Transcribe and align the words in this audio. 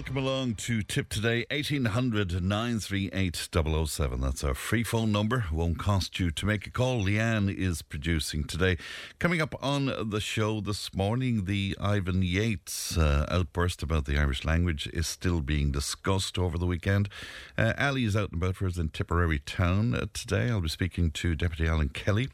Welcome 0.00 0.16
along 0.16 0.54
to 0.54 0.80
Tipp 0.80 1.10
Today, 1.10 1.44
1800 1.50 2.42
938 2.42 3.36
007. 3.36 4.20
That's 4.22 4.42
our 4.42 4.54
free 4.54 4.82
phone 4.82 5.12
number. 5.12 5.44
Won't 5.52 5.78
cost 5.78 6.18
you 6.18 6.30
to 6.30 6.46
make 6.46 6.66
a 6.66 6.70
call. 6.70 7.04
Leanne 7.04 7.54
is 7.54 7.82
producing 7.82 8.44
today. 8.44 8.78
Coming 9.18 9.42
up 9.42 9.54
on 9.62 9.92
the 10.08 10.20
show 10.22 10.62
this 10.62 10.94
morning, 10.94 11.44
the 11.44 11.76
Ivan 11.78 12.22
Yates 12.22 12.96
uh, 12.96 13.26
outburst 13.28 13.82
about 13.82 14.06
the 14.06 14.16
Irish 14.16 14.42
language 14.42 14.88
is 14.94 15.06
still 15.06 15.42
being 15.42 15.70
discussed 15.70 16.38
over 16.38 16.56
the 16.56 16.64
weekend. 16.64 17.10
Uh, 17.58 17.74
Ali 17.78 18.06
is 18.06 18.16
out 18.16 18.32
and 18.32 18.42
about 18.42 18.56
for 18.56 18.66
us 18.66 18.78
in 18.78 18.88
Tipperary 18.88 19.40
town 19.40 19.94
uh, 19.94 20.06
today. 20.14 20.48
I'll 20.48 20.62
be 20.62 20.70
speaking 20.70 21.10
to 21.10 21.34
Deputy 21.34 21.68
Alan 21.68 21.90
Kelly 21.90 22.30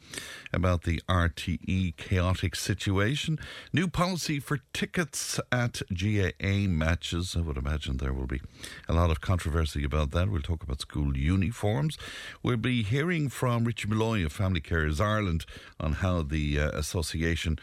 about 0.52 0.84
the 0.84 1.02
RTE 1.08 1.96
chaotic 1.96 2.54
situation. 2.54 3.40
New 3.72 3.88
policy 3.88 4.38
for 4.38 4.60
tickets 4.72 5.40
at 5.50 5.82
GAA 5.92 6.68
matches. 6.68 7.34
I 7.36 7.40
would 7.40 7.55
imagine 7.56 7.96
there 7.96 8.12
will 8.12 8.26
be 8.26 8.40
a 8.88 8.92
lot 8.92 9.10
of 9.10 9.20
controversy 9.20 9.84
about 9.84 10.10
that. 10.12 10.28
We'll 10.28 10.42
talk 10.42 10.62
about 10.62 10.80
school 10.80 11.16
uniforms. 11.16 11.98
We'll 12.42 12.56
be 12.56 12.82
hearing 12.82 13.28
from 13.28 13.64
Richard 13.64 13.90
Malloy 13.90 14.24
of 14.24 14.32
Family 14.32 14.60
Carers 14.60 15.00
Ireland 15.00 15.46
on 15.80 15.94
how 15.94 16.22
the 16.22 16.60
uh, 16.60 16.70
association 16.70 17.58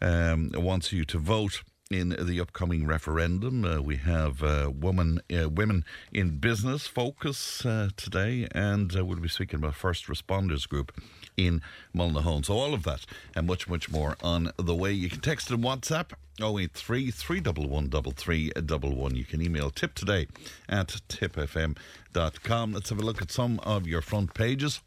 um, 0.00 0.50
wants 0.54 0.92
you 0.92 1.04
to 1.06 1.18
vote 1.18 1.62
in 1.90 2.16
the 2.18 2.40
upcoming 2.40 2.86
referendum. 2.86 3.64
Uh, 3.64 3.80
we 3.80 3.96
have 3.96 4.42
uh, 4.42 4.70
woman, 4.74 5.20
uh, 5.32 5.48
women 5.48 5.84
in 6.12 6.38
business 6.38 6.86
focus 6.86 7.64
uh, 7.64 7.90
today, 7.96 8.48
and 8.52 8.96
uh, 8.96 9.04
we'll 9.04 9.20
be 9.20 9.28
speaking 9.28 9.60
about 9.60 9.74
first 9.74 10.06
responders 10.06 10.68
group 10.68 10.92
in 11.36 11.62
Mullinahone. 11.94 12.44
So 12.44 12.54
all 12.54 12.74
of 12.74 12.82
that 12.84 13.04
and 13.34 13.46
much, 13.46 13.68
much 13.68 13.90
more 13.90 14.16
on 14.22 14.52
the 14.58 14.74
way. 14.74 14.92
You 14.92 15.10
can 15.10 15.20
text 15.20 15.50
and 15.50 15.62
WhatsApp 15.62 16.12
083 16.40 17.10
311 17.10 19.16
You 19.16 19.24
can 19.24 19.42
email 19.42 19.70
tip 19.70 19.94
today 19.94 20.26
at 20.68 20.88
tipfm.com. 21.08 22.72
Let's 22.72 22.90
have 22.90 22.98
a 22.98 23.02
look 23.02 23.22
at 23.22 23.30
some 23.30 23.60
of 23.60 23.86
your 23.86 24.02
front 24.02 24.34
pages. 24.34 24.80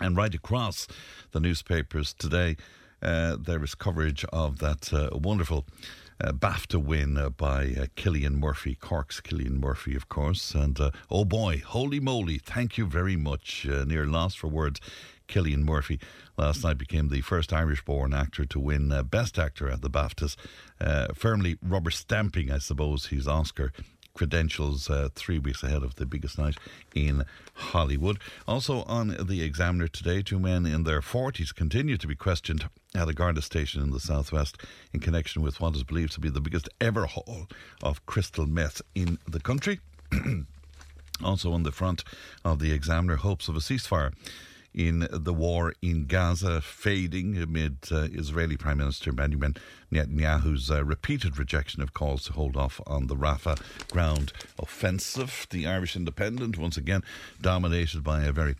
And 0.00 0.16
right 0.16 0.34
across 0.34 0.86
the 1.32 1.40
newspapers 1.40 2.12
today, 2.12 2.56
uh, 3.02 3.36
there 3.36 3.62
is 3.62 3.74
coverage 3.74 4.24
of 4.26 4.58
that 4.58 4.92
uh, 4.92 5.16
wonderful 5.16 5.64
uh, 6.20 6.32
BAFTA 6.32 6.82
win 6.82 7.18
uh, 7.18 7.30
by 7.30 7.64
uh, 7.64 7.86
Cillian 7.96 8.38
Murphy, 8.38 8.74
Cork's 8.74 9.20
Cillian 9.20 9.60
Murphy, 9.60 9.94
of 9.94 10.08
course. 10.08 10.54
And 10.54 10.78
uh, 10.80 10.90
oh 11.10 11.24
boy, 11.24 11.62
holy 11.64 12.00
moly, 12.00 12.38
thank 12.38 12.78
you 12.78 12.86
very 12.86 13.16
much. 13.16 13.66
Uh, 13.70 13.84
near 13.84 14.06
lost 14.06 14.38
for 14.38 14.48
words. 14.48 14.80
Cillian 15.28 15.64
Murphy 15.64 15.98
last 16.36 16.64
night 16.64 16.78
became 16.78 17.08
the 17.08 17.20
first 17.20 17.52
Irish 17.52 17.84
born 17.84 18.14
actor 18.14 18.44
to 18.44 18.60
win 18.60 18.92
uh, 18.92 19.02
Best 19.02 19.38
Actor 19.38 19.70
at 19.70 19.82
the 19.82 19.90
BAFTAs, 19.90 20.36
uh, 20.80 21.08
firmly 21.14 21.58
rubber 21.62 21.90
stamping, 21.90 22.50
I 22.50 22.58
suppose, 22.58 23.06
his 23.06 23.26
Oscar 23.26 23.72
credentials 24.16 24.88
uh, 24.88 25.10
three 25.14 25.38
weeks 25.38 25.62
ahead 25.62 25.82
of 25.82 25.96
the 25.96 26.06
biggest 26.06 26.38
night 26.38 26.56
in 26.94 27.22
Hollywood. 27.54 28.18
Also 28.48 28.82
on 28.84 29.14
the 29.20 29.42
Examiner 29.42 29.88
today, 29.88 30.22
two 30.22 30.38
men 30.38 30.64
in 30.64 30.84
their 30.84 31.02
40s 31.02 31.54
continue 31.54 31.98
to 31.98 32.06
be 32.06 32.14
questioned 32.14 32.68
at 32.94 33.08
a 33.08 33.12
Garda 33.12 33.42
station 33.42 33.82
in 33.82 33.90
the 33.90 34.00
southwest 34.00 34.56
in 34.92 35.00
connection 35.00 35.42
with 35.42 35.60
what 35.60 35.76
is 35.76 35.84
believed 35.84 36.12
to 36.14 36.20
be 36.20 36.30
the 36.30 36.40
biggest 36.40 36.68
ever 36.80 37.04
haul 37.04 37.46
of 37.82 38.04
crystal 38.06 38.46
meth 38.46 38.80
in 38.94 39.18
the 39.28 39.40
country. 39.40 39.80
also 41.24 41.52
on 41.52 41.62
the 41.62 41.72
front 41.72 42.02
of 42.44 42.58
the 42.58 42.72
Examiner, 42.72 43.16
hopes 43.16 43.48
of 43.48 43.56
a 43.56 43.60
ceasefire 43.60 44.12
in 44.76 45.08
the 45.10 45.32
war 45.32 45.72
in 45.80 46.04
Gaza 46.04 46.60
fading 46.60 47.38
amid 47.38 47.78
uh, 47.90 48.08
Israeli 48.12 48.58
Prime 48.58 48.76
Minister 48.76 49.10
Benjamin 49.10 49.56
Netanyahu's 49.90 50.70
uh, 50.70 50.84
repeated 50.84 51.38
rejection 51.38 51.82
of 51.82 51.94
calls 51.94 52.24
to 52.24 52.34
hold 52.34 52.56
off 52.56 52.80
on 52.86 53.06
the 53.06 53.16
Rafah 53.16 53.58
ground 53.90 54.34
offensive. 54.58 55.46
The 55.50 55.66
Irish 55.66 55.96
Independent, 55.96 56.58
once 56.58 56.76
again, 56.76 57.02
dominated 57.40 58.04
by 58.04 58.24
a 58.24 58.32
very 58.32 58.56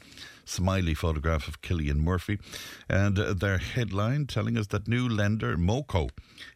smiley 0.46 0.94
photograph 0.94 1.48
of 1.48 1.60
Cillian 1.60 1.98
Murphy, 1.98 2.38
and 2.88 3.18
uh, 3.18 3.34
their 3.34 3.58
headline 3.58 4.26
telling 4.26 4.56
us 4.56 4.68
that 4.68 4.88
new 4.88 5.06
lender 5.08 5.56
Moco 5.56 6.08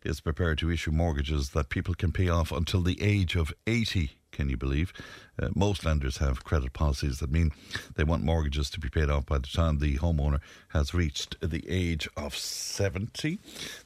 is 0.04 0.20
prepared 0.20 0.58
to 0.58 0.70
issue 0.70 0.92
mortgages 0.92 1.50
that 1.50 1.68
people 1.68 1.94
can 1.94 2.12
pay 2.12 2.28
off 2.28 2.50
until 2.50 2.82
the 2.82 3.02
age 3.02 3.36
of 3.36 3.52
80. 3.66 4.12
Can 4.30 4.48
you 4.48 4.56
believe? 4.56 4.92
Uh, 5.40 5.48
most 5.54 5.84
lenders 5.84 6.18
have 6.18 6.44
credit 6.44 6.72
policies 6.72 7.18
that 7.18 7.30
mean 7.30 7.50
they 7.96 8.04
want 8.04 8.22
mortgages 8.22 8.68
to 8.70 8.80
be 8.80 8.88
paid 8.88 9.08
off 9.08 9.26
by 9.26 9.38
the 9.38 9.46
time 9.46 9.78
the 9.78 9.96
homeowner 9.98 10.40
has 10.68 10.92
reached 10.92 11.36
the 11.40 11.64
age 11.68 12.08
of 12.16 12.36
70. 12.36 13.38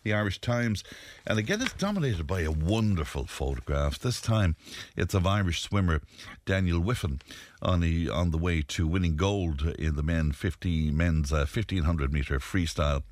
The 0.03 0.13
Irish 0.13 0.41
Times, 0.41 0.83
and 1.27 1.39
again, 1.39 1.63
it's 1.63 1.73
dominated 1.75 2.27
by 2.27 2.41
a 2.41 2.51
wonderful 2.51 3.27
photograph. 3.27 3.99
This 3.99 4.21
time 4.21 4.57
it's 4.97 5.15
of 5.15 5.27
Irish 5.27 5.63
swimmer 5.63 6.01
Daniel 6.45 6.81
Wiffen 6.81 7.21
on 7.63 7.81
the, 7.81 8.09
on 8.11 8.31
the 8.31 8.39
way 8.39 8.63
to 8.63 8.87
winning 8.87 9.17
gold 9.17 9.63
in 9.79 9.97
the 9.97 10.03
men 10.03 10.33
50, 10.33 10.91
men's 10.91 11.33
uh, 11.33 11.47
1500 11.51 12.13
metre 12.13 12.39
freestyle. 12.39 13.03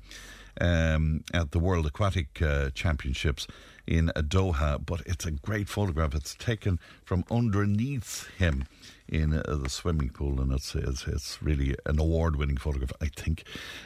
Um, 0.61 1.23
at 1.33 1.49
the 1.49 1.57
World 1.57 1.87
Aquatic 1.87 2.39
uh, 2.39 2.69
Championships 2.75 3.47
in 3.85 4.11
Doha, 4.15 4.83
but 4.83 5.01
it's 5.05 5.25
a 5.25 5.31
great 5.31 5.69
photograph. 5.69 6.15
It's 6.15 6.35
taken 6.35 6.79
from 7.03 7.23
underneath 7.29 8.27
him 8.37 8.65
in 9.07 9.33
uh, 9.33 9.43
the 9.61 9.69
swimming 9.69 10.09
pool, 10.09 10.41
and 10.41 10.51
it's 10.51 10.75
it's, 10.75 11.07
it's 11.07 11.41
really 11.41 11.75
an 11.85 11.99
award-winning 11.99 12.57
photograph, 12.57 12.93
I 13.01 13.07
think. 13.07 13.43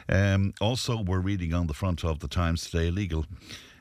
Um, 0.08 0.54
also, 0.60 1.02
we're 1.02 1.20
reading 1.20 1.52
on 1.52 1.66
the 1.66 1.74
front 1.74 2.04
of 2.04 2.20
the 2.20 2.28
Times 2.28 2.70
today, 2.70 2.90
legal. 2.90 3.26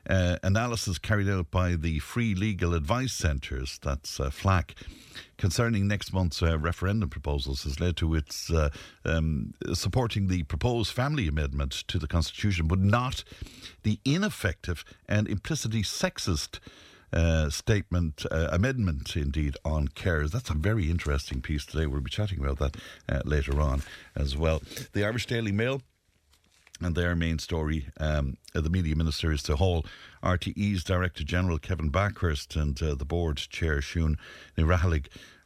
Uh, 0.09 0.37
analysis 0.43 0.97
carried 0.97 1.27
out 1.27 1.51
by 1.51 1.75
the 1.75 1.99
Free 1.99 2.33
Legal 2.33 2.73
Advice 2.73 3.11
Centres, 3.11 3.77
that's 3.83 4.19
uh, 4.19 4.29
FLAC, 4.29 4.73
concerning 5.37 5.87
next 5.87 6.13
month's 6.13 6.41
uh, 6.41 6.57
referendum 6.57 7.09
proposals 7.09 7.63
has 7.63 7.79
led 7.79 7.97
to 7.97 8.15
its 8.15 8.49
uh, 8.49 8.69
um, 9.03 9.53
supporting 9.73 10.27
the 10.27 10.43
proposed 10.43 10.93
family 10.93 11.27
amendment 11.27 11.71
to 11.87 11.99
the 11.99 12.07
Constitution, 12.07 12.67
but 12.67 12.79
not 12.79 13.23
the 13.83 13.99
ineffective 14.05 14.85
and 15.09 15.27
implicitly 15.27 15.83
sexist. 15.83 16.59
Uh, 17.13 17.49
statement, 17.49 18.25
uh, 18.31 18.49
amendment 18.51 19.15
indeed, 19.15 19.55
on 19.63 19.87
carers. 19.87 20.31
That's 20.31 20.49
a 20.49 20.53
very 20.53 20.91
interesting 20.91 21.41
piece 21.41 21.65
today. 21.65 21.85
We'll 21.85 22.01
be 22.01 22.09
chatting 22.09 22.39
about 22.43 22.59
that 22.59 22.75
uh, 23.07 23.21
later 23.23 23.61
on 23.61 23.81
as 24.13 24.35
well. 24.35 24.61
The 24.91 25.05
Irish 25.05 25.25
Daily 25.25 25.53
Mail 25.53 25.81
and 26.79 26.95
their 26.95 27.15
main 27.15 27.39
story, 27.39 27.87
um, 27.99 28.37
the 28.53 28.69
media 28.69 28.95
minister 28.95 29.31
is 29.31 29.43
to 29.43 29.55
haul 29.55 29.85
RTE's 30.23 30.83
Director 30.83 31.23
General 31.23 31.59
Kevin 31.59 31.89
Bakhurst 31.89 32.55
and 32.55 32.81
uh, 32.81 32.95
the 32.95 33.05
board 33.05 33.37
chair 33.37 33.77
Siún 33.77 34.17
Ní 34.57 34.65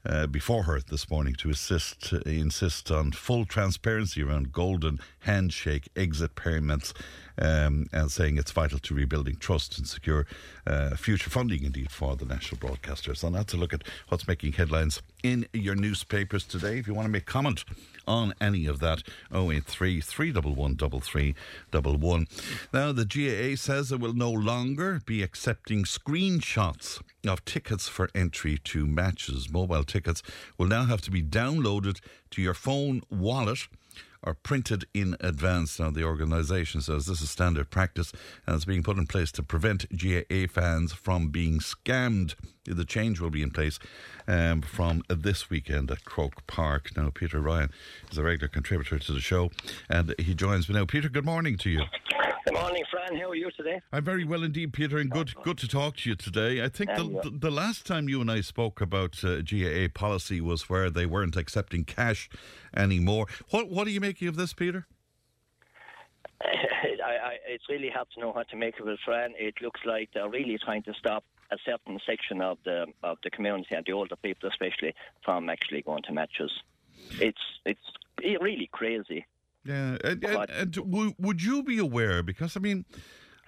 uh, 0.05 0.27
before 0.27 0.63
her 0.63 0.79
this 0.79 1.09
morning 1.09 1.35
to 1.35 1.49
assist, 1.49 2.13
uh, 2.13 2.19
insist 2.25 2.89
on 2.89 3.11
full 3.11 3.45
transparency 3.45 4.23
around 4.23 4.51
golden 4.51 4.99
handshake 5.19 5.89
exit 5.95 6.35
payments 6.35 6.93
um, 7.37 7.87
and 7.93 8.11
saying 8.11 8.37
it's 8.37 8.51
vital 8.51 8.79
to 8.79 8.95
rebuilding 8.95 9.35
trust 9.35 9.77
and 9.77 9.87
secure 9.87 10.25
uh, 10.65 10.95
future 10.95 11.29
funding 11.29 11.63
indeed 11.63 11.91
for 11.91 12.15
the 12.15 12.25
national 12.25 12.59
broadcasters. 12.59 13.23
And 13.23 13.35
that's 13.35 13.53
a 13.53 13.57
look 13.57 13.73
at 13.73 13.83
what's 14.09 14.27
making 14.27 14.53
headlines 14.53 15.01
in 15.23 15.47
your 15.53 15.75
newspapers 15.75 16.45
today. 16.45 16.79
If 16.79 16.87
you 16.87 16.93
want 16.93 17.05
to 17.05 17.11
make 17.11 17.25
comment 17.25 17.63
on 18.07 18.33
any 18.41 18.65
of 18.65 18.79
that, 18.79 19.03
083 19.33 20.01
311 20.01 22.27
Now, 22.73 22.91
the 22.91 23.05
GAA 23.05 23.55
says 23.55 23.91
it 23.91 23.99
will 23.99 24.13
no 24.13 24.31
longer 24.31 25.01
be 25.05 25.23
accepting 25.23 25.83
screenshots 25.83 27.01
of 27.27 27.45
tickets 27.45 27.87
for 27.87 28.09
entry 28.15 28.57
to 28.57 28.85
matches. 28.85 29.49
Mobile 29.49 29.83
tickets 29.83 30.23
will 30.57 30.67
now 30.67 30.85
have 30.85 31.01
to 31.01 31.11
be 31.11 31.21
downloaded 31.21 31.99
to 32.31 32.41
your 32.41 32.53
phone 32.53 33.01
wallet 33.09 33.67
are 34.23 34.33
printed 34.33 34.85
in 34.93 35.15
advance. 35.19 35.79
Now, 35.79 35.89
the 35.89 36.03
organisation 36.03 36.81
says 36.81 37.05
this 37.05 37.21
is 37.21 37.31
standard 37.31 37.69
practice 37.69 38.11
and 38.45 38.55
it's 38.55 38.65
being 38.65 38.83
put 38.83 38.97
in 38.97 39.07
place 39.07 39.31
to 39.33 39.43
prevent 39.43 39.85
GAA 39.97 40.47
fans 40.49 40.93
from 40.93 41.29
being 41.29 41.59
scammed. 41.59 42.35
The 42.65 42.85
change 42.85 43.19
will 43.19 43.31
be 43.31 43.41
in 43.41 43.51
place 43.51 43.79
um, 44.27 44.61
from 44.61 45.03
this 45.07 45.49
weekend 45.49 45.89
at 45.89 46.05
Croke 46.05 46.45
Park. 46.45 46.91
Now, 46.95 47.09
Peter 47.13 47.39
Ryan 47.39 47.71
is 48.11 48.17
a 48.17 48.23
regular 48.23 48.47
contributor 48.47 48.99
to 48.99 49.11
the 49.13 49.21
show 49.21 49.49
and 49.89 50.13
he 50.19 50.35
joins 50.35 50.69
me 50.69 50.75
now. 50.75 50.85
Peter, 50.85 51.09
good 51.09 51.25
morning 51.25 51.57
to 51.57 51.69
you. 51.69 51.81
Good 52.45 52.55
morning, 52.55 52.83
Fran. 52.89 53.15
How 53.19 53.29
are 53.29 53.35
you 53.35 53.51
today? 53.51 53.81
I'm 53.91 54.03
very 54.03 54.23
well 54.23 54.43
indeed, 54.43 54.73
Peter, 54.73 54.97
and 54.97 55.11
good 55.11 55.35
good 55.43 55.59
to 55.59 55.67
talk 55.67 55.97
to 55.97 56.09
you 56.09 56.15
today. 56.15 56.63
I 56.63 56.69
think 56.69 56.89
the, 56.95 57.03
the, 57.23 57.29
the 57.29 57.51
last 57.51 57.85
time 57.85 58.09
you 58.09 58.19
and 58.19 58.31
I 58.31 58.41
spoke 58.41 58.81
about 58.81 59.23
uh, 59.23 59.41
GAA 59.41 59.89
policy 59.93 60.41
was 60.41 60.67
where 60.67 60.89
they 60.89 61.05
weren't 61.05 61.35
accepting 61.35 61.83
cash 61.83 62.29
anymore. 62.75 63.27
What 63.51 63.69
what 63.69 63.85
are 63.85 63.91
you 63.91 64.01
making 64.01 64.27
of 64.27 64.37
this, 64.37 64.53
Peter? 64.53 64.87
I, 66.41 66.45
I, 66.45 67.37
it's 67.47 67.69
really 67.69 67.89
hard 67.89 68.07
to 68.15 68.19
know 68.19 68.31
what 68.31 68.49
to 68.49 68.55
make 68.55 68.79
of 68.79 68.87
it, 68.87 68.99
Fran. 69.05 69.33
It 69.37 69.61
looks 69.61 69.81
like 69.85 70.09
they're 70.13 70.29
really 70.29 70.57
trying 70.57 70.81
to 70.83 70.93
stop 70.95 71.23
a 71.51 71.57
certain 71.63 71.99
section 72.07 72.41
of 72.41 72.57
the 72.65 72.87
of 73.03 73.19
the 73.23 73.29
community 73.29 73.75
and 73.75 73.85
the 73.85 73.93
older 73.93 74.15
people, 74.15 74.49
especially, 74.49 74.95
from 75.23 75.47
actually 75.47 75.83
going 75.83 76.01
to 76.03 76.13
matches. 76.13 76.51
It's 77.19 77.41
it's 77.65 77.85
really 78.19 78.69
crazy. 78.71 79.25
Yeah, 79.63 79.97
and, 80.03 80.23
and, 80.23 80.49
and 80.49 80.71
w- 80.73 81.13
would 81.19 81.43
you 81.43 81.63
be 81.63 81.77
aware? 81.77 82.23
Because 82.23 82.57
I 82.57 82.59
mean, 82.59 82.85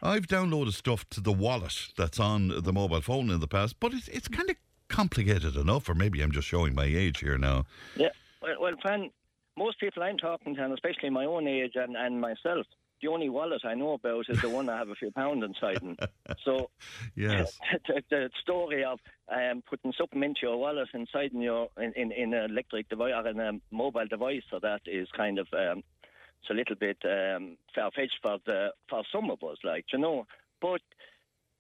I've 0.02 0.28
downloaded 0.28 0.74
stuff 0.74 1.08
to 1.10 1.22
the 1.22 1.32
wallet 1.32 1.88
that's 1.98 2.20
on 2.20 2.50
the 2.62 2.74
mobile 2.74 3.02
phone 3.02 3.30
in 3.30 3.40
the 3.40 3.48
past, 3.48 3.80
but 3.80 3.94
it's 3.94 4.08
it's 4.10 4.28
kind 4.28 4.50
of 4.50 4.56
complicated 4.90 5.56
enough. 5.56 5.90
Or 5.90 5.96
maybe 5.96 6.22
I'm 6.22 6.32
just 6.32 6.48
showing 6.48 6.76
my 6.76 6.86
age 6.86 7.20
here 7.20 7.38
now. 7.38 7.66
Yeah. 7.96 8.10
Well, 8.42 8.56
well, 8.60 8.74
Fran, 8.82 9.10
most 9.58 9.80
people 9.80 10.04
I'm 10.04 10.18
talking 10.18 10.56
to, 10.56 10.64
and 10.64 10.74
especially 10.74 11.10
my 11.10 11.26
own 11.26 11.48
age 11.48 11.74
and, 11.76 11.96
and 11.96 12.20
myself, 12.20 12.66
the 13.02 13.10
only 13.10 13.30
wallet 13.30 13.62
I 13.66 13.74
know 13.74 13.94
about 13.94 14.26
is 14.30 14.42
the 14.42 14.50
one 14.50 14.70
I 14.70 14.78
have 14.78 14.90
a 14.90 14.96
few 14.96 15.12
pounds 15.12 15.44
inside. 15.44 15.82
In. 15.82 15.98
So 16.44 16.70
Yes. 17.16 17.60
the, 17.88 18.02
the 18.10 18.30
story 18.42 18.84
of 18.84 19.00
um, 19.30 19.62
putting 19.70 19.94
something 19.98 20.24
into 20.24 20.42
your 20.44 20.58
wallet 20.58 20.88
inside 20.94 21.32
in 21.34 21.42
your 21.42 21.68
in, 21.78 21.94
in, 21.96 22.12
in 22.12 22.34
an 22.34 22.52
electric 22.52 22.90
device 22.90 23.14
or 23.16 23.28
in 23.28 23.40
a 23.40 23.52
mobile 23.72 24.08
device, 24.08 24.44
so 24.50 24.60
that 24.62 24.82
is 24.86 25.08
kind 25.16 25.38
of 25.38 25.48
um, 25.54 25.84
it's 26.44 26.50
a 26.50 26.54
little 26.54 26.76
bit 26.76 26.98
um, 27.06 27.58
far 27.74 27.92
fetched 27.92 28.20
for 28.22 28.38
the 28.46 28.70
for 28.90 29.04
some 29.12 29.32
of 29.32 29.42
us, 29.44 29.58
like 29.64 29.86
you 29.94 30.00
know. 30.00 30.26
But 30.62 30.82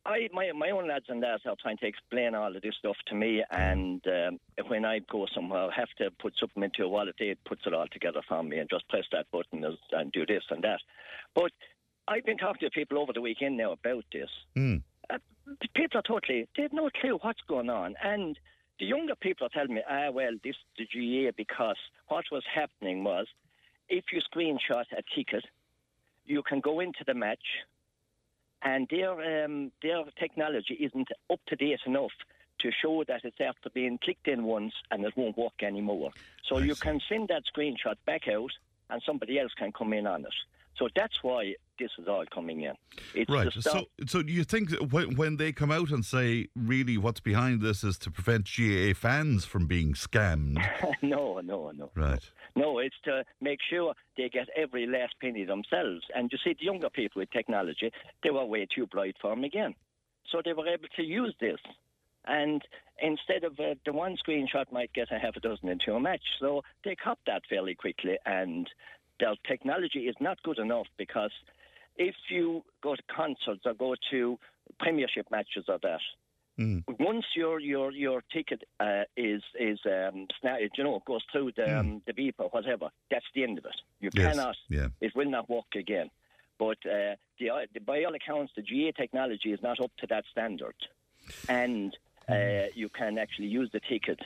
I 0.06 0.28
my 0.34 0.52
my 0.52 0.70
own 0.72 0.88
lads 0.88 1.06
and 1.08 1.22
lads 1.22 1.44
are 1.46 1.56
trying 1.62 1.78
to 1.78 1.88
explain 1.88 2.36
all 2.36 2.54
of 2.56 2.62
this 2.62 2.76
stuff 2.78 2.98
to 3.08 3.16
me, 3.16 3.44
and 3.52 4.02
um, 4.08 4.40
when 4.68 4.84
I 4.84 5.00
go 5.00 5.26
somewhere, 5.34 5.70
I 5.70 5.74
have 5.76 5.90
to 6.00 6.12
put 6.20 6.34
something 6.40 6.64
into 6.64 6.84
a 6.84 6.90
wallet. 6.90 7.16
They 7.18 7.36
puts 7.46 7.62
it 7.66 7.74
all 7.74 7.88
together 7.92 8.22
for 8.28 8.44
me 8.44 8.58
and 8.60 8.70
just 8.70 8.88
press 8.90 9.06
that 9.12 9.28
button 9.32 9.64
and- 9.64 9.78
and 9.92 10.12
do 10.12 10.26
this 10.26 10.44
and 10.50 10.64
that. 10.64 10.82
But 11.34 11.52
I've 12.08 12.26
been 12.26 12.38
talking 12.38 12.68
to 12.68 12.72
people 12.72 12.98
over 13.00 13.14
the 13.14 13.22
weekend 13.22 13.56
now 13.56 13.72
about 13.72 14.04
this. 14.12 14.30
Hmm. 14.56 14.78
Uh, 15.10 15.20
people 15.74 16.00
are 16.00 16.04
totally 16.04 16.48
they 16.58 16.64
have 16.64 16.74
no 16.74 16.90
clue 16.90 17.18
what's 17.22 17.42
going 17.48 17.70
on, 17.70 17.96
and 18.04 18.38
the 18.80 18.86
younger 18.86 19.16
people 19.16 19.46
are 19.48 19.50
telling 19.50 19.76
me, 19.76 19.82
ah, 19.90 20.10
well, 20.12 20.34
this 20.44 20.56
is 20.56 20.66
the 20.78 20.86
GA 20.86 21.32
because 21.32 21.78
what 22.10 22.26
was 22.32 22.44
happening 22.54 23.04
was 23.06 23.28
if 23.94 24.06
you 24.12 24.22
screenshot 24.22 24.86
a 24.92 25.04
ticket, 25.16 25.46
you 26.26 26.42
can 26.42 26.60
go 26.60 26.80
into 26.80 27.04
the 27.06 27.14
match, 27.14 27.48
and 28.64 28.88
their 28.90 29.46
um, 29.46 29.72
their 29.84 30.04
technology 30.20 30.74
isn't 30.76 31.10
up 31.32 31.40
to 31.48 31.56
date 31.56 31.82
enough 31.86 32.12
to 32.60 32.72
show 32.72 33.04
that 33.08 33.22
it's 33.24 33.42
after 33.42 33.70
being 33.70 34.00
clicked 34.04 34.28
in 34.28 34.44
once 34.44 34.74
and 34.90 35.04
it 35.06 35.14
won't 35.18 35.38
work 35.38 35.62
anymore. 35.62 36.12
So 36.48 36.58
I 36.58 36.60
you 36.60 36.76
see. 36.76 36.80
can 36.86 37.00
send 37.10 37.28
that 37.28 37.44
screenshot 37.54 37.98
back 38.06 38.28
out, 38.28 38.52
and 38.90 39.02
somebody 39.06 39.40
else 39.40 39.54
can 39.54 39.72
come 39.72 39.94
in 39.94 40.08
on 40.08 40.22
it. 40.22 40.34
So 40.78 40.90
that's 40.96 41.18
why 41.22 41.56
this 41.80 41.92
is 41.98 42.08
all 42.08 42.24
coming 42.34 42.62
in. 42.62 42.74
It's 43.14 43.30
Right. 43.30 43.52
So, 43.54 43.86
so 44.08 44.24
do 44.24 44.32
you 44.32 44.44
think 44.44 44.72
when, 44.92 45.16
when 45.16 45.38
they 45.38 45.52
come 45.52 45.72
out 45.72 45.90
and 45.90 46.06
say, 46.06 46.48
really, 46.56 46.98
what's 46.98 47.20
behind 47.20 47.62
this 47.62 47.84
is 47.84 47.98
to 48.00 48.12
prevent 48.12 48.46
GAA 48.46 48.94
fans 48.94 49.46
from 49.46 49.68
being 49.68 49.94
scammed? 49.94 50.64
no, 51.02 51.40
no, 51.42 51.72
no. 51.72 51.92
Right. 51.96 52.24
No, 52.56 52.80
it's 52.80 52.96
to 53.06 53.24
make 53.42 53.60
sure 53.68 53.94
they 54.18 54.30
get 54.30 54.48
every 54.56 54.86
last 54.86 55.16
penny 55.20 55.44
themselves. 55.46 56.02
And 56.16 56.32
you 56.32 56.38
see, 56.44 56.56
the 56.58 56.66
younger 56.66 56.90
people 56.90 57.20
with 57.20 57.32
technology, 57.32 57.92
they 58.24 58.30
were 58.30 58.46
way 58.46 58.68
too 58.74 58.88
bright 58.88 59.16
for 59.22 59.32
them 59.32 59.44
again. 59.44 59.74
So 60.32 60.42
they 60.44 60.54
were 60.54 60.68
able 60.68 60.88
to 60.96 61.04
use 61.04 61.36
this. 61.40 61.60
And 62.26 62.62
instead 63.02 63.44
of 63.44 63.60
uh, 63.60 63.76
the 63.86 63.92
one 63.92 64.16
screenshot 64.18 64.72
might 64.72 64.94
get 64.94 65.12
a 65.12 65.20
half 65.20 65.36
a 65.36 65.40
dozen 65.40 65.70
into 65.70 65.94
a 65.94 66.00
match. 66.00 66.24
So 66.40 66.62
they 66.86 66.96
copped 66.96 67.26
that 67.28 67.44
fairly 67.50 67.76
quickly. 67.76 68.18
And 68.26 68.70
their 69.20 69.36
technology 69.48 70.02
is 70.02 70.16
not 70.20 70.42
good 70.44 70.60
enough 70.60 70.88
because 70.98 71.32
if 71.98 72.16
you 72.30 72.64
go 72.82 72.96
to 72.96 73.02
concerts 73.16 73.62
or 73.66 73.74
go 73.74 73.96
to 74.12 74.38
premiership 74.80 75.28
matches 75.32 75.66
or 75.68 75.80
that, 75.84 76.02
Mm. 76.60 76.84
once 77.00 77.26
your 77.36 77.60
your 77.60 77.92
your 77.92 78.22
ticket 78.32 78.62
uh, 78.80 79.06
is 79.18 79.42
is 79.60 79.80
um, 79.88 80.28
sna- 80.40 80.70
you 80.78 80.84
know 80.84 81.02
goes 81.08 81.24
through 81.32 81.52
the 81.58 81.80
um, 81.80 82.02
the 82.06 82.14
beep 82.14 82.36
or 82.38 82.50
whatever, 82.50 82.90
that's 83.10 83.26
the 83.34 83.42
end 83.44 83.58
of 83.58 83.66
it. 83.66 83.76
You 84.00 84.12
Yes, 84.14 84.36
cannot. 84.36 84.56
yeah. 84.70 84.90
It 85.02 85.16
will 85.16 85.32
not 85.32 85.50
work 85.50 85.74
again. 85.76 86.12
But 86.60 86.78
uh, 86.86 87.16
the, 87.40 87.50
the, 87.74 87.80
by 87.80 88.04
all 88.04 88.14
accounts, 88.14 88.54
the 88.56 88.62
GA 88.62 88.92
technology 88.92 89.52
is 89.52 89.64
not 89.64 89.80
up 89.80 89.92
to 89.98 90.08
that 90.12 90.26
standard, 90.32 90.76
and 91.50 91.98
uh, 92.30 92.68
you 92.76 92.88
can 92.90 93.18
actually 93.18 93.48
use 93.48 93.70
the 93.74 93.80
ticket 93.90 94.20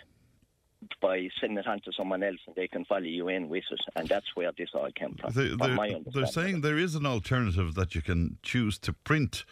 by 1.01 1.30
sending 1.39 1.57
it 1.57 1.68
on 1.68 1.81
to 1.81 1.92
someone 1.92 2.24
else, 2.24 2.39
and 2.48 2.56
they 2.56 2.68
can 2.68 2.86
follow 2.86 3.01
you 3.01 3.28
in 3.28 3.50
with 3.50 3.63
it, 3.72 3.80
and 3.95 4.07
that's 4.07 4.28
where 4.36 4.51
this 4.57 4.69
all 4.74 4.89
came 4.95 5.16
from. 5.16 5.34
They, 5.34 5.56
they're, 5.56 6.00
they're 6.06 6.25
saying 6.25 6.62
there 6.62 6.78
is 6.78 6.95
an 6.95 7.06
alternative 7.06 7.75
that 7.75 7.95
you 7.95 8.01
can 8.01 8.38
choose 8.42 8.78
to 8.80 8.94
print 8.94 9.45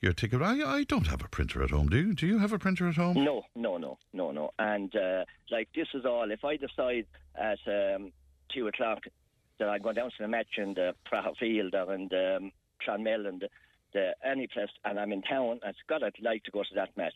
your 0.00 0.12
ticket. 0.12 0.42
I, 0.42 0.78
I 0.78 0.84
don't 0.84 1.06
have 1.06 1.22
a 1.22 1.28
printer 1.28 1.62
at 1.62 1.70
home. 1.70 1.88
Do 1.88 1.96
you? 1.96 2.14
Do 2.14 2.26
you 2.26 2.38
have 2.38 2.52
a 2.52 2.58
printer 2.58 2.88
at 2.88 2.96
home? 2.96 3.22
No, 3.24 3.44
no, 3.54 3.78
no, 3.78 3.98
no, 4.12 4.32
no. 4.32 4.50
And 4.58 4.94
uh, 4.96 5.24
like 5.50 5.68
this 5.74 5.88
is 5.94 6.04
all. 6.04 6.30
If 6.30 6.44
I 6.44 6.56
decide 6.56 7.06
at 7.36 7.58
um, 7.66 8.12
two 8.52 8.66
o'clock 8.66 9.04
that 9.58 9.68
I'm 9.68 9.80
going 9.80 9.94
down 9.94 10.10
to 10.10 10.16
the 10.18 10.28
match 10.28 10.58
in 10.58 10.74
the 10.74 10.94
Praha 11.10 11.36
Field 11.36 11.74
or 11.74 11.94
in 11.94 12.08
the 12.08 12.36
um, 12.38 12.52
Clonmel 12.84 13.26
and 13.28 13.40
the, 13.40 13.48
the 13.92 14.14
any 14.24 14.48
place, 14.48 14.70
and 14.84 14.98
I'm 14.98 15.12
in 15.12 15.22
town, 15.22 15.60
and 15.62 15.74
God, 15.88 16.02
I'd 16.02 16.14
like 16.20 16.42
to 16.44 16.50
go 16.50 16.62
to 16.62 16.74
that 16.74 16.96
match. 16.96 17.14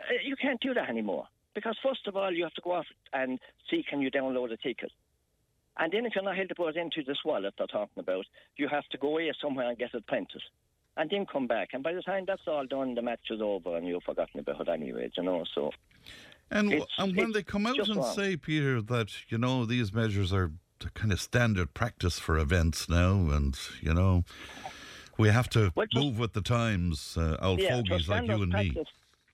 Uh, 0.00 0.14
you 0.24 0.36
can't 0.36 0.60
do 0.60 0.72
that 0.74 0.88
anymore 0.88 1.28
because 1.54 1.76
first 1.82 2.06
of 2.06 2.16
all, 2.16 2.32
you 2.32 2.42
have 2.44 2.54
to 2.54 2.60
go 2.62 2.72
off 2.72 2.86
and 3.12 3.38
see 3.70 3.84
can 3.88 4.00
you 4.00 4.10
download 4.10 4.52
a 4.52 4.56
ticket. 4.56 4.92
And 5.76 5.92
then 5.92 6.06
if 6.06 6.14
you're 6.14 6.22
not 6.24 6.36
able 6.38 6.48
to 6.48 6.54
put 6.54 6.76
it 6.76 6.80
into 6.80 7.02
this 7.02 7.18
wallet 7.24 7.54
they're 7.58 7.66
talking 7.66 7.98
about, 8.00 8.26
you 8.56 8.68
have 8.68 8.86
to 8.90 8.98
go 8.98 9.08
away 9.08 9.32
somewhere 9.40 9.68
and 9.68 9.78
get 9.78 9.92
it 9.94 10.06
printed. 10.06 10.42
And 10.96 11.10
then 11.10 11.26
come 11.26 11.48
back. 11.48 11.70
And 11.72 11.82
by 11.82 11.92
the 11.92 12.02
time 12.02 12.24
that's 12.26 12.46
all 12.46 12.64
done, 12.66 12.94
the 12.94 13.02
match 13.02 13.28
is 13.30 13.40
over 13.42 13.76
and 13.76 13.84
you've 13.86 14.04
forgotten 14.04 14.38
about 14.40 14.60
it 14.60 14.68
anyway, 14.68 15.10
you 15.16 15.22
know. 15.24 15.44
So 15.54 15.72
And, 16.50 16.72
It's- 16.72 16.88
and 16.98 17.16
when 17.16 17.32
they 17.32 17.42
come 17.42 17.66
out 17.66 17.78
and 17.78 17.96
wrong. 17.96 18.14
say, 18.14 18.36
Peter, 18.36 18.80
that, 18.82 19.30
you 19.30 19.38
know, 19.38 19.64
these 19.64 19.92
measures 19.92 20.32
are 20.32 20.52
the 20.78 20.90
kind 20.90 21.10
of 21.12 21.20
standard 21.20 21.72
practice 21.74 22.18
for 22.18 22.38
events 22.38 22.88
now, 22.88 23.30
and, 23.30 23.58
you 23.80 23.94
know, 23.94 24.24
we 25.16 25.30
have 25.30 25.48
to 25.50 25.72
Well, 25.74 25.86
just- 25.86 26.04
move 26.04 26.18
with 26.18 26.34
the 26.34 26.42
times, 26.42 27.16
uh, 27.16 27.38
old 27.40 27.60
yeah, 27.60 27.76
fogies 27.76 28.08
like 28.08 28.26
you 28.26 28.42
and 28.42 28.52
me. 28.52 28.84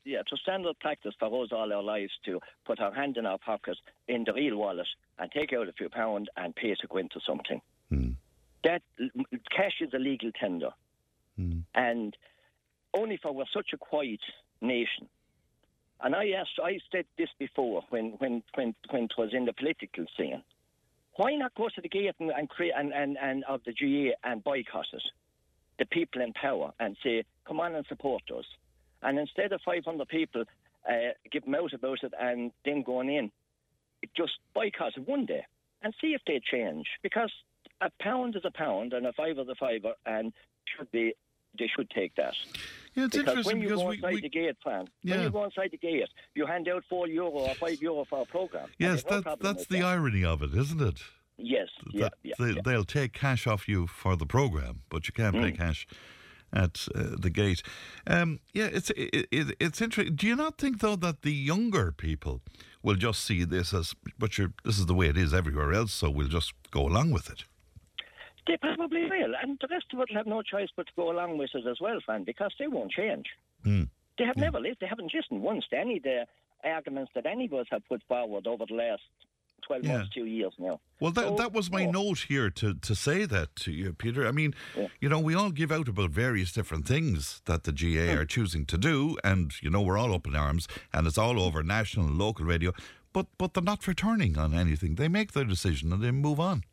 Yeah, 0.05 0.23
to 0.29 0.37
standard 0.39 0.79
practice 0.81 1.15
for 1.19 1.27
us 1.43 1.51
all 1.53 1.73
our 1.73 1.83
lives 1.83 2.13
to 2.25 2.41
put 2.65 2.81
our 2.81 2.93
hand 2.93 3.17
in 3.19 3.27
our 3.27 3.39
pocket 3.39 3.77
in 4.09 4.25
the 4.25 4.33
real 4.33 4.57
wallet 4.57 4.87
and 5.19 5.31
take 5.31 5.53
out 5.53 5.69
a 5.69 5.73
few 5.73 5.89
pounds 5.91 6.29
and 6.37 6.55
pay 6.57 6.75
to 6.75 6.87
go 6.87 6.97
into 6.97 7.21
something. 7.27 7.61
Hmm. 7.91 8.11
That 8.65 8.83
cash 9.55 9.75
is 9.81 9.93
a 9.95 9.99
legal 9.99 10.31
tender, 10.33 10.71
Hmm. 11.37 11.61
and 11.75 12.17
only 12.95 13.19
for 13.19 13.33
we're 13.33 13.45
such 13.53 13.73
a 13.73 13.79
quiet 13.79 14.21
nation. 14.61 15.09
And 16.03 16.15
I 16.15 16.31
asked, 16.31 16.59
I 16.63 16.79
said 16.91 17.05
this 17.19 17.29
before 17.39 17.83
when 17.91 18.13
when 18.19 18.43
when 18.55 18.75
when 18.91 19.05
it 19.05 19.13
was 19.19 19.31
in 19.35 19.45
the 19.45 19.53
political 19.53 20.07
scene. 20.17 20.43
Why 21.17 21.35
not 21.35 21.55
go 21.55 21.69
to 21.69 21.81
the 21.81 21.89
gate 21.89 22.15
and 22.19 22.31
and, 22.31 22.49
create, 22.49 22.73
and, 22.75 22.93
and, 22.95 23.19
and 23.21 23.45
of 23.45 23.61
the 23.65 23.73
GA 23.73 24.15
and 24.25 24.43
boycott 24.43 24.87
it? 24.95 25.03
The 25.79 25.85
people 25.87 26.23
in 26.23 26.33
power 26.33 26.73
and 26.81 26.97
say, 27.03 27.25
come 27.47 27.61
on 27.61 27.75
and 27.75 27.85
support 27.87 28.23
us. 28.37 28.45
And 29.03 29.19
instead 29.19 29.53
of 29.53 29.61
500 29.65 30.09
people 30.09 30.45
uh, 30.89 30.93
give 31.31 31.45
them 31.45 31.55
out 31.55 31.73
about 31.73 32.03
it 32.03 32.13
and 32.21 32.51
then 32.65 32.83
going 32.83 33.09
in, 33.11 33.31
just 34.17 34.33
boycott 34.55 34.97
it 34.97 35.07
one 35.09 35.27
day 35.27 35.45
and 35.83 35.95
see 36.01 36.09
if 36.15 36.21
they 36.27 36.41
change. 36.51 36.87
Because 37.03 37.33
a 37.81 37.91
pound 38.01 38.37
is 38.37 38.43
a 38.45 38.51
pound 38.51 38.93
and 38.93 39.07
a 39.07 39.13
fiver 39.13 39.43
is 39.43 39.49
a 39.49 39.55
fiver, 39.55 39.95
and 40.07 40.33
should 40.77 40.91
be 40.91 41.15
they 41.59 41.69
should 41.75 41.91
take 41.91 42.15
that. 42.17 42.35
Yeah, 42.95 43.05
it's 43.07 43.17
because 43.17 43.29
interesting 43.47 43.57
when 43.59 43.63
you 43.63 43.69
because 43.69 43.83
go 43.83 43.91
inside 43.91 44.15
we 44.15 44.21
the 44.21 44.29
gate, 44.29 44.57
Fran, 44.63 44.89
Yeah. 45.03 45.17
when 45.17 45.25
you 45.25 45.31
go 45.31 45.45
inside 45.45 45.71
the 45.73 45.79
gate, 45.79 46.09
you 46.35 46.47
hand 46.47 46.69
out 46.69 46.85
four 46.89 47.09
euro 47.09 47.31
or 47.31 47.55
five 47.55 47.81
euro 47.83 48.05
for 48.05 48.23
a 48.23 48.25
program. 48.27 48.69
yes, 48.79 49.05
no 49.11 49.21
that, 49.21 49.41
that's 49.41 49.67
the 49.67 49.79
that. 49.81 49.85
irony 49.87 50.25
of 50.25 50.43
it, 50.43 50.55
isn't 50.55 50.81
it? 50.81 51.01
Yes, 51.39 51.69
yeah, 51.91 52.03
that 52.05 52.15
yeah, 52.23 52.35
they, 52.39 52.51
yeah. 52.53 52.61
They'll 52.65 52.85
take 52.85 53.13
cash 53.15 53.47
off 53.47 53.67
you 53.69 53.87
for 53.87 54.15
the 54.15 54.27
program, 54.27 54.83
but 54.91 55.09
you 55.09 55.13
can't 55.15 55.35
Mm. 55.35 55.43
pay 55.43 55.53
cash 55.53 55.87
at 56.53 56.87
uh, 56.95 57.17
the 57.19 57.31
gate. 57.31 57.63
Um, 58.07 58.41
yeah, 58.53 58.67
it's 58.67 58.91
it, 58.91 59.29
it, 59.31 59.57
it's 59.61 59.81
interesting. 59.81 60.17
Do 60.17 60.27
you 60.27 60.37
not 60.37 60.59
think 60.59 60.81
though 60.81 60.97
that 60.97 61.23
the 61.23 61.33
younger 61.33 61.93
people 61.93 62.41
will 62.83 62.97
just 62.97 63.25
see 63.25 63.45
this 63.45 63.75
as, 63.75 63.95
but 64.19 64.39
you're, 64.39 64.53
this 64.65 64.79
is 64.79 64.87
the 64.87 64.95
way 64.95 65.09
it 65.09 65.17
is 65.17 65.35
everywhere 65.35 65.73
else, 65.73 65.93
so 65.93 66.11
we'll 66.11 66.29
just 66.29 66.53
go 66.71 66.87
along 66.87 67.11
with 67.11 67.31
it. 67.31 67.45
They 68.47 68.57
probably 68.57 69.05
will, 69.05 69.35
and 69.41 69.59
the 69.61 69.69
rest 69.71 69.87
of 69.93 70.01
it 70.01 70.09
will 70.11 70.17
have 70.17 70.27
no 70.27 70.43
choice 70.43 70.69
but 70.77 70.87
to 70.87 70.93
go 70.97 71.11
along 71.11 71.39
with 71.39 71.51
it 71.55 71.67
as 71.67 71.79
well, 71.81 71.99
Fran, 72.05 72.25
because 72.25 72.53
they 72.59 72.67
won't 72.67 72.91
change. 72.91 73.27
Hmm. 73.63 73.85
They 74.19 74.25
have 74.25 74.37
never 74.37 74.61
lived. 74.61 74.79
They 74.81 74.87
haven't 74.87 75.15
listened 75.15 75.43
once 75.43 75.65
to 75.71 75.79
any 75.79 75.99
of 75.99 76.03
the 76.03 76.27
arguments 76.65 77.13
that 77.15 77.27
any 77.27 77.47
of 77.47 77.55
us 77.55 77.67
have 77.71 77.87
put 77.89 78.03
forward 78.09 78.47
over 78.47 78.65
the 78.67 78.75
last 78.75 79.03
12 79.71 79.85
Yeah. 79.85 79.99
months, 79.99 80.11
two 80.13 80.25
years 80.27 80.53
now. 80.59 80.81
Well, 80.99 81.13
that, 81.13 81.29
So, 81.29 81.35
that 81.37 81.53
was 81.53 81.71
my 81.71 81.85
no. 81.85 82.03
note 82.03 82.27
here 82.29 82.51
to, 82.51 82.75
to 82.75 82.95
say 82.97 83.25
that 83.27 83.55
to 83.57 83.71
you, 83.73 83.93
Peter. 83.93 84.27
I 84.27 84.33
mean, 84.33 84.53
Yeah. 84.77 84.89
you 85.01 85.09
know, 85.09 85.21
we 85.21 85.35
all 85.35 85.51
give 85.53 85.71
out 85.71 85.87
about 85.89 86.11
various 86.11 86.51
different 86.53 86.89
things 86.89 87.41
that 87.45 87.63
the 87.63 87.73
GA 87.73 88.15
are 88.17 88.25
choosing 88.27 88.67
to 88.67 88.77
do, 88.77 89.17
and, 89.23 89.53
you 89.63 89.71
know, 89.71 89.81
we're 89.81 89.97
all 89.97 90.13
up 90.13 90.27
in 90.27 90.35
arms, 90.35 90.67
and 90.93 91.07
it's 91.07 91.17
all 91.19 91.41
over 91.41 91.63
national 91.63 92.07
and 92.07 92.19
local 92.19 92.45
radio, 92.45 92.73
but, 93.13 93.27
but 93.39 93.55
they're 93.55 93.63
not 93.63 93.87
returning 93.87 94.37
on 94.37 94.55
anything. 94.55 94.97
They 94.97 95.07
make 95.09 95.33
their 95.33 95.45
decision 95.45 95.93
and 95.93 96.03
they 96.03 96.11
move 96.11 96.41
on. 96.41 96.65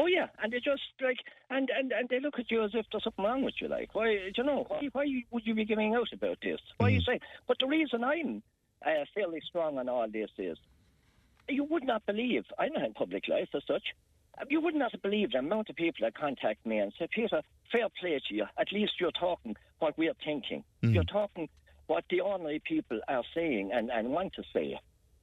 Oh 0.00 0.06
yeah, 0.06 0.28
and 0.42 0.52
they 0.52 0.60
just 0.60 0.82
like 1.02 1.18
and, 1.50 1.68
and, 1.76 1.90
and 1.90 2.08
they 2.08 2.20
look 2.20 2.38
at 2.38 2.48
you 2.52 2.62
as 2.62 2.70
if 2.72 2.86
there's 2.92 3.02
something 3.02 3.24
wrong 3.24 3.42
with 3.42 3.54
you. 3.60 3.66
Like, 3.66 3.96
why? 3.96 4.06
do 4.14 4.30
You 4.36 4.44
know, 4.44 4.64
why, 4.68 4.88
why 4.92 5.24
would 5.32 5.44
you 5.44 5.54
be 5.56 5.64
giving 5.64 5.92
out 5.92 6.12
about 6.12 6.38
this? 6.40 6.60
Why 6.76 6.86
are 6.86 6.90
you 6.90 7.00
saying? 7.00 7.18
But 7.48 7.56
the 7.58 7.66
reason 7.66 8.04
I'm 8.04 8.42
uh, 8.86 8.90
fairly 9.12 9.40
strong 9.48 9.76
on 9.76 9.88
all 9.88 10.06
this 10.08 10.30
is, 10.38 10.56
you 11.48 11.64
would 11.64 11.84
not 11.84 12.04
believe. 12.06 12.44
I'm 12.58 12.72
not 12.72 12.84
in 12.84 12.94
public 12.94 13.28
life 13.28 13.48
as 13.54 13.62
such. 13.66 13.82
uh, 14.40 14.44
You 14.48 14.60
would 14.60 14.74
not 14.74 14.92
believe 15.02 15.32
the 15.32 15.38
amount 15.38 15.70
of 15.70 15.76
people 15.76 16.00
that 16.02 16.14
contact 16.14 16.64
me 16.66 16.78
and 16.78 16.92
say, 16.98 17.08
Peter, 17.10 17.42
fair 17.72 17.88
play 18.00 18.20
to 18.28 18.34
you. 18.34 18.46
At 18.58 18.72
least 18.72 18.92
you're 19.00 19.12
talking 19.12 19.56
what 19.78 19.96
we're 19.98 20.14
thinking. 20.24 20.64
You're 20.94 21.04
talking 21.04 21.48
what 21.86 22.04
the 22.10 22.20
ordinary 22.20 22.60
people 22.64 23.00
are 23.08 23.24
saying 23.34 23.70
and, 23.72 23.90
and 23.90 24.10
want 24.10 24.34
to 24.34 24.42
say, 24.52 24.78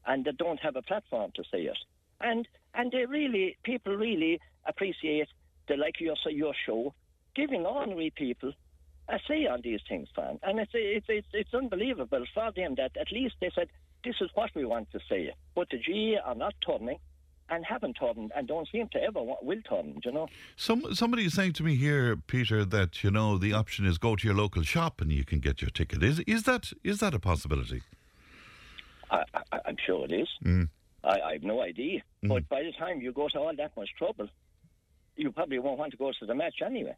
and 0.08 0.26
they 0.26 0.32
don't 0.32 0.60
have 0.62 0.76
a 0.76 0.82
platform 0.82 1.32
to 1.36 1.44
say 1.52 1.62
it. 1.64 1.78
And 2.22 2.48
and 2.74 2.92
they 2.92 3.06
really, 3.06 3.58
people 3.64 3.96
really 3.96 4.40
appreciate 4.66 5.28
the 5.68 5.76
like 5.78 6.00
your 6.00 6.16
your 6.30 6.54
show, 6.66 6.94
giving 7.36 7.66
ordinary 7.66 8.12
people 8.16 8.52
a 9.08 9.20
say 9.28 9.46
on 9.46 9.62
these 9.62 9.82
things, 9.88 10.08
man. 10.18 10.40
And 10.44 10.60
it's 10.60 10.72
it's 10.74 11.06
it's, 11.10 11.28
it's 11.34 11.54
unbelievable 11.54 12.26
for 12.34 12.52
them 12.56 12.76
that 12.76 12.98
at 12.98 13.12
least 13.12 13.36
they 13.42 13.52
said 13.54 13.68
this 14.06 14.16
is 14.22 14.30
what 14.36 14.52
we 14.56 14.66
want 14.66 14.92
to 14.92 15.00
say. 15.10 15.34
But 15.56 15.70
the 15.70 15.78
GA 15.78 16.20
are 16.24 16.36
not 16.36 16.54
turning. 16.66 17.00
And 17.48 17.64
haven't 17.64 17.94
turned 17.94 18.32
and 18.36 18.48
don't 18.48 18.68
seem 18.72 18.88
to 18.88 19.04
ever 19.04 19.22
want, 19.22 19.44
will 19.46 19.62
turn, 19.70 20.02
you 20.04 20.12
know. 20.12 20.28
Some 20.56 20.96
Somebody 20.96 21.26
is 21.26 21.36
saying 21.36 21.54
to 21.54 21.64
me 21.64 21.76
here, 21.76 22.16
Peter, 22.16 22.66
that, 22.66 23.04
you 23.04 23.12
know, 23.12 23.38
the 23.38 23.54
option 23.54 23.86
is 23.86 24.00
go 24.00 24.16
to 24.16 24.26
your 24.26 24.36
local 24.36 24.64
shop 24.64 25.00
and 25.00 25.12
you 25.12 25.24
can 25.24 25.38
get 25.38 25.62
your 25.62 25.70
ticket. 25.70 26.02
Is, 26.02 26.22
is, 26.22 26.42
that, 26.46 26.74
is 26.84 27.02
that 27.02 27.14
a 27.14 27.20
possibility? 27.20 27.84
I, 29.12 29.24
I, 29.52 29.60
I'm 29.64 29.76
sure 29.86 30.06
it 30.06 30.12
is. 30.12 30.28
Mm. 30.44 30.70
I, 31.04 31.20
I 31.22 31.34
have 31.34 31.44
no 31.44 31.62
idea. 31.62 32.02
But 32.24 32.50
by 32.50 32.64
the 32.64 32.72
time 32.72 33.00
you 33.02 33.12
go 33.12 33.28
to 33.28 33.38
all 33.38 33.56
that 33.56 33.78
much 33.78 33.90
trouble, 33.96 34.28
you 35.16 35.32
probably 35.32 35.60
won't 35.60 35.78
want 35.78 35.92
to 35.92 35.98
go 35.98 36.12
to 36.20 36.26
the 36.26 36.34
match 36.34 36.56
anyway. 36.66 36.96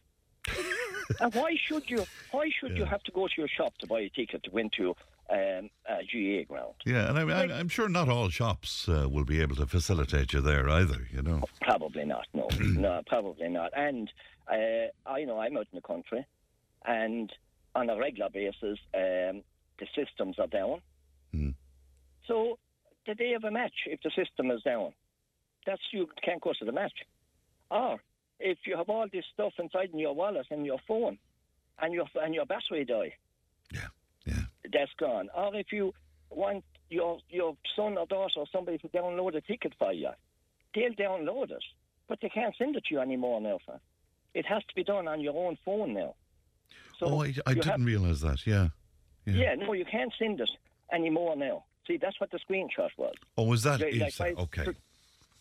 and 1.20 1.34
why 1.34 1.56
should 1.68 1.90
you? 1.90 2.06
Why 2.32 2.50
should 2.58 2.78
you 2.78 2.86
have 2.86 3.04
to 3.04 3.12
go 3.12 3.28
to 3.28 3.34
your 3.38 3.50
shop 3.50 3.78
to 3.80 3.88
buy 3.88 4.00
a 4.02 4.10
ticket 4.10 4.44
to 4.44 4.52
win 4.52 4.70
to 4.78 4.96
um, 5.30 5.70
a 5.88 6.04
GA 6.10 6.46
ground? 6.46 6.76
Yeah, 6.86 7.10
and 7.10 7.20
I, 7.20 7.42
I, 7.42 7.60
I'm 7.60 7.70
sure 7.70 7.90
not 7.90 8.10
all 8.10 8.30
shops 8.30 8.88
uh, 8.88 9.08
will 9.10 9.26
be 9.26 9.42
able 9.42 9.56
to 9.58 9.66
facilitate 9.66 10.34
you 10.34 10.42
there 10.42 10.70
either, 10.70 11.08
you 11.12 11.22
know. 11.22 11.44
Probably 11.62 12.06
not. 12.06 12.28
No, 12.34 12.48
no, 12.60 13.02
probably 13.08 13.50
not. 13.50 13.72
And 13.76 14.10
uh, 14.52 15.10
I 15.10 15.24
know 15.24 15.40
I'm 15.40 15.58
out 15.58 15.68
in 15.72 15.76
the 15.76 15.82
country, 15.82 16.26
and 16.86 17.32
on 17.76 17.90
a 17.90 17.98
regular 17.98 18.30
basis, 18.30 18.80
um, 18.94 19.44
the 19.80 19.88
systems 19.96 20.38
are 20.40 20.48
down. 20.48 20.82
Mm. 21.34 21.54
So 22.28 22.58
the 23.06 23.16
day 23.16 23.34
of 23.34 23.44
a 23.44 23.52
match, 23.52 23.86
if 23.86 24.02
the 24.02 24.12
system 24.12 24.52
is 24.52 24.62
down, 24.64 24.94
that's 25.66 25.82
you 25.92 26.08
can't 26.24 26.42
go 26.42 26.54
to 26.58 26.66
the 26.66 26.72
match. 26.72 26.94
Or 27.70 28.00
if 28.40 28.60
you 28.66 28.78
have 28.78 28.90
all 28.90 29.08
this 29.12 29.26
stuff 29.34 29.54
inside 29.60 29.90
in 29.94 30.00
your 30.00 30.16
wallet 30.16 30.48
and 30.52 30.66
your 30.66 30.80
phone, 30.88 31.18
and 31.80 31.94
your 31.94 32.06
and 32.16 32.34
your 32.34 32.46
battery 32.46 32.86
die, 32.86 33.14
yeah. 33.72 33.88
That's 34.72 34.92
gone. 35.00 35.30
Or 35.36 35.56
if 35.56 35.72
you 35.72 35.94
want 36.30 36.64
your 36.90 37.20
your 37.30 37.56
son 37.76 37.98
or 37.98 38.06
daughter 38.06 38.40
or 38.40 38.46
somebody 38.52 38.78
to 38.80 38.88
download 38.90 39.36
a 39.36 39.42
ticket 39.42 39.74
for 39.80 39.92
you, 39.94 40.10
they'll 40.76 40.94
download 40.94 41.52
it, 41.52 41.64
but 42.08 42.20
they 42.22 42.30
can't 42.30 42.56
send 42.58 42.76
it 42.76 42.86
to 42.86 42.96
you 42.96 43.00
anymore 43.02 43.42
now, 43.42 43.60
sir. 43.66 43.80
It 44.34 44.46
has 44.46 44.64
to 44.64 44.76
be 44.76 44.84
done 44.84 45.08
on 45.08 45.22
your 45.22 45.36
own 45.36 45.58
phone 45.66 45.94
now. 45.94 46.16
So 47.00 47.08
oh, 47.08 47.24
I, 47.24 47.34
I 47.46 47.54
didn't 47.54 47.66
have- 47.66 47.86
realise 47.86 48.22
that, 48.22 48.46
yeah. 48.46 48.70
yeah, 49.26 49.56
no, 49.56 49.74
you 49.74 49.86
can't 49.86 50.14
send 50.18 50.40
it 50.42 50.50
anymore 50.92 51.36
now. 51.36 51.64
See, 51.86 51.98
that's 51.98 52.20
what 52.20 52.32
the 52.32 52.40
screenshot 52.40 52.90
was. 52.98 53.14
Oh, 53.38 53.44
was 53.44 53.64
that, 53.64 53.80
Like- 53.80 54.16
that 54.16 54.38
okay? 54.38 54.66
son- 54.66 54.76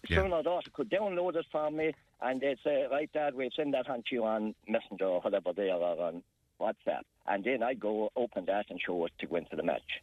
Yeah. 0.09 0.19
Son 0.19 0.33
or 0.33 0.43
daughter 0.43 0.71
could 0.73 0.89
download 0.91 1.35
it 1.35 1.47
for 1.51 1.69
me, 1.71 1.93
and 2.21 2.41
they'd 2.41 2.59
say, 2.63 2.87
"Right, 2.89 3.11
Dad, 3.13 3.35
we'll 3.35 3.51
send 3.57 3.75
that 3.75 3.89
on 3.91 4.03
to 4.05 4.15
you 4.15 4.25
on 4.25 4.55
Messenger 4.69 5.05
or 5.07 5.21
whatever 5.21 5.53
they 5.53 5.69
are 5.69 5.81
on 5.83 6.23
WhatsApp." 6.61 7.03
And 7.27 7.45
then 7.45 7.63
I'd 7.63 7.81
go 7.81 8.11
open 8.17 8.45
that 8.47 8.67
and 8.71 8.81
show 8.81 9.05
it 9.07 9.13
to 9.21 9.27
go 9.27 9.37
into 9.37 9.57
the 9.57 9.63
match. 9.63 10.01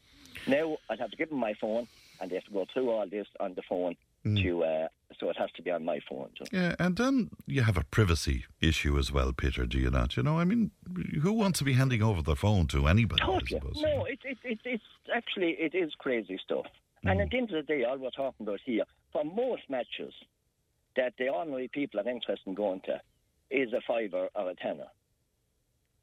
Now 0.48 0.78
I'd 0.90 1.00
have 1.00 1.12
to 1.12 1.18
give 1.18 1.30
them 1.30 1.40
my 1.40 1.54
phone, 1.60 1.88
and 2.20 2.30
they 2.30 2.36
have 2.36 2.44
to 2.46 2.52
go 2.52 2.66
through 2.74 2.90
all 2.90 3.08
this 3.10 3.28
on 3.40 3.54
the 3.56 3.62
phone 3.68 3.96
Mm. 4.26 4.42
to. 4.42 4.64
Uh, 4.64 4.88
so 5.20 5.30
it 5.30 5.38
has 5.38 5.52
to 5.52 5.62
be 5.62 5.70
on 5.70 5.86
my 5.86 6.00
phone. 6.10 6.30
So. 6.40 6.46
Yeah, 6.52 6.76
and 6.80 6.98
then 6.98 7.30
you 7.46 7.62
have 7.62 7.78
a 7.78 7.84
privacy 7.84 8.46
issue 8.62 8.98
as 8.98 9.12
well, 9.12 9.32
Peter, 9.32 9.66
do 9.68 9.78
you 9.78 9.92
not? 9.92 10.18
You 10.18 10.24
know, 10.24 10.40
I 10.40 10.44
mean, 10.44 10.72
who 11.22 11.34
wants 11.34 11.60
to 11.60 11.66
be 11.66 11.74
handing 11.74 12.02
over 12.02 12.22
their 12.24 12.36
phone 12.36 12.66
to 12.68 12.88
anybody, 12.88 13.22
I 13.22 13.26
Totally. 13.28 13.60
suppose? 13.60 13.82
No, 13.84 14.06
it, 14.06 14.20
it, 14.24 14.38
it, 14.44 14.60
it's 14.66 14.84
actually 15.14 15.52
it 15.60 15.76
is 15.76 15.94
crazy 16.00 16.40
stuff. 16.44 16.66
And 17.04 17.20
Mm. 17.20 17.24
at 17.24 17.30
the 17.32 17.38
end 17.38 17.52
of 17.54 17.68
the 17.68 17.74
day, 17.74 17.84
all 17.84 17.98
we're 17.98 18.10
talking 18.12 18.48
about 18.48 18.62
here, 18.66 18.86
for 19.12 19.24
most 19.24 19.70
matches 19.70 20.14
that 20.96 21.14
the 21.20 21.30
ordinary 21.30 21.68
people 21.68 22.00
are 22.00 22.10
interested 22.10 22.48
in 22.48 22.54
going 22.56 22.82
to, 22.86 23.00
is 23.52 23.72
a 23.74 23.82
fiver 23.86 24.30
or 24.36 24.50
a 24.50 24.56
tenner. 24.56 24.88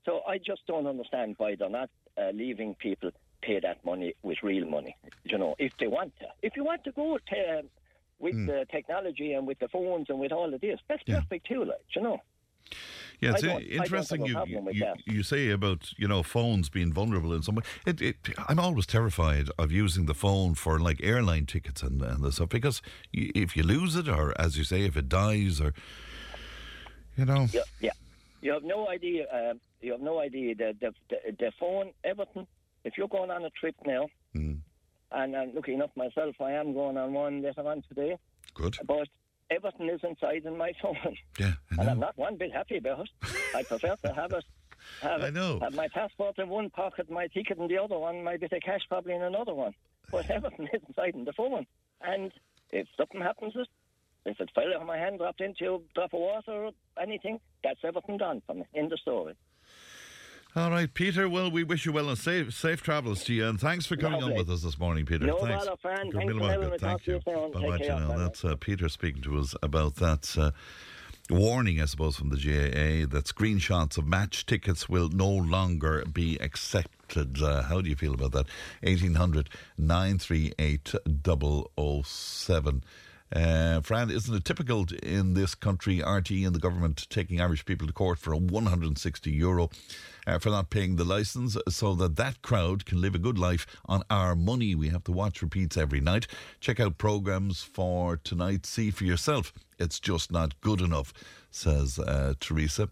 So 0.04 0.23
I 0.26 0.38
just 0.38 0.66
don't 0.66 0.87
understand 0.87 1.35
why 1.38 1.57
they're 1.57 1.69
not 1.69 1.90
uh, 2.16 2.30
leaving 2.33 2.75
people 2.75 3.11
pay 3.42 3.61
that 3.61 3.85
money 3.85 4.14
with 4.23 4.38
real 4.42 4.66
money. 4.66 4.97
You 5.25 5.38
know, 5.38 5.54
if 5.59 5.73
they 5.78 5.87
want 5.87 6.12
to, 6.21 6.26
if 6.42 6.57
you 6.57 6.64
want 6.64 6.85
to 6.85 6.92
go 6.92 7.19
to, 7.19 7.59
um, 7.59 7.66
with 8.19 8.47
the 8.47 8.66
technology 8.71 9.33
and 9.33 9.47
with 9.47 9.59
the 9.61 9.69
phones 9.69 10.07
and 10.11 10.19
with 10.21 10.30
all 10.33 10.52
of 10.52 10.61
this, 10.61 10.78
that's. 10.88 11.02
Yeah. 11.07 11.21
perfect 11.21 11.47
too. 11.47 11.64
Like 11.64 11.78
you 11.97 12.02
know. 12.02 12.19
Yeah, 13.21 13.30
it's 13.33 13.45
I 13.45 13.47
don't- 13.47 13.57
I 13.57 13.61
don't 13.61 13.73
interesting 13.83 14.26
you, 14.26 14.42
you, 14.71 14.95
you 15.07 15.23
say 15.23 15.50
about, 15.50 15.92
you 15.99 16.07
know, 16.09 16.23
phones 16.23 16.69
being 16.69 16.92
vulnerable 16.92 17.33
in 17.35 17.42
some 17.42 17.54
way. 17.57 17.62
It, 17.87 18.00
it, 18.00 18.16
I'm 18.49 18.59
always 18.59 18.87
terrified 18.87 19.49
of 19.59 19.73
using 19.73 20.07
the 20.07 20.14
phone 20.14 20.54
for 20.54 20.78
like 20.78 21.00
airline 21.02 21.47
tickets 21.47 21.83
and, 21.83 22.00
and 22.02 22.23
the 22.23 22.33
stuff 22.33 22.49
because 22.50 22.80
if 23.12 23.57
you 23.57 23.62
lose 23.62 23.97
it 23.97 24.09
or, 24.09 24.38
as 24.40 24.57
you 24.57 24.64
say, 24.64 24.83
if 24.83 24.97
it 24.97 25.09
dies 25.09 25.61
or, 25.61 25.73
you 27.16 27.25
know. 27.25 27.47
Yeah, 27.52 27.62
yeah. 27.80 27.90
You 28.40 28.52
have 28.52 28.62
no 28.64 28.88
idea. 28.88 29.26
Um, 29.32 29.61
you 29.80 29.92
have 29.92 30.00
no 30.00 30.18
idea 30.20 30.54
the 30.54 30.75
the, 30.80 30.92
the 31.11 31.16
the 31.38 31.52
phone 31.59 31.92
everything. 32.04 32.47
If 32.85 32.94
you're 32.97 33.09
going 33.09 33.30
on 33.30 33.44
a 33.44 33.50
trip 33.50 33.75
now, 33.87 34.06
Mm, 34.35 34.61
and 35.12 35.37
I'm 35.37 35.52
looking 35.54 35.82
up 35.82 35.94
myself, 35.97 36.37
I 36.40 36.52
am 36.52 36.73
going 36.73 36.97
on 36.97 37.12
one 37.12 37.42
later 37.42 37.66
on 37.66 37.82
today. 37.88 38.16
good. 38.54 38.76
But 38.87 39.09
everything 39.50 39.88
is 39.88 40.00
inside 40.04 40.44
in 40.47 40.56
my 40.56 40.73
phone, 40.82 41.16
Yeah, 41.38 41.52
and 41.78 41.90
I'm 41.90 41.99
not 42.00 42.16
one 42.16 42.37
bit 42.37 42.52
happy 42.52 42.76
about 42.78 43.00
it. 43.00 43.11
I 43.54 43.62
prefer 43.64 43.97
to 44.04 44.12
have 44.14 44.32
it. 44.32 44.44
Have, 45.02 45.23
I 45.28 45.30
know. 45.30 45.59
have 45.61 45.75
my 45.75 45.88
passport 45.88 46.38
in 46.38 46.49
one 46.49 46.70
pocket, 46.70 47.11
my 47.11 47.26
ticket 47.26 47.59
in 47.59 47.66
the 47.68 47.76
other 47.78 47.99
one, 47.99 48.23
my 48.25 48.37
bit 48.38 48.52
of 48.52 48.62
cash 48.62 48.80
probably 48.88 49.14
in 49.14 49.23
another 49.23 49.52
one. 49.52 49.75
But 50.12 50.30
everything 50.30 50.68
is 50.73 50.80
inside 50.88 51.14
in 51.16 51.25
the 51.25 51.32
phone, 51.35 51.66
and 52.00 52.32
if 52.70 52.87
something 52.97 53.20
happens, 53.20 53.54
if 54.27 54.41
it 54.41 54.50
fell 54.55 54.69
out 54.75 54.83
of 54.83 54.87
my 54.87 54.99
hand, 54.99 55.19
dropped 55.19 55.41
into 55.41 55.75
a 55.75 55.79
drop 55.95 56.12
of 56.12 56.21
water 56.21 56.65
or 56.65 56.71
anything, 57.00 57.41
that's 57.65 57.81
everything 57.85 58.19
gone 58.19 58.43
from 58.47 58.61
me. 58.61 58.65
In 58.75 58.89
the 58.89 58.97
story. 58.97 59.35
All 60.57 60.71
right, 60.71 60.93
Peter. 60.93 61.29
Well, 61.29 61.49
we 61.49 61.62
wish 61.62 61.87
you 61.87 61.93
well 61.93 62.09
and 62.09 62.19
safe 62.19 62.53
safe 62.53 62.83
travels 62.83 63.23
to 63.25 63.35
you, 63.35 63.47
and 63.47 63.61
thanks 63.61 63.87
for 63.87 63.97
coming 63.97 64.21
on 64.21 64.35
with 64.35 64.50
us 64.50 64.62
this 64.62 64.81
morning, 64.81 65.07
Peter. 65.07 65.27
No 65.27 65.39
thanks. 65.39 65.65
bother, 65.65 65.77
Fran. 65.81 66.11
Thanks 66.11 66.35
market. 66.35 66.81
Thank 66.81 67.07
you. 67.07 67.21
Bye 67.25 67.50
bye, 67.53 67.79
care, 67.79 68.19
That's 68.19 68.45
uh, 68.45 68.57
Peter 68.57 68.89
speaking 68.89 69.23
to 69.23 69.39
us 69.39 69.55
about 69.62 69.97
that. 69.97 70.37
Uh, 70.37 70.50
Warning, 71.31 71.81
I 71.81 71.85
suppose, 71.85 72.17
from 72.17 72.31
the 72.31 72.37
GAA 72.37 73.07
that 73.15 73.27
screenshots 73.27 73.97
of 73.97 74.05
match 74.05 74.47
tickets 74.47 74.89
will 74.89 75.09
no 75.09 75.31
longer 75.31 76.05
be 76.12 76.37
accepted. 76.41 77.41
Uh, 77.41 77.62
how 77.62 77.81
do 77.81 77.89
you 77.89 77.95
feel 77.95 78.15
about 78.15 78.33
that? 78.33 78.47
1800 78.83 79.49
938 79.79 80.95
007. 82.05 82.85
Uh, 83.35 83.81
Fran, 83.81 84.11
isn't 84.11 84.35
it 84.35 84.45
typical 84.45 84.87
in 85.03 85.35
this 85.35 85.55
country, 85.55 86.01
RT 86.01 86.31
and 86.31 86.55
the 86.55 86.59
government 86.59 87.07
taking 87.11 87.41
Irish 87.41 87.65
people 87.65 87.87
to 87.87 87.93
court 87.93 88.19
for 88.19 88.33
a 88.33 88.37
160 88.37 89.31
euro 89.31 89.71
uh, 90.27 90.39
for 90.41 90.51
not 90.51 90.71
paying 90.71 90.97
the 90.97 91.05
licence 91.05 91.57
so 91.69 91.95
that 91.95 92.17
that 92.17 92.43
crowd 92.43 92.85
can 92.85 93.01
live 93.01 93.15
a 93.15 93.19
good 93.19 93.39
life 93.39 93.67
on 93.87 94.03
our 94.11 94.35
money? 94.35 94.75
We 94.75 94.89
have 94.89 95.05
to 95.05 95.13
watch 95.13 95.43
repeats 95.43 95.77
every 95.77 96.01
night. 96.01 96.27
Check 96.59 96.81
out 96.81 96.99
programmes 96.99 97.63
for 97.63 98.17
tonight. 98.17 98.67
See 98.67 98.91
for 98.91 99.05
yourself. 99.05 99.53
It's 99.79 100.01
just 100.01 100.33
not 100.33 100.61
good 100.61 100.81
enough, 100.81 101.15
says 101.53 101.99
uh, 102.01 102.35
Teresa. 102.41 102.89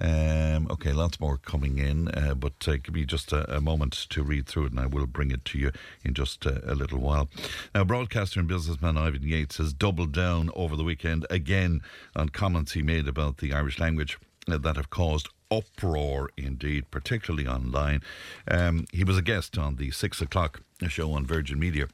Um, 0.00 0.68
okay, 0.70 0.92
lots 0.92 1.20
more 1.20 1.36
coming 1.36 1.78
in, 1.78 2.08
uh, 2.08 2.34
but 2.34 2.66
uh, 2.66 2.76
give 2.76 2.94
me 2.94 3.04
just 3.04 3.32
a, 3.32 3.56
a 3.56 3.60
moment 3.60 3.92
to 4.10 4.22
read 4.22 4.46
through 4.46 4.66
it 4.66 4.72
and 4.72 4.80
I 4.80 4.86
will 4.86 5.06
bring 5.06 5.30
it 5.30 5.44
to 5.46 5.58
you 5.58 5.72
in 6.04 6.14
just 6.14 6.46
a 6.46 6.74
little 6.74 6.98
while. 6.98 7.28
Now, 7.74 7.84
broadcaster 7.84 8.40
and 8.40 8.48
businessman 8.48 8.96
Ivan 8.96 9.22
Yates 9.22 9.58
has 9.58 9.72
doubled 9.72 10.12
down 10.12 10.50
over 10.54 10.76
the 10.76 10.84
weekend 10.84 11.26
again 11.28 11.82
on 12.16 12.30
comments 12.30 12.72
he 12.72 12.82
made 12.82 13.06
about 13.06 13.38
the 13.38 13.52
Irish 13.52 13.78
language 13.78 14.18
that 14.46 14.76
have 14.76 14.90
caused 14.90 15.28
uproar 15.50 16.30
indeed, 16.36 16.90
particularly 16.90 17.46
online. 17.46 18.00
Um, 18.48 18.86
he 18.92 19.04
was 19.04 19.18
a 19.18 19.22
guest 19.22 19.58
on 19.58 19.76
the 19.76 19.90
six 19.90 20.20
o'clock 20.20 20.62
show 20.88 21.12
on 21.12 21.26
Virgin 21.26 21.58
Media 21.58 21.86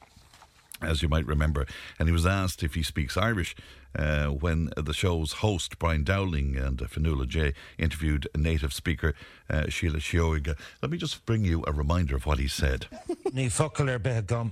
as 0.81 1.01
you 1.01 1.09
might 1.09 1.25
remember, 1.25 1.67
and 1.97 2.07
he 2.07 2.13
was 2.13 2.25
asked 2.25 2.63
if 2.63 2.75
he 2.75 2.83
speaks 2.83 3.17
Irish 3.17 3.55
uh, 3.97 4.27
when 4.27 4.69
the 4.77 4.93
show's 4.93 5.33
host, 5.33 5.79
Brian 5.79 6.03
Dowling, 6.03 6.55
and 6.55 6.77
Fionnuala 6.77 7.27
Jay 7.27 7.53
interviewed 7.77 8.27
native 8.35 8.73
speaker, 8.73 9.15
uh, 9.49 9.69
Sheila 9.69 9.99
Shioiga. 9.99 10.57
Let 10.81 10.91
me 10.91 10.97
just 10.97 11.25
bring 11.25 11.43
you 11.43 11.63
a 11.67 11.71
reminder 11.71 12.15
of 12.15 12.25
what 12.25 12.39
he 12.39 12.47
said. 12.47 12.87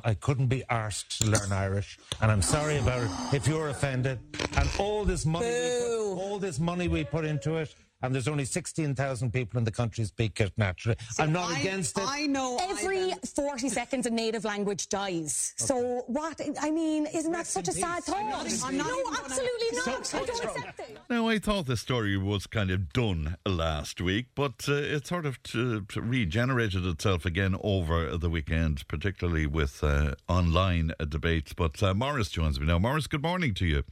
I 0.03 0.13
couldn't 0.13 0.48
be 0.48 0.63
asked 0.70 1.22
to 1.22 1.29
learn 1.29 1.51
Irish, 1.51 1.98
and 2.22 2.32
I'm 2.32 2.41
sorry 2.41 2.77
about 2.77 3.03
it 3.03 3.36
if 3.36 3.48
you're 3.48 3.70
offended. 3.70 4.20
And 4.56 4.70
all 4.79 5.03
this 5.03 5.25
money, 5.25 5.46
put, 5.46 6.15
all 6.15 6.39
this 6.39 6.60
money 6.60 6.88
we 6.88 7.03
put 7.03 7.25
into 7.25 7.58
it, 7.58 7.74
and 8.01 8.13
there's 8.13 8.27
only 8.27 8.46
16,000 8.46 9.32
people 9.34 9.58
in 9.58 9.63
the 9.63 9.72
country 9.72 10.04
speak 10.06 10.39
it 10.39 10.54
naturally. 10.58 10.98
See, 11.10 11.24
I'm 11.24 11.34
not 11.34 11.51
I, 11.51 11.60
against 11.60 11.98
it. 11.98 12.04
I 12.08 12.27
know. 12.27 12.58
Every 12.70 13.12
40 13.36 13.70
seconds, 13.70 14.06
a 14.06 14.10
native 14.10 14.46
language 14.46 14.88
dies. 14.89 15.54
So 15.58 16.04
what? 16.08 16.39
I 16.62 16.70
mean, 16.70 17.08
isn't 17.08 17.32
that 17.32 17.48
such 17.48 17.68
a 17.68 17.72
sad 17.72 18.04
thought? 18.04 18.18
I'm 18.18 18.30
not- 18.30 18.46
I'm 18.63 18.77
not 18.77 18.88
no, 18.88 18.94
even 19.00 19.04
gonna- 19.06 19.18
absolutely 19.25 19.68
not. 19.86 20.06
So- 20.06 20.18
I 20.20 20.25
don't 20.25 20.44
accept 20.46 20.80
it. 20.80 20.98
Now, 21.10 21.27
I 21.27 21.39
thought 21.39 21.66
the 21.66 21.77
story 21.77 22.18
was 22.18 22.46
kind 22.48 22.70
of 22.70 22.94
done 22.94 23.38
last 23.46 24.00
week, 24.01 24.27
but 24.36 24.66
uh, 24.68 24.74
it 24.74 25.08
sort 25.08 25.25
of 25.25 25.42
t- 25.44 25.82
t- 25.88 26.00
regenerated 26.00 26.86
itself 26.86 27.25
again 27.25 27.56
over 27.62 28.16
the 28.18 28.30
weekend, 28.30 28.88
particularly 28.88 29.48
with 29.48 29.84
uh, 29.84 30.13
online 30.27 30.92
uh, 31.00 31.06
debates. 31.06 31.54
But 31.54 31.82
uh, 31.82 31.94
Morris 31.94 32.30
joins 32.30 32.60
me 32.60 32.68
now. 32.68 32.77
Morris, 32.77 33.08
good 33.08 33.24
morning 33.24 33.54
to 33.56 33.66
you. 33.66 33.84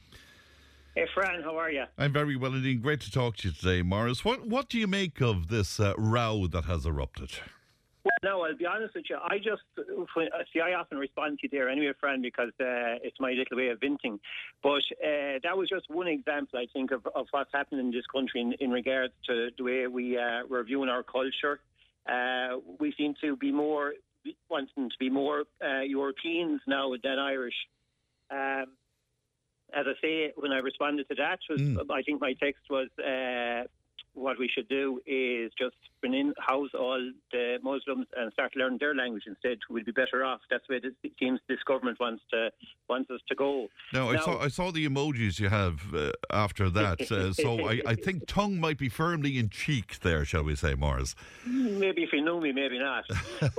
Hey, 0.96 1.08
Fran, 1.14 1.44
how 1.44 1.58
are 1.58 1.70
you? 1.70 1.84
I'm 1.98 2.14
very 2.14 2.38
well 2.38 2.54
indeed. 2.54 2.82
Great 2.82 3.02
to 3.02 3.12
talk 3.12 3.36
to 3.38 3.50
you 3.50 3.54
today, 3.54 3.82
Morris. 3.82 4.24
What 4.24 4.48
what 4.48 4.70
do 4.70 4.80
you 4.80 4.88
make 4.88 5.20
of 5.20 5.50
this 5.50 5.78
uh, 5.78 5.94
row 5.98 6.48
that 6.48 6.64
has 6.66 6.86
erupted? 6.86 7.32
Well, 8.06 8.14
no, 8.24 8.42
I'll 8.44 8.56
be 8.56 8.66
honest 8.66 8.96
with 8.96 9.04
you. 9.10 9.18
I 9.22 9.38
just 9.40 9.64
see. 10.54 10.62
I 10.62 10.74
often 10.76 10.98
respond 10.98 11.40
to 11.40 11.48
you 11.48 11.50
there 11.50 11.68
anyway, 11.70 11.92
friend, 12.00 12.22
because 12.22 12.52
uh, 12.62 13.04
it's 13.04 13.20
my 13.20 13.32
little 13.32 13.58
way 13.58 13.68
of 13.68 13.82
venting. 13.82 14.22
But 14.64 14.84
uh, 15.04 15.40
that 15.44 15.58
was 15.58 15.68
just 15.68 15.90
one 15.90 16.08
example, 16.08 16.60
I 16.60 16.68
think, 16.72 16.92
of, 16.92 17.06
of 17.14 17.28
what's 17.32 17.52
happening 17.54 17.88
in 17.88 17.92
this 17.92 18.06
country 18.10 18.40
in, 18.40 18.54
in 18.62 18.72
regards 18.72 19.14
to 19.28 19.50
the 19.58 19.64
way 19.66 19.88
we 19.88 20.18
uh, 20.18 20.44
we're 20.50 20.64
viewing 20.64 20.88
our 20.88 21.04
culture. 21.04 21.60
Uh, 22.10 22.60
we 22.80 22.94
seem 22.98 23.16
to 23.20 23.36
be 23.36 23.52
more 23.52 23.96
wanting 24.50 24.90
to 24.90 24.96
be 24.98 25.10
more 25.10 25.44
uh, 25.62 25.82
Europeans 25.82 26.62
now 26.68 26.94
than 27.04 27.20
Irish. 27.20 27.68
Um, 28.32 28.68
as 29.74 29.86
I 29.88 29.94
say, 30.02 30.34
when 30.36 30.52
I 30.52 30.58
responded 30.60 31.08
to 31.10 31.16
that, 31.16 31.40
was 31.50 31.60
Mm. 31.60 31.86
I 31.92 32.02
think 32.04 32.22
my 32.22 32.34
text 32.34 32.64
was 32.70 32.90
uh, 33.00 33.68
what 34.16 34.40
we 34.40 34.50
should 34.54 34.68
do 34.70 35.00
is 35.06 35.52
just 35.60 35.76
bring 36.02 36.14
in 36.14 36.34
house 36.40 36.70
all 36.74 37.00
the 37.32 37.58
Muslims 37.62 38.08
and 38.18 38.32
start 38.34 38.56
learning 38.56 38.80
their 38.80 38.96
language 38.96 39.24
instead. 39.28 39.58
We'd 39.70 39.86
be 39.86 39.92
better 39.92 40.24
off. 40.24 40.42
That's 40.50 40.68
where 40.68 40.80
this, 40.80 40.94
it 41.04 41.12
seems 41.20 41.40
this 41.48 41.60
government 41.68 42.00
wants 42.00 42.24
to 42.32 42.50
wants 42.90 43.10
us 43.12 43.20
to 43.30 43.36
go. 43.36 43.68
Now, 43.94 44.10
I 44.10 44.18
saw 44.18 44.40
I 44.42 44.48
saw 44.48 44.72
the 44.72 44.88
emojis 44.88 45.40
you 45.40 45.50
have 45.50 45.94
uh, 45.94 46.12
after 46.32 46.70
that, 46.70 47.12
uh, 47.12 47.34
so 47.34 47.68
I, 47.68 47.82
I 47.86 47.96
think 48.06 48.26
tongue 48.26 48.60
might 48.60 48.78
be 48.78 48.90
firmly 48.90 49.38
in 49.38 49.50
cheek 49.50 50.00
there, 50.00 50.26
shall 50.26 50.44
we 50.44 50.56
say, 50.56 50.74
Morris? 50.76 51.16
Maybe 51.46 52.04
if 52.04 52.14
you 52.14 52.22
know 52.22 52.40
me, 52.40 52.52
maybe 52.52 52.80
not. 52.80 53.04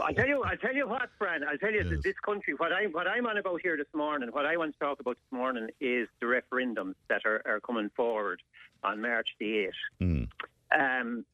I 0.03 0.13
tell 0.13 0.27
you, 0.27 0.43
I 0.45 0.57
tell 0.57 0.75
you 0.75 0.89
what, 0.89 1.09
Fran. 1.19 1.45
I 1.45 1.57
tell 1.57 1.71
you, 1.71 1.77
Yes. 1.77 1.91
that 1.91 2.03
this 2.03 2.15
country. 2.25 2.55
What 2.55 2.73
I 2.73 2.87
what 2.87 3.07
I'm 3.07 3.27
on 3.27 3.37
about 3.37 3.61
here 3.63 3.77
this 3.77 3.93
morning, 3.95 4.31
what 4.33 4.47
I 4.47 4.57
want 4.57 4.73
to 4.73 4.79
talk 4.79 5.01
about 5.01 5.17
this 5.17 5.39
morning 5.39 5.69
is 5.81 6.09
the 6.21 6.27
referendums 6.27 6.95
that 7.09 7.23
are, 7.27 7.43
are 7.45 7.61
coming 7.61 7.91
forward 7.95 8.41
on 8.83 9.01
March 9.03 9.29
the 9.41 9.59
eighth. 9.59 9.75
Mm. 10.01 10.29
Um, 10.79 11.25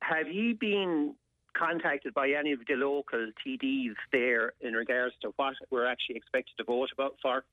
have 0.00 0.28
you 0.28 0.54
been 0.54 1.14
contacted 1.56 2.14
by 2.14 2.30
any 2.30 2.52
of 2.52 2.60
the 2.68 2.74
local 2.74 3.30
TDs 3.44 3.94
there 4.12 4.52
in 4.60 4.74
regards 4.74 5.14
to 5.22 5.32
what 5.36 5.54
we're 5.70 5.86
actually 5.86 6.16
expected 6.16 6.52
to 6.58 6.64
vote 6.64 6.90
about 6.92 7.16
for? 7.20 7.44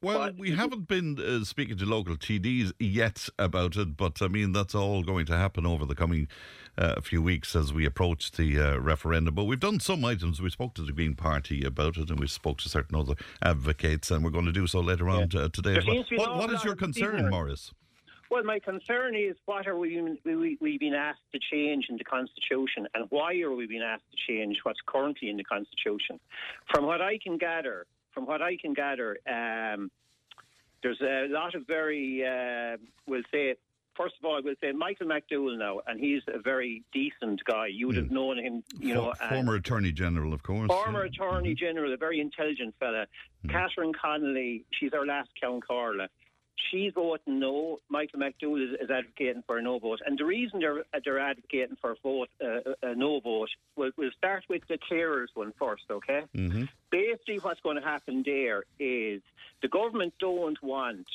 Well, 0.00 0.18
But- 0.26 0.36
we 0.36 0.52
haven't 0.52 0.86
been 0.86 1.18
uh, 1.18 1.44
speaking 1.44 1.76
to 1.78 1.84
local 1.86 2.16
TDs 2.16 2.72
yet 2.78 3.28
about 3.38 3.76
it, 3.76 3.96
but 3.96 4.22
I 4.22 4.28
mean 4.28 4.52
that's 4.52 4.74
all 4.74 5.02
going 5.02 5.26
to 5.26 5.36
happen 5.36 5.66
over 5.66 5.84
the 5.84 5.96
coming 5.96 6.28
uh, 6.76 7.00
few 7.00 7.20
weeks 7.20 7.56
as 7.56 7.72
we 7.72 7.84
approach 7.84 8.30
the 8.32 8.60
uh, 8.60 8.76
referendum. 8.78 9.34
But 9.34 9.44
we've 9.44 9.58
done 9.58 9.80
some 9.80 10.04
items. 10.04 10.40
We 10.40 10.50
spoke 10.50 10.74
to 10.74 10.82
the 10.82 10.92
Green 10.92 11.14
Party 11.16 11.64
about 11.64 11.96
it, 11.96 12.10
and 12.10 12.20
we 12.20 12.28
spoke 12.28 12.58
to 12.58 12.68
certain 12.68 12.96
other 12.96 13.14
advocates, 13.42 14.12
and 14.12 14.22
we're 14.22 14.30
going 14.30 14.44
to 14.44 14.52
do 14.52 14.68
so 14.68 14.78
later 14.78 15.08
on 15.08 15.22
uh, 15.34 15.48
today 15.48 15.70
There 15.72 15.78
as 15.78 15.86
well. 15.86 15.94
seems 15.96 16.08
to 16.10 16.16
be 16.16 16.22
an 16.22 16.30
What, 16.30 16.38
what 16.38 16.52
is 16.52 16.62
your 16.64 16.76
concern. 16.76 17.28
Morris? 17.30 17.72
Well, 18.30 18.44
my 18.44 18.58
concern 18.58 19.14
is 19.14 19.36
what 19.46 19.66
are 19.66 19.76
we, 19.76 20.18
we 20.24 20.58
we 20.60 20.78
being 20.78 20.94
asked 20.94 21.22
to 21.32 21.38
change 21.38 21.86
in 21.88 21.96
the 21.96 22.04
constitution, 22.04 22.86
and 22.94 23.06
why 23.10 23.38
are 23.40 23.54
we 23.54 23.66
being 23.66 23.82
asked 23.82 24.04
to 24.10 24.16
change 24.32 24.58
what's 24.64 24.80
currently 24.86 25.30
in 25.30 25.36
the 25.38 25.44
constitution? 25.44 26.20
From 26.70 26.84
what 26.84 27.00
I 27.00 27.18
can 27.18 27.38
gather, 27.38 27.86
from 28.12 28.26
what 28.26 28.42
I 28.42 28.56
can 28.56 28.74
gather, 28.74 29.16
um, 29.26 29.90
there's 30.82 31.00
a 31.00 31.26
lot 31.30 31.54
of 31.54 31.66
very, 31.66 32.24
uh, 32.24 32.76
we'll 33.06 33.22
say, 33.32 33.54
first 33.96 34.14
of 34.20 34.24
all, 34.26 34.40
we'll 34.44 34.54
say 34.60 34.72
Michael 34.72 35.06
McDowell 35.06 35.58
now, 35.58 35.80
and 35.86 35.98
he's 35.98 36.22
a 36.28 36.38
very 36.38 36.84
decent 36.92 37.42
guy. 37.44 37.68
You 37.68 37.86
would 37.86 37.96
have 37.96 38.10
known 38.10 38.38
him, 38.38 38.62
you 38.78 38.94
know, 38.94 39.12
For- 39.14 39.22
as- 39.24 39.30
former 39.30 39.54
Attorney 39.54 39.92
General, 39.92 40.34
of 40.34 40.42
course. 40.42 40.68
Former 40.68 41.06
yeah. 41.06 41.10
Attorney 41.10 41.54
General, 41.54 41.94
a 41.94 41.96
very 41.96 42.20
intelligent 42.20 42.74
fella. 42.78 43.06
Catherine 43.48 43.94
Connolly, 43.94 44.64
she's 44.70 44.92
our 44.92 45.06
last 45.06 45.30
Count 45.40 45.66
Carla. 45.66 46.08
She's 46.70 46.92
voting 46.92 47.38
no. 47.38 47.78
Michael 47.88 48.20
McDowell 48.20 48.62
is, 48.62 48.80
is 48.80 48.90
advocating 48.90 49.42
for 49.46 49.58
a 49.58 49.62
no 49.62 49.78
vote. 49.78 50.00
And 50.04 50.18
the 50.18 50.24
reason 50.24 50.60
they're, 50.60 50.84
they're 51.04 51.18
advocating 51.18 51.76
for 51.80 51.92
a 51.92 51.96
vote, 52.02 52.28
uh, 52.42 52.72
a 52.82 52.94
no 52.94 53.20
vote, 53.20 53.50
we'll, 53.76 53.92
we'll 53.96 54.10
start 54.16 54.44
with 54.48 54.62
the 54.68 54.78
carers 54.90 55.28
one 55.34 55.52
first, 55.58 55.84
okay? 55.90 56.22
Mm-hmm. 56.36 56.64
Basically, 56.90 57.38
what's 57.38 57.60
going 57.60 57.76
to 57.76 57.82
happen 57.82 58.22
there 58.24 58.64
is 58.78 59.22
the 59.62 59.68
government 59.68 60.14
don't 60.18 60.60
want 60.62 61.06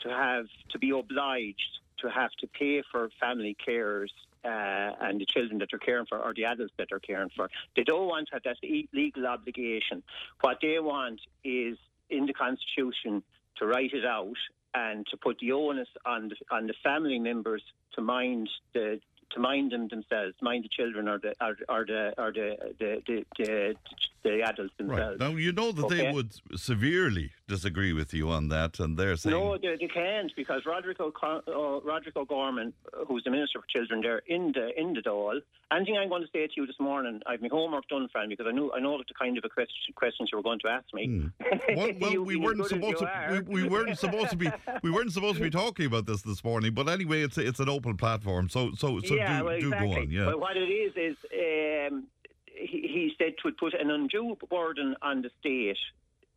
to 0.00 0.08
have 0.10 0.46
to 0.70 0.78
be 0.78 0.90
obliged 0.90 1.80
to 1.98 2.10
have 2.10 2.30
to 2.40 2.46
pay 2.46 2.82
for 2.92 3.08
family 3.18 3.56
carers 3.66 4.10
uh, 4.44 4.92
and 5.00 5.20
the 5.20 5.26
children 5.26 5.58
that 5.58 5.68
they're 5.70 5.78
caring 5.78 6.06
for 6.06 6.18
or 6.18 6.34
the 6.34 6.44
adults 6.44 6.72
that 6.76 6.88
they're 6.90 7.00
caring 7.00 7.30
for. 7.34 7.48
They 7.74 7.82
don't 7.82 8.06
want 8.06 8.28
to 8.28 8.34
have 8.34 8.42
that 8.44 8.56
legal 8.92 9.26
obligation. 9.26 10.02
What 10.40 10.58
they 10.60 10.78
want 10.78 11.20
is 11.42 11.78
in 12.10 12.26
the 12.26 12.32
constitution 12.32 13.22
to 13.56 13.66
write 13.66 13.92
it 13.92 14.04
out 14.04 14.36
and 14.76 15.06
to 15.10 15.16
put 15.16 15.38
the 15.40 15.52
onus 15.52 15.88
on 16.04 16.28
the, 16.28 16.36
on 16.54 16.66
the 16.66 16.74
family 16.84 17.18
members 17.18 17.62
to 17.94 18.02
mind 18.02 18.48
the 18.74 19.00
to 19.32 19.40
mind 19.40 19.72
them 19.72 19.88
themselves, 19.88 20.34
mind 20.40 20.64
the 20.64 20.68
children 20.68 21.08
or 21.08 21.18
the 21.18 21.34
or, 21.40 21.56
or 21.68 21.84
the 21.84 22.14
or 22.18 22.32
the 22.32 22.56
the, 22.78 23.02
the, 23.06 23.24
the, 23.38 23.74
the 24.22 24.42
adults 24.42 24.72
Right. 24.78 24.88
themselves. 24.88 25.20
Now, 25.20 25.30
you 25.30 25.52
know 25.52 25.72
that 25.72 25.88
they 25.88 26.12
would 26.12 26.32
severely 26.58 27.30
disagree 27.48 27.92
with 27.92 28.12
you 28.12 28.28
on 28.30 28.48
that, 28.48 28.80
and 28.80 28.96
they're 28.98 29.16
saying. 29.16 29.36
No, 29.36 29.56
they, 29.56 29.76
they 29.80 29.86
can't 29.86 30.32
because 30.36 30.62
Roderic, 30.66 30.98
O'Con- 31.00 31.42
uh, 31.46 31.80
Roderic 31.80 32.16
O'Gorman, 32.16 32.72
who's 33.06 33.22
the 33.24 33.30
Minister 33.30 33.60
for 33.60 33.66
Children 33.68 34.00
there 34.02 34.22
in 34.26 34.52
the 34.52 34.78
in 34.78 34.94
the 34.94 35.00
Dáil, 35.00 35.40
anything 35.72 35.96
I'm 35.96 36.08
going 36.08 36.22
to 36.22 36.28
say 36.32 36.46
to 36.46 36.52
you 36.56 36.66
this 36.66 36.78
morning, 36.80 37.20
I've 37.26 37.40
my 37.40 37.48
homework 37.50 37.88
done, 37.88 38.08
Fran, 38.12 38.28
because 38.28 38.46
I 38.48 38.52
know 38.52 38.72
I 38.74 38.80
know 38.80 38.98
the 38.98 39.04
kind 39.18 39.38
of 39.38 39.44
a 39.44 39.48
question, 39.48 39.94
questions 39.94 40.30
you 40.32 40.38
were 40.38 40.42
going 40.42 40.58
to 40.60 40.68
ask 40.68 40.92
me. 40.92 41.06
Hmm. 41.06 41.26
Well, 41.76 41.90
well 42.00 42.12
You 42.12 42.22
we 42.22 42.36
weren't 42.36 42.64
supposed 42.66 42.98
to. 42.98 43.44
We, 43.48 43.62
we 43.62 43.68
weren't 43.68 43.98
supposed 43.98 44.30
to 44.30 44.36
be. 44.36 44.48
We 44.82 44.90
weren't 44.90 45.12
supposed 45.12 45.36
to 45.38 45.42
be 45.42 45.50
talking 45.64 45.86
about 45.86 46.06
this 46.06 46.22
this 46.22 46.42
morning. 46.44 46.74
But 46.74 46.88
anyway, 46.88 47.22
it's 47.22 47.38
a, 47.38 47.46
it's 47.46 47.60
an 47.60 47.68
open 47.68 47.96
platform. 47.96 48.48
So 48.48 48.72
so 48.76 49.00
so 49.00 49.15
yeah, 49.16 49.38
do, 49.38 49.44
well, 49.44 49.60
do 49.60 49.66
exactly. 49.66 49.94
go 49.94 50.00
on. 50.00 50.10
Yeah. 50.10 50.24
But 50.26 50.40
what 50.40 50.56
it 50.56 50.68
is 50.68 50.92
is 50.96 51.16
um, 51.32 52.04
he, 52.46 52.80
he 52.82 53.12
said 53.18 53.34
to 53.42 53.52
put 53.52 53.74
an 53.74 53.90
undue 53.90 54.36
burden 54.50 54.96
on 55.02 55.22
the 55.22 55.30
state. 55.40 55.78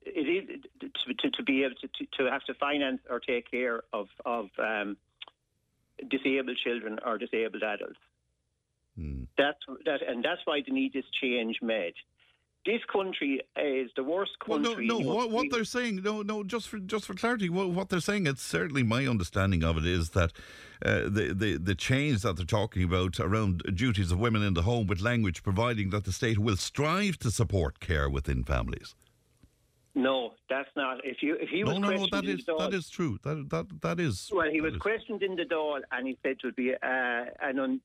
It 0.06 0.28
is 0.50 0.64
to, 0.80 1.14
to, 1.14 1.30
to 1.32 1.44
be 1.44 1.64
able 1.64 1.76
to, 1.76 1.88
to, 1.88 2.06
to 2.18 2.32
have 2.32 2.44
to 2.46 2.54
finance 2.54 3.02
or 3.10 3.20
take 3.20 3.50
care 3.52 3.84
of 3.94 4.08
of 4.26 4.50
um, 4.58 4.98
disabled 6.10 6.58
children 6.64 7.00
or 7.06 7.18
disabled 7.18 7.64
adults. 7.64 8.00
Hmm. 8.98 9.24
That's 9.38 9.60
that, 9.86 10.02
and 10.08 10.24
that's 10.24 10.42
why 10.46 10.62
they 10.66 10.74
need 10.74 10.94
this 10.94 11.06
change 11.22 11.60
made. 11.62 11.96
This 12.66 12.82
country 12.92 13.42
is 13.56 13.90
the 13.96 14.04
worst 14.04 14.32
Well, 14.46 14.60
country. 14.62 14.86
no, 14.86 15.00
no. 15.00 15.16
What, 15.16 15.32
what 15.32 15.48
they're 15.50 15.64
saying, 15.64 16.02
no, 16.04 16.22
no. 16.22 16.44
Just 16.44 16.68
for 16.68 16.78
just 16.80 17.06
for 17.06 17.14
clarity, 17.14 17.50
what, 17.50 17.70
what 17.70 17.90
they're 17.90 18.02
saying, 18.02 18.28
it's 18.28 18.42
certainly 18.44 18.84
my 18.84 19.08
understanding 19.08 19.64
of 19.64 19.78
it 19.78 19.86
is 19.86 20.10
that 20.12 20.34
uh, 20.86 21.04
the 21.04 21.34
the 21.34 21.58
the 21.58 21.74
change 21.74 22.22
that 22.24 22.36
they're 22.36 22.46
talking 22.46 22.84
about 22.84 23.18
around 23.20 23.64
duties 23.76 24.12
of 24.12 24.20
women 24.20 24.44
in 24.44 24.54
the 24.56 24.64
home, 24.64 24.88
with 24.88 25.00
language 25.02 25.42
providing 25.42 25.90
that 25.92 26.04
the 26.04 26.12
state 26.12 26.38
will 26.38 26.58
strive 26.58 27.18
to 27.20 27.32
support 27.32 27.80
care 27.80 28.10
within 28.10 28.44
families. 28.44 28.94
no, 29.96 30.34
that's 30.50 30.70
not. 30.76 30.98
If 31.06 31.24
you 31.24 31.36
if 31.40 31.50
he 31.50 31.64
No, 31.64 31.70
was 31.72 31.80
no, 31.80 31.80
no. 31.80 31.88
questioned 31.98 32.12
That 32.12 32.26
in 32.30 32.40
is 32.40 32.46
the 32.46 32.56
that 32.58 32.70
Dáil- 32.72 32.74
is 32.74 32.90
true. 32.90 33.20
That 33.24 33.50
that 33.50 33.82
that 33.82 34.00
is. 34.02 34.30
Well, 34.34 34.52
he 34.52 34.60
was 34.60 34.74
is- 34.74 34.80
questioned 34.82 35.24
in 35.24 35.36
the 35.38 35.44
Dáil, 35.46 35.80
and 35.94 36.08
he 36.08 36.18
said 36.22 36.32
it 36.32 36.44
would 36.44 36.56
be 36.58 36.74
uh, 36.74 37.24
an, 37.42 37.58
un, 37.58 37.82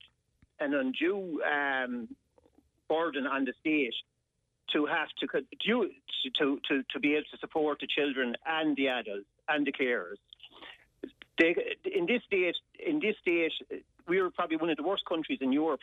an 0.58 0.74
undue 0.74 1.40
um, 1.44 2.08
burden 2.88 3.26
on 3.28 3.44
the 3.44 3.52
state 3.60 3.94
to 4.74 4.86
have 4.86 5.08
to 5.20 5.26
due, 5.64 5.90
to, 6.38 6.60
to 6.68 6.82
to 6.92 7.00
be 7.00 7.12
able 7.14 7.24
to 7.32 7.38
support 7.38 7.78
the 7.80 7.86
children 7.86 8.34
and 8.46 8.76
the 8.76 8.88
adults 8.88 9.26
and 9.48 9.66
the 9.66 9.72
carers. 9.72 10.20
They, 11.38 11.56
in 11.98 12.06
this 12.06 12.22
state, 12.26 12.56
in 12.78 13.00
this 13.00 13.16
state, 13.20 13.52
we 14.06 14.18
are 14.18 14.30
probably 14.30 14.56
one 14.56 14.70
of 14.70 14.76
the 14.76 14.82
worst 14.82 15.04
countries 15.08 15.38
in 15.40 15.52
Europe, 15.52 15.80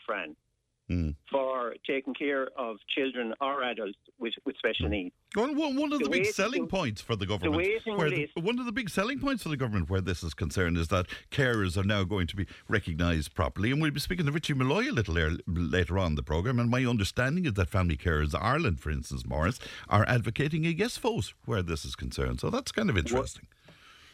Fran. 0.91 1.15
for 1.31 1.73
taking 1.87 2.13
care 2.13 2.47
of 2.57 2.77
children 2.95 3.33
or 3.39 3.63
adults 3.63 3.97
with, 4.19 4.33
with 4.45 4.55
special 4.57 4.87
mm. 4.87 4.91
needs. 4.91 5.15
Well, 5.35 5.53
one 5.55 5.75
one 5.75 5.93
of 5.93 5.99
the, 5.99 6.05
The 6.05 6.09
big 6.09 6.25
selling 6.27 6.63
the- 6.63 6.67
points 6.67 7.01
for 7.01 7.15
the 7.15 7.25
government, 7.25 7.55
waiting 7.55 7.97
where 7.97 8.09
the, 8.09 8.29
one 8.35 8.59
of 8.59 8.65
the 8.65 8.71
big 8.71 8.89
selling 8.89 9.19
points 9.19 9.43
for 9.43 9.49
the 9.49 9.57
government 9.57 9.89
where 9.89 10.01
this 10.01 10.23
is 10.23 10.33
concerned, 10.33 10.77
is 10.77 10.89
that 10.89 11.07
carers 11.31 11.77
are 11.77 11.83
now 11.83 12.03
going 12.03 12.27
to 12.27 12.35
be 12.35 12.45
recognised 12.67 13.33
properly. 13.33 13.71
And 13.71 13.81
we'll 13.81 13.91
be 13.91 13.99
speaking 13.99 14.25
to 14.25 14.31
Richie 14.31 14.53
Malloy 14.53 14.89
a 14.89 14.91
little 14.91 15.13
later, 15.13 15.37
later 15.47 15.97
on 15.97 16.11
in 16.11 16.15
the 16.15 16.23
programme. 16.23 16.59
And 16.59 16.69
my 16.69 16.85
understanding 16.85 17.45
is 17.45 17.53
that 17.53 17.69
Family 17.69 17.97
Carers 17.97 18.35
Ireland, 18.39 18.79
for 18.79 18.91
instance, 18.91 19.25
Morris, 19.25 19.59
are 19.89 20.05
advocating 20.07 20.65
a 20.65 20.69
yes 20.69 20.97
vote 20.97 21.33
where 21.45 21.61
this 21.61 21.85
is 21.85 21.95
concerned. 21.95 22.39
So 22.39 22.49
that's 22.49 22.71
kind 22.71 22.89
of 22.89 22.97
interesting. 22.97 23.47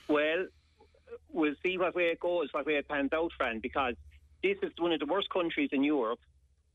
Well, 0.07 0.45
we'll 1.31 1.55
see 1.63 1.77
what 1.77 1.95
way 1.95 2.05
it 2.05 2.19
goes, 2.19 2.49
what 2.51 2.65
way 2.65 2.75
it 2.75 2.87
pans 2.87 3.11
out, 3.13 3.31
Fran, 3.37 3.59
because 3.59 3.95
this 4.43 4.57
is 4.61 4.71
one 4.77 4.91
of 4.91 4.99
the 4.99 5.05
worst 5.05 5.29
countries 5.29 5.69
in 5.71 5.83
Europe 5.83 6.19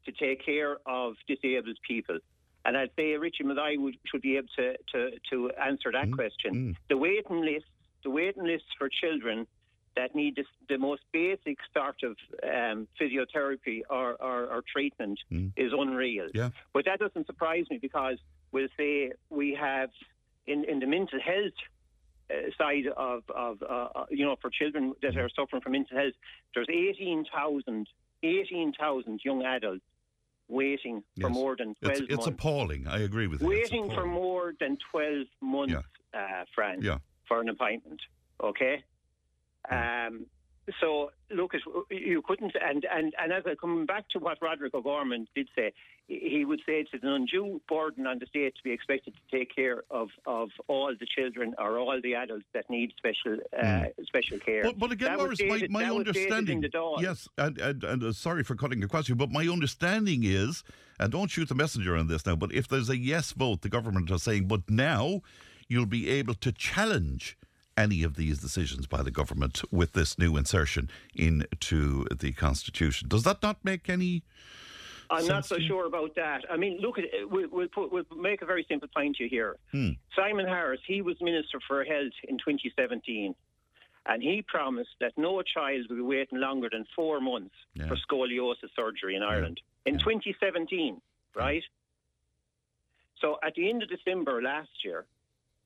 to 0.04 0.12
take 0.12 0.44
care 0.44 0.78
of 0.86 1.14
disabled 1.26 1.78
people. 1.86 2.18
And 2.64 2.76
I'd 2.76 2.90
say 2.96 3.16
Richie 3.16 3.44
Malloy 3.44 3.76
would, 3.78 3.96
should 4.06 4.22
be 4.22 4.36
able 4.36 4.48
to, 4.56 4.76
to, 4.92 5.10
to 5.30 5.50
answer 5.60 5.90
that 5.92 6.12
question. 6.12 6.76
The 6.88 6.96
waiting 6.96 7.40
list, 7.40 7.66
the 8.04 8.10
waiting 8.10 8.44
list 8.44 8.64
for 8.78 8.88
children 8.88 9.46
that 9.96 10.14
need 10.14 10.36
this, 10.36 10.46
the 10.68 10.78
most 10.78 11.02
basic 11.12 11.58
sort 11.74 11.96
of 12.02 12.16
um, 12.42 12.88
physiotherapy 13.00 13.82
or, 13.90 14.14
or, 14.22 14.46
or 14.46 14.62
treatment 14.72 15.18
is 15.56 15.72
unreal. 15.76 16.28
Yeah. 16.32 16.50
But 16.72 16.84
that 16.86 16.98
doesn't 16.98 17.26
surprise 17.26 17.64
me 17.70 17.78
because 17.78 18.16
we'll 18.52 18.68
say 18.76 19.12
we 19.28 19.54
have 19.60 19.90
in, 20.46 20.64
in 20.64 20.78
the 20.78 20.86
mental 20.86 21.20
health 21.20 21.52
uh, 22.30 22.34
side 22.56 22.86
of, 22.96 23.22
of 23.34 23.62
uh, 23.62 23.88
uh, 23.94 24.04
you 24.08 24.24
know, 24.24 24.36
for 24.40 24.50
children 24.50 24.94
that 25.02 25.16
are 25.16 25.28
suffering 25.36 25.60
from 25.60 25.72
mental 25.72 25.96
health, 25.96 26.14
there's 26.54 26.68
18,000 26.70 27.88
18,000 28.22 29.20
young 29.24 29.42
adults 29.42 29.82
waiting 30.52 31.02
for 31.20 31.28
Yes. 31.28 31.34
more 31.34 31.56
than 31.56 31.74
12 31.76 31.92
It's, 31.92 32.00
it's 32.02 32.10
months. 32.10 32.26
appalling. 32.28 32.86
I 32.86 32.98
agree 33.00 33.26
with 33.26 33.40
you. 33.42 33.48
Waiting 33.48 33.90
for 33.90 34.04
more 34.06 34.54
than 34.60 34.76
12 34.90 35.26
months, 35.40 35.74
uh, 36.14 36.44
Fran, 36.54 36.82
Yeah. 36.82 36.98
for 37.26 37.40
an 37.40 37.48
appointment. 37.48 38.00
Okay? 38.42 38.84
Um, 39.70 40.26
so, 40.80 41.10
look, 41.30 41.54
it- 41.54 41.62
you 41.90 42.22
couldn't, 42.22 42.54
and, 42.60 42.84
and, 42.84 43.14
and 43.20 43.32
as 43.32 43.44
I 43.46 43.54
come 43.54 43.86
back 43.86 44.08
to 44.10 44.18
what 44.18 44.38
Roderic 44.40 44.74
O'Gorman 44.74 45.26
did 45.34 45.48
say, 45.56 45.72
he 46.08 46.44
would 46.44 46.60
say 46.66 46.80
it's 46.80 46.92
an 46.92 47.08
undue 47.08 47.60
burden 47.68 48.06
on 48.06 48.18
the 48.18 48.26
state 48.26 48.54
to 48.56 48.62
be 48.62 48.70
expected 48.72 49.14
to 49.14 49.38
take 49.38 49.54
care 49.54 49.82
of, 49.90 50.08
of 50.26 50.50
all 50.68 50.92
the 50.98 51.06
children 51.06 51.54
or 51.58 51.78
all 51.78 52.00
the 52.02 52.14
adults 52.14 52.44
that 52.52 52.68
need 52.68 52.92
special 52.96 53.38
uh, 53.60 53.84
special 54.04 54.38
care. 54.38 54.62
Hmm. 54.62 54.68
But, 54.68 54.78
but 54.78 54.92
again, 54.92 55.16
Morris, 55.16 55.40
my, 55.46 55.66
my 55.70 55.84
understanding. 55.84 56.64
Yes, 57.00 57.28
and, 57.38 57.58
and, 57.58 57.84
and 57.84 58.02
uh, 58.04 58.12
sorry 58.12 58.42
for 58.44 58.54
cutting 58.56 58.82
across 58.84 59.08
you, 59.08 59.14
but 59.14 59.30
my 59.30 59.46
understanding 59.46 60.22
is, 60.24 60.64
and 60.98 61.10
don't 61.12 61.30
shoot 61.30 61.48
the 61.48 61.54
messenger 61.54 61.96
on 61.96 62.08
this 62.08 62.26
now, 62.26 62.36
but 62.36 62.52
if 62.52 62.68
there's 62.68 62.88
a 62.88 62.96
yes 62.96 63.32
vote, 63.32 63.62
the 63.62 63.68
government 63.68 64.10
are 64.10 64.18
saying, 64.18 64.48
but 64.48 64.68
now 64.68 65.22
you'll 65.68 65.86
be 65.86 66.08
able 66.10 66.34
to 66.34 66.52
challenge 66.52 67.38
any 67.76 68.02
of 68.02 68.16
these 68.16 68.38
decisions 68.38 68.86
by 68.86 69.02
the 69.02 69.10
government 69.10 69.62
with 69.70 69.92
this 69.92 70.18
new 70.18 70.36
insertion 70.36 70.90
into 71.14 72.04
the 72.14 72.32
Constitution. 72.32 73.08
Does 73.08 73.22
that 73.24 73.42
not 73.42 73.64
make 73.64 73.88
any. 73.88 74.22
I'm 75.10 75.26
not 75.26 75.44
so 75.44 75.58
sure 75.58 75.86
about 75.86 76.14
that. 76.14 76.42
I 76.50 76.56
mean, 76.56 76.78
look, 76.80 76.98
at 76.98 77.04
we'll, 77.30 77.48
we'll, 77.50 77.68
put, 77.68 77.92
we'll 77.92 78.04
make 78.16 78.40
a 78.40 78.46
very 78.46 78.64
simple 78.66 78.88
point 78.94 79.16
to 79.16 79.24
you 79.24 79.28
here. 79.28 79.56
Hmm. 79.70 79.90
Simon 80.16 80.46
Harris, 80.46 80.80
he 80.86 81.02
was 81.02 81.16
Minister 81.20 81.60
for 81.68 81.84
Health 81.84 82.14
in 82.26 82.38
2017, 82.38 83.34
and 84.06 84.22
he 84.22 84.42
promised 84.46 84.90
that 85.00 85.12
no 85.18 85.42
child 85.42 85.86
would 85.90 85.96
be 85.96 86.02
waiting 86.02 86.40
longer 86.40 86.68
than 86.72 86.86
four 86.96 87.20
months 87.20 87.54
Yeah. 87.74 87.88
for 87.88 87.96
scoliosis 87.96 88.70
surgery 88.74 89.14
in 89.14 89.22
Ireland. 89.22 89.60
In 89.84 89.98
2017, 89.98 91.00
right? 91.34 91.62
So 93.20 93.38
at 93.44 93.54
the 93.54 93.68
end 93.68 93.82
of 93.82 93.90
December 93.90 94.40
last 94.40 94.70
year, 94.82 95.04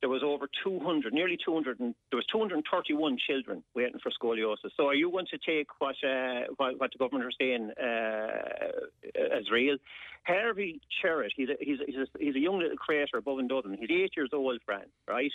there 0.00 0.10
was 0.10 0.22
over 0.22 0.48
200, 0.62 1.12
nearly 1.14 1.38
200, 1.42 1.80
and 1.80 1.94
there 2.10 2.16
was 2.16 2.26
231 2.26 3.18
children 3.26 3.62
waiting 3.74 3.98
for 4.02 4.10
scoliosis. 4.10 4.70
So 4.76 4.88
are 4.88 4.94
you 4.94 5.10
going 5.10 5.26
to 5.30 5.38
take 5.38 5.68
what 5.78 5.96
uh, 6.04 6.52
what, 6.56 6.78
what 6.78 6.92
the 6.92 6.98
government 6.98 7.24
are 7.24 7.32
saying 7.38 7.70
uh, 7.80 9.36
as 9.36 9.50
real? 9.50 9.78
Harvey 10.24 10.80
Cherrett, 11.00 11.32
he's 11.36 11.48
a, 11.48 11.56
he's, 11.60 11.78
a, 11.80 12.06
he's, 12.18 12.34
a, 12.34 12.38
young 12.38 12.58
little 12.58 12.76
creator 12.76 13.16
above 13.16 13.38
in 13.38 13.46
Dublin. 13.46 13.78
He's 13.78 13.90
eight 13.90 14.12
years 14.16 14.30
old, 14.32 14.60
Fran, 14.66 14.86
right? 15.06 15.30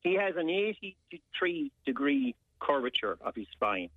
He 0.00 0.14
has 0.14 0.34
an 0.36 0.50
83 0.50 1.72
degree 1.86 2.34
curvature 2.60 3.16
of 3.22 3.34
his 3.34 3.46
spine. 3.52 3.88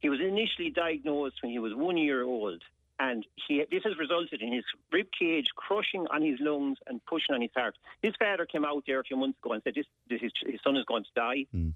He 0.00 0.10
was 0.10 0.20
initially 0.20 0.70
diagnosed 0.70 1.36
when 1.42 1.52
he 1.52 1.58
was 1.58 1.74
one 1.74 1.96
year 1.96 2.22
old, 2.22 2.62
and 2.98 3.26
he, 3.46 3.64
this 3.70 3.82
has 3.84 3.98
resulted 3.98 4.40
in 4.40 4.52
his 4.52 4.64
rib 4.92 5.06
cage 5.18 5.46
crushing 5.56 6.06
on 6.10 6.22
his 6.22 6.38
lungs 6.40 6.78
and 6.86 7.04
pushing 7.06 7.34
on 7.34 7.42
his 7.42 7.50
heart. 7.56 7.76
His 8.02 8.14
father 8.18 8.46
came 8.46 8.64
out 8.64 8.84
there 8.86 9.00
a 9.00 9.04
few 9.04 9.16
months 9.16 9.38
ago 9.42 9.52
and 9.52 9.62
said, 9.62 9.74
"This, 9.74 9.86
this 10.08 10.20
his, 10.20 10.32
his 10.46 10.60
son 10.62 10.76
is 10.76 10.84
going 10.84 11.04
to 11.04 11.10
die." 11.14 11.46
Hmm. 11.52 11.70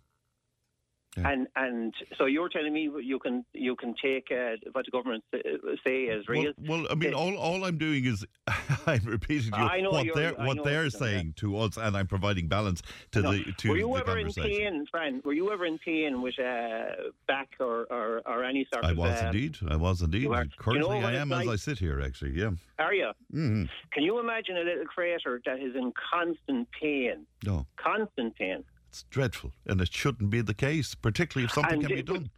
Yeah. 1.18 1.30
And 1.30 1.46
and 1.56 1.94
so 2.16 2.26
you're 2.26 2.48
telling 2.48 2.72
me 2.72 2.90
you 3.02 3.18
can 3.18 3.44
you 3.52 3.76
can 3.76 3.94
take 4.02 4.28
uh, 4.30 4.56
what 4.72 4.84
the 4.84 4.90
government 4.90 5.24
uh, 5.34 5.38
say 5.84 6.08
as 6.08 6.28
real? 6.28 6.52
Well, 6.58 6.82
well, 6.82 6.86
I 6.90 6.94
mean, 6.94 7.14
all, 7.14 7.36
all 7.36 7.64
I'm 7.64 7.78
doing 7.78 8.04
is 8.04 8.24
I'm 8.86 9.04
repeating 9.04 9.52
to 9.52 9.58
you 9.58 9.64
I 9.64 9.80
know 9.80 9.90
what 9.90 10.06
they're 10.14 10.34
what 10.34 10.64
they're 10.64 10.90
saying 10.90 11.34
to 11.38 11.58
us, 11.58 11.76
and 11.76 11.96
I'm 11.96 12.06
providing 12.06 12.48
balance 12.48 12.82
to 13.12 13.22
the 13.22 13.52
to 13.58 13.68
were 13.70 13.76
you 13.76 13.88
the 13.94 14.00
ever 14.00 14.18
in 14.18 14.32
pain, 14.32 14.86
Fran? 14.90 15.22
Were 15.24 15.32
you 15.32 15.52
ever 15.52 15.66
in 15.66 15.78
pain 15.78 16.22
with 16.22 16.38
uh, 16.38 17.10
back 17.26 17.48
or, 17.60 17.86
or, 17.90 18.22
or 18.26 18.44
any 18.44 18.66
sort 18.72 18.84
I 18.84 18.90
of? 18.90 18.98
I 18.98 19.02
was 19.02 19.20
um, 19.20 19.26
indeed. 19.26 19.58
I 19.68 19.76
was 19.76 20.02
indeed. 20.02 20.26
are- 20.28 20.44
you 20.44 20.50
Currently, 20.58 21.00
know 21.00 21.06
I 21.06 21.12
am 21.14 21.32
as 21.32 21.46
like? 21.46 21.48
I 21.54 21.56
sit 21.56 21.78
here. 21.78 22.00
Actually, 22.00 22.32
yeah. 22.32 22.50
Are 22.78 22.94
you? 22.94 23.10
hmm 23.30 23.64
Can 23.92 24.02
you 24.02 24.18
imagine 24.20 24.56
a 24.56 24.60
little 24.60 24.84
creator 24.84 25.40
that 25.44 25.58
is 25.58 25.74
in 25.74 25.92
constant 26.12 26.68
pain? 26.80 27.26
No, 27.44 27.66
Constant 27.76 28.36
pain. 28.36 28.64
It's 28.88 29.04
dreadful, 29.04 29.52
and 29.66 29.80
it 29.80 29.92
shouldn't 29.92 30.30
be 30.30 30.40
the 30.40 30.54
case, 30.54 30.94
particularly 30.94 31.44
if 31.46 31.52
something 31.52 31.74
And 31.74 31.86
can 31.86 31.96
be 31.96 32.02
done. 32.02 32.30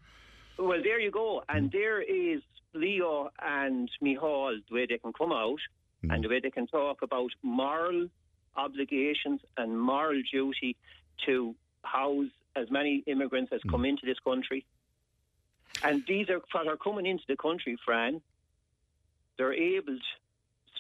Well, 0.59 0.83
there 0.83 1.01
you 1.01 1.11
go. 1.11 1.43
And 1.49 1.71
mm. 1.71 1.73
there 1.73 2.03
is 2.03 2.43
Leo 2.75 3.31
and 3.41 3.91
Micheál, 4.03 4.59
the 4.69 4.75
way 4.75 4.87
they 4.87 4.99
can 4.99 5.13
come 5.13 5.33
out 5.33 5.61
mm. 6.05 6.13
and 6.13 6.25
the 6.25 6.29
way 6.29 6.41
they 6.41 6.51
can 6.51 6.67
talk 6.67 7.03
about 7.03 7.31
moral 7.43 8.09
obligations 8.57 9.41
and 9.57 9.81
moral 9.81 10.21
duty 10.31 10.77
to 11.27 11.55
house 11.85 12.31
as 12.57 12.71
many 12.71 13.03
immigrants 13.07 13.53
as 13.53 13.61
mm. 13.63 13.71
come 13.71 13.85
into 13.85 14.05
this 14.05 14.19
country. 14.19 14.67
And 15.85 16.03
these 16.07 16.29
are 16.29 16.43
are 16.69 16.77
coming 16.77 17.07
into 17.07 17.25
the 17.29 17.37
country, 17.37 17.79
Fran. 17.85 18.21
They're 19.39 19.55
abled, 19.55 20.03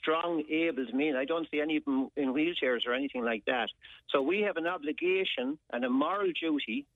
strong, 0.01 0.43
abled 0.51 0.93
men. 0.95 1.15
I 1.17 1.25
don't 1.25 1.47
see 1.51 1.61
any 1.61 1.77
of 1.77 1.85
them 1.85 2.09
in 2.17 2.33
wheelchairs 2.33 2.87
or 2.87 2.95
anything 2.95 3.25
like 3.25 3.45
that. 3.47 3.69
So 4.11 4.23
we 4.23 4.41
have 4.43 4.57
an 4.57 4.67
obligation 4.67 5.59
and 5.73 5.85
a 5.85 5.91
moral 5.91 6.33
duty 6.41 6.87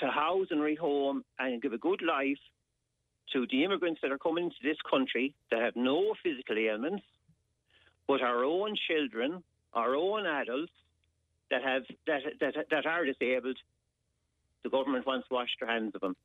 to 0.00 0.06
house 0.08 0.48
and 0.50 0.60
rehome 0.60 1.22
and 1.38 1.62
give 1.62 1.72
a 1.72 1.78
good 1.78 2.02
life 2.02 2.38
to 3.32 3.46
the 3.50 3.64
immigrants 3.64 4.00
that 4.02 4.12
are 4.12 4.18
coming 4.18 4.44
into 4.44 4.56
this 4.62 4.76
country 4.88 5.34
that 5.50 5.60
have 5.60 5.76
no 5.76 6.14
physical 6.22 6.56
ailments, 6.58 7.04
but 8.06 8.20
our 8.20 8.44
own 8.44 8.76
children, 8.88 9.42
our 9.72 9.94
own 9.94 10.26
adults 10.26 10.72
that 11.50 11.62
have 11.62 11.82
that 12.06 12.20
that, 12.40 12.54
that 12.70 12.86
are 12.86 13.04
disabled. 13.04 13.58
The 14.62 14.70
government 14.70 15.06
wants 15.06 15.28
to 15.28 15.34
wash 15.34 15.50
their 15.60 15.68
hands 15.68 15.94
of 15.94 16.00
them. 16.00 16.16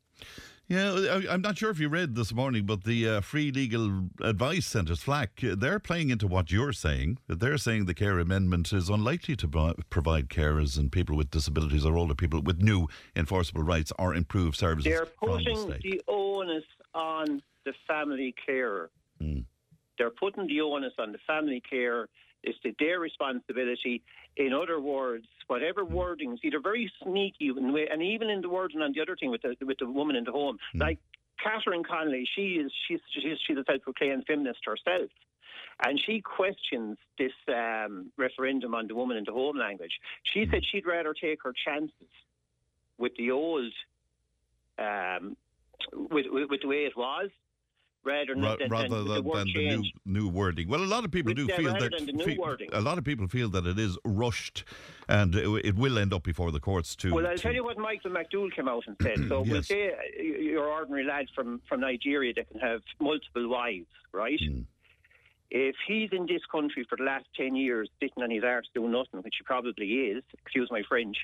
Yeah, 0.69 0.91
I, 0.93 1.33
I'm 1.33 1.41
not 1.41 1.57
sure 1.57 1.71
if 1.71 1.79
you 1.79 1.89
read 1.89 2.13
this 2.13 2.31
morning, 2.31 2.67
but 2.67 2.83
the 2.83 3.09
uh, 3.09 3.21
Free 3.21 3.51
Legal 3.51 4.03
Advice 4.21 4.67
Centre's 4.67 5.03
FLAC, 5.03 5.43
uh, 5.43 5.55
they're 5.57 5.79
playing 5.79 6.11
into 6.11 6.27
what 6.27 6.51
you're 6.51 6.73
saying. 6.73 7.17
They're 7.27 7.57
saying 7.57 7.85
the 7.85 7.95
care 7.95 8.19
amendment 8.19 8.71
is 8.71 8.87
unlikely 8.87 9.35
to 9.37 9.73
provide 9.89 10.29
carers 10.29 10.77
and 10.77 10.91
people 10.91 11.17
with 11.17 11.31
disabilities 11.31 11.87
or 11.87 11.97
older 11.97 12.13
people 12.13 12.43
with 12.43 12.61
new 12.61 12.87
enforceable 13.15 13.63
rights 13.63 13.91
or 13.97 14.13
improved 14.13 14.57
services 14.57 14.85
They're 14.85 15.07
from 15.07 15.43
the 15.43 15.55
putting 15.55 15.79
the 15.81 16.01
onus 16.07 16.65
on 16.93 17.41
the 17.65 17.73
family 17.87 18.35
carer. 18.45 18.91
Hmm. 19.19 19.39
They're 19.97 20.11
putting 20.11 20.45
the 20.45 20.61
onus 20.61 20.93
on 20.99 21.13
the 21.13 21.19
family 21.25 21.63
carer. 21.67 22.09
It's 22.43 22.57
their 22.79 22.99
responsibility. 22.99 24.01
In 24.37 24.53
other 24.53 24.79
words, 24.79 25.25
whatever 25.47 25.83
wordings, 25.83 26.37
either 26.43 26.59
very 26.59 26.91
sneaky, 27.03 27.49
and 27.49 28.01
even 28.01 28.29
in 28.29 28.41
the 28.41 28.49
wording 28.49 28.81
on 28.81 28.93
the 28.93 29.01
other 29.01 29.15
thing 29.15 29.31
with 29.31 29.41
the 29.41 29.55
with 29.65 29.79
the 29.79 29.89
woman 29.89 30.15
in 30.15 30.23
the 30.23 30.31
home, 30.31 30.57
like 30.73 30.99
Catherine 31.43 31.83
Connolly, 31.83 32.27
she 32.35 32.53
is 32.53 32.71
she's 32.87 32.99
she's, 33.11 33.37
she's 33.45 33.57
a 33.57 33.63
self-proclaimed 33.65 34.25
feminist 34.25 34.59
herself. 34.65 35.09
And 35.81 35.99
she 36.05 36.21
questions 36.21 36.97
this 37.17 37.31
um, 37.47 38.11
referendum 38.17 38.75
on 38.75 38.87
the 38.87 38.95
woman 38.95 39.15
in 39.15 39.23
the 39.23 39.31
home 39.31 39.57
language. 39.57 39.99
She 40.23 40.45
said 40.49 40.61
she'd 40.69 40.85
rather 40.85 41.13
take 41.13 41.43
her 41.43 41.53
chances 41.65 42.11
with 42.97 43.15
the 43.17 43.31
old 43.31 43.71
um, 44.77 45.37
with, 45.93 46.25
with, 46.29 46.49
with 46.49 46.61
the 46.61 46.67
way 46.67 46.85
it 46.85 46.97
was 46.97 47.29
rather 48.03 48.33
than, 48.33 48.41
Ra- 48.43 48.55
than, 48.57 48.69
rather 48.69 49.03
than, 49.03 49.07
the 49.07 49.21
than 49.33 49.47
the 49.53 49.77
new, 49.77 49.83
new 50.05 50.29
wording. 50.29 50.67
Well, 50.69 50.81
a 50.81 50.85
lot 50.85 51.03
of 51.05 51.11
people 51.11 51.31
With 51.31 51.37
do 51.37 51.47
the- 51.47 51.53
feel 51.53 51.73
that 51.73 51.91
than 51.97 52.05
the 52.05 52.13
new 52.13 52.25
fe- 52.25 52.67
a 52.73 52.81
lot 52.81 52.97
of 52.97 53.03
people 53.03 53.27
feel 53.27 53.49
that 53.49 53.65
it 53.65 53.77
is 53.77 53.97
rushed, 54.05 54.63
and 55.07 55.35
it, 55.35 55.47
it 55.65 55.75
will 55.75 55.97
end 55.99 56.13
up 56.13 56.23
before 56.23 56.51
the 56.51 56.59
courts 56.59 56.95
too. 56.95 57.13
Well, 57.13 57.27
I'll 57.27 57.37
tell 57.37 57.53
you 57.53 57.63
what 57.63 57.77
Michael 57.77 58.11
McDougall 58.11 58.53
came 58.53 58.67
out 58.67 58.83
and 58.87 58.95
said. 59.01 59.17
So 59.29 59.41
we'll 59.41 59.57
Yes. 59.57 59.67
say 59.67 59.91
uh, 59.91 60.21
your 60.21 60.65
ordinary 60.67 61.03
lad 61.05 61.27
from, 61.35 61.61
from 61.67 61.81
Nigeria 61.81 62.33
that 62.35 62.49
can 62.49 62.59
have 62.59 62.81
multiple 62.99 63.47
wives, 63.49 63.85
right? 64.11 64.39
Hmm. 64.43 64.61
If 65.51 65.75
he's 65.87 66.09
in 66.11 66.25
this 66.27 66.41
country 66.51 66.85
for 66.89 66.95
the 66.95 67.03
last 67.03 67.25
10 67.35 67.55
years 67.55 67.89
sitting 67.99 68.23
on 68.23 68.29
his 68.31 68.43
arse 68.43 68.67
doing 68.73 68.91
nothing, 68.91 69.21
which 69.21 69.35
he 69.39 69.43
probably 69.43 69.87
is, 69.87 70.23
excuse 70.43 70.69
my 70.71 70.83
French, 70.87 71.17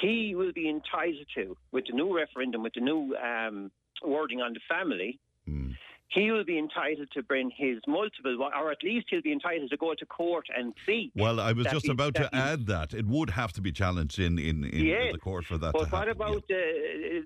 he 0.00 0.34
will 0.34 0.52
be 0.52 0.68
entitled 0.68 1.26
to, 1.34 1.56
with 1.72 1.84
the 1.86 1.94
new 1.94 2.14
referendum, 2.16 2.62
with 2.62 2.74
the 2.74 2.80
new 2.80 3.14
um, 3.16 3.70
wording 4.04 4.40
on 4.40 4.52
the 4.52 4.60
family, 4.68 5.18
Hmm. 5.46 5.72
he 6.08 6.30
will 6.32 6.44
be 6.44 6.58
entitled 6.58 7.08
to 7.12 7.22
bring 7.22 7.50
his 7.56 7.78
multiple, 7.86 8.36
or 8.42 8.72
at 8.72 8.82
least 8.82 9.06
he'll 9.10 9.22
be 9.22 9.32
entitled 9.32 9.70
to 9.70 9.76
go 9.76 9.94
to 9.94 10.06
court 10.06 10.46
and 10.56 10.74
see. 10.84 11.12
Well, 11.14 11.38
I 11.38 11.52
was 11.52 11.66
just 11.68 11.88
about 11.88 12.14
to 12.16 12.28
add 12.34 12.66
that 12.66 12.92
it 12.94 13.06
would 13.06 13.30
have 13.30 13.52
to 13.54 13.60
be 13.60 13.72
challenged 13.72 14.18
in 14.18 14.38
in, 14.38 14.64
in 14.64 14.84
Yes. 14.86 15.12
the 15.12 15.18
court 15.18 15.44
for 15.44 15.56
that. 15.58 15.72
But 15.72 15.92
what 15.92 16.08
happen, 16.08 16.22
about 16.22 16.36
uh, 16.38 16.56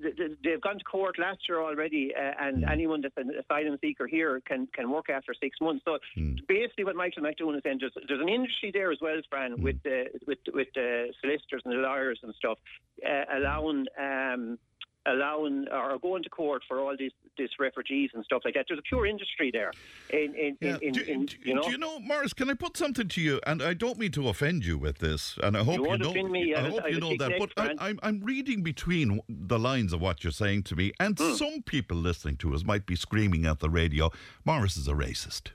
the, 0.05 0.13
the, 0.19 0.37
they've 0.45 0.61
gone 0.61 0.79
to 0.79 0.85
court 0.85 1.19
last 1.19 1.41
year 1.49 1.61
already, 1.63 2.13
uh, 2.15 2.45
and 2.45 2.65
Hmm. 2.65 2.71
anyone 2.71 3.01
that's 3.01 3.17
an 3.17 3.31
asylum 3.43 3.79
seeker 3.81 4.07
here 4.07 4.41
can, 4.47 4.69
can 4.77 4.91
work 4.91 5.09
after 5.09 5.33
six 5.45 5.53
months. 5.61 5.83
So 5.87 5.99
Hmm. 6.15 6.35
basically, 6.47 6.85
what 6.85 6.97
Michael 6.97 7.23
McDonough 7.23 7.57
is 7.57 7.63
saying, 7.65 7.79
there's, 7.81 7.97
there's 8.07 8.21
an 8.21 8.29
industry 8.29 8.71
there 8.71 8.93
as 8.93 8.99
well, 9.01 9.19
Fran, 9.31 9.53
Hmm. 9.53 9.63
with 9.63 9.77
uh, 9.87 10.11
with 10.27 10.39
with 10.53 10.69
the 10.75 11.13
solicitors 11.21 11.63
and 11.65 11.73
the 11.75 11.79
lawyers 11.79 12.21
and 12.23 12.35
stuff, 12.35 12.59
uh, 13.05 13.25
allowing. 13.39 13.87
Um, 13.99 14.59
allowing 15.07 15.67
or 15.71 15.99
going 15.99 16.23
to 16.23 16.29
court 16.31 16.63
for 16.67 16.81
all 16.81 16.97
these 16.99 17.13
these 17.37 17.51
refugees 17.59 18.11
and 18.15 18.25
stuff 18.25 18.43
like 18.45 18.55
that. 18.55 18.67
There's 18.69 18.79
a 18.79 18.83
pure 18.83 19.07
industry 19.07 19.51
there. 19.53 19.73
In, 20.11 20.35
in, 20.37 20.57
Yeah. 20.61 20.77
in, 20.81 20.93
do, 20.93 21.01
in, 21.03 21.27
do- 21.27 21.37
you 21.43 21.55
know, 21.55 21.63
do 21.63 21.71
you 21.73 21.79
know, 21.79 21.99
Morris? 21.99 22.33
Can 22.33 22.49
I 22.49 22.55
put 22.55 22.77
something 22.77 23.09
to 23.09 23.21
you? 23.21 23.41
And 23.47 23.61
I 23.63 23.75
don't 23.75 23.99
mean 23.99 24.13
to 24.13 24.29
offend 24.29 24.65
you 24.65 24.79
with 24.79 24.99
this, 24.99 25.37
and 25.43 25.57
I 25.57 25.65
hope 25.65 25.77
you, 25.77 25.83
won't 25.85 26.01
know. 26.03 26.15
me. 26.29 26.55
I 26.55 26.65
I 26.67 26.71
hope 26.71 26.85
I 26.85 26.89
you 26.89 27.01
know 27.01 27.17
that. 27.19 27.33
But 27.39 27.51
I, 27.57 27.75
I'm, 27.81 27.99
I'm 28.05 28.21
reading 28.21 28.63
between 28.63 29.21
the 29.29 29.59
lines 29.59 29.93
of 29.93 30.01
what 30.01 30.23
you're 30.23 30.31
saying 30.31 30.63
to 30.65 30.77
me, 30.77 30.93
and 31.01 31.19
Hmm. 31.19 31.35
some 31.35 31.63
people 31.63 31.97
listening 31.97 32.37
to 32.39 32.55
us 32.55 32.65
might 32.65 32.87
be 32.87 32.95
screaming 32.97 33.47
at 33.47 33.59
the 33.61 33.69
radio. 33.71 34.11
Morris 34.45 34.77
is 34.77 34.87
a 34.89 34.93
racist. 34.95 35.49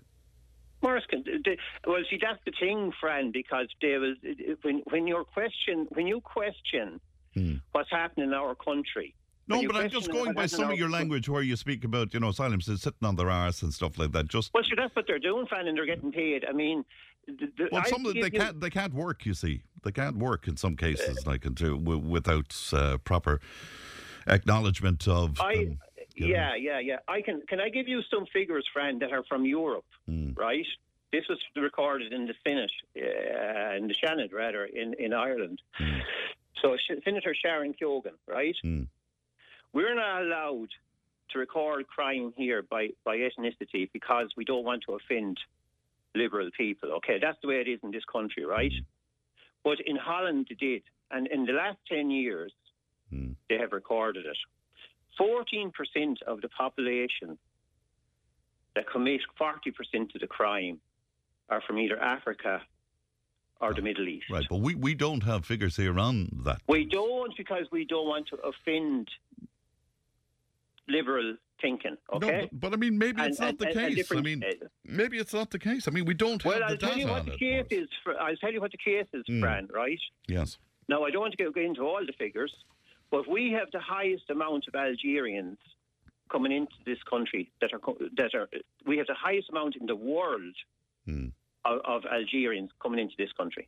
Morris 0.82 1.04
can. 1.10 1.24
They, 1.46 1.58
well, 1.88 2.02
see, 2.10 2.20
that's 2.22 2.40
the 2.46 2.54
thing, 2.60 2.92
Fran, 3.00 3.32
because 3.32 3.68
they 3.82 3.98
will, 3.98 4.16
when 4.64 4.82
when 4.90 5.08
you 5.08 5.26
question 5.34 5.88
when 5.92 6.08
you 6.08 6.20
question 6.22 7.00
what's 7.72 7.90
happening 7.92 8.28
in 8.28 8.34
our 8.34 8.54
country. 8.56 9.14
No, 9.50 9.64
but 9.66 9.76
I'm 9.76 9.90
just 9.90 10.12
going 10.12 10.34
by 10.34 10.46
some 10.46 10.70
of 10.72 10.78
your 10.78 10.90
language 10.90 11.28
where 11.28 11.42
you 11.42 11.56
speak 11.56 11.84
about, 11.84 12.14
you 12.14 12.20
know, 12.20 12.30
asylum 12.30 12.62
sitting 12.62 12.94
on 13.04 13.16
their 13.16 13.30
arse 13.30 13.64
and 13.64 13.74
stuff 13.74 13.98
like 13.98 14.12
that. 14.12 14.28
Just 14.28 14.54
Well, 14.54 14.64
sure, 14.64 14.76
that's 14.78 14.96
what 14.96 15.06
they're 15.08 15.20
doing, 15.20 15.48
Fran, 15.48 15.68
and 15.68 15.76
they're 15.78 15.86
getting 15.88 16.12
paid. 16.12 16.46
I 16.48 16.54
mean, 16.54 16.86
the, 17.28 17.52
the, 17.58 17.70
well, 17.72 17.82
I 17.86 17.90
some 17.90 18.06
of 18.06 18.14
them, 18.14 18.22
they 18.22 18.28
you- 18.32 18.40
can't 18.40 18.60
they 18.62 18.70
can't 18.70 18.94
work. 18.94 19.26
You 19.26 19.34
see, 19.34 19.62
they 19.84 19.92
can't 19.92 20.18
work 20.18 20.48
in 20.48 20.56
some 20.58 20.76
cases, 20.76 21.26
like 21.26 21.46
into 21.46 21.78
w- 21.80 21.98
without 22.00 22.56
uh, 22.74 22.98
proper 23.00 23.40
acknowledgement 24.28 25.08
of. 25.08 25.40
I, 25.40 25.56
them, 25.56 25.80
you 26.16 26.28
know. 26.28 26.34
yeah, 26.34 26.56
yeah, 26.56 26.80
yeah. 26.80 26.98
I 27.08 27.22
can. 27.22 27.42
Can 27.48 27.60
I 27.60 27.70
give 27.70 27.88
you 27.88 28.02
some 28.12 28.26
figures, 28.32 28.66
Fran, 28.74 29.00
that 29.00 29.12
are 29.12 29.24
from 29.28 29.46
Europe, 29.46 29.86
Hmm. 30.08 30.32
right? 30.36 30.66
This 31.12 31.24
was 31.28 31.40
recorded 31.56 32.14
in 32.14 32.28
the 32.28 32.36
Senate, 32.48 32.72
uh, 32.96 33.76
in 33.78 33.88
the 33.88 33.96
Seanad, 33.96 34.32
rather, 34.32 34.66
in, 34.66 34.94
in 35.00 35.12
Ireland. 35.12 35.60
So 36.62 36.78
Sh- 36.78 37.02
Senator 37.04 37.34
Sharon 37.34 37.74
Keogan, 37.74 38.14
right? 38.28 38.56
Hmm. 38.62 38.84
We're 39.74 39.96
not 39.96 40.22
allowed 40.24 40.70
to 41.32 41.40
record 41.40 41.88
crime 41.88 42.34
here 42.36 42.62
by, 42.64 42.90
by 43.06 43.18
ethnicity 43.18 43.90
because 43.94 44.30
we 44.36 44.46
don't 44.46 44.64
want 44.66 44.84
to 44.88 44.94
offend 44.96 45.38
liberal 46.16 46.50
people. 46.58 46.92
Okay, 46.94 47.20
that's 47.22 47.38
the 47.42 47.48
way 47.48 47.62
it 47.62 47.68
is 47.68 47.80
in 47.84 47.92
this 47.92 48.04
country, 48.12 48.46
right? 48.46 48.72
But 49.64 49.78
in 49.86 49.96
Holland, 49.96 50.48
they 50.50 50.56
did. 50.56 50.82
And 51.12 51.28
in 51.28 51.46
the 51.46 51.54
last 51.54 51.78
10 51.88 52.10
years, 52.12 52.52
Hmm. 53.12 53.32
they 53.50 53.58
have 53.58 53.72
recorded 53.72 54.26
it. 54.28 54.38
14% 55.20 56.22
of 56.28 56.42
the 56.42 56.50
population 56.50 57.40
that 58.76 58.88
commit 58.88 59.22
40% 59.40 60.14
of 60.14 60.22
the 60.22 60.28
crime 60.28 60.80
are 61.50 61.60
from 61.62 61.80
either 61.80 62.00
Africa 62.00 62.62
or 63.60 63.74
the 63.74 63.82
Middle 63.82 64.08
East. 64.08 64.26
Right, 64.30 64.46
but 64.48 64.60
we, 64.60 64.76
we 64.76 64.94
don't 64.94 65.24
have 65.24 65.44
figures 65.44 65.76
here 65.76 65.98
on 66.00 66.30
that. 66.46 66.62
We 66.68 66.86
don't 66.86 67.36
because 67.36 67.66
we 67.72 67.84
don't 67.84 68.08
want 68.08 68.28
to 68.28 68.36
offend 68.38 69.10
liberal 70.90 71.36
thinking, 71.62 71.98
No, 72.12 72.18
okay? 72.18 72.48
but, 72.52 72.60
but 72.62 72.74
I 72.74 72.78
mean, 72.78 72.98
maybe 72.98 73.22
it's 73.22 73.40
And- 73.40 73.48
not 73.48 73.58
the 73.60 73.68
and- 73.70 73.78
and 73.80 73.96
case. 73.96 74.12
I 74.12 74.22
mean, 74.22 74.44
uh, 74.44 74.68
maybe 74.86 75.18
it's 75.18 75.34
not 75.34 75.52
the 75.52 75.60
case. 75.60 75.88
I 75.88 75.92
mean, 75.92 76.06
we 76.06 76.14
don't 76.14 76.44
well, 76.44 76.54
have 76.56 76.64
I'll 76.64 76.70
the 76.70 76.78
tell 76.78 76.90
data 76.90 77.02
you 77.02 77.08
what 77.08 77.26
the 77.26 77.32
case 77.38 77.66
Morris. 77.72 77.84
is. 77.84 77.90
For, 78.04 78.20
I'll 78.20 78.36
tell 78.38 78.52
you 78.54 78.62
what 78.62 78.72
the 78.72 78.78
case 78.78 79.08
is, 79.14 79.24
Mm. 79.30 79.42
Fran. 79.42 79.68
Right? 79.74 80.00
Yes. 80.28 80.58
Now, 80.88 81.04
I 81.04 81.12
don't 81.12 81.22
want 81.22 81.36
to 81.38 81.44
go 81.44 81.52
go 81.52 81.62
into 81.62 81.82
all 81.82 82.04
the 82.06 82.14
figures, 82.14 82.54
but 83.12 83.28
we 83.28 83.52
have 83.52 83.70
the 83.72 83.80
highest 83.80 84.30
amount 84.30 84.68
of 84.68 84.76
Algerians 84.76 85.60
coming 86.32 86.52
into 86.52 86.74
this 86.86 87.02
country 87.04 87.52
that 87.62 87.72
are 87.74 87.82
that 88.18 88.34
are. 88.36 88.48
We 88.86 88.98
have 88.98 89.08
the 89.08 89.14
highest 89.16 89.50
amount 89.50 89.76
in 89.76 89.86
the 89.86 89.96
world 89.96 90.56
Hmm. 91.06 91.28
of, 91.66 91.82
of 91.86 92.06
Algerians 92.06 92.72
coming 92.82 93.00
into 93.00 93.16
this 93.18 93.32
country 93.34 93.68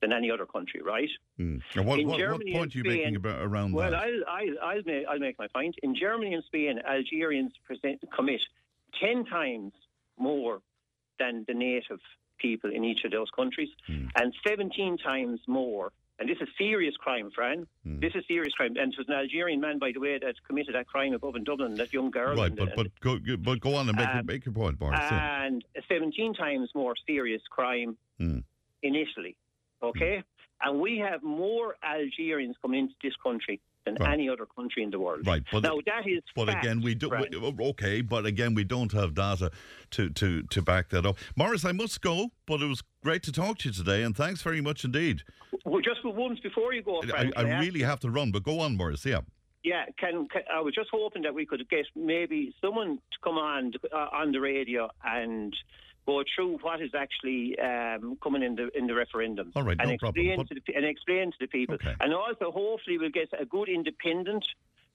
than 0.00 0.12
any 0.12 0.30
other 0.30 0.46
country, 0.46 0.80
right? 0.82 1.08
And 1.38 1.62
what, 1.74 2.04
what, 2.04 2.20
point 2.20 2.74
are 2.74 2.78
you 2.78 2.84
making 2.84 3.16
about 3.16 3.40
around 3.40 3.72
Well, 3.72 3.90
that? 3.90 4.00
I'll, 4.00 4.20
I'll, 4.28 4.58
I'll, 4.76 4.82
make, 4.84 5.06
I'll 5.08 5.18
make 5.18 5.38
my 5.38 5.48
point. 5.48 5.74
In 5.82 5.94
Germany 5.94 6.34
and 6.34 6.44
Spain, 6.44 6.78
Algerians 6.88 7.52
present, 7.64 8.00
commit 8.14 8.40
10 9.00 9.24
times 9.26 9.72
more 10.18 10.60
than 11.18 11.44
the 11.48 11.54
native 11.54 12.00
people 12.38 12.70
in 12.72 12.84
each 12.84 13.04
of 13.04 13.10
those 13.10 13.28
countries, 13.34 13.68
Hmm. 13.86 14.06
and 14.14 14.32
17 14.46 14.98
times 14.98 15.40
more. 15.48 15.92
And 16.20 16.28
this 16.28 16.38
is 16.40 16.48
serious 16.58 16.96
crime, 16.96 17.30
Fran. 17.32 17.66
Hmm. 17.84 18.00
This 18.00 18.12
is 18.14 18.24
serious 18.26 18.52
crime. 18.54 18.74
And 18.76 18.92
it 18.92 18.98
was 18.98 19.08
an 19.08 19.14
Algerian 19.14 19.60
man, 19.60 19.78
by 19.78 19.92
the 19.92 20.00
way, 20.00 20.18
that 20.18 20.34
committed 20.46 20.74
that 20.74 20.86
crime 20.86 21.12
above 21.14 21.34
in 21.36 21.44
Dublin, 21.44 21.74
that 21.76 21.92
young 21.92 22.10
girl. 22.10 22.36
right, 22.36 22.54
but, 22.54 22.68
and- 22.68 22.76
but, 22.76 23.00
go, 23.00 23.18
go- 23.18 23.36
but 23.36 23.60
go 23.60 23.74
on 23.74 23.88
and 23.88 23.96
make, 23.96 24.08
your 24.08 24.18
Um, 24.18 24.26
make 24.26 24.44
your 24.46 24.52
point, 24.54 24.78
yeah. 24.80 25.44
and 25.44 25.64
a 25.76 25.82
17 25.88 26.34
times 26.34 26.70
more 26.74 26.94
serious 27.06 27.42
crime 27.50 27.96
Hmm. 28.18 28.38
in 28.82 28.94
Italy. 28.94 29.36
Okay? 29.82 30.22
And 30.62 30.80
we 30.80 30.98
have 30.98 31.22
more 31.22 31.76
Algerians 31.84 32.56
coming 32.60 32.80
into 32.80 32.94
this 33.02 33.12
country 33.22 33.60
than 33.84 33.94
Right. 34.00 34.12
any 34.14 34.28
other 34.28 34.44
country 34.44 34.82
in 34.82 34.90
the 34.90 34.98
world. 34.98 35.26
Right, 35.26 35.42
but 35.52 35.62
now 35.62 35.78
that 35.86 36.06
is 36.06 36.22
But 36.34 36.48
fact, 36.48 36.64
again, 36.64 36.80
we 36.82 36.94
do. 36.94 37.08
right? 37.08 37.30
we- 37.30 37.64
okay, 37.70 38.00
but 38.02 38.26
again, 38.26 38.54
we 38.54 38.64
don't 38.64 38.92
have 38.92 39.14
data 39.14 39.50
to, 39.92 40.10
to, 40.10 40.42
to 40.42 40.62
back 40.62 40.88
that 40.90 41.06
up. 41.06 41.16
Morris, 41.36 41.64
I 41.64 41.72
must 41.72 42.02
go, 42.02 42.32
but 42.46 42.60
it 42.60 42.66
was 42.66 42.82
great 43.04 43.22
to 43.24 43.32
talk 43.32 43.58
to 43.58 43.68
you 43.68 43.72
today, 43.74 44.02
and 44.02 44.16
thanks 44.16 44.42
very 44.42 44.60
much 44.60 44.84
indeed. 44.84 45.22
Well, 45.64 45.80
just 45.80 46.00
once 46.04 46.40
before 46.40 46.74
you 46.74 46.82
go, 46.82 47.00
I, 47.02 47.06
Frank, 47.06 47.32
I 47.36 47.42
can 47.44 47.52
ask 47.52 47.64
really 47.64 47.82
have 47.82 48.00
to 48.00 48.10
run, 48.10 48.32
but 48.32 48.42
go 48.42 48.60
on, 48.60 48.76
Morris. 48.76 49.06
Yeah. 49.06 49.20
Yeah, 49.64 49.84
can, 49.98 50.28
can 50.28 50.42
I 50.52 50.60
was 50.60 50.74
just 50.74 50.88
hoping 50.92 51.22
that 51.22 51.34
we 51.34 51.44
could 51.46 51.66
get 51.68 51.86
maybe 51.96 52.54
someone 52.60 52.96
to 52.96 53.18
come 53.24 53.36
on 53.38 53.72
uh, 53.92 54.08
on 54.12 54.32
the 54.32 54.40
radio 54.40 54.88
and 55.04 55.54
go 56.08 56.24
through 56.34 56.58
what 56.62 56.80
is 56.80 56.92
actually 57.04 57.44
um, 57.68 58.16
coming 58.22 58.42
in 58.42 58.54
the 58.56 58.66
in 58.78 58.86
the 58.86 58.94
referendum. 58.94 59.52
All 59.54 59.62
right, 59.62 59.76
and 59.78 59.90
no 59.90 59.96
problem. 59.98 60.26
explain 60.26 60.38
But- 60.38 60.48
to 60.48 60.54
the, 60.66 60.74
and 60.76 60.84
explain 60.94 61.30
to 61.32 61.38
the 61.44 61.46
people, 61.58 61.74
Okay. 61.76 61.94
and 62.00 62.14
also 62.14 62.46
hopefully 62.50 62.96
we'll 62.98 63.10
get 63.22 63.28
a 63.38 63.44
good 63.44 63.68
independent 63.68 64.44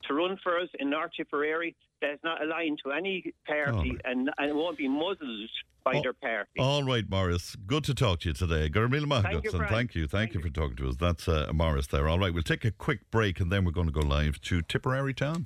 to 0.08 0.14
run 0.14 0.38
for 0.44 0.60
us 0.60 0.70
in 0.80 0.90
North 0.90 1.12
Tipperary 1.16 1.76
that's 2.02 2.22
not 2.24 2.42
aligned 2.44 2.80
to 2.84 2.92
any 2.92 3.34
party 3.48 3.92
right. 3.92 4.02
and 4.06 4.30
and 4.40 4.56
won't 4.56 4.78
be 4.78 4.88
muzzled 4.88 5.50
by 5.86 5.94
Oh, 5.98 6.02
their 6.02 6.14
party. 6.14 6.58
All 6.60 6.84
right, 6.84 7.08
Morris. 7.10 7.56
Good 7.74 7.84
to 7.90 7.94
talk 7.94 8.22
to 8.22 8.30
you 8.30 8.34
today. 8.34 8.70
Gurmil 8.70 9.06
Thank 9.22 9.44
you, 9.44 9.52
thank 9.78 9.96
you. 9.96 10.08
Thank 10.08 10.34
you 10.34 10.42
for 10.42 10.50
talking 10.50 10.78
to 10.78 10.90
us. 10.90 10.96
That's 10.96 11.28
uh, 11.28 11.52
Morris 11.54 11.88
there. 11.88 12.08
All 12.10 12.20
right, 12.20 12.34
we'll 12.34 12.52
take 12.56 12.66
a 12.66 12.72
quick 12.72 13.02
break 13.12 13.40
and 13.42 13.52
then 13.52 13.66
we're 13.66 13.72
going 13.80 13.92
to 13.94 13.98
go 14.02 14.06
live 14.18 14.42
to 14.50 14.62
Tipperary 14.62 15.14
Town. 15.14 15.46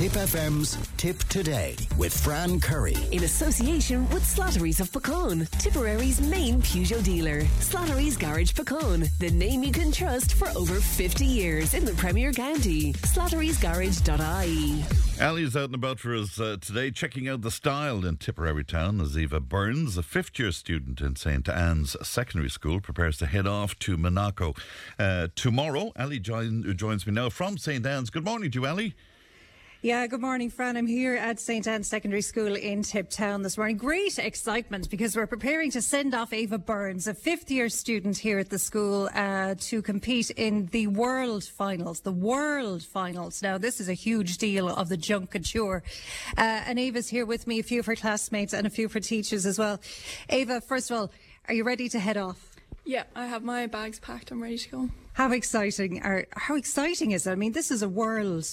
Tipp 0.00 0.12
FM's 0.12 0.78
Tipp 0.96 1.18
Today 1.24 1.76
with 1.98 2.18
Fran 2.18 2.58
Curry. 2.58 2.96
In 3.12 3.24
association 3.24 4.08
with 4.08 4.22
Slattery's 4.22 4.80
of 4.80 4.90
Puckane, 4.90 5.46
Tipperary's 5.58 6.22
main 6.22 6.62
Peugeot 6.62 7.04
dealer. 7.04 7.42
Slattery's 7.60 8.16
Garage 8.16 8.52
Puckane, 8.52 9.10
the 9.18 9.30
name 9.30 9.62
you 9.62 9.72
can 9.72 9.92
trust 9.92 10.32
for 10.32 10.48
over 10.56 10.80
50 10.80 11.26
years 11.26 11.74
in 11.74 11.84
the 11.84 11.92
Premier 11.92 12.32
County. 12.32 12.94
Slattery'sGarage.ie. 12.94 14.84
Ali's 15.22 15.54
out 15.54 15.64
and 15.64 15.74
about 15.74 16.00
for 16.00 16.14
us 16.14 16.40
uh, 16.40 16.56
today, 16.58 16.90
checking 16.90 17.28
out 17.28 17.42
the 17.42 17.50
style 17.50 18.06
in 18.06 18.16
Tipperary 18.16 18.64
town 18.64 19.02
as 19.02 19.18
Eva 19.18 19.38
Burns, 19.38 19.98
a 19.98 20.02
fifth 20.02 20.38
year 20.38 20.50
student 20.50 21.02
in 21.02 21.14
St. 21.14 21.46
Anne's 21.46 21.94
Secondary 22.00 22.48
School, 22.48 22.80
prepares 22.80 23.18
to 23.18 23.26
head 23.26 23.46
off 23.46 23.78
to 23.80 23.98
Monaco 23.98 24.54
uh, 24.98 25.28
tomorrow. 25.34 25.92
Ali 25.98 26.20
join, 26.20 26.74
joins 26.74 27.06
me 27.06 27.12
now 27.12 27.28
from 27.28 27.58
St. 27.58 27.84
Anne's. 27.84 28.08
Good 28.08 28.24
morning 28.24 28.50
to 28.52 28.60
you, 28.60 28.66
Ali. 28.66 28.94
Yeah, 29.82 30.06
good 30.08 30.20
morning, 30.20 30.50
Fran. 30.50 30.76
I'm 30.76 30.86
here 30.86 31.16
at 31.16 31.40
St. 31.40 31.66
Anne's 31.66 31.88
Secondary 31.88 32.20
School 32.20 32.54
in 32.54 32.82
Tipp 32.82 33.08
Town 33.08 33.40
this 33.40 33.56
morning. 33.56 33.78
Great 33.78 34.18
excitement 34.18 34.90
because 34.90 35.16
we're 35.16 35.26
preparing 35.26 35.70
to 35.70 35.80
send 35.80 36.12
off 36.12 36.34
Ava 36.34 36.58
Burns, 36.58 37.06
a 37.06 37.14
fifth 37.14 37.50
year 37.50 37.70
student 37.70 38.18
here 38.18 38.38
at 38.38 38.50
the 38.50 38.58
school, 38.58 39.08
uh, 39.14 39.54
to 39.58 39.80
compete 39.80 40.28
in 40.32 40.66
the 40.66 40.86
World 40.88 41.44
Finals. 41.44 42.00
The 42.00 42.12
World 42.12 42.82
Finals. 42.82 43.42
Now, 43.42 43.56
this 43.56 43.80
is 43.80 43.88
a 43.88 43.94
huge 43.94 44.36
deal 44.36 44.68
of 44.68 44.90
the 44.90 44.98
Junk 44.98 45.32
Kouture. 45.32 45.80
Uh, 46.36 46.42
and 46.42 46.78
Ava's 46.78 47.08
here 47.08 47.24
with 47.24 47.46
me, 47.46 47.58
a 47.58 47.62
few 47.62 47.80
of 47.80 47.86
her 47.86 47.96
classmates 47.96 48.52
and 48.52 48.66
a 48.66 48.70
few 48.70 48.84
of 48.84 48.92
her 48.92 49.00
teachers 49.00 49.46
as 49.46 49.58
well. 49.58 49.80
Ava, 50.28 50.60
first 50.60 50.90
of 50.90 50.98
all, 50.98 51.10
are 51.48 51.54
you 51.54 51.64
ready 51.64 51.88
to 51.88 51.98
head 51.98 52.18
off? 52.18 52.50
Yeah, 52.84 53.04
I 53.16 53.24
have 53.24 53.42
my 53.42 53.66
bags 53.66 53.98
packed. 53.98 54.30
I'm 54.30 54.42
ready 54.42 54.58
to 54.58 54.68
go. 54.68 54.90
How 55.14 55.32
exciting 55.32 56.02
are, 56.02 56.26
how 56.32 56.56
exciting 56.56 57.12
is 57.12 57.26
it? 57.26 57.30
I 57.30 57.34
mean, 57.34 57.52
this 57.52 57.70
is 57.70 57.82
a 57.82 57.88
world 57.88 58.46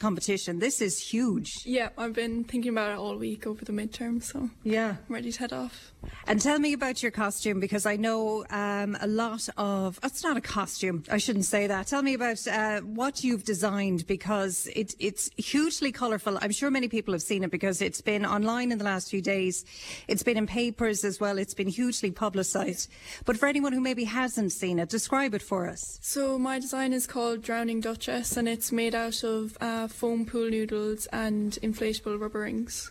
competition. 0.00 0.58
This 0.58 0.80
is 0.80 0.98
huge. 0.98 1.64
Yeah, 1.64 1.90
I've 1.96 2.14
been 2.14 2.44
thinking 2.44 2.70
about 2.70 2.90
it 2.90 2.98
all 2.98 3.16
week 3.16 3.46
over 3.46 3.64
the 3.64 3.72
midterm, 3.72 4.22
so 4.22 4.50
yeah, 4.64 4.96
I'm 5.08 5.14
ready 5.14 5.30
to 5.30 5.38
head 5.38 5.52
off. 5.52 5.92
And 6.26 6.40
tell 6.40 6.58
me 6.58 6.72
about 6.72 7.02
your 7.02 7.12
costume 7.12 7.60
because 7.60 7.84
I 7.84 7.96
know 7.96 8.44
um, 8.50 8.96
a 9.00 9.06
lot 9.06 9.48
of. 9.56 10.00
It's 10.02 10.24
not 10.24 10.36
a 10.36 10.40
costume. 10.40 11.04
I 11.10 11.18
shouldn't 11.18 11.44
say 11.44 11.66
that. 11.66 11.86
Tell 11.86 12.02
me 12.02 12.14
about 12.14 12.46
uh, 12.48 12.80
what 12.80 13.22
you've 13.22 13.44
designed 13.44 14.06
because 14.06 14.66
it, 14.74 14.94
it's 14.98 15.30
hugely 15.36 15.92
colourful. 15.92 16.38
I'm 16.40 16.52
sure 16.52 16.70
many 16.70 16.88
people 16.88 17.12
have 17.12 17.22
seen 17.22 17.44
it 17.44 17.50
because 17.50 17.82
it's 17.82 18.00
been 18.00 18.24
online 18.24 18.72
in 18.72 18.78
the 18.78 18.84
last 18.84 19.10
few 19.10 19.20
days. 19.20 19.64
It's 20.08 20.22
been 20.22 20.38
in 20.38 20.46
papers 20.46 21.04
as 21.04 21.20
well. 21.20 21.36
It's 21.36 21.54
been 21.54 21.68
hugely 21.68 22.10
publicised. 22.10 22.90
But 23.26 23.36
for 23.36 23.46
anyone 23.46 23.72
who 23.74 23.80
maybe 23.80 24.04
hasn't 24.04 24.52
seen 24.52 24.78
it, 24.78 24.88
describe 24.88 25.34
it 25.34 25.42
for 25.42 25.68
us. 25.68 25.98
So 26.00 26.38
my 26.38 26.58
design 26.58 26.94
is 26.94 27.06
called 27.06 27.42
Drowning 27.42 27.80
Duchess, 27.80 28.36
and 28.38 28.48
it's 28.48 28.72
made 28.72 28.94
out 28.94 29.22
of. 29.22 29.58
Uh, 29.60 29.88
foam 29.92 30.24
pool 30.24 30.50
noodles 30.50 31.06
and 31.12 31.52
inflatable 31.62 32.20
rubber 32.20 32.40
rings. 32.40 32.90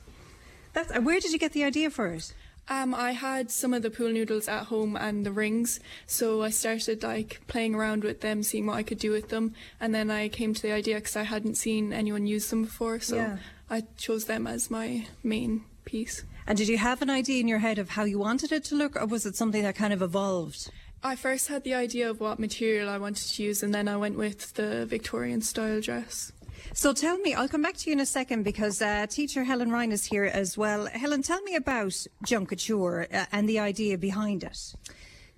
That's, 0.73 0.97
where 0.99 1.19
did 1.19 1.31
you 1.31 1.39
get 1.39 1.53
the 1.53 1.63
idea 1.63 1.89
for 1.89 2.07
it? 2.07 2.33
Um, 2.71 2.93
I 2.93 3.13
had 3.13 3.49
some 3.49 3.73
of 3.73 3.81
the 3.81 3.89
pool 3.89 4.09
noodles 4.09 4.47
at 4.47 4.65
home 4.65 4.95
and 4.95 5.25
the 5.25 5.31
rings, 5.31 5.79
so 6.05 6.43
I 6.43 6.51
started 6.51 7.01
like 7.01 7.41
playing 7.47 7.73
around 7.73 8.03
with 8.03 8.21
them, 8.21 8.43
seeing 8.43 8.67
what 8.67 8.77
I 8.77 8.83
could 8.83 8.99
do 8.99 9.09
with 9.09 9.29
them, 9.29 9.55
and 9.81 9.93
then 9.93 10.11
I 10.11 10.29
came 10.29 10.53
to 10.53 10.61
the 10.61 10.71
idea 10.71 10.95
because 10.95 11.15
I 11.15 11.23
hadn't 11.23 11.55
seen 11.55 11.91
anyone 11.91 12.27
use 12.27 12.47
them 12.51 12.65
before, 12.65 12.99
so 12.99 13.15
yeah. 13.15 13.37
I 13.71 13.85
chose 13.97 14.25
them 14.25 14.45
as 14.45 14.69
my 14.69 15.07
main 15.23 15.63
piece. 15.83 16.23
And 16.45 16.59
did 16.59 16.67
you 16.67 16.77
have 16.77 17.01
an 17.01 17.09
idea 17.09 17.39
in 17.39 17.47
your 17.47 17.59
head 17.59 17.79
of 17.79 17.89
how 17.89 18.03
you 18.03 18.19
wanted 18.19 18.51
it 18.51 18.63
to 18.65 18.75
look, 18.75 18.95
or 18.95 19.07
was 19.07 19.25
it 19.25 19.35
something 19.35 19.63
that 19.63 19.75
kind 19.75 19.91
of 19.91 20.03
evolved? 20.03 20.69
I 21.01 21.15
first 21.15 21.47
had 21.47 21.63
the 21.63 21.73
idea 21.73 22.09
of 22.09 22.19
what 22.19 22.39
material 22.39 22.87
I 22.87 22.97
wanted 22.99 23.27
to 23.29 23.43
use, 23.43 23.63
and 23.63 23.73
then 23.73 23.87
I 23.87 23.97
went 23.97 24.17
with 24.17 24.53
the 24.53 24.85
Victorian 24.85 25.41
style 25.41 25.81
dress. 25.81 26.33
So 26.73 26.93
tell 26.93 27.17
me, 27.17 27.33
I'll 27.33 27.47
come 27.47 27.63
back 27.63 27.77
to 27.77 27.89
you 27.89 27.93
in 27.93 27.99
a 27.99 28.05
second 28.05 28.43
because 28.43 28.81
uh, 28.81 29.07
teacher 29.07 29.43
Helen 29.43 29.71
Ryan 29.71 29.91
is 29.91 30.05
here 30.05 30.25
as 30.25 30.57
well. 30.57 30.85
Helen, 30.85 31.23
tell 31.23 31.41
me 31.41 31.55
about 31.55 31.95
Junk 32.23 32.51
Kouture 32.51 33.13
uh, 33.13 33.25
and 33.31 33.49
the 33.49 33.59
idea 33.59 33.97
behind 33.97 34.43
it. 34.43 34.75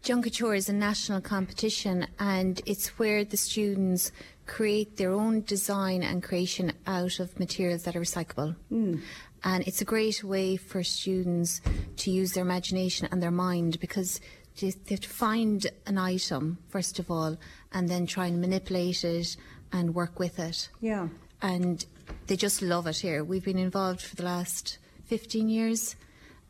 Junk 0.02 0.26
Kouture 0.26 0.58
is 0.58 0.68
a 0.68 0.74
national 0.74 1.22
competition 1.22 2.08
and 2.20 2.62
it's 2.66 3.00
where 3.00 3.24
the 3.24 3.38
students 3.38 4.12
create 4.46 4.98
their 4.98 5.14
own 5.14 5.42
design 5.42 6.04
and 6.04 6.22
creation 6.22 6.74
out 6.86 7.20
of 7.20 7.40
materials 7.40 7.84
that 7.84 7.96
are 7.96 8.02
recyclable. 8.02 8.56
Mm. 8.72 9.02
And 9.44 9.68
it's 9.68 9.82
a 9.82 9.86
great 9.86 10.24
way 10.24 10.58
for 10.58 10.84
students 10.84 11.62
to 11.98 12.12
use 12.12 12.34
their 12.34 12.44
imagination 12.44 13.08
and 13.12 13.24
their 13.24 13.32
mind 13.32 13.80
because 13.80 14.20
they 14.60 14.74
have 14.90 15.00
to 15.00 15.10
find 15.10 15.66
an 15.88 15.98
item, 15.98 16.58
first 16.68 17.00
of 17.00 17.10
all, 17.10 17.38
and 17.72 17.88
then 17.88 18.06
try 18.06 18.28
and 18.28 18.42
manipulate 18.42 19.04
it 19.04 19.38
and 19.72 19.96
work 19.96 20.20
with 20.20 20.40
it. 20.40 20.70
Yeah. 20.80 21.08
And 21.42 21.86
they 22.28 22.36
just 22.36 22.62
love 22.62 22.88
it 22.88 22.98
here. 22.98 23.24
We've 23.24 23.44
been 23.44 23.58
involved 23.58 24.02
for 24.02 24.16
the 24.16 24.24
last 24.24 24.78
15 25.06 25.50
years 25.50 25.96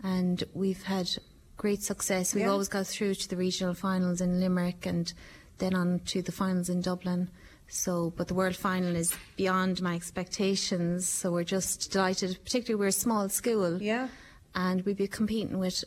and 0.03 0.43
we've 0.53 0.83
had 0.83 1.09
great 1.57 1.83
success. 1.83 2.33
We've 2.33 2.45
yeah. 2.45 2.51
always 2.51 2.67
got 2.67 2.87
through 2.87 3.15
to 3.15 3.29
the 3.29 3.37
regional 3.37 3.73
finals 3.73 4.21
in 4.21 4.39
Limerick 4.39 4.85
and 4.85 5.11
then 5.59 5.75
on 5.75 5.99
to 6.07 6.21
the 6.21 6.31
finals 6.31 6.69
in 6.69 6.81
Dublin. 6.81 7.29
So, 7.67 8.11
but 8.17 8.27
the 8.27 8.33
world 8.33 8.55
final 8.55 8.95
is 8.95 9.15
beyond 9.37 9.81
my 9.81 9.95
expectations. 9.95 11.07
So 11.07 11.31
we're 11.31 11.43
just 11.43 11.91
delighted, 11.91 12.37
particularly 12.43 12.79
we're 12.79 12.87
a 12.87 12.91
small 12.91 13.29
school. 13.29 13.81
Yeah. 13.81 14.09
And 14.53 14.83
we'd 14.85 14.97
be 14.97 15.07
competing 15.07 15.57
with 15.57 15.83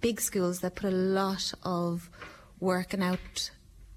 big 0.00 0.20
schools 0.20 0.60
that 0.60 0.74
put 0.74 0.92
a 0.92 0.96
lot 0.96 1.54
of 1.62 2.10
work 2.60 2.92
and 2.92 3.02
out 3.02 3.50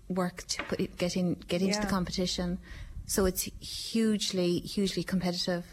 work 0.10 0.44
to 0.48 0.64
put 0.64 0.80
it, 0.80 0.98
get 0.98 1.16
in, 1.16 1.36
get 1.48 1.62
into 1.62 1.76
yeah. 1.76 1.82
the 1.82 1.88
competition. 1.88 2.60
So 3.06 3.26
it's 3.26 3.44
hugely, 3.62 4.60
hugely 4.60 5.04
competitive. 5.04 5.66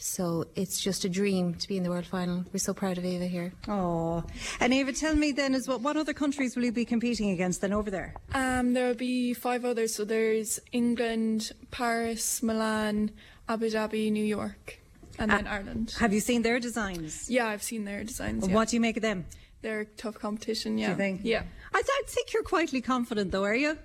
So 0.00 0.46
it's 0.54 0.80
just 0.80 1.04
a 1.04 1.08
dream 1.08 1.54
to 1.54 1.66
be 1.66 1.76
in 1.76 1.82
the 1.82 1.90
world 1.90 2.06
final. 2.06 2.44
We're 2.52 2.60
so 2.60 2.72
proud 2.72 2.98
of 2.98 3.04
Ava 3.04 3.26
here. 3.26 3.52
Oh, 3.66 4.22
and 4.60 4.72
Ava, 4.72 4.92
tell 4.92 5.16
me 5.16 5.32
then 5.32 5.56
as 5.56 5.66
well, 5.66 5.80
what 5.80 5.96
other 5.96 6.14
countries 6.14 6.54
will 6.54 6.64
you 6.64 6.70
be 6.70 6.84
competing 6.84 7.30
against 7.30 7.60
then 7.60 7.72
over 7.72 7.90
there? 7.90 8.14
Um, 8.32 8.74
there 8.74 8.86
will 8.86 8.94
be 8.94 9.34
five 9.34 9.64
others. 9.64 9.96
So 9.96 10.04
there's 10.04 10.60
England, 10.70 11.50
Paris, 11.72 12.44
Milan, 12.44 13.10
Abu 13.48 13.70
Dhabi, 13.70 14.12
New 14.12 14.24
York, 14.24 14.78
and 15.18 15.32
uh, 15.32 15.36
then 15.36 15.46
Ireland. 15.48 15.96
Have 15.98 16.12
you 16.12 16.20
seen 16.20 16.42
their 16.42 16.60
designs? 16.60 17.28
Yeah, 17.28 17.48
I've 17.48 17.64
seen 17.64 17.84
their 17.84 18.04
designs. 18.04 18.46
Yeah. 18.46 18.54
What 18.54 18.68
do 18.68 18.76
you 18.76 18.80
make 18.80 18.96
of 18.96 19.02
them? 19.02 19.26
They're 19.62 19.84
tough 19.84 20.18
competition. 20.18 20.78
Yeah. 20.78 20.86
Do 20.86 20.90
you 20.92 20.96
think? 20.96 21.20
Yeah. 21.24 21.42
I, 21.74 21.82
I 21.84 22.02
think 22.06 22.32
you're 22.32 22.42
quietly 22.42 22.80
confident, 22.80 23.32
though, 23.32 23.44
are 23.44 23.54
you? 23.54 23.78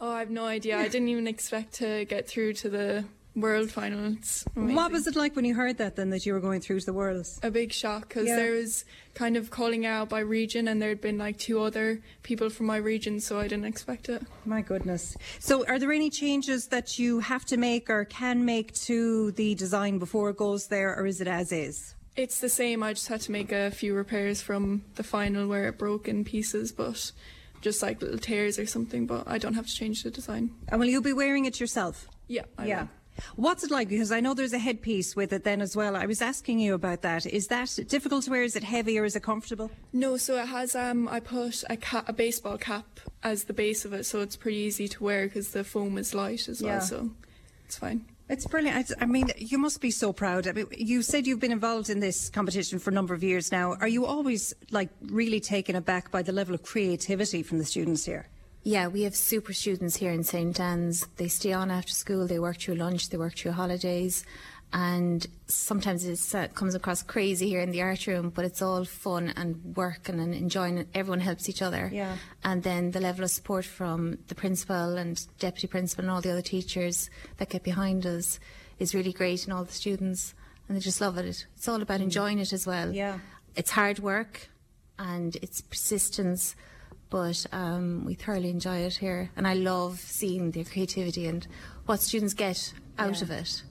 Oh, 0.00 0.12
I 0.12 0.18
have 0.18 0.30
no 0.30 0.44
idea. 0.44 0.78
I 0.78 0.88
didn't 0.88 1.08
even 1.08 1.26
expect 1.26 1.74
to 1.74 2.04
get 2.04 2.28
through 2.28 2.54
to 2.54 2.68
the 2.68 3.04
world 3.36 3.70
finals. 3.70 4.44
What 4.54 4.92
was 4.92 5.06
it 5.06 5.16
like 5.16 5.34
when 5.34 5.44
you 5.44 5.54
heard 5.54 5.78
that 5.78 5.96
then 5.96 6.10
that 6.10 6.24
you 6.24 6.32
were 6.32 6.40
going 6.40 6.60
through 6.60 6.80
to 6.80 6.86
the 6.86 6.92
worlds? 6.92 7.40
A 7.42 7.50
big 7.50 7.72
shock 7.72 8.08
because 8.08 8.28
yeah. 8.28 8.36
there 8.36 8.52
was 8.52 8.84
kind 9.14 9.36
of 9.36 9.50
calling 9.50 9.86
out 9.86 10.08
by 10.08 10.20
region 10.20 10.68
and 10.68 10.80
there 10.80 10.90
had 10.90 11.00
been 11.00 11.18
like 11.18 11.38
two 11.38 11.60
other 11.60 12.00
people 12.22 12.48
from 12.50 12.66
my 12.66 12.76
region 12.76 13.20
so 13.20 13.38
I 13.38 13.44
didn't 13.44 13.64
expect 13.64 14.08
it. 14.08 14.22
My 14.44 14.62
goodness. 14.62 15.16
So 15.40 15.66
are 15.66 15.78
there 15.78 15.92
any 15.92 16.10
changes 16.10 16.68
that 16.68 16.98
you 16.98 17.20
have 17.20 17.44
to 17.46 17.56
make 17.56 17.90
or 17.90 18.04
can 18.04 18.44
make 18.44 18.72
to 18.82 19.32
the 19.32 19.54
design 19.54 19.98
before 19.98 20.30
it 20.30 20.36
goes 20.36 20.68
there 20.68 20.94
or 20.96 21.06
is 21.06 21.20
it 21.20 21.28
as 21.28 21.50
is? 21.50 21.94
It's 22.16 22.40
the 22.40 22.48
same. 22.48 22.82
I 22.82 22.92
just 22.92 23.08
had 23.08 23.20
to 23.22 23.32
make 23.32 23.50
a 23.50 23.70
few 23.70 23.94
repairs 23.94 24.40
from 24.40 24.84
the 24.94 25.02
final 25.02 25.48
where 25.48 25.68
it 25.68 25.78
broke 25.78 26.06
in 26.08 26.24
pieces, 26.24 26.72
but 26.72 27.12
just 27.60 27.82
like 27.82 28.00
little 28.00 28.18
tears 28.18 28.58
or 28.58 28.66
something. 28.66 29.06
But 29.06 29.24
I 29.26 29.38
don't 29.38 29.54
have 29.54 29.66
to 29.66 29.74
change 29.74 30.02
the 30.02 30.10
design. 30.10 30.50
And 30.68 30.80
will 30.80 30.88
you 30.88 31.00
be 31.00 31.12
wearing 31.12 31.44
it 31.44 31.58
yourself? 31.58 32.08
Yeah. 32.28 32.44
I 32.56 32.66
yeah. 32.66 32.80
Will. 32.82 32.88
What's 33.36 33.64
it 33.64 33.70
like? 33.70 33.88
Because 33.88 34.10
I 34.10 34.20
know 34.20 34.34
there's 34.34 34.52
a 34.52 34.58
headpiece 34.58 35.14
with 35.14 35.32
it 35.32 35.44
then 35.44 35.60
as 35.60 35.76
well. 35.76 35.96
I 35.96 36.06
was 36.06 36.20
asking 36.20 36.58
you 36.58 36.74
about 36.74 37.02
that. 37.02 37.26
Is 37.26 37.46
that 37.48 37.78
difficult 37.88 38.24
to 38.24 38.30
wear? 38.30 38.42
Is 38.42 38.56
it 38.56 38.64
heavy 38.64 38.98
or 38.98 39.04
is 39.04 39.14
it 39.14 39.22
comfortable? 39.22 39.70
No, 39.92 40.16
so 40.16 40.36
it 40.36 40.46
has. 40.46 40.74
Um, 40.74 41.08
I 41.08 41.20
put 41.20 41.62
a, 41.70 41.78
a 42.08 42.12
baseball 42.12 42.58
cap 42.58 43.00
as 43.22 43.44
the 43.44 43.52
base 43.52 43.84
of 43.84 43.92
it, 43.92 44.04
so 44.04 44.20
it's 44.20 44.36
pretty 44.36 44.58
easy 44.58 44.88
to 44.88 45.04
wear 45.04 45.26
because 45.26 45.50
the 45.50 45.64
foam 45.64 45.96
is 45.96 46.14
light 46.14 46.48
as 46.48 46.62
well. 46.62 46.80
So 46.80 47.10
it's 47.66 47.78
fine. 47.78 48.04
It's 48.26 48.46
brilliant. 48.46 48.90
I 49.00 49.04
mean, 49.04 49.30
you 49.36 49.58
must 49.58 49.82
be 49.82 49.90
so 49.90 50.12
proud. 50.12 50.48
I 50.48 50.52
mean, 50.52 50.66
you 50.76 51.02
said 51.02 51.26
you've 51.26 51.40
been 51.40 51.52
involved 51.52 51.90
in 51.90 52.00
this 52.00 52.30
competition 52.30 52.78
for 52.78 52.88
a 52.88 52.92
number 52.92 53.12
of 53.12 53.22
years 53.22 53.52
now. 53.52 53.74
Are 53.74 53.88
you 53.88 54.06
always 54.06 54.54
like 54.70 54.88
really 55.02 55.40
taken 55.40 55.76
aback 55.76 56.10
by 56.10 56.22
the 56.22 56.32
level 56.32 56.54
of 56.54 56.62
creativity 56.62 57.42
from 57.42 57.58
the 57.58 57.66
students 57.66 58.06
here? 58.06 58.28
Yeah, 58.62 58.88
we 58.88 59.02
have 59.02 59.14
super 59.14 59.52
students 59.52 59.96
here 59.96 60.10
in 60.10 60.24
St 60.24 60.58
Anne's. 60.58 61.06
They 61.16 61.28
stay 61.28 61.52
on 61.52 61.70
after 61.70 61.92
school, 61.92 62.26
they 62.26 62.38
work 62.38 62.58
through 62.58 62.76
lunch, 62.76 63.10
they 63.10 63.18
work 63.18 63.36
through 63.36 63.52
holidays, 63.52 64.24
and 64.72 65.24
sometimes 65.46 66.04
it 66.04 66.34
uh, 66.34 66.48
comes 66.48 66.74
across 66.74 67.02
crazy 67.02 67.48
here 67.48 67.60
in 67.60 67.70
the 67.70 67.82
art 67.82 68.06
room, 68.06 68.30
but 68.30 68.44
it's 68.44 68.60
all 68.60 68.84
fun 68.84 69.32
and 69.36 69.76
work 69.76 70.08
and, 70.08 70.20
and 70.20 70.34
enjoying 70.34 70.78
it. 70.78 70.88
Everyone 70.94 71.20
helps 71.20 71.48
each 71.48 71.62
other. 71.62 71.90
Yeah. 71.92 72.16
And 72.42 72.62
then 72.62 72.90
the 72.90 73.00
level 73.00 73.24
of 73.24 73.30
support 73.30 73.64
from 73.64 74.18
the 74.26 74.34
principal 74.34 74.96
and 74.96 75.24
deputy 75.38 75.68
principal 75.68 76.04
and 76.04 76.10
all 76.10 76.20
the 76.20 76.32
other 76.32 76.42
teachers 76.42 77.08
that 77.36 77.50
get 77.50 77.62
behind 77.62 78.04
us 78.04 78.40
is 78.80 78.94
really 78.94 79.12
great, 79.12 79.44
and 79.44 79.52
all 79.52 79.64
the 79.64 79.72
students, 79.72 80.34
and 80.66 80.76
they 80.76 80.80
just 80.80 81.00
love 81.00 81.18
it. 81.18 81.46
It's 81.56 81.68
all 81.68 81.80
about 81.80 82.00
mm. 82.00 82.04
enjoying 82.04 82.40
it 82.40 82.52
as 82.52 82.66
well. 82.66 82.92
Yeah. 82.92 83.18
It's 83.54 83.70
hard 83.70 84.00
work 84.00 84.48
and 84.98 85.36
it's 85.36 85.60
persistence, 85.60 86.56
but 87.10 87.46
um, 87.52 88.04
we 88.04 88.14
thoroughly 88.14 88.50
enjoy 88.50 88.78
it 88.78 88.94
here, 88.94 89.30
and 89.36 89.46
I 89.46 89.54
love 89.54 90.00
seeing 90.00 90.50
the 90.50 90.64
creativity 90.64 91.26
and 91.26 91.46
what 91.86 92.00
students 92.00 92.34
get 92.34 92.72
out 92.98 93.18
yeah. 93.18 93.22
of 93.22 93.30
it. 93.30 93.62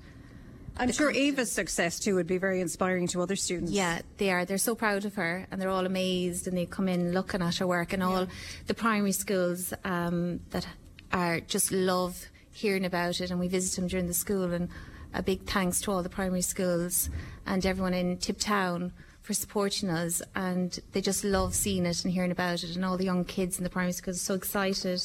I'm 0.78 0.92
sure 0.92 1.12
Ava's 1.12 1.52
success 1.52 2.00
too 2.00 2.16
would 2.16 2.28
be 2.28 2.38
very 2.38 2.62
inspiring 2.62 3.08
to 3.08 3.22
other 3.22 3.36
students. 3.36 3.72
Yeah, 3.72 4.02
they 4.18 4.32
are. 4.32 4.44
They're 4.46 4.58
so 4.58 4.76
proud 4.76 5.06
of 5.06 5.16
her 5.16 5.46
and 5.52 5.62
they're 5.62 5.70
all 5.70 5.86
amazed 5.86 6.48
and 6.48 6.58
they 6.58 6.66
come 6.66 6.90
in 6.90 7.12
looking 7.14 7.42
at 7.42 7.58
her 7.58 7.68
work 7.68 7.94
and 7.94 8.02
all 8.02 8.22
yeah. 8.22 8.30
the 8.68 8.74
primary 8.74 9.12
schools 9.12 9.74
um, 9.84 10.40
that 10.50 10.68
are 11.12 11.40
just 11.42 11.72
love 11.72 12.26
hearing 12.52 12.86
about 12.86 13.20
it 13.22 13.32
and 13.32 13.40
we 13.40 13.48
visit 13.48 13.76
them 13.80 13.88
during 13.88 14.08
the 14.08 14.14
school 14.14 14.52
and 14.52 14.70
a 15.14 15.22
big 15.22 15.44
thanks 15.46 15.82
to 15.82 15.92
all 15.92 16.02
the 16.04 16.10
primary 16.10 16.42
schools 16.42 17.10
and 17.46 17.66
everyone 17.66 17.94
in 17.94 18.18
Tipp 18.18 18.40
Town 18.40 18.92
for 19.22 19.34
supporting 19.34 19.90
us 19.90 20.22
and 20.36 20.80
they 20.92 21.02
just 21.02 21.24
love 21.24 21.56
seeing 21.56 21.86
it 21.86 22.04
and 22.04 22.14
hearing 22.14 22.32
about 22.32 22.64
it 22.64 22.76
and 22.76 22.84
all 22.84 22.98
the 22.98 23.06
young 23.06 23.24
kids 23.26 23.58
in 23.58 23.64
the 23.64 23.70
primary 23.70 23.92
schools 23.94 24.18
are 24.18 24.20
so 24.20 24.34
excited 24.34 25.02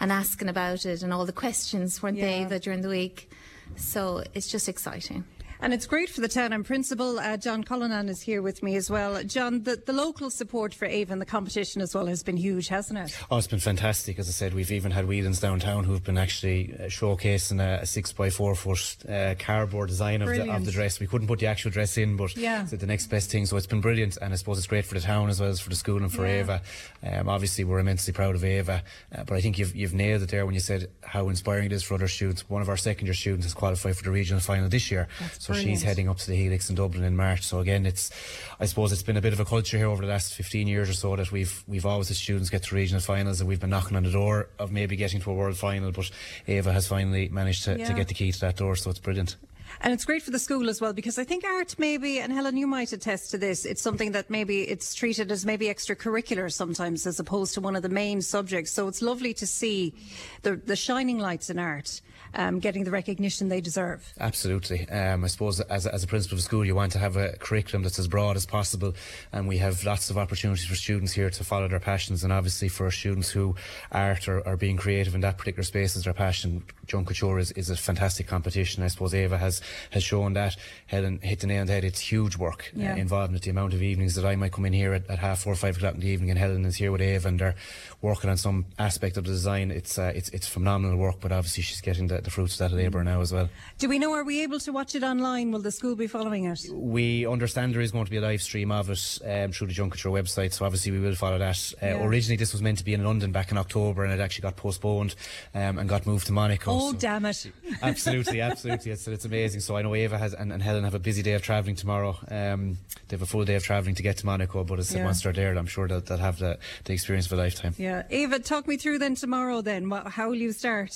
and 0.00 0.10
asking 0.10 0.48
about 0.48 0.86
it 0.86 1.02
and 1.02 1.12
all 1.12 1.26
the 1.26 1.32
questions 1.32 2.02
weren't 2.02 2.16
Yeah. 2.16 2.44
they 2.44 2.44
that 2.44 2.62
during 2.62 2.80
the 2.80 2.88
week 2.88 3.29
so 3.76 4.22
it's 4.34 4.48
just 4.48 4.68
exciting 4.68 5.24
And 5.62 5.74
it's 5.74 5.84
great 5.86 6.08
for 6.08 6.22
the 6.22 6.28
town. 6.28 6.54
And 6.54 6.64
Principal 6.64 7.18
uh, 7.18 7.36
John 7.36 7.62
Cullinan 7.64 8.08
is 8.08 8.22
here 8.22 8.40
with 8.40 8.62
me 8.62 8.76
as 8.76 8.90
well. 8.90 9.22
John, 9.24 9.62
the, 9.64 9.76
the 9.84 9.92
local 9.92 10.30
support 10.30 10.72
for 10.72 10.86
Ava 10.86 11.12
and 11.12 11.20
the 11.20 11.26
competition 11.26 11.82
as 11.82 11.94
well 11.94 12.06
has 12.06 12.22
been 12.22 12.38
huge, 12.38 12.68
hasn't 12.68 12.98
it? 12.98 13.14
Oh, 13.30 13.36
it's 13.36 13.46
been 13.46 13.58
fantastic. 13.60 14.18
As 14.18 14.26
I 14.26 14.32
said, 14.32 14.54
we've 14.54 14.72
even 14.72 14.90
had 14.90 15.04
Whelans 15.04 15.38
downtown 15.38 15.84
who've 15.84 16.02
been 16.02 16.16
actually 16.16 16.74
uh, 16.78 16.84
showcasing 16.84 17.60
a, 17.62 17.82
a 17.82 17.86
six 17.86 18.10
by 18.10 18.30
four 18.30 18.54
foot 18.54 18.96
uh, 19.06 19.34
cardboard 19.38 19.88
design 19.90 20.22
of 20.22 20.28
the, 20.28 20.50
of 20.50 20.64
the 20.64 20.72
dress. 20.72 20.98
We 20.98 21.06
couldn't 21.06 21.28
put 21.28 21.40
the 21.40 21.46
actual 21.46 21.70
dress 21.70 21.98
in, 21.98 22.16
but 22.16 22.34
Yeah. 22.38 22.62
it's 22.62 22.70
the 22.70 22.86
next 22.86 23.08
best 23.08 23.30
thing. 23.30 23.44
So 23.44 23.58
it's 23.58 23.66
been 23.66 23.82
brilliant, 23.82 24.16
and 24.22 24.32
I 24.32 24.36
suppose 24.36 24.56
it's 24.56 24.66
great 24.66 24.86
for 24.86 24.94
the 24.94 25.00
town 25.00 25.28
as 25.28 25.40
well 25.42 25.50
as 25.50 25.60
for 25.60 25.68
the 25.68 25.76
school 25.76 25.98
and 25.98 26.10
for 26.10 26.26
Yeah. 26.26 26.40
Ava. 26.40 26.62
Um, 27.02 27.28
obviously, 27.28 27.64
we're 27.64 27.80
immensely 27.80 28.14
proud 28.14 28.34
of 28.34 28.44
Ava, 28.44 28.82
uh, 29.14 29.24
but 29.24 29.34
I 29.34 29.42
think 29.42 29.58
you've 29.58 29.76
you've 29.76 29.94
nailed 29.94 30.22
it 30.22 30.30
there 30.30 30.46
when 30.46 30.54
you 30.54 30.60
said 30.60 30.88
how 31.02 31.28
inspiring 31.28 31.66
it 31.66 31.72
is 31.72 31.82
for 31.82 31.94
other 31.94 32.08
students. 32.08 32.48
One 32.48 32.62
of 32.62 32.70
our 32.70 32.78
second 32.78 33.06
year 33.08 33.14
students 33.14 33.44
has 33.44 33.52
qualified 33.52 33.96
for 33.98 34.04
the 34.04 34.10
regional 34.10 34.40
final 34.40 34.70
this 34.70 34.90
year, 34.90 35.06
so 35.38 35.49
brilliant. 35.50 35.70
she's 35.78 35.82
heading 35.82 36.08
up 36.08 36.18
to 36.18 36.26
the 36.30 36.36
Helix 36.36 36.68
in 36.70 36.76
Dublin 36.76 37.04
in 37.04 37.16
March. 37.16 37.42
So 37.42 37.60
again, 37.60 37.86
it's 37.86 38.10
I 38.58 38.66
suppose 38.66 38.92
it's 38.92 39.02
been 39.02 39.16
a 39.16 39.20
bit 39.20 39.32
of 39.32 39.40
a 39.40 39.44
culture 39.44 39.76
here 39.78 39.88
over 39.88 40.02
the 40.02 40.08
last 40.08 40.34
15 40.34 40.66
years 40.66 40.88
or 40.88 40.94
so 40.94 41.16
that 41.16 41.30
we've 41.32 41.62
we've 41.66 41.86
always 41.86 42.08
had 42.08 42.16
students 42.16 42.50
get 42.50 42.62
to 42.64 42.74
regional 42.74 43.00
finals 43.00 43.40
and 43.40 43.48
we've 43.48 43.60
been 43.60 43.70
knocking 43.70 43.96
on 43.96 44.04
the 44.04 44.10
door 44.10 44.48
of 44.58 44.72
maybe 44.72 44.96
getting 44.96 45.20
to 45.20 45.30
a 45.30 45.34
world 45.34 45.56
final, 45.56 45.92
but 45.92 46.10
Ava 46.48 46.72
has 46.72 46.86
finally 46.86 47.28
managed 47.28 47.64
to, 47.64 47.78
Yeah. 47.78 47.86
to 47.88 47.94
get 47.94 48.08
the 48.08 48.14
key 48.14 48.32
to 48.32 48.40
that 48.40 48.56
door, 48.56 48.76
so 48.76 48.90
it's 48.90 48.98
brilliant. 48.98 49.36
And 49.80 49.92
it's 49.92 50.04
great 50.04 50.22
for 50.22 50.32
the 50.32 50.38
school 50.40 50.68
as 50.68 50.80
well 50.80 50.92
because 50.92 51.16
I 51.16 51.22
think 51.22 51.44
art 51.44 51.76
maybe, 51.78 52.18
and 52.18 52.32
Helen, 52.32 52.56
you 52.56 52.66
might 52.66 52.92
attest 52.92 53.30
to 53.30 53.38
this, 53.38 53.64
it's 53.64 53.80
something 53.80 54.10
that 54.12 54.28
maybe 54.28 54.62
it's 54.62 54.94
treated 54.96 55.30
as 55.30 55.46
maybe 55.46 55.66
extracurricular 55.66 56.52
sometimes 56.52 57.06
as 57.06 57.20
opposed 57.20 57.54
to 57.54 57.60
one 57.60 57.76
of 57.76 57.82
the 57.82 57.88
main 57.88 58.20
subjects. 58.20 58.72
So 58.72 58.88
it's 58.88 59.00
lovely 59.00 59.32
to 59.34 59.46
see 59.46 59.94
the, 60.42 60.56
the 60.56 60.74
shining 60.74 61.18
lights 61.18 61.50
in 61.50 61.58
art 61.60 62.00
um, 62.34 62.58
getting 62.58 62.84
the 62.84 62.90
recognition 62.90 63.48
they 63.48 63.60
deserve. 63.60 64.12
Absolutely. 64.20 64.88
Um, 64.88 65.24
I 65.24 65.26
suppose 65.28 65.60
as, 65.60 65.86
a- 65.86 65.94
as 65.94 66.04
a 66.04 66.06
principal 66.06 66.36
of 66.38 66.42
school, 66.42 66.64
you 66.64 66.74
want 66.74 66.92
to 66.92 66.98
have 66.98 67.16
a 67.16 67.32
curriculum 67.38 67.82
that's 67.82 67.98
as 67.98 68.08
broad 68.08 68.36
as 68.36 68.46
possible, 68.46 68.94
and 69.32 69.48
we 69.48 69.58
have 69.58 69.84
lots 69.84 70.10
of 70.10 70.18
opportunities 70.18 70.64
for 70.66 70.74
students 70.74 71.12
here 71.12 71.30
to 71.30 71.44
follow 71.44 71.68
their 71.68 71.80
passions. 71.80 72.24
And 72.24 72.32
obviously, 72.32 72.68
for 72.68 72.90
students 72.90 73.30
who 73.30 73.54
art 73.92 74.28
or 74.28 74.46
are 74.46 74.56
being 74.56 74.76
creative 74.76 75.14
in 75.14 75.20
that 75.22 75.38
particular 75.38 75.64
space 75.64 75.96
is 75.96 76.04
their 76.04 76.14
passion, 76.14 76.62
Junk 76.86 77.08
Kouture 77.08 77.40
is, 77.40 77.52
is 77.52 77.70
a 77.70 77.76
fantastic 77.76 78.26
competition. 78.26 78.82
I 78.82 78.88
suppose 78.88 79.14
Ava 79.14 79.38
has 79.38 79.60
has 79.90 80.02
shown 80.02 80.32
that. 80.34 80.56
Helen 80.86 81.20
hit 81.22 81.40
the 81.40 81.46
nail 81.46 81.60
on 81.62 81.66
the 81.66 81.72
head. 81.72 81.84
It's 81.84 82.00
huge 82.00 82.36
work 82.36 82.70
Yeah. 82.74 82.94
uh, 82.94 82.96
involved 82.96 83.30
in 83.30 83.36
it. 83.36 83.42
The 83.42 83.50
amount 83.50 83.74
of 83.74 83.82
evenings 83.82 84.14
that 84.16 84.24
I 84.24 84.36
might 84.36 84.52
come 84.52 84.66
in 84.66 84.72
here 84.72 84.92
at, 84.94 85.08
at 85.10 85.18
half 85.18 85.40
four, 85.40 85.52
or 85.52 85.56
five 85.56 85.76
o'clock 85.76 85.94
in 85.94 86.00
the 86.00 86.08
evening, 86.08 86.30
and 86.30 86.38
Helen 86.38 86.64
is 86.64 86.76
here 86.76 86.90
with 86.92 87.00
Ava, 87.00 87.28
and 87.28 87.38
they're 87.38 87.54
working 88.02 88.30
on 88.30 88.36
some 88.36 88.64
aspect 88.78 89.16
of 89.16 89.24
the 89.24 89.30
design. 89.30 89.70
It's 89.70 89.98
uh, 89.98 90.12
it's 90.14 90.28
it's 90.30 90.46
phenomenal 90.48 90.96
work, 90.96 91.16
but 91.20 91.32
obviously 91.32 91.62
she's 91.62 91.80
getting 91.80 92.06
the, 92.06 92.20
the 92.20 92.30
fruits 92.30 92.58
of 92.60 92.70
that 92.70 92.76
labour 92.76 93.04
now 93.04 93.20
as 93.20 93.32
well. 93.32 93.48
Do 93.78 93.88
we 93.88 93.98
know, 93.98 94.12
are 94.14 94.24
we 94.24 94.42
able 94.42 94.58
to 94.60 94.72
watch 94.72 94.94
it 94.94 95.02
online? 95.02 95.50
Will 95.52 95.60
the 95.60 95.70
school 95.70 95.96
be 95.96 96.06
following 96.06 96.44
it? 96.46 96.64
We 96.72 97.26
understand 97.26 97.74
there 97.74 97.80
is 97.82 97.92
going 97.92 98.06
to 98.06 98.10
be 98.10 98.16
a 98.16 98.20
live 98.22 98.42
stream 98.42 98.70
of 98.72 98.88
it 98.90 99.18
um, 99.24 99.52
through 99.52 99.66
the 99.68 99.72
Junk 99.74 99.96
Kouture 99.96 100.12
website, 100.12 100.52
so 100.52 100.64
obviously 100.64 100.92
we 100.92 101.00
will 101.00 101.14
follow 101.14 101.38
that. 101.38 101.72
Uh, 101.82 101.86
Yeah. 101.86 102.04
Originally, 102.06 102.36
this 102.36 102.52
was 102.52 102.62
meant 102.62 102.78
to 102.78 102.84
be 102.84 102.94
in 102.94 103.04
London 103.04 103.32
back 103.32 103.50
in 103.50 103.58
October, 103.58 104.04
and 104.04 104.12
it 104.12 104.20
actually 104.20 104.42
got 104.42 104.56
postponed 104.56 105.14
um, 105.54 105.78
and 105.78 105.88
got 105.88 106.06
moved 106.06 106.26
to 106.26 106.32
Monaco. 106.32 106.72
Oh, 106.72 106.92
so- 106.92 106.98
damn 106.98 107.26
it. 107.26 107.46
absolutely, 107.82 108.40
absolutely. 108.40 108.92
It's, 108.92 109.06
it's 109.08 109.24
amazing. 109.24 109.60
So 109.60 109.76
I 109.76 109.82
know 109.82 109.94
Ava 109.94 110.16
has 110.18 110.34
and, 110.34 110.52
and 110.52 110.62
Helen 110.62 110.84
have 110.84 110.94
a 110.94 110.98
busy 110.98 111.22
day 111.22 111.32
of 111.34 111.42
travelling 111.42 111.76
tomorrow. 111.76 112.16
Um, 112.30 112.78
they 113.08 113.14
have 113.16 113.22
a 113.22 113.26
full 113.26 113.44
day 113.44 113.56
of 113.56 113.62
travelling 113.64 113.94
to 113.96 114.02
get 114.02 114.16
to 114.18 114.26
Monaco, 114.26 114.64
but 114.64 114.78
as 114.78 114.94
Yeah. 114.94 115.04
once 115.04 115.22
they're 115.22 115.32
there, 115.32 115.56
I'm 115.58 115.66
sure 115.66 115.88
that 115.88 116.06
they'll 116.06 116.18
have 116.18 116.38
the, 116.38 116.58
the 116.84 116.92
experience 116.92 117.26
of 117.26 117.32
a 117.32 117.36
lifetime. 117.42 117.74
Yeah. 117.76 117.89
Ava, 118.10 118.38
talk 118.38 118.66
me 118.66 118.76
through 118.76 118.98
then 118.98 119.14
tomorrow 119.14 119.60
then. 119.60 119.90
How 119.90 120.28
will 120.28 120.36
you 120.36 120.52
start? 120.52 120.94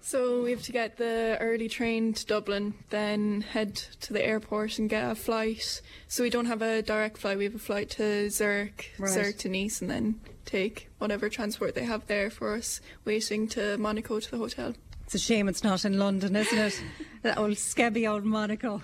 So 0.00 0.42
we 0.42 0.50
have 0.50 0.62
to 0.64 0.72
get 0.72 0.98
the 0.98 1.38
early 1.40 1.66
train 1.66 2.12
to 2.12 2.26
Dublin, 2.26 2.74
then 2.90 3.40
head 3.40 3.74
to 4.02 4.12
the 4.12 4.22
airport 4.22 4.78
and 4.78 4.88
get 4.90 5.10
a 5.10 5.14
flight. 5.14 5.80
So 6.08 6.22
we 6.22 6.28
don't 6.28 6.44
have 6.44 6.60
a 6.60 6.82
direct 6.82 7.16
flight. 7.16 7.38
We 7.38 7.44
have 7.44 7.54
a 7.54 7.58
flight 7.58 7.88
to 7.90 8.28
Zurich, 8.28 8.92
Right. 8.98 9.10
Zurich 9.10 9.38
to 9.38 9.48
Nice, 9.48 9.80
and 9.80 9.90
then 9.90 10.20
take 10.44 10.90
whatever 10.98 11.30
transport 11.30 11.74
they 11.74 11.84
have 11.84 12.06
there 12.06 12.28
for 12.28 12.54
us, 12.54 12.82
waiting 13.06 13.48
to 13.48 13.78
Monaco 13.78 14.20
to 14.20 14.30
the 14.30 14.36
hotel. 14.36 14.74
It's 15.04 15.14
a 15.14 15.18
shame 15.18 15.48
it's 15.48 15.62
not 15.62 15.84
in 15.84 15.98
London, 15.98 16.34
isn't 16.34 16.58
it? 16.58 16.82
that 17.22 17.38
old 17.38 17.58
scabby 17.58 18.06
old 18.06 18.24
Monaco. 18.24 18.82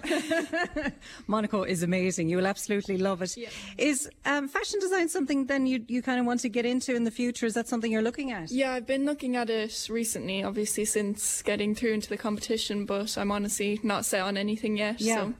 Monaco 1.26 1.62
is 1.62 1.82
amazing. 1.82 2.28
You 2.28 2.36
will 2.36 2.46
absolutely 2.46 2.98
love 2.98 3.22
it. 3.22 3.36
Is 3.78 4.08
um, 4.26 4.48
fashion 4.48 4.80
design 4.80 5.08
something 5.08 5.46
then 5.46 5.66
you, 5.66 5.84
you 5.88 6.02
kind 6.02 6.20
of 6.20 6.26
want 6.26 6.40
to 6.40 6.48
get 6.48 6.66
into 6.66 6.94
in 6.94 7.04
the 7.04 7.10
future? 7.10 7.46
Is 7.46 7.54
that 7.54 7.68
something 7.68 7.90
you're 7.90 8.02
looking 8.02 8.32
at? 8.32 8.50
Yeah, 8.50 8.72
I've 8.72 8.86
been 8.86 9.06
looking 9.06 9.36
at 9.36 9.48
it 9.48 9.88
recently, 9.90 10.42
obviously 10.42 10.84
since 10.84 11.42
getting 11.42 11.74
through 11.74 11.92
into 11.92 12.08
the 12.08 12.18
competition, 12.18 12.84
but 12.84 13.16
I'm 13.16 13.32
honestly 13.32 13.80
not 13.82 14.04
set 14.04 14.22
on 14.22 14.36
anything 14.36 14.76
yet. 14.76 15.00
Yeah. 15.00 15.16
So 15.16 15.34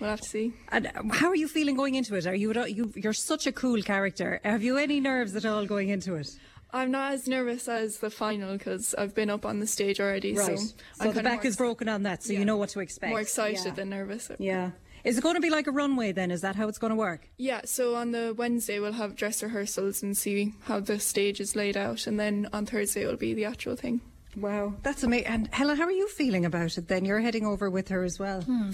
we'll 0.00 0.10
have 0.10 0.20
to 0.20 0.28
see. 0.28 0.52
And 0.70 0.90
how 1.12 1.28
are 1.28 1.36
you 1.36 1.48
feeling 1.48 1.76
going 1.76 1.94
into 1.94 2.16
it? 2.16 2.26
Are 2.26 2.34
you, 2.34 2.52
you 2.66 2.92
you're 2.96 3.12
such 3.12 3.46
a 3.46 3.52
cool 3.52 3.82
character. 3.82 4.40
Have 4.44 4.62
you 4.62 4.78
any 4.78 5.00
nerves 5.00 5.36
at 5.36 5.44
all 5.44 5.64
going 5.64 5.90
into 5.90 6.14
it? 6.16 6.28
I'm 6.72 6.90
not 6.90 7.12
as 7.12 7.26
nervous 7.26 7.66
as 7.68 7.98
the 7.98 8.10
final 8.10 8.56
because 8.58 8.94
I've 8.94 9.14
been 9.14 9.30
up 9.30 9.46
on 9.46 9.58
the 9.60 9.66
stage 9.66 10.00
already. 10.00 10.34
Right. 10.34 10.58
So, 10.58 10.66
So 10.66 10.74
I'm 11.08 11.12
the 11.14 11.22
back 11.22 11.38
more 11.42 11.46
is 11.46 11.56
broken 11.56 11.88
on 11.88 12.02
that, 12.02 12.22
so 12.22 12.32
you 12.34 12.44
know 12.44 12.56
what 12.56 12.68
to 12.70 12.80
expect. 12.80 13.10
More 13.10 13.20
excited 13.20 13.64
Yeah. 13.64 13.72
than 13.72 13.90
nervous. 13.90 14.30
Yeah. 14.38 14.72
Is 15.04 15.16
it 15.16 15.22
going 15.22 15.36
to 15.36 15.40
be 15.40 15.48
like 15.48 15.66
a 15.66 15.70
runway 15.70 16.12
then? 16.12 16.30
Is 16.30 16.40
that 16.42 16.56
how 16.56 16.68
it's 16.68 16.76
going 16.78 16.90
to 16.90 16.96
work? 16.96 17.28
Yeah, 17.38 17.60
so 17.64 17.94
on 17.94 18.10
the 18.10 18.34
Wednesday 18.36 18.80
we'll 18.80 18.92
have 18.92 19.14
dress 19.16 19.42
rehearsals 19.42 20.02
and 20.02 20.16
see 20.16 20.52
how 20.64 20.80
the 20.80 20.98
stage 21.00 21.40
is 21.40 21.54
laid 21.56 21.76
out, 21.76 22.06
and 22.06 22.18
then 22.20 22.48
on 22.52 22.66
Thursday 22.66 23.02
it'll 23.02 23.16
be 23.16 23.32
the 23.32 23.44
actual 23.46 23.76
thing. 23.76 24.00
Wow, 24.36 24.74
that's 24.82 25.02
amazing. 25.04 25.26
And 25.28 25.48
Helen, 25.54 25.78
how 25.78 25.84
are 25.84 25.92
you 25.92 26.08
feeling 26.08 26.44
about 26.44 26.76
it 26.76 26.88
then? 26.88 27.04
You're 27.04 27.20
heading 27.20 27.46
over 27.46 27.70
with 27.70 27.88
her 27.88 28.04
as 28.04 28.18
well. 28.18 28.42
Hmm. 28.42 28.72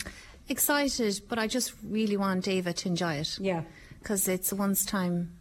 excited, 0.49 1.21
but 1.29 1.39
I 1.39 1.47
just 1.47 1.73
really 1.83 2.17
want 2.17 2.49
Ava 2.49 2.73
to 2.73 2.89
enjoy 2.89 3.15
it. 3.15 3.39
Yeah. 3.39 3.63
Because 4.01 4.29
it's 4.29 4.53
a 4.53 4.57
once 4.57 4.85
time 4.85 5.33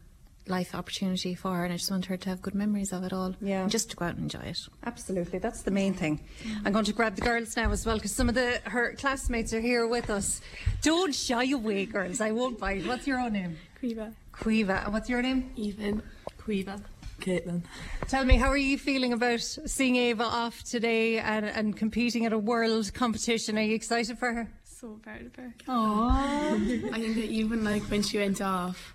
life 0.48 0.76
opportunity 0.76 1.36
for 1.36 1.56
her, 1.56 1.64
and 1.64 1.74
I 1.74 1.78
just 1.78 1.89
want 1.89 2.06
her 2.06 2.18
to 2.18 2.30
have 2.30 2.41
good 2.41 2.56
memories 2.56 2.91
of 2.91 3.04
it 3.04 3.14
all. 3.14 3.36
Yeah. 3.41 3.62
And 3.62 3.72
just 3.72 3.89
to 3.91 3.96
go 3.96 4.06
out 4.06 4.16
and 4.16 4.24
enjoy 4.24 4.48
it. 4.48 4.60
Absolutely, 4.86 5.39
that's 5.39 5.62
the 5.62 5.72
main 5.72 5.94
thing. 5.94 6.22
I'm 6.66 6.74
going 6.74 6.86
to 6.86 6.94
grab 6.94 7.16
the 7.16 7.22
girls 7.22 7.56
now 7.56 7.72
as 7.72 7.86
well 7.86 7.96
because 7.96 8.14
some 8.14 8.30
of 8.30 8.36
the 8.36 8.60
her 8.66 8.94
classmates 8.96 9.54
are 9.54 9.62
here 9.62 9.88
with 9.88 10.10
us. 10.10 10.41
Don't 10.82 11.14
shy 11.16 11.46
away, 11.52 11.86
girls. 11.86 12.22
I 12.22 12.32
won't 12.32 12.60
bite. 12.60 12.86
What's 12.86 13.08
your 13.08 13.20
own 13.20 13.34
name? 13.34 13.58
Quiva. 13.82 14.14
Quiva. 14.34 14.86
And 14.86 14.94
what's 14.94 15.10
your 15.10 15.22
name? 15.22 15.52
Even. 15.56 16.02
Quiva. 16.39 16.82
Caitlin. 17.22 17.62
Tell 18.08 18.26
me, 18.26 18.36
how 18.36 18.50
are 18.50 18.58
you 18.58 18.78
feeling 18.78 19.14
about 19.14 19.39
seeing 19.39 19.96
Ava 19.96 20.24
off 20.24 20.64
today 20.64 21.20
and, 21.20 21.46
and 21.46 21.76
competing 21.78 22.26
at 22.26 22.34
a 22.34 22.38
world 22.38 22.94
competition? 22.94 23.58
Are 23.58 23.62
you 23.62 23.76
excited 23.76 24.18
for 24.18 24.34
her? 24.34 24.52
So 24.66 25.00
proud 25.02 25.22
of 25.22 25.36
her. 25.36 25.54
Aww. 25.68 26.12
I 26.94 27.00
think 27.00 27.16
that 27.16 27.30
even 27.30 27.64
like 27.64 27.84
when 27.84 28.02
she 28.02 28.18
went 28.18 28.41
off, 28.41 28.94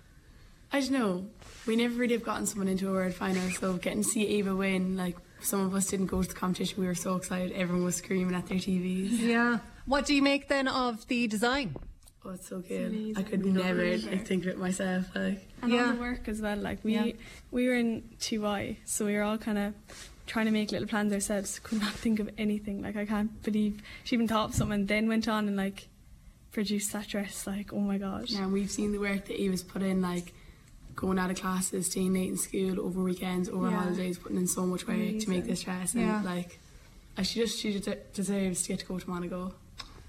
I 0.71 0.81
don't 0.81 0.91
know, 0.91 1.25
we 1.69 1.75
never 1.75 1.93
really 1.93 2.13
have 2.13 2.23
gotten 2.23 2.47
someone 2.47 2.67
into 2.67 2.89
a 2.89 2.91
world 2.91 3.13
final, 3.13 3.47
so 3.51 3.73
getting 3.73 4.01
to 4.01 4.09
see 4.09 4.25
Ava 4.39 4.55
win, 4.55 4.97
like 4.97 5.15
some 5.39 5.59
of 5.59 5.75
us 5.75 5.85
didn't 5.85 6.07
go 6.07 6.23
to 6.23 6.27
the 6.27 6.33
competition, 6.33 6.81
we 6.81 6.87
were 6.87 6.95
so 6.95 7.15
excited, 7.15 7.51
everyone 7.51 7.85
was 7.85 7.95
screaming 7.95 8.33
at 8.33 8.47
their 8.47 8.57
TVs. 8.57 9.19
Yeah. 9.19 9.59
What 9.85 10.07
do 10.07 10.15
you 10.15 10.23
make 10.23 10.47
then 10.47 10.67
of 10.67 11.07
the 11.07 11.27
design? 11.27 11.75
Oh, 12.25 12.31
it's 12.31 12.49
so 12.49 12.59
good. 12.59 13.13
I 13.15 13.21
could 13.21 13.45
never 13.45 13.97
like, 13.97 14.25
think 14.25 14.45
of 14.45 14.49
it 14.49 14.57
myself. 14.57 15.05
Like, 15.13 15.47
and 15.61 15.71
all 15.71 15.93
the 15.93 15.99
work 15.99 16.27
as 16.27 16.41
well. 16.41 16.57
Like 16.57 16.83
we 16.83 16.95
Yeah. 16.95 17.11
we 17.51 17.67
were 17.67 17.75
in 17.75 18.01
2Y, 18.19 18.77
so 18.85 19.05
we 19.05 19.13
were 19.13 19.21
all 19.21 19.37
kind 19.37 19.59
of 19.59 19.73
trying 20.25 20.47
to 20.47 20.51
make 20.51 20.71
little 20.71 20.87
plans 20.87 21.13
ourselves. 21.13 21.59
Could 21.59 21.81
not 21.81 21.93
think 21.93 22.19
of 22.19 22.31
anything. 22.39 22.81
Like 22.81 22.95
I 22.97 23.05
can't 23.05 23.41
believe 23.43 23.79
she 24.05 24.15
even 24.15 24.27
thought 24.27 24.49
of 24.49 24.55
something, 24.55 24.87
then 24.87 25.07
went 25.07 25.27
on 25.27 25.47
and 25.47 25.55
like 25.55 25.87
produced 26.51 26.91
that 26.93 27.07
dress. 27.07 27.45
Like 27.45 27.71
oh 27.71 27.79
my 27.79 27.99
god. 27.99 28.29
Yeah, 28.29 28.47
we've 28.47 28.71
seen 28.71 28.91
the 28.91 28.99
work 28.99 29.25
that 29.25 29.39
Ava's 29.39 29.63
put 29.63 29.83
in, 29.83 30.01
like 30.01 30.33
going 30.99 31.17
out 31.17 31.31
of 31.31 31.37
classes, 31.39 31.85
staying 31.87 32.13
late 32.13 32.29
in 32.29 32.37
school, 32.37 32.79
over 32.81 33.01
weekends, 33.01 33.47
over 33.49 33.69
Yeah. 33.69 33.81
holidays, 33.83 34.17
putting 34.17 34.37
in 34.37 34.47
so 34.47 34.65
much 34.65 34.85
work 34.87 34.97
to 34.97 35.29
make 35.29 35.45
this 35.45 35.61
dress. 35.63 35.93
And 35.93 36.03
Yeah. 36.03 36.21
like, 36.23 36.59
she 37.23 37.39
just 37.39 37.57
she 37.59 37.79
de- 37.79 37.95
deserves 38.13 38.63
to 38.63 38.67
get 38.69 38.79
to 38.79 38.85
go 38.85 38.99
to 38.99 39.09
Monaco. 39.09 39.53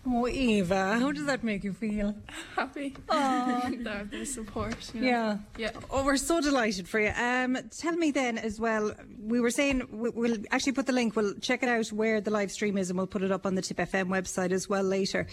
Oh, 0.07 0.27
Eva, 0.27 0.99
how 0.99 1.13
does 1.13 1.27
that 1.27 1.45
make 1.45 1.63
you 1.63 1.75
feel? 1.75 2.15
Happy. 2.57 2.97
Aw. 3.11 3.69
the, 3.87 4.09
the 4.11 4.25
support. 4.25 4.75
You 4.95 5.01
know. 5.03 5.07
Yeah. 5.07 5.39
Yeah. 5.59 5.71
Oh, 5.91 6.03
we're 6.05 6.17
so 6.17 6.41
delighted 6.41 6.89
for 6.89 6.99
you. 6.99 7.13
Um, 7.15 7.59
tell 7.71 7.93
me 7.93 8.11
then 8.11 8.39
as 8.39 8.59
well, 8.59 8.95
we 9.23 9.41
were 9.41 9.51
saying 9.51 9.83
we- 9.93 10.11
we'll 10.11 10.39
actually 10.51 10.73
put 10.73 10.87
the 10.87 10.93
link, 10.95 11.15
we'll 11.17 11.35
check 11.35 11.63
it 11.63 11.69
out 11.69 11.87
where 11.93 12.21
the 12.21 12.31
live 12.31 12.51
stream 12.51 12.79
is 12.79 12.89
and 12.91 12.97
we'll 12.97 13.07
put 13.07 13.23
it 13.23 13.31
up 13.31 13.45
on 13.47 13.55
the 13.57 13.63
Tipp 13.63 13.77
FM 13.77 14.09
website 14.09 14.53
as 14.53 14.69
well 14.69 14.83
later. 14.83 15.27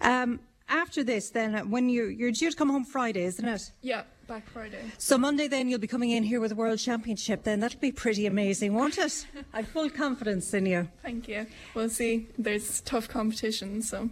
Um, 0.00 0.40
after 0.68 1.02
this, 1.04 1.30
then, 1.30 1.70
when 1.70 1.88
you 1.88 2.06
you're 2.08 2.32
due 2.32 2.50
to 2.50 2.56
come 2.56 2.68
home 2.70 2.84
Friday, 2.84 3.24
isn't 3.24 3.48
it? 3.48 3.62
Yeah, 3.82 4.02
back 4.28 4.46
Friday. 4.50 4.82
So 4.98 5.16
Monday, 5.16 5.48
then 5.48 5.68
you'll 5.68 5.78
be 5.78 5.86
coming 5.86 6.10
in 6.10 6.22
here 6.22 6.38
with 6.38 6.50
the 6.50 6.54
World 6.54 6.78
Championship. 6.78 7.44
Then 7.44 7.60
that'll 7.60 7.80
be 7.80 7.90
pretty 7.90 8.26
amazing, 8.26 8.74
won't 8.74 8.98
it? 8.98 9.26
I've 9.54 9.68
full 9.68 9.88
confidence 9.88 10.52
in 10.52 10.66
you. 10.66 10.86
Thank 11.02 11.28
you. 11.28 11.46
We'll 11.74 11.88
see. 11.88 12.28
There's 12.36 12.82
tough 12.82 13.08
competition, 13.08 13.80
so. 13.80 14.10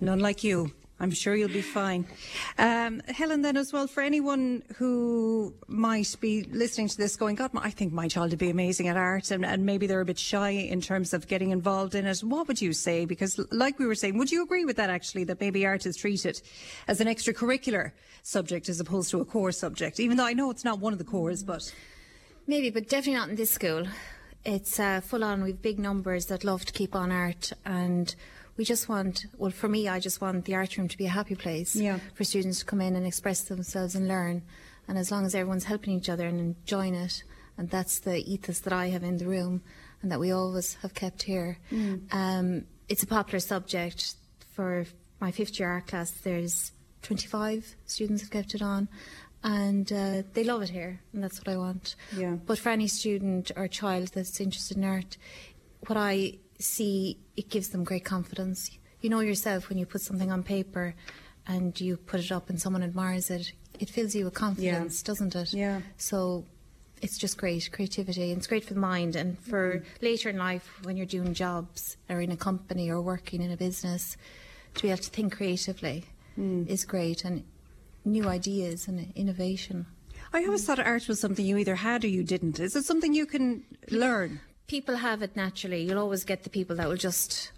None 0.00 0.18
like 0.18 0.42
you. 0.42 0.72
I'm 1.00 1.10
sure 1.10 1.34
you'll 1.34 1.48
be 1.48 1.60
fine. 1.60 2.06
Um, 2.56 3.00
Helen, 3.08 3.42
then 3.42 3.56
as 3.56 3.72
well, 3.72 3.86
for 3.88 4.00
anyone 4.00 4.62
who 4.76 5.52
might 5.66 6.16
be 6.20 6.44
listening 6.44 6.88
to 6.88 6.96
this 6.96 7.16
going, 7.16 7.34
God, 7.34 7.50
I 7.56 7.70
think 7.70 7.92
my 7.92 8.06
child 8.06 8.30
would 8.30 8.38
be 8.38 8.50
amazing 8.50 8.88
at 8.88 8.96
art 8.96 9.30
and, 9.30 9.44
and 9.44 9.66
maybe 9.66 9.86
they're 9.86 10.00
a 10.00 10.04
bit 10.04 10.18
shy 10.18 10.50
in 10.50 10.80
terms 10.80 11.12
of 11.12 11.26
getting 11.26 11.50
involved 11.50 11.94
in 11.94 12.06
it, 12.06 12.20
what 12.20 12.46
would 12.46 12.62
you 12.62 12.72
say? 12.72 13.06
Because 13.06 13.38
like 13.50 13.78
we 13.78 13.86
were 13.86 13.96
saying, 13.96 14.16
would 14.18 14.30
you 14.30 14.42
agree 14.42 14.64
with 14.64 14.76
that 14.76 14.88
actually, 14.88 15.24
that 15.24 15.40
maybe 15.40 15.66
art 15.66 15.84
is 15.84 15.96
treated 15.96 16.40
as 16.86 17.00
an 17.00 17.08
extracurricular 17.08 17.90
subject 18.22 18.68
as 18.68 18.78
opposed 18.78 19.10
to 19.10 19.20
a 19.20 19.24
core 19.24 19.52
subject, 19.52 19.98
even 19.98 20.16
though 20.16 20.26
I 20.26 20.32
know 20.32 20.50
it's 20.50 20.64
not 20.64 20.78
one 20.78 20.92
of 20.92 20.98
the 20.98 21.04
cores, 21.04 21.42
but... 21.42 21.74
Maybe, 22.46 22.70
but 22.70 22.88
definitely 22.88 23.14
not 23.14 23.30
in 23.30 23.36
this 23.36 23.50
school. 23.50 23.86
It's 24.44 24.78
uh, 24.78 25.00
full 25.00 25.24
on. 25.24 25.42
We've 25.42 25.60
big 25.60 25.78
numbers 25.78 26.26
that 26.26 26.44
love 26.44 26.66
to 26.66 26.72
keep 26.74 26.94
on 26.94 27.10
art, 27.10 27.52
and 27.64 28.14
we 28.56 28.64
just 28.64 28.88
want. 28.88 29.26
Well, 29.36 29.50
for 29.50 29.68
me, 29.68 29.88
I 29.88 30.00
just 30.00 30.20
want 30.20 30.44
the 30.44 30.54
art 30.54 30.76
room 30.76 30.88
to 30.88 30.96
be 30.96 31.06
a 31.06 31.10
happy 31.10 31.34
place 31.34 31.74
Yeah. 31.76 31.98
for 32.14 32.24
students 32.24 32.60
to 32.60 32.64
come 32.64 32.80
in 32.80 32.96
and 32.96 33.06
express 33.06 33.42
themselves 33.42 33.94
and 33.94 34.06
learn. 34.08 34.42
And 34.86 34.98
as 34.98 35.10
long 35.10 35.24
as 35.24 35.34
everyone's 35.34 35.64
helping 35.64 35.94
each 35.98 36.08
other 36.08 36.26
and 36.26 36.38
enjoying 36.38 36.94
it, 36.94 37.22
and 37.56 37.70
that's 37.70 38.00
the 38.00 38.18
ethos 38.30 38.60
that 38.60 38.72
I 38.72 38.88
have 38.88 39.02
in 39.02 39.16
the 39.18 39.26
room, 39.26 39.62
and 40.02 40.10
that 40.12 40.20
we 40.20 40.30
always 40.30 40.74
have 40.82 40.92
kept 40.94 41.22
here. 41.22 41.58
Mm. 41.72 42.12
Um, 42.12 42.64
it's 42.88 43.02
a 43.02 43.06
popular 43.06 43.40
subject 43.40 44.14
for 44.54 44.84
my 45.20 45.30
fifth 45.30 45.58
year 45.58 45.70
art 45.70 45.86
class. 45.86 46.10
There's 46.10 46.72
25 47.02 47.76
students 47.86 48.22
have 48.22 48.30
kept 48.30 48.54
it 48.54 48.60
on, 48.62 48.88
and 49.42 49.90
uh, 49.92 50.22
they 50.34 50.44
love 50.44 50.62
it 50.62 50.68
here, 50.70 51.00
and 51.12 51.22
that's 51.24 51.38
what 51.38 51.48
I 51.48 51.56
want. 51.56 51.96
Yeah. 52.16 52.32
But 52.46 52.58
for 52.58 52.68
any 52.70 52.86
student 52.88 53.50
or 53.56 53.66
child 53.68 54.08
that's 54.08 54.40
interested 54.40 54.76
in 54.76 54.84
art, 54.84 55.16
what 55.86 55.96
I 55.96 56.34
see, 56.58 57.18
it 57.36 57.48
gives 57.48 57.68
them 57.68 57.84
great 57.84 58.04
confidence. 58.04 58.70
You 59.00 59.10
know 59.10 59.20
yourself 59.20 59.68
when 59.68 59.78
you 59.78 59.86
put 59.86 60.00
something 60.00 60.32
on 60.32 60.42
paper 60.42 60.94
and 61.46 61.78
you 61.80 61.96
put 61.96 62.20
it 62.20 62.32
up 62.32 62.48
and 62.48 62.60
someone 62.60 62.82
admires 62.82 63.30
it, 63.30 63.52
it 63.78 63.90
fills 63.90 64.14
you 64.14 64.24
with 64.24 64.34
confidence, 64.34 65.02
doesn't 65.02 65.34
it? 65.34 65.52
Yeah. 65.52 65.80
So 65.96 66.44
it's 67.02 67.18
just 67.18 67.36
great 67.36 67.70
creativity 67.72 68.30
and 68.30 68.38
it's 68.38 68.46
great 68.46 68.64
for 68.64 68.74
the 68.74 68.80
mind 68.80 69.14
and 69.16 69.38
for 69.40 69.76
mm-hmm. 69.76 70.04
later 70.04 70.30
in 70.30 70.38
life 70.38 70.80
when 70.84 70.96
you're 70.96 71.06
doing 71.06 71.34
jobs 71.34 71.96
or 72.08 72.20
in 72.20 72.30
a 72.30 72.36
company 72.36 72.90
or 72.90 73.00
working 73.00 73.42
in 73.42 73.50
a 73.50 73.56
business 73.56 74.16
to 74.74 74.82
be 74.82 74.88
able 74.88 75.02
to 75.02 75.10
think 75.10 75.36
creatively 75.36 76.04
mm. 76.38 76.66
is 76.66 76.84
great 76.84 77.24
and 77.24 77.44
new 78.04 78.28
ideas 78.28 78.88
and 78.88 79.12
innovation. 79.14 79.86
I 80.32 80.44
always 80.44 80.64
thought 80.64 80.78
art 80.78 81.06
was 81.06 81.20
something 81.20 81.44
you 81.44 81.58
either 81.58 81.76
had 81.76 82.04
or 82.04 82.08
you 82.08 82.24
didn't. 82.24 82.58
Is 82.58 82.74
it 82.74 82.84
something 82.84 83.14
you 83.14 83.26
can 83.26 83.64
learn? 83.90 84.40
People 84.66 84.96
have 84.96 85.22
it 85.22 85.36
naturally. 85.36 85.82
You'll 85.82 85.98
always 85.98 86.24
get 86.24 86.42
the 86.42 86.50
people 86.50 86.76
that 86.76 86.88
will 86.88 86.96
just 86.96 87.50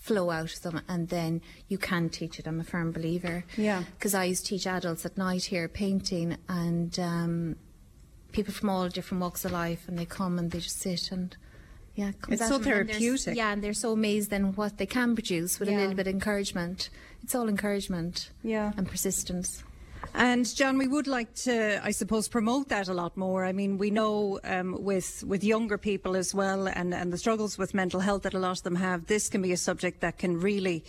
flow 0.00 0.30
out 0.30 0.52
of 0.54 0.62
them 0.62 0.80
and 0.88 1.08
then 1.08 1.40
you 1.68 1.78
can 1.78 2.08
teach 2.08 2.38
it. 2.38 2.46
I'm 2.46 2.60
a 2.60 2.64
firm 2.64 2.92
believer. 2.92 3.44
Yeah. 3.56 3.82
Because 3.98 4.14
I 4.14 4.24
used 4.24 4.44
to 4.44 4.50
teach 4.50 4.66
adults 4.66 5.04
at 5.04 5.18
night 5.18 5.44
here 5.46 5.66
painting 5.68 6.36
and 6.48 6.96
um, 7.00 7.56
people 8.30 8.54
from 8.54 8.70
all 8.70 8.88
different 8.88 9.20
walks 9.20 9.44
of 9.44 9.50
life 9.50 9.88
and 9.88 9.98
they 9.98 10.04
come 10.04 10.38
and 10.38 10.52
they 10.52 10.60
just 10.60 10.78
sit 10.78 11.10
and 11.10 11.36
yeah, 11.96 12.10
it 12.10 12.14
It's 12.28 12.42
so 12.42 12.58
them 12.58 12.72
and 12.72 12.88
therapeutic. 12.90 13.36
Yeah, 13.36 13.52
and 13.52 13.64
they're 13.64 13.72
so 13.72 13.92
amazed 13.92 14.28
then 14.30 14.54
what 14.54 14.76
they 14.76 14.84
can 14.86 15.14
produce 15.14 15.58
with 15.58 15.70
Yeah. 15.70 15.78
a 15.78 15.80
little 15.80 15.94
bit 15.94 16.06
of 16.06 16.12
encouragement. 16.12 16.90
It's 17.22 17.34
all 17.34 17.48
encouragement 17.48 18.30
Yeah. 18.44 18.72
and 18.76 18.86
persistence. 18.86 19.64
And 20.14 20.54
John, 20.54 20.78
we 20.78 20.88
would 20.88 21.06
like 21.06 21.34
to, 21.44 21.80
I 21.84 21.90
suppose, 21.90 22.28
promote 22.28 22.68
that 22.68 22.88
a 22.88 22.94
lot 22.94 23.16
more. 23.16 23.44
I 23.44 23.52
mean, 23.52 23.78
we 23.78 23.90
know 23.90 24.40
um, 24.44 24.82
with 24.82 25.24
with 25.24 25.44
younger 25.44 25.78
people 25.78 26.16
as 26.16 26.34
well, 26.34 26.68
and, 26.68 26.94
and 26.94 27.12
the 27.12 27.18
struggles 27.18 27.58
with 27.58 27.74
mental 27.74 28.00
health 28.00 28.22
that 28.22 28.34
a 28.34 28.38
lot 28.38 28.58
of 28.58 28.62
them 28.62 28.76
have. 28.76 29.06
This 29.06 29.28
can 29.28 29.42
be 29.42 29.52
a 29.52 29.56
subject 29.56 30.00
that 30.00 30.18
can 30.18 30.40
really 30.40 30.84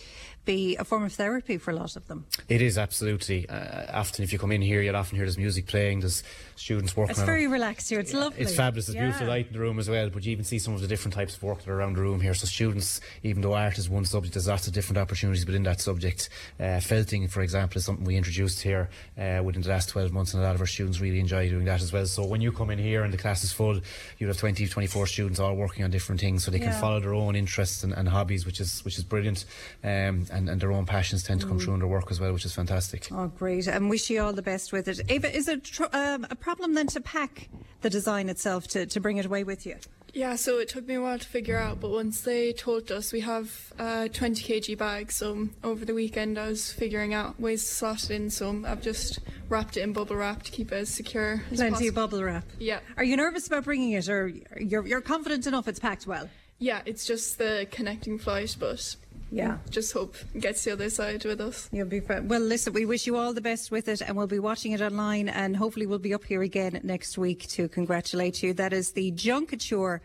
be 0.48 0.76
a 0.78 0.84
form 0.84 1.04
of 1.04 1.14
therapy 1.14 1.58
for 1.60 1.70
a 1.70 1.76
lot 1.76 1.96
of 1.96 2.08
them. 2.08 2.26
It 2.50 2.62
is 2.64 2.78
absolutely. 2.78 3.48
Uh, 3.48 3.86
often, 3.94 4.24
if 4.24 4.34
you 4.34 4.40
come 4.40 4.52
in 4.52 4.62
here, 4.64 4.82
you'll 4.82 4.96
often 4.96 5.18
hear 5.18 5.26
there's 5.26 5.38
music 5.38 5.68
playing. 5.68 6.00
There's 6.00 6.24
students 6.56 6.96
working. 6.98 7.12
It's 7.12 7.22
very 7.22 7.46
relaxed 7.46 7.90
here. 7.90 8.00
It's 8.00 8.14
lovely. 8.14 8.42
It's 8.42 8.56
fabulous. 8.56 8.88
There's 8.88 8.98
beautiful 8.98 9.28
Yeah. 9.28 9.34
light 9.34 9.48
in 9.48 9.54
the 9.54 9.60
room 9.60 9.78
as 9.78 9.90
well. 9.90 10.10
But 10.10 10.26
you 10.26 10.32
even 10.32 10.46
see 10.46 10.58
some 10.58 10.74
of 10.74 10.82
the 10.82 10.88
different 10.88 11.14
types 11.14 11.36
of 11.36 11.44
work 11.44 11.60
that 11.64 11.70
are 11.70 11.76
around 11.78 11.94
the 11.98 12.02
room 12.02 12.22
here. 12.22 12.34
So 12.34 12.48
students, 12.48 13.02
even 13.22 13.42
though 13.44 13.54
art 13.54 13.78
is 13.78 13.90
one 13.90 14.06
subject, 14.06 14.34
there's 14.34 14.48
lots 14.48 14.66
of 14.68 14.74
different 14.74 14.98
opportunities 14.98 15.46
within 15.46 15.64
that 15.64 15.82
subject. 15.82 16.30
Uh, 16.60 16.80
felting, 16.80 17.28
for 17.28 17.42
example, 17.42 17.78
is 17.78 17.86
something 17.86 18.06
we 18.06 18.16
introduced 18.16 18.62
here 18.62 18.90
uh, 19.20 19.42
within 19.44 19.62
the 19.62 19.70
last 19.70 19.90
12 19.90 20.12
months, 20.14 20.34
and 20.34 20.42
a 20.42 20.46
lot 20.46 20.56
of 20.56 20.62
our 20.62 20.68
students 20.68 21.00
really 21.02 21.20
enjoy 21.20 21.50
doing 21.50 21.66
that 21.66 21.82
as 21.82 21.92
well. 21.94 22.06
So 22.06 22.26
when 22.26 22.40
you 22.42 22.52
come 22.54 22.70
in 22.70 22.80
here 22.80 23.04
and 23.04 23.14
the 23.14 23.18
class 23.18 23.44
is 23.44 23.52
full, 23.52 23.80
you 24.18 24.28
have 24.28 24.38
20, 24.38 24.66
24 24.68 25.08
students 25.08 25.40
all 25.42 25.56
working 25.56 25.84
on 25.84 25.92
different 25.92 26.22
things, 26.22 26.46
so 26.46 26.52
they 26.52 26.60
can 26.60 26.72
follow 26.80 27.00
their 27.02 27.14
own 27.14 27.36
interests 27.36 27.84
and, 27.84 27.92
and 27.94 28.08
hobbies, 28.08 28.46
which 28.46 28.62
is 28.62 28.84
which 28.86 28.98
is 28.98 29.04
brilliant. 29.04 29.44
Um, 29.84 30.26
and, 30.38 30.50
and 30.50 30.62
their 30.62 30.72
own 30.72 30.86
passions 30.86 31.24
tend 31.24 31.42
to 31.42 31.48
come 31.48 31.58
Mm. 31.60 31.64
through 31.64 31.74
in 31.74 31.80
their 31.80 31.88
work 31.88 32.12
as 32.12 32.20
well, 32.20 32.32
which 32.32 32.46
is 32.46 32.54
fantastic. 32.54 33.08
Oh, 33.12 33.28
great. 33.28 33.68
And 33.68 33.90
wish 33.90 34.10
you 34.10 34.22
all 34.22 34.34
the 34.34 34.42
best 34.42 34.72
with 34.72 34.88
it. 34.88 35.02
Ava, 35.10 35.36
is 35.36 35.48
it 35.48 35.64
tr- 35.64 35.86
um, 35.94 36.26
a 36.30 36.36
problem 36.36 36.74
then 36.76 36.88
to 36.88 37.02
pack 37.02 37.50
the 37.82 37.90
design 37.90 38.30
itself 38.30 38.68
to, 38.70 38.86
to 38.86 39.00
bring 39.00 39.18
it 39.18 39.26
away 39.26 39.44
with 39.44 39.66
you? 39.66 39.76
Yeah, 40.14 40.36
so 40.36 40.58
it 40.58 40.70
took 40.70 40.88
me 40.88 40.96
a 40.96 41.02
while 41.02 41.20
to 41.20 41.28
figure 41.28 41.58
out, 41.58 41.80
but 41.80 41.92
once 41.92 42.22
they 42.22 42.52
told 42.54 42.92
us 42.92 43.12
we 43.12 43.20
have 43.20 43.72
a 43.78 44.10
20 44.10 44.42
kg 44.42 44.78
bag, 44.78 45.12
so 45.12 45.50
over 45.64 45.86
the 45.86 45.94
weekend 45.94 46.40
I 46.40 46.48
was 46.48 46.72
figuring 46.72 47.14
out 47.14 47.40
ways 47.40 47.64
to 47.68 47.72
slot 47.76 48.04
it 48.06 48.12
in, 48.12 48.30
so 48.32 48.64
I've 48.66 48.82
just 48.82 49.20
wrapped 49.50 49.78
it 49.78 49.82
in 49.82 49.94
bubble 49.94 50.16
wrap 50.16 50.42
to 50.44 50.52
keep 50.52 50.72
it 50.72 50.76
as 50.76 50.90
secure 50.90 51.44
as 51.52 51.58
Plenty 51.58 51.72
possible. 51.72 51.90
of 51.90 51.96
bubble 51.96 52.24
wrap. 52.24 52.46
Yeah. 52.58 52.80
Are 52.96 53.04
you 53.04 53.16
nervous 53.18 53.46
about 53.48 53.66
bringing 53.66 53.92
it, 53.92 54.10
or 54.10 54.32
you're, 54.60 54.88
you're 54.88 55.02
confident 55.02 55.46
enough 55.46 55.68
it's 55.68 55.80
packed 55.80 56.08
well? 56.08 56.30
Yeah, 56.58 56.82
it's 56.86 57.06
just 57.06 57.38
the 57.38 57.68
connecting 57.70 58.18
flight, 58.18 58.56
but 58.60 58.96
Yeah. 59.32 59.58
Mm. 59.58 59.70
just 59.70 59.94
hope 59.94 60.16
it 60.34 60.42
gets 60.42 60.64
the 60.64 60.72
other 60.72 60.90
side 60.90 61.26
with 61.26 61.42
us. 61.42 61.70
You'll 61.72 61.88
be 61.88 62.00
fine. 62.00 62.28
Well, 62.28 62.42
listen, 62.42 62.74
we 62.74 62.86
wish 62.86 63.06
you 63.08 63.18
all 63.18 63.34
the 63.34 63.42
best 63.42 63.72
with 63.72 63.88
it, 63.88 64.02
and 64.02 64.16
we'll 64.16 64.28
be 64.28 64.40
watching 64.40 64.72
it 64.72 64.82
online, 64.82 65.30
and 65.30 65.56
hopefully 65.56 65.86
we'll 65.86 66.00
be 66.00 66.14
up 66.14 66.24
here 66.24 66.42
again 66.42 66.80
next 66.84 67.18
week 67.18 67.48
to 67.50 67.68
congratulate 67.68 68.42
you. 68.42 68.54
That 68.54 68.74
is 68.74 68.92
the 68.92 69.12
Junk 69.12 69.52
Kouture 69.52 70.00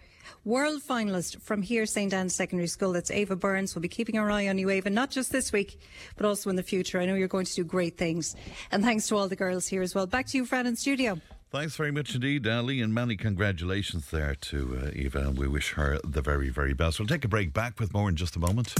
World 0.45 0.83
finalist 0.83 1.41
from 1.41 1.63
here, 1.63 1.87
St. 1.87 2.13
Anne's 2.13 2.35
Secondary 2.35 2.67
School. 2.67 2.93
That's 2.93 3.11
Ava 3.11 3.37
Burns. 3.37 3.75
We'll 3.75 3.83
be 3.83 3.89
keeping 3.89 4.19
our 4.19 4.31
eye 4.31 4.49
on 4.49 4.59
you, 4.59 4.71
Ava, 4.71 4.91
not 4.91 5.11
just 5.11 5.31
this 5.31 5.53
week, 5.53 5.81
but 6.17 6.27
also 6.27 6.51
in 6.51 6.57
the 6.57 6.63
future. 6.63 7.01
I 7.01 7.07
know 7.07 7.15
you're 7.15 7.29
going 7.29 7.47
to 7.47 7.55
do 7.55 7.65
great 7.65 7.97
things. 7.97 8.35
And 8.71 8.83
thanks 8.83 9.07
to 9.09 9.17
all 9.17 9.29
the 9.29 9.37
girls 9.37 9.69
here 9.69 9.83
as 9.83 9.95
well. 9.95 10.07
Back 10.07 10.27
to 10.29 10.37
you, 10.37 10.45
Fran, 10.45 10.67
in 10.67 10.77
studio. 10.77 11.21
Thanks 11.53 11.77
very 11.77 11.91
much 11.91 12.15
indeed, 12.15 12.49
Ali, 12.49 12.81
and 12.81 12.95
many 12.95 13.15
congratulations 13.15 14.11
there 14.11 14.35
to 14.37 14.85
uh, 14.85 14.91
Eva. 14.95 15.19
And 15.19 15.39
we 15.39 15.47
wish 15.47 15.73
her 15.73 15.99
the 16.03 16.23
very, 16.23 16.49
very 16.49 16.73
best. 16.73 16.99
We'll 16.99 17.07
take 17.07 17.27
a 17.27 17.29
break 17.29 17.53
back 17.53 17.79
with 17.79 17.93
more 17.93 18.09
in 18.09 18.17
just 18.17 18.37
a 18.37 18.39
moment. 18.39 18.75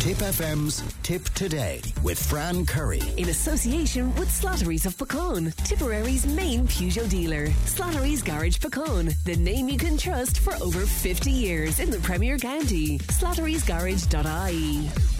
Tipp 0.00 0.18
FM's 0.18 0.82
Tipp 1.04 1.22
Today 1.34 1.80
with 2.02 2.20
Fran 2.20 2.66
Curry. 2.66 3.02
In 3.16 3.28
association 3.28 4.12
with 4.16 4.28
Slattery's 4.28 4.86
of 4.86 4.96
Puckane, 4.96 5.54
Tipperary's 5.64 6.26
main 6.26 6.66
Peugeot 6.66 7.08
dealer. 7.08 7.46
Slattery's 7.64 8.24
Garage 8.24 8.58
Puckane, 8.58 9.14
the 9.22 9.36
name 9.36 9.68
you 9.68 9.78
can 9.78 9.96
trust 9.96 10.40
for 10.40 10.54
over 10.60 10.84
50 10.84 11.30
years 11.30 11.78
in 11.78 11.92
the 11.92 11.98
Premier 11.98 12.38
County. 12.38 12.98
Slattery'sGarage.ie. 12.98 15.17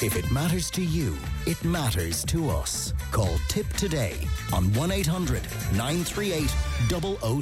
If 0.00 0.14
it 0.14 0.30
matters 0.30 0.70
to 0.72 0.82
you, 0.84 1.18
it 1.44 1.62
matters 1.64 2.24
to 2.26 2.50
us. 2.50 2.94
Call 3.10 3.36
Tipp 3.48 3.68
Today 3.72 4.14
on 4.52 4.72
1 4.74 4.92
800 4.92 5.42
938 5.72 6.48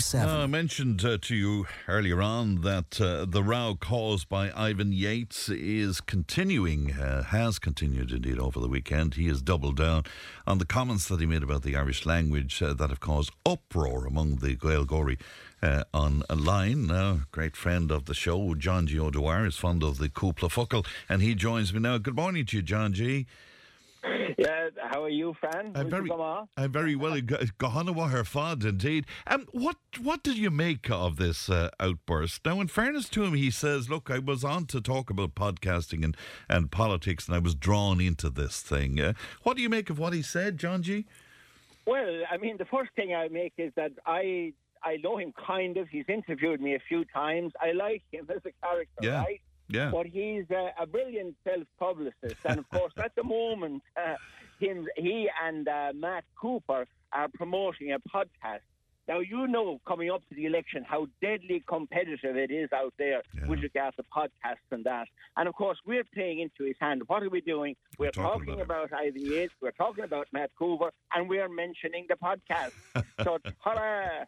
007. 0.00 0.28
Uh, 0.28 0.44
I 0.44 0.46
mentioned 0.46 1.04
uh, 1.04 1.18
to 1.20 1.34
you 1.36 1.66
earlier 1.86 2.22
on 2.22 2.62
that 2.62 2.98
uh, 2.98 3.26
the 3.26 3.42
row 3.42 3.76
caused 3.78 4.30
by 4.30 4.50
Ivan 4.56 4.90
Yates 4.92 5.50
is 5.50 6.00
continuing, 6.00 6.94
uh, 6.94 7.24
has 7.24 7.58
continued 7.58 8.10
indeed 8.10 8.38
over 8.38 8.58
the 8.58 8.68
weekend. 8.68 9.14
He 9.14 9.28
has 9.28 9.42
doubled 9.42 9.76
down 9.76 10.04
on 10.46 10.56
the 10.56 10.64
comments 10.64 11.08
that 11.08 11.20
he 11.20 11.26
made 11.26 11.42
about 11.42 11.62
the 11.62 11.76
Irish 11.76 12.06
language 12.06 12.62
uh, 12.62 12.72
that 12.72 12.88
have 12.88 13.00
caused 13.00 13.32
uproar 13.44 14.06
among 14.06 14.36
the 14.36 14.56
Gaeilgeoirí 14.56 15.20
uh, 15.66 15.84
online. 15.92 16.86
Now, 16.86 17.20
great 17.32 17.56
friend 17.56 17.90
of 17.90 18.04
the 18.04 18.14
show, 18.14 18.54
John 18.54 18.86
G. 18.86 19.00
O'Dwyer, 19.00 19.46
is 19.46 19.56
fond 19.56 19.82
of 19.82 19.98
the 19.98 20.08
cúpla 20.08 20.50
focal, 20.50 20.86
and 21.08 21.20
he 21.20 21.34
joins 21.34 21.74
me 21.74 21.80
now. 21.80 21.98
Good 21.98 22.14
morning 22.14 22.46
to 22.46 22.56
you, 22.56 22.62
John 22.62 22.92
G. 22.92 23.26
Yeah, 24.38 24.68
how 24.90 25.02
are 25.02 25.08
you, 25.08 25.34
Fran? 25.40 25.72
I'm 25.74 25.90
very? 25.90 26.10
I'm 26.56 26.70
very 26.70 26.94
well. 26.94 27.18
Gohanawa 27.18 28.10
her 28.10 28.22
fad, 28.22 28.62
indeed. 28.62 29.06
Um, 29.26 29.46
what 29.50 29.76
what 30.00 30.22
did 30.22 30.36
you 30.36 30.50
make 30.50 30.90
of 30.90 31.16
this 31.16 31.48
uh, 31.48 31.70
outburst? 31.80 32.44
Now, 32.44 32.60
in 32.60 32.68
fairness 32.68 33.08
to 33.10 33.24
him, 33.24 33.34
he 33.34 33.50
says, 33.50 33.90
"Look, 33.90 34.10
I 34.10 34.18
was 34.18 34.44
on 34.44 34.66
to 34.66 34.80
talk 34.80 35.10
about 35.10 35.34
podcasting 35.34 36.04
and, 36.04 36.16
and 36.48 36.70
politics, 36.70 37.26
and 37.26 37.34
I 37.34 37.38
was 37.38 37.54
drawn 37.54 38.00
into 38.00 38.30
this 38.30 38.60
thing." 38.60 39.00
Uh, 39.00 39.14
what 39.42 39.56
do 39.56 39.62
you 39.62 39.70
make 39.70 39.90
of 39.90 39.98
what 39.98 40.12
he 40.12 40.22
said, 40.22 40.58
John 40.58 40.82
G? 40.82 41.06
Well, 41.86 42.22
I 42.30 42.36
mean, 42.36 42.58
the 42.58 42.66
first 42.66 42.90
thing 42.94 43.14
I 43.14 43.28
make 43.28 43.54
is 43.58 43.72
that 43.76 43.92
I 44.04 44.52
I 44.82 44.96
know 45.02 45.16
him 45.18 45.32
kind 45.46 45.76
of. 45.76 45.88
He's 45.88 46.04
interviewed 46.08 46.60
me 46.60 46.74
a 46.74 46.80
few 46.88 47.04
times. 47.06 47.52
I 47.60 47.72
like 47.72 48.02
him 48.12 48.26
as 48.30 48.42
a 48.44 48.52
character, 48.66 49.00
Yeah. 49.02 49.22
right? 49.22 49.40
Yeah. 49.68 49.90
But 49.90 50.06
he's 50.06 50.44
uh, 50.50 50.70
a 50.80 50.86
brilliant 50.86 51.34
self-publicist, 51.42 52.36
and 52.44 52.58
of 52.60 52.68
course, 52.70 52.92
at 52.98 53.12
the 53.16 53.24
moment, 53.24 53.82
uh, 53.96 54.14
him, 54.60 54.86
he 54.96 55.28
and 55.44 55.66
uh, 55.68 55.92
Matt 55.94 56.24
Cooper 56.40 56.86
are 57.12 57.28
promoting 57.34 57.92
a 57.92 57.98
podcast. 57.98 58.60
Now 59.08 59.20
you 59.20 59.46
know, 59.46 59.80
coming 59.86 60.10
up 60.10 60.22
to 60.28 60.34
the 60.34 60.46
election, 60.46 60.84
how 60.84 61.06
deadly 61.22 61.62
competitive 61.68 62.36
it 62.36 62.50
is 62.50 62.68
out 62.72 62.92
there 62.98 63.22
with 63.46 63.60
regard 63.60 63.94
to 63.96 64.02
podcasts 64.04 64.66
and 64.72 64.82
that. 64.84 65.06
And 65.36 65.48
of 65.48 65.54
course, 65.54 65.78
we're 65.86 66.02
playing 66.12 66.40
into 66.40 66.64
his 66.64 66.74
hand. 66.80 67.02
What 67.06 67.22
are 67.22 67.30
we 67.30 67.40
doing? 67.40 67.76
We're, 67.98 68.10
talking 68.10 68.46
talking, 68.46 68.60
about, 68.62 68.92
Ivan 68.92 69.24
Yates. 69.24 69.54
We're 69.60 69.70
talking 69.72 70.02
about 70.02 70.26
Matt 70.32 70.50
Cooper, 70.58 70.90
and 71.14 71.28
we're 71.28 71.48
mentioning 71.48 72.06
the 72.08 72.16
podcast. 72.16 72.72
so, 73.24 73.38
hurrah! 73.64 74.24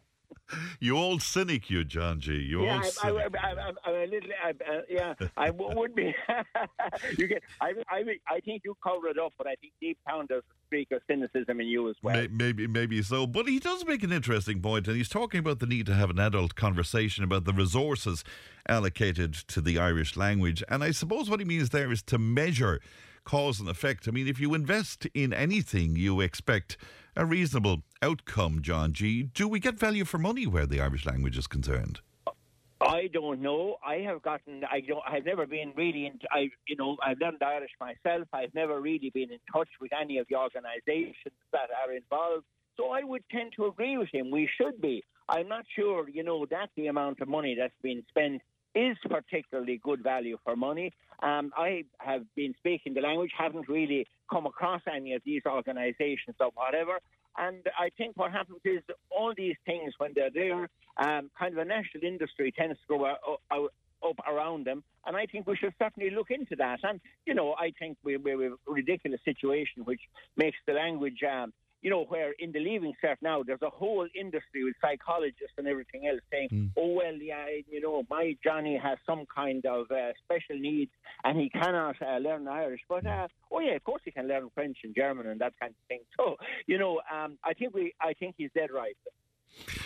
You 0.79 0.97
old 0.97 1.21
cynic, 1.21 1.69
you, 1.69 1.83
John 1.83 2.19
G. 2.19 2.33
You 2.33 2.63
yeah, 2.63 2.75
old 2.75 2.83
I, 2.83 2.87
I, 2.87 2.89
cynic. 2.89 3.35
I, 3.43 3.47
I, 3.47 3.67
I'm 3.67 3.95
a 3.95 4.05
little. 4.07 4.29
Uh, 4.43 4.81
yeah, 4.89 5.13
I 5.37 5.51
would 5.51 5.93
be. 5.93 6.15
you 7.17 7.27
get. 7.27 7.43
I, 7.61 7.73
I, 7.89 8.03
I 8.27 8.39
think 8.39 8.63
you 8.65 8.75
cover 8.83 9.07
it 9.09 9.19
up, 9.19 9.33
but 9.37 9.45
I 9.45 9.55
think 9.55 9.73
deep 9.79 9.99
down 10.07 10.25
there's 10.27 10.41
a 10.41 10.67
streak 10.67 10.91
of 10.91 11.01
cynicism 11.07 11.59
in 11.59 11.67
you 11.67 11.89
as 11.89 11.95
well. 12.01 12.15
May- 12.15 12.27
Maybe, 12.27 12.65
maybe 12.65 13.01
so. 13.03 13.27
But 13.27 13.47
he 13.47 13.59
does 13.59 13.85
make 13.85 14.01
an 14.03 14.11
interesting 14.11 14.61
point, 14.61 14.87
and 14.87 14.95
he's 14.97 15.09
talking 15.09 15.39
about 15.39 15.59
the 15.59 15.67
need 15.67 15.85
to 15.87 15.93
have 15.93 16.09
an 16.09 16.19
adult 16.19 16.55
conversation 16.55 17.23
about 17.23 17.45
the 17.45 17.53
resources 17.53 18.23
allocated 18.67 19.33
to 19.33 19.61
the 19.61 19.77
Irish 19.77 20.17
language. 20.17 20.63
And 20.69 20.83
I 20.83 20.91
suppose 20.91 21.29
what 21.29 21.39
he 21.39 21.45
means 21.45 21.69
there 21.69 21.91
is 21.91 22.01
to 22.03 22.17
measure 22.17 22.79
cause 23.23 23.59
and 23.59 23.69
effect. 23.69 24.07
I 24.07 24.11
mean, 24.11 24.27
if 24.27 24.39
you 24.39 24.53
invest 24.55 25.05
in 25.13 25.33
anything, 25.33 25.95
you 25.95 26.21
expect 26.21 26.77
a 27.19 27.25
reasonable 27.25 27.83
outcome, 28.01 28.61
John 28.61 28.93
G. 28.93 29.23
Do 29.23 29.49
we 29.49 29.59
get 29.59 29.77
value 29.77 30.05
for 30.05 30.17
money 30.17 30.47
where 30.47 30.65
the 30.65 30.79
Irish 30.79 31.05
language 31.05 31.37
is 31.37 31.47
concerned? 31.47 31.99
I 32.79 33.09
don't 33.11 33.41
know. 33.41 33.75
I 33.85 33.95
have 33.95 34.21
gotten. 34.21 34.63
I 34.63 34.79
don't. 34.79 35.03
I've 35.05 35.25
never 35.25 35.45
been 35.45 35.73
really. 35.75 36.05
In, 36.05 36.17
I, 36.31 36.49
you 36.65 36.77
know, 36.77 36.95
I've 37.05 37.19
learned 37.19 37.43
Irish 37.43 37.71
myself. 37.77 38.29
I've 38.31 38.55
never 38.55 38.79
really 38.79 39.09
been 39.13 39.33
in 39.33 39.39
touch 39.51 39.67
with 39.81 39.91
any 39.91 40.17
of 40.17 40.27
the 40.29 40.37
organisations 40.37 41.35
that 41.51 41.67
are 41.85 41.91
involved. 41.93 42.45
So 42.77 42.91
I 42.91 43.03
would 43.03 43.23
tend 43.29 43.51
to 43.57 43.65
agree 43.65 43.97
with 43.97 44.07
him. 44.13 44.31
We 44.31 44.49
should 44.57 44.79
be. 44.79 45.03
I'm 45.27 45.49
not 45.49 45.65
sure, 45.75 46.07
you 46.07 46.23
know, 46.23 46.45
that 46.49 46.69
the 46.77 46.87
amount 46.87 47.19
of 47.19 47.27
money 47.27 47.53
that's 47.59 47.73
been 47.83 48.01
spent 48.07 48.41
is 48.75 48.97
particularly 49.09 49.79
good 49.83 50.03
value 50.03 50.37
for 50.43 50.55
money. 50.55 50.93
Um, 51.21 51.51
I 51.57 51.83
have 51.99 52.23
been 52.35 52.53
speaking 52.57 52.93
the 52.93 53.01
language, 53.01 53.31
haven't 53.37 53.67
really 53.67 54.05
come 54.31 54.45
across 54.45 54.81
any 54.93 55.13
of 55.13 55.21
these 55.25 55.41
organisations 55.45 56.35
or 56.39 56.51
whatever. 56.53 56.99
And 57.37 57.65
I 57.77 57.89
think 57.97 58.17
what 58.17 58.31
happens 58.31 58.59
is 58.65 58.81
all 59.09 59.33
these 59.35 59.55
things, 59.65 59.93
when 59.97 60.11
they're 60.13 60.31
there, 60.33 60.69
um, 60.97 61.29
kind 61.37 61.53
of 61.53 61.59
a 61.59 61.65
national 61.65 62.03
industry 62.03 62.51
tends 62.51 62.77
to 62.79 62.97
go 62.97 63.05
out, 63.05 63.41
up 63.51 64.19
around 64.27 64.65
them. 64.65 64.83
And 65.05 65.15
I 65.15 65.25
think 65.25 65.47
we 65.47 65.55
should 65.57 65.73
certainly 65.81 66.09
look 66.09 66.31
into 66.31 66.55
that. 66.57 66.79
And, 66.83 66.99
you 67.25 67.33
know, 67.33 67.53
I 67.53 67.71
think 67.77 67.97
we, 68.03 68.17
we're 68.17 68.45
in 68.45 68.53
a 68.53 68.71
ridiculous 68.71 69.19
situation 69.25 69.83
which 69.85 70.01
makes 70.37 70.57
the 70.67 70.73
language, 70.73 71.19
um, 71.29 71.53
you 71.81 71.89
know, 71.89 72.03
where 72.05 72.33
in 72.39 72.51
the 72.51 72.59
Leaving 72.59 72.93
Cert 73.03 73.17
now 73.21 73.43
there's 73.43 73.61
a 73.61 73.69
whole 73.69 74.07
industry 74.19 74.63
with 74.63 74.75
psychologists 74.81 75.53
and 75.57 75.67
everything 75.67 76.07
else 76.07 76.21
saying, 76.31 76.71
oh, 76.77 76.93
well, 76.93 77.13
yeah, 77.13 77.45
you 77.69 77.81
know, 77.81 78.03
my 78.09 78.35
Johnny 78.43 78.77
has 78.77 78.97
some 79.05 79.25
kind 79.33 79.65
of 79.65 79.89
uh, 79.91 80.11
special 80.23 80.59
needs 80.59 80.91
and 81.23 81.39
he 81.39 81.49
cannot 81.49 81.95
uh, 82.01 82.17
learn 82.17 82.47
Irish. 82.47 82.81
But, 82.89 83.05
uh, 83.05 83.27
oh, 83.51 83.59
yeah, 83.59 83.75
of 83.75 83.83
course 83.83 84.01
he 84.03 84.11
can 84.11 84.27
learn 84.27 84.49
French 84.53 84.77
and 84.83 84.93
German 84.95 85.27
and 85.27 85.39
that 85.41 85.53
kind 85.59 85.71
of 85.71 85.87
thing. 85.87 85.99
So, 86.17 86.35
you 86.67 86.77
know, 86.77 86.99
um, 87.13 87.37
I 87.45 87.53
think 87.53 87.73
we, 87.73 87.93
I 88.01 88.11
think 88.13 88.35
he's 88.37 88.49
dead 88.53 88.71
right. 88.73 88.97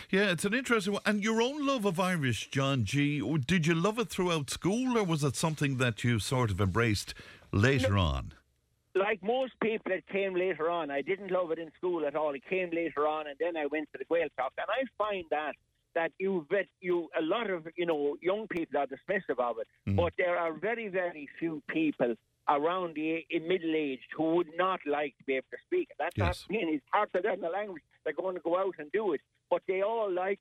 Yeah, 0.09 0.31
it's 0.31 0.45
an 0.45 0.53
interesting 0.53 0.93
one. 0.93 1.03
And 1.05 1.23
your 1.23 1.41
own 1.41 1.65
love 1.65 1.85
of 1.85 1.99
Irish, 1.99 2.49
John 2.49 2.85
G., 2.85 3.21
did 3.45 3.67
you 3.67 3.75
love 3.75 3.99
it 3.99 4.09
throughout 4.09 4.49
school 4.49 4.97
or 4.97 5.03
was 5.03 5.23
it 5.23 5.35
something 5.35 5.77
that 5.77 6.03
you 6.03 6.17
sort 6.17 6.49
of 6.49 6.59
embraced 6.59 7.13
later 7.51 7.97
on? 7.97 8.33
Like 8.95 9.23
most 9.23 9.53
people, 9.61 9.91
it 9.91 10.05
came 10.11 10.35
later 10.35 10.69
on. 10.69 10.91
I 10.91 11.01
didn't 11.01 11.31
love 11.31 11.51
it 11.51 11.59
in 11.59 11.71
school 11.77 12.05
at 12.05 12.15
all. 12.15 12.33
It 12.33 12.43
came 12.49 12.69
later 12.71 13.07
on, 13.07 13.27
and 13.27 13.35
then 13.39 13.57
I 13.57 13.65
went 13.65 13.89
to 13.93 13.97
the 13.97 14.05
Gaeltacht, 14.05 14.53
and 14.57 14.67
I 14.69 14.83
find 14.97 15.25
that 15.31 15.53
that 15.95 16.11
you 16.17 16.45
bet 16.49 16.65
you 16.81 17.07
a 17.17 17.21
lot 17.21 17.49
of 17.49 17.67
you 17.75 17.85
know 17.85 18.17
young 18.21 18.47
people 18.47 18.79
are 18.79 18.87
dismissive 18.87 19.39
of 19.39 19.57
it, 19.59 19.67
mm-hmm. 19.87 19.95
but 19.95 20.13
there 20.17 20.37
are 20.37 20.53
very 20.53 20.87
very 20.87 21.27
few 21.39 21.61
people 21.67 22.15
around 22.49 22.95
the 22.95 23.25
in 23.29 23.47
middle 23.47 23.73
aged 23.75 24.07
who 24.15 24.35
would 24.35 24.49
not 24.57 24.79
like 24.85 25.17
to 25.17 25.23
be 25.23 25.35
able 25.35 25.47
to 25.51 25.57
speak. 25.65 25.89
That's 25.97 26.17
Yes. 26.17 26.45
not 26.49 26.49
mean 26.49 26.73
it's 26.75 26.85
hard 26.91 27.11
to 27.13 27.21
learn 27.21 27.41
the 27.41 27.49
language. 27.49 27.83
They're 28.03 28.13
going 28.13 28.35
to 28.35 28.41
go 28.41 28.57
out 28.57 28.75
and 28.79 28.91
do 28.91 29.13
it, 29.13 29.21
but 29.49 29.61
they 29.67 29.81
all 29.81 30.11
like 30.11 30.39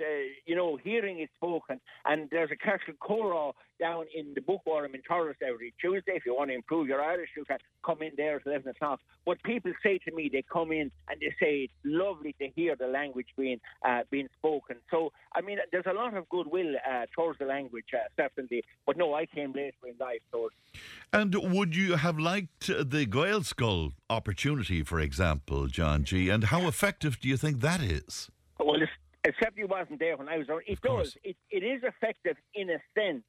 uh, 0.00 0.04
you 0.46 0.56
know, 0.56 0.76
hearing 0.76 1.20
it 1.20 1.30
spoken. 1.36 1.80
And 2.04 2.28
there's 2.30 2.50
a 2.50 2.56
Catholic 2.56 2.98
choral 3.00 3.56
down 3.80 4.04
in 4.14 4.34
the 4.34 4.40
Bookworm 4.40 4.94
in 4.94 5.02
Thurles 5.02 5.34
every 5.46 5.74
Tuesday. 5.80 6.12
If 6.14 6.26
you 6.26 6.34
want 6.34 6.50
to 6.50 6.54
improve 6.54 6.88
your 6.88 7.02
Irish, 7.02 7.30
you 7.36 7.44
can 7.44 7.58
come 7.84 8.02
in 8.02 8.12
there 8.16 8.36
at 8.36 8.46
11 8.46 8.68
o'clock. 8.68 9.00
But 9.26 9.42
people 9.42 9.72
say 9.82 9.98
to 9.98 10.14
me, 10.14 10.30
they 10.32 10.44
come 10.50 10.72
in 10.72 10.90
and 11.08 11.20
they 11.20 11.34
say 11.40 11.64
it's 11.64 11.72
lovely 11.84 12.34
to 12.40 12.48
hear 12.54 12.76
the 12.76 12.86
language 12.86 13.28
being 13.36 13.60
uh, 13.84 14.00
being 14.10 14.28
spoken. 14.38 14.76
So, 14.90 15.12
I 15.34 15.40
mean, 15.40 15.58
there's 15.72 15.86
a 15.86 15.92
lot 15.92 16.14
of 16.14 16.28
goodwill 16.28 16.74
uh, 16.88 17.06
towards 17.14 17.38
the 17.38 17.46
language, 17.46 17.86
uh, 17.94 18.08
certainly. 18.16 18.62
But 18.86 18.96
no, 18.96 19.14
I 19.14 19.26
came 19.26 19.52
later 19.52 19.74
in 19.88 19.94
life, 19.98 20.20
so 20.30 20.50
And 21.12 21.34
would 21.34 21.74
you 21.74 21.96
have 21.96 22.18
liked 22.18 22.66
the 22.66 23.06
Gaelscoil 23.06 23.92
opportunity, 24.10 24.82
for 24.82 25.00
example, 25.00 25.66
John 25.66 26.04
G? 26.04 26.28
And 26.28 26.44
how 26.44 26.66
effective 26.68 27.20
do 27.20 27.28
you 27.28 27.36
think 27.36 27.60
that 27.60 27.80
is? 27.80 28.30
Well, 28.58 28.80
it's, 28.80 28.92
except 29.24 29.56
he 29.56 29.64
wasn't 29.64 29.98
there 29.98 30.16
when 30.16 30.28
I 30.28 30.38
was 30.38 30.48
around. 30.48 30.62
It 30.66 30.80
does. 30.80 31.16
It, 31.24 31.36
it 31.50 31.62
is 31.64 31.82
effective 31.82 32.36
in 32.54 32.70
a 32.70 32.78
sense. 32.94 33.22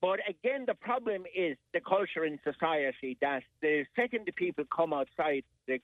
But 0.00 0.20
again, 0.28 0.64
the 0.66 0.74
problem 0.74 1.24
is 1.34 1.56
the 1.74 1.80
culture 1.80 2.24
in 2.24 2.38
society 2.44 3.16
that 3.20 3.42
the 3.60 3.84
second 3.96 4.26
the 4.26 4.32
people 4.32 4.64
come 4.74 4.92
outside 4.92 5.42
the, 5.66 5.80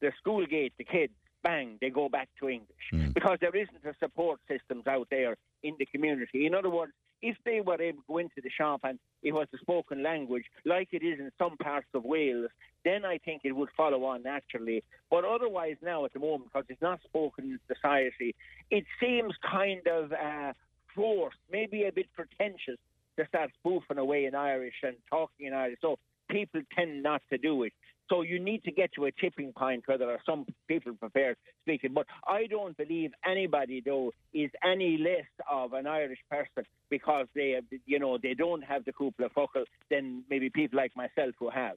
the 0.00 0.12
school 0.18 0.44
gate, 0.46 0.72
the 0.78 0.84
kids, 0.84 1.12
bang, 1.42 1.78
they 1.80 1.90
go 1.90 2.08
back 2.08 2.28
to 2.40 2.48
English 2.48 2.86
hmm. 2.90 3.10
because 3.10 3.38
there 3.40 3.54
isn't 3.54 3.84
a 3.84 3.94
support 4.00 4.40
systems 4.48 4.86
out 4.86 5.08
there 5.10 5.36
in 5.62 5.74
the 5.78 5.86
community. 5.86 6.46
In 6.46 6.54
other 6.54 6.70
words, 6.70 6.92
if 7.22 7.36
they 7.44 7.60
were 7.60 7.80
able 7.80 7.98
to 7.98 8.04
go 8.08 8.18
into 8.18 8.40
the 8.42 8.50
shop 8.50 8.80
and 8.84 8.98
it 9.22 9.32
was 9.32 9.46
the 9.52 9.58
spoken 9.58 10.02
language, 10.02 10.44
like 10.64 10.88
it 10.92 11.02
is 11.02 11.18
in 11.18 11.30
some 11.38 11.56
parts 11.56 11.86
of 11.94 12.04
Wales, 12.04 12.50
then 12.84 13.04
I 13.04 13.18
think 13.18 13.42
it 13.44 13.52
would 13.52 13.68
follow 13.76 14.04
on 14.04 14.24
naturally. 14.24 14.82
But 15.10 15.24
otherwise, 15.24 15.76
now 15.82 16.04
at 16.04 16.12
the 16.12 16.18
moment, 16.18 16.50
because 16.52 16.66
it's 16.68 16.82
not 16.82 17.00
spoken 17.04 17.44
in 17.44 17.58
society, 17.72 18.34
it 18.70 18.84
seems 19.00 19.34
kind 19.48 19.86
of 19.86 20.12
uh, 20.12 20.52
forced, 20.94 21.38
maybe 21.50 21.84
a 21.84 21.92
bit 21.92 22.06
pretentious 22.14 22.78
to 23.18 23.26
start 23.28 23.50
spoofing 23.60 23.98
away 23.98 24.24
in 24.24 24.34
Irish 24.34 24.74
and 24.82 24.96
talking 25.08 25.46
in 25.46 25.52
Irish. 25.52 25.78
So 25.80 25.98
people 26.30 26.62
tend 26.74 27.02
not 27.02 27.22
to 27.30 27.38
do 27.38 27.62
it. 27.64 27.72
So 28.08 28.22
you 28.22 28.38
need 28.38 28.62
to 28.64 28.72
get 28.72 28.92
to 28.94 29.06
a 29.06 29.12
tipping 29.12 29.52
point 29.52 29.84
where 29.86 29.96
there 29.96 30.10
are 30.10 30.20
some 30.26 30.44
people 30.68 30.94
prepared 30.94 31.36
speaking. 31.62 31.92
But 31.94 32.06
I 32.26 32.46
don't 32.46 32.76
believe 32.76 33.12
anybody, 33.26 33.82
though, 33.84 34.12
is 34.34 34.50
any 34.62 34.98
less 34.98 35.26
of 35.50 35.72
an 35.72 35.86
Irish 35.86 36.18
person 36.30 36.64
because 36.90 37.26
they, 37.34 37.58
you 37.86 37.98
know, 37.98 38.18
they 38.22 38.34
don't 38.34 38.62
have 38.62 38.84
the 38.84 38.92
couple 38.92 39.24
of 39.24 39.32
fuckle 39.32 39.64
than 39.90 40.24
maybe 40.28 40.50
people 40.50 40.76
like 40.76 40.94
myself 40.96 41.34
who 41.38 41.48
have. 41.48 41.76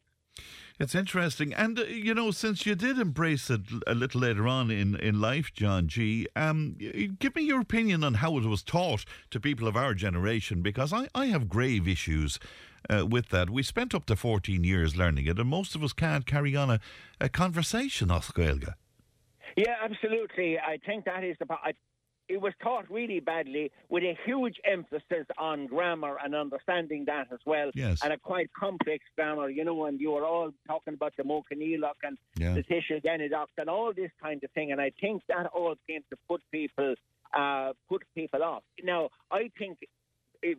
It's 0.78 0.93
interesting. 0.93 1.53
And, 1.53 1.80
uh, 1.80 1.84
you 1.84 2.13
know, 2.13 2.32
since 2.32 2.65
you 2.65 2.76
did 2.76 2.99
embrace 2.99 3.49
it 3.49 3.61
a 3.88 3.95
little 3.95 4.19
later 4.19 4.45
on 4.45 4.69
in, 4.69 4.95
in 4.97 5.21
life, 5.21 5.53
John 5.53 5.88
G., 5.88 6.28
um, 6.36 6.76
give 7.19 7.36
me 7.36 7.43
your 7.43 7.61
opinion 7.61 8.03
on 8.03 8.15
how 8.15 8.38
it 8.38 8.43
was 8.43 8.61
taught 8.61 9.05
to 9.32 9.39
people 9.39 9.69
of 9.69 9.78
our 9.78 9.93
generation, 9.93 10.61
because 10.61 10.91
I, 10.91 11.07
I 11.15 11.28
have 11.28 11.47
grave 11.47 11.88
issues 11.88 12.39
uh, 12.89 13.05
with 13.05 13.29
that. 13.29 13.49
We 13.49 13.63
spent 13.63 13.93
up 13.95 14.05
to 14.07 14.15
14 14.15 14.63
years 14.63 14.95
learning 14.95 15.25
it, 15.27 15.39
and 15.39 15.49
most 15.49 15.75
of 15.75 15.83
us 15.83 15.93
can't 15.93 16.25
carry 16.25 16.55
on 16.55 16.69
a, 16.69 16.79
a 17.19 17.29
conversation, 17.29 18.09
Oscailga. 18.09 18.73
Yeah, 19.55 19.75
absolutely. 19.83 20.57
I 20.59 20.77
think 20.86 21.05
that 21.05 21.23
is 21.23 21.38
the. 21.39 21.45
po- 21.45 21.57
I, 21.63 21.73
it 22.27 22.41
was 22.41 22.53
taught 22.61 22.89
really 22.89 23.19
badly 23.19 23.71
with 23.89 24.01
a 24.03 24.17
huge 24.25 24.55
emphasis 24.65 25.27
on 25.38 25.67
grammar 25.67 26.17
and 26.23 26.33
understanding 26.33 27.05
that 27.05 27.27
as 27.31 27.38
well. 27.45 27.69
Yes. 27.75 27.99
And 28.03 28.11
a 28.11 28.17
quite 28.17 28.49
complex 28.53 29.03
grammar, 29.15 29.49
you 29.49 29.63
know, 29.63 29.86
and 29.86 30.01
you 30.01 30.09
were 30.09 30.25
all 30.25 30.49
talking 30.67 30.95
about 30.95 31.13
the 31.17 31.23
Modh 31.23 31.43
Coinníollach 31.53 32.01
and 32.03 32.17
Yeah. 32.36 32.55
the 32.55 32.63
Genedox 32.63 33.45
and 33.59 33.69
all 33.69 33.93
this 33.93 34.09
kind 34.19 34.43
of 34.43 34.49
thing. 34.51 34.71
And 34.71 34.81
I 34.81 34.91
think 34.99 35.21
that 35.27 35.45
all 35.53 35.75
came 35.88 36.01
to 36.09 36.17
put 36.27 36.41
people, 36.51 36.95
uh, 37.38 37.73
put 37.88 38.01
people 38.15 38.41
off. 38.41 38.63
Now, 38.83 39.09
I 39.31 39.51
think 39.59 39.77
it, 40.41 40.57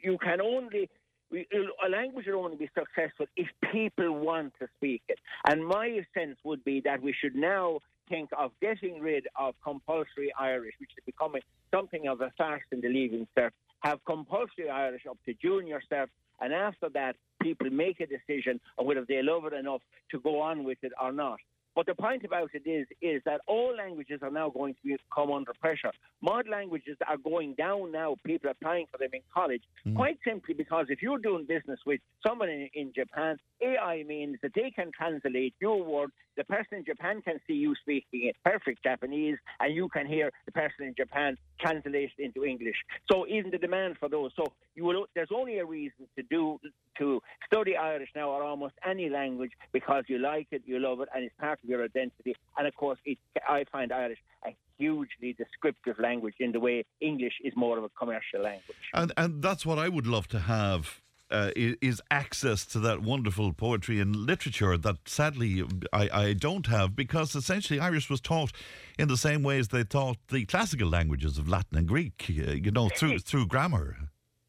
you 0.00 0.18
can 0.18 0.42
only 0.42 0.90
a 1.32 1.88
language 1.88 2.26
will 2.26 2.44
only 2.44 2.56
be 2.56 2.70
successful 2.74 3.26
if 3.36 3.48
people 3.72 4.12
want 4.12 4.52
to 4.60 4.68
speak 4.76 5.02
it. 5.08 5.18
And 5.48 5.66
my 5.66 6.00
sense 6.14 6.36
would 6.44 6.64
be 6.64 6.80
that 6.84 7.02
we 7.02 7.12
should 7.12 7.34
now 7.34 7.80
think 8.08 8.30
of 8.38 8.52
getting 8.60 9.00
rid 9.00 9.26
of 9.36 9.54
compulsory 9.62 10.32
Irish, 10.38 10.74
which 10.78 10.90
is 10.96 11.04
becoming 11.04 11.42
something 11.74 12.06
of 12.06 12.20
a 12.20 12.32
farce 12.38 12.62
in 12.70 12.80
the 12.80 12.88
leaving 12.88 13.26
cert. 13.36 13.50
Have 13.80 14.04
compulsory 14.04 14.70
Irish 14.70 15.02
up 15.08 15.18
to 15.26 15.34
junior 15.34 15.82
cert, 15.90 16.08
and 16.40 16.52
after 16.52 16.88
that, 16.90 17.16
people 17.42 17.70
make 17.70 18.00
a 18.00 18.06
decision 18.06 18.60
on 18.78 18.86
whether 18.86 19.04
they 19.06 19.22
love 19.22 19.44
it 19.46 19.52
enough 19.52 19.82
to 20.10 20.20
go 20.20 20.40
on 20.40 20.64
with 20.64 20.78
it 20.82 20.92
or 21.00 21.12
not. 21.12 21.38
But 21.76 21.84
the 21.84 21.94
point 21.94 22.24
about 22.24 22.50
it 22.54 22.66
is, 22.68 22.86
is 23.02 23.20
that 23.26 23.42
all 23.46 23.76
languages 23.76 24.20
are 24.22 24.30
now 24.30 24.48
going 24.48 24.74
to 24.74 24.80
be, 24.82 24.96
come 25.14 25.30
under 25.30 25.52
pressure. 25.60 25.92
Mod 26.22 26.48
languages 26.48 26.96
are 27.06 27.18
going 27.18 27.52
down 27.54 27.92
now. 27.92 28.16
People 28.24 28.48
are 28.48 28.52
applying 28.52 28.86
for 28.90 28.96
them 28.96 29.10
in 29.12 29.20
college, 29.32 29.62
Mm. 29.86 29.94
quite 29.94 30.18
simply 30.24 30.54
because 30.54 30.86
if 30.88 31.02
you're 31.02 31.18
doing 31.18 31.44
business 31.44 31.78
with 31.84 32.00
someone 32.26 32.48
in, 32.48 32.70
in 32.72 32.92
Japan, 32.94 33.36
AI 33.60 34.02
means 34.04 34.38
that 34.42 34.52
they 34.54 34.70
can 34.70 34.90
translate 34.90 35.54
your 35.60 35.82
word. 35.82 36.10
The 36.36 36.44
person 36.44 36.78
in 36.78 36.84
Japan 36.84 37.20
can 37.22 37.38
see 37.46 37.54
you 37.54 37.74
speaking 37.74 38.26
it 38.28 38.36
perfect 38.42 38.82
Japanese, 38.82 39.38
and 39.60 39.74
you 39.74 39.88
can 39.88 40.06
hear 40.06 40.32
the 40.46 40.52
person 40.52 40.86
in 40.86 40.94
Japan 40.96 41.36
translate 41.60 42.10
it 42.16 42.22
into 42.22 42.44
English. 42.44 42.76
So 43.10 43.26
even 43.26 43.50
the 43.50 43.58
demand 43.58 43.96
for 43.98 44.08
those. 44.08 44.32
So 44.36 44.44
you 44.74 44.84
will. 44.84 45.06
There's 45.14 45.30
only 45.34 45.58
a 45.58 45.64
reason 45.64 46.06
to 46.16 46.22
do 46.22 46.58
to 46.98 47.22
study 47.46 47.76
Irish 47.76 48.10
now 48.14 48.30
or 48.30 48.42
almost 48.42 48.74
any 48.86 49.08
language 49.08 49.52
because 49.72 50.04
you 50.08 50.18
like 50.18 50.48
it, 50.50 50.62
you 50.66 50.78
love 50.78 51.00
it, 51.00 51.08
and 51.14 51.24
it's 51.24 51.34
part 51.38 51.58
of 51.62 51.68
your 51.68 51.84
identity. 51.84 52.34
And 52.56 52.66
of 52.66 52.74
course, 52.74 52.98
it, 53.04 53.18
I 53.48 53.64
find 53.70 53.92
Irish 53.92 54.18
a 54.46 54.54
hugely 54.78 55.32
descriptive 55.32 55.98
language 55.98 56.34
in 56.40 56.52
the 56.52 56.60
way 56.60 56.84
English 57.00 57.34
is 57.44 57.54
more 57.56 57.78
of 57.78 57.84
a 57.84 57.88
commercial 57.90 58.42
language. 58.42 58.76
And 58.94 59.12
and 59.16 59.42
that's 59.42 59.64
what 59.64 59.78
I 59.78 59.88
would 59.88 60.06
love 60.06 60.28
to 60.28 60.40
have. 60.40 61.00
Uh, 61.28 61.50
is 61.56 62.00
access 62.08 62.64
to 62.64 62.78
that 62.78 63.02
wonderful 63.02 63.52
poetry 63.52 63.98
and 63.98 64.14
literature 64.14 64.76
that 64.78 64.96
sadly 65.08 65.64
I, 65.92 66.08
I 66.12 66.32
don't 66.34 66.68
have 66.68 66.94
because 66.94 67.34
essentially 67.34 67.80
Irish 67.80 68.08
was 68.08 68.20
taught 68.20 68.52
in 68.96 69.08
the 69.08 69.16
same 69.16 69.42
way 69.42 69.58
as 69.58 69.68
they 69.68 69.82
taught 69.82 70.18
the 70.28 70.44
classical 70.44 70.88
languages 70.88 71.36
of 71.36 71.48
Latin 71.48 71.78
and 71.78 71.88
Greek, 71.88 72.26
uh, 72.30 72.52
you 72.52 72.70
know, 72.70 72.88
through 72.88 73.18
through 73.18 73.46
grammar. 73.48 73.96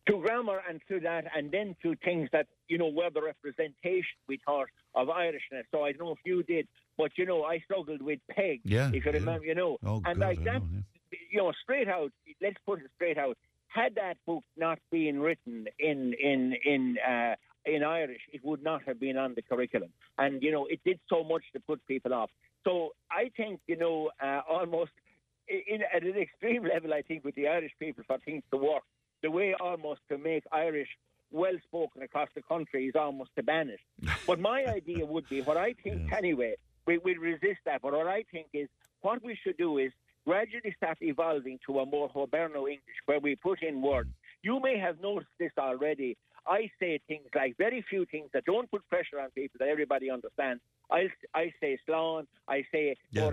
through 0.06 0.22
grammar 0.22 0.62
and 0.70 0.80
through 0.88 1.00
that, 1.02 1.26
and 1.36 1.52
then 1.52 1.76
through 1.82 1.96
things 2.06 2.30
that 2.32 2.46
you 2.70 2.78
know 2.78 2.90
were 2.90 3.10
the 3.12 3.24
representation 3.24 4.18
we 4.28 4.40
thought 4.46 4.68
of 4.94 5.08
Irishness. 5.08 5.66
So 5.72 5.84
I 5.84 5.94
don't 5.94 6.06
know 6.08 6.12
if 6.12 6.20
you 6.26 6.44
did, 6.44 6.68
but 6.96 7.12
you 7.18 7.26
know 7.26 7.44
I 7.44 7.58
struggled 7.60 8.04
with 8.04 8.20
Peig. 8.38 8.62
Yeah, 8.64 8.90
if 8.90 9.04
you 9.04 9.12
yeah. 9.12 9.20
remember, 9.20 9.46
you 9.46 9.56
know, 9.56 9.78
Oh, 9.84 10.02
and 10.06 10.20
God, 10.20 10.20
like 10.20 10.40
I 10.42 10.44
that, 10.44 10.62
know, 10.62 10.84
you 11.32 11.40
know, 11.40 11.52
straight 11.64 11.88
out. 11.88 12.12
Let's 12.40 12.58
put 12.68 12.82
it 12.82 12.92
straight 12.96 13.18
out. 13.18 13.36
Had 13.68 13.96
that 13.96 14.18
book 14.26 14.44
not 14.56 14.80
been 14.92 15.20
written 15.20 15.68
in 15.80 16.14
in 16.14 16.56
in 16.66 16.98
uh, 17.08 17.36
in 17.66 17.84
Irish, 17.84 18.22
it 18.32 18.44
would 18.44 18.64
not 18.64 18.82
have 18.88 19.00
been 19.00 19.18
on 19.18 19.34
the 19.36 19.42
curriculum. 19.42 19.90
And 20.18 20.42
you 20.42 20.52
know, 20.52 20.66
it 20.66 20.80
did 20.86 21.00
so 21.10 21.24
much 21.24 21.44
to 21.54 21.60
put 21.60 21.86
people 21.88 22.14
off. 22.14 22.30
So 22.64 22.94
I 23.12 23.30
think 23.36 23.60
you 23.68 23.78
know, 23.78 24.12
uh, 24.22 24.42
almost 24.50 24.92
in, 25.48 25.82
at 25.94 26.04
an 26.04 26.18
extreme 26.18 26.64
level, 26.64 26.94
I 26.94 27.02
think 27.02 27.24
with 27.24 27.36
the 27.36 27.48
Irish 27.48 27.72
people 27.80 28.04
for 28.06 28.18
things 28.20 28.44
to 28.52 28.58
work, 28.58 28.84
the 29.22 29.32
way 29.32 29.54
almost 29.60 30.02
to 30.10 30.18
make 30.18 30.44
Irish 30.52 30.90
well 31.32 31.56
spoken 31.64 32.02
across 32.04 32.30
the 32.36 32.42
country 32.42 32.88
is 32.88 32.96
almost 32.96 33.32
to 33.36 33.44
ban 33.44 33.70
it. 33.70 33.80
but 34.28 34.40
my 34.40 34.66
idea 34.66 35.06
would 35.06 35.28
be 35.30 35.42
what 35.42 35.58
I 35.58 35.74
think 35.84 36.12
anyway. 36.14 36.56
We 36.86 37.00
we 37.00 37.18
resist 37.18 37.60
that, 37.66 37.82
but 37.82 37.94
what 37.94 38.08
I 38.08 38.24
think 38.32 38.48
is 38.54 38.70
what 39.02 39.24
we 39.24 39.38
should 39.44 39.58
do 39.58 39.78
is 39.78 39.92
gradually 40.32 40.74
start 40.76 40.98
evolving 41.02 41.58
to 41.66 41.80
a 41.80 41.86
more 41.86 42.10
Hiberno 42.10 42.62
English 42.76 43.00
where 43.06 43.20
we 43.20 43.36
put 43.36 43.64
in 43.64 43.82
words. 43.82 44.10
You 44.44 44.60
may 44.62 44.78
have 44.78 45.00
noticed 45.02 45.32
this 45.40 45.52
already. 45.58 46.18
I 46.46 46.70
say 46.80 47.00
things 47.08 47.28
like 47.36 47.56
very 47.58 47.84
few 47.90 48.06
things 48.06 48.30
that 48.34 48.46
don't 48.46 48.70
put 48.70 48.88
pressure 48.90 49.20
on 49.20 49.30
people 49.32 49.58
that 49.60 49.68
everybody 49.70 50.10
understands. 50.10 50.62
I, 50.90 51.10
I 51.34 51.52
say 51.60 51.78
slán, 51.88 52.26
I 52.48 52.66
say 52.72 52.96
Yeah. 53.12 53.30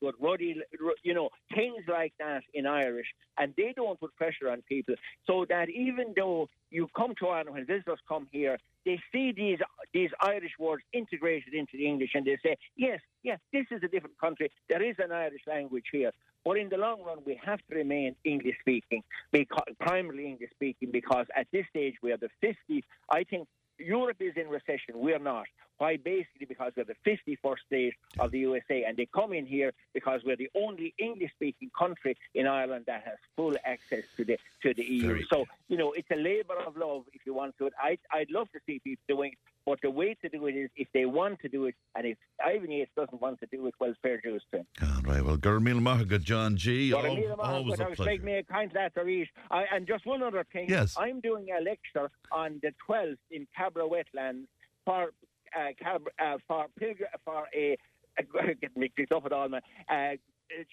good 0.00 0.14
ruddy, 0.20 0.60
you 1.02 1.14
know, 1.14 1.30
things 1.54 1.82
like 1.88 2.12
that 2.18 2.42
in 2.52 2.66
Irish, 2.66 3.06
and 3.38 3.54
they 3.56 3.72
don't 3.74 3.98
put 3.98 4.14
pressure 4.16 4.50
on 4.50 4.60
people. 4.62 4.94
So 5.26 5.46
that 5.48 5.70
even 5.70 6.12
though 6.14 6.48
you 6.70 6.88
come 6.94 7.14
to 7.20 7.28
Ireland, 7.28 7.54
when 7.56 7.66
visitors 7.66 8.00
come 8.06 8.28
here, 8.30 8.58
they 8.84 9.00
see 9.12 9.32
these 9.32 9.60
these 9.94 10.10
Irish 10.20 10.52
words 10.58 10.82
integrated 10.92 11.54
into 11.54 11.74
the 11.80 11.86
English, 11.86 12.10
and 12.14 12.24
they 12.26 12.38
say, 12.42 12.56
yes, 12.76 13.00
yes, 13.22 13.38
this 13.54 13.66
is 13.70 13.80
a 13.82 13.88
different 13.88 14.18
country. 14.18 14.50
There 14.68 14.82
is 14.82 14.96
an 14.98 15.12
Irish 15.12 15.42
language 15.46 15.88
here. 15.90 16.12
But 16.48 16.56
in 16.56 16.70
the 16.70 16.78
long 16.78 17.02
run, 17.02 17.18
we 17.26 17.38
have 17.44 17.60
to 17.68 17.76
remain 17.76 18.16
English 18.24 18.56
speaking, 18.60 19.02
because, 19.32 19.68
primarily 19.80 20.24
English 20.24 20.48
speaking, 20.54 20.90
because 20.90 21.26
at 21.36 21.46
this 21.52 21.66
stage 21.68 21.96
we 22.02 22.10
are 22.10 22.16
the 22.16 22.30
50. 22.40 22.82
I 23.10 23.24
think 23.24 23.46
Europe 23.78 24.16
is 24.20 24.32
in 24.34 24.48
recession. 24.48 24.94
We're 24.94 25.18
not. 25.18 25.44
Why? 25.76 25.98
Basically 25.98 26.46
because 26.48 26.72
we're 26.74 26.84
the 26.84 26.96
51st 27.06 27.58
state 27.66 27.94
of 28.18 28.30
the 28.30 28.38
USA, 28.38 28.84
and 28.84 28.96
they 28.96 29.06
come 29.14 29.34
in 29.34 29.44
here 29.44 29.72
because 29.92 30.22
we're 30.24 30.36
the 30.36 30.50
only 30.56 30.94
English-speaking 30.98 31.70
country 31.78 32.16
in 32.34 32.46
Ireland 32.46 32.84
that 32.86 33.04
has 33.04 33.18
full 33.36 33.54
access 33.66 34.04
to 34.16 34.24
the 34.24 34.38
to 34.62 34.72
the 34.72 34.84
EU. 34.84 35.06
Very 35.06 35.26
so 35.30 35.44
you 35.68 35.76
know, 35.76 35.92
it's 35.92 36.10
a 36.10 36.16
labour 36.16 36.58
of 36.66 36.78
love, 36.78 37.04
if 37.12 37.26
you 37.26 37.34
want 37.34 37.58
to. 37.58 37.66
It. 37.66 37.74
I 37.78 37.98
I'd 38.10 38.30
love 38.30 38.50
to 38.52 38.60
see 38.66 38.80
people 38.80 39.04
doing 39.06 39.32
it, 39.32 39.38
but 39.68 39.78
the 39.82 39.90
way 39.90 40.16
to 40.22 40.28
do 40.30 40.46
it 40.46 40.52
is 40.52 40.70
if 40.76 40.88
they 40.94 41.04
want 41.04 41.40
to 41.40 41.48
do 41.48 41.66
it, 41.66 41.74
and 41.94 42.06
if 42.06 42.16
Ivan 42.42 42.70
Yates 42.70 42.90
doesn't 42.96 43.20
want 43.20 43.38
to 43.40 43.46
do 43.52 43.66
it, 43.66 43.74
well, 43.78 43.92
fair 44.02 44.18
dues 44.18 44.42
to 44.50 44.60
him. 44.60 44.66
God, 44.80 45.06
right. 45.06 45.22
Well, 45.22 45.36
Gurmil 45.36 45.78
Mahaga, 45.78 46.22
John 46.22 46.56
G. 46.56 46.90
But 46.90 47.04
I 47.04 47.08
al- 47.08 47.16
mean, 47.16 47.30
I'm 47.32 47.40
always 47.40 47.78
a 47.78 47.84
was 47.84 47.96
pleasure. 47.96 48.22
me 48.22 48.38
a 48.38 48.42
kind. 48.44 48.72
I, 49.50 49.64
and 49.70 49.86
just 49.86 50.06
one 50.06 50.22
other 50.22 50.46
thing. 50.54 50.70
Yes. 50.70 50.94
I'm 50.98 51.20
doing 51.20 51.48
a 51.50 51.62
lecture 51.62 52.10
on 52.32 52.60
the 52.62 52.72
12th 52.88 53.18
in 53.30 53.46
Cabragh 53.58 53.90
Wetlands 53.90 54.44
for 54.86 55.10
uh, 55.54 55.68
Cabragh, 55.84 56.06
uh, 56.18 56.38
for 56.48 56.66
pilgr- 56.80 57.12
for 57.26 57.46
a, 57.54 57.76
a 58.18 58.54
get 58.54 58.74
mixed 58.74 59.12
up 59.12 59.24
with 59.24 59.34
all 59.34 59.50
my 59.50 59.58
uh, 59.90 60.16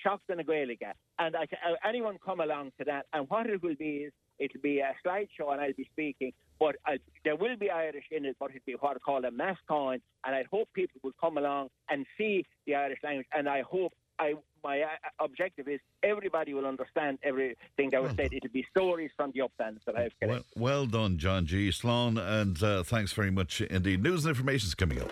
Shocked 0.01 0.29
and 0.29 0.39
a. 0.39 0.95
And 1.19 1.35
I, 1.35 1.43
uh, 1.43 1.75
anyone 1.85 2.17
come 2.25 2.39
along 2.39 2.71
to 2.79 2.85
that. 2.85 3.07
And 3.11 3.29
what 3.29 3.47
it 3.47 3.61
will 3.61 3.75
be 3.75 4.05
is 4.07 4.13
it'll 4.39 4.61
be 4.61 4.79
a 4.79 4.93
slideshow, 5.05 5.51
and 5.51 5.61
I'll 5.61 5.73
be 5.73 5.88
speaking. 5.91 6.33
But 6.59 6.77
I, 6.86 6.97
there 7.23 7.36
will 7.36 7.57
be 7.57 7.69
Irish 7.69 8.05
in 8.11 8.25
it, 8.25 8.38
but 8.39 8.49
it'll 8.51 8.61
be 8.65 8.75
what 8.79 8.95
I 8.95 8.99
call 8.99 9.23
a 9.25 9.31
mass 9.31 9.57
coin. 9.67 9.99
And 10.25 10.36
I 10.36 10.45
hope 10.51 10.69
people 10.73 11.01
will 11.03 11.15
come 11.19 11.38
along 11.38 11.69
and 11.89 12.05
see 12.17 12.45
the 12.65 12.75
Irish 12.75 12.99
language. 13.03 13.27
And 13.33 13.49
I 13.49 13.61
hope 13.61 13.93
I 14.19 14.36
my 14.63 14.81
uh, 14.81 14.88
objective 15.19 15.67
is 15.67 15.79
everybody 16.01 16.53
will 16.53 16.65
understand 16.65 17.19
everything 17.23 17.89
that 17.91 18.01
was 18.01 18.13
said. 18.15 18.33
It'll 18.33 18.49
be 18.51 18.65
stories 18.71 19.11
from 19.15 19.31
the 19.36 19.41
uplands 19.41 19.81
that 19.86 19.95
I've 19.95 20.11
Well, 20.21 20.43
well 20.55 20.86
done, 20.86 21.17
John 21.17 21.45
G. 21.45 21.69
slán, 21.69 22.17
and 22.17 22.61
uh, 22.63 22.83
thanks 22.83 23.13
very 23.13 23.31
much 23.31 23.61
indeed. 23.61 24.01
News 24.01 24.25
and 24.25 24.31
information 24.31 24.67
is 24.67 24.75
coming 24.75 25.01
up. 25.01 25.11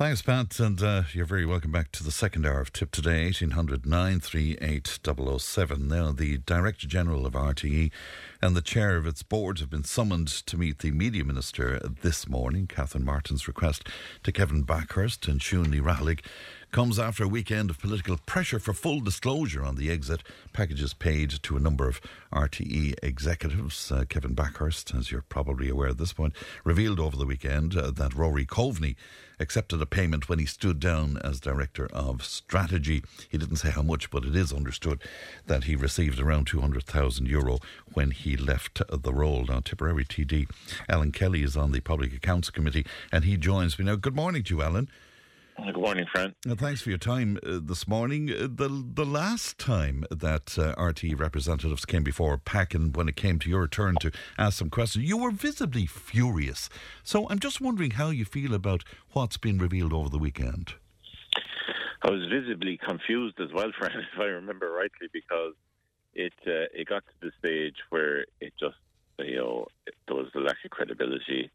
Thanks, 0.00 0.22
Pat, 0.22 0.58
and 0.58 0.82
uh, 0.82 1.02
you're 1.12 1.26
very 1.26 1.44
welcome 1.44 1.72
back 1.72 1.92
to 1.92 2.02
the 2.02 2.10
second 2.10 2.46
hour 2.46 2.62
of 2.62 2.72
Tipp 2.72 2.90
Today, 2.90 3.24
1800 3.24 3.84
938 3.84 4.98
007. 5.38 5.88
Now, 5.88 6.10
the 6.10 6.38
Director 6.38 6.88
General 6.88 7.26
of 7.26 7.34
RTE 7.34 7.90
and 8.40 8.56
the 8.56 8.62
Chair 8.62 8.96
of 8.96 9.06
its 9.06 9.22
board 9.22 9.58
have 9.58 9.68
been 9.68 9.84
summoned 9.84 10.28
to 10.28 10.56
meet 10.56 10.78
the 10.78 10.90
Media 10.90 11.22
Minister 11.22 11.78
this 12.00 12.26
morning. 12.26 12.66
Catherine 12.66 13.04
Martin's 13.04 13.46
request 13.46 13.86
to 14.22 14.32
Kevin 14.32 14.64
Bakhurst 14.64 15.28
and 15.28 15.38
Siún 15.38 15.66
Ní 15.66 15.82
Raghallaigh 15.82 16.24
comes 16.72 16.98
after 16.98 17.24
a 17.24 17.28
weekend 17.28 17.68
of 17.68 17.78
political 17.78 18.16
pressure 18.24 18.58
for 18.58 18.72
full 18.72 19.00
disclosure 19.00 19.64
on 19.64 19.76
the 19.76 19.90
exit 19.90 20.22
packages 20.54 20.94
paid 20.94 21.42
to 21.42 21.58
a 21.58 21.60
number 21.60 21.86
of 21.88 22.00
RTE 22.32 22.94
executives. 23.02 23.92
Uh, 23.92 24.04
Kevin 24.08 24.34
Bakhurst, 24.34 24.98
as 24.98 25.10
you're 25.10 25.20
probably 25.20 25.68
aware 25.68 25.88
at 25.88 25.98
this 25.98 26.14
point, 26.14 26.32
revealed 26.64 27.00
over 27.00 27.18
the 27.18 27.26
weekend 27.26 27.76
uh, 27.76 27.90
that 27.90 28.14
Rory 28.14 28.46
Coveney 28.46 28.96
accepted 29.40 29.80
a 29.80 29.86
payment 29.86 30.28
when 30.28 30.38
he 30.38 30.46
stood 30.46 30.78
down 30.78 31.18
as 31.24 31.40
Director 31.40 31.88
of 31.92 32.22
Strategy. 32.24 33.02
He 33.28 33.38
didn't 33.38 33.56
say 33.56 33.70
how 33.70 33.82
much, 33.82 34.10
but 34.10 34.24
it 34.24 34.36
is 34.36 34.52
understood 34.52 35.02
that 35.46 35.64
he 35.64 35.74
received 35.74 36.20
around 36.20 36.46
200,000 36.46 37.26
euro 37.26 37.58
when 37.92 38.10
he 38.12 38.36
left 38.36 38.82
the 38.88 39.12
role. 39.12 39.46
Now, 39.46 39.60
Tipperary 39.60 40.04
TD 40.04 40.48
Alan 40.88 41.10
Kelly 41.10 41.42
is 41.42 41.56
on 41.56 41.72
the 41.72 41.80
Public 41.80 42.14
Accounts 42.14 42.50
Committee 42.50 42.86
and 43.10 43.24
he 43.24 43.36
joins 43.36 43.78
me 43.78 43.86
now. 43.86 43.96
Good 43.96 44.14
morning 44.14 44.42
to 44.44 44.54
you, 44.54 44.62
Alan. 44.62 44.88
Good 45.66 45.76
morning, 45.76 46.06
Fran. 46.10 46.34
Thanks 46.42 46.80
for 46.80 46.88
your 46.88 46.98
time 46.98 47.38
uh, 47.44 47.58
this 47.62 47.86
morning. 47.86 48.30
Uh, 48.30 48.48
the 48.50 48.68
the 48.94 49.04
last 49.04 49.58
time 49.58 50.04
that 50.10 50.58
uh, 50.58 50.74
RT 50.82 51.18
representatives 51.18 51.84
came 51.84 52.02
before 52.02 52.38
PAC 52.38 52.74
and 52.74 52.96
when 52.96 53.08
it 53.08 53.16
came 53.16 53.38
to 53.40 53.50
your 53.50 53.68
turn 53.68 53.96
to 54.00 54.10
ask 54.38 54.58
some 54.58 54.70
questions, 54.70 55.06
you 55.06 55.18
were 55.18 55.30
visibly 55.30 55.86
furious. 55.86 56.70
So 57.02 57.28
I'm 57.28 57.38
just 57.38 57.60
wondering 57.60 57.92
how 57.92 58.08
you 58.08 58.24
feel 58.24 58.54
about 58.54 58.84
what's 59.12 59.36
been 59.36 59.58
revealed 59.58 59.92
over 59.92 60.08
the 60.08 60.18
weekend. 60.18 60.74
I 62.02 62.10
was 62.10 62.26
visibly 62.30 62.78
confused 62.78 63.38
as 63.40 63.52
well, 63.52 63.70
Fran, 63.78 63.92
if 63.92 64.18
I 64.18 64.24
remember 64.24 64.72
rightly, 64.72 65.08
because 65.12 65.54
it 66.14 66.32
uh, 66.46 66.72
it 66.72 66.88
got 66.88 67.04
to 67.04 67.26
the 67.26 67.32
stage 67.38 67.76
where 67.90 68.24
it 68.40 68.54
just 68.58 68.76
you 69.18 69.36
know 69.36 69.66
there 70.08 70.16
was 70.16 70.28
a 70.34 70.40
lack 70.40 70.56
of 70.64 70.70
credibility. 70.70 71.50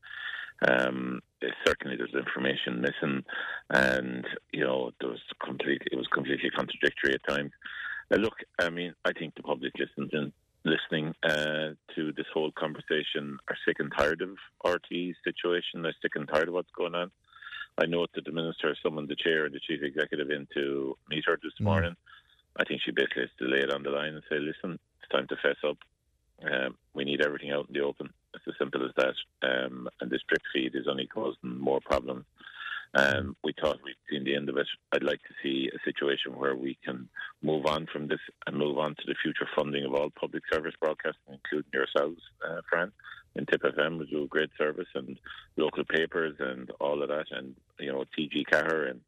Um, 0.67 1.21
certainly, 1.65 1.97
there's 1.97 2.13
information 2.13 2.81
missing, 2.81 3.23
and 3.69 4.25
you 4.51 4.63
know 4.63 4.91
there 4.99 5.09
was 5.09 5.21
complete. 5.43 5.81
It 5.91 5.95
was 5.95 6.07
completely 6.13 6.49
contradictory 6.49 7.13
at 7.13 7.27
times. 7.27 7.51
Uh, 8.11 8.17
look, 8.17 8.35
I 8.59 8.69
mean, 8.69 8.93
I 9.03 9.13
think 9.13 9.35
the 9.35 9.43
public 9.43 9.73
listens 9.77 10.11
in, 10.13 10.31
listening 10.65 11.13
uh, 11.23 11.73
to 11.95 12.11
this 12.13 12.25
whole 12.33 12.51
conversation 12.51 13.37
are 13.49 13.57
sick 13.65 13.77
and 13.79 13.91
tired 13.95 14.21
of 14.21 14.29
RT's 14.65 15.15
situation. 15.23 15.81
They're 15.81 15.95
sick 16.01 16.13
and 16.15 16.27
tired 16.27 16.47
of 16.47 16.55
what's 16.55 16.71
going 16.75 16.95
on. 16.95 17.11
I 17.77 17.85
note 17.85 18.09
that 18.15 18.25
the 18.25 18.31
minister 18.31 18.75
summoned 18.81 19.09
the 19.09 19.15
chair 19.15 19.45
and 19.45 19.53
the 19.53 19.59
chief 19.59 19.81
executive 19.83 20.29
in 20.29 20.47
to 20.55 20.97
meet 21.09 21.25
her 21.27 21.37
this 21.41 21.53
mm. 21.59 21.65
morning. 21.65 21.95
I 22.57 22.63
think 22.63 22.81
she 22.83 22.91
basically 22.91 23.23
has 23.23 23.31
to 23.39 23.45
lay 23.45 23.59
it 23.59 23.71
on 23.71 23.83
the 23.83 23.89
line 23.89 24.13
and 24.13 24.23
say, 24.29 24.39
listen, 24.39 24.79
it's 24.99 25.11
time 25.11 25.27
to 25.27 25.35
fess 25.35 25.57
up. 25.67 25.77
Um, 26.43 26.75
we 26.93 27.03
need 27.03 27.21
everything 27.21 27.51
out 27.51 27.67
in 27.67 27.73
the 27.73 27.81
open. 27.81 28.09
It's 28.35 28.47
as 28.47 28.53
simple 28.59 28.85
as 28.85 28.91
that. 28.97 29.15
Um, 29.47 29.89
and 30.01 30.11
this 30.11 30.21
drip 30.27 30.41
feed 30.53 30.75
is 30.75 30.87
only 30.89 31.07
causing 31.07 31.59
more 31.59 31.79
problems. 31.81 32.25
Um, 32.95 33.35
we 33.43 33.53
thought 33.59 33.79
we'd 33.83 33.95
seen 34.09 34.23
the 34.23 34.35
end 34.35 34.47
of 34.47 34.57
it. 34.57 34.67
I'd 34.93 35.03
like 35.03 35.19
to 35.23 35.33
see 35.43 35.69
a 35.73 35.79
situation 35.83 36.37
where 36.37 36.55
we 36.55 36.77
can 36.83 37.09
move 37.41 37.65
on 37.65 37.87
from 37.91 38.07
this 38.07 38.19
and 38.47 38.57
move 38.57 38.77
on 38.77 38.95
to 38.95 39.01
the 39.05 39.15
future 39.21 39.47
funding 39.55 39.83
of 39.83 39.93
all 39.93 40.09
public 40.17 40.43
service 40.51 40.73
broadcasting, 40.79 41.33
including 41.33 41.71
yourselves, 41.73 42.21
uh, 42.47 42.61
Fran. 42.69 42.93
and 43.35 43.47
Tip 43.49 43.63
FM, 43.63 43.99
we 43.99 44.05
do 44.05 44.23
a 44.23 44.27
great 44.27 44.51
service, 44.57 44.87
and 44.95 45.19
local 45.57 45.83
papers 45.83 46.35
and 46.39 46.71
all 46.79 47.03
of 47.03 47.09
that, 47.09 47.25
and 47.31 47.53
you 47.79 47.91
know 47.91 48.05
TG 48.17 48.45
Ceathair 48.49 48.91
and 48.91 49.01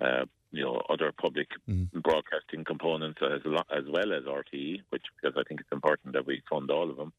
uh, 0.00 0.24
you 0.50 0.64
know 0.64 0.80
other 0.88 1.12
public 1.12 1.48
mm. 1.68 1.86
broadcasting 1.92 2.64
components 2.64 3.18
as, 3.22 3.42
as 3.76 3.84
well 3.88 4.14
as 4.14 4.24
RTE, 4.24 4.80
which 4.88 5.04
because 5.20 5.36
I 5.38 5.46
think 5.46 5.60
it's 5.60 5.72
important 5.72 6.14
that 6.14 6.26
we 6.26 6.42
fund 6.48 6.70
all 6.70 6.88
of 6.88 6.96
them. 6.96 7.12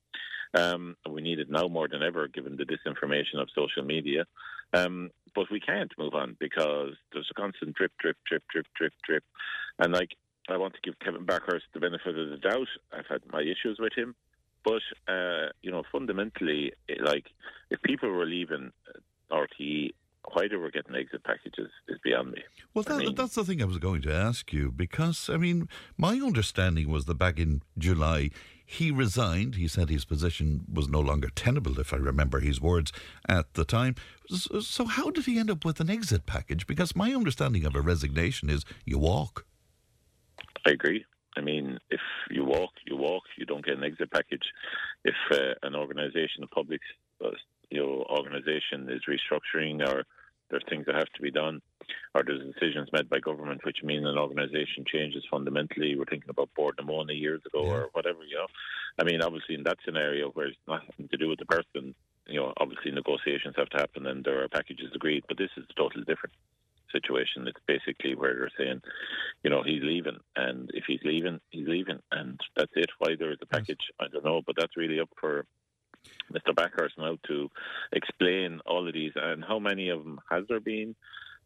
Um, 0.54 0.96
we 1.10 1.22
need 1.22 1.40
it 1.40 1.50
now 1.50 1.68
more 1.68 1.88
than 1.88 2.02
ever, 2.02 2.28
given 2.28 2.58
the 2.58 2.66
disinformation 2.66 3.40
of 3.40 3.50
social 3.56 3.84
media. 3.84 4.26
Um, 4.74 5.12
but 5.36 5.52
we 5.52 5.60
can't 5.60 5.92
move 5.98 6.14
on 6.16 6.36
because 6.40 6.94
there's 7.14 7.30
a 7.32 7.34
constant 7.34 7.76
drip, 7.76 7.92
drip, 8.00 8.18
drip, 8.28 8.44
drip, 8.52 8.66
drip, 8.76 8.94
drip. 9.06 9.24
And 9.78 9.94
like, 9.94 10.10
I 10.48 10.58
want 10.58 10.74
to 10.74 10.82
give 10.84 11.00
Kevin 11.00 11.26
Bakhurst 11.26 11.68
the 11.74 11.80
benefit 11.80 12.18
of 12.18 12.30
the 12.30 12.38
doubt. 12.38 12.68
I've 12.92 13.08
had 13.08 13.22
my 13.32 13.42
issues 13.42 13.78
with 13.80 13.94
him. 13.96 14.16
But, 14.66 14.82
uh, 15.08 15.50
you 15.62 15.72
know, 15.72 15.84
fundamentally, 15.92 16.74
like, 17.02 17.28
if 17.70 17.82
people 17.82 18.10
were 18.10 18.26
leaving 18.26 18.72
uh, 19.32 19.36
RTE 19.36 19.92
why 20.34 20.48
they 20.48 20.56
were 20.56 20.72
getting 20.72 20.96
exit 20.96 21.24
packages 21.24 21.70
is 21.88 21.98
beyond 22.04 22.32
me. 22.32 22.44
Well, 22.74 22.84
that, 22.84 22.94
I 22.94 22.98
mean, 22.98 23.16
that's 23.16 23.36
the 23.36 23.44
thing 23.44 23.62
I 23.62 23.66
was 23.66 23.78
going 23.78 24.02
to 24.04 24.14
ask 24.14 24.52
you 24.54 24.72
because, 24.72 25.30
I 25.30 25.38
mean, 25.38 25.70
my 25.98 26.16
understanding 26.16 26.90
was 26.90 27.06
that 27.06 27.16
back 27.16 27.40
in 27.40 27.62
July, 27.78 28.30
he 28.72 28.92
resigned. 28.92 29.56
He 29.56 29.68
said 29.68 29.90
his 29.90 30.06
position 30.06 30.64
was 30.72 30.88
no 30.88 31.00
longer 31.00 31.30
tenable, 31.34 31.80
if 31.80 31.92
I 31.92 31.98
remember 31.98 32.40
his 32.40 32.62
words 32.62 32.92
at 33.28 33.56
the 33.56 33.66
time. 33.66 33.96
So, 34.30 34.86
how 34.86 35.10
did 35.10 35.26
he 35.26 35.40
end 35.40 35.50
up 35.50 35.66
with 35.66 35.80
an 35.80 35.90
exit 35.90 36.28
package? 36.28 36.68
Because 36.68 36.96
my 36.96 37.12
understanding 37.12 37.66
of 37.66 37.76
a 37.76 37.82
resignation 37.82 38.48
is 38.48 38.66
you 38.86 39.00
walk. 39.00 39.48
I 40.68 40.70
agree. 40.70 41.04
I 41.36 41.42
mean, 41.42 41.80
if 41.90 42.02
you 42.30 42.46
walk, 42.46 42.70
you 42.86 42.96
walk. 42.96 43.24
You 43.40 43.48
don't 43.48 43.66
get 43.66 43.78
an 43.78 43.84
exit 43.84 44.12
package. 44.12 44.46
If 45.04 45.16
uh, 45.32 45.56
an 45.64 45.74
organisation, 45.74 46.44
a 46.44 46.48
public, 46.48 46.82
uh, 47.26 47.32
organisation 47.82 48.88
is 48.88 49.02
restructuring 49.10 49.82
or 49.88 50.04
there's 50.50 50.64
things 50.70 50.86
that 50.86 50.96
have 50.96 51.12
to 51.16 51.22
be 51.22 51.32
done, 51.32 51.62
or 52.16 52.24
there's 52.24 52.54
decisions 52.54 52.90
made 52.92 53.10
by 53.10 53.20
government 53.20 53.64
which 53.64 53.84
mean 53.84 54.06
an 54.06 54.18
organisation 54.18 54.86
changes 54.86 55.24
fundamentally. 55.30 55.96
We're 55.96 56.06
thinking 56.06 56.30
about 56.30 56.50
Bord 56.56 56.76
na 56.80 56.86
Móna 56.86 57.20
years 57.20 57.42
ago 57.46 57.66
yeah. 57.66 57.72
or 57.72 57.90
whatever, 57.94 58.24
you 58.24 58.36
know. 58.36 58.48
I 59.00 59.04
mean, 59.04 59.22
obviously, 59.22 59.56
in 59.56 59.64
that 59.64 59.78
scenario 59.86 60.30
where 60.32 60.48
it's 60.48 60.58
nothing 60.68 61.08
to 61.10 61.18
do 61.18 61.30
with 61.30 61.40
the 61.40 61.46
person, 61.46 61.96
you 62.28 62.40
know, 62.40 62.54
obviously 62.58 62.92
negotiations 62.92 63.56
have 63.58 63.70
to 63.70 63.78
happen 63.78 64.06
and 64.06 64.24
there 64.24 64.44
are 64.44 64.48
packages 64.50 64.92
agreed, 64.94 65.24
but 65.28 65.38
this 65.38 65.50
is 65.58 65.66
a 65.70 65.74
totally 65.74 66.06
different 66.06 66.36
situation. 66.92 67.48
It's 67.48 67.60
basically 67.68 68.16
where 68.16 68.36
they're 68.36 68.52
saying, 68.58 68.82
you 69.44 69.50
know, 69.50 69.64
he's 69.64 69.84
leaving, 69.84 70.18
and 70.36 70.70
if 70.74 70.86
he's 70.88 71.02
leaving, 71.04 71.40
he's 71.50 71.68
leaving, 71.68 72.00
and 72.12 72.40
that's 72.56 72.72
it. 72.76 72.90
Why 73.00 73.16
there 73.18 73.32
is 73.32 73.40
a 73.42 73.46
package, 73.46 73.92
I 74.00 74.08
don't 74.12 74.26
know, 74.26 74.42
but 74.46 74.56
that's 74.58 74.78
really 74.78 75.00
up 75.00 75.10
for 75.20 75.46
Mr. 76.32 76.54
Bakhurst 76.54 76.98
now 76.98 77.18
to 77.28 77.50
explain 77.94 78.60
all 78.66 78.88
of 78.88 78.94
these 78.94 79.14
and 79.16 79.44
how 79.44 79.60
many 79.60 79.90
of 79.90 80.04
them 80.04 80.20
has 80.30 80.44
there 80.48 80.60
been. 80.60 80.96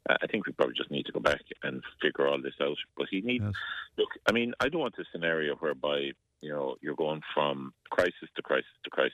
Uh, 0.10 0.16
I 0.22 0.28
think 0.28 0.46
we 0.46 0.52
probably 0.54 0.76
just 0.76 0.92
need 0.92 1.06
to 1.06 1.12
go 1.12 1.20
back 1.20 1.42
and 1.64 1.82
figure 2.02 2.28
all 2.28 2.42
this 2.42 2.56
out. 2.62 2.78
But 2.98 3.08
he 3.10 3.22
needs 3.22 3.46
yes. 3.46 3.54
look. 3.98 4.10
I 4.28 4.34
mean, 4.34 4.54
I 4.60 4.70
don't 4.70 4.82
want 4.82 4.96
a 5.00 5.06
scenario 5.12 5.56
whereby 5.56 6.12
you 6.42 6.50
know 6.50 6.76
you're 6.82 6.96
going 6.96 7.22
from 7.34 7.74
crisis 7.90 8.30
to 8.36 8.42
crisis 8.42 8.70
to 8.84 8.90
crisis. 8.90 9.14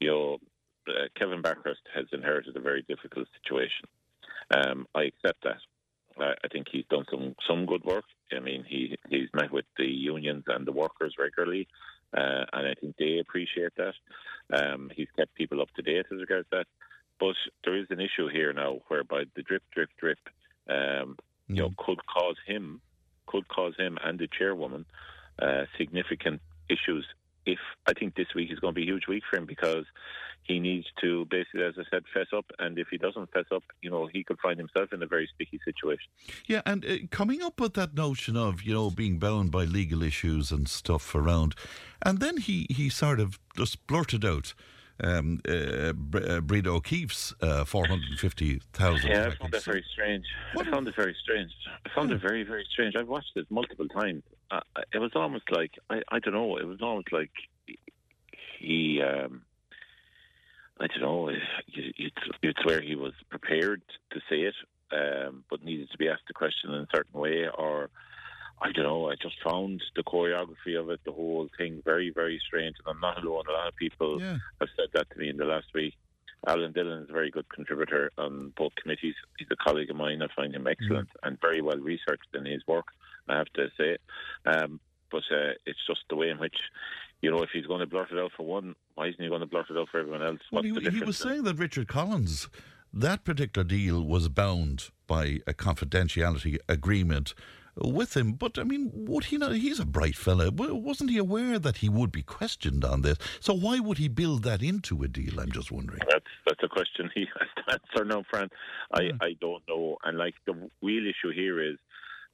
You 0.00 0.10
know, 0.10 0.38
uh, 0.88 1.08
Kevin 1.16 1.42
Bakhurst 1.42 1.84
has 1.94 2.06
inherited 2.12 2.56
a 2.56 2.60
very 2.60 2.84
difficult 2.88 3.28
situation. 3.42 3.86
Um, 4.50 4.86
I 4.94 5.04
accept 5.04 5.42
that. 5.44 5.58
I, 6.18 6.34
I 6.44 6.48
think 6.52 6.66
he's 6.70 6.84
done 6.90 7.04
some 7.10 7.34
some 7.48 7.66
good 7.66 7.84
work. 7.84 8.04
I 8.36 8.40
mean, 8.40 8.64
he 8.68 8.96
he's 9.08 9.28
met 9.32 9.50
with 9.50 9.66
the 9.78 9.86
unions 9.86 10.44
and 10.48 10.66
the 10.66 10.72
workers 10.72 11.14
regularly. 11.18 11.66
Uh, 12.16 12.44
and 12.52 12.68
I 12.68 12.74
think 12.80 12.96
they 12.96 13.18
appreciate 13.18 13.72
that. 13.76 13.94
Um, 14.52 14.90
he's 14.94 15.08
kept 15.16 15.34
people 15.34 15.60
up 15.60 15.68
to 15.76 15.82
date 15.82 16.06
as 16.12 16.20
regards 16.20 16.46
that. 16.52 16.66
But 17.18 17.36
there 17.64 17.76
is 17.76 17.86
an 17.90 18.00
issue 18.00 18.28
here 18.28 18.52
now 18.52 18.80
whereby 18.88 19.24
the 19.34 19.42
drip, 19.42 19.62
drip, 19.72 19.90
drip, 19.98 20.18
um, 20.68 21.16
you 21.48 21.56
know, 21.56 21.70
mm. 21.70 21.76
could 21.76 22.04
cause 22.06 22.36
him, 22.46 22.80
could 23.26 23.48
cause 23.48 23.74
him 23.76 23.98
and 24.04 24.18
the 24.18 24.28
chairwoman 24.28 24.84
uh, 25.40 25.64
significant 25.76 26.40
issues 26.68 27.06
if 27.46 27.58
I 27.86 27.92
think 27.92 28.14
this 28.14 28.34
week 28.34 28.50
is 28.50 28.58
going 28.58 28.74
to 28.74 28.80
be 28.80 28.82
a 28.82 28.92
huge 28.92 29.06
week 29.08 29.22
for 29.28 29.36
him 29.36 29.46
because 29.46 29.84
he 30.44 30.60
needs 30.60 30.86
to 31.00 31.24
basically, 31.26 31.62
as 31.62 31.74
I 31.78 31.84
said, 31.90 32.04
fess 32.12 32.26
up. 32.36 32.44
And 32.58 32.78
if 32.78 32.88
he 32.90 32.98
doesn't 32.98 33.32
fess 33.32 33.46
up, 33.52 33.64
you 33.80 33.90
know, 33.90 34.06
he 34.06 34.22
could 34.22 34.38
find 34.40 34.58
himself 34.58 34.92
in 34.92 35.02
a 35.02 35.06
very 35.06 35.28
sticky 35.34 35.60
situation. 35.64 36.06
Yeah, 36.46 36.62
and 36.66 36.84
uh, 36.84 36.96
coming 37.10 37.42
up 37.42 37.60
with 37.60 37.74
that 37.74 37.94
notion 37.94 38.36
of 38.36 38.62
you 38.62 38.74
know 38.74 38.90
being 38.90 39.18
bound 39.18 39.50
by 39.50 39.64
legal 39.64 40.02
issues 40.02 40.52
and 40.52 40.68
stuff 40.68 41.14
around, 41.14 41.54
and 42.02 42.20
then 42.20 42.36
he 42.36 42.66
he 42.70 42.88
sort 42.88 43.20
of 43.20 43.38
just 43.56 43.86
blurted 43.86 44.24
out. 44.24 44.54
Um, 45.02 45.40
uh, 45.48 45.52
uh, 45.52 46.40
Breda 46.40 46.70
O'Keeffe's 46.70 47.34
uh, 47.40 47.64
450,000. 47.64 49.10
Yeah, 49.10 49.26
I 49.26 49.34
found 49.36 49.52
that 49.52 49.64
very 49.64 49.84
strange. 49.92 50.24
What? 50.52 50.68
I 50.68 50.70
found 50.70 50.86
it 50.86 50.94
very 50.94 51.16
strange. 51.20 51.50
I 51.84 51.88
found 51.94 52.12
it 52.12 52.20
very, 52.20 52.44
very 52.44 52.64
strange. 52.72 52.94
I've 52.96 53.08
watched 53.08 53.32
it 53.34 53.46
multiple 53.50 53.88
times. 53.88 54.22
Uh, 54.50 54.60
it 54.92 54.98
was 54.98 55.10
almost 55.16 55.50
like, 55.50 55.72
I, 55.90 56.02
I 56.10 56.20
don't 56.20 56.34
know, 56.34 56.56
it 56.58 56.66
was 56.66 56.80
almost 56.80 57.12
like 57.12 57.32
he, 58.60 59.02
um, 59.02 59.42
I 60.78 60.86
don't 60.86 61.00
know, 61.00 61.28
you, 61.66 61.92
you'd, 61.96 62.12
you'd 62.42 62.56
swear 62.62 62.80
he 62.80 62.94
was 62.94 63.14
prepared 63.30 63.82
to 64.12 64.20
say 64.30 64.42
it, 64.42 64.54
um, 64.92 65.42
but 65.50 65.64
needed 65.64 65.90
to 65.90 65.98
be 65.98 66.08
asked 66.08 66.28
the 66.28 66.34
question 66.34 66.72
in 66.72 66.82
a 66.82 66.88
certain 66.94 67.18
way, 67.18 67.48
or 67.48 67.90
I 68.64 68.72
don't 68.72 68.84
know, 68.84 69.10
I 69.10 69.14
just 69.20 69.36
found 69.44 69.82
the 69.94 70.02
choreography 70.02 70.80
of 70.80 70.88
it, 70.88 71.00
the 71.04 71.12
whole 71.12 71.48
thing, 71.58 71.82
very, 71.84 72.10
very 72.10 72.40
strange. 72.46 72.76
And 72.78 72.94
I'm 72.94 73.00
not 73.00 73.22
alone. 73.22 73.44
A 73.48 73.52
lot 73.52 73.68
of 73.68 73.76
people 73.76 74.20
yeah. 74.20 74.38
have 74.60 74.70
said 74.74 74.88
that 74.94 75.10
to 75.10 75.18
me 75.18 75.28
in 75.28 75.36
the 75.36 75.44
last 75.44 75.66
week. 75.74 75.94
Alan 76.46 76.72
Dillon 76.72 77.02
is 77.02 77.10
a 77.10 77.12
very 77.12 77.30
good 77.30 77.48
contributor 77.50 78.10
on 78.18 78.52
both 78.56 78.72
committees. 78.80 79.14
He's 79.38 79.48
a 79.50 79.56
colleague 79.56 79.90
of 79.90 79.96
mine. 79.96 80.22
I 80.22 80.28
find 80.34 80.54
him 80.54 80.66
excellent 80.66 81.08
mm. 81.08 81.28
and 81.28 81.40
very 81.40 81.60
well 81.60 81.78
researched 81.78 82.34
in 82.34 82.46
his 82.46 82.62
work, 82.66 82.86
I 83.28 83.36
have 83.36 83.52
to 83.54 83.68
say. 83.78 83.96
Um, 84.46 84.80
but 85.10 85.22
uh, 85.30 85.52
it's 85.66 85.78
just 85.86 86.00
the 86.08 86.16
way 86.16 86.30
in 86.30 86.38
which 86.38 86.56
you 87.24 87.30
know, 87.30 87.42
if 87.42 87.48
he's 87.54 87.64
going 87.64 87.80
to 87.80 87.86
blurt 87.86 88.12
it 88.12 88.18
out 88.18 88.32
for 88.36 88.44
one, 88.44 88.74
why 88.96 89.06
isn't 89.06 89.22
he 89.22 89.28
going 89.28 89.40
to 89.40 89.46
blurt 89.46 89.70
it 89.70 89.78
out 89.78 89.88
for 89.90 89.98
everyone 89.98 90.22
else? 90.22 90.40
Well, 90.52 90.62
he, 90.62 90.74
he, 90.90 91.00
was 91.00 91.16
saying 91.16 91.44
that 91.44 91.56
Richard 91.56 91.88
Collins, 91.88 92.48
that 92.92 93.24
particular 93.24 93.66
deal 93.66 94.02
was 94.02 94.28
bound 94.28 94.90
by 95.06 95.40
a 95.46 95.54
confidentiality 95.54 96.58
agreement 96.68 97.32
with 97.76 98.16
him. 98.16 98.32
But 98.32 98.58
I 98.58 98.64
mean, 98.64 98.90
would 98.94 99.24
he 99.24 99.38
not? 99.38 99.52
He's 99.52 99.80
a 99.80 99.84
bright 99.84 100.16
fella. 100.16 100.50
Wasn't 100.50 101.10
he 101.10 101.18
aware 101.18 101.58
that 101.58 101.78
he 101.78 101.88
would 101.88 102.12
be 102.12 102.22
questioned 102.22 102.84
on 102.84 103.02
this? 103.02 103.18
So 103.40 103.54
why 103.54 103.78
would 103.80 103.98
he 103.98 104.08
build 104.08 104.42
that 104.44 104.62
into 104.62 105.02
a 105.02 105.08
deal? 105.08 105.40
I'm 105.40 105.52
just 105.52 105.72
wondering. 105.72 106.00
That's 106.08 106.24
that's 106.46 106.62
a 106.62 106.68
question 106.68 107.10
he 107.14 107.26
has 107.38 107.48
to 107.56 107.72
answer 107.72 108.04
now, 108.04 108.24
Fran. 108.30 108.48
I 108.92 109.02
yeah. 109.02 109.12
I 109.20 109.36
don't 109.40 109.62
know. 109.68 109.96
And 110.04 110.18
like 110.18 110.34
the 110.46 110.54
real 110.82 111.04
issue 111.06 111.32
here 111.34 111.62
is, 111.62 111.78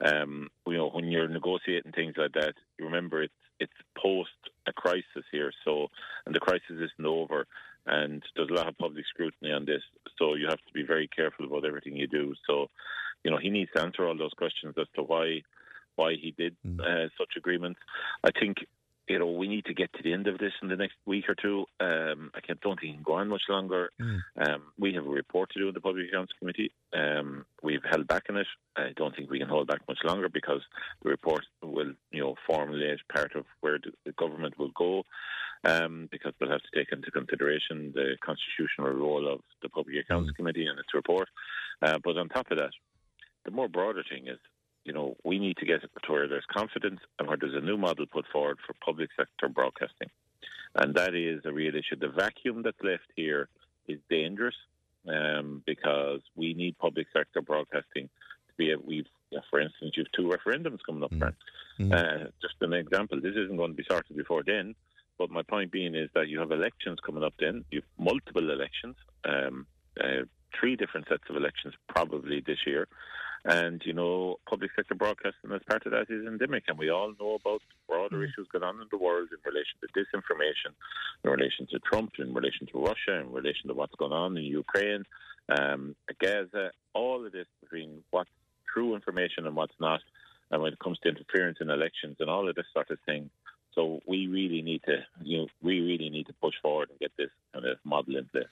um, 0.05 0.49
you 0.67 0.77
know, 0.77 0.91
when 0.91 1.07
you're 1.07 1.29
negotiating 1.29 1.93
things 1.93 2.15
like 2.17 2.33
that, 2.33 2.55
you 2.79 2.87
remember 2.87 3.23
it's 3.23 3.35
it's 3.61 3.73
post 3.97 4.31
a 4.67 4.73
crisis 4.73 5.25
here. 5.31 5.53
So, 5.65 5.89
and 6.27 6.35
the 6.35 6.41
crisis 6.41 6.65
isn't 6.71 7.07
over, 7.07 7.47
and 7.87 8.23
there's 8.35 8.51
a 8.51 8.55
lot 8.55 8.69
of 8.69 8.79
public 8.79 9.05
scrutiny 9.09 9.53
on 9.53 9.67
this. 9.67 9.83
So 10.19 10.35
you 10.35 10.47
have 10.49 10.59
to 10.59 10.73
be 10.75 10.83
very 10.83 11.09
careful 11.09 11.47
about 11.47 11.65
everything 11.65 11.97
you 11.97 12.07
do. 12.07 12.35
So, 12.47 12.69
you 13.25 13.31
know, 13.31 13.39
he 13.39 13.51
needs 13.51 13.71
to 13.75 13.83
answer 13.83 14.07
all 14.07 14.17
those 14.17 14.33
questions 14.37 14.75
as 14.79 14.87
to 14.95 15.03
why 15.03 15.43
why 15.97 16.15
he 16.15 16.33
did 16.37 16.57
mm. 16.67 16.81
uh, 16.81 17.09
such 17.19 17.37
agreements. 17.37 17.81
I 18.25 18.31
think 18.31 18.59
you 19.11 19.19
know, 19.19 19.27
we 19.27 19.49
need 19.49 19.65
to 19.65 19.75
get 19.75 19.93
to 19.95 20.03
the 20.05 20.13
end 20.13 20.29
of 20.29 20.39
this 20.39 20.53
in 20.63 20.69
the 20.69 20.77
next 20.77 20.95
week 21.05 21.25
or 21.29 21.35
two. 21.35 21.67
Um, 21.81 22.31
I 22.33 22.41
can't, 22.41 22.61
don't 22.61 22.79
think 22.79 22.93
it 22.93 22.95
can 22.95 23.03
go 23.03 23.15
on 23.15 23.29
much 23.29 23.43
longer. 23.49 23.91
Mm. 24.01 24.21
Um, 24.39 24.63
we 24.79 24.95
have 24.95 25.05
a 25.05 25.11
report 25.11 25.51
to 25.51 25.59
do 25.59 25.67
in 25.67 25.75
the 25.75 25.81
Public 25.81 26.07
Accounts 26.09 26.33
Committee. 26.39 26.71
Um, 26.93 27.45
we've 27.61 27.83
held 27.91 28.07
back 28.07 28.27
on 28.31 28.37
it. 28.37 28.47
I 28.77 28.93
don't 28.95 29.15
think 29.17 29.29
we 29.29 29.41
can 29.41 29.49
hold 29.49 29.67
back 29.67 29.81
much 29.89 29.99
longer 30.05 30.29
because 30.29 30.61
the 31.03 31.11
report 31.11 31.45
will, 31.61 31.93
you 32.13 32.23
know, 32.23 32.37
formulate 32.47 33.01
part 33.13 33.35
of 33.35 33.47
where 33.63 33.81
the, 34.05 34.13
government 34.13 34.57
will 34.61 34.71
go. 34.77 35.03
Um, 35.63 36.09
because 36.11 36.33
they'll 36.39 36.49
have 36.49 36.63
to 36.63 36.79
take 36.79 36.91
into 36.91 37.11
consideration 37.11 37.93
the 37.95 38.17
constitutional 38.25 38.93
role 38.93 39.31
of 39.31 39.41
the 39.61 39.69
Public 39.69 39.97
Accounts 39.97 40.31
Committee 40.31 40.67
and 40.67 40.79
its 40.79 40.95
report. 40.95 41.29
Uh, 41.83 41.99
but 42.03 42.17
on 42.17 42.31
top 42.31 42.51
of 42.51 42.59
that, 42.59 42.71
the 43.51 43.57
more 43.57 43.69
broader 43.69 44.05
thing 44.09 44.29
is 44.29 44.39
you 44.85 44.93
know, 44.93 45.17
we 45.25 45.39
need 45.39 45.57
to 45.59 45.67
get 45.67 45.83
to 45.83 46.13
where 46.13 46.29
there's 46.29 46.47
confidence 46.51 47.01
and 47.19 47.29
where 47.29 47.37
there's 47.41 47.55
a 47.55 47.61
new 47.61 47.77
model 47.77 48.07
put 48.07 48.27
forward 48.33 48.59
for 48.67 48.75
public 48.85 49.11
sector 49.17 49.49
broadcasting. 49.49 50.09
And 50.75 50.95
that 50.95 51.15
is 51.15 51.43
a 51.45 51.53
real 51.53 51.75
issue. 51.75 51.97
The 52.01 52.09
vacuum 52.09 52.63
that's 52.63 52.83
left 52.83 53.07
here 53.17 53.49
is 53.89 53.99
dangerous 54.09 54.55
um, 55.09 55.63
because 55.67 56.21
we 56.37 56.55
need 56.55 56.79
public 56.79 57.09
sector 57.13 57.43
broadcasting 57.43 58.09
to 58.49 58.55
be. 58.57 58.75
We've, 58.77 59.07
for 59.51 59.61
instance, 59.61 59.93
you've 59.97 60.13
two 60.13 60.31
referendums 60.31 60.79
coming 60.87 61.03
up, 61.03 61.13
Frank. 61.19 61.35
Uh, 61.93 62.31
just 62.41 62.55
an 62.61 62.73
example. 62.73 63.21
This 63.21 63.37
isn't 63.37 63.57
going 63.57 63.73
to 63.73 63.77
be 63.77 63.85
sorted 63.89 64.17
before 64.17 64.43
then. 64.47 64.75
But 65.19 65.31
my 65.31 65.43
point 65.43 65.71
being 65.71 65.95
is 65.95 66.09
that 66.15 66.29
you 66.29 66.39
have 66.39 66.51
elections 66.51 66.99
coming 67.05 67.25
up 67.25 67.35
then. 67.39 67.65
You've 67.71 67.85
multiple 67.99 68.49
elections, 68.51 68.97
um, 69.25 69.67
uh, 70.03 70.25
three 70.59 70.77
different 70.77 71.09
sets 71.09 71.25
of 71.29 71.37
elections 71.37 71.75
probably 71.89 72.43
this 72.47 72.59
year. 72.67 72.89
And, 73.45 73.81
you 73.87 73.95
know, 73.95 74.37
public 74.49 74.71
sector 74.77 74.95
broadcasting 74.95 75.51
as 75.53 75.63
part 75.67 75.87
of 75.87 75.93
that 75.93 76.11
is 76.11 76.27
endemic. 76.27 76.65
And 76.69 76.79
we 76.79 76.91
all 76.91 77.15
know 77.19 77.39
about 77.43 77.63
broader 77.89 78.23
issues 78.23 78.47
going 78.53 78.65
on 78.65 78.81
in 78.81 78.89
the 78.91 78.99
world 78.99 79.29
in 79.33 79.39
relation 79.45 79.79
to 79.81 79.89
disinformation, 79.99 80.75
in 81.25 81.31
relation 81.31 81.67
to 81.71 81.79
Trump, 81.79 82.13
in 82.19 82.35
relation 82.35 82.67
to 82.67 82.85
Russia, 82.85 83.19
in 83.21 83.33
relation 83.33 83.69
to 83.69 83.75
what's 83.75 83.95
going 83.95 84.13
on 84.13 84.37
in 84.37 84.45
Ukraine, 84.45 85.05
um, 85.59 85.97
Gaza, 86.21 86.73
all 86.93 87.25
of 87.25 87.33
this 87.33 87.47
between 87.63 88.03
what's 88.11 88.31
true 88.73 88.95
information 88.95 89.47
and 89.47 89.57
what's 89.57 89.75
not. 89.81 90.01
And 90.51 90.61
when 90.61 90.73
it 90.73 90.79
comes 90.79 90.99
to 91.01 91.09
interference 91.09 91.59
in 91.61 91.71
elections 91.71 92.17
and 92.21 92.29
all 92.29 92.49
of 92.49 92.57
this 92.57 92.67
sort 92.75 92.91
of 92.91 92.99
thing, 93.07 93.31
so 93.75 94.01
we 94.07 94.27
really 94.27 94.63
need 94.63 94.83
to, 94.85 94.99
you 95.23 95.39
know, 95.39 95.47
we 95.63 95.81
really 95.81 96.11
need 96.11 96.27
to 96.27 96.33
push 96.35 96.55
forward 96.61 96.91
and 96.91 96.99
get 96.99 97.13
this 97.17 97.31
kind 97.53 97.67
of 97.67 97.79
model 97.85 98.17
in 98.17 98.27
place. 98.27 98.47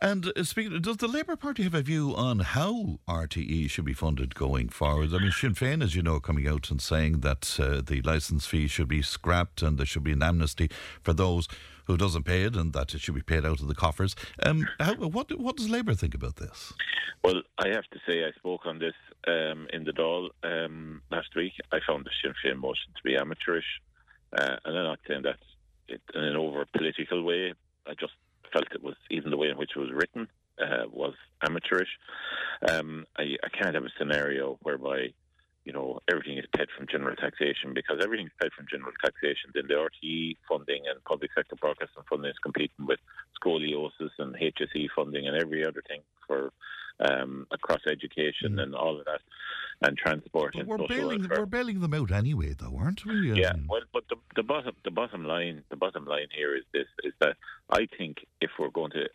And 0.00 0.32
uh, 0.36 0.44
speaking, 0.44 0.80
does 0.80 0.96
the 0.96 1.08
Labour 1.08 1.36
Party 1.36 1.62
have 1.64 1.74
a 1.74 1.82
view 1.82 2.14
on 2.16 2.40
how 2.40 2.98
RTE 3.08 3.68
should 3.70 3.84
be 3.84 3.92
funded 3.92 4.34
going 4.34 4.68
forward? 4.68 5.12
I 5.12 5.18
mean, 5.18 5.30
Sinn 5.32 5.54
Féin, 5.54 5.82
as 5.82 5.94
you 5.94 6.02
know, 6.02 6.20
coming 6.20 6.48
out 6.48 6.70
and 6.70 6.80
saying 6.80 7.20
that 7.20 7.58
uh, 7.60 7.82
the 7.84 8.00
licence 8.02 8.46
fee 8.46 8.66
should 8.66 8.88
be 8.88 9.02
scrapped 9.02 9.62
and 9.62 9.78
there 9.78 9.86
should 9.86 10.04
be 10.04 10.12
an 10.12 10.22
amnesty 10.22 10.70
for 11.02 11.12
those 11.12 11.48
who 11.86 11.96
doesn't 11.96 12.22
pay 12.22 12.44
it, 12.44 12.54
and 12.54 12.72
that 12.72 12.94
it 12.94 13.00
should 13.00 13.14
be 13.14 13.22
paid 13.22 13.44
out 13.44 13.60
of 13.60 13.68
the 13.68 13.74
coffers. 13.74 14.14
Um, 14.44 14.68
how, 14.78 14.94
what 14.94 15.36
what 15.38 15.56
does 15.56 15.68
Labour 15.68 15.94
think 15.94 16.14
about 16.14 16.36
this? 16.36 16.72
Well, 17.24 17.42
I 17.58 17.68
have 17.68 17.84
to 17.92 17.98
say, 18.06 18.24
I 18.24 18.32
spoke 18.38 18.66
on 18.66 18.78
this 18.78 18.94
um, 19.26 19.68
in 19.72 19.84
the 19.84 19.92
Dáil 19.92 20.30
um, 20.42 21.02
last 21.10 21.34
week. 21.36 21.52
I 21.72 21.78
found 21.86 22.04
the 22.04 22.10
Sinn 22.22 22.34
Féin 22.44 22.58
motion 22.58 22.92
to 22.96 23.02
be 23.04 23.16
amateurish. 23.16 23.80
Uh, 24.36 24.56
and 24.64 24.78
I'm 24.78 24.84
not 24.84 25.00
saying 25.06 25.22
that 25.22 25.36
it, 25.88 26.00
in 26.14 26.22
an 26.22 26.36
over 26.36 26.64
political 26.72 27.22
way. 27.22 27.54
I 27.86 27.94
just 27.94 28.12
felt 28.52 28.66
it 28.72 28.82
was, 28.82 28.94
even 29.10 29.30
the 29.30 29.36
way 29.36 29.48
in 29.48 29.56
which 29.56 29.72
it 29.74 29.78
was 29.78 29.90
written, 29.92 30.28
uh, 30.60 30.84
was 30.90 31.14
amateurish. 31.46 31.88
Um, 32.68 33.06
I, 33.16 33.36
I 33.42 33.48
can't 33.48 33.74
have 33.74 33.84
a 33.84 33.98
scenario 33.98 34.58
whereby, 34.62 35.12
you 35.64 35.72
know, 35.72 36.00
everything 36.10 36.38
is 36.38 36.44
paid 36.56 36.68
from 36.76 36.86
general 36.90 37.16
taxation 37.16 37.74
because 37.74 37.98
everything 38.02 38.26
is 38.26 38.32
paid 38.40 38.52
from 38.52 38.66
general 38.70 38.92
taxation. 39.02 39.50
Then 39.54 39.64
the 39.68 39.74
RTE 39.74 40.36
funding 40.48 40.82
and 40.88 41.02
public 41.04 41.30
sector 41.34 41.56
broadcasting 41.56 42.04
funding 42.08 42.30
is 42.30 42.38
competing 42.42 42.86
with 42.86 43.00
scoliosis 43.42 44.10
and 44.18 44.34
HSE 44.34 44.88
funding 44.94 45.26
and 45.26 45.36
every 45.36 45.66
other 45.66 45.82
thing 45.88 46.00
for 46.26 46.52
um, 47.00 47.46
across 47.50 47.80
education 47.88 48.58
and 48.58 48.74
all 48.74 48.98
of 48.98 49.04
that, 49.06 49.20
and 49.84 49.96
transport 49.96 50.52
But 50.54 50.60
and 50.60 50.68
we're 50.68 50.86
bailing 50.86 51.20
welfare. 51.20 51.40
we're 51.40 51.46
bailing 51.46 51.80
them 51.80 51.94
out 51.94 52.10
anyway, 52.12 52.54
though, 52.58 52.76
aren't 52.76 53.04
we? 53.04 53.32
Yeah, 53.32 53.50
Um, 53.50 53.66
well, 53.68 53.80
but 53.92 54.04
the, 54.08 54.16
the 54.36 54.42
bottom 54.42 54.74
the 54.84 54.90
bottom 54.90 55.24
line 55.24 55.62
the 55.70 55.76
bottom 55.76 56.04
line 56.04 56.28
here 56.34 56.54
is 56.56 56.64
this: 56.72 56.86
is 57.04 57.12
that 57.20 57.36
I 57.70 57.86
think 57.98 58.18
if 58.40 58.50
we're 58.58 58.70
going 58.70 58.92
to, 58.92 59.08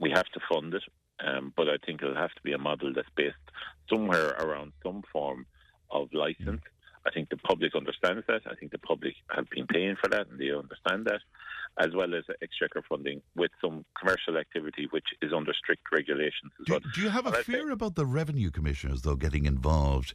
we 0.00 0.10
have 0.10 0.26
to 0.34 0.40
fund 0.50 0.74
it, 0.74 0.82
um, 1.24 1.52
but 1.56 1.68
I 1.68 1.76
think 1.84 2.02
it'll 2.02 2.14
have 2.16 2.34
to 2.34 2.42
be 2.42 2.52
a 2.52 2.58
model 2.58 2.92
that's 2.94 3.08
based 3.16 3.36
somewhere 3.90 4.30
around 4.38 4.72
some 4.84 5.02
form 5.12 5.46
of 5.90 6.08
license. 6.12 6.62
I 7.06 7.10
think 7.12 7.28
the 7.28 7.36
public 7.36 7.74
understands 7.76 8.24
that. 8.26 8.42
I 8.50 8.54
think 8.56 8.72
the 8.72 8.78
public 8.78 9.14
have 9.30 9.48
been 9.50 9.66
paying 9.68 9.96
for 10.02 10.08
that, 10.10 10.26
and 10.28 10.40
they 10.40 10.50
understand 10.50 11.04
that, 11.06 11.20
as 11.78 11.94
well 11.94 12.14
as 12.14 12.24
exchequer 12.42 12.82
funding 12.88 13.20
with 13.34 13.50
some 13.60 13.84
commercial 13.98 14.36
activity 14.38 14.86
which 14.90 15.04
is 15.22 15.32
under 15.32 15.52
strict 15.52 15.82
regulations 15.92 16.52
as 16.60 16.68
well. 16.70 16.80
Do 16.94 17.00
you 17.00 17.08
have 17.10 17.26
a 17.26 17.28
And 17.28 17.36
I 17.36 17.42
think- 17.42 17.58
fear 17.58 17.70
about 17.70 17.94
the 17.94 18.06
revenue 18.06 18.50
commissioners, 18.50 19.02
though, 19.02 19.16
getting 19.16 19.44
involved 19.44 20.14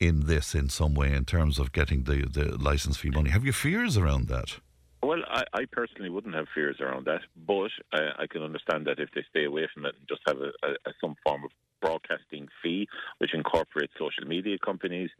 in 0.00 0.26
this 0.26 0.54
in 0.54 0.68
some 0.68 0.94
way 0.94 1.12
in 1.12 1.24
terms 1.24 1.58
of 1.58 1.72
getting 1.72 2.04
the, 2.04 2.26
the 2.26 2.56
license 2.56 2.96
fee 2.96 3.10
money? 3.10 3.30
Have 3.30 3.44
you 3.44 3.52
fears 3.52 3.96
around 3.96 4.28
that? 4.28 4.60
Well, 5.02 5.20
I, 5.30 5.44
I 5.54 5.64
personally 5.70 6.10
wouldn't 6.10 6.34
have 6.34 6.46
fears 6.54 6.76
around 6.80 7.06
that, 7.06 7.20
but 7.46 7.70
uh, 7.92 8.12
I 8.18 8.26
can 8.26 8.42
understand 8.42 8.86
that 8.86 8.98
if 8.98 9.10
they 9.14 9.24
stay 9.30 9.44
away 9.44 9.68
from 9.72 9.86
it 9.86 9.94
and 9.98 10.08
just 10.08 10.22
have 10.26 10.38
a, 10.38 10.50
a, 10.66 10.72
a 10.86 10.92
some 11.00 11.14
form 11.24 11.44
of 11.44 11.50
broadcasting 11.80 12.48
fee, 12.62 12.88
which 13.18 13.32
incorporates 13.32 13.92
social 13.96 14.26
media 14.26 14.58
companies, 14.58 15.10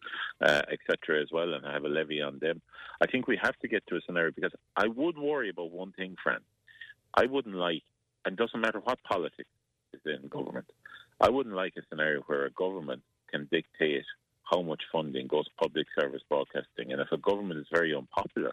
uh, 0.44 0.62
etc., 0.72 1.22
as 1.22 1.28
well, 1.32 1.54
and 1.54 1.64
have 1.64 1.84
a 1.84 1.88
levy 1.88 2.20
on 2.20 2.38
them. 2.40 2.60
I 3.00 3.06
think 3.06 3.28
we 3.28 3.38
have 3.40 3.56
to 3.60 3.68
get 3.68 3.86
to 3.86 3.96
a 3.96 4.00
scenario 4.04 4.32
because 4.34 4.52
I 4.76 4.88
would 4.88 5.16
worry 5.16 5.50
about 5.50 5.70
one 5.70 5.92
thing, 5.92 6.16
Fran. 6.22 6.40
I 7.14 7.26
wouldn't 7.26 7.54
like, 7.54 7.82
and 8.24 8.36
doesn't 8.36 8.60
matter 8.60 8.80
what 8.80 9.02
politics 9.04 9.48
is 9.92 10.00
in 10.04 10.28
government, 10.28 10.66
I 11.20 11.30
wouldn't 11.30 11.54
like 11.54 11.74
a 11.78 11.82
scenario 11.88 12.22
where 12.22 12.46
a 12.46 12.50
government 12.50 13.02
can 13.30 13.48
dictate 13.50 14.04
how 14.50 14.62
much 14.62 14.82
funding 14.90 15.26
goes 15.26 15.46
public 15.60 15.86
service 15.98 16.22
broadcasting. 16.28 16.92
And 16.92 17.00
if 17.00 17.12
a 17.12 17.18
government 17.18 17.60
is 17.60 17.66
very 17.72 17.94
unpopular, 17.94 18.52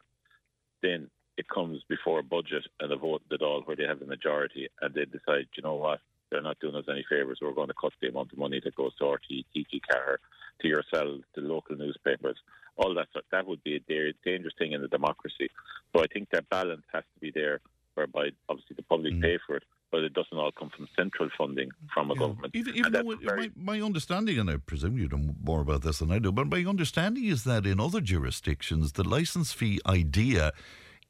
then 0.82 1.10
it 1.38 1.48
comes 1.50 1.82
before 1.90 2.20
a 2.20 2.24
budget 2.24 2.66
and 2.80 2.92
a 2.92 2.98
vote 2.98 3.22
at 3.32 3.42
all 3.42 3.62
where 3.66 3.76
they 3.76 3.84
have 3.84 4.00
the 4.00 4.06
majority 4.06 4.70
and 4.82 4.94
they 4.94 5.06
decide, 5.06 5.48
you 5.56 5.64
know 5.64 5.76
what, 5.76 6.00
they're 6.32 6.42
not 6.42 6.60
doing 6.60 6.76
us 6.76 6.86
any 6.90 7.06
favours. 7.10 7.40
We're 7.42 7.54
going 7.54 7.68
to 7.68 7.74
cut 7.80 7.94
the 8.02 8.10
amount 8.10 8.32
of 8.32 8.38
money 8.38 8.62
that 8.64 8.76
goes 8.76 8.96
to 8.98 9.06
RT, 9.06 9.46
TG 9.56 9.82
Car, 9.90 10.20
to 10.62 10.68
yourselves, 10.68 11.24
to 11.36 11.42
local 11.42 11.76
newspapers, 11.76 12.38
all 12.78 12.94
that 12.96 13.10
stuff. 13.12 13.24
That 13.32 13.48
would 13.48 13.64
be 13.64 13.76
a 13.76 14.14
dangerous 14.26 14.54
thing 14.58 14.72
in 14.72 14.84
a 14.84 14.88
democracy. 14.88 15.50
So 15.94 16.02
I 16.02 16.08
think 16.12 16.30
that 16.32 16.50
balance 16.50 16.84
has 16.94 17.04
to 17.14 17.20
be 17.20 17.32
there, 17.32 17.60
whereby 17.94 18.30
obviously 18.50 18.76
the 18.76 18.84
public 18.84 19.14
mm. 19.14 19.22
pay 19.22 19.38
for 19.46 19.58
it, 19.58 19.64
but 19.92 20.04
it 20.04 20.14
doesn't 20.14 20.38
all 20.38 20.52
come 20.52 20.72
from 20.76 20.88
central 20.98 21.30
funding 21.38 21.70
from 21.94 22.12
a 22.12 22.16
government. 22.16 22.56
Even, 22.56 22.76
even 22.76 22.92
though 22.92 23.12
it- 23.12 23.20
very- 23.22 23.52
my, 23.56 23.78
my 23.78 23.86
understanding, 23.86 24.40
and 24.40 24.50
I 24.50 24.58
presume 24.58 24.98
you 24.98 25.08
know 25.08 25.36
more 25.42 25.62
about 25.62 25.84
this 25.84 26.00
than 26.00 26.12
I 26.12 26.20
do, 26.20 26.32
but 26.32 26.48
my 26.48 26.66
understanding 26.66 27.26
is 27.26 27.44
that 27.44 27.66
in 27.66 27.80
other 27.80 28.02
jurisdictions, 28.02 28.94
the 28.94 29.08
license 29.08 29.52
fee 29.52 29.80
idea 29.86 30.54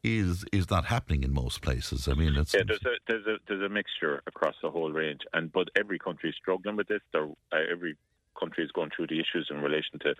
is 0.05 0.45
is 0.51 0.69
not 0.69 0.85
happening 0.85 1.23
in 1.23 1.33
most 1.33 1.61
places. 1.61 2.07
I 2.07 2.13
mean, 2.13 2.35
it's 2.35 2.53
Yeah, 2.53 2.61
there's 2.67 2.85
a 2.85 2.95
there's 3.07 3.25
a 3.25 3.37
there's 3.47 3.63
a 3.63 3.69
mixture 3.69 4.21
across 4.27 4.55
the 4.61 4.69
whole 4.69 4.91
range, 4.91 5.21
and 5.33 5.51
but 5.51 5.69
every 5.75 5.97
country 5.97 6.29
is 6.29 6.35
struggling 6.35 6.75
with 6.75 6.87
this. 6.87 7.01
They're, 7.11 7.27
uh, 7.51 7.71
every 7.71 7.97
country 8.39 8.63
is 8.63 8.71
going 8.71 8.91
through 8.95 9.07
the 9.07 9.19
issues 9.19 9.47
in 9.49 9.61
relation 9.61 9.97
to 9.99 10.13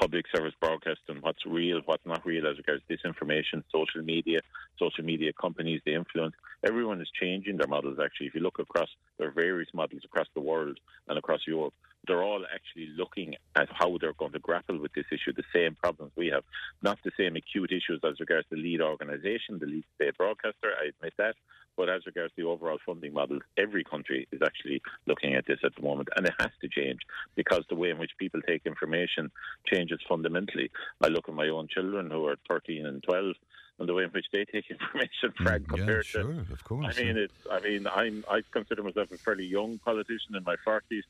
public 0.00 0.24
service 0.34 0.54
broadcast 0.60 1.00
and 1.08 1.20
what's 1.20 1.44
real, 1.44 1.80
what's 1.84 2.06
not 2.06 2.24
real 2.24 2.46
as 2.46 2.56
regards 2.56 2.82
disinformation, 2.88 3.62
social 3.72 4.02
media, 4.02 4.38
social 4.78 5.04
media 5.04 5.32
companies, 5.32 5.80
the 5.84 5.94
influence. 5.94 6.34
Everyone 6.64 7.00
is 7.00 7.08
changing 7.20 7.56
their 7.56 7.66
models. 7.66 7.98
Actually, 8.02 8.28
if 8.28 8.34
you 8.34 8.40
look 8.40 8.58
across, 8.58 8.88
there 9.18 9.28
are 9.28 9.32
various 9.32 9.68
models 9.74 10.02
across 10.04 10.28
the 10.34 10.40
world 10.40 10.78
and 11.08 11.18
across 11.18 11.40
Europe. 11.46 11.74
They're 12.06 12.22
all 12.22 12.44
actually 12.54 12.88
looking 12.96 13.34
at 13.54 13.68
how 13.72 13.98
they're 14.00 14.12
going 14.14 14.32
to 14.32 14.38
grapple 14.38 14.78
with 14.78 14.92
this 14.94 15.06
issue, 15.10 15.32
the 15.32 15.42
same 15.52 15.74
problems 15.74 16.12
we 16.16 16.28
have, 16.28 16.44
not 16.82 16.98
the 17.04 17.12
same 17.18 17.36
acute 17.36 17.72
issues 17.72 18.00
as 18.04 18.20
regards 18.20 18.46
the 18.50 18.56
lead 18.56 18.80
organisation, 18.80 19.58
the 19.58 19.66
lead 19.66 19.84
state 19.94 20.16
broadcaster. 20.16 20.72
I 20.80 20.88
admit 20.88 21.14
that, 21.18 21.34
but 21.76 21.88
as 21.88 22.06
regards 22.06 22.32
the 22.36 22.44
overall 22.44 22.78
funding 22.84 23.12
model, 23.12 23.40
every 23.56 23.84
country 23.84 24.26
is 24.32 24.40
actually 24.44 24.82
looking 25.06 25.34
at 25.34 25.46
this 25.46 25.58
at 25.64 25.74
the 25.76 25.82
moment, 25.82 26.08
and 26.16 26.26
it 26.26 26.34
has 26.38 26.50
to 26.62 26.68
change 26.68 27.00
because 27.34 27.64
the 27.68 27.76
way 27.76 27.90
in 27.90 27.98
which 27.98 28.12
people 28.18 28.40
take 28.46 28.62
information 28.64 29.30
changes 29.66 30.00
fundamentally. 30.08 30.70
I 31.02 31.08
look 31.08 31.28
at 31.28 31.34
my 31.34 31.48
own 31.48 31.68
children 31.68 32.10
who 32.10 32.26
are 32.26 32.36
13 32.48 32.86
and 32.86 33.02
12, 33.02 33.34
and 33.78 33.88
the 33.88 33.94
way 33.94 34.04
in 34.04 34.10
which 34.10 34.26
they 34.32 34.44
take 34.46 34.64
information, 34.70 35.32
Frank, 35.42 35.66
Mm, 35.66 35.70
yeah, 35.70 35.76
compared 35.76 36.06
sure, 36.06 36.22
to 36.22 36.52
of 36.52 36.64
course. 36.64 36.86
I 36.96 37.02
mean, 37.02 37.16
yeah. 37.16 37.22
it's. 37.24 37.34
I 37.50 37.60
mean, 37.60 37.86
I'm. 37.86 38.24
I 38.30 38.42
consider 38.50 38.82
myself 38.82 39.10
a 39.12 39.18
fairly 39.18 39.46
young 39.46 39.78
politician 39.78 40.34
in 40.34 40.44
my 40.44 40.56
forties, 40.64 41.04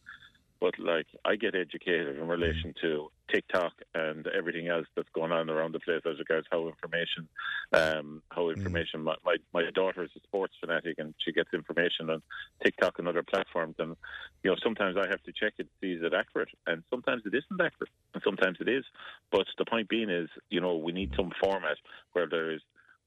but 0.61 0.79
like 0.79 1.07
I 1.25 1.37
get 1.37 1.55
educated 1.55 2.19
in 2.19 2.27
relation 2.29 2.75
to 2.83 3.11
TikTok 3.33 3.73
and 3.95 4.27
everything 4.29 4.69
else 4.69 4.87
that's 4.95 5.09
going 5.15 5.33
on 5.33 5.51
around 5.51 5.73
the 5.73 5.81
place 5.81 6.03
as 6.07 6.19
regards 6.19 6.47
how 6.51 6.69
information, 6.69 7.29
um, 7.73 8.23
how 8.31 8.51
information. 8.51 9.03
My, 9.03 9.15
my 9.25 9.37
my 9.53 9.71
daughter 9.71 10.05
is 10.05 10.11
a 10.17 10.21
sports 10.21 10.55
fanatic 10.61 10.97
and 10.99 11.15
she 11.19 11.33
gets 11.33 11.53
information 11.53 12.11
on 12.11 12.23
TikTok 12.63 12.99
and 12.99 13.09
other 13.09 13.23
platforms, 13.23 13.77
and 13.79 13.97
you 14.43 14.51
know 14.51 14.57
sometimes 14.63 14.97
I 14.97 15.09
have 15.09 15.23
to 15.25 15.33
check 15.33 15.55
it 15.59 15.65
to 15.65 15.69
see 15.81 15.93
is 15.93 16.03
it 16.03 16.15
accurate, 16.15 16.51
and 16.67 16.83
sometimes 16.91 17.23
it 17.27 17.35
isn't 17.35 17.61
accurate, 17.61 17.91
and 18.15 18.23
sometimes 18.25 18.59
it 18.61 18.69
is. 18.69 18.85
But 19.31 19.47
the 19.59 19.65
point 19.65 19.89
being 19.89 20.11
is, 20.11 20.29
you 20.51 20.61
know, 20.61 20.77
we 20.77 20.93
need 20.93 21.13
some 21.17 21.33
format 21.43 21.77
where 22.13 22.27
there 22.29 22.53
is 22.53 22.61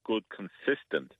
good, 0.03 0.23
consistent 0.29 1.13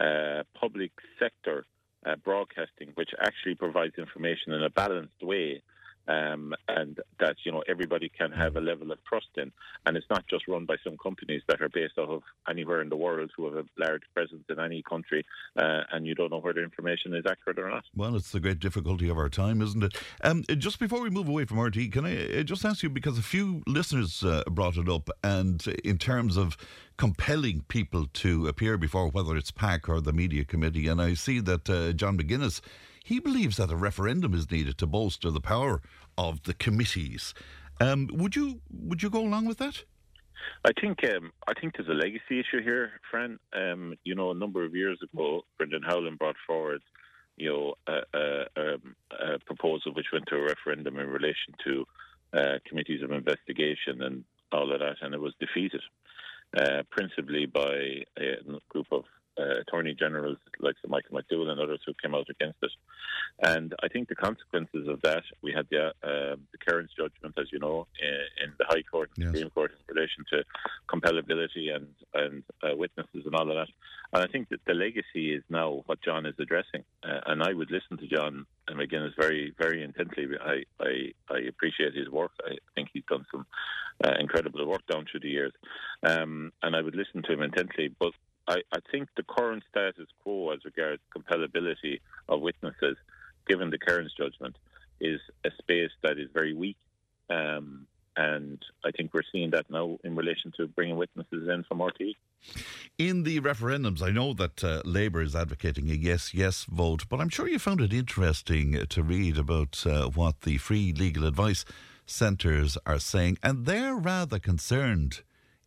uh, 0.00 0.42
public 0.58 0.92
sector 1.18 1.64
uh, 2.06 2.16
broadcasting, 2.16 2.92
which 2.94 3.10
actually 3.20 3.54
provides 3.54 3.94
information 3.98 4.52
in 4.52 4.62
a 4.62 4.70
balanced 4.70 5.22
way. 5.22 5.62
Um, 6.10 6.54
and 6.66 6.98
that 7.20 7.36
you 7.44 7.52
know 7.52 7.62
everybody 7.68 8.08
can 8.08 8.32
have 8.32 8.56
a 8.56 8.60
level 8.60 8.90
of 8.90 8.98
trust 9.04 9.28
in, 9.36 9.52
and 9.86 9.96
it's 9.96 10.06
not 10.10 10.26
just 10.28 10.48
run 10.48 10.64
by 10.66 10.76
some 10.82 10.96
companies 10.96 11.42
that 11.46 11.62
are 11.62 11.68
based 11.68 11.98
out 11.98 12.08
of 12.08 12.22
anywhere 12.48 12.80
in 12.82 12.88
the 12.88 12.96
world 12.96 13.30
who 13.36 13.44
have 13.44 13.54
a 13.54 13.64
large 13.78 14.02
presence 14.12 14.42
in 14.48 14.58
any 14.58 14.82
country, 14.82 15.24
uh, 15.56 15.82
and 15.92 16.06
you 16.06 16.14
don't 16.14 16.30
know 16.30 16.40
whether 16.40 16.62
information 16.62 17.14
is 17.14 17.24
accurate 17.30 17.58
or 17.58 17.70
not. 17.70 17.84
Well, 17.94 18.16
it's 18.16 18.32
the 18.32 18.40
great 18.40 18.58
difficulty 18.58 19.08
of 19.08 19.18
our 19.18 19.28
time, 19.28 19.62
isn't 19.62 19.84
it? 19.84 19.96
Um, 20.24 20.44
just 20.58 20.80
before 20.80 21.00
we 21.00 21.10
move 21.10 21.28
away 21.28 21.44
from 21.44 21.60
RT, 21.60 21.92
can 21.92 22.04
I 22.04 22.40
uh, 22.40 22.42
just 22.42 22.64
ask 22.64 22.82
you 22.82 22.90
because 22.90 23.18
a 23.18 23.22
few 23.22 23.62
listeners 23.66 24.24
uh, 24.24 24.42
brought 24.50 24.76
it 24.76 24.88
up, 24.88 25.10
and 25.22 25.64
in 25.84 25.98
terms 25.98 26.36
of 26.36 26.56
compelling 26.96 27.64
people 27.68 28.06
to 28.12 28.48
appear 28.48 28.76
before 28.76 29.08
whether 29.08 29.36
it's 29.36 29.50
PAC 29.50 29.88
or 29.88 30.00
the 30.00 30.12
media 30.12 30.44
committee, 30.44 30.88
and 30.88 31.00
I 31.00 31.14
see 31.14 31.40
that 31.40 31.70
uh, 31.70 31.92
John 31.92 32.18
McGuinness 32.18 32.60
he 33.04 33.20
believes 33.20 33.56
that 33.56 33.70
a 33.70 33.76
referendum 33.76 34.34
is 34.34 34.50
needed 34.50 34.78
to 34.78 34.86
bolster 34.86 35.30
the 35.30 35.40
power 35.40 35.80
of 36.16 36.42
the 36.42 36.54
committees. 36.54 37.34
Um, 37.80 38.08
would 38.12 38.36
you 38.36 38.60
would 38.70 39.02
you 39.02 39.10
go 39.10 39.20
along 39.20 39.46
with 39.46 39.58
that? 39.58 39.84
I 40.64 40.72
think 40.80 41.02
um, 41.04 41.32
I 41.46 41.54
think 41.58 41.76
there's 41.76 41.88
a 41.88 41.92
legacy 41.92 42.40
issue 42.40 42.62
here, 42.62 42.92
Fran. 43.10 43.38
Um, 43.52 43.94
you 44.04 44.14
know, 44.14 44.30
a 44.30 44.34
number 44.34 44.64
of 44.64 44.74
years 44.74 44.98
ago, 45.02 45.42
Brendan 45.56 45.82
Howlin 45.82 46.16
brought 46.16 46.36
forward, 46.46 46.82
you 47.36 47.48
know, 47.48 47.74
a, 47.86 48.18
a, 48.18 48.74
um, 48.74 48.96
a 49.10 49.38
proposal 49.40 49.92
which 49.94 50.06
went 50.12 50.26
to 50.28 50.36
a 50.36 50.42
referendum 50.42 50.98
in 50.98 51.08
relation 51.08 51.54
to 51.64 51.84
uh, 52.32 52.58
committees 52.66 53.02
of 53.02 53.12
investigation 53.12 54.02
and 54.02 54.24
all 54.52 54.72
of 54.72 54.80
that, 54.80 54.96
and 55.02 55.14
it 55.14 55.20
was 55.20 55.34
defeated, 55.40 55.82
uh, 56.56 56.82
principally 56.90 57.46
by 57.46 58.04
a 58.18 58.36
group 58.68 58.86
of 58.90 59.04
uh, 59.38 59.60
attorney 59.60 59.94
generals 59.94 60.38
like 60.60 60.76
Sir 60.82 60.88
Michael 60.88 61.18
McDowell 61.18 61.48
and 61.48 61.60
others 61.60 61.80
who 61.86 61.92
came 62.02 62.14
out 62.14 62.28
against 62.28 62.58
it. 62.62 62.70
And 63.42 63.74
I 63.82 63.88
think 63.88 64.08
the 64.08 64.14
consequences 64.14 64.88
of 64.88 65.00
that, 65.02 65.22
we 65.42 65.52
had 65.52 65.66
the, 65.70 65.88
uh, 65.88 66.36
the 66.52 66.58
Kerins 66.66 66.88
judgment, 66.96 67.34
as 67.38 67.46
you 67.52 67.58
know, 67.58 67.86
in, 68.00 68.44
in 68.44 68.52
the 68.58 68.66
High 68.68 68.82
Court, 68.82 69.10
yes. 69.16 69.28
Supreme 69.28 69.50
Court, 69.50 69.72
in 69.72 69.94
relation 69.94 70.24
to 70.32 70.44
compellability 70.88 71.74
and, 71.74 71.86
and 72.14 72.42
uh, 72.62 72.76
witnesses 72.76 73.22
and 73.24 73.34
all 73.34 73.50
of 73.50 73.56
that. 73.56 73.68
And 74.12 74.22
I 74.24 74.26
think 74.26 74.48
that 74.48 74.60
the 74.66 74.74
legacy 74.74 75.34
is 75.34 75.44
now 75.48 75.82
what 75.86 76.02
John 76.02 76.26
is 76.26 76.34
addressing. 76.38 76.84
Uh, 77.02 77.20
and 77.26 77.42
I 77.42 77.52
would 77.52 77.70
listen 77.70 77.96
to 77.98 78.06
John 78.06 78.46
and 78.70 78.80
again, 78.80 79.02
is 79.02 79.12
very, 79.18 79.52
very 79.58 79.82
intently. 79.82 80.26
I, 80.40 80.62
I, 80.80 81.12
I 81.28 81.38
appreciate 81.48 81.94
his 81.94 82.08
work. 82.08 82.32
I 82.44 82.56
think 82.74 82.88
he's 82.92 83.02
done 83.08 83.26
some 83.30 83.46
uh, 84.04 84.14
incredible 84.18 84.66
work 84.66 84.86
down 84.90 85.06
through 85.10 85.20
the 85.20 85.28
years. 85.28 85.52
Um, 86.02 86.52
and 86.62 86.76
I 86.76 86.80
would 86.80 86.94
listen 86.94 87.22
to 87.22 87.32
him 87.32 87.42
intently. 87.42 87.94
But 87.98 88.12
I, 88.50 88.62
I 88.72 88.78
think 88.90 89.08
the 89.16 89.22
current 89.22 89.62
status 89.70 90.08
quo 90.22 90.50
as 90.50 90.64
regards 90.64 91.00
compellability 91.16 92.00
of 92.28 92.40
witnesses, 92.40 92.96
given 93.46 93.70
the 93.70 93.78
Kerins 93.78 94.10
judgment, 94.18 94.56
is 95.00 95.20
a 95.44 95.50
space 95.58 95.92
that 96.02 96.18
is 96.18 96.28
very 96.34 96.52
weak. 96.52 96.76
Um, 97.30 97.86
and 98.16 98.60
I 98.84 98.90
think 98.90 99.14
we're 99.14 99.22
seeing 99.30 99.50
that 99.50 99.70
now 99.70 99.98
in 100.02 100.16
relation 100.16 100.52
to 100.56 100.66
bringing 100.66 100.96
witnesses 100.96 101.48
in 101.48 101.62
from 101.62 101.78
RTE. 101.78 102.16
In 102.98 103.22
the 103.22 103.38
referendums, 103.40 104.02
I 104.02 104.10
know 104.10 104.34
that 104.34 104.64
uh, 104.64 104.82
Labour 104.84 105.22
is 105.22 105.36
advocating 105.36 105.88
a 105.88 105.94
yes, 105.94 106.34
yes 106.34 106.64
vote, 106.64 107.04
but 107.08 107.20
I'm 107.20 107.28
sure 107.28 107.48
you 107.48 107.60
found 107.60 107.80
it 107.80 107.92
interesting 107.92 108.84
to 108.84 109.02
read 109.04 109.38
about 109.38 109.86
uh, 109.86 110.08
what 110.08 110.40
the 110.40 110.58
free 110.58 110.92
legal 110.92 111.24
advice 111.24 111.64
centres 112.04 112.76
are 112.84 112.98
saying, 112.98 113.38
and 113.44 113.64
they're 113.64 113.94
rather 113.94 114.40
concerned 114.40 115.22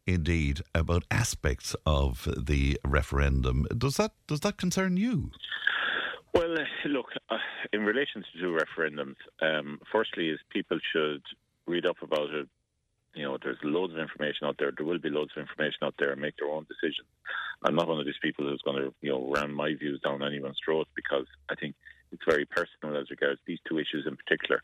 indeed 0.06 0.62
about 0.74 1.04
aspects 1.12 1.76
of 1.86 2.28
the 2.38 2.80
referendum. 2.86 3.68
Does 3.78 3.97
that 3.97 4.12
does 4.28 4.41
that 4.41 4.58
concern 4.58 4.97
you? 4.97 5.32
Well, 6.34 6.56
look, 6.86 7.08
uh, 7.30 7.38
in 7.72 7.82
relation 7.82 8.24
to 8.41 8.58
referendums, 8.58 9.16
um, 9.41 9.80
firstly, 9.91 10.30
is 10.30 10.39
people 10.49 10.80
should 10.91 11.22
read 11.68 11.86
up 11.86 11.97
about 12.01 12.30
it. 12.32 12.47
You 13.14 13.24
know, 13.24 13.38
there's 13.41 13.60
loads 13.64 13.93
of 13.93 13.99
information 13.99 14.47
out 14.47 14.56
there. 14.58 14.72
There 14.76 14.86
will 14.86 14.97
be 14.97 15.10
loads 15.10 15.32
of 15.38 15.41
information 15.41 15.84
out 15.84 15.93
there 15.99 16.12
and 16.12 16.20
make 16.20 16.36
their 16.38 16.49
own 16.49 16.66
decisions. 16.68 17.08
I'm 17.64 17.76
not 17.76 17.88
one 17.88 17.99
of 17.99 18.06
these 18.06 18.16
people 18.24 18.45
who's 18.45 18.64
going 18.64 18.78
to, 18.78 18.93
you 19.01 19.12
know, 19.12 19.32
ram 19.32 19.54
my 19.54 19.76
views 19.76 20.01
down 20.01 20.24
anyone's 20.24 20.58
throat 20.66 20.88
because 20.95 21.28
I 21.49 21.56
think 21.56 21.76
it's 22.12 22.24
very 22.28 22.45
personal 22.45 22.97
as 22.99 23.12
regards 23.12 23.39
these 23.45 23.60
two 23.68 23.78
issues 23.78 24.08
in 24.08 24.18
particular. 24.18 24.64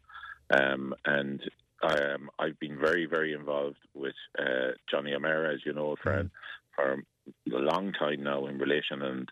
Um, 0.49 0.95
and 1.05 1.41
um, 1.83 2.29
I've 2.39 2.59
been 2.59 2.77
very, 2.77 3.05
very 3.05 3.33
involved 3.33 3.77
with 3.93 4.15
uh, 4.37 4.71
Johnny 4.89 5.13
O'Meara, 5.13 5.53
as 5.53 5.61
you 5.65 5.73
know, 5.73 5.95
for, 6.01 6.23
mm. 6.23 6.29
for 6.75 7.03
a 7.53 7.59
long 7.59 7.93
time 7.93 8.23
now 8.23 8.47
in 8.47 8.57
relation, 8.57 9.01
and 9.01 9.29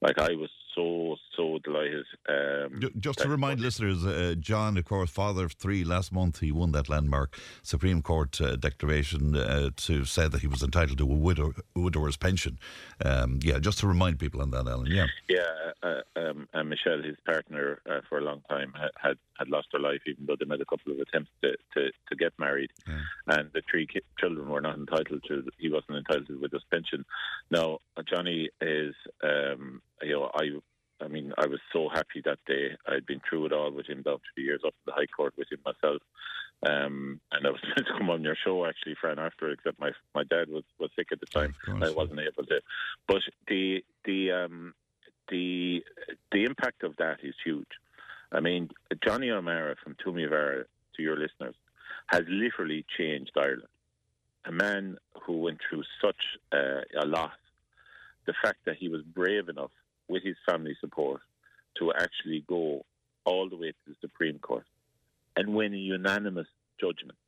like 0.00 0.18
I 0.18 0.34
was 0.34 0.50
so 0.74 1.16
so 1.36 1.58
delighted. 1.64 2.06
Um, 2.28 2.80
Just 2.98 3.20
to 3.20 3.28
remind 3.28 3.60
listeners, 3.60 4.04
uh, 4.04 4.34
John, 4.38 4.76
of 4.76 4.84
course, 4.84 5.10
father 5.10 5.44
of 5.44 5.52
three. 5.52 5.84
Last 5.84 6.12
month, 6.12 6.40
he 6.40 6.52
won 6.52 6.72
that 6.72 6.88
landmark 6.88 7.38
Supreme 7.62 8.02
Court 8.02 8.40
uh, 8.40 8.56
declaration 8.56 9.36
uh, 9.36 9.70
to 9.76 10.04
say 10.04 10.28
that 10.28 10.40
he 10.40 10.46
was 10.46 10.62
entitled 10.62 10.98
to 10.98 11.04
a 11.04 11.16
widow, 11.16 11.52
widower's 11.74 12.16
pension. 12.16 12.58
Um, 13.04 13.40
yeah, 13.42 13.58
just 13.58 13.78
to 13.80 13.86
remind 13.86 14.18
people 14.18 14.40
on 14.42 14.50
that, 14.50 14.66
Alan. 14.66 14.86
Yeah, 14.86 15.06
yeah. 15.28 15.72
Uh, 15.82 16.00
um, 16.16 16.48
and 16.52 16.68
Michelle, 16.68 17.02
his 17.02 17.16
partner 17.24 17.80
uh, 17.88 18.00
for 18.08 18.18
a 18.18 18.22
long 18.22 18.42
time, 18.48 18.74
had 19.02 19.16
had 19.40 19.48
lost 19.48 19.68
her 19.72 19.80
life, 19.80 20.02
even 20.06 20.26
though 20.26 20.36
they 20.38 20.44
made 20.44 20.60
a 20.60 20.64
couple 20.64 20.92
of 20.92 21.00
attempts 21.00 21.30
to 21.42 21.56
to, 21.74 21.90
to 22.08 22.16
get 22.16 22.32
married, 22.38 22.70
yeah. 22.86 23.00
and 23.38 23.50
the 23.52 23.62
three 23.68 23.86
ki- 23.86 24.02
children 24.20 24.48
were 24.48 24.60
not 24.60 24.76
entitled 24.78 25.24
to. 25.26 25.42
He 25.58 25.70
wasn't 25.70 25.98
entitled 25.98 26.28
to 26.28 26.38
widow's 26.40 26.64
pension. 26.70 27.04
Now, 27.50 27.78
Johnny 28.08 28.50
is, 28.60 28.94
um, 29.24 29.82
you 30.02 30.12
know, 30.12 30.30
I 30.34 30.60
I 31.02 31.08
mean, 31.08 31.32
I 31.38 31.46
was 31.46 31.60
so 31.72 31.88
happy 31.88 32.20
that 32.24 32.38
day. 32.46 32.76
I'd 32.86 33.06
been 33.06 33.20
through 33.28 33.46
it 33.46 33.52
all 33.52 33.72
with 33.72 33.86
him 33.88 34.02
down 34.02 34.16
to 34.16 34.32
the 34.36 34.42
years 34.42 34.60
up 34.64 34.72
to 34.72 34.86
the 34.86 34.92
High 34.92 35.06
Court 35.06 35.34
with 35.36 35.50
him 35.50 35.60
myself. 35.64 36.02
Um, 36.66 37.20
and 37.32 37.46
I 37.46 37.50
was 37.50 37.60
meant 37.64 37.86
to 37.86 37.98
come 37.98 38.10
on 38.10 38.22
your 38.22 38.36
show 38.44 38.66
actually, 38.66 38.96
Fran, 39.00 39.18
after, 39.18 39.50
except 39.50 39.80
my 39.80 39.92
my 40.14 40.24
dad 40.24 40.48
was, 40.48 40.64
was 40.78 40.90
sick 40.96 41.08
at 41.12 41.20
the 41.20 41.26
time. 41.26 41.54
and 41.66 41.84
I 41.84 41.90
wasn't 41.90 42.20
able 42.20 42.44
to. 42.46 42.60
But 43.08 43.22
the 43.48 43.82
the 44.04 44.32
um, 44.32 44.74
the 45.30 45.82
the 46.32 46.44
impact 46.44 46.82
of 46.82 46.96
that 46.98 47.18
is 47.22 47.34
huge. 47.44 47.68
I 48.32 48.40
mean, 48.40 48.70
Johnny 49.04 49.30
O'Meara 49.30 49.76
from 49.82 49.96
Toomevara, 49.96 50.64
to 50.96 51.02
your 51.02 51.16
listeners, 51.16 51.54
has 52.06 52.22
literally 52.28 52.84
changed 52.96 53.32
Ireland. 53.36 53.62
A 54.46 54.52
man 54.52 54.96
who 55.22 55.38
went 55.38 55.58
through 55.68 55.82
such 56.02 56.16
uh, 56.52 56.80
a 56.98 57.06
loss. 57.06 57.32
The 58.26 58.34
fact 58.42 58.58
that 58.66 58.76
he 58.76 58.88
was 58.88 59.02
brave 59.02 59.48
enough 59.48 59.72
with 60.08 60.22
his 60.22 60.36
family 60.48 60.76
support 60.80 61.20
to 61.78 61.92
actually 61.92 62.44
go 62.48 62.84
all 63.24 63.48
the 63.48 63.56
way 63.56 63.70
to 63.70 63.76
the 63.86 63.96
Supreme 64.00 64.38
Court 64.38 64.66
and 65.36 65.54
win 65.54 65.74
a 65.74 65.76
unanimous 65.76 66.46
judgment 66.80 67.18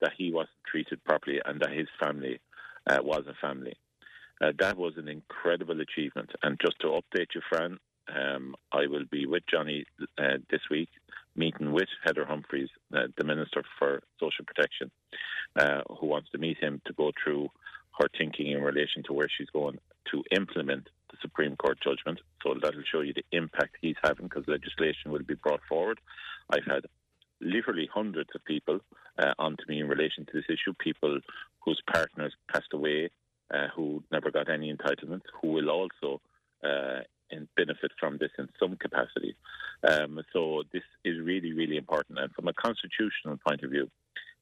that 0.00 0.12
he 0.16 0.32
wasn't 0.32 0.50
treated 0.66 1.02
properly 1.04 1.40
and 1.44 1.60
that 1.60 1.70
his 1.72 1.86
family 2.00 2.40
uh, 2.88 2.98
was 3.02 3.24
a 3.28 3.34
family. 3.40 3.74
Uh, 4.40 4.52
that 4.58 4.76
was 4.76 4.94
an 4.96 5.08
incredible 5.08 5.80
achievement. 5.80 6.30
And 6.42 6.58
just 6.60 6.80
to 6.80 6.88
update 6.88 7.34
you, 7.34 7.40
Fran, 7.48 7.78
um, 8.08 8.54
I 8.72 8.86
will 8.86 9.04
be 9.10 9.26
with 9.26 9.44
Johnny 9.50 9.84
uh, 10.18 10.38
this 10.50 10.60
week, 10.70 10.88
meeting 11.36 11.72
with 11.72 11.88
Heather 12.04 12.24
Humphreys, 12.24 12.68
uh, 12.94 13.08
the 13.16 13.24
Minister 13.24 13.62
for 13.78 14.02
Social 14.20 14.44
Protection, 14.44 14.90
uh, 15.56 15.82
who 15.98 16.06
wants 16.06 16.30
to 16.30 16.38
meet 16.38 16.58
him 16.58 16.80
to 16.86 16.92
go 16.92 17.12
through 17.22 17.48
her 17.98 18.08
thinking 18.16 18.50
in 18.50 18.62
relation 18.62 19.02
to 19.04 19.12
where 19.12 19.28
she's 19.36 19.50
going 19.50 19.78
to 20.10 20.22
implement 20.34 20.88
the 21.10 21.16
Supreme 21.20 21.56
Court 21.56 21.78
judgment. 21.82 22.20
So 22.42 22.54
that'll 22.60 22.82
show 22.90 23.00
you 23.00 23.12
the 23.14 23.24
impact 23.36 23.76
he's 23.80 23.96
having 24.02 24.26
because 24.26 24.44
legislation 24.46 25.10
will 25.10 25.22
be 25.22 25.34
brought 25.34 25.60
forward. 25.68 26.00
I've 26.50 26.64
had 26.64 26.84
literally 27.40 27.88
hundreds 27.92 28.30
of 28.34 28.44
people 28.44 28.80
uh, 29.18 29.34
onto 29.38 29.64
me 29.68 29.80
in 29.80 29.88
relation 29.88 30.24
to 30.26 30.32
this 30.32 30.44
issue, 30.48 30.72
people 30.78 31.20
whose 31.60 31.80
partners 31.92 32.32
passed 32.50 32.72
away, 32.72 33.10
uh, 33.52 33.68
who 33.74 34.02
never 34.10 34.30
got 34.30 34.48
any 34.48 34.72
entitlements, 34.72 35.24
who 35.40 35.48
will 35.48 35.70
also 35.70 36.20
uh, 36.64 37.00
benefit 37.56 37.92
from 38.00 38.18
this 38.18 38.30
in 38.38 38.48
some 38.60 38.76
capacity. 38.76 39.34
Um, 39.90 40.20
so 40.32 40.62
this 40.72 40.82
is 41.04 41.16
really, 41.20 41.52
really 41.52 41.76
important. 41.76 42.18
And 42.18 42.32
from 42.32 42.48
a 42.48 42.52
constitutional 42.52 43.38
point 43.46 43.62
of 43.62 43.70
view, 43.70 43.86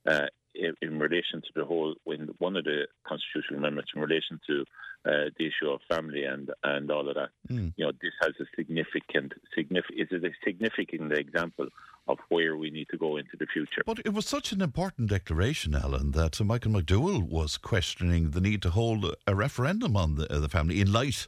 uh, 0.07 0.27
in, 0.55 0.75
in 0.83 0.99
relation 0.99 1.41
to 1.43 1.49
the 1.55 1.65
whole, 1.65 1.95
when 2.05 2.23
one 2.39 2.57
of 2.57 2.65
the 2.65 2.87
constitutional 3.07 3.59
amendments 3.61 3.91
in 3.95 4.01
relation 4.01 4.41
to 4.49 4.65
uh, 5.07 5.31
the 5.39 5.47
issue 5.47 5.71
of 5.71 5.81
family 5.89 6.25
and, 6.25 6.51
and 6.65 6.91
all 6.91 7.09
of 7.09 7.15
that, 7.15 7.31
Mm. 7.49 7.73
you 7.77 7.85
know, 7.85 7.93
this 8.01 8.13
has 8.21 8.33
a 8.41 8.45
significant, 8.57 9.33
significant, 9.57 10.13
is 10.13 10.23
a 10.23 10.31
significant 10.45 11.13
example 11.13 11.67
of 12.07 12.19
where 12.29 12.57
we 12.57 12.71
need 12.71 12.89
to 12.91 12.97
go 12.97 13.17
into 13.17 13.37
the 13.39 13.47
future. 13.47 13.83
But 13.87 14.01
it 14.05 14.13
was 14.13 14.27
such 14.27 14.53
an 14.53 14.61
important 14.63 15.11
declaration, 15.11 15.75
Alan, 15.75 16.13
that 16.13 16.41
Michael 16.45 16.73
McDowell 16.73 17.23
was 17.29 17.57
questioning 17.57 18.31
the 18.31 18.41
need 18.41 18.63
to 18.63 18.71
hold 18.71 19.15
a 19.27 19.35
referendum 19.35 19.97
on 19.97 20.17
the, 20.17 20.33
uh, 20.33 20.41
the 20.41 20.49
family 20.49 20.81
in 20.81 20.93
light 20.93 21.27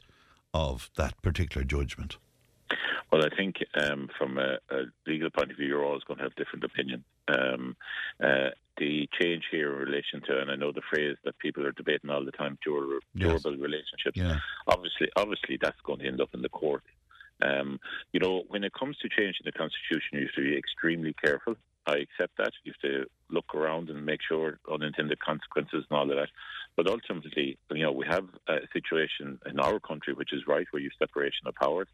of 0.53 0.89
that 0.97 1.21
particular 1.21 1.63
judgment. 1.65 2.17
Well, 3.11 3.23
I 3.23 3.35
think 3.35 3.57
um, 3.75 4.09
from 4.17 4.37
a, 4.37 4.57
a 4.71 4.83
legal 5.05 5.29
point 5.29 5.51
of 5.51 5.57
view, 5.57 5.67
you're 5.67 5.85
always 5.85 6.03
going 6.03 6.17
to 6.17 6.23
have 6.23 6.35
different 6.35 6.63
opinions. 6.63 7.03
Um, 7.27 7.75
uh, 8.23 8.49
the 8.77 9.07
change 9.21 9.43
here 9.51 9.71
in 9.73 9.87
relation 9.87 10.21
to, 10.27 10.39
and 10.41 10.49
I 10.49 10.55
know 10.55 10.71
the 10.71 10.81
phrase 10.89 11.15
that 11.23 11.37
people 11.37 11.65
are 11.65 11.71
debating 11.73 12.09
all 12.09 12.25
the 12.25 12.31
time, 12.31 12.57
dur- 12.65 12.99
Yes. 13.13 13.43
durable 13.43 13.61
relationships. 13.61 14.15
Yeah. 14.15 14.39
Obviously, 14.67 15.09
obviously, 15.15 15.59
that's 15.61 15.79
going 15.83 15.99
to 15.99 16.07
end 16.07 16.21
up 16.21 16.29
in 16.33 16.41
the 16.41 16.49
court. 16.49 16.81
Um, 17.41 17.79
you 18.13 18.19
know, 18.19 18.43
when 18.47 18.63
it 18.63 18.73
comes 18.73 18.97
to 18.97 19.09
changing 19.09 19.43
the 19.45 19.51
constitution, 19.51 20.13
you 20.13 20.21
have 20.21 20.35
to 20.35 20.41
be 20.41 20.57
extremely 20.57 21.13
careful. 21.23 21.55
I 21.85 21.97
accept 21.97 22.37
that. 22.37 22.51
You 22.63 22.71
have 22.73 22.91
to 22.91 23.05
look 23.29 23.53
around 23.53 23.89
and 23.89 24.05
make 24.05 24.21
sure 24.27 24.59
unintended 24.71 25.19
consequences 25.19 25.85
and 25.89 25.97
all 25.97 26.09
of 26.09 26.17
that. 26.17 26.29
But 26.75 26.87
ultimately, 26.87 27.57
you 27.71 27.83
know, 27.83 27.91
we 27.91 28.05
have 28.07 28.25
a 28.47 28.57
situation 28.71 29.39
in 29.45 29.59
our 29.59 29.79
country 29.79 30.13
which 30.13 30.33
is 30.33 30.41
right, 30.47 30.65
where 30.71 30.81
you 30.81 30.89
have 30.89 31.07
separation 31.07 31.47
of 31.47 31.55
powers, 31.55 31.87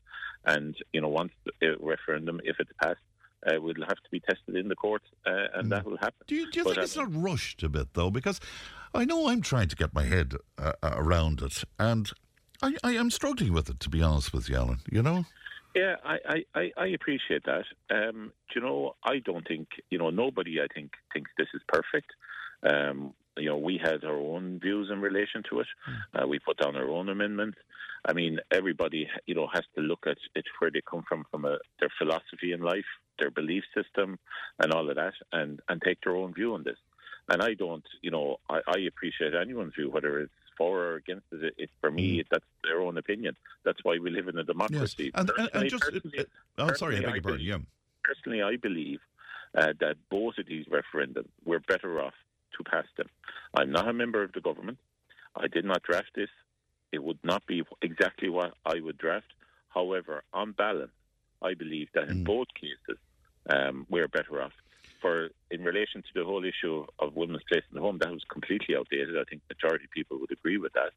and 0.45 0.75
you 0.93 1.01
know, 1.01 1.09
once 1.09 1.31
the 1.45 1.73
uh, 1.73 1.75
referendum, 1.79 2.39
if 2.43 2.57
it's 2.59 2.71
passed, 2.81 2.99
uh, 3.47 3.59
will 3.61 3.73
have 3.87 3.97
to 3.97 4.09
be 4.11 4.19
tested 4.19 4.55
in 4.55 4.67
the 4.67 4.75
courts, 4.75 5.05
uh, 5.25 5.47
and 5.55 5.71
that 5.71 5.85
will 5.85 5.97
happen. 5.97 6.25
Do 6.27 6.35
you, 6.35 6.49
do 6.51 6.59
you 6.59 6.63
But, 6.63 6.71
think 6.71 6.77
um, 6.79 6.83
it's 6.83 6.95
not 6.95 7.23
rushed 7.23 7.63
a 7.63 7.69
bit, 7.69 7.93
though? 7.93 8.11
Because 8.11 8.39
I 8.93 9.05
know 9.05 9.29
I'm 9.29 9.41
trying 9.41 9.67
to 9.69 9.75
get 9.75 9.93
my 9.93 10.03
head 10.03 10.33
uh, 10.57 10.73
uh, 10.81 10.93
around 10.95 11.41
it, 11.41 11.63
and 11.77 12.11
I, 12.61 12.75
I 12.83 12.91
am 12.93 13.09
struggling 13.09 13.53
with 13.53 13.69
it, 13.69 13.79
to 13.81 13.89
be 13.89 14.01
honest 14.01 14.33
with 14.33 14.49
you, 14.49 14.55
Alan. 14.55 14.79
You 14.91 15.01
know? 15.01 15.25
Yeah, 15.75 15.95
I, 16.03 16.17
I, 16.27 16.59
I, 16.59 16.71
I 16.77 16.87
appreciate 16.87 17.43
that. 17.45 17.65
Um, 17.91 18.33
do 18.51 18.59
you 18.59 18.61
know, 18.61 18.95
I 19.03 19.19
don't 19.19 19.47
think, 19.47 19.67
you 19.89 19.99
know, 19.99 20.09
nobody, 20.09 20.59
I 20.59 20.67
think, 20.73 20.93
thinks 21.13 21.31
this 21.37 21.47
is 21.53 21.61
perfect. 21.67 22.11
Um, 22.63 23.13
you 23.39 23.49
know, 23.49 23.57
we 23.57 23.79
had 23.81 24.03
our 24.03 24.17
own 24.17 24.59
views 24.59 24.89
in 24.91 25.01
relation 25.01 25.43
to 25.49 25.61
it. 25.61 25.67
Uh, 26.13 26.27
we 26.27 26.39
put 26.39 26.57
down 26.57 26.75
our 26.75 26.89
own 26.89 27.09
amendments. 27.09 27.57
I 28.05 28.13
mean, 28.13 28.39
everybody, 28.51 29.09
you 29.25 29.35
know, 29.35 29.47
has 29.53 29.63
to 29.75 29.81
look 29.81 30.05
at 30.07 30.17
it 30.35 30.45
where 30.59 30.71
they 30.71 30.81
come 30.89 31.03
from, 31.07 31.25
from 31.31 31.45
a, 31.45 31.57
their 31.79 31.89
philosophy 31.97 32.53
in 32.53 32.61
life, 32.61 32.85
their 33.17 33.31
belief 33.31 33.63
system, 33.75 34.17
and 34.59 34.71
all 34.71 34.89
of 34.89 34.95
that, 34.95 35.13
and, 35.33 35.59
and 35.67 35.81
take 35.81 35.99
their 36.03 36.15
own 36.15 36.33
view 36.33 36.53
on 36.53 36.63
this. 36.63 36.77
And 37.27 37.41
I 37.43 37.53
don't, 37.53 37.83
you 38.01 38.09
know, 38.11 38.37
I, 38.49 38.61
I 38.67 38.79
appreciate 38.87 39.33
anyone's 39.35 39.75
view, 39.75 39.89
whether 39.91 40.19
it's 40.19 40.31
for 40.57 40.83
or 40.85 40.95
against 40.95 41.25
it. 41.31 41.53
it, 41.57 41.69
for 41.81 41.91
me, 41.91 42.23
that's 42.31 42.45
their 42.63 42.81
own 42.81 42.97
opinion. 42.97 43.35
That's 43.65 43.79
why 43.83 43.97
we 44.01 44.09
live 44.09 44.27
in 44.27 44.37
a 44.37 44.43
democracy. 44.43 45.11
And, 45.13 45.29
and, 45.37 45.49
and 45.53 45.69
Personally- 45.69 45.69
just. 45.69 45.83
personally- 45.83 46.25
oh, 46.57 46.73
sorry, 46.73 46.97
I 46.97 47.01
beg 47.01 47.15
your 47.15 47.21
pardon. 47.21 47.41
Yeah. 47.45 47.57
Personally, 48.03 48.41
I 48.41 48.55
believe 48.55 48.99
uh, 49.55 49.73
that 49.79 49.95
both 50.09 50.37
of 50.37 50.47
these 50.47 50.65
referendums, 50.67 51.27
we're 51.45 51.59
better 51.59 52.01
off 52.01 52.13
to 52.57 52.63
pass 52.63 52.85
them. 52.97 53.07
I'm 53.55 53.71
not 53.71 53.87
a 53.87 53.93
member 53.93 54.23
of 54.23 54.33
the 54.33 54.41
government. 54.41 54.77
I 55.35 55.47
did 55.47 55.65
not 55.65 55.83
draft 55.83 56.11
this. 56.15 56.29
It 56.91 57.03
would 57.03 57.19
not 57.23 57.45
be 57.45 57.63
exactly 57.81 58.29
what 58.29 58.53
I 58.65 58.79
would 58.81 58.97
draft. 58.97 59.31
However, 59.69 60.23
on 60.33 60.53
balance, 60.53 60.91
I 61.41 61.53
believe 61.53 61.87
that 61.93 62.09
in 62.09 62.23
both 62.23 62.47
cases, 62.59 62.99
um, 63.49 63.85
we're 63.89 64.07
better 64.07 64.41
off. 64.41 64.51
For 65.01 65.29
in 65.51 65.63
relation 65.63 66.01
to 66.01 66.07
the 66.13 66.25
whole 66.25 66.43
issue 66.43 66.85
of 66.97 67.15
women's 67.15 67.43
place 67.49 67.63
in 67.69 67.75
the 67.75 67.81
home, 67.81 67.99
that 67.99 68.11
was 68.11 68.23
completely 68.29 68.75
outdated. 68.75 69.17
I 69.17 69.23
think 69.29 69.41
majority 69.47 69.85
of 69.85 69.91
people 69.91 70.19
would 70.19 70.31
agree 70.31 70.57
with 70.57 70.73
that. 70.73 70.91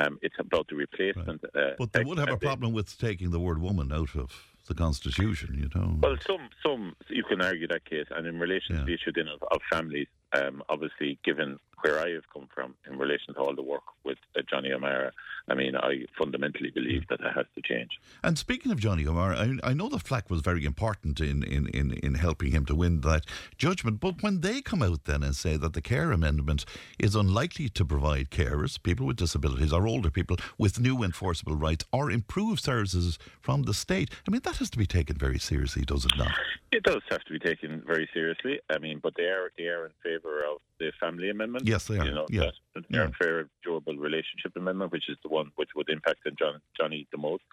Um, 0.00 0.18
it's 0.22 0.36
about 0.38 0.68
the 0.68 0.76
replacement. 0.76 1.42
Uh, 1.44 1.72
But 1.78 1.92
they 1.92 2.04
would 2.04 2.18
have 2.18 2.30
a 2.30 2.36
problem 2.36 2.72
with 2.72 2.96
taking 2.98 3.30
the 3.30 3.40
word 3.40 3.60
woman 3.60 3.90
out 3.92 4.14
of 4.14 4.30
the 4.68 4.74
Constitution, 4.74 5.58
you 5.58 5.68
know? 5.74 5.98
Well, 6.00 6.16
some 6.24 6.48
some 6.64 6.94
you 7.08 7.24
can 7.24 7.40
argue 7.42 7.66
that 7.68 7.84
case, 7.84 8.06
and 8.10 8.26
in 8.26 8.38
relation 8.38 8.76
to 8.76 8.84
the 8.84 8.94
issue 8.94 9.12
then 9.12 9.26
of, 9.28 9.42
of 9.50 9.60
families, 9.72 10.06
um, 10.32 10.62
obviously, 10.68 11.18
given 11.24 11.58
where 11.82 11.98
I 11.98 12.10
have 12.12 12.24
come 12.32 12.48
from 12.54 12.74
in 12.90 12.98
relation 12.98 13.34
to 13.34 13.40
all 13.40 13.54
the 13.54 13.62
work 13.62 13.82
with 14.04 14.18
uh, 14.36 14.42
Johnny 14.48 14.72
O'Meara, 14.72 15.12
I 15.48 15.54
mean, 15.54 15.76
I 15.76 16.06
fundamentally 16.16 16.70
believe 16.70 17.06
that 17.08 17.20
that 17.20 17.34
has 17.34 17.46
to 17.56 17.62
change. 17.62 17.90
And 18.22 18.38
speaking 18.38 18.70
of 18.70 18.78
Johnny 18.78 19.06
O'Meara, 19.06 19.36
I, 19.36 19.70
I 19.70 19.72
know 19.72 19.88
the 19.88 19.98
FLAC 19.98 20.30
was 20.30 20.40
very 20.40 20.64
important 20.64 21.20
in, 21.20 21.42
in, 21.42 21.66
in, 21.68 21.92
in 21.94 22.14
helping 22.14 22.52
him 22.52 22.64
to 22.66 22.74
win 22.74 23.00
that 23.00 23.26
judgment. 23.58 24.00
But 24.00 24.22
when 24.22 24.40
they 24.40 24.62
come 24.62 24.82
out 24.82 25.04
then 25.04 25.22
and 25.22 25.34
say 25.34 25.56
that 25.56 25.72
the 25.72 25.82
care 25.82 26.12
amendment 26.12 26.64
is 26.98 27.14
unlikely 27.14 27.68
to 27.70 27.84
provide 27.84 28.30
carers, 28.30 28.80
people 28.82 29.06
with 29.06 29.16
disabilities, 29.16 29.72
or 29.72 29.86
older 29.86 30.10
people 30.10 30.36
with 30.58 30.80
new 30.80 31.02
enforceable 31.02 31.56
rights, 31.56 31.84
or 31.92 32.10
improve 32.10 32.60
services 32.60 33.18
from 33.40 33.64
the 33.64 33.74
state, 33.74 34.10
I 34.26 34.30
mean, 34.30 34.42
that 34.44 34.56
has 34.56 34.70
to 34.70 34.78
be 34.78 34.86
taken 34.86 35.16
very 35.16 35.38
seriously, 35.38 35.84
does 35.84 36.04
it 36.04 36.16
not? 36.16 36.32
It 36.70 36.84
does 36.84 37.02
have 37.10 37.22
to 37.24 37.32
be 37.32 37.38
taken 37.38 37.82
very 37.86 38.08
seriously. 38.14 38.60
I 38.70 38.78
mean, 38.78 39.00
but 39.02 39.14
they 39.16 39.24
are 39.24 39.52
they 39.58 39.64
are 39.64 39.86
in 39.86 39.92
favour 40.02 40.40
of 40.50 40.60
the 40.82 40.92
family 40.98 41.30
amendment. 41.30 41.66
Yes, 41.66 41.86
they 41.86 41.98
are. 41.98 42.04
You 42.04 42.12
know, 42.12 42.26
Yeah. 42.30 42.50
that- 42.74 42.84
they're 42.90 43.04
in 43.04 43.48
durable 43.62 43.96
relationship 43.96 44.56
amendment, 44.56 44.90
which 44.92 45.08
is 45.08 45.16
the 45.22 45.28
one 45.28 45.52
which 45.56 45.68
would 45.76 45.88
impact 45.90 46.20
on 46.26 46.34
John, 46.38 46.60
Johnny 46.78 47.06
the 47.12 47.18
most, 47.18 47.44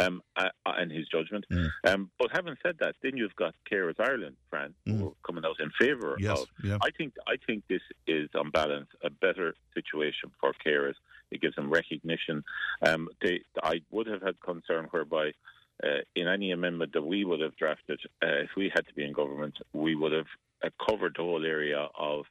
um, 0.00 0.22
uh, 0.36 0.50
and 0.66 0.90
his 0.92 1.08
judgment. 1.08 1.44
Mm. 1.50 1.70
Um, 1.88 2.10
but 2.18 2.30
having 2.32 2.56
said 2.62 2.76
that, 2.80 2.94
then 3.02 3.16
you've 3.16 3.34
got 3.36 3.54
Carers 3.70 3.98
Ireland, 3.98 4.36
Fran, 4.50 4.74
who 4.84 5.08
are 5.08 5.12
coming 5.26 5.44
out 5.44 5.58
in 5.60 5.70
favour 5.70 6.16
Mm. 6.16 6.20
Yes, 6.20 6.42
of. 6.42 6.48
yeah. 6.62 6.78
I 6.82 6.90
think 6.90 7.14
I 7.26 7.36
think 7.46 7.66
this 7.68 7.82
is 8.06 8.28
on 8.34 8.50
balance 8.50 8.90
a 9.02 9.10
better 9.10 9.54
situation 9.74 10.30
for 10.40 10.52
carers. 10.64 10.94
It 11.30 11.40
gives 11.40 11.56
them 11.56 11.70
recognition. 11.70 12.44
Um, 12.86 13.08
they, 13.22 13.42
I 13.62 13.82
would 13.90 14.06
have 14.06 14.22
had 14.22 14.38
concern 14.40 14.84
whereby 14.92 15.32
uh, 15.84 16.00
in 16.16 16.26
any 16.26 16.50
amendment 16.52 16.92
that 16.92 17.02
we 17.02 17.24
would 17.24 17.40
have 17.40 17.56
drafted, 17.56 18.00
uh, 18.22 18.26
if 18.46 18.50
we 18.56 18.68
had 18.74 18.84
to 18.88 18.94
be 18.94 19.04
in 19.04 19.12
government, 19.12 19.56
we 19.72 19.94
would 19.94 20.10
have 20.12 20.26
uh, 20.64 20.70
covered 20.86 21.14
the 21.16 21.22
whole 21.22 21.44
area 21.46 21.88
of 21.96 22.26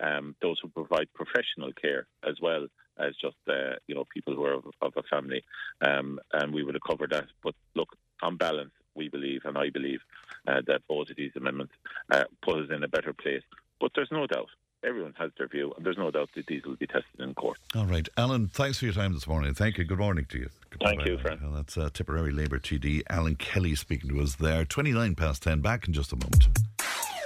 um, 0.00 0.34
those 0.42 0.58
who 0.62 0.68
provide 0.68 1.08
professional 1.14 1.72
care 1.72 2.06
as 2.28 2.36
well 2.40 2.66
as 2.98 3.14
just 3.20 3.36
uh, 3.48 3.76
you 3.86 3.94
know 3.94 4.04
people 4.12 4.34
who 4.34 4.44
are 4.44 4.54
of, 4.54 4.64
of 4.82 4.92
a 4.96 5.02
family, 5.04 5.42
um, 5.80 6.18
and 6.32 6.52
we 6.52 6.62
would 6.62 6.74
have 6.74 6.82
covered 6.86 7.10
that. 7.10 7.26
But 7.42 7.54
look, 7.74 7.88
on 8.22 8.36
balance, 8.36 8.72
we 8.94 9.08
believe, 9.08 9.42
and 9.44 9.56
I 9.56 9.70
believe, 9.70 10.00
uh, 10.46 10.60
that 10.66 10.82
both 10.88 11.10
of 11.10 11.16
these 11.16 11.32
amendments 11.36 11.72
uh, 12.10 12.24
put 12.42 12.58
us 12.58 12.68
in 12.74 12.82
a 12.82 12.88
better 12.88 13.12
place. 13.12 13.42
But 13.80 13.92
there's 13.94 14.10
no 14.12 14.26
doubt. 14.26 14.48
Everyone 14.82 15.12
has 15.18 15.30
their 15.36 15.46
view, 15.46 15.74
and 15.76 15.84
there's 15.84 15.98
no 15.98 16.10
doubt 16.10 16.30
that 16.34 16.46
these 16.46 16.64
will 16.64 16.76
be 16.76 16.86
tested 16.86 17.20
in 17.20 17.34
court. 17.34 17.58
All 17.74 17.84
right. 17.84 18.08
Alan, 18.16 18.48
thanks 18.48 18.78
for 18.78 18.86
your 18.86 18.94
time 18.94 19.12
this 19.12 19.26
morning. 19.26 19.52
Thank 19.52 19.76
you. 19.76 19.84
Good 19.84 19.98
morning 19.98 20.24
to 20.30 20.38
you. 20.38 20.48
Thank 20.82 21.04
you, 21.04 21.18
friend. 21.18 21.38
Well, 21.42 21.52
that's 21.52 21.76
uh, 21.76 21.90
Tipperary 21.92 22.32
Labour 22.32 22.58
TD 22.58 23.02
Alan 23.10 23.36
Kelly 23.36 23.74
speaking 23.74 24.08
to 24.08 24.20
us 24.22 24.36
there. 24.36 24.64
29 24.64 25.14
past 25.16 25.42
10. 25.42 25.60
Back 25.60 25.86
in 25.86 25.92
just 25.92 26.14
a 26.14 26.16
moment. 26.16 26.48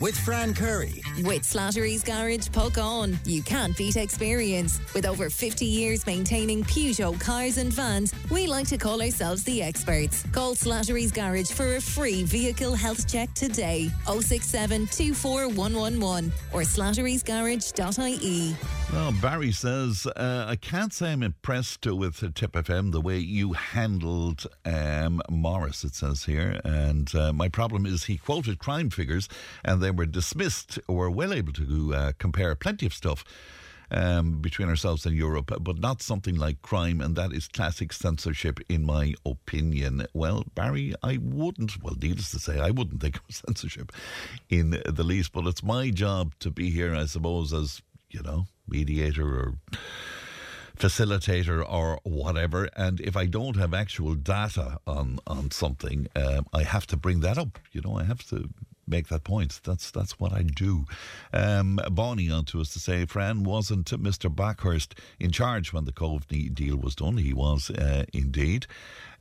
with 0.00 0.18
Fran 0.18 0.54
Curry. 0.54 1.02
With 1.22 1.42
Slattery's 1.42 2.02
Garage 2.02 2.48
Puckane. 2.48 3.18
you 3.26 3.42
can't 3.42 3.76
beat 3.76 3.96
experience. 3.96 4.80
With 4.94 5.06
over 5.06 5.28
50 5.28 5.64
years 5.66 6.06
maintaining 6.06 6.64
Peugeot 6.64 7.20
cars 7.20 7.58
and 7.58 7.72
vans, 7.72 8.14
we 8.30 8.46
like 8.46 8.66
to 8.68 8.78
call 8.78 9.02
ourselves 9.02 9.44
the 9.44 9.62
experts. 9.62 10.24
Call 10.32 10.54
Slattery's 10.54 11.12
Garage 11.12 11.50
for 11.50 11.76
a 11.76 11.80
free 11.80 12.24
vehicle 12.24 12.74
health 12.74 13.06
check 13.10 13.32
today. 13.34 13.90
067 14.06 14.86
24111 14.86 16.32
or 16.52 16.62
slatterysgarage.ie. 16.62 18.56
Well, 18.92 19.12
Barry 19.22 19.52
says, 19.52 20.04
uh, 20.16 20.46
I 20.48 20.56
can't 20.56 20.92
say 20.92 21.12
I'm 21.12 21.22
impressed 21.22 21.86
with 21.86 22.34
Tipp 22.34 22.52
FM 22.52 22.90
the 22.90 23.00
way 23.00 23.18
you 23.18 23.52
handled 23.52 24.46
um, 24.64 25.22
Morris, 25.30 25.84
it 25.84 25.94
says 25.94 26.24
here. 26.24 26.60
And 26.64 27.14
uh, 27.14 27.32
my 27.32 27.48
problem 27.48 27.86
is 27.86 28.04
he 28.04 28.16
quoted 28.16 28.58
crime 28.58 28.90
figures 28.90 29.28
and 29.64 29.80
they 29.80 29.89
were 29.90 30.06
dismissed. 30.06 30.78
We're 30.88 31.10
well 31.10 31.32
able 31.32 31.52
to 31.54 31.94
uh, 31.94 32.12
compare 32.18 32.54
plenty 32.54 32.86
of 32.86 32.94
stuff. 32.94 33.24
Um, 33.92 34.40
between 34.40 34.68
ourselves 34.68 35.04
and 35.04 35.16
Europe, 35.16 35.50
but 35.60 35.80
not 35.80 36.00
something 36.00 36.36
like 36.36 36.62
crime, 36.62 37.00
and 37.00 37.16
that 37.16 37.32
is 37.32 37.48
classic 37.48 37.92
censorship, 37.92 38.60
in 38.68 38.84
my 38.84 39.14
opinion. 39.26 40.06
Well, 40.14 40.44
Barry, 40.54 40.94
I 41.02 41.18
wouldn't, 41.20 41.82
well, 41.82 41.96
needless 42.00 42.30
to 42.30 42.38
say, 42.38 42.60
I 42.60 42.70
wouldn't 42.70 43.00
think 43.00 43.16
of 43.16 43.22
censorship 43.30 43.90
in 44.48 44.80
the 44.86 45.02
least, 45.02 45.32
but 45.32 45.44
it's 45.48 45.64
my 45.64 45.90
job 45.90 46.34
to 46.38 46.52
be 46.52 46.70
here, 46.70 46.94
I 46.94 47.06
suppose, 47.06 47.52
as, 47.52 47.82
you 48.10 48.22
know, 48.22 48.46
mediator 48.68 49.26
or 49.26 49.54
facilitator 50.80 51.64
or 51.68 52.00
whatever. 52.04 52.68
And 52.76 53.00
if 53.00 53.16
I 53.16 53.26
don't 53.26 53.56
have 53.56 53.74
actual 53.74 54.14
data 54.14 54.78
on 54.86 55.18
on 55.26 55.50
something, 55.50 56.08
um, 56.16 56.46
I 56.52 56.62
have 56.62 56.86
to 56.88 56.96
bring 56.96 57.20
that 57.20 57.38
up. 57.38 57.58
You 57.72 57.82
know, 57.82 57.98
I 57.98 58.04
have 58.04 58.26
to 58.30 58.48
make 58.86 59.08
that 59.08 59.24
point. 59.24 59.60
That's 59.64 59.90
that's 59.90 60.18
what 60.18 60.32
I 60.32 60.42
do. 60.42 60.84
Um, 61.32 61.80
Bonnie 61.90 62.30
on 62.30 62.44
to 62.46 62.60
us 62.60 62.72
to 62.74 62.78
say, 62.78 63.04
Fran 63.06 63.44
wasn't 63.44 63.86
Mr. 63.86 64.34
Bakhurst 64.34 64.98
in 65.18 65.30
charge 65.30 65.72
when 65.72 65.84
the 65.84 65.92
Cove 65.92 66.26
deal 66.28 66.76
was 66.76 66.94
done. 66.94 67.18
He 67.18 67.32
was 67.32 67.70
uh, 67.70 68.04
indeed. 68.12 68.66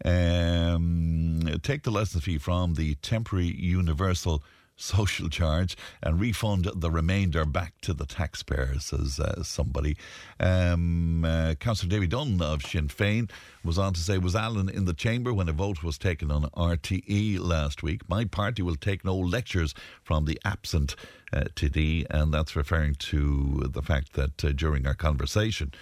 Um, 0.03 1.41
take 1.61 1.83
the 1.83 1.91
lesson 1.91 2.21
fee 2.21 2.37
from 2.37 2.75
the 2.75 2.95
temporary 2.95 3.53
universal 3.53 4.43
social 4.79 5.29
charge 5.29 5.75
and 6.01 6.19
refund 6.19 6.69
the 6.75 6.89
remainder 6.89 7.45
back 7.45 7.73
to 7.81 7.93
the 7.93 8.05
taxpayer, 8.05 8.79
says 8.79 9.19
uh, 9.19 9.43
somebody. 9.43 9.97
Um, 10.39 11.25
uh, 11.25 11.55
Councillor 11.55 11.89
David 11.89 12.09
Dunne 12.11 12.41
of 12.41 12.63
Sinn 12.63 12.87
Féin 12.87 13.29
was 13.63 13.77
on 13.77 13.93
to 13.93 13.99
say, 13.99 14.17
Was 14.17 14.35
Alan 14.35 14.69
in 14.69 14.85
the 14.85 14.93
chamber 14.93 15.33
when 15.33 15.49
a 15.49 15.53
vote 15.53 15.83
was 15.83 15.97
taken 15.97 16.31
on 16.31 16.43
RTE 16.43 17.39
last 17.39 17.83
week? 17.83 18.07
My 18.07 18.25
party 18.25 18.61
will 18.61 18.75
take 18.75 19.03
no 19.03 19.15
lectures 19.15 19.73
from 20.03 20.25
the 20.25 20.39
absent 20.45 20.95
uh, 21.33 21.41
TD, 21.55 22.05
and 22.09 22.33
that's 22.33 22.55
referring 22.55 22.95
to 22.95 23.69
the 23.71 23.81
fact 23.81 24.13
that 24.13 24.43
uh, 24.43 24.51
during 24.51 24.87
our 24.87 24.95
conversation, 24.95 25.73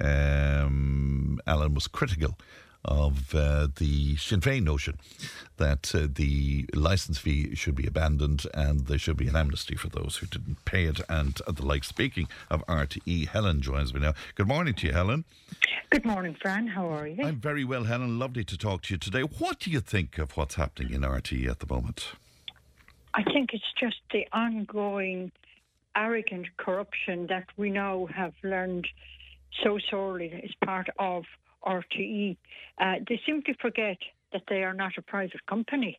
um, 0.00 1.40
Alan 1.46 1.74
was 1.74 1.86
critical 1.86 2.36
of 2.84 3.34
uh, 3.34 3.68
the 3.76 4.16
Sinn 4.16 4.40
Féin 4.40 4.62
notion 4.62 4.98
that 5.58 5.94
uh, 5.94 6.06
the 6.10 6.66
licence 6.74 7.18
fee 7.18 7.54
should 7.54 7.74
be 7.74 7.86
abandoned 7.86 8.46
and 8.54 8.86
there 8.86 8.98
should 8.98 9.16
be 9.16 9.28
an 9.28 9.36
amnesty 9.36 9.76
for 9.76 9.88
those 9.88 10.16
who 10.16 10.26
didn't 10.26 10.64
pay 10.64 10.84
it 10.84 11.00
and 11.08 11.40
the 11.46 11.64
like. 11.64 11.84
Speaking 11.84 12.28
of 12.50 12.66
RTE, 12.66 13.28
Helen 13.28 13.60
joins 13.60 13.92
me 13.92 14.00
now. 14.00 14.14
Good 14.34 14.48
morning 14.48 14.74
to 14.74 14.86
you, 14.86 14.92
Helen. 14.92 15.24
Good 15.90 16.06
morning, 16.06 16.36
Fran. 16.40 16.68
How 16.68 16.88
are 16.88 17.06
you? 17.06 17.24
I'm 17.24 17.40
very 17.40 17.64
well, 17.64 17.84
Helen. 17.84 18.18
Lovely 18.18 18.44
to 18.44 18.56
talk 18.56 18.82
to 18.82 18.94
you 18.94 18.98
today. 18.98 19.22
What 19.22 19.60
do 19.60 19.70
you 19.70 19.80
think 19.80 20.18
of 20.18 20.36
what's 20.36 20.54
happening 20.54 20.92
in 20.92 21.02
RTE 21.02 21.48
at 21.48 21.58
the 21.58 21.66
moment? 21.72 22.12
I 23.12 23.24
think 23.24 23.50
it's 23.52 23.64
just 23.78 23.96
the 24.12 24.26
ongoing 24.32 25.32
arrogant 25.96 26.46
corruption 26.56 27.26
that 27.26 27.46
we 27.56 27.70
now 27.70 28.06
have 28.14 28.32
learned 28.44 28.86
so 29.64 29.78
sorely 29.90 30.26
is 30.26 30.52
part 30.64 30.88
of 30.98 31.24
RTE. 31.64 32.36
Uh, 32.78 32.94
they 33.08 33.20
simply 33.26 33.54
forget 33.60 33.98
that 34.32 34.42
they 34.48 34.62
are 34.62 34.74
not 34.74 34.92
a 34.96 35.02
private 35.02 35.44
company 35.46 35.98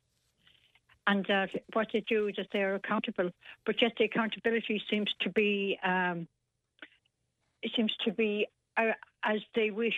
and 1.07 1.25
that 1.27 1.49
what 1.73 1.87
they 1.93 2.01
do 2.01 2.27
is 2.27 2.35
that 2.37 2.47
they 2.53 2.61
are 2.61 2.75
accountable, 2.75 3.31
but 3.65 3.81
yet 3.81 3.93
the 3.97 4.05
accountability 4.05 4.81
seems 4.89 5.09
to 5.21 5.29
be 5.29 5.77
um, 5.83 6.27
it 7.61 7.71
seems 7.75 7.93
to 8.05 8.11
be 8.11 8.47
uh, 8.77 8.91
as 9.23 9.39
they 9.55 9.71
wish. 9.71 9.93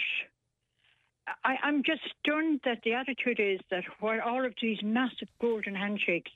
I, 1.45 1.56
am 1.64 1.84
just 1.84 2.02
stunned 2.19 2.60
that 2.65 2.80
the 2.84 2.94
attitude 2.94 3.40
is 3.40 3.61
that 3.72 3.85
while 4.02 4.19
all 4.22 4.45
of 4.45 4.53
these 4.61 4.80
massive 4.84 5.30
golden 5.40 5.73
handshakes, 5.73 6.31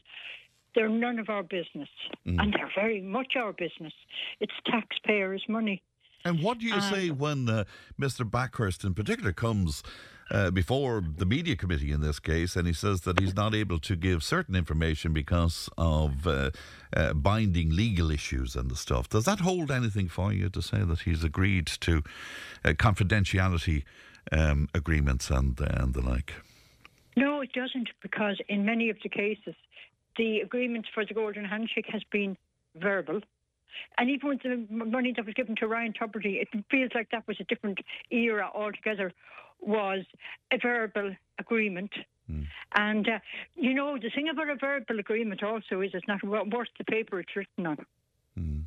they're 0.75 0.87
none 0.87 1.19
of 1.19 1.27
our 1.27 1.43
business, 1.43 1.89
mm. 2.25 2.41
and 2.41 2.53
they're 2.53 2.71
very 2.73 3.01
much 3.01 3.33
our 3.35 3.51
business. 3.51 3.93
It's 4.39 4.53
taxpayers' 4.65 5.43
money. 5.49 5.81
And 6.25 6.41
what 6.41 6.59
do 6.59 6.65
you 6.65 6.73
um, 6.73 6.81
say 6.81 7.09
when 7.09 7.49
uh, 7.49 7.63
Mr. 7.99 8.29
Bakhurst, 8.29 8.83
in 8.83 8.93
particular, 8.93 9.31
comes 9.31 9.83
uh, 10.29 10.51
before 10.51 11.01
the 11.01 11.25
media 11.25 11.55
committee 11.55 11.91
in 11.91 12.01
this 12.01 12.19
case, 12.19 12.55
and 12.55 12.67
he 12.67 12.73
says 12.73 13.01
that 13.01 13.19
he's 13.19 13.35
not 13.35 13.55
able 13.55 13.79
to 13.79 13.95
give 13.95 14.23
certain 14.23 14.55
information 14.55 15.13
because 15.13 15.69
of 15.77 16.27
uh, 16.27 16.51
uh, 16.95 17.13
binding 17.13 17.69
legal 17.69 18.11
issues 18.11 18.55
and 18.55 18.69
the 18.69 18.75
stuff? 18.75 19.07
Does 19.07 19.25
that 19.25 19.39
hold 19.39 19.71
anything 19.71 20.09
for 20.09 20.33
you 20.33 20.49
to 20.49 20.61
say 20.61 20.83
that 20.83 21.01
he's 21.01 21.23
agreed 21.23 21.67
to 21.67 22.03
uh, 22.65 22.69
confidentiality 22.69 23.83
um, 24.31 24.67
agreements 24.73 25.29
and 25.29 25.59
and 25.59 25.93
the 25.93 26.01
like? 26.01 26.33
No, 27.15 27.41
it 27.41 27.53
doesn't, 27.53 27.89
because 28.01 28.39
in 28.47 28.65
many 28.65 28.89
of 28.89 28.97
the 29.01 29.09
cases, 29.09 29.55
the 30.17 30.41
agreement 30.41 30.85
for 30.93 31.05
the 31.05 31.13
golden 31.13 31.45
handshake 31.45 31.87
has 31.89 32.03
been 32.11 32.37
verbal 32.75 33.21
and 33.97 34.09
even 34.09 34.29
with 34.29 34.43
the 34.43 34.65
money 34.69 35.13
that 35.15 35.25
was 35.25 35.33
given 35.33 35.55
to 35.57 35.67
Ryan 35.67 35.93
Tubridy, 35.93 36.41
it 36.41 36.49
feels 36.69 36.91
like 36.93 37.09
that 37.11 37.27
was 37.27 37.37
a 37.39 37.43
different 37.45 37.79
era 38.11 38.49
altogether, 38.53 39.11
was 39.59 40.03
a 40.51 40.57
verbal 40.57 41.15
agreement. 41.39 41.91
Mm. 42.31 42.47
And, 42.75 43.07
uh, 43.07 43.19
you 43.55 43.73
know, 43.73 43.97
the 43.97 44.09
thing 44.09 44.29
about 44.29 44.49
a 44.49 44.55
verbal 44.55 44.99
agreement 44.99 45.43
also 45.43 45.81
is 45.81 45.91
it's 45.93 46.07
not 46.07 46.23
worth 46.23 46.67
the 46.77 46.83
paper 46.83 47.19
it's 47.19 47.35
written 47.35 47.65
on. 47.65 47.85
Mm. 48.37 48.63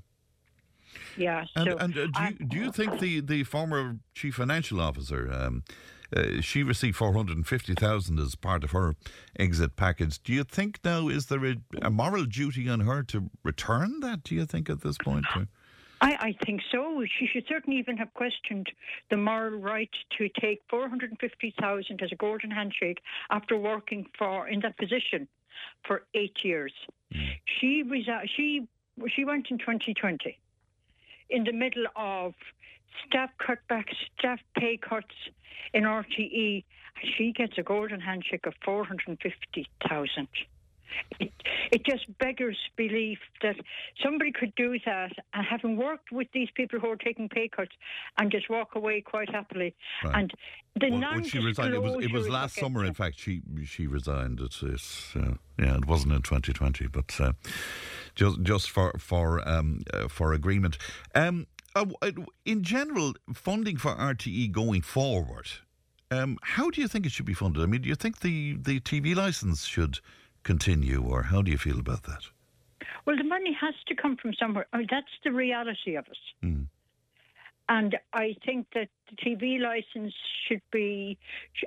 Yeah. 1.16 1.44
And, 1.56 1.70
so 1.70 1.76
and 1.78 1.98
uh, 1.98 2.06
do, 2.06 2.24
you, 2.24 2.46
do 2.46 2.56
you 2.56 2.72
think 2.72 2.98
the, 2.98 3.20
the 3.20 3.44
former 3.44 3.98
chief 4.14 4.36
financial 4.36 4.80
officer, 4.80 5.30
um, 5.32 5.62
uh, 6.16 6.40
she 6.40 6.62
received 6.62 6.96
450,000 6.96 8.18
as 8.18 8.34
part 8.34 8.64
of 8.64 8.70
her 8.72 8.94
exit 9.38 9.76
package. 9.76 10.22
Do 10.22 10.32
you 10.32 10.44
think 10.44 10.80
now 10.84 11.08
is 11.08 11.26
there 11.26 11.44
a, 11.44 11.56
a, 11.82 11.90
moral 11.90 12.24
duty 12.24 12.68
on 12.68 12.80
her 12.80 13.02
to 13.04 13.30
return 13.42 14.00
that, 14.00 14.24
do 14.24 14.34
you 14.34 14.46
think, 14.46 14.68
at 14.70 14.80
this 14.80 14.98
point? 14.98 15.26
I, 16.00 16.12
I 16.12 16.36
think 16.44 16.62
so. 16.72 17.04
She 17.18 17.26
should 17.26 17.44
certainly 17.46 17.78
even 17.78 17.96
have 17.98 18.12
questioned 18.14 18.68
the 19.10 19.16
moral 19.16 19.58
right 19.58 19.90
to 20.18 20.28
take 20.40 20.62
450,000 20.70 22.02
as 22.02 22.12
a 22.12 22.16
golden 22.16 22.50
handshake 22.50 23.00
after 23.30 23.56
working 23.56 24.06
for 24.18 24.48
in 24.48 24.60
that 24.60 24.78
position 24.78 25.28
for 25.86 26.04
eight 26.14 26.38
years. 26.42 26.72
Mm. 27.14 27.28
She 27.44 27.84
resi- 27.84 28.28
she 28.34 28.66
she 29.14 29.24
went 29.24 29.50
in 29.50 29.58
2020 29.58 30.38
in 31.30 31.44
the 31.44 31.52
middle 31.52 31.86
of 31.96 32.34
staff 33.06 33.30
cutbacks, 33.40 33.94
staff 34.18 34.40
pay 34.58 34.76
cuts 34.76 35.14
in 35.72 35.84
RTE. 35.84 36.64
She 37.16 37.32
gets 37.32 37.54
a 37.58 37.62
golden 37.62 38.00
handshake 38.00 38.46
of 38.46 38.54
450,000. 38.64 40.28
It, 41.20 41.32
it 41.70 41.84
just 41.84 42.06
beggars 42.18 42.58
belief 42.76 43.18
that 43.42 43.56
somebody 44.02 44.32
could 44.32 44.54
do 44.56 44.78
that 44.86 45.12
and 45.32 45.46
having 45.48 45.76
worked 45.76 46.10
with 46.10 46.28
these 46.32 46.48
people 46.54 46.80
who 46.80 46.90
are 46.90 46.96
taking 46.96 47.28
pay 47.28 47.48
cuts 47.48 47.72
and 48.18 48.30
just 48.30 48.50
walk 48.50 48.74
away 48.74 49.00
quite 49.00 49.30
happily. 49.30 49.74
Right. 50.04 50.14
And 50.16 50.32
the 50.80 50.90
well, 50.90 50.98
non 50.98 51.24
she 51.24 51.38
resigned, 51.38 51.74
it 51.74 51.82
was, 51.82 52.04
it 52.04 52.12
was 52.12 52.28
last 52.28 52.56
summer, 52.56 52.84
in 52.84 52.94
fact, 52.94 53.18
she 53.18 53.42
she 53.64 53.86
resigned. 53.86 54.40
It's, 54.40 54.62
it's 54.62 55.14
uh, 55.16 55.34
yeah, 55.58 55.76
it 55.76 55.86
wasn't 55.86 56.14
in 56.14 56.22
2020, 56.22 56.86
but 56.88 57.20
uh, 57.20 57.32
just 58.14 58.42
just 58.42 58.70
for 58.70 58.92
for 58.98 59.46
um, 59.48 59.82
uh, 59.92 60.08
for 60.08 60.32
agreement. 60.32 60.78
Um, 61.14 61.46
uh, 61.74 61.86
in 62.44 62.62
general, 62.62 63.14
funding 63.32 63.76
for 63.76 63.94
RTE 63.94 64.52
going 64.52 64.82
forward. 64.82 65.48
Um, 66.10 66.38
how 66.42 66.70
do 66.70 66.80
you 66.80 66.88
think 66.88 67.06
it 67.06 67.12
should 67.12 67.26
be 67.26 67.34
funded? 67.34 67.62
I 67.62 67.66
mean, 67.66 67.82
do 67.82 67.88
you 67.88 67.94
think 67.94 68.20
the, 68.20 68.54
the 68.54 68.80
TV 68.80 69.14
license 69.14 69.64
should 69.64 70.00
continue, 70.42 71.02
or 71.02 71.24
how 71.24 71.42
do 71.42 71.50
you 71.50 71.58
feel 71.58 71.78
about 71.78 72.02
that? 72.04 72.24
Well, 73.06 73.16
the 73.16 73.24
money 73.24 73.56
has 73.60 73.74
to 73.86 73.94
come 73.94 74.16
from 74.16 74.34
somewhere. 74.34 74.66
I 74.72 74.78
mean, 74.78 74.88
that's 74.90 75.06
the 75.24 75.32
reality 75.32 75.96
of 75.96 76.06
it. 76.06 76.46
Mm. 76.46 76.66
And 77.68 77.96
I 78.12 78.34
think 78.44 78.66
that 78.74 78.88
the 79.08 79.16
TV 79.16 79.60
license 79.60 80.12
should 80.48 80.62
be. 80.72 81.16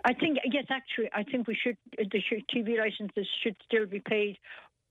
I 0.03 0.13
think 0.13 0.37
yes, 0.43 0.65
actually, 0.69 1.09
I 1.13 1.23
think 1.23 1.47
we 1.47 1.55
should. 1.55 1.77
The 1.97 2.21
TV 2.53 2.77
licenses 2.77 3.25
should 3.41 3.55
still 3.65 3.85
be 3.85 4.01
paid, 4.01 4.37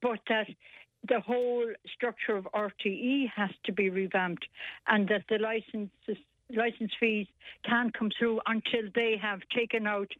but 0.01 0.21
that 0.31 0.47
the 1.09 1.21
whole 1.21 1.67
structure 1.93 2.37
of 2.37 2.47
RTE 2.55 3.31
has 3.35 3.51
to 3.65 3.73
be 3.73 3.91
revamped, 3.91 4.47
and 4.87 5.09
that 5.09 5.25
the 5.29 5.39
licenses 5.39 6.23
license 6.55 6.93
fees 7.01 7.27
can't 7.65 7.95
come 7.95 8.11
through 8.19 8.41
until 8.47 8.83
they 8.95 9.17
have 9.17 9.41
taken 9.57 9.87
out 9.87 10.11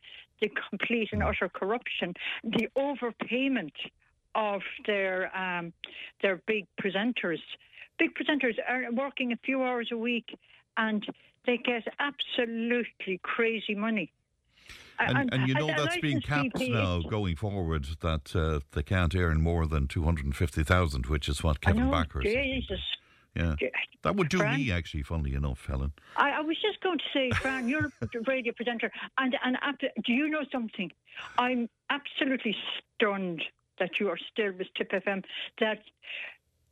the 0.41 0.51
complete 0.71 1.11
and 1.13 1.23
utter 1.23 1.49
corruption, 1.49 2.15
the 2.43 2.69
overpayment 2.77 3.73
of 4.35 4.63
their 4.87 5.35
um, 5.37 5.73
their 6.23 6.41
big 6.47 6.67
presenters. 6.81 7.41
Big 7.99 8.15
presenters 8.15 8.57
are 8.69 8.91
working 8.93 9.33
a 9.33 9.37
few 9.37 9.63
hours 9.63 9.89
a 9.93 9.97
week, 9.97 10.37
and 10.77 11.07
they 11.47 11.59
get 11.59 11.87
absolutely 12.01 13.21
crazy 13.23 13.75
money. 13.75 14.11
And, 14.99 15.19
and, 15.19 15.35
and 15.35 15.49
you 15.49 15.55
know 15.55 15.67
that's 15.67 15.99
being 15.99 16.21
capped 16.21 16.61
now 16.61 17.01
going 17.01 17.35
forward 17.37 17.87
that 18.03 18.37
uh, 18.37 18.61
they 18.73 18.83
can't 18.83 19.15
earn 19.17 19.41
more 19.41 19.67
than 19.67 19.89
250,000, 19.89 21.07
which 21.07 21.29
is 21.29 21.43
what 21.43 21.61
Kevin 21.61 21.91
Backer 21.91 22.21
Jesus. 22.21 22.81
Yeah. 23.35 23.55
That 24.03 24.17
would 24.17 24.29
do 24.29 24.39
Fran, 24.39 24.59
me, 24.59 24.71
actually, 24.71 25.03
funnily 25.03 25.35
enough, 25.35 25.65
Helen. 25.67 25.93
I, 26.17 26.31
I 26.33 26.41
was 26.41 26.57
just 26.61 26.81
going 26.83 26.99
to 26.99 27.05
say, 27.15 27.31
Fran, 27.31 27.69
you're 27.69 27.91
a 28.03 28.09
radio 28.27 28.53
presenter, 28.53 28.91
and, 29.19 29.37
and 29.45 29.57
after, 29.63 29.89
do 30.05 30.13
you 30.13 30.29
know 30.29 30.45
something? 30.51 30.91
I'm 31.39 31.69
absolutely 31.89 32.55
stunned 32.99 33.43
that 33.79 33.99
you 33.99 34.09
are 34.09 34.19
still 34.33 34.53
with 34.59 34.67
Tipp 34.77 34.91
FM, 34.91 35.25
that 35.61 35.79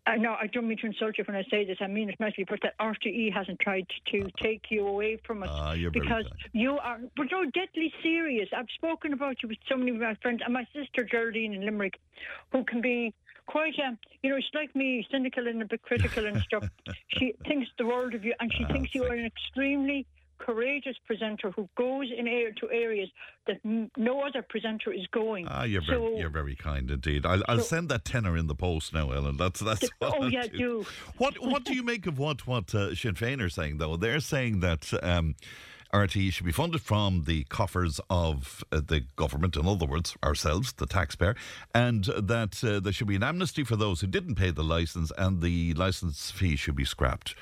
uh, 0.07 0.15
no, 0.17 0.33
I 0.33 0.47
don't 0.47 0.67
mean 0.67 0.79
to 0.79 0.87
insult 0.87 1.19
you 1.19 1.25
when 1.25 1.37
I 1.37 1.45
say 1.51 1.65
this. 1.65 1.79
I 1.81 1.87
mean 1.87 2.09
it 2.09 2.19
nicely, 2.19 2.45
but 2.49 2.61
that 2.63 2.79
RTE 2.79 3.33
hasn't 3.33 3.61
tried 3.61 3.87
to 4.13 4.31
take 4.43 4.65
you 4.71 4.87
away 4.87 5.19
from 5.27 5.43
us 5.43 5.51
uh, 5.51 5.77
because 5.93 6.25
you 6.53 6.79
are, 6.79 6.99
but 7.17 7.27
no, 7.31 7.45
deadly 7.45 7.93
serious. 8.03 8.49
I've 8.57 8.71
spoken 8.75 9.13
about 9.13 9.43
you 9.43 9.49
with 9.49 9.59
so 9.69 9.77
many 9.77 9.91
of 9.91 9.99
my 9.99 10.15
friends 10.23 10.41
and 10.45 10.55
my 10.55 10.67
sister 10.75 11.05
Geraldine 11.05 11.53
in 11.55 11.65
Limerick, 11.65 12.01
who 12.51 12.65
can 12.65 12.81
be 12.81 13.15
quite 13.47 13.75
a, 13.79 13.99
you 14.23 14.31
know, 14.31 14.37
she's 14.37 14.55
like 14.55 14.75
me, 14.75 15.07
cynical 15.11 15.47
and 15.47 15.61
a 15.61 15.67
bit 15.67 15.83
critical 15.83 16.27
and 16.27 16.41
stuff. 16.43 16.65
she 17.09 17.35
thinks 17.47 17.69
the 17.79 17.87
world 17.87 18.15
of 18.15 18.25
you, 18.25 18.35
and 18.41 18.53
she 18.57 18.65
uh, 18.65 18.73
thinks 18.73 18.95
you 18.95 19.05
are 19.05 19.13
an 19.13 19.27
extremely 19.27 20.07
courageous 20.41 20.97
presenter 21.07 21.51
who 21.53 21.69
goes 21.77 22.09
in 22.17 22.27
air 22.27 22.51
to 22.61 22.71
areas 22.71 23.09
that 23.47 23.59
no 23.97 24.23
other 24.23 24.43
presenter 24.49 24.93
is 24.93 25.07
going. 25.13 25.47
Ah, 25.49 25.65
you're 25.65 25.83
so, 25.83 25.93
very, 26.01 26.19
you're 26.19 26.31
very 26.31 26.57
kind 26.57 26.91
indeed. 26.91 27.25
I'll, 27.27 27.43
I'll 27.49 27.59
So- 27.59 27.65
send 27.77 27.89
that 27.91 28.05
tenor 28.05 28.37
in 28.37 28.47
the 28.47 28.55
post 28.55 28.93
now, 28.93 29.11
Ellen. 29.13 29.37
That's 29.37 29.61
that's. 29.61 29.89
What 29.99 30.15
Oh, 30.19 30.27
yeah, 30.27 30.47
do. 30.47 30.85
What 31.19 31.35
What 31.41 31.65
do 31.65 31.75
you 31.75 31.83
make 31.83 32.07
of 32.07 32.19
what 32.19 32.47
what 32.47 32.75
uh, 32.75 32.95
Sinn 32.95 33.15
Féin 33.15 33.41
are 33.41 33.49
saying 33.51 33.79
though? 33.79 33.97
They're 33.97 34.21
saying 34.21 34.61
that. 34.61 34.93
Um, 35.03 35.35
RTE 35.93 36.33
should 36.33 36.47
be 36.47 36.53
funded 36.53 36.81
from 36.83 37.25
the 37.25 37.43
coffers 37.49 37.99
of 38.09 38.63
uh, 38.71 38.81
the 38.87 39.01
government, 39.17 39.57
in 39.57 39.67
other 39.67 39.87
words, 39.87 40.15
ourselves, 40.23 40.73
the 40.75 40.87
taxpayer, 40.87 41.35
and 41.75 42.05
that 42.05 42.63
uh, 42.63 42.79
there 42.79 42.93
should 42.93 43.09
be 43.09 43.17
an 43.17 43.25
amnesty 43.25 43.65
for 43.65 43.75
those 43.75 44.01
who 44.01 44.07
didn't 44.07 44.37
pay 44.37 44.53
the 44.53 44.63
license, 44.63 45.11
and 45.19 45.41
the 45.43 45.75
license 45.75 46.31
fee 46.31 46.55
should 46.55 46.77
be 46.77 46.85
scrapped. 46.85 47.35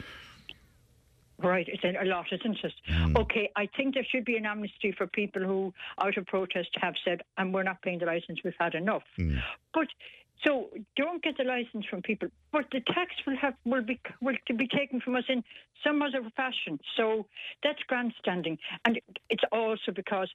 Right, 1.40 1.68
it's 1.68 1.84
a 1.84 2.04
lot, 2.04 2.26
isn't 2.32 2.58
it? 2.64 2.72
Hmm. 2.88 3.16
Okay, 3.16 3.50
I 3.54 3.68
think 3.76 3.94
there 3.94 4.04
should 4.10 4.24
be 4.24 4.36
an 4.36 4.44
amnesty 4.44 4.92
for 4.96 5.06
people 5.06 5.42
who, 5.42 5.72
out 6.02 6.16
of 6.16 6.26
protest, 6.26 6.70
have 6.80 6.94
said, 7.04 7.22
and 7.36 7.54
we're 7.54 7.62
not 7.62 7.80
paying 7.82 8.00
the 8.00 8.06
license, 8.06 8.40
we've 8.42 8.54
had 8.58 8.74
enough. 8.74 9.04
But 9.72 9.86
so 10.44 10.68
don't 10.96 11.22
get 11.22 11.36
the 11.36 11.44
license 11.44 11.86
from 11.86 12.02
people, 12.02 12.28
but 12.52 12.66
the 12.72 12.80
tax 12.80 13.12
will 13.26 13.36
have 13.36 13.54
will 13.64 13.82
be 13.82 14.00
will 14.20 14.36
be 14.56 14.68
taken 14.68 15.00
from 15.00 15.16
us 15.16 15.24
in 15.28 15.42
some 15.84 16.02
other 16.02 16.22
fashion. 16.36 16.78
So 16.96 17.26
that's 17.62 17.82
grandstanding, 17.86 18.58
and 18.84 19.00
it's 19.30 19.44
also 19.52 19.92
because 19.94 20.30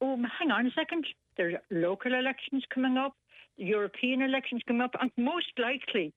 oh, 0.00 0.16
hang 0.38 0.50
on 0.50 0.66
a 0.66 0.70
second, 0.70 1.06
there 1.36 1.50
are 1.52 1.62
local 1.70 2.14
elections 2.14 2.64
coming 2.72 2.96
up, 2.96 3.14
European 3.56 4.22
elections 4.22 4.62
coming 4.66 4.82
up, 4.82 4.94
and 5.00 5.10
most 5.16 5.52
likely 5.58 6.12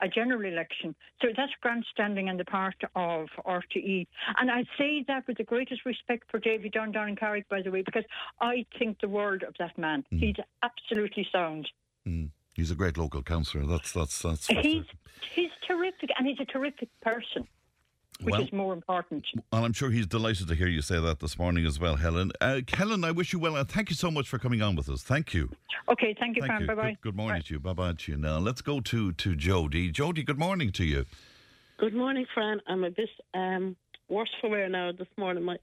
a 0.00 0.08
general 0.08 0.44
election. 0.44 0.94
So 1.22 1.28
that's 1.36 1.52
grandstanding 1.60 2.28
on 2.28 2.36
the 2.36 2.44
part 2.44 2.76
of 2.94 3.28
RTE. 3.46 4.06
And 4.38 4.50
I 4.50 4.64
say 4.78 5.04
that 5.08 5.26
with 5.26 5.38
the 5.38 5.44
greatest 5.44 5.84
respect 5.84 6.30
for 6.30 6.38
David 6.38 6.72
Dunne 6.72 6.92
down 6.92 7.08
in 7.08 7.16
Carrick, 7.16 7.48
by 7.48 7.62
the 7.62 7.70
way, 7.70 7.82
because 7.82 8.04
I 8.40 8.66
think 8.78 9.00
the 9.00 9.08
world 9.08 9.42
of 9.42 9.54
that 9.58 9.76
man. 9.78 10.04
He's 10.10 10.36
absolutely 10.62 11.26
sound. 11.32 11.68
Mm. 12.06 12.30
He's 12.54 12.70
a 12.70 12.76
great 12.76 12.96
local 12.96 13.22
councillor. 13.22 13.66
That's 13.66 13.92
that's 13.92 14.22
that's. 14.22 14.46
He's, 14.46 14.84
he's 15.34 15.50
terrific, 15.66 16.10
and 16.16 16.26
he's 16.26 16.38
a 16.40 16.44
terrific 16.44 16.88
person, 17.02 17.48
which 18.20 18.32
Well- 18.32 18.42
is 18.42 18.52
more 18.52 18.72
important. 18.72 19.24
And 19.34 19.64
I'm 19.64 19.72
sure 19.72 19.90
he's 19.90 20.06
delighted 20.06 20.48
to 20.48 20.54
hear 20.54 20.68
you 20.68 20.80
say 20.82 21.00
that 21.00 21.20
this 21.20 21.38
morning 21.38 21.66
as 21.66 21.78
well, 21.80 21.96
Helen. 21.96 22.32
Uh, 22.40 22.60
Helen, 22.72 23.04
I 23.04 23.10
wish 23.10 23.32
you 23.32 23.38
well, 23.38 23.56
and 23.56 23.68
thank 23.68 23.90
you 23.90 23.96
so 23.96 24.10
much 24.10 24.28
for 24.28 24.38
coming 24.38 24.62
on 24.62 24.76
with 24.76 24.88
us. 24.88 25.02
Thank 25.02 25.34
you. 25.34 25.50
Okay, 25.88 26.14
thank 26.18 26.36
you, 26.36 26.42
Thank 26.42 26.50
Fran. 26.52 26.60
you. 26.62 26.66
Bye 26.68 26.74
bye. 26.74 26.90
Good, 26.92 27.00
good 27.02 27.16
morning 27.16 27.42
to 27.42 27.54
you. 27.54 27.60
Bye 27.60 27.72
bye 27.72 27.92
to 27.92 28.12
you. 28.12 28.18
Now 28.18 28.38
let's 28.38 28.62
go 28.62 28.80
to 28.80 29.12
to 29.12 29.34
Jody. 29.36 29.90
Jody, 29.90 30.22
good 30.22 30.38
morning 30.38 30.70
to 30.72 30.84
you. 30.84 31.04
Good 31.78 31.94
morning, 31.94 32.24
Fran. 32.32 32.60
I'm 32.68 32.84
a 32.84 32.90
bit 32.90 33.10
um, 33.34 33.76
worse 34.08 34.30
for 34.40 34.48
wear 34.48 34.68
now 34.68 34.92
this 34.92 35.08
morning. 35.18 35.42
My, 35.44 35.56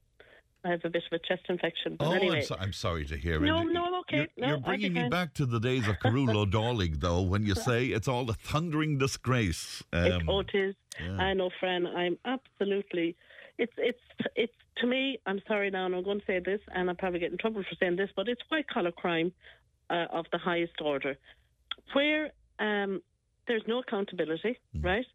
I 0.64 0.70
have 0.70 0.80
a 0.84 0.90
bit 0.90 1.02
of 1.10 1.12
a 1.12 1.18
chest 1.18 1.42
infection. 1.48 1.96
But 1.96 2.06
oh, 2.08 2.12
anyway. 2.12 2.38
I'm, 2.38 2.44
so, 2.44 2.56
I'm 2.58 2.72
sorry 2.72 3.04
to 3.06 3.16
hear 3.16 3.40
No, 3.40 3.60
it. 3.60 3.64
no, 3.64 3.72
no, 3.72 3.84
I'm 3.86 3.94
okay. 4.00 4.16
You're, 4.16 4.28
No, 4.36 4.48
you're 4.48 4.58
bringing 4.60 4.92
me 4.92 5.08
back 5.08 5.34
to 5.34 5.46
the 5.46 5.58
days 5.58 5.88
of 5.88 5.96
Carullo 5.98 6.48
Darling, 6.50 6.96
though, 6.98 7.20
when 7.22 7.44
you 7.44 7.54
say 7.54 7.86
it's 7.86 8.06
all 8.06 8.30
a 8.30 8.34
thundering 8.34 8.96
disgrace. 8.98 9.82
It, 9.92 10.12
Um, 10.12 10.28
oh, 10.28 10.40
it 10.40 10.50
is. 10.54 10.74
yeah. 11.00 11.16
I 11.16 11.32
know, 11.34 11.50
Fran. 11.58 11.86
I'm 11.86 12.16
absolutely. 12.24 13.16
It's 13.58 13.72
it's 13.76 14.00
it's 14.36 14.52
to 14.78 14.86
me. 14.86 15.18
I'm 15.26 15.40
sorry 15.46 15.70
now, 15.70 15.86
and 15.86 15.94
I'm 15.94 16.04
going 16.04 16.20
to 16.20 16.26
say 16.26 16.38
this, 16.38 16.60
and 16.74 16.88
I'll 16.88 16.96
probably 16.96 17.18
get 17.20 17.32
in 17.32 17.38
trouble 17.38 17.62
for 17.62 17.74
saying 17.78 17.96
this, 17.96 18.10
but 18.16 18.28
it's 18.28 18.40
white 18.48 18.68
collar 18.68 18.92
crime 18.92 19.32
uh, 19.90 20.06
of 20.10 20.26
the 20.32 20.38
highest 20.38 20.80
order, 20.80 21.16
where 21.92 22.30
um, 22.58 23.02
there's 23.48 23.62
no 23.66 23.80
accountability. 23.80 24.58
Mm. 24.76 24.84
Right? 24.84 25.06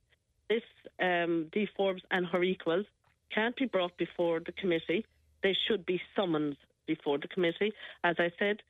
This 0.50 0.64
um, 1.02 1.48
Dee 1.52 1.68
Forbes 1.76 2.02
and 2.12 2.26
her 2.28 2.44
equals 2.44 2.86
can't 3.34 3.56
be 3.56 3.66
brought 3.66 3.98
before 3.98 4.40
the 4.40 4.52
committee. 4.54 5.06
They 5.44 5.56
should 5.68 5.86
be 5.86 6.02
summoned 6.16 6.58
before 6.86 7.18
the 7.18 7.28
committee. 7.28 7.74
As 8.04 8.16
I 8.20 8.32
said 8.40 8.62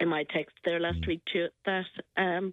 in 0.00 0.08
my 0.08 0.24
text 0.24 0.54
there 0.64 0.78
last 0.80 1.00
Mm. 1.02 1.06
week 1.06 1.24
to 1.32 1.48
that 1.64 1.86
um, 2.16 2.52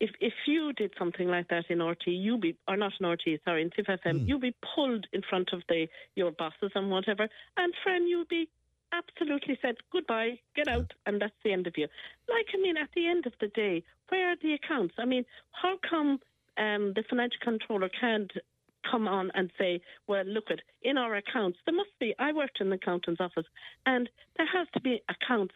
if 0.00 0.10
if 0.20 0.32
you 0.46 0.72
did 0.72 0.92
something 0.98 1.28
like 1.28 1.48
that 1.48 1.70
in 1.70 1.82
RT, 1.82 2.06
you 2.06 2.38
be 2.38 2.56
or 2.66 2.76
not 2.76 2.92
in 3.00 3.06
RT, 3.06 3.40
sorry, 3.44 3.62
in 3.62 3.70
TFM, 3.70 4.26
you'd 4.26 4.40
be 4.40 4.54
pulled 4.74 5.06
in 5.12 5.22
front 5.22 5.52
of 5.52 5.62
the 5.68 5.88
your 6.16 6.30
bosses 6.32 6.72
and 6.74 6.90
whatever, 6.90 7.28
and 7.56 7.74
friend, 7.82 8.08
you'd 8.08 8.28
be 8.28 8.48
absolutely 8.92 9.58
said 9.62 9.76
goodbye, 9.92 10.38
get 10.56 10.68
out, 10.68 10.92
and 11.06 11.20
that's 11.20 11.34
the 11.44 11.52
end 11.52 11.66
of 11.66 11.74
you. 11.76 11.86
Like 12.28 12.46
I 12.54 12.56
mean, 12.60 12.76
at 12.76 12.88
the 12.94 13.06
end 13.06 13.26
of 13.26 13.34
the 13.40 13.48
day, 13.48 13.84
where 14.08 14.30
are 14.32 14.36
the 14.42 14.54
accounts? 14.54 14.94
I 14.98 15.04
mean, 15.04 15.24
how 15.52 15.78
come 15.88 16.18
um, 16.56 16.92
the 16.96 17.04
financial 17.08 17.38
controller 17.42 17.88
can't 17.88 18.32
come 18.88 19.08
on 19.08 19.30
and 19.34 19.50
say, 19.58 19.80
well, 20.06 20.24
look 20.24 20.44
at 20.50 20.60
in 20.82 20.98
our 20.98 21.16
accounts, 21.16 21.58
there 21.66 21.74
must 21.74 21.90
be. 21.98 22.14
I 22.18 22.32
worked 22.32 22.60
in 22.60 22.70
the 22.70 22.76
accountant's 22.76 23.20
office, 23.20 23.46
and 23.86 24.08
there 24.36 24.46
has 24.46 24.66
to 24.74 24.80
be 24.80 25.02
accounts 25.08 25.54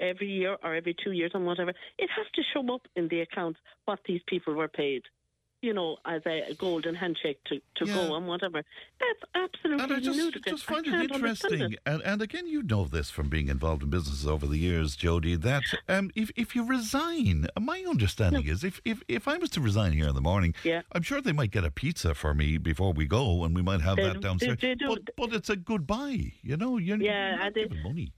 every 0.00 0.28
year 0.28 0.56
or 0.62 0.74
every 0.74 0.94
two 1.02 1.12
years 1.12 1.30
and 1.34 1.46
whatever. 1.46 1.70
It 1.98 2.10
has 2.16 2.26
to 2.34 2.42
show 2.52 2.74
up 2.74 2.82
in 2.96 3.08
the 3.08 3.20
accounts 3.20 3.58
what 3.86 4.00
these 4.06 4.20
people 4.26 4.54
were 4.54 4.68
paid. 4.68 5.02
You 5.62 5.72
know, 5.72 5.96
as 6.04 6.22
a 6.26 6.54
golden 6.58 6.96
handshake 6.96 7.38
to, 7.44 7.60
to 7.76 7.86
Yeah. 7.86 7.94
go 7.94 8.16
and 8.16 8.26
whatever. 8.26 8.64
That's 8.98 9.22
absolutely 9.54 9.84
And 9.84 9.92
I 9.92 10.00
just, 10.00 10.18
ludicrous. 10.18 10.54
just 10.56 10.64
find 10.64 10.84
I 10.92 11.04
it 11.04 11.12
interesting, 11.12 11.76
and, 11.86 12.02
and 12.02 12.20
again, 12.20 12.48
you 12.48 12.64
know 12.64 12.84
this 12.86 13.10
from 13.10 13.28
being 13.28 13.46
involved 13.46 13.84
in 13.84 13.88
businesses 13.88 14.26
over 14.26 14.44
the 14.48 14.58
years, 14.58 14.96
Jody, 14.96 15.36
that 15.36 15.62
um, 15.88 16.10
if, 16.16 16.32
if 16.34 16.56
you 16.56 16.66
resign, 16.66 17.46
my 17.60 17.84
understanding 17.88 18.44
is 18.48 18.64
if, 18.64 18.80
if, 18.84 19.04
if 19.06 19.28
I 19.28 19.38
was 19.38 19.50
to 19.50 19.60
resign 19.60 19.92
here 19.92 20.08
in 20.08 20.16
the 20.16 20.20
morning, 20.20 20.52
Yeah. 20.64 20.82
I'm 20.90 21.02
sure 21.02 21.20
they 21.20 21.30
might 21.30 21.52
get 21.52 21.62
a 21.64 21.70
pizza 21.70 22.12
for 22.16 22.34
me 22.34 22.58
before 22.58 22.92
we 22.92 23.06
go, 23.06 23.44
and 23.44 23.54
we 23.54 23.62
might 23.62 23.82
have 23.82 23.94
They- 23.98 24.02
that 24.02 24.20
downstairs. 24.20 24.58
they- 24.60 24.70
they 24.70 24.74
do. 24.74 24.88
But, 24.88 25.14
but 25.16 25.32
it's 25.32 25.48
a 25.48 25.54
goodbye, 25.54 26.32
you 26.42 26.56
know. 26.56 26.76
You're, 26.78 26.96
Yeah, 27.00 27.48
you're 27.54 27.68
not 27.68 27.78
money. 27.84 28.12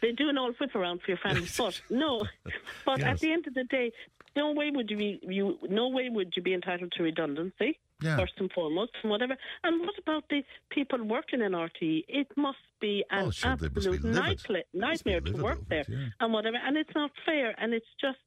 They 0.00 0.12
do 0.12 0.30
an 0.30 0.38
old 0.38 0.56
whip 0.58 0.74
around 0.74 1.02
for 1.02 1.10
your 1.10 1.18
family, 1.18 1.46
but 1.58 1.78
no. 1.90 2.24
But 2.86 3.00
Yes. 3.00 3.06
at 3.08 3.20
the 3.20 3.32
end 3.32 3.46
of 3.46 3.52
the 3.52 3.64
day, 3.64 3.92
no 4.36 4.52
way 4.52 4.70
would 4.70 4.90
you 4.90 4.96
be 4.96 5.18
you 5.22 5.58
no 5.68 5.88
way 5.88 6.08
would 6.08 6.32
you 6.36 6.42
be 6.42 6.54
entitled 6.54 6.92
to 6.96 7.02
redundancy 7.02 7.78
Yeah. 8.02 8.16
first 8.20 8.34
and 8.42 8.50
foremost, 8.52 8.92
and 9.02 9.10
whatever. 9.10 9.36
And 9.64 9.80
what 9.86 9.96
about 10.04 10.24
the 10.28 10.40
people 10.76 11.00
working 11.16 11.40
in 11.46 11.52
RTE? 11.52 12.04
It 12.20 12.28
must 12.36 12.64
be 12.80 12.94
an 13.10 13.26
Oh, 13.26 13.30
sure, 13.30 13.50
must 13.50 13.62
be 13.62 13.66
absolute 13.68 14.02
nightla- 14.02 14.68
nightmare 14.74 15.22
to 15.28 15.32
work 15.48 15.60
there, 15.72 15.80
it, 15.80 15.88
yeah. 15.88 16.08
and 16.20 16.32
whatever. 16.34 16.58
And 16.66 16.76
it's 16.76 16.94
not 16.94 17.10
fair, 17.24 17.54
and 17.60 17.72
it's 17.78 17.92
just. 18.00 18.18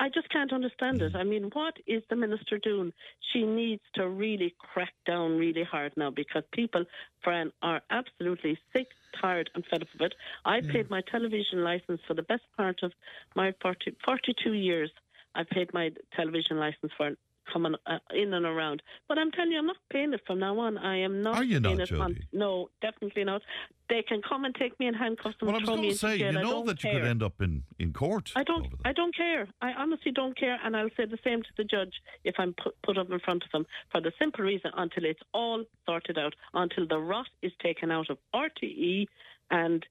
I 0.00 0.08
just 0.10 0.28
can't 0.34 0.52
understand 0.52 1.00
Mm. 1.00 1.06
it. 1.06 1.16
I 1.16 1.24
mean, 1.24 1.44
what 1.58 1.74
is 1.94 2.02
the 2.08 2.14
minister 2.24 2.56
doing? 2.70 2.92
She 3.30 3.40
needs 3.42 3.82
to 3.96 4.02
really 4.08 4.50
crack 4.72 4.94
down 5.04 5.36
really 5.44 5.64
hard 5.64 5.92
now 5.96 6.10
because 6.22 6.44
people, 6.52 6.84
Fran, 7.24 7.50
are 7.62 7.80
absolutely 7.90 8.54
sick, 8.72 8.86
tired, 9.20 9.50
and 9.56 9.66
fed 9.66 9.82
up 9.82 9.92
of 9.96 10.00
it. 10.02 10.14
I 10.44 10.60
paid 10.60 10.88
my 10.88 11.00
television 11.14 11.64
license 11.64 12.00
for 12.06 12.14
the 12.14 12.22
best 12.32 12.44
part 12.56 12.84
of 12.84 12.92
my 13.34 13.48
40, 13.60 13.96
42 14.04 14.52
years. 14.52 14.92
I 15.34 15.44
paid 15.44 15.72
my 15.72 15.90
television 16.14 16.58
license 16.58 16.92
for 16.96 17.12
coming 17.52 17.74
uh, 17.86 17.98
in 18.14 18.34
and 18.34 18.44
around. 18.44 18.82
But 19.08 19.18
I'm 19.18 19.30
telling 19.30 19.52
you, 19.52 19.58
I'm 19.58 19.66
not 19.66 19.76
paying 19.90 20.12
it 20.12 20.20
from 20.26 20.38
now 20.38 20.58
on. 20.58 20.78
I 20.78 20.98
am 20.98 21.22
not 21.22 21.36
Are 21.36 21.44
you 21.44 21.60
paying 21.60 21.78
not, 21.78 21.90
it 21.90 22.00
on. 22.00 22.18
No, 22.32 22.68
definitely 22.82 23.24
not. 23.24 23.42
They 23.88 24.02
can 24.02 24.20
come 24.20 24.44
and 24.44 24.54
take 24.54 24.78
me 24.78 24.86
in 24.86 24.94
handcuffs 24.94 25.36
and 25.40 25.48
Well, 25.48 25.56
I 25.56 25.60
was 25.60 25.68
going 25.68 25.82
to 25.88 25.96
say, 25.96 26.16
you 26.16 26.32
know 26.32 26.62
that 26.64 26.82
you 26.84 26.90
care. 26.90 27.00
could 27.00 27.08
end 27.08 27.22
up 27.22 27.40
in, 27.40 27.62
in 27.78 27.92
court. 27.92 28.32
I 28.36 28.44
don't. 28.44 28.66
I 28.84 28.92
don't 28.92 29.16
care. 29.16 29.48
I 29.62 29.72
honestly 29.72 30.12
don't 30.12 30.38
care, 30.38 30.58
and 30.62 30.76
I'll 30.76 30.90
say 30.96 31.06
the 31.06 31.18
same 31.24 31.42
to 31.42 31.48
the 31.56 31.64
judge 31.64 31.94
if 32.24 32.34
I'm 32.38 32.54
put, 32.62 32.80
put 32.82 32.98
up 32.98 33.10
in 33.10 33.18
front 33.20 33.44
of 33.44 33.50
them 33.50 33.66
for 33.90 34.00
the 34.00 34.12
simple 34.18 34.44
reason 34.44 34.70
until 34.76 35.04
it's 35.06 35.20
all 35.32 35.64
sorted 35.86 36.18
out, 36.18 36.34
until 36.52 36.86
the 36.86 36.98
rot 36.98 37.28
is 37.40 37.52
taken 37.62 37.90
out 37.90 38.10
of 38.10 38.18
RTE, 38.34 39.06
and 39.50 39.86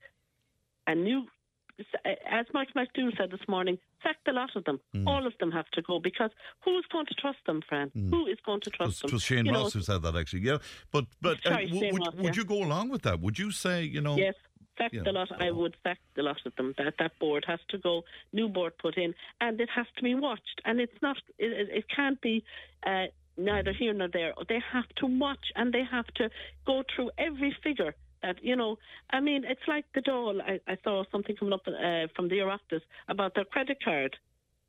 a 0.86 0.94
new, 0.94 1.26
as 2.30 2.46
Mike 2.54 2.70
McDougall 2.76 3.16
said 3.18 3.32
this 3.32 3.48
morning, 3.48 3.78
sack 4.04 4.18
the 4.26 4.32
lot 4.32 4.50
of 4.56 4.64
them. 4.66 4.80
Mm. 4.96 5.08
All 5.08 5.26
of 5.28 5.34
them 5.40 5.52
have 5.52 5.70
to 5.72 5.82
go 5.82 6.00
because 6.00 6.32
who's 6.64 6.86
going 6.92 7.06
to 7.06 7.14
trust 7.16 7.40
them, 7.46 7.62
Fran? 7.68 7.92
Who 7.94 8.26
is 8.28 8.38
going 8.46 8.62
to 8.62 8.70
trust 8.70 9.04
It 9.04 9.08
them? 9.08 9.14
was 9.16 9.24
Shane 9.24 9.46
You 9.46 9.52
know, 9.52 9.64
Ross 9.64 9.74
who 9.74 9.82
said 9.82 10.02
that, 10.02 10.16
actually. 10.16 10.42
Yeah, 10.42 10.58
but 10.92 11.06
but 11.22 11.38
uh, 11.46 11.52
w- 11.58 11.94
would, 11.94 12.06
Ross, 12.06 12.16
would 12.16 12.36
yeah. 12.36 12.42
you 12.42 12.46
go 12.46 12.64
along 12.64 12.90
with 12.90 13.04
that? 13.04 13.20
Would 13.20 13.38
you 13.38 13.52
say, 13.52 13.84
you 13.84 14.02
know? 14.02 14.16
Yes, 14.18 14.36
sack 14.78 14.92
Yeah. 14.94 15.04
the 15.04 15.12
lot. 15.12 15.30
I 15.40 15.52
would 15.52 15.76
sack 15.84 16.00
the 16.16 16.24
lot 16.24 16.38
of 16.46 16.56
them. 16.56 16.74
That 16.78 16.96
that 17.00 17.18
board 17.20 17.46
has 17.48 17.60
to 17.70 17.78
go. 17.78 18.04
New 18.34 18.48
board 18.50 18.74
put 18.80 18.98
in, 18.98 19.14
and 19.42 19.60
it 19.62 19.70
has 19.76 19.86
to 19.98 20.04
be 20.04 20.16
watched. 20.16 20.62
And 20.66 20.80
it's 20.80 21.00
not. 21.02 21.18
It, 21.38 21.52
it, 21.52 21.70
it 21.80 21.86
can't 21.96 22.20
be. 22.22 22.44
Uh, 22.86 23.06
Neither 23.40 23.72
here 23.72 23.94
nor 23.94 24.08
there. 24.12 24.34
They 24.50 24.60
have 24.74 24.90
to 24.96 25.06
watch 25.06 25.52
and 25.56 25.72
they 25.72 25.84
have 25.84 26.08
to 26.16 26.28
go 26.66 26.82
through 26.96 27.12
every 27.20 27.56
figure 27.64 27.94
that 28.22 28.44
you 28.44 28.56
know. 28.56 28.78
I 29.12 29.20
mean, 29.20 29.44
it's 29.46 29.68
like 29.68 29.86
the 29.94 30.02
Dáil. 30.02 30.42
I, 30.42 30.60
I 30.72 30.78
saw 30.84 31.04
something 31.12 31.36
coming 31.36 31.54
up 31.54 31.68
uh, 31.68 32.08
from 32.16 32.30
the 32.30 32.38
Oireachtas 32.38 32.82
about 33.08 33.36
their 33.36 33.46
credit 33.46 33.78
card. 33.84 34.16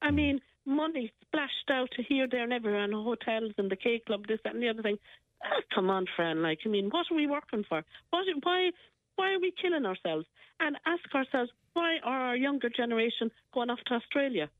I 0.02 0.10
mean, 0.10 0.40
money 0.64 1.12
splashed 1.26 1.70
out 1.70 1.90
to 1.96 2.02
here, 2.02 2.28
there, 2.30 2.44
and 2.44 2.52
everywhere, 2.52 2.84
and 2.84 2.94
hotels 2.94 3.52
and 3.58 3.70
the 3.70 3.76
K 3.76 4.00
Club, 4.06 4.26
this, 4.28 4.40
that, 4.44 4.54
and 4.54 4.62
the 4.62 4.68
other 4.68 4.82
thing. 4.82 4.98
Ah, 5.42 5.60
come 5.74 5.90
on, 5.90 6.06
friend. 6.16 6.42
Like, 6.42 6.60
I 6.64 6.68
mean, 6.68 6.88
what 6.90 7.06
are 7.10 7.16
we 7.16 7.26
working 7.26 7.64
for? 7.68 7.84
What, 8.10 8.26
why, 8.42 8.70
why 9.16 9.32
are 9.32 9.40
we 9.40 9.52
killing 9.60 9.86
ourselves? 9.86 10.26
And 10.60 10.76
ask 10.86 11.14
ourselves, 11.14 11.50
why 11.74 11.98
are 12.04 12.20
our 12.20 12.36
younger 12.36 12.68
generation 12.68 13.30
going 13.54 13.70
off 13.70 13.78
to 13.86 13.94
Australia? 13.94 14.50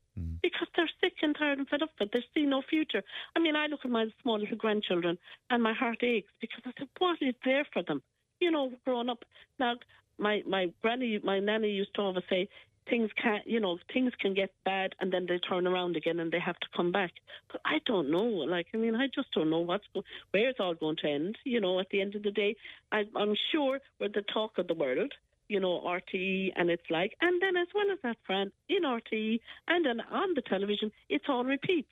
Because 0.41 0.67
they're 0.75 0.89
sick 1.01 1.13
and 1.21 1.35
tired 1.37 1.59
and 1.59 1.67
fed 1.67 1.81
up 1.81 1.91
with 1.99 2.09
it. 2.09 2.11
They 2.13 2.41
see 2.41 2.45
no 2.45 2.61
future. 2.61 3.03
I 3.35 3.39
mean, 3.39 3.55
I 3.55 3.67
look 3.67 3.81
at 3.85 3.91
my 3.91 4.07
small 4.21 4.39
little 4.39 4.57
grandchildren 4.57 5.17
and 5.49 5.63
my 5.63 5.73
heart 5.73 6.03
aches 6.03 6.31
because 6.41 6.61
I 6.65 6.71
said, 6.77 6.89
what 6.97 7.17
is 7.21 7.35
there 7.45 7.65
for 7.71 7.83
them? 7.83 8.01
You 8.39 8.51
know, 8.51 8.71
growing 8.85 9.09
up. 9.09 9.23
Now, 9.59 9.75
my 10.17 10.43
my 10.47 10.71
granny, 10.81 11.19
my 11.23 11.39
nanny 11.39 11.69
used 11.71 11.93
to 11.95 12.01
always 12.01 12.23
say, 12.29 12.49
things 12.89 13.09
can, 13.21 13.39
you 13.45 13.59
know, 13.59 13.77
things 13.93 14.11
can 14.19 14.33
get 14.33 14.51
bad 14.65 14.95
and 14.99 15.11
then 15.13 15.25
they 15.27 15.37
turn 15.37 15.67
around 15.67 15.95
again 15.95 16.19
and 16.19 16.31
they 16.31 16.39
have 16.39 16.59
to 16.59 16.67
come 16.75 16.91
back. 16.91 17.11
But 17.51 17.61
I 17.65 17.79
don't 17.85 18.09
know. 18.09 18.23
Like, 18.23 18.67
I 18.73 18.77
mean, 18.77 18.95
I 18.95 19.07
just 19.13 19.31
don't 19.33 19.49
know 19.49 19.59
what's 19.59 19.85
go- 19.93 20.03
where 20.31 20.49
it's 20.49 20.59
all 20.59 20.73
going 20.73 20.97
to 20.97 21.09
end. 21.09 21.37
You 21.43 21.61
know, 21.61 21.79
at 21.79 21.89
the 21.91 22.01
end 22.01 22.15
of 22.15 22.23
the 22.23 22.31
day, 22.31 22.55
I, 22.91 23.03
I'm 23.15 23.35
sure 23.51 23.79
we're 23.99 24.09
the 24.09 24.23
talk 24.33 24.57
of 24.57 24.67
the 24.67 24.73
world. 24.73 25.13
You 25.47 25.59
know, 25.59 25.81
RTE 25.85 26.53
and 26.55 26.69
it's 26.69 26.89
like, 26.91 27.15
and 27.21 27.41
then 27.41 27.57
as 27.57 27.67
well 27.73 27.91
as 27.91 27.97
that, 28.03 28.17
Fran, 28.25 28.51
in 28.67 28.83
RTE 28.83 29.39
and 29.67 29.85
then 29.85 29.99
on 30.11 30.33
the 30.35 30.41
television, 30.43 30.91
it's 31.09 31.25
all 31.27 31.43
repeats. 31.43 31.89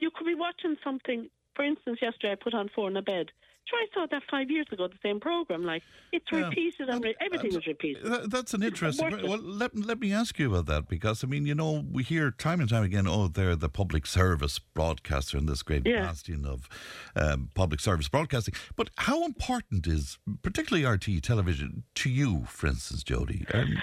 You 0.00 0.10
could 0.14 0.26
be 0.26 0.34
watching 0.34 0.76
something. 0.84 1.28
For 1.54 1.64
instance, 1.64 1.98
yesterday 2.02 2.32
I 2.32 2.34
put 2.36 2.54
on 2.54 2.70
Four 2.74 2.88
in 2.90 2.96
a 2.96 3.02
Bed. 3.02 3.30
Sure, 3.70 3.78
I 3.78 3.86
saw 3.94 4.06
that 4.10 4.22
five 4.30 4.50
years 4.50 4.66
ago, 4.72 4.88
the 4.88 4.94
same 5.02 5.20
program. 5.20 5.64
Like 5.64 5.82
it's 6.12 6.26
Yeah. 6.32 6.48
repeated 6.48 6.88
and 6.88 7.02
re- 7.04 7.14
everything 7.20 7.54
is 7.54 7.66
repeated. 7.66 8.04
That, 8.04 8.30
that's 8.30 8.52
an 8.52 8.62
interesting. 8.64 9.10
Well, 9.22 9.38
let, 9.38 9.76
let 9.76 10.00
me 10.00 10.12
ask 10.12 10.38
you 10.40 10.48
about 10.52 10.66
that 10.66 10.88
because 10.88 11.22
I 11.22 11.28
mean, 11.28 11.46
you 11.46 11.54
know, 11.54 11.84
we 11.90 12.02
hear 12.02 12.30
time 12.32 12.60
and 12.60 12.68
time 12.68 12.82
again, 12.82 13.06
oh, 13.06 13.28
they're 13.28 13.54
the 13.56 13.68
public 13.68 14.06
service 14.06 14.58
broadcaster 14.58 15.38
and 15.38 15.48
this 15.48 15.62
great 15.62 15.86
Yeah. 15.86 16.02
bastion 16.06 16.44
of 16.44 16.68
um, 17.14 17.50
public 17.54 17.80
service 17.80 18.08
broadcasting. 18.08 18.54
But 18.76 18.90
how 18.98 19.24
important 19.24 19.86
is 19.86 20.18
particularly 20.42 20.84
RT 20.84 21.22
television 21.22 21.84
to 21.96 22.10
you, 22.10 22.44
for 22.48 22.66
instance, 22.66 23.04
Jody? 23.04 23.46
Um, 23.54 23.76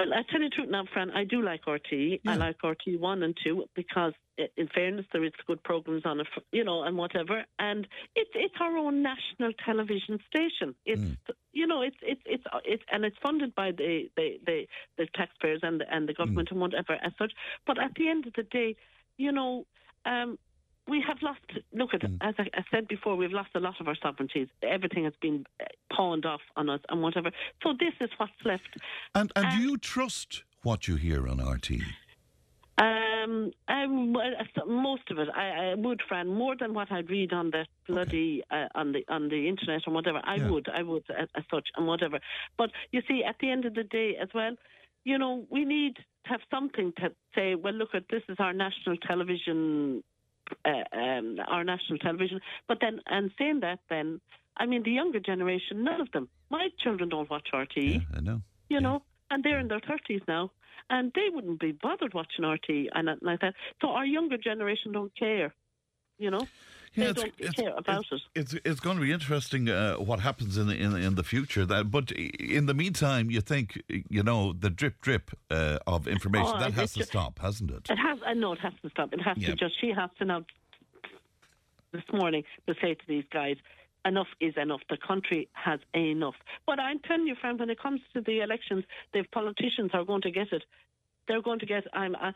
Well, 0.00 0.14
I 0.14 0.22
tell 0.30 0.40
you 0.40 0.48
the 0.48 0.54
truth 0.54 0.70
now, 0.70 0.84
Fran, 0.90 1.10
I 1.10 1.24
do 1.24 1.42
like 1.42 1.66
RT. 1.66 2.20
I 2.26 2.36
like 2.36 2.56
RT 2.64 2.98
1 2.98 3.22
and 3.22 3.36
2 3.44 3.64
because, 3.74 4.14
in 4.38 4.68
fairness, 4.74 5.04
there 5.12 5.22
is 5.22 5.32
good 5.46 5.62
programs 5.62 6.06
on 6.06 6.20
it, 6.20 6.26
you 6.52 6.64
know, 6.64 6.84
and 6.84 6.96
whatever. 6.96 7.44
And 7.58 7.86
it's 8.16 8.30
it's 8.34 8.54
our 8.60 8.78
own 8.78 9.02
national 9.02 9.52
television 9.62 10.18
station. 10.26 10.74
It's, 10.86 11.02
mm. 11.02 11.16
you 11.52 11.66
know, 11.66 11.82
it's, 11.82 11.96
it's, 12.00 12.22
it's, 12.24 12.44
uh, 12.50 12.60
it's, 12.64 12.82
and 12.90 13.04
it's 13.04 13.16
funded 13.22 13.54
by 13.54 13.72
the, 13.72 14.10
the, 14.16 14.40
the, 14.46 14.66
the 14.96 15.06
taxpayers 15.14 15.60
and 15.62 15.82
the, 15.82 15.94
and 15.94 16.08
the 16.08 16.14
mm. 16.14 16.18
government 16.18 16.48
and 16.50 16.60
whatever 16.60 16.94
as 17.02 17.12
such. 17.18 17.32
But 17.66 17.78
at 17.78 17.94
the 17.96 18.08
end 18.08 18.26
of 18.26 18.32
the 18.32 18.44
day, 18.44 18.76
you 19.18 19.32
know, 19.32 19.66
um, 20.06 20.38
we 20.90 21.02
have 21.06 21.18
lost. 21.22 21.40
Look 21.72 21.90
at 21.94 22.02
as 22.20 22.34
I, 22.38 22.46
I 22.60 22.62
said 22.70 22.88
before, 22.88 23.14
we've 23.16 23.32
lost 23.32 23.50
a 23.54 23.60
lot 23.60 23.76
of 23.80 23.88
our 23.88 23.96
sovereignties. 24.02 24.48
Everything 24.62 25.04
has 25.04 25.14
been 25.22 25.44
uh, 25.60 25.64
pawned 25.94 26.26
off 26.26 26.40
on 26.56 26.68
us 26.68 26.80
and 26.88 27.00
whatever. 27.00 27.30
So 27.62 27.72
this 27.78 27.94
is 28.00 28.10
what's 28.18 28.32
left. 28.44 28.70
and 29.14 29.32
and 29.36 29.50
do 29.50 29.58
you 29.58 29.78
trust 29.78 30.44
what 30.62 30.88
you 30.88 30.96
hear 30.96 31.28
on 31.28 31.38
RT? 31.40 31.70
Um, 32.78 33.50
I, 33.68 33.86
well, 33.86 34.32
uh, 34.40 34.64
most 34.64 35.10
of 35.10 35.18
it, 35.18 35.28
I, 35.34 35.72
I 35.72 35.74
would, 35.74 36.00
Fran, 36.08 36.28
more 36.28 36.56
than 36.58 36.72
what 36.72 36.90
I'd 36.90 37.10
read 37.10 37.32
on 37.32 37.50
the 37.50 37.66
bloody 37.86 38.42
uh, 38.50 38.68
on 38.74 38.92
the 38.92 39.04
on 39.08 39.28
the 39.28 39.48
internet 39.48 39.82
or 39.86 39.92
whatever. 39.92 40.20
I 40.24 40.36
Yeah. 40.36 40.50
would, 40.50 40.66
I 40.74 40.82
would, 40.82 41.04
as, 41.10 41.28
as 41.36 41.44
such 41.50 41.68
and 41.76 41.86
whatever. 41.86 42.18
But 42.56 42.70
you 42.90 43.02
see, 43.06 43.22
at 43.22 43.36
the 43.40 43.50
end 43.50 43.66
of 43.66 43.74
the 43.74 43.84
day, 43.84 44.16
as 44.20 44.28
well, 44.34 44.54
you 45.04 45.18
know, 45.18 45.46
we 45.50 45.64
need 45.66 45.96
to 45.96 46.02
have 46.24 46.40
something 46.50 46.92
to 46.98 47.12
say. 47.34 47.54
Well, 47.54 47.74
look 47.74 47.94
at 47.94 48.04
this 48.10 48.22
is 48.30 48.36
our 48.38 48.54
national 48.54 48.96
television, 48.98 50.02
uh, 50.64 50.96
um, 50.96 51.38
our 51.46 51.64
national 51.64 51.98
television. 51.98 52.40
But 52.68 52.78
then, 52.80 53.00
and 53.06 53.30
saying 53.38 53.60
that, 53.60 53.80
then, 53.88 54.20
I 54.56 54.66
mean, 54.66 54.82
the 54.82 54.92
younger 54.92 55.20
generation, 55.20 55.84
none 55.84 56.00
of 56.00 56.10
them. 56.12 56.28
My 56.50 56.68
children 56.82 57.08
don't 57.08 57.30
watch 57.30 57.48
RTE 57.54 58.06
I 58.14 58.20
know. 58.20 58.42
you 58.68 58.80
know, 58.80 59.02
and 59.30 59.42
they're 59.42 59.60
in 59.60 59.68
their 59.68 59.80
thirties 59.80 60.22
now, 60.28 60.50
and 60.88 61.12
they 61.14 61.28
wouldn't 61.32 61.60
be 61.60 61.72
bothered 61.72 62.14
watching 62.14 62.44
RT 62.44 62.68
and 62.94 63.08
like 63.22 63.40
that. 63.40 63.54
So 63.80 63.90
our 63.90 64.06
younger 64.06 64.36
generation 64.36 64.92
don't 64.92 65.16
care, 65.16 65.54
you 66.18 66.30
know, 66.30 66.46
Yeah, 66.94 67.04
they 67.04 67.10
it's- 67.10 67.22
don't 67.22 67.40
it's- 67.40 67.54
care 67.54 67.74
about 67.76 68.04
it. 68.10 68.22
It's 68.34 68.54
it's 68.64 68.80
going 68.80 68.96
to 68.96 69.02
be 69.02 69.12
interesting 69.12 69.68
uh, 69.68 69.94
what 69.96 70.20
happens 70.20 70.56
in 70.56 70.66
the, 70.66 70.74
in 70.76 70.90
the, 70.92 70.98
in 70.98 71.14
the 71.14 71.22
future. 71.22 71.64
That, 71.64 71.90
but 71.90 72.10
in 72.12 72.66
the 72.66 72.74
meantime, 72.74 73.30
you 73.30 73.40
think 73.40 73.80
you 73.88 74.22
know 74.22 74.52
the 74.52 74.70
drip 74.70 75.00
drip 75.00 75.30
uh, 75.50 75.78
of 75.86 76.08
information 76.08 76.52
Oh, 76.56 76.60
that 76.60 76.72
has 76.72 76.92
to 76.94 76.98
just- 77.00 77.10
stop, 77.10 77.38
hasn't 77.38 77.70
it? 77.70 77.88
It 77.90 77.96
has, 77.96 78.18
I 78.26 78.34
know 78.34 78.52
it 78.54 78.60
has 78.60 78.72
to 78.82 78.90
stop. 78.90 79.12
It 79.12 79.20
has 79.22 79.36
Yeah. 79.38 79.48
to 79.50 79.54
just. 79.54 79.80
She 79.80 79.90
has 79.92 80.10
to 80.18 80.24
now 80.24 80.44
this 81.92 82.02
morning 82.12 82.44
to 82.66 82.74
say 82.80 82.94
to 82.94 83.06
these 83.06 83.24
guys. 83.32 83.56
Enough 84.06 84.28
is 84.40 84.54
enough. 84.56 84.80
The 84.88 84.96
country 84.96 85.46
has 85.52 85.78
enough. 85.94 86.34
But 86.66 86.80
I'm 86.80 87.00
telling 87.00 87.26
you, 87.26 87.34
friend, 87.34 87.58
when 87.60 87.68
it 87.68 87.78
comes 87.78 88.00
to 88.14 88.22
the 88.22 88.40
elections, 88.40 88.84
the 89.12 89.24
politicians 89.30 89.90
are 89.92 90.04
going 90.06 90.22
to 90.22 90.30
get 90.30 90.52
it. 90.54 90.62
They're 91.30 91.42
going 91.42 91.60
to 91.60 91.66
get. 91.66 91.84
I'm. 91.92 92.16
I, 92.16 92.32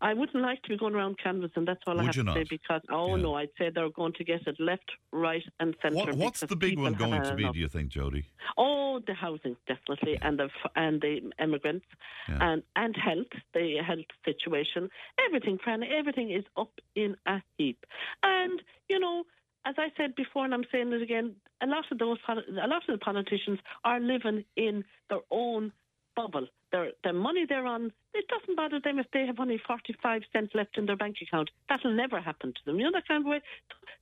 I 0.00 0.14
wouldn't 0.14 0.42
like 0.42 0.62
to 0.62 0.68
be 0.68 0.78
going 0.78 0.94
around 0.94 1.18
canvassing. 1.22 1.64
That's 1.64 1.80
all 1.86 1.98
I 1.98 2.04
have 2.04 2.14
to 2.14 2.32
say. 2.32 2.44
Because 2.48 2.82
oh 2.90 3.16
no, 3.16 3.34
I'd 3.34 3.50
say 3.58 3.70
they're 3.74 3.90
going 3.90 4.12
to 4.14 4.24
get 4.24 4.46
it 4.46 4.56
left, 4.60 4.90
right, 5.12 5.42
and 5.58 5.74
centre. 5.82 5.96
What, 5.96 6.14
what's 6.14 6.40
the 6.40 6.56
big 6.56 6.78
one 6.78 6.94
going 6.94 7.22
to 7.22 7.34
be? 7.34 7.42
enough. 7.42 7.54
Do 7.54 7.60
you 7.60 7.68
think, 7.68 7.88
Jody? 7.88 8.24
Oh, 8.56 9.00
the 9.06 9.14
housing 9.14 9.56
definitely, 9.66 10.18
and 10.22 10.38
the 10.38 10.48
and 10.76 11.00
the 11.00 11.30
immigrants, 11.42 11.86
and 12.28 12.62
and 12.76 12.96
health, 12.96 13.26
the 13.54 13.78
health 13.86 14.06
situation, 14.24 14.88
everything, 15.26 15.58
Fran, 15.62 15.82
everything 15.82 16.30
is 16.30 16.44
up 16.56 16.72
in 16.94 17.16
a 17.26 17.42
heap. 17.58 17.84
And 18.22 18.62
you 18.88 19.00
know, 19.00 19.24
as 19.66 19.74
I 19.78 19.88
said 19.96 20.14
before, 20.14 20.44
and 20.44 20.54
I'm 20.54 20.64
saying 20.70 20.92
it 20.92 21.02
again, 21.02 21.34
a 21.60 21.66
lot 21.66 21.84
of 21.90 21.98
those, 21.98 22.18
a 22.28 22.68
lot 22.68 22.82
of 22.88 22.98
the 22.98 22.98
politicians 22.98 23.58
are 23.84 24.00
living 24.00 24.44
in 24.56 24.84
their 25.10 25.20
own 25.30 25.72
bubble. 26.18 26.46
Their 26.72 26.90
the 27.04 27.12
money 27.12 27.46
they're 27.48 27.66
on, 27.66 27.92
it 28.12 28.24
doesn't 28.28 28.56
bother 28.56 28.80
them 28.82 28.98
if 28.98 29.06
they 29.12 29.24
have 29.26 29.38
only 29.38 29.60
forty 29.66 29.94
five 30.02 30.22
cents 30.32 30.52
left 30.54 30.76
in 30.76 30.86
their 30.86 30.96
bank 30.96 31.16
account. 31.22 31.50
That'll 31.68 31.94
never 31.94 32.20
happen 32.20 32.52
to 32.52 32.60
them. 32.66 32.78
You 32.78 32.84
know 32.86 32.92
that 32.98 33.08
kind 33.08 33.24
of 33.24 33.30
way. 33.30 33.40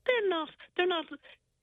They're 0.07 0.29
not. 0.29 0.49
They're 0.77 0.93
not. 0.97 1.05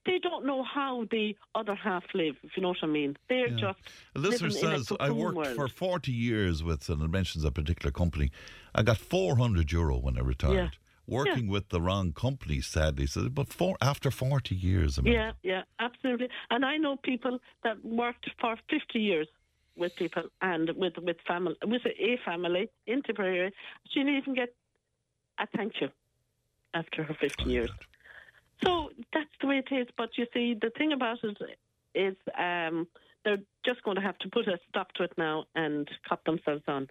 They 0.06 0.18
don't 0.18 0.44
know 0.46 0.62
how 0.62 1.06
the 1.10 1.34
other 1.54 1.74
half 1.74 2.04
live. 2.14 2.36
If 2.42 2.50
you 2.56 2.62
know 2.62 2.68
what 2.68 2.82
I 2.82 2.86
mean. 2.86 3.16
They're 3.28 3.48
just. 3.48 3.78
A 4.14 4.18
listener 4.18 4.48
in 4.48 4.54
a 4.54 4.78
says, 4.78 4.92
I 5.00 5.10
worked 5.10 5.36
world. 5.36 5.56
for 5.56 5.66
40 5.66 6.12
years 6.12 6.62
with, 6.62 6.88
and 6.90 7.02
it 7.02 7.08
mentions 7.08 7.42
a 7.42 7.50
particular 7.50 7.90
company. 7.90 8.30
I 8.74 8.82
got 8.82 8.98
400 8.98 9.72
euro 9.72 9.96
when 9.96 10.18
I 10.18 10.20
retired. 10.20 10.54
Yeah. 10.54 10.68
Working 11.06 11.48
with 11.48 11.68
the 11.68 11.80
wrong 11.80 12.12
company, 12.12 12.60
sadly. 12.60 13.06
So, 13.06 13.28
but 13.28 13.48
for, 13.48 13.76
after 13.80 14.10
40 14.10 14.54
years, 14.54 14.98
I 14.98 15.02
mean, 15.02 15.14
Yeah, 15.14 15.32
yeah, 15.42 15.62
absolutely. 15.78 16.28
And 16.50 16.64
I 16.64 16.76
know 16.76 16.96
people 16.96 17.38
that 17.62 17.76
worked 17.84 18.30
for 18.40 18.56
50 18.70 18.98
years 18.98 19.28
with 19.76 19.94
people 19.96 20.24
and 20.40 20.70
with 20.76 20.94
with 20.98 21.16
family 21.26 21.54
with 21.64 21.82
a 21.86 22.18
family 22.24 22.68
in 22.86 23.02
Tipperary. 23.02 23.52
She 23.90 24.00
didn't 24.00 24.16
even 24.18 24.34
get 24.34 24.54
a 25.38 25.46
thank 25.56 25.74
you 25.80 25.88
after 26.74 27.02
her 27.02 27.14
50 27.14 27.44
years. 27.44 27.70
So 28.64 28.90
that's 29.12 29.30
the 29.40 29.46
way 29.48 29.62
it 29.68 29.74
is. 29.74 29.88
But 29.96 30.10
you 30.16 30.26
see, 30.32 30.54
the 30.60 30.70
thing 30.76 30.92
about 30.92 31.18
it 31.22 31.36
is 31.94 32.16
um, 32.38 32.86
they're 33.24 33.38
just 33.64 33.82
going 33.82 33.96
to 33.96 34.02
have 34.02 34.18
to 34.18 34.28
put 34.28 34.46
a 34.48 34.58
stop 34.68 34.92
to 34.94 35.04
it 35.04 35.12
now 35.18 35.44
and 35.54 35.88
cut 36.08 36.20
themselves 36.24 36.62
on. 36.68 36.88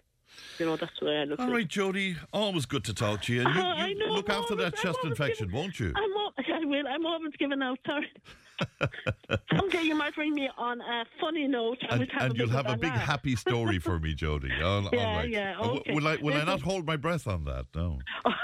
You 0.58 0.66
know, 0.66 0.76
that's 0.76 0.92
the 1.00 1.06
way 1.06 1.16
I 1.18 1.24
look 1.24 1.38
All 1.38 1.46
at 1.46 1.50
it. 1.52 1.54
right, 1.54 1.68
Jody, 1.68 2.16
always 2.32 2.66
good 2.66 2.84
to 2.84 2.94
talk 2.94 3.22
to 3.22 3.32
you. 3.34 3.42
And 3.42 3.54
you, 3.54 3.60
Oh, 3.60 3.64
I 3.64 3.92
know, 3.92 4.14
look 4.14 4.30
I'm 4.30 4.42
after 4.42 4.54
that 4.56 4.74
chest 4.76 4.98
always 5.02 5.18
infection, 5.18 5.52
won't 5.52 5.78
you? 5.78 5.92
I'm 5.94 6.14
I 6.38 6.64
will. 6.64 6.86
I'm 6.88 7.06
always 7.06 7.32
giving 7.38 7.62
out. 7.62 7.78
Sorry. 7.86 8.10
Someday 9.56 9.82
you 9.82 9.94
might 9.96 10.16
ring 10.16 10.34
me 10.34 10.48
on 10.56 10.80
a 10.80 11.04
funny 11.20 11.46
note, 11.48 11.78
and, 11.90 12.02
And, 12.02 12.12
have 12.12 12.22
and 12.22 12.34
a 12.34 12.38
you'll 12.38 12.48
have 12.50 12.66
a 12.66 12.76
big 12.76 12.90
laugh. 12.90 13.02
happy 13.02 13.36
story 13.36 13.78
for 13.78 13.98
me, 13.98 14.14
Jody. 14.14 14.50
All, 14.62 14.84
all 14.86 14.90
Yeah, 14.92 15.16
right. 15.16 15.30
yeah, 15.30 15.58
Uh, 15.60 15.70
okay. 15.76 15.94
Will 15.94 16.08
I 16.08 16.16
will 16.16 16.34
I 16.34 16.44
not 16.44 16.60
hold 16.60 16.86
my 16.86 16.96
breath 16.96 17.26
on 17.26 17.44
that? 17.44 17.66
No. 17.74 17.98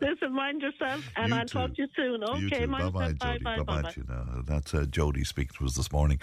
Listen, 0.00 0.32
mind 0.32 0.62
yourself, 0.62 1.04
and 1.16 1.32
You 1.32 1.38
I'll 1.38 1.46
talk 1.46 1.74
to 1.76 1.82
you 1.82 1.88
soon. 1.96 2.20
You 2.40 2.46
Okay, 2.46 2.60
too. 2.60 2.66
mind 2.66 2.92
Bye 2.92 3.12
bye, 3.12 3.32
Jody. 3.32 3.44
bye, 3.44 3.62
Bye 3.62 3.92
you 3.96 4.04
now. 4.08 4.42
That's 4.46 4.74
uh, 4.74 4.86
Jody 4.88 5.24
speaking 5.24 5.54
to 5.58 5.66
us 5.66 5.74
this 5.74 5.92
morning. 5.92 6.20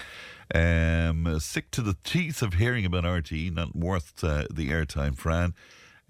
Um, 0.53 1.40
sick 1.40 1.72
to 1.72 1.82
the 1.82 1.95
teeth 2.03 2.41
of 2.41 2.56
hearing 2.56 2.86
about 2.86 3.03
RTE, 3.03 3.53
not 3.53 3.76
worth 3.76 4.23
uh, 4.23 4.45
the 4.52 4.69
airtime, 4.69 5.18
Fran. 5.18 5.53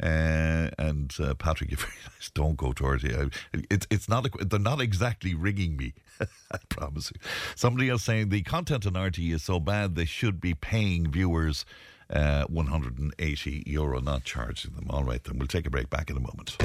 Uh, 0.01 0.69
and 0.77 1.13
uh, 1.21 1.33
Patrick, 1.35 1.71
nice. 1.71 2.29
Don't 2.33 2.57
go 2.57 2.73
to 2.73 2.83
RTE. 2.83 3.33
I- 3.53 3.63
It's 3.69 3.87
it's 3.89 4.09
not. 4.09 4.25
a- 4.25 4.45
They're 4.45 4.59
not 4.59 4.81
exactly 4.81 5.33
ringing 5.33 5.77
me. 5.77 5.93
I 6.51 6.57
promise 6.69 7.11
you. 7.13 7.19
Somebody 7.55 7.89
else 7.89 8.03
saying 8.03 8.29
the 8.29 8.41
content 8.41 8.85
on 8.85 8.97
RT 9.01 9.19
is 9.19 9.43
so 9.43 9.59
bad 9.59 9.95
they 9.95 10.05
should 10.05 10.41
be 10.41 10.53
paying 10.53 11.09
viewers 11.11 11.65
uh, 12.09 12.43
180 12.45 13.63
euro, 13.65 13.99
not 14.01 14.23
charging 14.25 14.71
them. 14.75 14.85
All 14.89 15.03
right, 15.03 15.23
then 15.23 15.39
we'll 15.39 15.47
take 15.47 15.65
a 15.65 15.69
break. 15.69 15.89
Back 15.89 16.09
in 16.09 16.17
a 16.17 16.19
moment. 16.19 16.57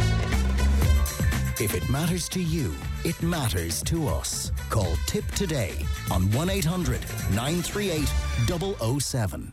If 1.62 1.74
it 1.74 1.88
matters 1.90 2.26
to 2.30 2.40
you, 2.40 2.74
it 3.04 3.20
matters 3.22 3.82
to 3.84 4.08
us. 4.08 4.50
Call 4.70 4.96
Tipp 5.06 5.26
today 5.32 5.74
on 6.10 6.30
1 6.32 6.48
800 6.50 7.00
938 7.32 8.08
007. 9.00 9.52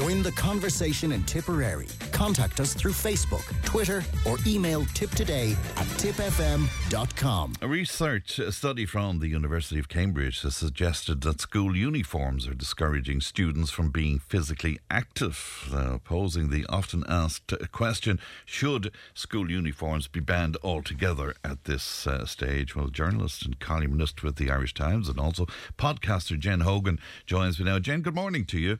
Join 0.00 0.22
the 0.22 0.32
conversation 0.32 1.12
in 1.12 1.22
Tipperary. 1.24 1.86
Contact 2.10 2.58
us 2.58 2.72
through 2.72 2.92
Facebook, 2.92 3.44
Twitter, 3.66 4.02
or 4.26 4.38
email 4.46 4.80
tipptoday 4.94 5.52
at 5.76 5.86
tippfm.com. 5.98 7.52
A 7.60 7.68
research 7.68 8.38
a 8.38 8.50
study 8.50 8.86
from 8.86 9.18
the 9.18 9.28
University 9.28 9.78
of 9.78 9.90
Cambridge 9.90 10.40
has 10.40 10.56
suggested 10.56 11.20
that 11.20 11.42
school 11.42 11.76
uniforms 11.76 12.48
are 12.48 12.54
discouraging 12.54 13.20
students 13.20 13.70
from 13.70 13.90
being 13.90 14.18
physically 14.18 14.78
active, 14.90 15.68
uh, 15.70 15.98
posing 15.98 16.48
the 16.48 16.64
often 16.70 17.04
asked 17.06 17.52
question 17.70 18.18
should 18.46 18.92
school 19.12 19.50
uniforms 19.50 20.08
be 20.08 20.20
banned 20.20 20.56
altogether 20.64 21.34
at 21.44 21.64
this 21.64 22.06
uh, 22.06 22.24
stage? 22.24 22.74
Well, 22.74 22.88
journalist 22.88 23.44
and 23.44 23.60
columnist 23.60 24.22
with 24.22 24.36
the 24.36 24.50
Irish 24.50 24.72
Times 24.72 25.10
and 25.10 25.20
also 25.20 25.44
podcaster 25.76 26.38
Jen 26.38 26.60
Hogan 26.60 26.98
joins 27.26 27.58
me 27.58 27.66
now. 27.66 27.78
Jen, 27.78 28.00
good 28.00 28.14
morning 28.14 28.46
to 28.46 28.58
you. 28.58 28.78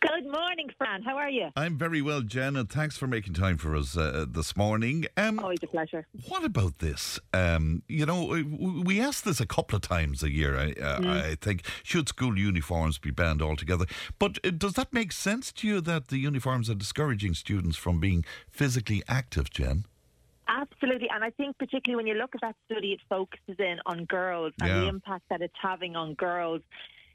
Good 0.00 0.30
morning, 0.30 0.70
Fran. 0.78 1.02
How 1.02 1.16
are 1.16 1.28
you? 1.28 1.48
I'm 1.56 1.76
very 1.76 2.00
well, 2.00 2.20
Jen, 2.20 2.54
and 2.54 2.70
thanks 2.70 2.96
for 2.96 3.08
making 3.08 3.34
time 3.34 3.56
for 3.58 3.74
us 3.74 3.96
uh, 3.96 4.26
this 4.28 4.56
morning. 4.56 5.06
Um, 5.16 5.40
Always 5.40 5.58
a 5.64 5.66
pleasure. 5.66 6.06
What 6.28 6.44
about 6.44 6.78
this? 6.78 7.18
Um, 7.34 7.82
you 7.88 8.06
know, 8.06 8.26
we 8.84 9.00
ask 9.00 9.24
this 9.24 9.40
a 9.40 9.46
couple 9.46 9.74
of 9.74 9.82
times 9.82 10.22
a 10.22 10.30
year, 10.30 10.56
I, 10.56 10.70
uh, 10.80 11.00
mm. 11.00 11.08
I 11.08 11.34
think. 11.34 11.64
Should 11.82 12.08
school 12.08 12.38
uniforms 12.38 12.98
be 12.98 13.10
banned 13.10 13.42
altogether? 13.42 13.86
But 14.20 14.38
uh, 14.44 14.50
does 14.50 14.74
that 14.74 14.92
make 14.92 15.10
sense 15.10 15.50
to 15.54 15.66
you 15.66 15.80
that 15.80 16.08
the 16.08 16.18
uniforms 16.18 16.70
are 16.70 16.76
discouraging 16.76 17.34
students 17.34 17.76
from 17.76 17.98
being 17.98 18.24
physically 18.48 19.02
active, 19.08 19.50
Jen? 19.50 19.84
Absolutely, 20.46 21.10
and 21.10 21.24
I 21.24 21.30
think 21.30 21.58
particularly 21.58 21.96
when 21.96 22.06
you 22.06 22.14
look 22.14 22.36
at 22.36 22.40
that 22.42 22.56
study, 22.70 22.92
it 22.92 23.00
focuses 23.08 23.56
in 23.58 23.80
on 23.84 24.04
girls 24.04 24.52
and 24.60 24.68
Yeah. 24.70 24.80
the 24.80 24.86
impact 24.86 25.24
that 25.28 25.42
it's 25.42 25.58
having 25.60 25.96
on 25.96 26.14
girls 26.14 26.62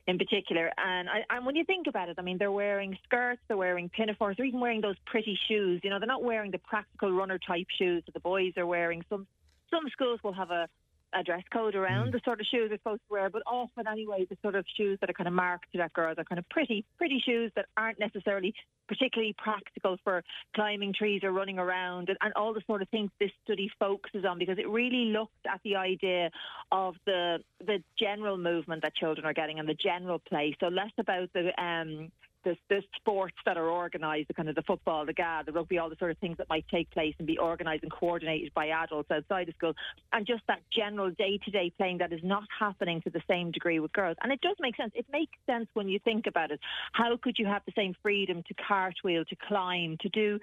in 0.07 0.17
particular. 0.17 0.71
And 0.77 1.09
I, 1.09 1.23
and 1.29 1.45
when 1.45 1.55
you 1.55 1.63
think 1.63 1.87
about 1.87 2.09
it, 2.09 2.15
I 2.19 2.21
mean, 2.21 2.37
they're 2.37 2.51
wearing 2.51 2.97
skirts, 3.03 3.41
they're 3.47 3.57
wearing 3.57 3.89
pinafores, 3.89 4.35
they're 4.37 4.45
even 4.45 4.59
wearing 4.59 4.81
those 4.81 4.95
pretty 5.05 5.37
shoes. 5.47 5.81
You 5.83 5.89
know, 5.89 5.99
they're 5.99 6.07
not 6.07 6.23
wearing 6.23 6.51
the 6.51 6.59
practical 6.59 7.11
runner 7.11 7.39
type 7.39 7.67
shoes 7.77 8.03
that 8.05 8.13
the 8.13 8.19
boys 8.19 8.53
are 8.57 8.67
wearing. 8.67 9.03
Some 9.09 9.27
some 9.69 9.89
schools 9.91 10.19
will 10.23 10.33
have 10.33 10.51
a 10.51 10.67
a 11.15 11.23
dress 11.23 11.43
code 11.51 11.75
around 11.75 12.13
the 12.13 12.21
sort 12.25 12.39
of 12.39 12.47
shoes 12.47 12.69
they're 12.69 12.77
supposed 12.77 13.01
to 13.07 13.13
wear, 13.13 13.29
but 13.29 13.43
often 13.45 13.87
anyway, 13.87 14.25
the 14.29 14.37
sort 14.41 14.55
of 14.55 14.65
shoes 14.75 14.97
that 15.01 15.09
are 15.09 15.13
kind 15.13 15.27
of 15.27 15.33
marked 15.33 15.71
to 15.71 15.77
that 15.77 15.93
girls 15.93 16.17
are 16.17 16.23
kind 16.23 16.39
of 16.39 16.47
pretty, 16.49 16.85
pretty 16.97 17.21
shoes 17.25 17.51
that 17.55 17.65
aren't 17.77 17.99
necessarily 17.99 18.53
particularly 18.87 19.33
practical 19.37 19.97
for 20.03 20.23
climbing 20.55 20.93
trees 20.93 21.23
or 21.23 21.31
running 21.31 21.57
around 21.57 22.09
and, 22.09 22.17
and 22.21 22.33
all 22.35 22.53
the 22.53 22.61
sort 22.67 22.81
of 22.81 22.89
things 22.89 23.09
this 23.19 23.31
study 23.43 23.69
focuses 23.79 24.25
on 24.25 24.37
because 24.37 24.57
it 24.57 24.67
really 24.67 25.05
looked 25.05 25.31
at 25.51 25.59
the 25.63 25.75
idea 25.75 26.29
of 26.71 26.95
the 27.05 27.39
the 27.65 27.81
general 27.97 28.37
movement 28.37 28.81
that 28.81 28.93
children 28.95 29.25
are 29.25 29.33
getting 29.33 29.59
and 29.59 29.67
the 29.67 29.73
general 29.73 30.19
play. 30.19 30.55
So 30.59 30.67
less 30.67 30.91
about 30.97 31.29
the 31.33 31.51
um 31.61 32.11
the, 32.43 32.55
the 32.69 32.81
sports 32.95 33.35
that 33.45 33.57
are 33.57 33.69
organised, 33.69 34.27
the 34.27 34.33
kind 34.33 34.49
of 34.49 34.55
the 34.55 34.61
football, 34.63 35.05
the 35.05 35.13
GAA, 35.13 35.43
the 35.43 35.51
rugby, 35.51 35.77
all 35.77 35.89
the 35.89 35.95
sort 35.97 36.11
of 36.11 36.17
things 36.17 36.37
that 36.37 36.49
might 36.49 36.65
take 36.69 36.89
place 36.91 37.15
and 37.17 37.27
be 37.27 37.39
organised 37.39 37.83
and 37.83 37.91
coordinated 37.91 38.53
by 38.53 38.67
adults 38.67 39.09
outside 39.11 39.49
of 39.49 39.55
school, 39.55 39.73
and 40.11 40.25
just 40.27 40.43
that 40.47 40.59
general 40.71 41.09
day-to-day 41.11 41.71
playing 41.77 41.97
that 41.99 42.11
is 42.11 42.21
not 42.23 42.43
happening 42.57 43.01
to 43.01 43.09
the 43.09 43.21
same 43.27 43.51
degree 43.51 43.79
with 43.79 43.91
girls. 43.93 44.17
And 44.21 44.31
it 44.31 44.41
does 44.41 44.55
make 44.59 44.75
sense. 44.75 44.91
It 44.95 45.05
makes 45.11 45.33
sense 45.45 45.67
when 45.73 45.87
you 45.87 45.99
think 45.99 46.27
about 46.27 46.51
it. 46.51 46.59
How 46.91 47.17
could 47.17 47.37
you 47.37 47.45
have 47.45 47.61
the 47.65 47.73
same 47.75 47.93
freedom 48.01 48.43
to 48.47 48.53
cartwheel, 48.55 49.25
to 49.25 49.35
climb, 49.47 49.97
to 50.01 50.09
do 50.09 50.39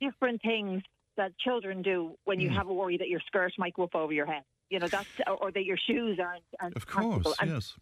different 0.00 0.42
things 0.42 0.82
that 1.16 1.36
children 1.38 1.82
do 1.82 2.16
when 2.24 2.40
you 2.40 2.50
Mm. 2.50 2.56
have 2.56 2.68
a 2.68 2.74
worry 2.74 2.96
that 2.96 3.08
your 3.08 3.20
skirt 3.20 3.52
might 3.58 3.74
go 3.74 3.84
up 3.84 3.94
over 3.94 4.12
your 4.12 4.26
head? 4.26 4.42
You 4.70 4.78
know, 4.80 4.88
that's 4.88 5.06
or, 5.26 5.34
or 5.34 5.50
that 5.52 5.64
your 5.64 5.76
shoes 5.76 6.18
aren't. 6.18 6.42
aren't 6.60 6.76
Of 6.76 6.86
course, 6.86 7.34
And- 7.40 7.50
yes. 7.50 7.74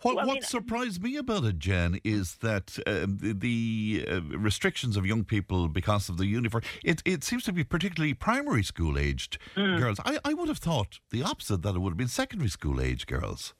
What, 0.00 0.16
Well, 0.16 0.24
I 0.24 0.26
what 0.26 0.34
mean- 0.34 0.42
surprised 0.42 1.00
me 1.00 1.16
about 1.16 1.44
it, 1.44 1.60
Jen, 1.60 2.00
is 2.02 2.34
that 2.38 2.76
um, 2.88 3.18
the, 3.18 3.32
the 3.34 4.04
uh, 4.10 4.20
restrictions 4.36 4.96
of 4.96 5.06
young 5.06 5.22
people 5.22 5.68
because 5.68 6.08
of 6.08 6.16
the 6.16 6.26
uniform, 6.26 6.64
it, 6.82 7.00
it 7.04 7.22
seems 7.22 7.44
to 7.44 7.52
be 7.52 7.62
particularly 7.62 8.12
primary 8.12 8.64
school 8.64 8.98
aged 8.98 9.38
Mm. 9.56 9.78
girls. 9.78 9.98
I, 10.04 10.18
I 10.24 10.34
would 10.34 10.48
have 10.48 10.58
thought 10.58 10.98
the 11.10 11.22
opposite, 11.22 11.62
that 11.62 11.76
it 11.76 11.78
would 11.78 11.90
have 11.90 11.96
been 11.96 12.08
secondary 12.08 12.50
school 12.50 12.80
age 12.80 13.06
girls. 13.06 13.54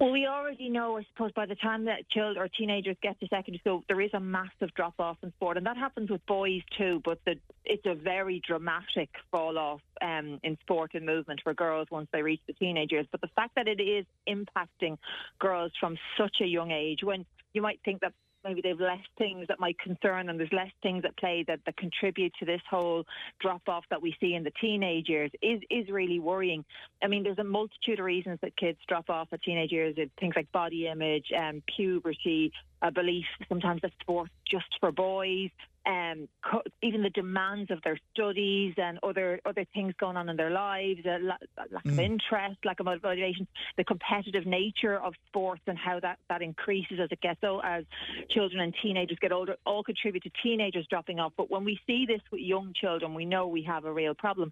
Well, 0.00 0.12
we 0.12 0.28
already 0.28 0.68
know, 0.68 0.96
I 0.96 1.04
suppose, 1.12 1.32
by 1.32 1.46
the 1.46 1.56
time 1.56 1.86
that 1.86 2.08
children 2.08 2.38
or 2.38 2.46
teenagers 2.46 2.96
get 3.02 3.18
to 3.18 3.26
secondary 3.26 3.58
school, 3.58 3.82
there 3.88 4.00
is 4.00 4.10
a 4.14 4.20
massive 4.20 4.72
drop 4.76 4.94
off 5.00 5.16
in 5.24 5.32
sport, 5.32 5.56
and 5.56 5.66
that 5.66 5.76
happens 5.76 6.08
with 6.08 6.24
boys 6.26 6.62
too. 6.76 7.02
But 7.04 7.18
the, 7.26 7.34
it's 7.64 7.84
a 7.84 7.96
very 7.96 8.40
dramatic 8.46 9.10
fall 9.32 9.58
off 9.58 9.80
um, 10.00 10.38
in 10.44 10.56
sport 10.60 10.92
and 10.94 11.04
movement 11.04 11.40
for 11.42 11.52
girls 11.52 11.88
once 11.90 12.06
they 12.12 12.22
reach 12.22 12.40
the 12.46 12.52
teenage 12.52 12.92
years. 12.92 13.06
But 13.10 13.22
the 13.22 13.30
fact 13.34 13.56
that 13.56 13.66
it 13.66 13.80
is 13.80 14.06
impacting 14.28 14.98
girls 15.40 15.72
from 15.80 15.96
such 16.16 16.36
a 16.42 16.46
young 16.46 16.70
age, 16.70 17.00
when 17.02 17.26
you 17.52 17.60
might 17.60 17.80
think 17.84 18.00
that 18.02 18.12
maybe 18.44 18.60
they've 18.60 18.78
less 18.78 18.98
things 19.16 19.46
that 19.48 19.60
might 19.60 19.78
concern 19.78 20.26
them, 20.26 20.38
there's 20.38 20.52
less 20.52 20.70
things 20.82 21.04
at 21.04 21.16
play 21.16 21.44
that, 21.46 21.60
that 21.66 21.76
contribute 21.76 22.32
to 22.38 22.44
this 22.44 22.60
whole 22.70 23.04
drop 23.40 23.62
off 23.68 23.84
that 23.90 24.00
we 24.00 24.14
see 24.20 24.34
in 24.34 24.44
the 24.44 24.52
teenage 24.60 25.08
years 25.08 25.30
is, 25.42 25.60
is 25.70 25.88
really 25.88 26.20
worrying. 26.20 26.64
I 27.02 27.08
mean, 27.08 27.22
there's 27.22 27.38
a 27.38 27.44
multitude 27.44 27.98
of 27.98 28.04
reasons 28.04 28.38
that 28.42 28.56
kids 28.56 28.78
drop 28.88 29.10
off 29.10 29.28
at 29.32 29.42
teenage 29.42 29.72
years. 29.72 29.94
It's 29.96 30.12
things 30.18 30.34
like 30.36 30.50
body 30.52 30.86
image, 30.86 31.26
um, 31.36 31.62
puberty, 31.76 32.52
a 32.82 32.90
belief 32.90 33.26
sometimes 33.48 33.82
that 33.82 33.92
sports 34.00 34.30
just 34.50 34.66
for 34.80 34.92
boys, 34.92 35.50
um, 35.86 36.28
co- 36.42 36.62
even 36.82 37.02
the 37.02 37.10
demands 37.10 37.70
of 37.70 37.80
their 37.82 37.98
studies 38.12 38.74
and 38.76 38.98
other 39.02 39.40
other 39.46 39.64
things 39.74 39.94
going 39.98 40.16
on 40.16 40.28
in 40.28 40.36
their 40.36 40.50
lives, 40.50 41.00
a 41.06 41.18
la- 41.18 41.36
lack 41.70 41.84
of 41.84 41.92
Mm. 41.92 41.98
interest, 41.98 42.58
lack 42.64 42.78
of 42.80 42.86
motivation, 42.86 43.46
the 43.76 43.84
competitive 43.84 44.46
nature 44.46 44.98
of 45.00 45.14
sports 45.28 45.62
and 45.66 45.78
how 45.78 45.98
that, 46.00 46.18
that 46.28 46.42
increases 46.42 47.00
as 47.00 47.10
it 47.10 47.20
gets 47.20 47.40
so 47.40 47.60
as 47.60 47.84
children 48.30 48.60
and 48.60 48.74
teenagers 48.82 49.18
get 49.20 49.32
older, 49.32 49.56
all 49.64 49.82
contribute 49.82 50.22
to 50.24 50.30
teenagers 50.42 50.86
dropping 50.88 51.20
off. 51.20 51.32
But 51.36 51.50
when 51.50 51.64
we 51.64 51.80
see 51.86 52.04
this 52.06 52.20
with 52.30 52.40
young 52.40 52.74
children, 52.74 53.14
we 53.14 53.24
know 53.24 53.46
we 53.46 53.62
have 53.62 53.84
a 53.84 53.92
real 53.92 54.14
problem. 54.14 54.50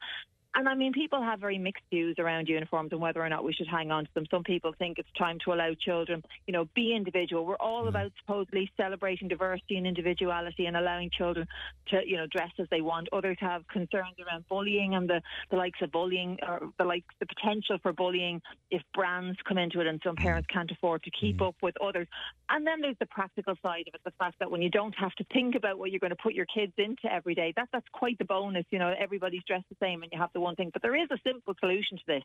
And 0.57 0.71
I 0.71 0.75
mean, 0.75 0.95
people 0.95 1.23
have 1.23 1.39
very 1.39 1.59
mixed 1.59 1.85
views 1.91 2.17
around 2.19 2.49
uniforms 2.49 2.91
and 2.91 3.01
whether 3.01 3.23
or 3.23 3.29
not 3.29 3.45
we 3.45 3.53
should 3.53 3.69
hang 3.69 3.91
on 3.91 4.05
to 4.05 4.11
them. 4.15 4.25
Some 4.31 4.43
people 4.43 4.75
think 4.79 4.99
it's 4.99 5.13
time 5.19 5.37
to 5.45 5.53
allow 5.53 5.75
children, 5.79 6.25
you 6.47 6.55
know, 6.55 6.67
be 6.75 6.97
individual. 6.97 7.45
We're 7.45 7.57
all 7.57 7.85
mm. 7.85 7.89
about 7.89 8.11
supposedly 8.19 8.73
celebrating 8.75 9.29
diversity 9.29 9.77
and 9.77 9.87
individuality 9.87 10.65
and 10.65 10.79
allowing 10.79 11.11
children 11.11 11.47
to, 11.89 12.01
you 12.07 12.17
know, 12.17 12.27
dress 12.29 12.53
as 12.59 12.67
they 12.71 12.81
want. 12.81 13.11
Others 13.13 13.37
have 13.41 13.69
concerns 13.69 14.15
around 14.27 14.49
bullying 14.49 14.95
and 14.95 15.07
the, 15.07 15.21
the 15.51 15.57
likes 15.57 15.83
of 15.83 15.93
bullying 15.93 16.39
or 16.49 16.71
the 16.79 16.85
likes 16.85 17.15
the 17.21 17.27
potential 17.27 17.77
for 17.83 17.93
bullying 17.93 18.41
if 18.71 18.81
brands 18.95 19.37
come 19.47 19.59
into 19.59 19.81
it 19.81 19.87
and 19.87 20.01
some 20.03 20.17
mm. 20.17 20.23
parents 20.23 20.49
can't 20.51 20.71
afford 20.71 21.03
to 21.03 21.11
keep 21.21 21.37
mm. 21.37 21.49
up 21.49 21.57
with 21.63 21.75
others. 21.83 22.09
And 22.49 22.67
then 22.67 22.81
there's 22.81 22.97
the 22.99 23.07
practical 23.07 23.57
side 23.63 23.89
of 23.89 23.95
it, 23.95 24.01
the 24.07 24.13
fact 24.19 24.37
that 24.39 24.51
when 24.51 24.63
you 24.63 24.71
don't 24.71 24.95
have 24.95 25.13
to 25.17 25.25
think 25.35 25.55
about 25.55 25.79
what 25.79 25.91
you're 25.91 26.01
going 26.01 26.17
to 26.17 26.17
put 26.17 26.33
your 26.33 26.47
kids 26.47 26.73
into 26.79 27.13
every 27.13 27.35
day, 27.35 27.53
that 27.57 27.69
that's 27.75 27.89
quite 27.93 28.17
the 28.17 28.25
bonus. 28.25 28.65
You 28.71 28.79
know, 28.79 28.95
everybody's 28.99 29.43
dressed 29.47 29.67
the 29.69 29.77
same 29.83 30.03
and 30.03 30.11
you 30.11 30.19
have 30.19 30.31
the 30.33 30.46
one 30.47 30.57
thing. 30.57 30.71
But 30.73 30.83
there 30.83 30.97
is 30.97 31.09
a 31.11 31.19
simple 31.27 31.55
solution 31.61 31.99
to 31.99 32.05
this. 32.07 32.23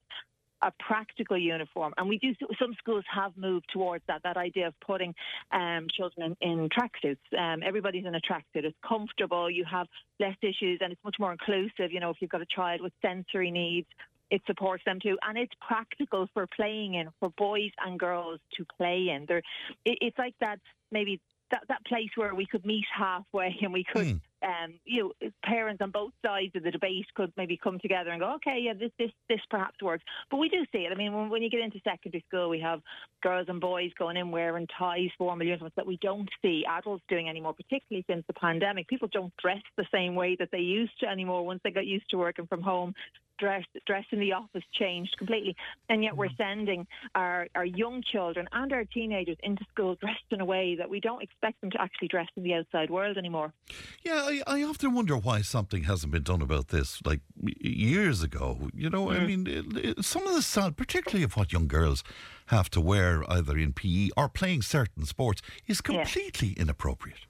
A 0.63 0.71
practical 0.79 1.39
uniform, 1.39 1.91
and 1.97 2.07
we 2.07 2.19
do. 2.19 2.35
Some 2.59 2.75
schools 2.77 3.03
have 3.11 3.35
moved 3.35 3.65
towards 3.73 4.03
that. 4.07 4.21
That 4.23 4.37
idea 4.37 4.67
of 4.67 4.75
putting 4.79 5.15
um, 5.51 5.87
children 5.89 6.35
in, 6.39 6.51
in 6.51 6.69
tracksuits. 6.69 7.17
Um, 7.35 7.63
everybody's 7.65 8.05
in 8.05 8.13
a 8.13 8.19
tracksuit. 8.19 8.65
It's 8.65 8.77
comfortable. 8.87 9.49
You 9.49 9.65
have 9.65 9.87
less 10.19 10.35
issues, 10.43 10.77
and 10.83 10.93
it's 10.93 11.03
much 11.03 11.15
more 11.19 11.31
inclusive. 11.31 11.91
You 11.91 11.99
know, 11.99 12.11
if 12.11 12.17
you've 12.19 12.29
got 12.29 12.43
a 12.43 12.47
child 12.55 12.81
with 12.81 12.93
sensory 13.01 13.49
needs, 13.49 13.87
it 14.31 14.41
supports 14.47 14.83
them 14.85 14.99
too, 14.99 15.17
and 15.27 15.37
it's 15.37 15.53
practical 15.59 16.27
for 16.33 16.47
playing 16.55 16.93
in 16.93 17.09
for 17.19 17.29
boys 17.37 17.71
and 17.85 17.99
girls 17.99 18.39
to 18.57 18.65
play 18.77 19.09
in. 19.09 19.25
There, 19.27 19.39
it, 19.83 19.97
it's 20.01 20.17
like 20.17 20.35
that 20.39 20.59
maybe 20.91 21.19
that 21.51 21.63
that 21.67 21.85
place 21.85 22.09
where 22.15 22.33
we 22.33 22.45
could 22.45 22.65
meet 22.65 22.85
halfway 22.95 23.57
and 23.61 23.73
we 23.73 23.83
could, 23.83 24.21
um, 24.43 24.73
you 24.85 25.13
know, 25.21 25.29
parents 25.43 25.81
on 25.81 25.91
both 25.91 26.11
sides 26.23 26.55
of 26.55 26.63
the 26.63 26.71
debate 26.71 27.05
could 27.15 27.31
maybe 27.37 27.57
come 27.57 27.79
together 27.79 28.09
and 28.11 28.19
go, 28.19 28.33
okay, 28.35 28.59
yeah, 28.61 28.73
this 28.73 28.91
this 28.97 29.11
this 29.29 29.39
perhaps 29.49 29.81
works. 29.81 30.03
But 30.29 30.37
we 30.37 30.49
do 30.49 30.65
see 30.71 30.79
it. 30.79 30.91
I 30.91 30.95
mean, 30.95 31.13
when, 31.13 31.29
when 31.29 31.41
you 31.41 31.49
get 31.49 31.61
into 31.61 31.79
secondary 31.83 32.23
school, 32.27 32.49
we 32.49 32.59
have 32.59 32.81
girls 33.21 33.47
and 33.49 33.61
boys 33.61 33.91
going 33.97 34.17
in 34.17 34.31
wearing 34.31 34.67
ties, 34.77 35.09
formal 35.17 35.45
uniforms 35.45 35.73
that 35.75 35.85
we 35.85 35.97
don't 35.97 36.29
see 36.41 36.63
adults 36.67 37.03
doing 37.07 37.29
anymore, 37.29 37.53
particularly 37.53 38.05
since 38.09 38.23
the 38.27 38.33
pandemic. 38.33 38.87
People 38.87 39.09
don't 39.11 39.35
dress 39.37 39.61
the 39.77 39.85
same 39.91 40.15
way 40.15 40.35
that 40.39 40.49
they 40.51 40.59
used 40.59 40.99
to 40.99 41.07
anymore 41.07 41.45
once 41.45 41.61
they 41.63 41.71
got 41.71 41.85
used 41.85 42.09
to 42.09 42.17
working 42.17 42.47
from 42.47 42.61
home 42.61 42.93
dress 43.41 43.63
dress 43.87 44.05
in 44.11 44.19
the 44.19 44.31
office 44.31 44.63
changed 44.71 45.15
completely 45.17 45.55
and 45.89 46.03
yet 46.03 46.15
we're 46.15 46.29
sending 46.37 46.85
our, 47.15 47.47
our 47.55 47.65
young 47.65 48.03
children 48.03 48.47
and 48.51 48.71
our 48.71 48.85
teenagers 48.85 49.37
into 49.41 49.65
school 49.73 49.95
dressed 49.95 50.19
in 50.29 50.41
a 50.41 50.45
way 50.45 50.75
that 50.75 50.87
we 50.87 50.99
don't 50.99 51.23
expect 51.23 51.59
them 51.59 51.71
to 51.71 51.81
actually 51.81 52.07
dress 52.07 52.27
in 52.37 52.43
the 52.43 52.53
outside 52.53 52.89
world 52.91 53.17
anymore 53.17 53.51
Yeah, 54.03 54.29
I, 54.31 54.59
I 54.59 54.63
often 54.63 54.93
wonder 54.93 55.17
why 55.17 55.41
something 55.41 55.83
hasn't 55.83 56.11
been 56.11 56.23
done 56.23 56.41
about 56.41 56.69
this 56.69 56.99
like 57.05 57.19
years 57.59 58.23
ago. 58.23 58.69
You 58.73 58.89
know, 58.89 59.09
I 59.11 59.17
Mm. 59.17 59.27
mean, 59.27 59.47
it, 59.47 59.85
it, 59.99 60.05
some 60.05 60.25
of 60.27 60.33
the 60.33 60.41
sound, 60.41 60.77
particularly 60.77 61.23
of 61.23 61.35
what 61.35 61.51
young 61.51 61.67
girls 61.67 62.03
have 62.47 62.69
to 62.71 62.81
wear 62.81 63.23
either 63.31 63.57
in 63.57 63.73
PE 63.73 64.09
or 64.17 64.29
playing 64.29 64.61
certain 64.61 65.05
sports, 65.05 65.41
is 65.67 65.81
completely 65.81 66.51
inappropriate. 66.53 67.25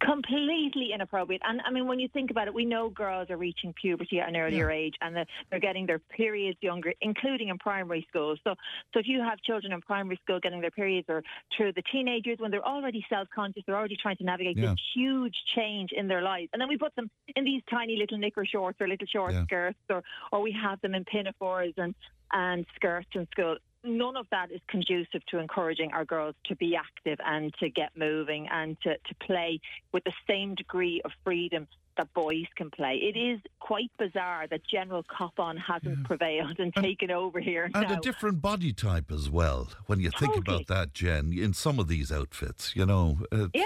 Completely 0.00 0.92
inappropriate. 0.94 1.42
And 1.44 1.60
I 1.66 1.70
mean, 1.70 1.86
when 1.86 1.98
you 1.98 2.08
think 2.08 2.30
about 2.30 2.46
it, 2.46 2.54
we 2.54 2.64
know 2.64 2.88
girls 2.88 3.30
are 3.30 3.36
reaching 3.36 3.72
puberty 3.72 4.20
at 4.20 4.28
an 4.28 4.36
earlier 4.36 4.70
age, 4.70 4.94
and 5.00 5.14
the, 5.16 5.26
they're 5.50 5.60
getting 5.60 5.86
their 5.86 5.98
periods 5.98 6.58
younger, 6.60 6.92
including 7.00 7.48
in 7.48 7.58
primary 7.58 8.06
school. 8.08 8.36
So, 8.44 8.54
so 8.92 9.00
if 9.00 9.06
you 9.08 9.20
have 9.20 9.40
children 9.40 9.72
in 9.72 9.80
primary 9.80 10.18
school 10.22 10.40
getting 10.40 10.60
their 10.60 10.70
periods, 10.70 11.06
or 11.08 11.22
through 11.56 11.72
the 11.72 11.82
teenagers 11.90 12.38
when 12.38 12.50
they're 12.50 12.66
already 12.66 13.04
self-conscious, 13.08 13.62
they're 13.66 13.76
already 13.76 13.96
trying 13.96 14.16
to 14.16 14.24
navigate 14.24 14.56
Yeah. 14.56 14.70
this 14.70 14.80
huge 14.94 15.36
change 15.54 15.90
in 15.92 16.08
their 16.08 16.22
lives, 16.22 16.50
and 16.52 16.60
then 16.60 16.68
we 16.68 16.76
put 16.76 16.94
them 16.96 17.10
in 17.36 17.44
these 17.44 17.62
tiny 17.70 17.96
little 17.96 18.18
knicker 18.18 18.44
shorts 18.46 18.80
or 18.80 18.88
little 18.88 19.06
short 19.06 19.32
Yeah. 19.32 19.44
skirts, 19.44 19.78
or 19.90 20.02
or 20.32 20.40
we 20.40 20.52
have 20.52 20.80
them 20.80 20.94
in 20.94 21.04
pinafores 21.04 21.74
and 21.76 21.94
and 22.32 22.66
skirts 22.74 23.08
in 23.14 23.26
school. 23.30 23.56
None 23.84 24.16
of 24.16 24.26
that 24.30 24.50
is 24.50 24.60
conducive 24.68 25.24
to 25.26 25.38
encouraging 25.38 25.92
our 25.92 26.04
girls 26.04 26.34
to 26.46 26.56
be 26.56 26.76
active 26.76 27.18
and 27.24 27.54
to 27.60 27.68
get 27.70 27.90
moving 27.96 28.48
and 28.50 28.76
to, 28.82 28.94
to 28.94 29.14
play 29.24 29.60
with 29.92 30.04
the 30.04 30.12
same 30.28 30.54
degree 30.54 31.00
of 31.04 31.12
freedom 31.24 31.68
that 31.96 32.12
boys 32.14 32.46
can 32.56 32.70
play. 32.70 32.94
It 32.96 33.18
is 33.18 33.40
quite 33.60 33.90
bizarre 33.98 34.46
that 34.48 34.60
general 34.66 35.04
cop 35.08 35.38
on 35.38 35.56
hasn't 35.56 36.04
prevailed 36.04 36.58
and 36.58 36.72
taken 36.74 37.10
over 37.10 37.40
here. 37.40 37.70
And 37.74 37.88
now. 37.88 37.98
a 37.98 38.00
different 38.00 38.40
body 38.40 38.72
type 38.72 39.10
as 39.10 39.28
well. 39.30 39.68
When 39.86 40.00
you 40.00 40.10
think 40.10 40.36
about 40.36 40.66
that, 40.68 40.92
Jen, 40.94 41.32
in 41.32 41.54
some 41.54 41.78
of 41.78 41.88
these 41.88 42.10
outfits, 42.12 42.74
you 42.76 42.86
know. 42.86 43.18
Yeah. 43.32 43.64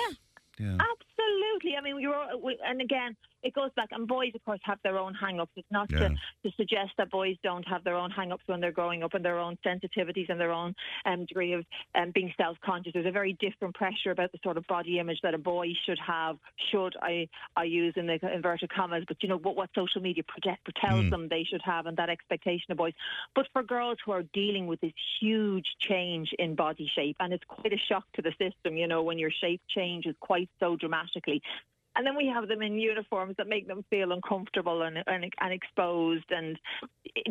Yeah. 0.58 0.78
Absolutely. 0.78 1.76
I 1.76 1.80
mean, 1.82 2.00
you're, 2.00 2.14
all- 2.14 2.40
we- 2.42 2.58
and 2.66 2.80
again, 2.80 3.16
it 3.42 3.54
goes 3.54 3.70
back, 3.76 3.88
and 3.92 4.06
boys, 4.06 4.32
of 4.34 4.44
course, 4.44 4.60
have 4.64 4.78
their 4.82 4.98
own 4.98 5.14
hang 5.14 5.40
ups. 5.40 5.52
It's 5.56 5.70
not 5.70 5.88
Yeah. 5.90 5.98
to, 5.98 6.08
to 6.44 6.56
suggest 6.56 6.92
that 6.98 7.10
boys 7.10 7.36
don't 7.42 7.66
have 7.68 7.84
their 7.84 7.96
own 7.96 8.10
hang 8.10 8.32
ups 8.32 8.44
when 8.46 8.60
they're 8.60 8.72
growing 8.72 9.02
up 9.02 9.14
and 9.14 9.24
their 9.24 9.38
own 9.38 9.56
sensitivities 9.64 10.28
and 10.28 10.40
their 10.40 10.52
own 10.52 10.74
um, 11.04 11.24
degree 11.26 11.52
of 11.52 11.64
um, 11.94 12.10
being 12.14 12.32
self 12.36 12.56
conscious. 12.64 12.92
There's 12.92 13.06
a 13.06 13.10
very 13.10 13.34
different 13.34 13.74
pressure 13.74 14.10
about 14.10 14.32
the 14.32 14.38
sort 14.42 14.56
of 14.56 14.66
body 14.66 14.98
image 14.98 15.20
that 15.22 15.34
a 15.34 15.38
boy 15.38 15.68
should 15.84 15.98
have, 15.98 16.36
should 16.70 16.96
I, 17.02 17.28
I 17.56 17.64
use 17.64 17.94
in 17.96 18.06
the 18.06 18.18
inverted 18.32 18.70
commas, 18.70 19.04
but 19.06 19.22
you 19.22 19.28
know, 19.28 19.38
what, 19.38 19.56
what 19.56 19.70
social 19.74 20.00
media 20.00 20.22
project, 20.24 20.68
tells 20.80 21.04
Mm. 21.06 21.10
them 21.10 21.28
they 21.28 21.44
should 21.44 21.62
have 21.62 21.86
and 21.86 21.96
that 21.96 22.10
expectation 22.10 22.70
of 22.72 22.78
boys. 22.78 22.92
But 23.34 23.46
for 23.52 23.62
girls 23.62 23.98
who 24.04 24.12
are 24.12 24.22
dealing 24.34 24.66
with 24.66 24.80
this 24.80 24.92
huge 25.20 25.66
change 25.78 26.32
in 26.38 26.54
body 26.54 26.90
shape, 26.94 27.16
and 27.20 27.32
it's 27.32 27.44
quite 27.44 27.72
a 27.72 27.78
shock 27.78 28.04
to 28.14 28.22
the 28.22 28.32
system, 28.38 28.76
you 28.76 28.86
know, 28.86 29.02
when 29.02 29.18
your 29.18 29.30
shape 29.30 29.60
changes 29.68 30.14
quite 30.20 30.48
so 30.60 30.76
dramatically. 30.76 31.42
And 31.94 32.06
then 32.06 32.16
we 32.16 32.26
have 32.26 32.48
them 32.48 32.62
in 32.62 32.78
uniforms 32.78 33.34
that 33.36 33.48
make 33.48 33.68
them 33.68 33.84
feel 33.90 34.12
uncomfortable 34.12 34.82
and, 34.82 34.98
and, 35.06 35.32
and 35.40 35.52
exposed, 35.52 36.24
and 36.30 36.58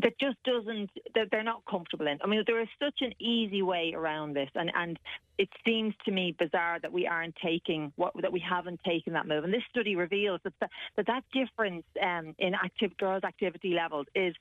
that 0.02 0.20
just 0.20 0.38
doesn't, 0.44 0.90
that 1.16 1.30
they're 1.32 1.44
not 1.44 1.64
comfortable 1.70 2.08
in. 2.08 2.20
I 2.24 2.28
mean, 2.28 2.44
there 2.46 2.62
is 2.62 2.68
such 2.82 3.02
an 3.02 3.14
easy 3.20 3.62
way 3.62 3.94
around 3.96 4.36
this, 4.36 4.50
and, 4.56 4.72
and 4.76 5.00
it 5.38 5.50
seems 5.66 5.96
to 6.06 6.12
me 6.12 6.36
bizarre 6.38 6.80
that 6.80 6.92
we 6.92 7.08
aren't 7.08 7.36
taking, 7.44 7.92
what, 7.96 8.14
that 8.22 8.32
we 8.32 8.40
haven't 8.40 8.80
taken 8.86 9.14
that 9.14 9.28
move. 9.28 9.44
And 9.44 9.54
this 9.54 9.64
study 9.70 9.96
reveals 9.96 10.42
that 10.44 10.54
that, 10.62 10.70
that, 11.08 11.24
difference 11.34 11.86
um, 12.02 12.36
in 12.40 12.54
active 12.54 12.96
girls' 12.98 13.24
activity 13.24 13.74
levels 13.74 14.06
is 14.14 14.36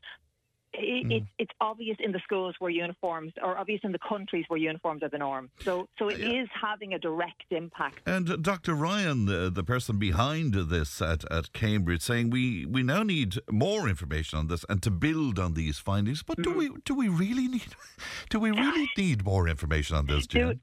it, 0.72 1.12
it's 1.12 1.26
it's 1.38 1.50
obvious 1.60 1.96
in 2.00 2.12
the 2.12 2.20
schools 2.24 2.54
where 2.58 2.70
uniforms, 2.70 3.32
or 3.42 3.58
obvious 3.58 3.80
in 3.82 3.92
the 3.92 3.98
countries 3.98 4.44
where 4.48 4.58
uniforms 4.58 5.02
are 5.02 5.08
the 5.08 5.18
norm. 5.18 5.50
So, 5.62 5.88
so 5.98 6.08
it 6.08 6.20
is 6.20 6.48
having 6.60 6.94
a 6.94 6.98
direct 6.98 7.44
impact. 7.50 8.00
And 8.06 8.30
uh, 8.30 8.36
Dr. 8.36 8.74
Ryan, 8.74 9.26
the, 9.26 9.50
the 9.50 9.64
person 9.64 9.98
behind 9.98 10.54
this 10.54 11.02
at, 11.02 11.30
at 11.30 11.52
Cambridge, 11.52 12.02
saying 12.02 12.30
we, 12.30 12.66
we 12.66 12.82
now 12.82 13.02
need 13.02 13.36
more 13.50 13.88
information 13.88 14.38
on 14.38 14.46
this 14.48 14.64
and 14.68 14.82
to 14.82 14.90
build 14.90 15.38
on 15.38 15.54
these 15.54 15.78
findings. 15.78 16.22
But 16.22 16.42
do 16.42 16.52
we 16.52 16.70
do 16.84 16.94
we 16.94 17.08
really 17.08 17.48
need 17.48 17.74
do 18.30 18.38
we 18.38 18.50
really 18.50 18.88
need 18.96 19.24
more 19.24 19.48
information 19.48 19.96
on 19.96 20.06
this, 20.06 20.26
Do, 20.26 20.54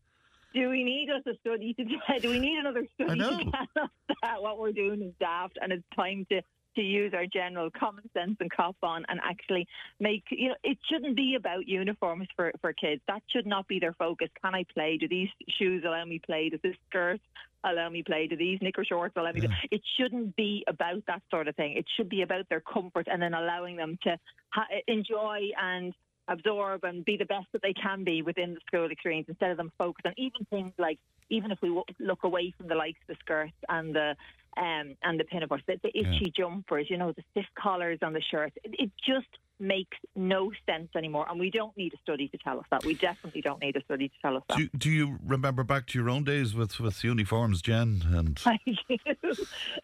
do 0.54 0.70
we 0.70 0.84
need 0.84 1.10
us 1.10 1.24
a 1.28 1.38
study 1.40 1.74
to 1.76 1.84
do 2.22 2.30
we 2.30 2.40
need 2.40 2.58
another 2.60 2.86
study 2.96 3.12
I 3.12 3.16
know. 3.16 3.38
to 3.38 3.44
tell 3.46 3.84
us 3.84 3.90
that 4.22 4.42
what 4.42 4.60
we're 4.60 4.72
doing 4.72 5.02
is 5.02 5.14
daft 5.20 5.58
and 5.62 5.72
it's 5.72 5.84
time 5.96 6.26
to 6.30 6.42
to 6.78 6.84
use 6.84 7.14
our 7.14 7.26
general 7.26 7.70
common 7.70 8.10
sense 8.14 8.38
and 8.40 8.52
cop 8.52 8.76
on 8.84 9.04
and 9.10 9.20
actually 9.24 9.68
make 10.00 10.24
you 10.30 10.50
know 10.50 10.56
it 10.64 10.78
shouldn't 10.90 11.16
be 11.16 11.36
about 11.36 11.68
uniforms 11.68 12.28
for 12.36 12.52
for 12.62 12.72
kids. 12.72 13.02
That 13.08 13.22
should 13.34 13.46
not 13.46 13.68
be 13.68 13.80
their 13.80 13.94
focus. 13.94 14.30
Can 14.42 14.56
i 14.56 14.64
play? 14.74 14.98
Do 14.98 15.08
these 15.08 15.30
shoes 15.58 15.84
allow 15.86 16.06
me 16.06 16.20
play? 16.20 16.50
Does 16.50 16.62
this 16.64 16.76
skirt 16.90 17.20
allow 17.64 17.90
me 17.90 18.04
play? 18.04 18.28
Do 18.28 18.38
these 18.38 18.60
knicker 18.62 18.86
shorts 18.86 19.16
allow 19.18 19.32
me 19.32 19.42
to 19.42 19.50
it 19.72 19.82
shouldn't 20.00 20.36
be 20.36 20.64
about 20.68 21.04
that 21.08 21.22
sort 21.32 21.48
of 21.48 21.56
thing. 21.56 21.76
It 21.76 21.86
should 21.96 22.10
be 22.10 22.22
about 22.22 22.48
their 22.50 22.62
comfort 22.62 23.08
and 23.12 23.22
then 23.22 23.34
allowing 23.34 23.76
them 23.76 23.98
to 24.04 24.18
ha- 24.50 24.68
enjoy 24.88 25.50
and 25.60 25.94
absorb 26.28 26.84
and 26.84 27.06
be 27.06 27.18
the 27.18 27.26
best 27.26 27.48
that 27.54 27.62
they 27.62 27.74
can 27.74 28.04
be 28.04 28.22
within 28.22 28.54
the 28.54 28.60
school 28.68 28.90
experience 28.92 29.28
instead 29.30 29.52
of 29.52 29.58
them 29.58 29.72
focus 29.78 30.04
on 30.06 30.14
even 30.18 30.46
things 30.50 30.72
like 30.78 31.00
even 31.30 31.52
if 31.52 31.60
we 31.62 31.70
w- 31.70 31.84
look 32.00 32.24
away 32.24 32.54
from 32.58 32.68
the 32.68 32.76
likes 32.76 33.00
of 33.02 33.16
the 33.16 33.20
skirts 33.20 33.54
and 33.70 33.96
the 33.96 34.16
um, 34.58 34.96
and 35.04 35.20
the 35.20 35.24
pinafores, 35.24 35.62
the, 35.68 35.80
the 35.84 35.96
itchy 35.96 36.34
jumpers, 36.36 36.90
you 36.90 36.98
know, 36.98 37.12
the 37.12 37.24
stiff 37.32 37.46
collars 37.58 38.00
on 38.02 38.14
the 38.14 38.22
shirts, 38.22 38.56
it, 38.64 38.76
it 38.80 38.92
just 39.06 39.28
makes 39.60 39.98
no 40.16 40.52
sense 40.70 40.90
anymore. 40.96 41.26
And 41.30 41.40
we 41.40 41.50
don't 41.50 41.76
need 41.78 41.94
a 41.94 41.98
study 41.98 42.28
to 42.30 42.38
tell 42.38 42.60
us 42.60 42.66
that. 42.72 42.86
We 42.86 42.94
definitely 42.94 43.42
don't 43.42 43.62
need 43.62 43.76
a 43.76 43.84
study 43.84 44.10
to 44.10 44.14
tell 44.22 44.38
us 44.38 44.44
that. 44.50 44.58
Do, 44.58 44.70
do 44.78 44.90
you 44.90 45.18
remember 45.26 45.64
back 45.64 45.88
to 45.88 46.00
your 46.00 46.10
own 46.10 46.24
days 46.24 46.54
with, 46.54 46.80
with 46.80 47.04
uniforms, 47.04 47.62
Jen? 47.62 48.04
And 48.08 48.40
I 48.46 48.60
do. 48.66 49.34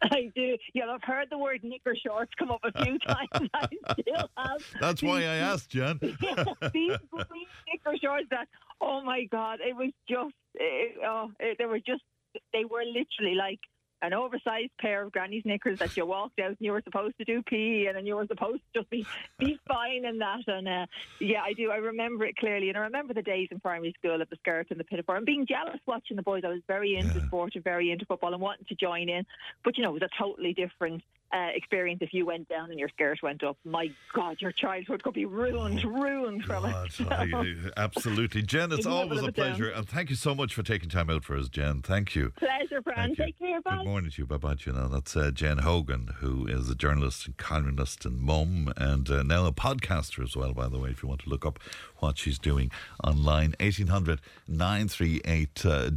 I 0.04 0.32
do. 0.36 0.58
Yeah, 0.74 0.86
I've 0.90 1.04
heard 1.04 1.28
the 1.30 1.38
word 1.38 1.64
knicker 1.64 1.96
shorts 1.96 2.32
come 2.38 2.52
up 2.52 2.62
a 2.64 2.84
few 2.84 3.00
times. 3.08 3.50
I 3.54 3.68
still 4.00 4.30
have. 4.38 4.62
that's 4.80 5.04
why 5.04 5.22
I 5.22 5.36
asked, 5.36 5.70
Jen. 5.70 6.00
yeah, 6.22 6.44
these 6.74 6.98
green 7.12 7.46
knicker 7.68 7.98
shorts 8.02 8.28
that, 8.32 8.48
oh 8.82 9.02
my 9.04 9.26
God, 9.32 9.60
it 9.62 9.76
was 9.76 9.92
just, 10.10 10.34
it, 10.56 10.98
oh, 11.06 11.32
it, 11.40 11.58
they 11.58 11.66
were 11.66 11.80
just, 11.80 12.04
they 12.52 12.66
were 12.66 12.84
literally 12.84 13.36
like 13.36 13.60
an 14.04 14.14
oversized 14.14 14.72
pair 14.80 15.02
of 15.04 15.12
granny's 15.14 15.46
knickers 15.46 15.80
that 15.80 15.96
you 15.96 16.06
walked 16.06 16.38
out 16.40 16.50
and 16.50 16.58
you 16.60 16.74
were 16.74 16.82
supposed 16.84 17.18
to 17.18 17.24
do 17.24 17.42
PE 17.42 17.86
and 17.86 17.96
then 17.96 18.06
you 18.06 18.18
were 18.18 18.28
supposed 18.28 18.62
to 18.74 18.82
just 18.82 18.90
be, 18.90 19.08
be 19.40 19.58
fine 19.66 20.04
in 20.04 20.20
that. 20.20 20.42
And 20.46 20.68
uh, 20.68 20.86
yeah, 21.20 21.42
I 21.42 21.54
do. 21.54 21.72
I 21.72 21.78
remember 21.78 22.26
it 22.26 22.36
clearly. 22.36 22.68
And 22.68 22.78
I 22.78 22.82
remember 22.82 23.14
the 23.14 23.22
days 23.22 23.48
in 23.50 23.62
primary 23.62 23.96
school 23.98 24.22
of 24.22 24.30
the 24.30 24.36
skirt 24.36 24.68
and 24.70 24.80
the 24.80 24.84
pinafore 24.84 25.16
and 25.16 25.26
being 25.26 25.48
jealous 25.48 25.80
watching 25.88 26.18
the 26.18 26.24
boys. 26.24 26.44
I 26.46 26.50
was 26.50 26.62
very 26.68 26.98
into 26.98 27.26
sport 27.26 27.54
and 27.56 27.64
very 27.64 27.92
into 27.92 28.06
football 28.06 28.34
and 28.34 28.42
wanting 28.42 28.66
to 28.68 28.76
join 28.76 29.08
in. 29.08 29.26
But, 29.64 29.78
you 29.78 29.84
know, 29.84 29.92
it 29.92 30.02
was 30.02 30.04
a 30.04 30.22
totally 30.22 30.54
different 30.54 31.02
uh, 31.34 31.48
experience 31.56 32.00
if 32.02 32.14
you 32.14 32.26
went 32.26 32.48
down 32.48 32.70
and 32.70 32.80
your 32.80 32.90
skirt 32.90 33.20
went 33.24 33.44
up. 33.44 33.58
My 33.66 33.90
God, 34.14 34.38
your 34.40 34.52
childhood 34.52 35.02
could 35.04 35.14
be 35.16 35.26
ruined, 35.26 35.84
ruined 35.84 36.44
from 36.46 36.66
it. 36.66 36.76
I- 37.10 37.56
absolutely. 37.78 38.44
Jen, 38.44 38.72
it's 38.72 38.80
You 38.80 38.84
can 38.84 38.92
never 38.92 39.04
always 39.04 39.22
a 39.24 39.26
it 39.28 39.36
down. 39.36 39.46
pleasure. 39.56 39.70
And 39.70 39.88
thank 39.90 40.10
you 40.10 40.16
so 40.16 40.36
much 40.36 40.54
for 40.54 40.62
taking 40.64 40.90
time 40.90 41.10
out 41.10 41.24
for 41.24 41.36
us, 41.36 41.50
Jen. 41.50 41.82
Thank 41.82 42.16
you. 42.16 42.32
Pleasure, 42.38 42.82
Fran. 42.84 43.16
Take 43.16 43.40
care. 43.40 43.62
Bye. 43.62 43.78
Good 43.78 43.86
morning 43.88 44.12
to 44.12 44.22
you. 44.22 44.26
Bye 44.28 44.38
bye 44.38 44.56
to 44.56 44.72
you 44.72 44.78
now. 44.78 44.88
That's 44.88 45.16
uh, 45.16 45.32
Jen 45.32 45.60
Hogan, 45.60 46.10
who 46.20 46.46
is 46.48 46.70
a 46.70 46.76
journalist 46.76 47.26
and 47.26 47.38
columnist 47.38 48.06
and 48.06 48.20
mum, 48.20 48.72
and 48.78 49.10
uh, 49.10 49.24
now 49.24 49.46
a 49.46 49.52
podcaster 49.52 50.24
as 50.24 50.36
well, 50.36 50.54
by 50.54 50.68
the 50.68 50.78
way, 50.78 50.90
if 50.92 51.02
you 51.02 51.10
want 51.10 51.22
to 51.22 51.30
look 51.30 51.46
up 51.46 51.60
what 51.98 52.18
she's 52.18 52.38
doing 52.38 52.70
online. 53.04 53.56
1800 53.60 54.20
938 54.48 55.66
uh, 55.66 55.90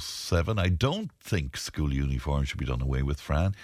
007. 0.00 0.58
I 0.58 0.68
don't 0.68 1.10
think 1.20 1.56
school 1.56 1.92
uniforms 1.92 2.48
should 2.48 2.58
be 2.58 2.64
done 2.66 2.80
away 2.80 3.02
with, 3.02 3.20
Fran. 3.20 3.54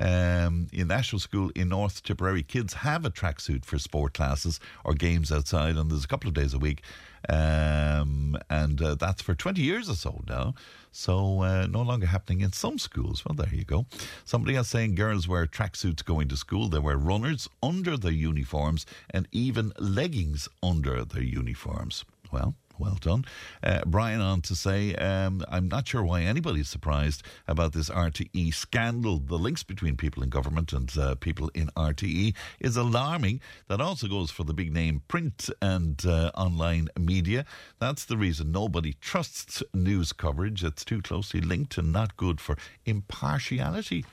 Um, 0.00 0.68
in 0.72 0.88
National 0.88 1.20
School 1.20 1.50
in 1.54 1.68
North 1.68 2.02
Tipperary, 2.02 2.42
kids 2.42 2.72
have 2.72 3.04
a 3.04 3.10
tracksuit 3.10 3.66
for 3.66 3.78
sport 3.78 4.14
classes 4.14 4.58
or 4.82 4.94
games 4.94 5.30
outside, 5.30 5.76
and 5.76 5.90
there's 5.90 6.04
a 6.04 6.08
couple 6.08 6.28
of 6.28 6.34
days 6.34 6.54
a 6.54 6.58
week. 6.58 6.82
Um, 7.28 8.38
and 8.48 8.80
uh, 8.80 8.94
that's 8.94 9.20
for 9.20 9.34
20 9.34 9.60
years 9.60 9.90
or 9.90 9.94
so 9.94 10.22
now. 10.26 10.54
So, 10.90 11.42
uh, 11.42 11.66
no 11.66 11.82
longer 11.82 12.06
happening 12.06 12.40
in 12.40 12.52
some 12.52 12.78
schools. 12.78 13.24
Well, 13.26 13.34
there 13.34 13.54
you 13.54 13.64
go. 13.64 13.84
Somebody 14.24 14.56
else 14.56 14.68
saying 14.68 14.94
girls 14.94 15.28
wear 15.28 15.46
tracksuits 15.46 16.02
going 16.02 16.28
to 16.28 16.36
school. 16.36 16.68
They 16.68 16.78
wear 16.78 16.96
runners 16.96 17.46
under 17.62 17.98
their 17.98 18.10
uniforms 18.10 18.86
and 19.10 19.28
even 19.32 19.72
leggings 19.78 20.48
under 20.62 21.04
their 21.04 21.22
uniforms. 21.22 22.06
Well, 22.32 22.54
well 22.80 22.98
done. 23.00 23.24
Uh, 23.62 23.82
Brian 23.86 24.20
on 24.20 24.40
to 24.42 24.56
say, 24.56 24.94
um, 24.96 25.44
I'm 25.48 25.68
not 25.68 25.86
sure 25.86 26.02
why 26.02 26.22
anybody's 26.22 26.68
surprised 26.68 27.22
about 27.46 27.72
this 27.72 27.90
RTE 27.90 28.52
scandal. 28.54 29.18
The 29.18 29.38
links 29.38 29.62
between 29.62 29.96
people 29.96 30.22
in 30.22 30.30
government 30.30 30.72
and 30.72 30.96
uh, 30.98 31.14
people 31.16 31.50
in 31.54 31.68
RTE 31.76 32.34
is 32.58 32.76
alarming. 32.76 33.40
That 33.68 33.80
also 33.80 34.08
goes 34.08 34.30
for 34.30 34.44
the 34.44 34.54
big 34.54 34.72
name 34.72 35.02
print 35.06 35.50
and 35.60 36.04
uh, 36.04 36.30
online 36.34 36.88
media. 36.98 37.44
That's 37.78 38.04
the 38.04 38.16
reason 38.16 38.50
nobody 38.50 38.94
trusts 39.00 39.62
news 39.74 40.12
coverage. 40.12 40.64
It's 40.64 40.84
too 40.84 41.02
closely 41.02 41.40
linked 41.40 41.78
and 41.78 41.92
not 41.92 42.16
good 42.16 42.40
for 42.40 42.56
impartiality, 42.86 44.04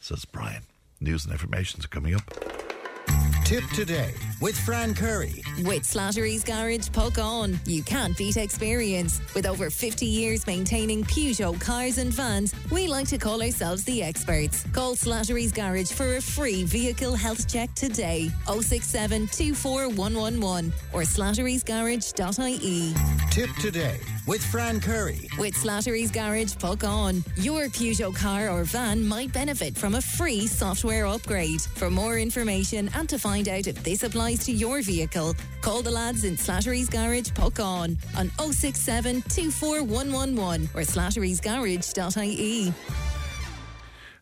says 0.00 0.24
Brian. 0.24 0.64
News 1.00 1.24
and 1.24 1.32
information 1.32 1.80
are 1.84 1.88
coming 1.88 2.14
up. 2.14 3.37
Tipp 3.48 3.64
today 3.70 4.12
with 4.42 4.56
Fran 4.56 4.94
Curry, 4.94 5.42
With 5.64 5.82
Slattery's 5.82 6.44
Garage, 6.44 6.88
Puckane. 6.90 7.58
You 7.66 7.82
can't 7.82 8.16
beat 8.16 8.36
experience. 8.36 9.20
With 9.34 9.46
over 9.46 9.70
50 9.70 10.06
years 10.06 10.46
maintaining 10.46 11.02
Peugeot 11.04 11.60
cars 11.60 11.98
and 11.98 12.12
vans, 12.12 12.54
we 12.70 12.86
like 12.86 13.08
to 13.08 13.18
call 13.18 13.42
ourselves 13.42 13.84
the 13.84 14.02
experts. 14.02 14.64
Call 14.72 14.94
Slattery's 14.94 15.50
Garage 15.50 15.90
for 15.90 16.16
a 16.16 16.20
free 16.20 16.64
vehicle 16.64 17.16
health 17.16 17.50
check 17.50 17.74
today. 17.74 18.30
067 18.46 19.26
24111 19.28 20.72
or 20.92 21.02
slatterysgarage.ie. 21.02 22.94
Tipp 23.30 23.50
today 23.60 23.98
with 24.26 24.44
Fran 24.44 24.80
Curry. 24.80 25.28
With 25.38 25.54
Slattery's 25.54 26.10
Garage, 26.10 26.54
Puckane. 26.54 27.24
Your 27.42 27.66
Peugeot 27.66 28.14
car 28.14 28.50
or 28.50 28.64
van 28.64 29.04
might 29.04 29.32
benefit 29.32 29.76
from 29.76 29.94
a 29.94 30.02
free 30.02 30.46
software 30.46 31.06
upgrade. 31.06 31.62
For 31.62 31.90
more 31.90 32.18
information 32.18 32.90
and 32.94 33.08
to 33.08 33.18
find 33.18 33.37
out 33.46 33.68
if 33.68 33.80
this 33.84 34.02
applies 34.02 34.40
to 34.46 34.52
your 34.52 34.82
vehicle, 34.82 35.36
call 35.60 35.82
the 35.82 35.90
lads 35.92 36.24
in 36.24 36.34
Slattery's 36.34 36.88
Garage, 36.88 37.30
Puckane 37.30 37.96
on 38.16 38.30
067 38.52 39.22
24111 39.22 40.70
or 40.74 40.82
slatterysgarage.ie. 40.82 42.72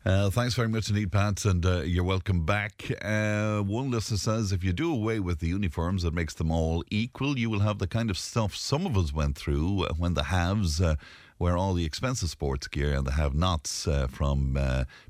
Uh, 0.06 0.30
thanks 0.30 0.54
very 0.54 0.68
much 0.68 0.88
indeed, 0.88 1.10
Pat, 1.10 1.44
and 1.46 1.66
uh, 1.66 1.80
you're 1.80 2.04
welcome 2.04 2.46
back. 2.46 2.88
Uh, 3.02 3.58
one 3.58 3.90
listener 3.90 4.16
says 4.16 4.52
if 4.52 4.62
you 4.62 4.72
do 4.72 4.92
away 4.92 5.18
with 5.18 5.40
the 5.40 5.48
uniforms 5.48 6.04
that 6.04 6.14
makes 6.14 6.32
them 6.34 6.52
all 6.52 6.84
equal, 6.92 7.36
you 7.36 7.50
will 7.50 7.58
have 7.58 7.80
the 7.80 7.88
kind 7.88 8.08
of 8.08 8.16
stuff 8.16 8.54
some 8.54 8.86
of 8.86 8.96
us 8.96 9.12
went 9.12 9.36
through 9.36 9.82
uh, 9.82 9.92
when 9.98 10.14
the 10.14 10.22
haves 10.22 10.80
uh, 10.80 10.94
wear 11.40 11.56
all 11.56 11.74
the 11.74 11.84
expensive 11.84 12.30
sports 12.30 12.68
gear 12.68 12.94
and 12.94 13.04
the 13.04 13.10
have-nots 13.10 13.88
uh, 13.88 14.06
from 14.06 14.56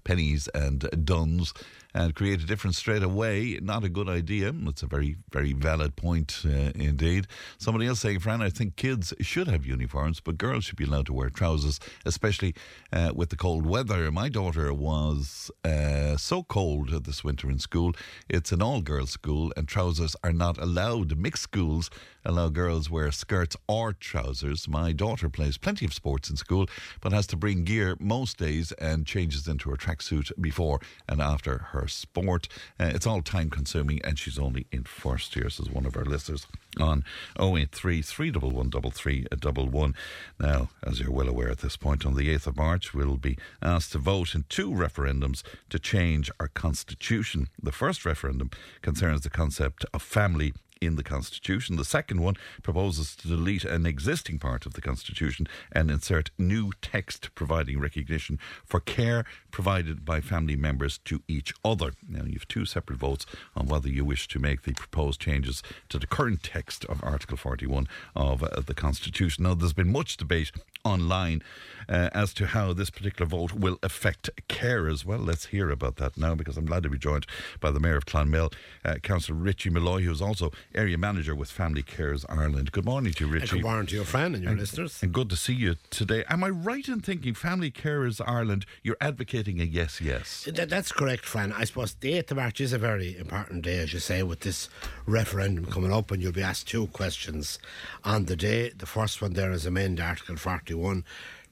pennies 0.03 0.49
and 0.55 0.89
duns 1.05 1.53
and 1.97 2.15
create 2.15 2.43
a 2.43 2.47
difference 2.47 2.77
straight 2.77 3.03
away. 3.03 3.59
Not 3.63 3.83
a 3.83 3.89
good 3.89 4.09
idea. 4.09 4.53
That's 4.53 4.83
a 4.83 4.87
very, 4.87 5.17
very 5.33 5.55
valid 5.55 5.97
point 5.97 6.43
uh, 6.45 6.71
indeed. 6.75 7.27
Somebody 7.57 7.87
else 7.87 8.01
saying, 8.01 8.21
Fran, 8.21 8.43
I 8.43 8.51
think 8.51 8.77
kids 8.77 9.15
should 9.21 9.49
have 9.49 9.65
uniforms, 9.65 10.21
but 10.21 10.37
girls 10.37 10.65
should 10.65 10.77
be 10.77 10.85
allowed 10.85 11.07
to 11.07 11.15
wear 11.15 11.31
trousers, 11.31 11.81
especially 12.05 12.55
uh, 12.93 13.13
with 13.15 13.31
the 13.31 13.37
cold 13.37 13.65
weather. 13.65 14.13
My 14.13 14.29
daughter 14.29 14.75
was 14.75 15.51
uh, 15.65 16.19
so 16.19 16.43
cold 16.43 17.05
this 17.05 17.25
winter 17.25 17.49
in 17.49 17.59
school. 17.59 17.95
It's 18.29 18.53
an 18.53 18.61
all 18.61 18.83
girls 18.83 19.11
school, 19.11 19.51
and 19.57 19.67
trousers 19.67 20.15
are 20.23 20.35
not 20.35 20.59
allowed. 20.59 21.17
Mixed 21.17 21.45
schools 21.45 21.89
allow 22.27 22.49
girls 22.51 22.91
wear 22.91 23.11
skirts 23.11 23.57
or 23.69 23.95
trousers. 23.95 24.69
My 24.69 24.93
daughter 24.93 25.31
plays 25.31 25.57
plenty 25.57 25.87
of 25.87 25.95
sports 25.95 26.29
in 26.29 26.37
school, 26.37 26.67
but 27.01 27.13
has 27.13 27.27
to 27.29 27.37
bring 27.37 27.65
gear 27.65 27.97
most 27.99 28.37
days 28.37 28.73
and 28.73 29.07
changes 29.07 29.49
into 29.49 29.71
her 29.71 29.77
tracksuit 29.77 30.31
before 30.41 30.81
and 31.09 31.23
after 31.23 31.59
her 31.71 31.86
sport. 31.89 32.49
Uh, 32.79 32.91
it's 32.95 33.07
all 33.07 33.23
time 33.23 33.51
consuming, 33.51 34.01
and 34.05 34.19
she's 34.19 34.39
only 34.39 34.67
in 34.73 34.85
first 34.85 35.35
year, 35.37 35.49
says 35.51 35.71
one 35.71 35.87
of 35.87 35.97
our 35.97 36.05
listeners 36.05 36.47
on 36.79 37.05
083 37.39 38.03
311 38.03 39.95
Now, 40.39 40.69
as 40.83 41.01
you're 41.01 41.11
well 41.11 41.29
aware 41.29 41.51
at 41.51 41.59
this 41.59 41.77
point, 41.77 42.05
on 42.05 42.15
the 42.15 42.35
8th 42.35 42.49
of 42.49 42.57
March, 42.57 42.95
we'll 42.95 43.17
be 43.17 43.39
asked 43.63 43.93
to 43.93 43.99
vote 43.99 44.35
in 44.35 44.45
two 44.49 44.71
referendums 44.71 45.43
to 45.71 45.79
change 45.79 46.31
our 46.39 46.49
constitution. 46.49 47.49
The 47.63 47.73
first 47.73 48.05
referendum 48.05 48.51
concerns 48.83 49.23
the 49.23 49.31
concept 49.31 49.85
of 49.95 50.03
family 50.03 50.53
in 50.81 50.97
the 50.97 51.03
Constitution. 51.03 51.77
The 51.77 51.85
second 51.85 52.21
one 52.21 52.37
proposes 52.63 53.17
to 53.17 53.29
delete 53.29 53.65
an 53.65 53.87
existing 53.87 54.39
part 54.39 54.67
of 54.67 54.75
the 54.75 54.81
Constitution 54.81 55.47
and 55.73 55.91
insert 55.91 56.31
new 56.39 56.73
text 56.83 57.35
providing 57.35 57.81
recognition 57.81 58.39
for 58.65 58.81
care 58.81 59.25
provided 59.51 60.05
by 60.05 60.21
family 60.21 60.57
members 60.57 60.99
to 61.05 61.23
each 61.29 61.53
other. 61.65 61.93
Now, 62.09 62.25
you 62.25 62.35
have 62.35 62.49
two 62.49 62.67
separate 62.67 62.99
votes 62.99 63.27
on 63.57 63.67
whether 63.67 63.89
you 63.89 64.05
wish 64.05 64.29
to 64.29 64.39
make 64.39 64.63
the 64.63 64.73
proposed 64.73 65.21
changes 65.21 65.63
to 65.89 65.99
the 65.99 66.07
current 66.07 66.43
text 66.43 66.85
of 66.87 67.03
Article 67.03 67.37
41 67.37 67.89
of 68.15 68.43
uh, 68.43 68.61
the 68.61 68.75
Constitution. 68.75 69.45
Now, 69.45 69.55
there's 69.55 69.73
been 69.73 69.93
much 69.93 70.17
debate 70.17 70.53
online 70.85 71.43
uh, 71.89 72.11
as 72.13 72.33
to 72.35 72.47
how 72.47 72.73
this 72.73 72.91
particular 72.91 73.29
vote 73.29 73.53
will 73.53 73.79
affect 73.83 74.31
carers. 74.49 75.05
Well, 75.05 75.19
let's 75.19 75.47
hear 75.47 75.71
about 75.71 75.97
that 75.97 76.17
now 76.17 76.35
because 76.35 76.57
I'm 76.57 76.67
glad 76.67 76.83
to 76.85 76.91
be 76.91 76.99
joined 76.99 77.27
by 77.61 77.71
the 77.71 77.81
Mayor 77.81 77.97
of 77.97 78.07
Clonmel, 78.07 78.53
uh, 78.85 78.95
Councillor 79.03 79.39
Richie 79.39 79.71
Molloy, 79.71 80.03
who 80.03 80.13
is 80.13 80.23
also 80.23 80.53
area 80.77 80.99
manager 80.99 81.35
with 81.35 81.51
Family 81.51 81.83
Carers 81.83 82.25
Ireland. 82.29 82.73
Good 82.73 82.85
morning 82.85 83.13
to 83.15 83.27
you, 83.27 83.33
Richie. 83.33 83.57
good 83.57 83.63
morning 83.63 83.87
to 83.87 83.97
your 83.97 84.05
friend 84.05 84.35
and 84.35 84.45
your 84.45 84.53
and, 84.53 84.61
listeners. 84.61 85.03
And 85.03 85.13
good 85.13 85.31
to 85.31 85.37
see 85.37 85.55
you 85.55 85.77
today. 85.91 86.25
Am 86.29 86.45
I 86.45 86.51
right 86.51 86.87
in 86.87 87.01
thinking 87.01 87.35
Family 87.35 87.71
Carers 87.71 88.21
Ireland, 88.27 88.67
you're 88.83 88.97
advocating 89.01 89.61
a 89.61 89.65
yes, 89.65 90.01
yes? 90.01 90.49
That, 90.53 90.69
that's 90.69 90.93
correct, 90.93 91.25
Fran. 91.25 91.53
I 91.53 91.65
suppose 91.65 91.95
the 91.95 92.13
8th 92.13 92.31
of 92.33 92.37
March 92.37 92.61
is 92.61 92.73
a 92.73 92.79
very 92.79 93.17
important 93.17 93.63
day, 93.63 93.79
as 93.79 93.93
you 93.93 94.01
say, 94.01 94.23
with 94.23 94.41
this 94.41 94.69
referendum 95.07 95.67
coming 95.67 95.93
up, 95.93 96.11
and 96.11 96.23
you'll 96.23 96.33
be 96.33 96.43
asked 96.43 96.69
two 96.69 96.87
questions 96.89 97.59
on 98.05 98.27
the 98.27 98.37
day. 98.37 98.71
The 98.71 98.87
first 98.87 99.23
one 99.23 99.33
there 99.33 99.53
is 99.53 99.67
amend 99.67 100.01
Article 100.01 100.37
41 100.37 101.05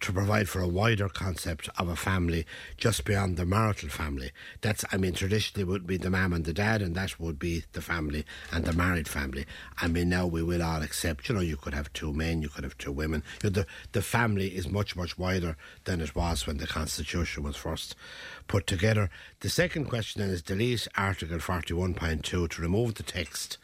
to 0.04 0.12
provide 0.12 0.50
for 0.50 0.60
a 0.60 0.68
wider 0.68 1.08
concept 1.08 1.70
of 1.78 1.88
a 1.88 1.96
family 1.96 2.44
just 2.76 3.06
beyond 3.06 3.38
the 3.38 3.46
marital 3.46 3.88
family. 3.88 4.30
That's, 4.60 4.84
I 4.92 4.98
mean, 4.98 5.14
traditionally 5.14 5.64
would 5.64 5.86
be 5.86 5.96
the 5.96 6.10
mum 6.10 6.34
and 6.34 6.44
the 6.44 6.52
dad, 6.52 6.82
and 6.82 6.94
that 6.94 7.18
would 7.18 7.38
be 7.38 7.64
the 7.72 7.80
family 7.80 8.26
and 8.52 8.66
the 8.66 8.74
married 8.74 9.08
family. 9.08 9.46
I 9.80 9.88
mean, 9.88 10.10
now 10.10 10.26
we 10.26 10.42
will 10.42 10.62
all 10.62 10.82
accept, 10.82 11.26
you 11.28 11.34
know, 11.34 11.40
you 11.40 11.56
could 11.56 11.72
have 11.72 11.90
two 11.94 12.12
men, 12.12 12.42
you 12.42 12.50
could 12.50 12.64
have 12.64 12.76
two 12.76 12.92
women. 12.92 13.22
You 13.42 13.48
know, 13.48 13.54
the, 13.54 13.66
the 13.92 14.02
family 14.02 14.48
is 14.48 14.70
much, 14.70 14.94
much 14.94 15.16
wider 15.16 15.56
than 15.84 16.02
it 16.02 16.14
was 16.14 16.46
when 16.46 16.58
the 16.58 16.66
Constitution 16.66 17.42
was 17.42 17.56
first 17.56 17.94
put 18.46 18.66
together. 18.66 19.08
The 19.40 19.48
second 19.48 19.86
question 19.86 20.20
then 20.20 20.30
is 20.30 20.42
delete 20.42 20.86
Article 20.98 21.38
41.2 21.38 22.22
to 22.50 22.62
remove 22.62 22.94
the 22.94 23.02
text 23.02 23.56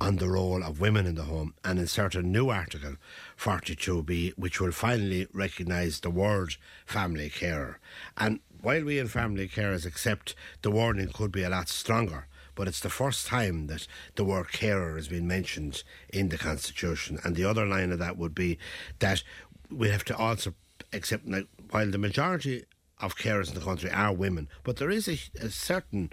on 0.00 0.16
the 0.16 0.28
role 0.28 0.62
of 0.62 0.80
women 0.80 1.06
in 1.06 1.14
the 1.14 1.24
home 1.24 1.54
and 1.64 1.78
insert 1.78 2.14
a 2.14 2.22
new 2.22 2.48
article 2.48 2.96
42b 3.38 4.32
which 4.36 4.60
will 4.60 4.72
finally 4.72 5.26
recognise 5.32 6.00
the 6.00 6.10
word 6.10 6.56
family 6.86 7.28
carer. 7.28 7.78
And 8.16 8.40
while 8.62 8.84
we 8.84 8.98
in 8.98 9.08
family 9.08 9.48
carers 9.48 9.84
accept 9.84 10.34
the 10.62 10.70
wording 10.70 11.08
could 11.08 11.32
be 11.32 11.42
a 11.42 11.50
lot 11.50 11.68
stronger 11.68 12.26
but 12.54 12.68
it's 12.68 12.80
the 12.80 12.90
first 12.90 13.26
time 13.26 13.68
that 13.68 13.86
the 14.16 14.24
word 14.24 14.52
carer 14.52 14.96
has 14.96 15.08
been 15.08 15.26
mentioned 15.26 15.82
in 16.12 16.28
the 16.28 16.36
constitution. 16.36 17.18
And 17.24 17.34
the 17.34 17.44
other 17.44 17.64
line 17.64 17.90
of 17.90 17.98
that 18.00 18.18
would 18.18 18.34
be 18.34 18.58
that 18.98 19.22
we 19.70 19.88
have 19.88 20.04
to 20.06 20.16
also 20.16 20.52
accept 20.92 21.26
like, 21.26 21.46
while 21.70 21.90
the 21.90 21.96
majority 21.96 22.64
of 22.98 23.16
carers 23.16 23.48
in 23.48 23.54
the 23.54 23.64
country 23.64 23.90
are 23.90 24.12
women 24.12 24.46
but 24.62 24.76
there 24.76 24.90
is 24.90 25.08
a, 25.08 25.18
a 25.40 25.48
certain 25.48 26.10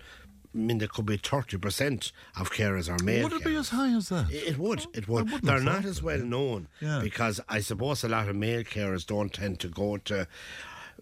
I 0.53 0.57
mean, 0.57 0.77
there 0.79 0.87
could 0.87 1.05
be 1.05 1.17
30% 1.17 2.11
of 2.39 2.51
carers 2.51 2.89
are 2.89 3.03
male. 3.03 3.23
Would 3.23 3.33
it 3.33 3.41
carers. 3.41 3.45
be 3.45 3.55
as 3.55 3.69
high 3.69 3.95
as 3.95 4.09
that? 4.09 4.31
It 4.31 4.57
would. 4.57 4.85
It 4.93 5.07
would. 5.07 5.27
They're 5.43 5.59
not 5.59 5.85
as 5.85 6.01
well 6.01 6.19
known 6.19 6.67
yeah. 6.81 6.99
because 7.03 7.39
I 7.47 7.59
suppose 7.59 8.03
a 8.03 8.09
lot 8.09 8.27
of 8.29 8.35
male 8.35 8.63
carers 8.63 9.05
don't 9.05 9.31
tend 9.31 9.59
to 9.61 9.67
go 9.67 9.97
to 9.97 10.27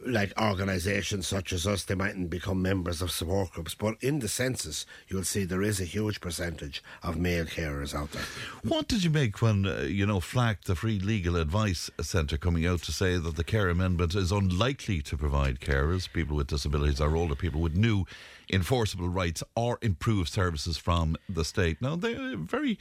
like 0.05 0.33
organisations 0.39 1.27
such 1.27 1.53
as 1.53 1.65
us, 1.65 1.83
they 1.83 1.95
mightn't 1.95 2.29
become 2.29 2.61
members 2.61 3.01
of 3.01 3.11
support 3.11 3.51
groups. 3.51 3.75
But 3.75 3.95
in 4.01 4.19
the 4.19 4.27
census, 4.27 4.85
you'll 5.07 5.23
see 5.23 5.45
there 5.45 5.61
is 5.61 5.79
a 5.79 5.85
huge 5.85 6.21
percentage 6.21 6.83
of 7.03 7.17
male 7.17 7.45
carers 7.45 7.95
out 7.95 8.11
there. 8.11 8.23
What 8.63 8.87
did 8.87 9.03
you 9.03 9.09
make 9.09 9.41
when, 9.41 9.65
uh, 9.65 9.81
you 9.81 10.05
know, 10.05 10.19
FLAC, 10.19 10.63
the 10.63 10.75
Free 10.75 10.99
Legal 10.99 11.35
Advice 11.35 11.89
Centre, 12.01 12.37
coming 12.37 12.65
out 12.65 12.81
to 12.83 12.91
say 12.91 13.17
that 13.17 13.35
the 13.35 13.43
care 13.43 13.69
amendment 13.69 14.15
is 14.15 14.31
unlikely 14.31 15.01
to 15.03 15.17
provide 15.17 15.59
carers, 15.59 16.11
people 16.11 16.37
with 16.37 16.47
disabilities 16.47 17.01
or 17.01 17.15
older 17.15 17.35
people 17.35 17.61
with 17.61 17.75
new 17.75 18.05
enforceable 18.51 19.09
rights 19.09 19.43
or 19.55 19.79
improved 19.81 20.29
services 20.29 20.77
from 20.77 21.17
the 21.29 21.45
state? 21.45 21.81
Now, 21.81 21.95
they're 21.95 22.33
a 22.33 22.37
very 22.37 22.77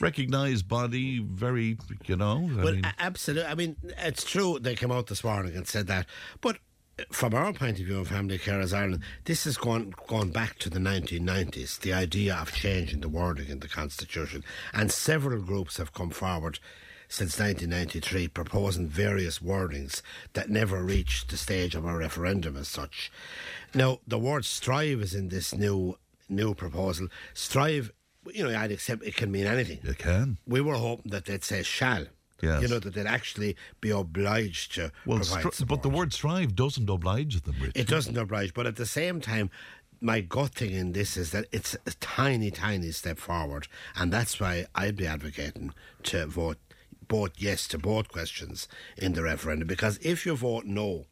recognised 0.00 0.68
body, 0.68 1.20
very, 1.20 1.78
you 2.04 2.16
know. 2.16 2.50
I 2.52 2.64
well, 2.64 2.74
mean, 2.74 2.92
absolutely. 2.98 3.50
I 3.50 3.54
mean, 3.54 3.76
it's 3.98 4.24
true 4.24 4.58
they 4.58 4.74
came 4.74 4.92
out 4.92 5.06
this 5.06 5.24
morning 5.24 5.56
and 5.56 5.66
said 5.66 5.86
that, 5.86 6.06
but 6.40 6.58
uh, 6.98 7.04
from 7.10 7.34
our 7.34 7.52
point 7.52 7.78
of 7.78 7.86
view 7.86 7.98
of 8.00 8.08
Family 8.08 8.38
Carers 8.38 8.76
Ireland, 8.76 9.02
this 9.24 9.44
has 9.44 9.56
gone 9.56 9.94
gone 10.06 10.30
back 10.30 10.58
to 10.60 10.70
the 10.70 10.78
1990s. 10.78 11.80
The 11.80 11.92
idea 11.92 12.34
of 12.34 12.52
changing 12.52 13.00
the 13.00 13.08
wording 13.08 13.48
in 13.48 13.60
the 13.60 13.68
constitution, 13.68 14.44
and 14.72 14.90
several 14.90 15.40
groups 15.40 15.78
have 15.78 15.92
come 15.92 16.10
forward 16.10 16.58
since 17.08 17.38
1993 17.38 18.28
proposing 18.28 18.88
various 18.88 19.38
wordings 19.38 20.02
that 20.32 20.50
never 20.50 20.82
reached 20.82 21.30
the 21.30 21.36
stage 21.36 21.74
of 21.74 21.84
a 21.84 21.96
referendum 21.96 22.56
as 22.56 22.68
such. 22.68 23.10
Now, 23.74 24.00
the 24.06 24.18
word 24.18 24.44
strive 24.44 25.00
is 25.00 25.14
in 25.14 25.28
this 25.28 25.54
new 25.54 25.98
new 26.28 26.54
proposal. 26.54 27.08
Strive 27.34 27.92
you 28.32 28.44
know, 28.44 28.58
I'd 28.58 28.72
accept 28.72 29.04
it 29.04 29.16
can 29.16 29.30
mean 29.30 29.46
anything. 29.46 29.78
It 29.82 29.98
can. 29.98 30.38
We 30.46 30.60
were 30.60 30.74
hoping 30.74 31.10
that 31.12 31.26
they'd 31.26 31.44
say 31.44 31.62
shall. 31.62 32.06
Yes. 32.42 32.62
You 32.62 32.68
know, 32.68 32.78
that 32.78 32.92
they'd 32.94 33.06
actually 33.06 33.56
be 33.80 33.90
obliged 33.90 34.74
to 34.74 34.92
well, 35.06 35.18
provide 35.18 35.44
stri- 35.44 35.66
But 35.66 35.82
the 35.82 35.88
word 35.88 36.12
strive 36.12 36.54
doesn't 36.54 36.88
oblige 36.88 37.40
them, 37.40 37.54
Richard. 37.58 37.78
It 37.78 37.88
doesn't 37.88 38.16
oblige, 38.16 38.52
but 38.52 38.66
at 38.66 38.76
the 38.76 38.84
same 38.84 39.22
time, 39.22 39.50
my 40.02 40.20
gut 40.20 40.54
thing 40.54 40.72
in 40.72 40.92
this 40.92 41.16
is 41.16 41.30
that 41.30 41.46
it's 41.50 41.74
a 41.86 41.92
tiny, 42.00 42.50
tiny 42.50 42.90
step 42.90 43.18
forward, 43.18 43.68
and 43.96 44.12
that's 44.12 44.38
why 44.38 44.66
I'd 44.74 44.96
be 44.96 45.06
advocating 45.06 45.72
to 46.04 46.26
vote 46.26 46.58
both 47.08 47.32
yes 47.38 47.66
to 47.68 47.78
both 47.78 48.08
questions 48.08 48.68
in 48.96 49.12
the 49.12 49.22
referendum, 49.22 49.66
because 49.68 49.98
if 50.02 50.26
you 50.26 50.34
vote 50.36 50.64
no, 50.66 51.06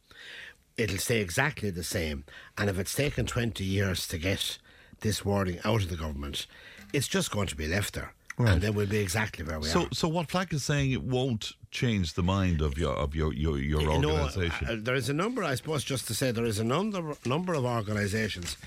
it'll 0.77 0.97
stay 0.97 1.21
exactly 1.21 1.69
the 1.69 1.83
same, 1.83 2.23
and 2.57 2.69
if 2.69 2.77
it's 2.79 2.93
taken 2.93 3.25
20 3.25 3.63
years 3.63 4.07
to 4.07 4.17
get 4.17 4.57
this 5.01 5.23
wording 5.25 5.59
out 5.63 5.81
of 5.83 5.89
the 5.89 5.95
government, 5.97 6.47
it's 6.93 7.07
just 7.07 7.31
going 7.31 7.47
to 7.47 7.55
be 7.55 7.67
left 7.67 7.93
there. 7.93 8.13
Right. 8.37 8.51
and 8.51 8.61
then 8.61 8.73
we'll 8.73 8.85
be 8.85 8.97
exactly 8.97 9.45
where 9.45 9.61
we 9.61 9.67
So, 9.69 9.83
are. 9.83 9.87
so 9.93 10.09
what 10.09 10.27
FLAC 10.27 10.51
is 10.51 10.65
saying, 10.65 10.91
it 10.91 11.03
won't 11.03 11.53
change 11.71 12.15
the 12.15 12.21
mind 12.23 12.59
of 12.61 12.77
your 12.77 12.93
of 12.93 13.15
your 13.15 13.31
your, 13.33 13.57
your 13.57 13.81
organisation. 13.89 14.67
uh, 14.67 14.75
there 14.77 14.95
is 14.95 15.07
a 15.07 15.13
number, 15.13 15.41
I 15.41 15.55
suppose, 15.55 15.85
just 15.85 16.05
to 16.07 16.13
say, 16.13 16.31
there 16.31 16.43
is 16.43 16.59
a 16.59 16.65
number 16.65 17.15
number 17.25 17.53
of 17.53 17.63
organisations 17.63 18.57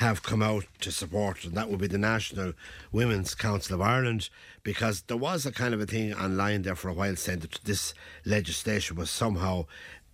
have 0.00 0.22
come 0.22 0.42
out 0.42 0.64
to 0.80 0.90
support, 0.90 1.44
and 1.44 1.54
that 1.54 1.68
would 1.68 1.78
be 1.78 1.86
the 1.86 1.98
National 1.98 2.54
Women's 2.90 3.34
Council 3.34 3.74
of 3.74 3.82
Ireland, 3.82 4.30
because 4.62 5.02
there 5.02 5.16
was 5.18 5.44
a 5.44 5.52
kind 5.52 5.74
of 5.74 5.80
a 5.82 5.84
thing 5.86 6.14
online 6.14 6.62
there 6.62 6.74
for 6.74 6.88
a 6.88 6.94
while 6.94 7.16
saying 7.16 7.40
that 7.40 7.60
this 7.64 7.92
legislation 8.24 8.96
was 8.96 9.10
somehow 9.10 9.66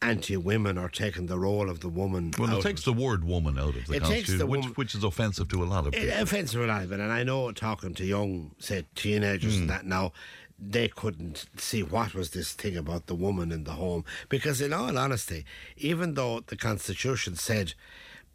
anti-women 0.03 0.77
or 0.77 0.89
taking 0.89 1.27
the 1.27 1.39
role 1.39 1.71
of 1.71 1.81
the 1.81 1.89
woman. 1.89 2.33
well, 2.37 2.59
it 2.59 2.63
takes 2.63 2.83
the 2.83 2.93
word 2.93 3.23
"woman" 3.25 3.59
out 3.59 3.77
of 3.77 3.87
the 3.87 3.95
It 3.95 4.01
takes 4.01 4.01
constitution, 4.01 4.39
the 4.39 4.47
which 4.47 4.61
woman- 4.63 4.75
which 4.75 4.95
is 4.97 5.05
offensive 5.05 5.49
to 5.51 5.63
a 5.63 5.67
lot 5.67 5.87
of 5.87 5.93
people. 5.93 6.21
Offensive 6.21 6.61
a 6.61 6.67
lot 6.67 6.83
of 6.83 6.91
it, 6.91 6.99
and 7.01 7.13
I 7.13 7.23
know 7.23 7.53
talking 7.53 7.95
to 7.95 8.05
young, 8.05 8.57
say, 8.59 8.85
teenagers 8.97 9.55
Hmm. 9.55 9.61
and 9.63 9.71
that 9.71 9.87
now, 9.87 10.13
they 10.59 10.89
couldn't 10.89 11.47
see 11.59 11.83
what 11.85 12.13
was 12.13 12.31
this 12.31 12.53
thing 12.55 12.77
about 12.77 13.07
the 13.07 13.15
woman 13.15 13.53
in 13.53 13.65
the 13.65 13.73
home. 13.75 14.05
Because, 14.29 14.61
in 14.61 14.73
all 14.73 14.99
honesty, 14.99 15.45
even 15.77 16.15
though 16.15 16.41
the 16.41 16.57
Constitution 16.57 17.37
said 17.37 17.75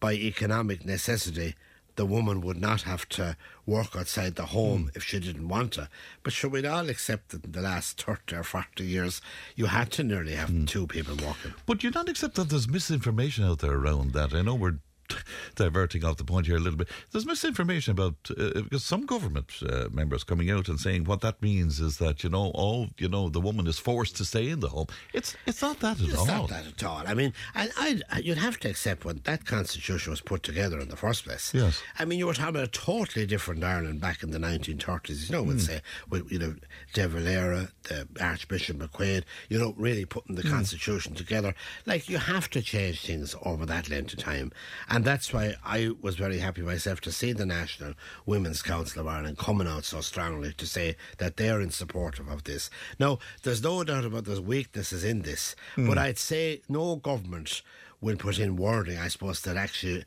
by 0.01 0.13
economic 0.13 0.85
necessity 0.85 1.55
the 1.95 2.05
woman 2.05 2.41
would 2.41 2.59
not 2.59 2.83
have 2.83 3.07
to 3.09 3.35
work 3.65 3.95
outside 3.95 4.35
the 4.35 4.47
home 4.47 4.83
hmm. 4.83 4.89
if 4.95 5.03
she 5.03 5.19
didn't 5.19 5.47
want 5.47 5.73
to, 5.73 5.89
but 6.23 6.33
should 6.33 6.51
we 6.51 6.65
all 6.65 6.89
accept 6.89 7.29
that 7.29 7.45
in 7.45 7.51
the 7.51 7.61
last 7.61 8.01
30 8.01 8.37
or 8.37 8.43
40 8.43 8.83
years 8.83 9.21
you 9.55 9.65
had 9.67 9.91
to 9.91 10.03
nearly 10.03 10.33
have 10.33 10.49
hmm. 10.49 10.65
two 10.65 10.87
people 10.87 11.15
working? 11.15 11.53
But 11.65 11.83
you 11.83 11.91
don't 11.91 12.09
accept 12.09 12.35
that 12.35 12.49
there's 12.49 12.67
misinformation 12.67 13.45
out 13.45 13.59
there 13.59 13.73
around 13.73 14.13
that. 14.13 14.33
I 14.33 14.41
know 14.41 14.55
we're 14.55 14.79
diverting 15.55 16.03
off 16.05 16.17
the 16.17 16.23
point 16.23 16.47
here 16.47 16.55
a 16.57 16.59
little 16.59 16.77
bit. 16.77 16.87
There's 17.11 17.25
misinformation 17.25 17.91
about 17.91 18.15
uh, 18.37 18.61
because 18.61 18.83
some 18.83 19.05
government 19.05 19.51
uh, 19.67 19.87
members 19.91 20.23
coming 20.23 20.49
out 20.51 20.67
and 20.69 20.79
saying 20.79 21.05
what 21.05 21.21
that 21.21 21.41
means 21.41 21.79
is 21.79 21.97
that 21.97 22.23
you 22.23 22.29
know 22.29 22.51
all 22.53 22.89
you 22.97 23.07
know 23.09 23.29
the 23.29 23.41
woman 23.41 23.67
is 23.67 23.77
forced 23.79 24.15
to 24.17 24.25
stay 24.25 24.49
in 24.49 24.59
the 24.59 24.69
home. 24.69 24.87
It's 25.13 25.35
it's 25.45 25.61
not 25.61 25.79
that 25.79 25.99
at 25.99 26.07
It's 26.07 26.17
all. 26.17 26.25
not 26.25 26.49
that 26.49 26.67
at 26.67 26.83
all. 26.83 27.03
I 27.05 27.13
mean, 27.13 27.33
and 27.55 27.71
I'd, 27.77 28.01
you'd 28.23 28.37
have 28.37 28.59
to 28.61 28.69
accept 28.69 29.05
when 29.05 29.21
that 29.23 29.45
constitution 29.45 30.11
was 30.11 30.21
put 30.21 30.43
together 30.43 30.79
in 30.79 30.89
the 30.89 30.95
first 30.97 31.25
place. 31.25 31.53
Yes. 31.53 31.81
I 31.99 32.05
mean, 32.05 32.19
you 32.19 32.27
were 32.27 32.33
talking 32.33 32.49
about 32.55 32.63
a 32.63 32.67
totally 32.67 33.25
different 33.25 33.63
Ireland 33.63 34.01
back 34.01 34.23
in 34.23 34.31
the 34.31 34.39
1930s. 34.39 35.29
You 35.29 35.35
know, 35.35 35.43
we'd 35.43 35.57
Mm. 35.57 35.61
say, 35.61 35.81
with, 36.09 36.31
you 36.31 36.39
know, 36.39 36.55
De 36.93 37.07
Valera, 37.07 37.69
the 37.83 38.07
Archbishop 38.19 38.77
McQuaid, 38.77 39.23
you 39.49 39.59
know, 39.59 39.73
really 39.77 40.05
putting 40.05 40.35
the 40.35 40.43
Mm. 40.43 40.49
constitution 40.51 41.13
together. 41.13 41.53
Like, 41.85 42.07
you 42.09 42.17
have 42.17 42.49
to 42.51 42.61
change 42.61 43.01
things 43.05 43.35
over 43.43 43.65
that 43.65 43.89
length 43.89 44.13
of 44.13 44.19
time. 44.19 44.51
And 44.89 45.00
that's 45.05 45.31
why 45.33 45.55
I 45.63 45.91
was 46.01 46.15
very 46.15 46.39
happy 46.39 46.61
myself 46.61 47.01
to 47.01 47.11
see 47.11 47.33
the 47.33 47.45
National 47.45 47.93
Women's 48.25 48.61
Council 48.61 49.01
of 49.01 49.07
Ireland 49.07 49.37
coming 49.37 49.67
out 49.67 49.85
so 49.85 50.01
strongly 50.01 50.53
to 50.53 50.65
say 50.67 50.95
that 51.17 51.37
they're 51.37 51.61
in 51.61 51.71
support 51.71 52.19
of 52.19 52.43
this. 52.43 52.69
Now, 52.99 53.19
there's 53.43 53.63
no 53.63 53.83
doubt 53.83 54.05
about 54.05 54.25
there's 54.25 54.41
weaknesses 54.41 55.03
in 55.03 55.21
this, 55.21 55.55
Mm. 55.75 55.87
but 55.87 55.97
I'd 55.97 56.17
say 56.19 56.61
no 56.67 56.95
government 56.97 57.61
will 58.01 58.17
put 58.17 58.39
in 58.39 58.55
wording, 58.57 58.97
I 58.97 59.07
suppose, 59.09 59.41
that 59.41 59.57
actually 59.57 60.03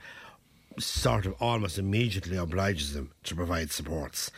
sort 0.79 1.27
of 1.27 1.35
almost 1.41 1.79
immediately 1.79 2.37
obliges 2.37 2.95
them 2.95 3.12
to 3.25 3.35
provide 3.35 3.71
supports. 3.71 4.31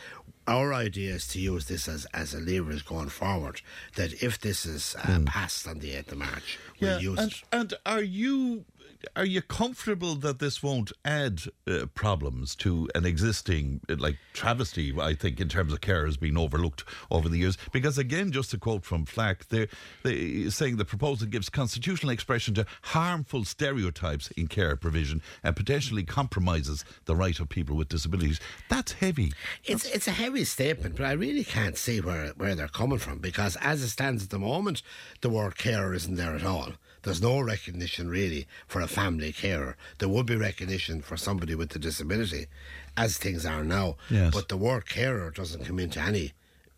Our 0.47 0.73
idea 0.73 1.15
is 1.15 1.27
to 1.29 1.39
use 1.41 1.65
this 1.65 1.87
as, 1.89 2.05
as 2.13 2.33
a 2.33 2.39
leverage 2.39 2.85
going 2.85 3.09
forward, 3.09 3.61
that 3.95 4.21
if 4.23 4.39
this 4.39 4.65
is 4.65 4.95
uh, 5.03 5.19
passed 5.25 5.67
on 5.67 5.79
the 5.79 5.91
8th 5.91 6.11
of 6.13 6.19
March, 6.19 6.57
we'll 6.79 7.01
use 7.01 7.19
and, 7.19 7.31
it. 7.31 7.43
and 7.51 7.73
are 7.85 8.03
you 8.03 8.63
are 9.15 9.25
you 9.25 9.41
comfortable 9.41 10.15
that 10.15 10.39
this 10.39 10.61
won't 10.61 10.91
add 11.05 11.43
uh, 11.67 11.85
problems 11.93 12.55
to 12.57 12.89
an 12.95 13.05
existing 13.05 13.81
like 13.89 14.17
travesty? 14.33 14.93
I 14.99 15.13
think 15.13 15.39
in 15.39 15.49
terms 15.49 15.73
of 15.73 15.81
carers 15.81 16.19
being 16.19 16.37
overlooked 16.37 16.83
over 17.11 17.29
the 17.29 17.37
years, 17.37 17.57
because 17.71 17.97
again, 17.97 18.31
just 18.31 18.53
a 18.53 18.57
quote 18.57 18.83
from 18.83 19.05
FLAC, 19.05 19.47
they're, 19.49 19.67
they 20.03 20.49
saying 20.49 20.77
the 20.77 20.85
proposal 20.85 21.27
gives 21.27 21.49
constitutional 21.49 22.11
expression 22.11 22.53
to 22.55 22.65
harmful 22.83 23.45
stereotypes 23.45 24.29
in 24.31 24.47
care 24.47 24.75
provision 24.75 25.21
and 25.43 25.55
potentially 25.55 26.03
compromises 26.03 26.83
the 27.05 27.15
right 27.15 27.39
of 27.39 27.49
people 27.49 27.75
with 27.75 27.89
disabilities. 27.89 28.39
That's 28.69 28.93
heavy. 28.93 29.33
It's 29.63 29.85
it's 29.85 30.07
a 30.07 30.11
heavy 30.11 30.43
statement, 30.43 30.95
but 30.95 31.05
I 31.05 31.13
really 31.13 31.43
can't 31.43 31.77
see 31.77 32.01
where 32.01 32.29
where 32.37 32.55
they're 32.55 32.67
coming 32.67 32.99
from 32.99 33.19
because 33.19 33.55
as 33.57 33.81
it 33.81 33.89
stands 33.89 34.23
at 34.23 34.29
the 34.29 34.39
moment, 34.39 34.81
the 35.21 35.29
word 35.29 35.57
care 35.57 35.93
isn't 35.93 36.15
there 36.15 36.35
at 36.35 36.43
all. 36.43 36.73
There's 37.07 37.21
no 37.21 37.39
recognition 37.39 38.09
really 38.09 38.47
for 38.67 38.81
a 38.81 38.87
family 38.87 39.31
carer. 39.31 39.77
There 39.97 40.09
would 40.09 40.25
be 40.25 40.35
recognition 40.35 41.01
for 41.01 41.15
somebody 41.15 41.55
with 41.55 41.73
a 41.73 41.79
disability, 41.79 42.47
as 42.97 43.17
things 43.17 43.45
are 43.45 43.63
now. 43.63 43.95
Yes. 44.09 44.33
But 44.33 44.49
the 44.49 44.57
word 44.57 44.89
carer 44.89 45.31
doesn't 45.31 45.63
come 45.63 45.79
into 45.79 46.01
any 46.01 46.33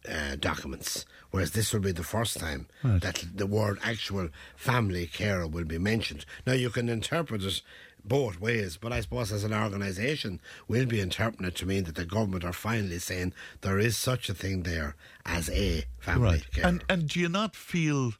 uh, 0.07 0.35
documents. 0.35 1.05
Whereas 1.31 1.51
this 1.53 1.73
will 1.73 1.79
be 1.79 1.93
the 1.93 2.03
first 2.03 2.37
time 2.37 2.67
Right. 2.83 3.01
that 3.01 3.25
the 3.33 3.47
word 3.47 3.79
actual 3.83 4.29
family 4.55 5.07
carer 5.07 5.47
will 5.47 5.65
be 5.65 5.79
mentioned. 5.79 6.25
Now 6.45 6.53
you 6.53 6.69
can 6.69 6.89
interpret 6.89 7.41
it 7.43 7.63
both 8.05 8.39
ways, 8.39 8.77
but 8.77 8.93
I 8.93 9.01
suppose 9.01 9.31
as 9.31 9.43
an 9.43 9.53
organisation 9.53 10.41
we'll 10.67 10.85
be 10.85 11.01
interpreting 11.01 11.47
it 11.47 11.55
to 11.55 11.65
mean 11.65 11.85
that 11.85 11.95
the 11.95 12.05
government 12.05 12.43
are 12.45 12.53
finally 12.53 12.99
saying 12.99 13.33
there 13.61 13.79
is 13.79 13.97
such 13.97 14.29
a 14.29 14.35
thing 14.35 14.61
there 14.61 14.95
as 15.25 15.49
a 15.49 15.85
family 15.97 16.23
right. 16.29 16.51
carer. 16.53 16.67
And 16.67 16.83
and 16.87 17.09
do 17.09 17.19
you 17.19 17.29
not 17.29 17.55
feel? 17.55 18.13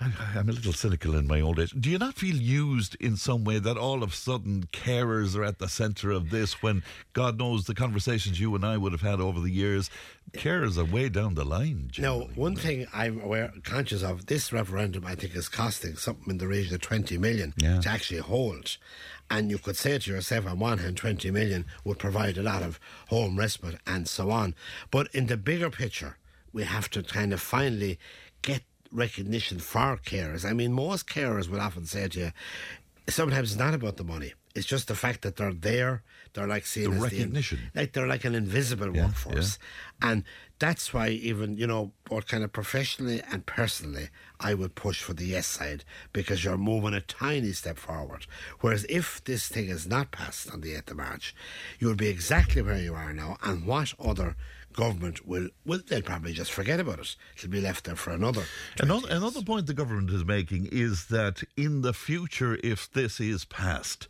I- 0.00 0.38
I'm 0.38 0.48
a 0.48 0.52
little 0.52 0.72
cynical 0.72 1.14
in 1.14 1.26
my 1.26 1.40
old 1.42 1.60
age. 1.60 1.74
Do 1.78 1.90
you 1.90 1.98
not 1.98 2.14
feel 2.16 2.36
used 2.36 2.94
in 2.96 3.16
some 3.16 3.44
way 3.44 3.58
that 3.58 3.76
all 3.76 4.02
of 4.02 4.12
a 4.12 4.16
sudden 4.16 4.64
carers 4.72 5.36
are 5.36 5.44
at 5.44 5.58
the 5.58 5.68
centre 5.68 6.10
of 6.10 6.30
this 6.30 6.62
when 6.62 6.82
God 7.12 7.38
knows 7.38 7.64
the 7.66 7.74
conversations 7.74 8.40
you 8.40 8.54
and 8.54 8.64
I 8.64 8.78
would 8.78 8.92
have 8.92 9.02
had 9.02 9.20
over 9.20 9.40
the 9.40 9.50
years? 9.50 9.90
Carers 10.32 10.78
are 10.78 10.84
way 10.84 11.08
down 11.10 11.34
the 11.34 11.44
line. 11.44 11.90
Now, 11.98 12.20
one 12.34 12.56
thing 12.56 12.86
I'm 12.94 13.20
aware, 13.20 13.52
conscious 13.62 14.02
of, 14.02 14.26
this 14.26 14.52
referendum 14.52 15.04
I 15.04 15.16
think 15.16 15.34
is 15.36 15.48
costing 15.50 15.96
something 15.96 16.30
in 16.30 16.38
the 16.38 16.48
region 16.48 16.74
of 16.76 16.80
20 16.80 17.18
million 17.18 17.52
Yeah. 17.58 17.80
to 17.80 17.88
actually 17.90 18.20
hold. 18.20 18.78
And 19.28 19.50
you 19.50 19.58
could 19.58 19.76
say 19.76 19.98
to 19.98 20.10
yourself, 20.10 20.46
on 20.46 20.58
one 20.60 20.78
hand, 20.78 20.96
20 20.96 21.30
million 21.30 21.66
would 21.84 21.98
provide 21.98 22.38
a 22.38 22.42
lot 22.42 22.62
of 22.62 22.80
home 23.08 23.38
respite 23.38 23.78
and 23.86 24.08
so 24.08 24.30
on. 24.30 24.54
But 24.90 25.08
in 25.14 25.26
the 25.26 25.36
bigger 25.36 25.68
picture, 25.68 26.16
we 26.52 26.64
have 26.64 26.88
to 26.90 27.02
kind 27.02 27.32
of 27.32 27.40
finally 27.40 27.98
get 28.42 28.62
recognition 28.92 29.58
for 29.58 29.96
carers. 29.98 30.44
I 30.48 30.52
mean, 30.52 30.72
most 30.72 31.06
carers 31.06 31.48
will 31.48 31.60
often 31.60 31.86
say 31.86 32.08
to 32.08 32.18
you, 32.18 32.32
sometimes 33.08 33.52
it's 33.52 33.58
not 33.58 33.74
about 33.74 33.96
the 33.96 34.04
money. 34.04 34.32
It's 34.54 34.66
just 34.66 34.88
the 34.88 34.96
fact 34.96 35.22
that 35.22 35.36
they're 35.36 35.54
there. 35.54 36.02
They're 36.32 36.48
like 36.48 36.66
seeing 36.66 36.90
The 36.90 37.00
recognition. 37.00 37.70
like 37.74 37.92
they're 37.92 38.06
like 38.06 38.24
an 38.24 38.34
invisible 38.34 38.92
Yeah, 38.94 39.06
workforce, 39.06 39.58
and 40.02 40.24
that's 40.58 40.92
why 40.92 41.08
even 41.10 41.56
you 41.56 41.66
know, 41.68 41.92
both 42.04 42.26
kind 42.26 42.42
of 42.42 42.52
professionally 42.52 43.22
and 43.30 43.46
personally, 43.46 44.08
I 44.40 44.54
would 44.54 44.74
push 44.74 45.02
for 45.02 45.12
the 45.12 45.24
yes 45.26 45.46
side 45.46 45.84
because 46.12 46.44
you're 46.44 46.58
moving 46.58 46.94
a 46.94 47.00
tiny 47.00 47.52
step 47.52 47.78
forward. 47.78 48.26
Whereas 48.60 48.84
if 48.88 49.22
this 49.24 49.46
thing 49.48 49.68
is 49.68 49.86
not 49.86 50.10
passed 50.10 50.50
on 50.50 50.60
the 50.62 50.74
eighth 50.74 50.90
of 50.90 50.96
March, 50.96 51.32
you'll 51.78 51.94
be 51.96 52.08
exactly 52.08 52.60
where 52.62 52.78
you 52.78 52.94
are 52.94 53.12
now, 53.12 53.36
and 53.44 53.66
what 53.66 53.94
other 54.00 54.36
government 54.72 55.26
will 55.26 55.48
will 55.64 55.80
they'll 55.86 56.02
probably 56.02 56.32
just 56.32 56.52
forget 56.52 56.80
about 56.80 56.98
it. 56.98 57.16
It'll 57.36 57.50
be 57.50 57.60
left 57.60 57.84
there 57.84 57.96
for 57.96 58.12
another. 58.12 58.44
Another, 58.80 59.08
another 59.10 59.42
point 59.42 59.66
the 59.66 59.74
government 59.74 60.10
is 60.10 60.24
making 60.24 60.68
is 60.70 61.06
that 61.06 61.42
in 61.56 61.82
the 61.82 61.92
future, 61.92 62.58
if 62.62 62.90
this 62.92 63.20
is 63.20 63.44
passed, 63.44 64.08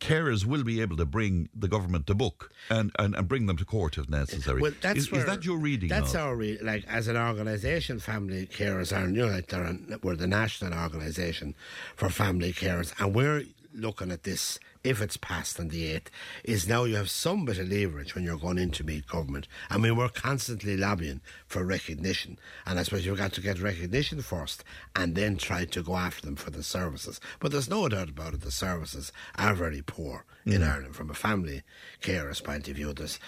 carers 0.00 0.44
will 0.44 0.64
be 0.64 0.80
able 0.80 0.96
to 0.96 1.04
bring 1.04 1.48
the 1.54 1.68
government 1.68 2.06
to 2.06 2.14
book 2.14 2.50
and, 2.70 2.90
and, 2.98 3.14
and 3.14 3.28
bring 3.28 3.46
them 3.46 3.56
to 3.56 3.64
court 3.64 3.98
if 3.98 4.08
necessary. 4.08 4.60
Well, 4.60 4.72
that's 4.80 5.00
is, 5.00 5.12
is 5.12 5.26
that 5.26 5.44
your 5.44 5.58
reading? 5.58 5.88
That's 5.88 6.14
of? 6.14 6.20
our 6.20 6.36
re- 6.36 6.58
like 6.62 6.84
as 6.88 7.06
an 7.06 7.16
organisation, 7.16 8.00
family 8.00 8.46
carers 8.46 8.96
are 8.96 9.08
you 9.08 9.26
know 9.26 9.26
like 9.26 9.48
they're 9.48 9.62
an, 9.62 9.98
we're 10.02 10.16
the 10.16 10.26
national 10.26 10.72
organisation 10.72 11.54
for 11.96 12.08
family 12.08 12.52
carers, 12.52 12.92
and 12.98 13.14
we're 13.14 13.44
looking 13.74 14.10
at 14.10 14.24
this 14.24 14.58
if 14.82 15.00
it's 15.00 15.16
passed 15.16 15.60
on 15.60 15.68
the 15.68 15.86
eighth 15.86 16.10
is 16.42 16.66
now 16.66 16.84
you 16.84 16.96
have 16.96 17.10
some 17.10 17.44
bit 17.44 17.58
of 17.58 17.68
leverage 17.68 18.14
when 18.14 18.24
you're 18.24 18.38
going 18.38 18.58
in 18.58 18.70
to 18.70 18.84
meet 18.84 19.06
government. 19.06 19.46
I 19.68 19.78
mean, 19.78 19.96
we're 19.96 20.08
constantly 20.08 20.76
lobbying 20.76 21.20
for 21.46 21.64
recognition, 21.64 22.38
and 22.66 22.78
I 22.78 22.82
suppose 22.82 23.04
you've 23.04 23.18
got 23.18 23.32
to 23.34 23.40
get 23.40 23.60
recognition 23.60 24.22
first, 24.22 24.64
and 24.96 25.14
then 25.14 25.36
try 25.36 25.64
to 25.66 25.82
go 25.82 25.96
after 25.96 26.26
them 26.26 26.36
for 26.36 26.50
the 26.50 26.62
services. 26.62 27.20
But 27.38 27.52
there's 27.52 27.68
no 27.68 27.88
doubt 27.88 28.08
about 28.08 28.34
it; 28.34 28.40
the 28.40 28.50
services 28.50 29.12
are 29.36 29.54
very 29.54 29.82
poor 29.82 30.24
in 30.46 30.62
mm. 30.62 30.70
Ireland 30.70 30.96
from 30.96 31.10
a 31.10 31.14
family 31.14 31.62
carer's 32.00 32.40
point 32.40 32.68
of 32.68 32.76
view. 32.76 32.92
There's 32.92 33.18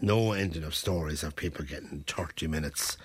no 0.00 0.32
ending 0.32 0.64
of 0.64 0.74
stories 0.74 1.22
of 1.22 1.36
people 1.36 1.64
getting 1.64 2.04
30 2.06 2.46
minutes 2.46 2.96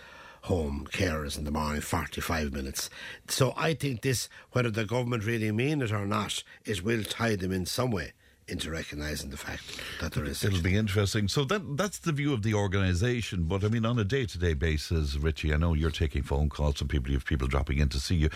home 0.41 0.87
carers 0.91 1.37
in 1.37 1.43
the 1.43 1.51
morning, 1.51 1.81
45 1.81 2.53
minutes. 2.53 2.89
So 3.27 3.53
I 3.55 3.73
think 3.73 4.01
this, 4.01 4.27
whether 4.51 4.71
the 4.71 4.85
government 4.85 5.23
really 5.23 5.51
mean 5.51 5.81
it 5.81 5.91
or 5.91 6.05
not, 6.05 6.43
it 6.65 6.83
will 6.83 7.03
tie 7.03 7.35
them 7.35 7.51
in 7.51 7.65
some 7.65 7.91
way 7.91 8.13
into 8.47 8.69
recognising 8.69 9.29
the 9.29 9.37
fact 9.37 9.79
that 10.01 10.11
there 10.11 10.25
is. 10.25 10.43
It'll 10.43 10.61
be 10.61 10.75
interesting. 10.75 11.27
So 11.27 11.45
that 11.45 11.77
that's 11.77 11.99
the 11.99 12.11
view 12.11 12.33
of 12.33 12.43
the 12.43 12.53
organisation. 12.53 13.43
But 13.45 13.63
I 13.63 13.69
mean, 13.69 13.85
on 13.85 13.97
a 13.97 14.03
day-to-day 14.03 14.55
basis, 14.55 15.15
Richie, 15.15 15.53
I 15.53 15.57
know 15.57 15.73
you're 15.73 15.91
taking 15.91 16.23
phone 16.23 16.49
calls 16.49 16.77
from 16.77 16.89
people. 16.89 17.11
You 17.11 17.17
have 17.17 17.25
people 17.25 17.47
dropping 17.47 17.77
in 17.77 17.89
to 17.89 17.99
see 17.99 18.15
you. 18.15 18.29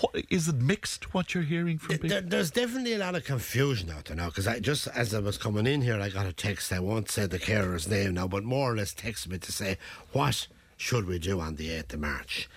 What, 0.00 0.24
is 0.30 0.48
it 0.48 0.56
mixed 0.56 1.12
what 1.12 1.34
you're 1.34 1.42
hearing 1.42 1.78
from 1.78 1.96
people? 1.96 2.08
There, 2.08 2.20
there's 2.20 2.50
definitely 2.50 2.94
a 2.94 2.98
lot 2.98 3.16
of 3.16 3.24
confusion 3.24 3.90
out 3.90 4.06
there 4.06 4.16
now 4.16 4.26
because 4.26 4.46
I 4.46 4.60
just 4.60 4.86
as 4.88 5.12
I 5.12 5.18
was 5.18 5.36
coming 5.36 5.66
in 5.66 5.82
here, 5.82 6.00
I 6.00 6.08
got 6.08 6.26
a 6.26 6.32
text. 6.32 6.72
I 6.72 6.78
won't 6.78 7.10
say 7.10 7.26
the 7.26 7.38
carer's 7.38 7.88
name 7.88 8.14
now, 8.14 8.28
but 8.28 8.44
more 8.44 8.72
or 8.72 8.76
less 8.76 8.94
texted 8.94 9.28
me 9.28 9.38
to 9.38 9.52
say 9.52 9.78
what 10.12 10.46
should 10.78 11.06
we 11.06 11.18
do 11.18 11.40
on 11.40 11.56
the 11.56 11.68
8th 11.68 11.94
of 11.94 12.00
March 12.00 12.48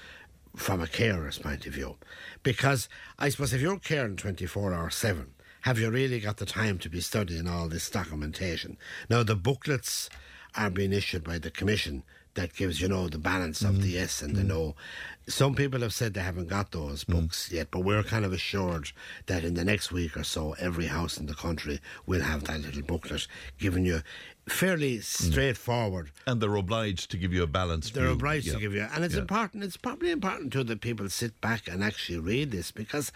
from 0.56 0.80
a 0.80 0.88
carer's 0.88 1.40
point 1.40 1.66
of 1.66 1.74
view, 1.74 1.98
because 2.44 2.88
I 3.20 3.30
suppose 3.30 3.52
if 3.52 3.62
you're 3.62 3.80
caring 3.80 4.16
24 4.16 4.74
hours 4.74 4.96
seven, 4.96 5.34
have 5.62 5.80
you 5.80 5.90
really 5.90 6.20
got 6.20 6.38
the 6.38 6.46
time 6.46 6.78
to 6.80 6.90
be 6.90 7.02
studying 7.02 7.48
all 7.48 7.68
this 7.68 7.90
documentation? 7.90 8.78
Now 9.10 9.24
the 9.24 9.36
booklets 9.36 10.10
are 10.56 10.70
being 10.70 10.94
issued 10.94 11.24
by 11.24 11.40
the 11.40 11.52
commission 11.52 12.04
that 12.34 12.54
gives 12.54 12.80
you 12.80 12.88
know 12.88 13.10
the 13.10 13.18
balance 13.18 13.62
of 13.62 13.82
the 13.82 13.90
mm. 13.90 13.96
yes 13.96 14.22
and 14.22 14.36
the 14.36 14.44
no. 14.44 14.60
Mm. 14.60 14.74
Some 15.28 15.54
people 15.54 15.82
have 15.82 15.94
said 15.94 16.14
they 16.14 16.22
haven't 16.22 16.48
got 16.48 16.72
those 16.72 17.04
mm. 17.04 17.14
books 17.14 17.52
yet, 17.52 17.68
but 17.72 17.82
we're 17.82 18.04
kind 18.04 18.24
of 18.24 18.32
assured 18.32 18.92
that 19.26 19.44
in 19.44 19.54
the 19.56 19.66
next 19.66 19.92
week 19.92 20.16
or 20.16 20.24
so, 20.24 20.56
every 20.60 20.86
house 20.86 21.18
in 21.18 21.26
the 21.26 21.34
country 21.34 21.80
will 22.06 22.22
have 22.22 22.46
that 22.46 22.62
little 22.62 22.84
booklet 22.84 23.28
giving 23.60 23.86
you 23.86 24.02
fairly 24.50 24.98
mm. 24.98 25.04
straightforward. 25.04 26.12
And 26.26 26.42
they're 26.42 26.56
obliged 26.56 27.12
to 27.12 27.18
give 27.18 27.34
you 27.34 27.44
a 27.44 27.48
balanced 27.48 27.94
They're 27.94 28.06
view. 28.06 28.14
obliged 28.14 28.48
Yeah. 28.48 28.54
to 28.54 28.60
give 28.60 28.74
you, 28.74 28.88
and 28.94 29.04
it's 29.04 29.16
Yeah. 29.16 29.22
important. 29.22 29.64
It's 29.64 29.78
probably 29.78 30.12
important 30.12 30.52
too 30.54 30.64
that 30.64 30.82
people 30.82 31.10
sit 31.10 31.40
back 31.42 31.68
and 31.68 31.84
actually 31.84 32.20
read 32.20 32.52
this 32.52 32.72
because 32.72 33.12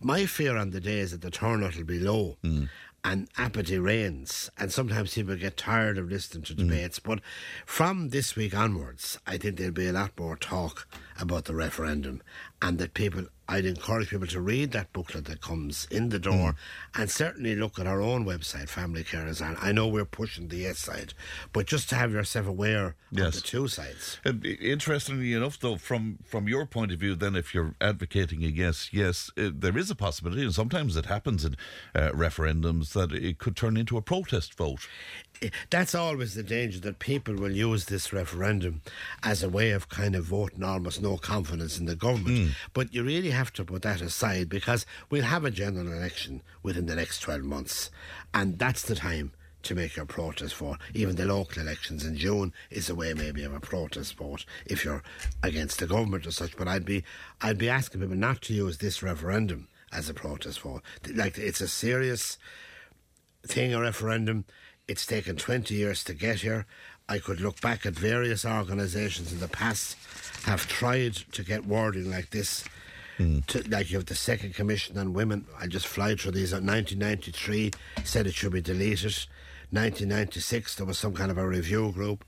my 0.00 0.26
fear 0.26 0.56
on 0.56 0.70
the 0.70 0.80
day 0.80 1.00
is 1.00 1.10
that 1.12 1.20
the 1.20 1.30
turnout 1.30 1.76
will 1.76 1.84
be 1.84 1.98
low. 1.98 2.38
Mm. 2.44 2.68
And 3.02 3.28
apathy 3.38 3.78
reigns, 3.78 4.50
and 4.58 4.70
sometimes 4.70 5.14
people 5.14 5.34
get 5.34 5.56
tired 5.56 5.96
of 5.96 6.10
listening 6.10 6.44
to 6.44 6.54
mm. 6.54 6.58
debates. 6.58 6.98
But 6.98 7.20
from 7.64 8.10
this 8.10 8.36
week 8.36 8.54
onwards, 8.54 9.18
I 9.26 9.38
think 9.38 9.56
there'll 9.56 9.72
be 9.72 9.86
a 9.88 9.92
lot 9.92 10.12
more 10.18 10.36
talk 10.36 10.86
about 11.20 11.44
the 11.44 11.54
referendum, 11.54 12.22
and 12.62 12.78
that 12.78 12.94
people, 12.94 13.24
I'd 13.48 13.64
encourage 13.66 14.10
people 14.10 14.26
to 14.28 14.40
read 14.40 14.72
that 14.72 14.92
booklet 14.92 15.24
that 15.26 15.40
comes 15.40 15.86
in 15.90 16.08
the 16.08 16.18
door, 16.18 16.54
and 16.94 17.10
certainly 17.10 17.54
look 17.56 17.78
at 17.78 17.86
our 17.86 18.00
own 18.00 18.24
website, 18.24 18.68
Family 18.68 19.04
Carers. 19.04 19.44
And 19.46 19.56
I 19.60 19.72
know 19.72 19.86
we're 19.88 20.04
pushing 20.04 20.48
the 20.48 20.56
yes 20.58 20.78
side, 20.78 21.14
but 21.52 21.66
just 21.66 21.88
to 21.90 21.94
have 21.96 22.12
yourself 22.12 22.46
aware 22.46 22.96
Yes. 23.12 23.28
of 23.36 23.42
the 23.42 23.48
two 23.48 23.68
sides. 23.68 24.18
Uh, 24.24 24.32
Interestingly 24.60 25.32
enough, 25.32 25.58
though, 25.58 25.76
from 25.76 26.18
from 26.24 26.46
your 26.48 26.64
point 26.64 26.92
of 26.92 27.00
view, 27.00 27.14
then 27.16 27.34
if 27.34 27.52
you're 27.54 27.74
advocating 27.80 28.44
a 28.44 28.46
yes, 28.48 28.90
yes, 28.92 29.30
uh, 29.36 29.50
there 29.52 29.76
is 29.76 29.90
a 29.90 29.94
possibility, 29.96 30.42
and 30.42 30.54
sometimes 30.54 30.96
it 30.96 31.06
happens 31.06 31.44
in 31.44 31.56
uh, 31.94 32.10
referendums 32.10 32.92
that 32.92 33.12
it 33.12 33.38
could 33.38 33.56
turn 33.56 33.76
into 33.76 33.96
a 33.96 34.02
protest 34.02 34.54
vote. 34.54 34.86
That's 35.70 35.94
always 35.94 36.34
the 36.34 36.42
danger 36.42 36.80
that 36.80 36.98
people 36.98 37.34
will 37.34 37.52
use 37.52 37.86
this 37.86 38.12
referendum 38.12 38.82
as 39.22 39.42
a 39.42 39.48
way 39.48 39.70
of 39.70 39.88
kind 39.88 40.14
of 40.14 40.24
voting 40.24 40.62
almost 40.62 41.00
no 41.00 41.16
confidence 41.16 41.78
in 41.78 41.86
the 41.86 41.96
government. 41.96 42.38
Hmm. 42.38 42.52
But 42.72 42.94
you 42.94 43.02
really 43.02 43.30
have 43.30 43.52
to 43.54 43.64
put 43.64 43.82
that 43.82 44.00
aside 44.00 44.48
because 44.48 44.86
we'll 45.08 45.24
have 45.24 45.44
a 45.44 45.50
general 45.50 45.92
election 45.92 46.42
within 46.62 46.86
the 46.86 46.96
next 46.96 47.20
12 47.20 47.42
months, 47.42 47.90
and 48.34 48.58
that's 48.58 48.82
the 48.82 48.94
time 48.94 49.32
to 49.62 49.74
make 49.74 49.96
your 49.96 50.06
protest 50.06 50.54
vote. 50.56 50.78
Even 50.94 51.16
the 51.16 51.26
local 51.26 51.62
elections 51.62 52.04
in 52.04 52.16
June 52.16 52.52
is 52.70 52.88
a 52.88 52.94
way 52.94 53.12
maybe 53.14 53.44
of 53.44 53.54
a 53.54 53.60
protest 53.60 54.14
vote 54.14 54.44
if 54.66 54.84
you're 54.84 55.02
against 55.42 55.78
the 55.78 55.86
government 55.86 56.26
or 56.26 56.30
such. 56.30 56.56
But 56.56 56.68
I'd 56.68 56.84
be 56.84 57.04
I'd 57.40 57.58
be 57.58 57.68
asking 57.68 58.00
people 58.00 58.16
not 58.16 58.42
to 58.42 58.54
use 58.54 58.78
this 58.78 59.02
referendum 59.02 59.68
as 59.92 60.08
a 60.08 60.14
protest 60.14 60.60
vote. 60.60 60.82
Like 61.14 61.38
it's 61.38 61.60
a 61.60 61.68
serious 61.68 62.38
thing, 63.46 63.74
a 63.74 63.80
referendum. 63.80 64.44
It's 64.90 65.06
taken 65.06 65.36
20 65.36 65.72
years 65.72 66.02
to 66.02 66.14
get 66.14 66.40
here. 66.40 66.66
I 67.08 67.18
could 67.18 67.40
look 67.40 67.60
back 67.60 67.86
at 67.86 67.92
various 67.92 68.44
organisations 68.44 69.32
in 69.32 69.38
the 69.38 69.46
past 69.46 69.96
have 70.46 70.66
tried 70.66 71.14
to 71.14 71.44
get 71.44 71.64
wording 71.64 72.10
like 72.10 72.30
this. 72.30 72.64
Hmm. 73.16 73.38
To, 73.46 73.62
like 73.68 73.92
you 73.92 73.98
have 73.98 74.06
the 74.06 74.16
Second 74.16 74.56
Commission 74.56 74.98
on 74.98 75.12
Women. 75.12 75.46
I 75.56 75.68
just 75.68 75.86
fly 75.86 76.16
through 76.16 76.32
these. 76.32 76.50
1993 76.52 77.70
said 78.02 78.26
it 78.26 78.34
should 78.34 78.52
be 78.52 78.60
deleted. 78.60 79.14
1996 79.70 80.74
there 80.74 80.86
was 80.86 80.98
some 80.98 81.14
kind 81.14 81.30
of 81.30 81.38
a 81.38 81.46
review 81.46 81.92
group. 81.92 82.24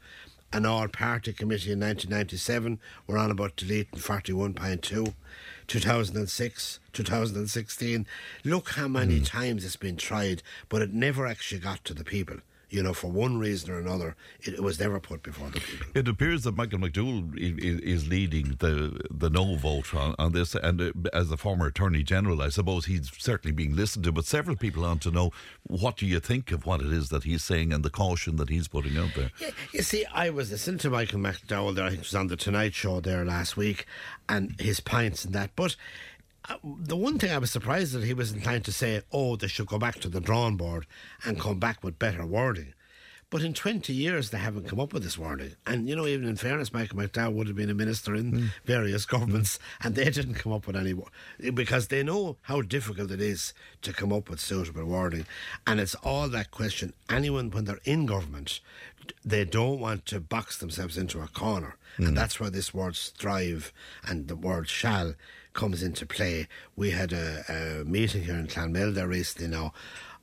An 0.52 0.64
all-party 0.64 1.32
committee 1.32 1.72
in 1.72 1.80
1997 1.80 2.78
were 3.08 3.18
on 3.18 3.32
about 3.32 3.56
deleting 3.56 3.98
41.2. 3.98 5.14
2006, 5.66 6.78
2016. 6.92 8.06
Look 8.44 8.68
how 8.68 8.86
many 8.86 9.18
hmm. 9.18 9.24
times 9.24 9.64
it's 9.64 9.74
been 9.74 9.96
tried, 9.96 10.44
but 10.68 10.80
it 10.80 10.92
never 10.92 11.26
actually 11.26 11.60
got 11.60 11.84
to 11.86 11.94
the 11.94 12.04
people. 12.04 12.36
You 12.72 12.82
know, 12.82 12.94
for 12.94 13.08
one 13.10 13.38
reason 13.38 13.70
or 13.70 13.78
another, 13.78 14.16
it, 14.40 14.54
it 14.54 14.62
was 14.62 14.80
never 14.80 14.98
put 14.98 15.22
before 15.22 15.50
the 15.50 15.60
people. 15.60 15.86
It 15.94 16.08
appears 16.08 16.42
that 16.44 16.56
Michael 16.56 16.78
McDowell 16.78 17.34
i- 17.36 17.66
i- 17.68 17.80
is 17.82 18.08
leading 18.08 18.56
the 18.60 18.98
the 19.10 19.28
no 19.28 19.56
vote 19.56 19.94
on, 19.94 20.14
on 20.18 20.32
this, 20.32 20.54
and 20.54 20.80
uh, 20.80 20.92
as 21.12 21.30
a 21.30 21.36
former 21.36 21.66
Attorney 21.66 22.02
General, 22.02 22.40
I 22.40 22.48
suppose 22.48 22.86
he's 22.86 23.10
certainly 23.18 23.52
being 23.54 23.76
listened 23.76 24.04
to. 24.06 24.12
But 24.12 24.24
several 24.24 24.56
people 24.56 24.82
want 24.84 25.02
to 25.02 25.10
know 25.10 25.32
what 25.66 25.98
do 25.98 26.06
you 26.06 26.18
think 26.18 26.50
of 26.50 26.64
what 26.64 26.80
it 26.80 26.90
is 26.92 27.10
that 27.10 27.24
he's 27.24 27.44
saying 27.44 27.74
and 27.74 27.84
the 27.84 27.90
caution 27.90 28.36
that 28.36 28.48
he's 28.48 28.68
putting 28.68 28.96
out 28.96 29.10
there. 29.14 29.30
Yeah, 29.38 29.50
You 29.74 29.82
see, 29.82 30.06
I 30.06 30.30
was 30.30 30.50
listening 30.50 30.78
to 30.78 30.90
Michael 30.90 31.18
McDowell 31.20 31.74
there, 31.74 31.84
I 31.84 31.88
think 31.90 32.00
it 32.00 32.06
was 32.06 32.14
on 32.14 32.28
the 32.28 32.36
Tonight 32.36 32.72
Show 32.74 33.00
there 33.00 33.24
last 33.24 33.54
week, 33.56 33.84
and 34.30 34.58
his 34.58 34.80
pints 34.80 35.26
and 35.26 35.34
that. 35.34 35.50
But 35.56 35.76
the 36.64 36.96
one 36.96 37.18
thing 37.18 37.30
I 37.30 37.38
was 37.38 37.50
surprised 37.50 37.92
that 37.94 38.04
he 38.04 38.14
was 38.14 38.32
inclined 38.32 38.64
to 38.64 38.72
say, 38.72 39.02
oh, 39.12 39.36
they 39.36 39.46
should 39.46 39.66
go 39.66 39.78
back 39.78 40.00
to 40.00 40.08
the 40.08 40.20
drawing 40.20 40.56
board 40.56 40.86
and 41.24 41.40
come 41.40 41.58
back 41.58 41.82
with 41.82 41.98
better 41.98 42.26
wording. 42.26 42.74
But 43.32 43.40
in 43.40 43.54
20 43.54 43.94
years, 43.94 44.28
they 44.28 44.36
haven't 44.36 44.68
come 44.68 44.78
up 44.78 44.92
with 44.92 45.04
this 45.04 45.16
wording. 45.16 45.52
And, 45.66 45.88
you 45.88 45.96
know, 45.96 46.06
even 46.06 46.28
in 46.28 46.36
fairness, 46.36 46.70
Michael 46.70 46.98
McDowell 46.98 47.32
would 47.32 47.46
have 47.46 47.56
been 47.56 47.70
a 47.70 47.74
minister 47.74 48.14
in 48.14 48.30
hmm. 48.30 48.46
various 48.66 49.06
governments, 49.14 49.58
and 49.82 49.94
they 49.94 50.10
didn't 50.10 50.34
come 50.34 50.52
up 50.52 50.66
with 50.66 50.76
any 50.76 50.94
because 51.54 51.88
they 51.88 52.02
know 52.02 52.36
how 52.42 52.60
difficult 52.60 53.10
it 53.10 53.22
is 53.22 53.54
to 53.80 53.94
come 53.94 54.12
up 54.12 54.28
with 54.28 54.38
suitable 54.38 54.84
wording. 54.84 55.24
And 55.66 55.80
it's 55.80 55.94
all 55.94 56.28
that 56.28 56.50
question. 56.50 56.92
Anyone, 57.08 57.50
when 57.50 57.64
they're 57.64 57.80
in 57.84 58.04
government, 58.04 58.60
they 59.24 59.46
don't 59.46 59.80
want 59.80 60.04
to 60.06 60.20
box 60.20 60.58
themselves 60.58 60.98
into 60.98 61.22
a 61.22 61.28
corner. 61.28 61.76
And 61.96 62.08
hmm. 62.08 62.14
that's 62.14 62.38
where 62.38 62.50
this 62.50 62.74
word 62.74 62.96
strive 62.96 63.72
and 64.06 64.28
the 64.28 64.36
word 64.36 64.68
shall 64.68 65.14
comes 65.52 65.82
into 65.82 66.06
play. 66.06 66.48
We 66.76 66.90
had 66.90 67.12
a, 67.12 67.44
a 67.48 67.84
meeting 67.84 68.24
here 68.24 68.36
in 68.36 68.46
Clonmel 68.46 68.92
there 68.94 69.08
recently 69.08 69.48
now 69.48 69.72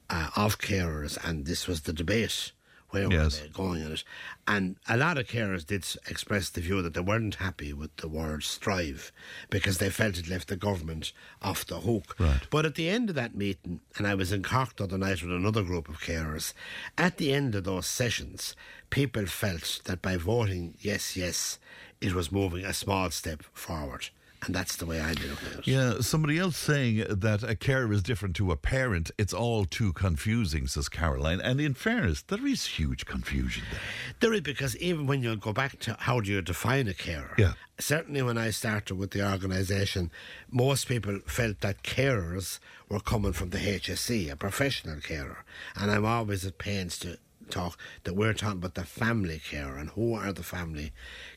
uh, 0.09 0.29
of 0.35 0.59
carers, 0.59 1.17
and 1.23 1.45
this 1.45 1.67
was 1.67 1.81
the 1.81 1.93
debate. 1.93 2.51
Where 2.91 3.07
Yes. 3.11 3.39
were 3.39 3.45
they 3.45 3.53
going 3.53 3.81
in 3.83 3.91
it? 3.91 4.03
And 4.47 4.75
a 4.87 4.97
lot 4.97 5.19
of 5.19 5.27
carers 5.27 5.63
did 5.63 5.85
express 6.09 6.49
the 6.49 6.59
view 6.59 6.81
that 6.81 6.95
they 6.95 6.99
weren't 7.01 7.35
happy 7.35 7.71
with 7.71 7.95
the 7.97 8.07
word 8.07 8.41
strive 8.43 9.11
because 9.51 9.77
they 9.77 9.91
felt 9.91 10.17
it 10.17 10.27
left 10.27 10.47
the 10.47 10.55
government 10.55 11.13
off 11.39 11.67
the 11.67 11.81
hook. 11.81 12.15
Right. 12.17 12.41
But 12.49 12.65
at 12.65 12.73
the 12.73 12.89
end 12.89 13.09
of 13.09 13.15
that 13.15 13.35
meeting, 13.35 13.81
and 13.97 14.07
I 14.07 14.15
was 14.15 14.31
in 14.31 14.41
Cork 14.41 14.75
the 14.77 14.85
other 14.85 14.97
night 14.97 15.21
with 15.21 15.31
another 15.31 15.61
group 15.61 15.87
of 15.87 15.99
carers, 15.99 16.53
at 16.97 17.17
the 17.17 17.31
end 17.31 17.53
of 17.53 17.63
those 17.65 17.85
sessions, 17.85 18.55
people 18.89 19.27
felt 19.27 19.81
that 19.85 20.01
by 20.01 20.17
voting 20.17 20.73
yes, 20.79 21.15
yes, 21.15 21.59
it 22.01 22.13
was 22.13 22.31
moving 22.31 22.65
a 22.65 22.73
small 22.73 23.11
step 23.11 23.43
forward. 23.53 24.09
And 24.45 24.55
that's 24.55 24.77
the 24.77 24.85
way 24.85 25.01
I 25.01 25.13
do 25.13 25.31
it. 25.31 25.67
Yeah, 25.67 25.99
somebody 25.99 26.39
else 26.39 26.55
saying 26.55 27.03
that 27.09 27.43
a 27.43 27.55
carer 27.55 27.91
is 27.91 28.01
different 28.01 28.37
to 28.37 28.51
a 28.51 28.55
parent. 28.55 29.11
It's 29.17 29.33
all 29.33 29.65
too 29.65 29.91
confusing, 29.91 30.65
says 30.67 30.87
Caroline. 30.87 31.41
And 31.41 31.59
in 31.59 31.73
fairness, 31.73 32.21
there 32.21 32.45
is 32.47 32.65
huge 32.65 33.05
confusion 33.05 33.63
there. 33.69 33.81
There 34.21 34.33
is 34.33 34.41
because 34.41 34.77
even 34.77 35.07
when 35.07 35.23
you 35.23 35.35
go 35.35 35.51
back 35.51 35.79
to 35.79 35.97
how 35.99 36.21
do 36.21 36.31
you 36.31 36.41
define 36.41 36.87
a 36.87 36.93
carer? 36.93 37.35
Yeah. 37.37 37.53
Certainly, 37.79 38.21
when 38.23 38.37
I 38.37 38.49
started 38.49 38.95
with 38.95 39.11
the 39.11 39.29
organisation, 39.29 40.11
most 40.49 40.87
people 40.87 41.19
felt 41.25 41.61
that 41.61 41.83
carers 41.83 42.59
were 42.89 42.99
coming 42.99 43.33
from 43.33 43.51
the 43.51 43.57
HSE, 43.57 44.31
a 44.31 44.35
professional 44.35 44.99
carer, 44.99 45.45
and 45.75 45.89
I'm 45.91 46.05
always 46.05 46.45
at 46.45 46.57
pains 46.57 46.97
to 46.99 47.17
talk 47.49 47.77
that 48.03 48.15
we're 48.15 48.33
talking 48.33 48.59
about 48.59 48.75
the 48.75 48.83
family 48.83 49.39
carer 49.39 49.77
and 49.77 49.89
who 49.91 50.13
are 50.13 50.31
the 50.31 50.43
family 50.43 50.91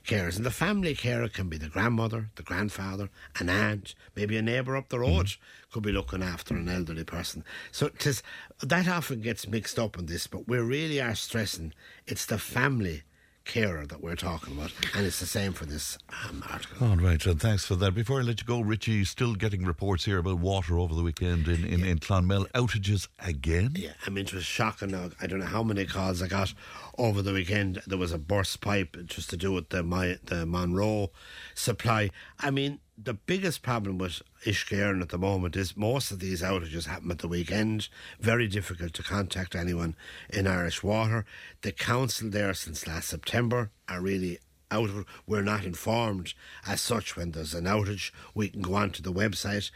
carers. 0.06 0.36
And 0.36 0.46
the 0.46 0.50
family 0.50 0.94
carer 0.94 1.28
can 1.28 1.48
be 1.48 1.58
the 1.58 1.68
grandmother, 1.68 2.30
the 2.36 2.42
grandfather, 2.42 3.10
an 3.38 3.48
aunt, 3.48 3.94
maybe 4.14 4.36
a 4.36 4.42
neighbour 4.42 4.76
up 4.76 4.88
the 4.88 4.98
mm. 4.98 5.08
road 5.08 5.30
could 5.72 5.82
be 5.82 5.92
looking 5.92 6.22
after 6.22 6.54
an 6.54 6.68
elderly 6.68 7.04
person. 7.04 7.44
So 7.70 7.86
it 7.86 8.06
is, 8.06 8.22
that 8.60 8.86
often 8.86 9.20
gets 9.20 9.48
mixed 9.48 9.78
up 9.78 9.98
in 9.98 10.06
this, 10.06 10.26
but 10.26 10.46
we 10.46 10.58
really 10.58 11.00
are 11.00 11.14
stressing 11.14 11.72
it's 12.06 12.26
the 12.26 12.38
family 12.38 13.02
carer 13.44 13.86
that 13.86 14.02
we're 14.02 14.16
talking 14.16 14.56
about, 14.56 14.72
and 14.94 15.06
it's 15.06 15.20
the 15.20 15.26
same 15.26 15.52
for 15.52 15.66
this 15.66 15.98
um, 16.28 16.44
article. 16.50 16.88
All 16.88 16.96
right, 16.96 17.24
and 17.26 17.40
thanks 17.40 17.64
for 17.64 17.76
that. 17.76 17.92
Before 17.92 18.20
I 18.20 18.22
let 18.22 18.40
you 18.40 18.46
go, 18.46 18.60
Richie, 18.60 19.04
still 19.04 19.34
getting 19.34 19.64
reports 19.64 20.04
here 20.04 20.18
about 20.18 20.38
water 20.38 20.78
over 20.78 20.94
the 20.94 21.02
weekend 21.02 21.48
in, 21.48 21.64
in, 21.64 21.84
in 21.84 21.98
Clonmel. 21.98 22.46
Outages 22.54 23.08
again? 23.18 23.72
Yeah, 23.76 23.92
I 24.06 24.10
mean, 24.10 24.24
it 24.24 24.32
was 24.32 24.44
shocking. 24.44 24.90
Now, 24.90 25.10
I 25.20 25.26
don't 25.26 25.40
know 25.40 25.46
how 25.46 25.62
many 25.62 25.84
calls 25.84 26.22
I 26.22 26.28
got 26.28 26.54
over 26.98 27.22
the 27.22 27.32
weekend. 27.32 27.82
There 27.86 27.98
was 27.98 28.12
a 28.12 28.18
burst 28.18 28.60
pipe 28.60 28.96
just 29.06 29.30
to 29.30 29.36
do 29.36 29.52
with 29.52 29.70
the 29.70 29.82
my 29.82 30.18
the 30.24 30.46
Monroe 30.46 31.10
supply. 31.54 32.10
I 32.40 32.50
mean, 32.50 32.80
the 33.04 33.14
biggest 33.14 33.62
problem 33.62 33.98
with 33.98 34.22
Uisce 34.46 34.76
Éireann 34.76 35.02
at 35.02 35.08
the 35.08 35.18
moment 35.18 35.56
is 35.56 35.76
most 35.76 36.10
of 36.10 36.18
these 36.20 36.42
outages 36.42 36.86
happen 36.86 37.10
at 37.10 37.18
the 37.18 37.28
weekend. 37.28 37.88
Very 38.20 38.46
difficult 38.48 38.92
to 38.94 39.02
contact 39.02 39.54
anyone 39.54 39.96
in 40.30 40.46
Irish 40.46 40.82
Water. 40.82 41.24
The 41.62 41.72
council 41.72 42.30
there 42.30 42.54
since 42.54 42.86
last 42.86 43.08
September 43.08 43.70
are 43.88 44.00
really 44.00 44.38
out 44.70 44.88
of. 44.88 45.04
We're 45.26 45.42
not 45.42 45.64
informed 45.64 46.32
as 46.66 46.80
such 46.80 47.16
when 47.16 47.32
there's 47.32 47.54
an 47.54 47.64
outage. 47.64 48.10
We 48.34 48.48
can 48.48 48.62
go 48.62 48.74
onto 48.74 49.02
the 49.02 49.12
website. 49.12 49.70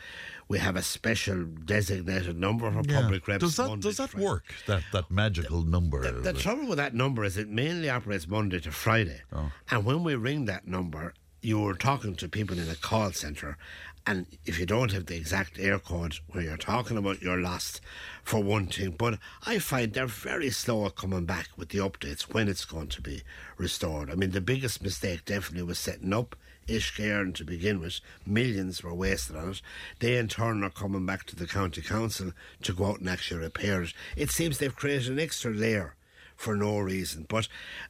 We 0.49 0.59
have 0.59 0.77
a 0.77 0.83
special 0.83 1.45
designated 1.45 2.39
number 2.39 2.71
for 2.71 2.83
Yeah. 2.89 3.03
public 3.03 3.29
reps. 3.29 3.43
Does 3.43 3.57
that 3.57 3.69
Monday 3.69 3.83
does 3.89 3.97
that 3.99 4.11
Friday. 4.11 4.25
work? 4.27 4.55
That 4.67 4.85
that 4.93 5.11
magical 5.11 5.63
number. 5.63 6.11
The 6.23 6.33
trouble 6.33 6.67
with 6.69 6.79
that 6.79 6.95
number 6.95 7.25
is 7.25 7.37
it 7.37 7.49
mainly 7.49 7.91
operates 7.91 8.27
Monday 8.27 8.61
to 8.61 8.71
Friday. 8.73 9.21
Oh. 9.33 9.53
And 9.71 9.85
when 9.85 10.03
we 10.03 10.15
ring 10.15 10.47
that 10.47 10.67
number, 10.67 11.13
you're 11.47 11.75
talking 11.75 12.17
to 12.17 12.29
people 12.29 12.59
in 12.59 12.69
a 12.69 12.75
call 12.75 13.13
centre. 13.13 13.57
And 14.05 14.27
if 14.47 14.59
you 14.59 14.67
don't 14.67 14.91
have 14.91 15.07
the 15.07 15.15
exact 15.15 15.59
Eircode 15.59 16.19
where 16.31 16.43
you're 16.43 16.57
talking 16.57 16.97
about, 16.97 17.23
you're 17.23 17.41
lost 17.41 17.81
for 18.25 18.43
one 18.43 18.67
thing. 18.67 18.97
But 18.99 19.21
I 19.47 19.61
find 19.61 19.93
they're 19.93 20.09
very 20.09 20.51
slow 20.51 20.87
at 20.87 20.97
coming 20.97 21.25
back 21.25 21.51
with 21.57 21.69
the 21.69 21.79
updates 21.79 22.23
when 22.23 22.49
it's 22.49 22.65
going 22.65 22.89
to 22.89 23.01
be 23.01 23.23
restored. 23.59 24.11
I 24.11 24.17
mean, 24.17 24.33
the 24.33 24.41
biggest 24.41 24.83
mistake 24.83 25.25
definitely 25.25 25.63
was 25.63 25.79
setting 25.79 26.13
up 26.13 26.35
Uisce 26.67 27.01
Éireann 27.01 27.33
to 27.37 27.45
begin 27.45 27.79
with. 27.79 28.01
Millions 28.27 28.83
were 28.83 28.93
wasted 28.93 29.37
on 29.37 29.51
it. 29.51 29.63
They 30.01 30.17
in 30.17 30.27
turn 30.27 30.65
are 30.65 30.71
coming 30.71 31.07
back 31.07 31.27
to 31.27 31.37
the 31.37 31.47
county 31.47 31.81
council 31.81 32.33
to 32.63 32.73
go 32.73 32.87
out 32.87 32.99
and 32.99 33.09
actually 33.09 33.43
repair 33.43 33.83
it. 33.83 33.95
It 34.17 34.33
seems 34.33 34.59
they've 34.59 34.75
created 34.75 35.13
an 35.13 35.21
extra 35.21 35.53
layer 35.53 35.95
for 36.37 36.57
no 36.57 36.79
reason. 36.79 37.27
But 37.29 37.49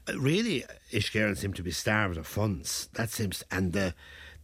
uh, 0.08 0.18
really, 0.18 0.64
Uisce 0.92 1.12
Éireann 1.12 1.36
seem 1.36 1.52
to 1.54 1.62
be 1.62 1.70
starved 1.72 2.16
of 2.16 2.26
funds. 2.26 2.88
That 2.94 3.10
seems, 3.10 3.42
and 3.50 3.72
the 3.72 3.94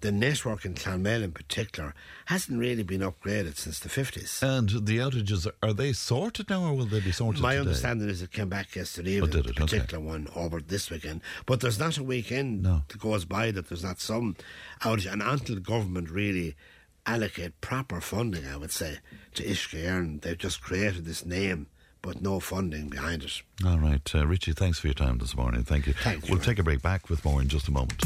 the 0.00 0.10
network 0.10 0.64
in 0.64 0.74
Clonmel 0.74 1.22
in 1.22 1.30
particular 1.30 1.94
hasn't 2.26 2.58
really 2.58 2.82
been 2.82 3.02
upgraded 3.02 3.56
since 3.56 3.78
the 3.78 3.88
fifties. 3.88 4.42
And 4.42 4.68
the 4.68 4.98
outages 4.98 5.46
are 5.62 5.72
they 5.72 5.92
sorted 5.92 6.50
now, 6.50 6.64
or 6.64 6.74
will 6.74 6.86
they 6.86 6.98
be 6.98 7.12
sorted? 7.12 7.40
My 7.40 7.50
today? 7.52 7.60
understanding 7.60 8.08
is 8.08 8.20
it 8.20 8.32
came 8.32 8.48
back 8.48 8.74
yesterday 8.74 9.20
Oh, 9.20 9.26
evening, 9.26 9.30
did 9.30 9.44
the 9.44 9.50
it? 9.50 9.60
Okay. 9.62 9.76
particular 9.78 10.02
one 10.04 10.26
over 10.34 10.60
this 10.60 10.90
weekend. 10.90 11.20
But 11.46 11.60
there's 11.60 11.78
not 11.78 11.98
a 11.98 12.02
weekend 12.02 12.64
that 12.64 12.98
goes 12.98 13.24
by 13.24 13.52
that 13.52 13.68
there's 13.68 13.84
not 13.84 14.00
some 14.00 14.34
outage. 14.80 15.06
And 15.12 15.22
until 15.22 15.54
the 15.54 15.60
government 15.60 16.10
really 16.10 16.56
allocate 17.06 17.60
proper 17.60 18.00
funding, 18.00 18.44
I 18.44 18.56
would 18.56 18.72
say, 18.72 18.98
to 19.34 19.44
Uisce 19.44 19.78
Éireann, 19.84 20.20
they've 20.22 20.36
just 20.36 20.60
created 20.62 21.04
this 21.04 21.24
name, 21.24 21.68
but 22.02 22.20
no 22.20 22.40
funding 22.40 22.88
behind 22.88 23.22
it. 23.22 23.42
All 23.64 23.78
right, 23.78 24.14
uh, 24.14 24.26
Richie. 24.26 24.52
Thanks 24.52 24.78
for 24.78 24.88
your 24.88 24.94
time 24.94 25.18
this 25.18 25.36
morning. 25.36 25.62
Thank 25.62 25.86
you. 25.86 25.94
we'll 26.28 26.38
take 26.38 26.58
a 26.58 26.62
break. 26.62 26.82
Back 26.82 27.08
with 27.08 27.24
more 27.24 27.40
in 27.40 27.48
just 27.48 27.68
a 27.68 27.72
moment. 27.72 28.02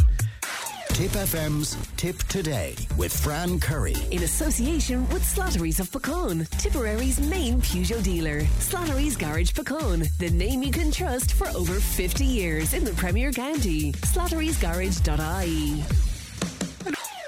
Tipp 0.91 1.11
FM's 1.11 1.77
Tipp 1.97 2.17
Today 2.25 2.75
with 2.97 3.15
Fran 3.15 3.61
Curry. 3.61 3.95
In 4.11 4.23
association 4.23 5.07
with 5.11 5.23
Slattery's 5.23 5.79
of 5.79 5.91
Puckane, 5.91 6.49
Tipperary's 6.59 7.21
main 7.21 7.61
Peugeot 7.61 8.03
dealer. 8.03 8.41
Slattery's 8.61 9.17
Garage 9.17 9.51
Puckane, 9.51 10.09
the 10.19 10.31
name 10.31 10.63
you 10.63 10.73
can 10.73 10.91
trust 10.91 11.35
for 11.35 11.49
over 11.49 11.75
50 11.75 12.25
years 12.25 12.73
in 12.73 12.85
the 12.85 12.93
Premier 12.93 13.31
County. 13.31 13.93
Slattery'sGarage.ie. 13.93 16.06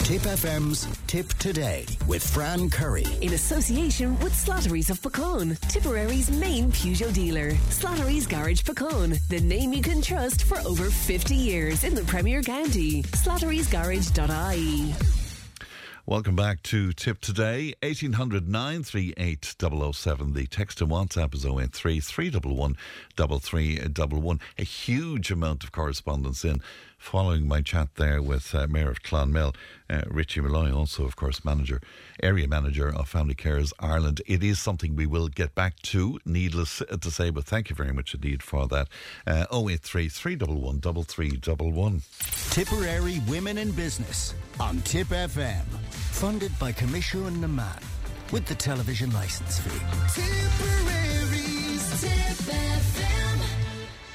Tipp 0.09 0.23
FM's 0.23 0.89
Tipp 1.07 1.29
Today 1.35 1.85
with 2.07 2.27
Fran 2.27 2.71
Curry. 2.71 3.05
In 3.21 3.35
association 3.35 4.19
with 4.21 4.33
Slattery's 4.33 4.89
of 4.89 5.03
Puckane, 5.03 5.61
Tipperary's 5.69 6.31
main 6.31 6.73
Peugeot 6.73 7.13
dealer. 7.13 7.51
Slattery's 7.69 8.27
Garage 8.27 8.63
Puckane, 8.63 9.19
the 9.29 9.41
name 9.41 9.75
you 9.75 9.83
can 9.83 10.01
trust 10.01 10.45
for 10.45 10.61
over 10.61 10.89
50 10.89 11.35
years 11.35 11.85
in 11.85 11.95
the 11.95 12.05
Premier 12.05 12.41
County. 12.43 13.03
Slattery'sGarage.ie. 13.03 14.95
Welcome 16.07 16.37
back 16.37 16.63
to 16.63 16.95
Tipp 16.95 17.21
Today. 17.21 17.75
1800 17.83 18.49
938 18.49 19.57
007. 19.61 20.33
The 20.33 20.47
text 20.47 20.81
and 20.81 20.91
WhatsApp 20.91 21.35
is 21.35 21.45
083 21.45 22.01
311 22.01 22.79
3311. 23.15 24.41
A 24.57 24.65
huge 24.65 25.31
amount 25.31 25.65
of 25.65 25.73
correspondence 25.73 26.47
in 26.47 26.63
following 26.99 27.47
my 27.49 27.63
chat 27.63 27.89
there 27.95 28.21
with 28.21 28.55
uh, 28.55 28.67
Mayor 28.67 28.91
of 28.91 29.03
Clonmel, 29.03 29.55
uh, 29.89 30.03
Richie 30.09 30.41
Molloy, 30.41 30.73
also, 30.73 31.05
of 31.05 31.17
course, 31.17 31.45
manager, 31.45 31.81
area 32.23 32.47
manager 32.47 32.93
of 32.95 33.09
Family 33.09 33.35
Carers 33.35 33.73
Ireland. 33.79 34.21
It 34.27 34.43
is 34.43 34.59
something 34.59 34.97
we 34.97 35.07
will 35.07 35.29
get 35.29 35.55
back 35.55 35.81
to, 35.83 36.19
needless 36.27 36.83
to 37.01 37.11
say, 37.11 37.31
but 37.31 37.45
thank 37.45 37.71
you 37.71 37.77
very 37.77 37.93
much 37.93 38.15
indeed 38.15 38.43
for 38.43 38.67
that. 38.69 38.89
Uh, 39.27 39.47
083 39.53 40.09
311 40.09 41.05
3311. 41.05 42.03
Tipperary 42.51 43.21
Women 43.29 43.59
in 43.59 43.71
Business 43.71 44.35
on 44.61 44.81
Tipp 44.83 45.09
FM. 45.09 45.65
Funded 46.11 46.57
by 46.59 46.73
Coimisiún 46.73 47.41
na 47.41 47.47
Meán 47.47 47.83
with 48.33 48.45
the 48.47 48.55
television 48.55 49.11
licence 49.13 49.61
fee. 49.61 49.79
Tipperary's 50.21 52.01
Tipp 52.01 52.53
FM. 52.53 53.18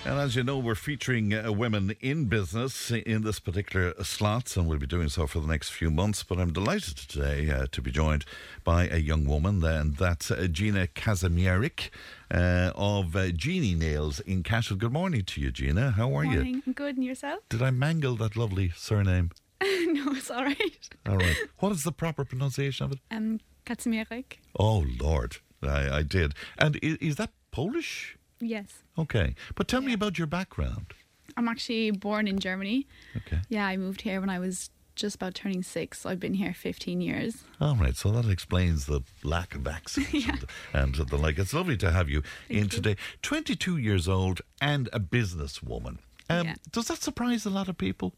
And 0.06 0.20
as 0.20 0.36
you 0.36 0.44
know, 0.44 0.58
we're 0.58 0.76
featuring 0.76 1.34
uh, 1.34 1.50
women 1.54 1.96
in 2.02 2.26
business 2.26 2.92
in 2.92 3.24
this 3.24 3.40
particular 3.40 3.94
slots, 4.04 4.58
and 4.58 4.68
we'll 4.68 4.78
be 4.78 4.86
doing 4.86 5.08
so 5.08 5.28
for 5.28 5.40
the 5.40 5.48
next 5.48 5.70
few 5.70 5.90
months. 5.90 6.24
But 6.24 6.40
I'm 6.40 6.52
delighted 6.52 6.98
today 6.98 7.50
uh, 7.50 7.68
to 7.72 7.82
be 7.82 7.90
joined 7.90 8.26
by 8.66 8.90
a 8.90 8.98
young 8.98 9.24
woman, 9.24 9.64
and 9.64 9.96
that's 9.96 10.30
uh, 10.30 10.48
Gina 10.52 10.88
Kazimierek 10.88 11.90
uh, 12.30 12.72
of 12.76 13.16
uh, 13.16 13.30
Genie 13.30 13.76
Nails 13.76 14.20
in 14.20 14.44
Cashel. 14.44 14.76
Good 14.76 14.92
morning 14.92 15.24
to 15.24 15.40
you, 15.40 15.52
Gina. 15.52 15.92
How 15.92 16.14
are 16.14 16.26
you? 16.26 16.36
Morning. 16.36 16.64
I'm 16.68 16.74
good. 16.74 16.98
And 16.98 17.06
yourself? 17.06 17.40
Did 17.48 17.62
I 17.62 17.72
mangle 17.72 18.18
that 18.18 18.36
lovely 18.36 18.74
surname? 18.76 19.32
no, 19.64 20.12
it's 20.12 20.30
all 20.30 20.44
right. 20.44 20.90
All 21.08 21.16
right. 21.16 21.38
what 21.60 21.72
is 21.72 21.86
the 21.86 21.94
proper 21.94 22.26
pronunciation 22.26 22.86
of 22.86 22.92
it? 22.92 23.00
Um, 23.10 23.40
Kacimierek. 23.66 24.34
Oh, 24.60 24.84
Lord. 25.00 25.38
I, 25.62 26.00
I 26.00 26.02
did. 26.02 26.34
And 26.58 26.78
is, 26.82 26.98
is 26.98 27.16
that 27.16 27.32
Polish? 27.52 28.18
Yes. 28.46 28.84
Okay. 28.98 29.36
But 29.56 29.68
tell 29.68 29.82
me 29.82 29.94
about 29.94 30.18
your 30.18 30.28
background. 30.28 30.94
I'm 31.38 31.48
actually 31.48 31.92
born 31.92 32.28
in 32.28 32.40
Germany. 32.40 32.86
Okay. 33.18 33.40
Yeah, 33.50 33.66
I 33.66 33.78
moved 33.78 34.02
here 34.02 34.20
when 34.20 34.30
I 34.30 34.40
was 34.40 34.70
just 34.96 35.16
about 35.16 35.34
turning 35.34 35.64
six. 35.64 36.02
So 36.02 36.10
I've 36.10 36.20
been 36.20 36.36
here 36.36 36.54
15 36.54 37.02
years. 37.02 37.44
All 37.60 37.76
right, 37.76 37.96
so 37.96 38.12
that 38.12 38.30
explains 38.30 38.86
the 38.86 39.02
lack 39.24 39.56
of 39.56 39.68
accent 39.68 40.14
and, 40.14 40.46
and 40.74 40.96
the 41.10 41.18
like. 41.18 41.40
It's 41.40 41.54
lovely 41.54 41.78
to 41.78 41.92
have 41.92 42.10
you 42.10 42.22
in 42.50 42.70
today. 42.70 42.96
22 43.24 43.78
years 43.78 44.08
old 44.08 44.42
and 44.62 44.90
a 44.94 45.00
businesswoman. 45.00 45.98
Um, 46.30 46.46
Yeah. 46.48 46.56
Does 46.72 46.88
that 46.90 47.02
surprise 47.02 47.46
a 47.46 47.50
lot 47.50 47.68
of 47.70 47.78
people? 47.78 48.14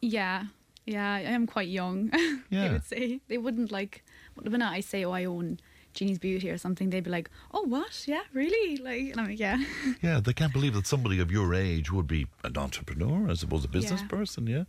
Yeah, 0.00 0.44
yeah, 0.86 1.12
I 1.14 1.20
am 1.20 1.46
quite 1.46 1.68
young. 1.68 2.10
Yeah. 2.50 2.64
I 2.64 2.72
would 2.72 2.84
say 2.84 3.20
they 3.28 3.36
wouldn't 3.38 3.70
like 3.70 4.04
when 4.34 4.62
I 4.62 4.80
say, 4.80 5.04
"Oh, 5.04 5.12
I 5.12 5.24
own 5.26 5.60
Genie's 5.98 6.18
Beauty" 6.18 6.48
or 6.50 6.58
something. 6.58 6.90
They'd 6.90 7.04
be 7.04 7.10
like, 7.10 7.28
"Oh, 7.52 7.62
what? 7.62 8.04
Yeah, 8.06 8.22
really?" 8.32 8.76
Like, 8.78 9.10
and 9.12 9.20
I'm 9.20 9.26
like, 9.28 9.38
"Yeah." 9.40 9.58
Yeah, 10.02 10.20
they 10.20 10.32
can't 10.32 10.52
believe 10.52 10.74
that 10.74 10.86
somebody 10.86 11.18
of 11.20 11.30
your 11.30 11.54
age 11.54 11.90
would 11.92 12.06
be 12.06 12.26
an 12.44 12.56
entrepreneur, 12.56 13.30
I 13.30 13.34
suppose, 13.34 13.64
a 13.64 13.68
business 13.68 14.00
Yeah. 14.02 14.06
person. 14.08 14.46
Yeah. 14.46 14.64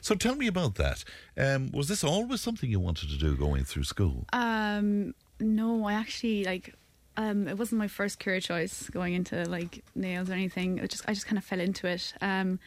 So 0.00 0.14
tell 0.14 0.34
me 0.36 0.46
about 0.46 0.74
that. 0.76 1.04
Um, 1.36 1.70
was 1.72 1.88
this 1.88 2.04
always 2.04 2.40
something 2.40 2.70
you 2.70 2.80
wanted 2.80 3.08
to 3.10 3.18
do 3.18 3.36
going 3.36 3.64
through 3.64 3.84
school? 3.84 4.26
Um, 4.32 5.14
no, 5.40 5.86
I 5.86 5.94
actually 5.94 6.44
like. 6.44 6.74
Um, 7.16 7.46
it 7.46 7.56
wasn't 7.56 7.78
my 7.78 7.86
first 7.88 8.18
career 8.18 8.40
choice 8.40 8.90
going 8.90 9.14
into 9.14 9.44
like 9.44 9.84
nails 9.94 10.28
or 10.28 10.32
anything. 10.32 10.78
It 10.78 10.90
just 10.90 11.04
I 11.08 11.14
just 11.14 11.26
kind 11.26 11.38
of 11.38 11.44
fell 11.44 11.60
into 11.60 11.86
it. 11.86 12.12
Um, 12.20 12.58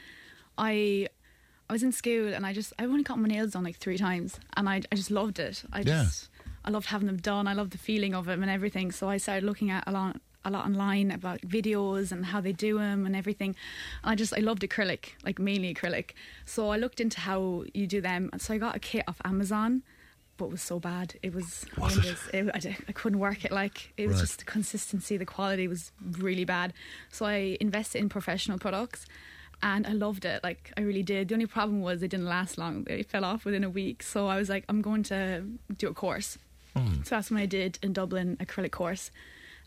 I 0.57 1.07
I 1.69 1.73
was 1.73 1.83
in 1.83 1.91
school 1.91 2.33
and 2.33 2.45
I 2.45 2.53
just 2.53 2.71
I 2.79 2.85
only 2.85 3.03
got 3.03 3.19
my 3.19 3.27
nails 3.27 3.51
done 3.51 3.65
like 3.65 3.75
three 3.77 3.97
times 3.97 4.39
and 4.55 4.69
I 4.69 4.81
I 4.91 4.95
just 4.95 5.11
loved 5.11 5.37
it. 5.39 5.63
I 5.73 5.83
just 5.83 6.29
I 6.65 6.69
loved 6.69 6.87
having 6.87 7.07
them 7.07 7.17
done. 7.17 7.47
I 7.47 7.53
loved 7.53 7.71
the 7.71 7.77
feeling 7.77 8.13
of 8.13 8.25
them 8.25 8.41
and 8.41 8.51
everything. 8.51 8.91
So 8.91 9.09
I 9.09 9.17
started 9.17 9.43
looking 9.43 9.69
at 9.71 9.83
a 9.87 9.91
lot 9.91 10.17
a 10.45 10.51
lot 10.51 10.65
online 10.65 11.11
about 11.11 11.41
videos 11.41 12.09
and 12.11 12.27
how 12.27 12.39
they 12.39 12.53
do 12.53 12.77
them 12.77 13.05
and 13.05 13.15
everything. 13.15 13.53
And 14.03 14.11
I 14.11 14.15
just 14.15 14.33
I 14.33 14.39
loved 14.39 14.61
acrylic, 14.61 15.09
like 15.25 15.39
mainly 15.39 15.73
acrylic. 15.73 16.11
So 16.45 16.69
I 16.69 16.77
looked 16.77 17.01
into 17.01 17.19
how 17.21 17.63
you 17.73 17.85
do 17.87 17.99
them. 18.01 18.29
And 18.31 18.41
so 18.41 18.53
I 18.53 18.57
got 18.57 18.75
a 18.75 18.79
kit 18.79 19.03
off 19.07 19.19
Amazon. 19.25 19.83
But 20.37 20.45
it 20.45 20.51
was 20.51 20.61
so 20.61 20.79
bad. 20.79 21.15
It 21.23 21.33
was. 21.33 21.65
Was 21.79 21.97
it 21.97 22.17
it? 22.33 22.51
I, 22.53 22.77
I 22.87 22.91
couldn't 22.91 23.17
work 23.19 23.43
it. 23.43 23.51
Like 23.51 23.91
it 23.97 24.07
was 24.07 24.17
Right. 24.17 24.21
just 24.21 24.39
the 24.39 24.45
consistency, 24.45 25.17
the 25.17 25.25
quality 25.25 25.67
was 25.67 25.91
really 26.19 26.45
bad. 26.45 26.73
So 27.09 27.25
I 27.25 27.57
invested 27.59 27.99
in 27.99 28.07
professional 28.07 28.59
products, 28.59 29.07
and 29.63 29.87
I 29.87 29.93
loved 29.93 30.25
it. 30.25 30.43
Like 30.43 30.71
I 30.77 30.81
really 30.81 31.01
did. 31.03 31.29
The 31.29 31.33
only 31.33 31.47
problem 31.47 31.81
was 31.81 32.01
they 32.01 32.07
didn't 32.07 32.27
last 32.27 32.57
long. 32.59 32.83
They 32.83 33.01
fell 33.01 33.25
off 33.25 33.45
within 33.45 33.63
a 33.63 33.69
week. 33.69 34.03
So 34.03 34.27
I 34.27 34.37
was 34.37 34.47
like, 34.47 34.63
I'm 34.69 34.81
going 34.83 35.01
to 35.03 35.43
do 35.75 35.87
a 35.89 35.93
course. 35.93 36.37
Hmm. 36.79 37.03
So 37.03 37.15
that's 37.15 37.31
when 37.31 37.41
I 37.41 37.45
did 37.45 37.79
in 37.81 37.93
Dublin 37.93 38.37
acrylic 38.39 38.71
course, 38.71 39.11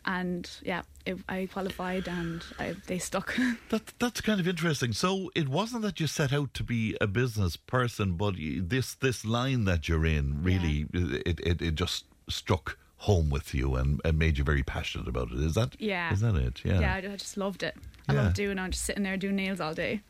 and 0.04 0.48
yeah, 0.62 0.82
it, 1.04 1.18
I 1.28 1.48
qualified 1.52 2.08
and 2.08 2.42
I, 2.58 2.74
they 2.86 2.98
stuck. 2.98 3.38
That 3.68 3.92
that's 3.98 4.20
kind 4.20 4.40
of 4.40 4.48
interesting. 4.48 4.92
So 4.92 5.30
it 5.34 5.48
wasn't 5.48 5.82
that 5.82 6.00
you 6.00 6.06
set 6.06 6.32
out 6.32 6.54
to 6.54 6.64
be 6.64 6.96
a 7.00 7.06
business 7.06 7.56
person, 7.56 8.12
but 8.16 8.36
you, 8.36 8.62
this 8.62 8.94
this 8.94 9.24
line 9.24 9.64
that 9.66 9.88
you're 9.88 10.06
in 10.06 10.42
really 10.42 10.86
it, 10.92 11.40
it 11.40 11.62
it 11.62 11.74
just 11.74 12.04
struck 12.28 12.76
home 13.04 13.30
with 13.30 13.54
you 13.54 13.76
and, 13.76 13.98
and 14.04 14.18
made 14.18 14.36
you 14.36 14.44
very 14.44 14.62
passionate 14.62 15.08
about 15.08 15.30
it. 15.32 15.38
Is 15.38 15.54
that 15.54 15.74
yeah, 15.80 16.12
Is 16.12 16.20
that 16.20 16.34
it? 16.36 16.60
Yeah. 16.64 16.80
yeah. 16.80 16.94
I 16.94 16.98
I 17.12 17.16
just 17.16 17.36
loved 17.36 17.62
it. 17.62 17.74
I 18.08 18.12
Yeah. 18.14 18.22
loved 18.24 18.36
doing. 18.36 18.58
I'm 18.58 18.70
just 18.72 18.84
sitting 18.84 19.04
there 19.04 19.16
doing 19.16 19.36
nails 19.36 19.60
all 19.60 19.74
day. 19.74 20.00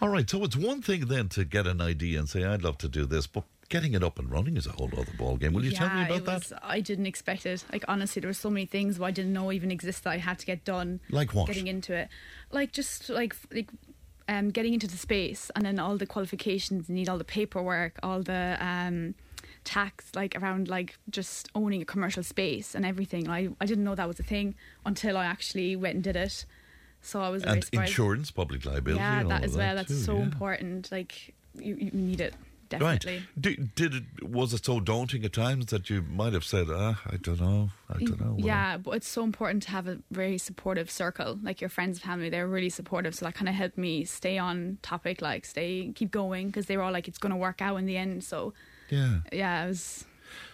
All 0.00 0.08
right. 0.08 0.28
So 0.28 0.44
it's 0.44 0.56
one 0.56 0.80
thing 0.82 1.06
then 1.06 1.28
to 1.30 1.44
get 1.44 1.66
an 1.66 1.80
idea 1.80 2.18
and 2.18 2.28
say 2.28 2.44
I'd 2.44 2.62
love 2.62 2.78
to 2.78 2.88
do 2.88 3.04
this, 3.06 3.26
but 3.26 3.44
getting 3.68 3.94
it 3.94 4.02
up 4.02 4.18
and 4.18 4.30
running 4.30 4.56
is 4.56 4.66
a 4.66 4.72
whole 4.72 4.90
other 4.92 5.12
ball 5.18 5.36
game. 5.36 5.52
Will 5.52 5.64
you 5.64 5.72
tell 5.72 5.88
me 5.94 6.04
about 6.04 6.18
it 6.18 6.24
that? 6.24 6.60
I 6.62 6.80
didn't 6.80 7.06
expect 7.06 7.46
it. 7.46 7.64
Like 7.72 7.84
honestly, 7.88 8.20
there 8.20 8.28
were 8.28 8.34
so 8.34 8.50
many 8.50 8.66
things 8.66 9.00
I 9.00 9.10
didn't 9.10 9.32
know 9.32 9.52
even 9.52 9.70
exist 9.70 10.04
that 10.04 10.10
I 10.10 10.18
had 10.18 10.38
to 10.40 10.46
get 10.46 10.64
done. 10.64 11.00
Like 11.10 11.34
what? 11.34 11.46
Getting 11.46 11.66
into 11.66 11.94
it, 11.94 12.08
like 12.50 12.72
just 12.72 13.08
like 13.08 13.34
like 13.52 13.70
um, 14.28 14.50
getting 14.50 14.74
into 14.74 14.86
the 14.86 14.96
space 14.96 15.50
and 15.54 15.64
then 15.64 15.78
all 15.78 15.96
the 15.96 16.06
qualifications, 16.06 16.88
need 16.88 17.08
all 17.08 17.18
the 17.18 17.24
paperwork, 17.24 17.98
all 18.02 18.22
the 18.22 18.56
um, 18.60 19.14
tax, 19.64 20.10
like 20.14 20.36
around 20.40 20.68
like 20.68 20.98
just 21.10 21.48
owning 21.54 21.82
a 21.82 21.84
commercial 21.84 22.22
space 22.22 22.74
and 22.74 22.84
everything. 22.84 23.28
I, 23.28 23.48
I 23.60 23.66
didn't 23.66 23.84
know 23.84 23.94
that 23.94 24.08
was 24.08 24.18
a 24.18 24.24
thing 24.24 24.54
until 24.84 25.16
I 25.16 25.26
actually 25.26 25.76
went 25.76 25.94
and 25.94 26.04
did 26.04 26.16
it. 26.16 26.44
So 27.02 27.20
I 27.20 27.28
was 27.28 27.44
very 27.44 27.60
And 27.72 27.82
insurance, 27.82 28.30
public 28.30 28.64
liability. 28.64 29.00
Yeah, 29.00 29.22
that 29.24 29.44
as 29.44 29.56
well. 29.56 29.76
that 29.76 29.86
That's 29.86 30.00
too, 30.00 30.04
so 30.04 30.16
yeah. 30.16 30.22
important. 30.24 30.90
Like 30.90 31.34
you, 31.54 31.76
you 31.76 31.90
need 31.92 32.20
it 32.20 32.34
definitely. 32.68 33.16
Right. 33.18 33.26
Did, 33.40 33.74
did 33.74 33.94
it? 33.94 34.28
Was 34.28 34.52
it 34.52 34.64
so 34.64 34.80
daunting 34.80 35.24
at 35.24 35.32
times 35.32 35.66
that 35.66 35.88
you 35.90 36.02
might 36.02 36.32
have 36.32 36.44
said, 36.44 36.66
"Ah, 36.70 37.00
I 37.06 37.16
don't 37.16 37.40
know, 37.40 37.70
I 37.88 37.98
don't 37.98 38.20
know." 38.20 38.36
Yeah, 38.38 38.76
but 38.76 38.92
it's 38.92 39.08
so 39.08 39.24
important 39.24 39.62
to 39.64 39.70
have 39.70 39.86
a 39.86 39.98
very 40.10 40.38
supportive 40.38 40.90
circle, 40.90 41.38
like 41.42 41.60
your 41.60 41.70
friends 41.70 41.98
and 41.98 42.04
family. 42.04 42.28
They're 42.30 42.48
really 42.48 42.70
supportive, 42.70 43.14
so 43.14 43.24
that 43.26 43.34
kind 43.34 43.48
of 43.48 43.54
helped 43.54 43.78
me 43.78 44.04
stay 44.04 44.38
on 44.38 44.78
topic, 44.82 45.22
like 45.22 45.44
stay, 45.44 45.92
keep 45.94 46.10
going, 46.10 46.48
because 46.48 46.66
they 46.66 46.76
were 46.76 46.82
all 46.82 46.92
like, 46.92 47.08
"It's 47.08 47.18
going 47.18 47.30
to 47.32 47.36
work 47.36 47.60
out 47.62 47.76
in 47.76 47.86
the 47.86 47.96
end." 47.96 48.24
So 48.24 48.54
Yeah. 48.90 49.20
yeah, 49.32 49.64
it 49.64 49.68
was. 49.68 50.04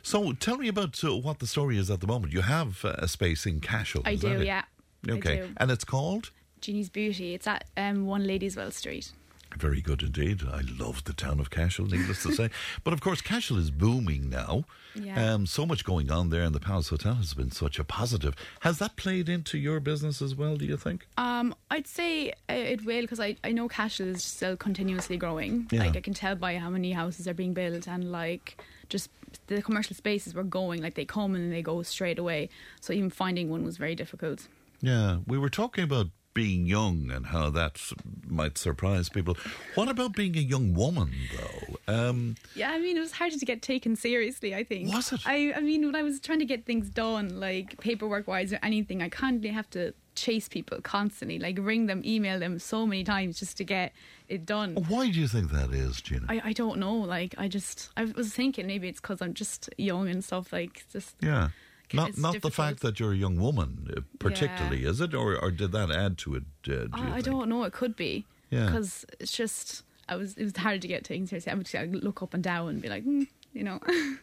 So 0.03 0.33
tell 0.33 0.57
me 0.59 0.69
about 0.69 1.03
uh, 1.03 1.17
what 1.17 1.39
the 1.39 1.47
story 1.47 1.79
is 1.79 1.91
at 1.91 2.01
the 2.01 2.07
moment. 2.07 2.33
You 2.33 2.43
have 2.43 2.85
uh, 2.85 2.95
a 2.99 3.09
space 3.09 3.47
in 3.47 3.61
Cashel. 3.61 4.03
I 4.05 4.17
do, 4.17 4.43
yeah. 4.43 4.65
Okay, 5.09 5.37
do. 5.39 5.49
and 5.57 5.71
it's 5.71 5.85
called. 5.85 6.31
Jeannie's 6.61 6.91
Beauty. 6.91 7.35
It's 7.35 7.47
at 7.49 7.65
um, 7.77 8.07
One 8.07 8.23
Ladyswell 8.25 8.73
Street. 8.73 9.11
Very 9.57 9.81
good 9.81 10.03
indeed. 10.03 10.43
I 10.51 10.63
love 10.79 11.05
the 11.05 11.13
town 11.13 11.41
of 11.41 11.51
Cashel, 11.51 11.87
needless 11.87 12.23
to 12.25 12.33
say. 12.33 12.51
But 12.85 12.93
of 12.93 13.01
course, 13.01 13.21
Cashel 13.21 13.59
is 13.59 13.71
booming 13.71 14.29
now. 14.29 14.65
Yeah. 14.95 15.35
Um, 15.35 15.47
so 15.47 15.65
much 15.65 15.85
going 15.85 16.11
on 16.11 16.31
there, 16.31 16.43
and 16.43 16.55
the 16.55 16.61
Palace 16.61 16.89
Hotel 16.89 17.15
has 17.15 17.35
been 17.35 17.51
such 17.51 17.79
a 17.79 17.85
positive. 17.85 18.35
Has 18.61 18.79
that 18.79 18.97
played 18.97 19.29
into 19.29 19.59
your 19.59 19.81
business 19.81 20.21
as 20.21 20.35
well? 20.35 20.57
Do 20.57 20.65
you 20.65 20.77
think? 20.77 21.07
Um, 21.17 21.55
I'd 21.71 21.87
say 21.87 22.31
uh, 22.31 22.55
it 22.55 22.85
will 22.85 23.03
because 23.03 23.21
I, 23.21 23.37
I 23.43 23.53
know 23.53 23.69
Cashel 23.69 24.09
is 24.09 24.23
still 24.23 24.57
continuously 24.57 25.17
growing. 25.17 25.69
Yeah. 25.71 25.81
Like 25.81 25.97
I 25.97 26.01
can 26.01 26.15
tell 26.15 26.35
by 26.35 26.57
how 26.57 26.71
many 26.71 26.93
houses 26.93 27.27
are 27.27 27.35
being 27.35 27.55
built 27.55 27.87
and 27.87 28.13
like 28.13 28.63
just 28.89 29.11
the 29.47 29.63
commercial 29.63 29.97
spaces 29.97 30.35
were 30.35 30.43
going. 30.43 30.83
Like 30.83 30.95
they 30.95 31.05
come 31.05 31.35
and 31.35 31.53
they 31.53 31.63
go 31.63 31.83
straight 31.83 32.19
away. 32.19 32.49
So 32.81 32.93
even 32.93 33.11
finding 33.11 33.51
one 33.51 33.65
was 33.65 33.77
very 33.77 33.95
difficult. 33.95 34.49
Yeah, 34.81 35.19
we 35.27 35.39
were 35.39 35.49
talking 35.49 35.85
about 35.85 36.09
being 36.35 36.67
young 36.67 37.11
and 37.11 37.27
how 37.27 37.51
that 37.51 37.81
might 38.27 38.57
surprise 38.59 39.09
people. 39.09 39.37
What 39.75 39.89
about 39.89 40.15
being 40.15 40.37
a 40.37 40.41
young 40.41 40.75
woman, 40.75 41.13
though? 41.37 41.77
Um, 41.93 42.37
Yeah, 42.55 42.71
I 42.71 42.79
mean 42.79 42.97
it 42.97 43.01
was 43.01 43.13
harder 43.13 43.37
to 43.39 43.45
get 43.45 43.63
taken 43.63 43.97
seriously. 43.97 44.55
I 44.55 44.65
think 44.65 44.93
Was 44.93 45.13
it? 45.13 45.21
I 45.27 45.53
I 45.55 45.61
mean 45.61 45.85
when 45.85 45.95
I 45.95 46.03
was 46.03 46.21
trying 46.21 46.39
to 46.39 46.45
get 46.45 46.65
things 46.65 46.89
done, 46.89 47.41
like 47.41 47.79
paperwork 47.81 48.27
wise 48.27 48.53
or 48.53 48.59
anything, 48.63 49.03
I 49.03 49.09
constantly 49.09 49.51
have 49.51 49.69
to 49.71 49.95
chase 50.15 50.49
people 50.49 50.79
constantly, 50.83 51.39
like 51.39 51.59
ring 51.61 51.87
them, 51.87 52.03
email 52.05 52.39
them 52.39 52.59
so 52.59 52.87
many 52.87 53.03
times 53.05 53.39
just 53.39 53.57
to 53.57 53.65
get 53.65 53.93
it 54.29 54.45
done. 54.47 54.75
why 54.89 55.11
do 55.11 55.19
you 55.21 55.29
think 55.29 55.51
that 55.51 55.73
is, 55.73 56.01
Gina? 56.01 56.27
I, 56.29 56.41
I 56.45 56.53
don't 56.53 56.79
know. 56.79 56.95
Like 56.95 57.35
I 57.39 57.49
just 57.49 57.91
I 57.97 58.05
was 58.05 58.33
thinking 58.33 58.67
maybe 58.67 58.89
it's 58.89 59.01
because 59.01 59.21
I'm 59.21 59.35
just 59.35 59.69
young 59.77 60.09
and 60.09 60.25
stuff. 60.25 60.53
Like 60.53 60.85
just 60.93 61.17
yeah. 61.21 61.51
Not, 61.93 62.17
not 62.19 62.41
the 62.43 62.51
fact 62.51 62.81
that 62.81 62.99
you're 63.01 63.13
a 63.13 63.17
young 63.17 63.37
woman, 63.41 63.89
uh, 63.97 64.01
particularly, 64.19 64.85
is 64.85 65.01
it? 65.01 65.15
Or, 65.15 65.37
or 65.37 65.51
did 65.51 65.73
that 65.73 65.91
add 65.91 66.19
to 66.19 66.35
it? 66.37 66.43
Uh, 66.43 66.47
do 66.65 66.73
you 66.73 66.89
I, 66.93 67.13
think? 67.15 67.25
don't 67.27 67.49
know. 67.49 67.65
It 67.65 67.73
could 67.73 67.97
be 67.97 68.27
Yeah. 68.51 68.67
because 68.67 69.05
it's 69.21 69.33
just 69.33 69.83
I 70.09 70.17
was 70.17 70.35
it 70.37 70.45
was 70.45 70.57
hard 70.57 70.83
to 70.83 70.89
get 70.89 71.05
taken 71.05 71.27
seriously. 71.27 71.53
I 71.53 71.55
would 71.55 71.67
just 71.67 72.05
look 72.05 72.23
up 72.23 72.35
and 72.35 72.43
down 72.43 72.69
and 72.69 72.83
be 72.83 72.89
like, 72.89 73.05
mm, 73.05 73.27
you 73.53 73.63
know. 73.65 73.81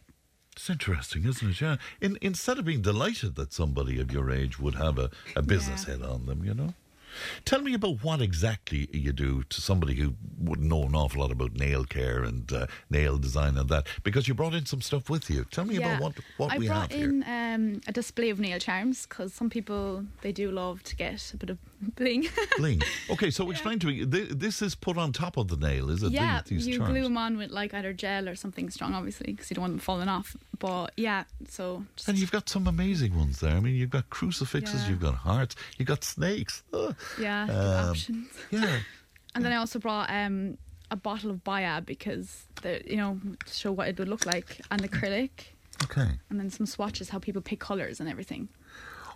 It's 0.55 0.69
interesting, 0.69 1.23
isn't 1.25 1.51
it? 1.51 1.61
Yeah. 1.61 1.77
In, 2.01 2.17
instead 2.21 2.59
of 2.59 2.65
being 2.65 2.81
delighted 2.81 3.35
that 3.35 3.53
somebody 3.53 3.97
of 4.01 4.11
your 4.11 4.29
age 4.29 4.59
would 4.59 4.75
have 4.75 4.97
a, 4.99 5.09
a 5.33 5.41
business 5.41 5.85
head 5.85 6.01
on 6.01 6.25
them, 6.25 6.43
you 6.43 6.53
know? 6.53 6.73
Tell 7.45 7.61
me 7.61 7.73
about 7.73 8.03
what 8.03 8.21
exactly 8.21 8.89
you 8.91 9.13
do 9.13 9.43
to 9.43 9.61
somebody 9.61 9.95
who 9.95 10.15
wouldn't 10.37 10.67
know 10.67 10.83
an 10.83 10.95
awful 10.95 11.21
lot 11.21 11.31
about 11.31 11.53
nail 11.53 11.83
care 11.83 12.23
and 12.23 12.51
uh, 12.51 12.67
nail 12.89 13.17
design 13.17 13.57
and 13.57 13.69
that, 13.69 13.87
because 14.03 14.27
you 14.27 14.33
brought 14.33 14.53
in 14.53 14.65
some 14.65 14.81
stuff 14.81 15.09
with 15.09 15.29
you. 15.29 15.45
Tell 15.45 15.65
me 15.65 15.77
about 15.77 16.01
what, 16.01 16.13
what 16.37 16.53
I 16.53 16.57
we 16.57 16.67
have 16.67 16.91
here. 16.91 16.99
I 16.99 17.07
brought 17.07 17.27
in 17.27 17.73
um, 17.75 17.81
a 17.87 17.91
display 17.91 18.29
of 18.29 18.39
nail 18.39 18.59
charms 18.59 19.05
because 19.05 19.33
some 19.33 19.49
people 19.49 20.05
they 20.21 20.31
do 20.31 20.51
love 20.51 20.83
to 20.83 20.95
get 20.95 21.31
a 21.33 21.37
bit 21.37 21.49
of 21.49 21.57
bling. 21.95 22.27
Bling. 22.57 22.81
Okay, 23.10 23.30
so 23.31 23.49
explain 23.51 23.80
to 23.80 23.88
me. 23.88 24.06
Th- 24.06 24.30
this 24.30 24.61
is 24.61 24.76
put 24.76 24.97
on 24.97 25.11
top 25.14 25.38
of 25.38 25.47
the 25.47 25.56
nail, 25.57 25.89
is 25.89 26.03
it? 26.03 26.11
yeah, 26.11 26.41
These, 26.45 26.65
these 26.65 26.68
you 26.68 26.77
charms? 26.77 26.91
glue 26.91 27.03
them 27.03 27.18
on 27.18 27.38
with 27.38 27.51
like 27.51 27.73
either 27.73 27.93
gel 27.93 28.27
or 28.27 28.35
something 28.35 28.69
strong, 28.69 28.93
obviously, 28.93 29.31
because 29.34 29.49
you 29.49 29.56
don't 29.56 29.61
want 29.64 29.73
them 29.73 29.80
falling 29.80 30.07
off. 30.10 30.35
But 30.60 30.91
yeah, 30.97 31.23
so 31.47 31.85
And 32.07 32.18
you've 32.18 32.31
got 32.31 32.49
some 32.49 32.68
amazing 32.68 33.18
ones 33.18 33.39
there. 33.39 33.56
I 33.56 33.60
mean, 33.60 33.76
you've 33.76 33.89
got 33.89 34.10
crucifixes, 34.10 34.84
Yeah. 34.84 34.89
you've 34.89 34.99
got 35.01 35.15
hearts, 35.15 35.56
you've 35.77 35.88
got 35.88 36.03
snakes. 36.03 36.64
Yeah, 37.19 37.43
Um, 37.43 37.89
options. 37.91 38.27
Yeah. 38.51 38.80
And 39.35 39.45
then 39.45 39.51
I 39.53 39.57
also 39.57 39.80
brought 39.80 40.10
um, 40.10 40.57
a 40.91 40.95
bottle 40.95 41.30
of 41.31 41.43
Biab 41.43 41.85
because 41.85 42.45
the 42.61 42.81
you 42.85 42.97
know 42.97 43.19
to 43.45 43.53
show 43.53 43.72
what 43.72 43.88
it 43.88 43.97
would 43.99 44.10
look 44.10 44.26
like, 44.26 44.60
and 44.72 44.81
acrylic, 44.81 45.30
Okay. 45.84 46.07
and 46.30 46.39
then 46.39 46.49
some 46.49 46.65
swatches 46.65 47.10
how 47.10 47.19
people 47.19 47.41
pick 47.41 47.60
colours 47.60 47.99
and 47.99 48.10
everything. 48.10 48.49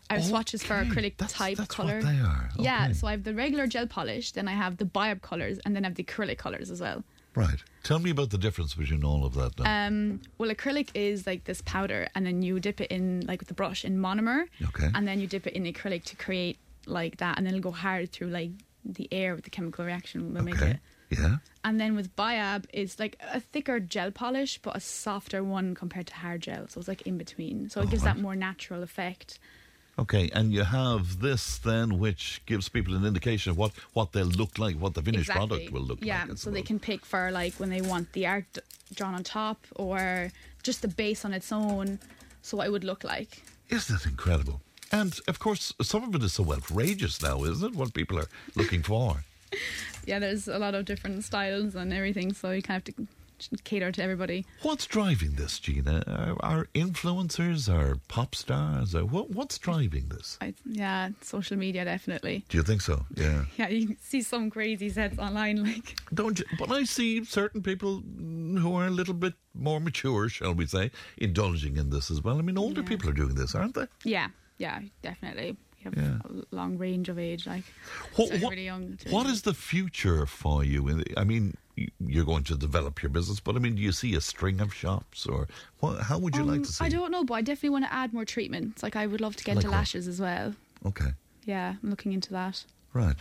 I 0.10 0.16
have 0.16 0.26
swatches 0.26 0.62
for 0.64 0.76
Okay, 0.76 0.90
acrylic 0.90 1.14
type 1.28 1.58
colour. 1.70 2.02
they 2.02 2.20
are, 2.20 2.50
Yeah, 2.58 2.92
so 2.92 3.08
I 3.08 3.12
have 3.12 3.24
the 3.24 3.34
regular 3.34 3.68
gel 3.68 3.88
polish, 3.88 4.32
then 4.34 4.48
I 4.48 4.52
have 4.54 4.78
the 4.78 4.86
Biab 4.86 5.22
colours, 5.22 5.60
and 5.66 5.76
then 5.76 5.86
I 5.86 5.88
have 5.88 5.96
the 5.96 6.04
acrylic 6.04 6.38
colours 6.38 6.70
as 6.70 6.82
well. 6.82 7.04
Right. 7.36 7.64
Tell 7.82 7.98
me 8.00 8.12
about 8.12 8.30
the 8.30 8.38
difference 8.38 8.76
between 8.76 9.04
all 9.04 9.26
of 9.26 9.34
that 9.34 9.58
now. 9.58 9.88
Um, 9.88 10.22
well, 10.38 10.52
acrylic 10.52 10.90
is 10.94 11.26
like 11.26 11.46
this 11.46 11.62
powder, 11.62 12.08
and 12.14 12.26
then 12.28 12.44
you 12.44 12.60
dip 12.60 12.80
it 12.80 12.92
in 12.92 13.26
like 13.26 13.40
with 13.40 13.48
the 13.48 13.56
brush 13.56 13.84
in 13.84 13.98
monomer, 13.98 14.46
Okay. 14.70 14.90
and 14.94 15.08
then 15.08 15.20
you 15.20 15.26
dip 15.28 15.48
it 15.48 15.54
in 15.54 15.64
acrylic 15.64 16.04
to 16.06 16.16
create 16.16 16.58
like 16.86 17.18
that, 17.18 17.38
and 17.38 17.48
then 17.48 17.56
it'll 17.56 17.72
go 17.72 17.76
hard 17.76 18.12
through 18.12 18.28
like 18.28 18.52
the 18.86 19.08
air 19.12 19.34
with 19.34 19.46
the 19.46 19.50
chemical 19.50 19.84
reaction 19.86 20.34
will 20.34 20.44
make 20.44 20.62
it. 20.62 20.78
Yeah. 21.10 21.38
And 21.64 21.80
then 21.80 21.96
with 21.96 22.16
Biab, 22.16 22.66
it's 22.74 23.00
like 23.00 23.18
a 23.34 23.40
thicker 23.40 23.80
gel 23.80 24.12
polish, 24.12 24.60
but 24.62 24.76
a 24.76 24.80
softer 24.80 25.44
one 25.44 25.74
compared 25.76 26.08
to 26.08 26.14
hard 26.16 26.42
gel. 26.42 26.68
So 26.68 26.80
it's 26.80 26.88
like 26.88 27.04
in 27.04 27.18
between. 27.18 27.70
So 27.70 27.82
it 27.82 27.90
gives 27.90 28.04
that 28.04 28.18
more 28.20 28.36
natural 28.36 28.84
effect. 28.84 29.40
Okay, 30.00 30.30
and 30.34 30.52
you 30.52 30.64
have 30.64 31.20
this 31.20 31.60
then, 31.60 32.00
which 32.00 32.42
gives 32.48 32.68
people 32.68 32.96
an 32.96 33.06
indication 33.06 33.52
of 33.52 33.58
what, 33.58 33.72
what 33.94 34.12
they'll 34.12 34.26
look 34.26 34.58
like, 34.58 34.76
what 34.76 34.96
the 34.96 35.04
finished 35.04 35.30
exactly. 35.30 35.48
product 35.48 35.72
will 35.72 35.82
look 35.82 36.00
yeah, 36.02 36.22
like. 36.22 36.30
Yeah, 36.30 36.36
so 36.36 36.50
they 36.50 36.64
can 36.64 36.80
pick 36.80 37.06
for 37.06 37.30
like 37.32 37.54
when 37.56 37.70
they 37.70 37.82
want 37.82 38.12
the 38.14 38.26
art 38.26 38.46
drawn 38.96 39.14
on 39.14 39.24
top 39.24 39.60
or 39.76 40.32
just 40.64 40.82
the 40.82 40.88
base 40.88 41.24
on 41.26 41.34
its 41.34 41.52
own. 41.52 42.00
So 42.42 42.58
what 42.58 42.68
it 42.68 42.72
would 42.72 42.84
look 42.84 43.04
like. 43.04 43.44
Isn't 43.70 43.96
it 43.96 44.06
incredible? 44.06 44.62
And 44.92 45.18
of 45.28 45.40
course, 45.40 45.74
some 45.82 46.04
of 46.04 46.16
it 46.16 46.24
is 46.24 46.34
so 46.34 46.52
outrageous 46.52 47.22
now, 47.22 47.44
isn't 47.44 47.74
it? 47.74 47.76
What 47.76 47.94
people 47.94 48.20
are 48.20 48.30
looking 48.56 48.82
for. 48.82 49.24
Yeah, 50.06 50.20
there's 50.20 50.50
a 50.50 50.60
lot 50.60 50.76
of 50.76 50.84
different 50.84 51.24
styles 51.24 51.76
and 51.76 51.94
everything, 51.94 52.34
so 52.34 52.52
you 52.52 52.62
kind 52.62 52.86
of 52.86 52.88
have 52.88 52.96
to 52.96 53.08
cater 53.64 53.92
to 53.92 54.02
everybody. 54.04 54.46
What's 54.62 54.86
driving 54.88 55.34
this, 55.36 55.60
Gina? 55.60 56.04
Are, 56.08 56.36
are 56.42 56.68
influencers, 56.74 57.68
are 57.74 57.98
pop 58.08 58.36
stars? 58.36 58.96
Are, 58.96 59.06
what, 59.06 59.30
what's 59.32 59.58
driving 59.58 60.08
this? 60.10 60.38
I, 60.42 60.54
yeah, 60.66 61.10
social 61.22 61.58
media 61.58 61.86
definitely. 61.86 62.46
Do 62.50 62.58
you 62.58 62.64
think 62.64 62.82
so? 62.82 63.06
Yeah. 63.16 63.46
Yeah, 63.58 63.68
you 63.70 63.96
see 64.02 64.22
some 64.22 64.50
crazy 64.50 64.90
sets 64.90 65.18
online, 65.20 65.64
like 65.64 65.96
Don't 66.14 66.40
you? 66.40 66.46
But 66.58 66.72
I 66.72 66.84
see 66.86 67.24
certain 67.24 67.62
people 67.62 68.02
who 68.02 68.76
are 68.76 68.88
a 68.88 68.92
little 68.92 69.14
bit 69.14 69.34
more 69.54 69.80
mature, 69.80 70.30
shall 70.30 70.54
we 70.54 70.66
say, 70.66 70.92
indulging 71.18 71.78
in 71.78 71.90
this 71.90 72.10
as 72.12 72.24
well. 72.24 72.38
I 72.40 72.42
mean, 72.42 72.58
older 72.58 72.82
Yeah. 72.82 72.88
people 72.88 73.10
are 73.10 73.14
doing 73.14 73.36
this, 73.36 73.54
aren't 73.56 73.76
they? 73.76 73.88
yeah, 74.04 74.28
yeah, 74.58 74.80
definitely. 75.02 75.56
Have 75.84 75.96
Yeah. 75.98 76.20
a 76.24 76.56
long 76.56 76.78
range 76.78 77.10
of 77.10 77.20
age, 77.20 77.46
like 77.46 77.64
What, 78.16 78.32
what- 78.40 78.52
really 78.52 78.66
young. 78.66 78.98
what 79.10 79.28
is 79.28 79.42
the 79.42 79.54
future 79.54 80.26
for 80.26 80.64
you? 80.64 81.04
I 81.18 81.24
mean, 81.26 81.58
you're 82.00 82.26
going 82.26 82.44
to 82.46 82.56
develop 82.56 83.02
your 83.02 83.10
business, 83.10 83.40
but 83.40 83.56
I 83.56 83.60
mean, 83.60 83.76
do 83.76 83.82
you 83.82 83.92
see 83.92 84.14
a 84.16 84.22
string 84.22 84.60
of 84.62 84.74
shops, 84.74 85.26
or 85.26 85.48
what, 85.80 86.02
how 86.02 86.18
would 86.20 86.36
you 86.36 86.44
like 86.44 86.58
Um, 86.58 86.64
to 86.64 86.72
see? 86.72 86.86
I 86.86 86.90
don't 86.90 87.12
know, 87.12 87.24
but 87.24 87.34
I 87.36 87.42
definitely 87.42 87.70
want 87.70 87.86
to 87.86 87.94
add 87.94 88.14
more 88.14 88.26
treatments. 88.26 88.84
Like 88.84 88.96
I 88.96 89.08
would 89.08 89.22
love 89.22 89.36
to 89.38 89.44
get 89.44 89.56
Like 89.56 89.64
into 89.66 89.72
what? 89.72 89.78
lashes 89.78 90.08
as 90.08 90.20
well. 90.22 90.54
Okay, 90.86 91.12
Yeah, 91.46 91.76
I'm 91.82 91.90
looking 91.90 92.14
into 92.14 92.32
that. 92.32 92.64
right. 92.94 93.16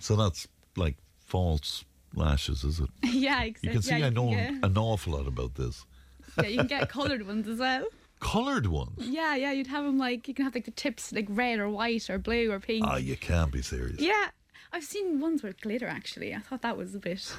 So 0.00 0.16
that's 0.16 0.48
like 0.76 0.96
false 1.26 1.84
lashes, 2.14 2.64
is 2.64 2.80
it? 2.80 2.88
yeah, 3.04 3.42
exactly. 3.42 3.68
You 3.68 3.72
can 3.74 3.82
see 3.82 3.98
yeah, 3.98 4.06
I 4.06 4.10
know 4.10 4.30
get- 4.30 4.54
an 4.64 4.78
awful 4.78 5.12
lot 5.14 5.26
about 5.26 5.54
this. 5.56 5.84
yeah, 6.38 6.46
you 6.48 6.56
can 6.58 6.66
get 6.68 6.88
coloured 6.88 7.26
ones 7.26 7.46
as 7.46 7.58
well. 7.58 7.84
Coloured 8.20 8.66
ones? 8.68 8.98
Yeah, 8.98 9.34
yeah, 9.34 9.50
you'd 9.52 9.66
have 9.66 9.84
them 9.84 9.98
like 9.98 10.28
you 10.28 10.34
can 10.34 10.44
have 10.44 10.54
like 10.54 10.64
the 10.64 10.70
tips 10.70 11.12
like 11.12 11.26
red 11.28 11.58
or 11.58 11.68
white 11.68 12.08
or 12.08 12.18
blue 12.18 12.50
or 12.52 12.58
pink. 12.60 12.86
Ah, 12.86 12.96
you 12.96 13.16
can't 13.16 13.50
be 13.52 13.60
serious. 13.62 14.00
Yeah, 14.00 14.28
I've 14.72 14.84
seen 14.84 15.20
ones 15.20 15.42
with 15.42 15.60
glitter 15.60 15.86
actually. 15.86 16.34
I 16.34 16.38
thought 16.38 16.62
that 16.62 16.76
was 16.76 16.94
a 16.94 16.98
bit 16.98 17.34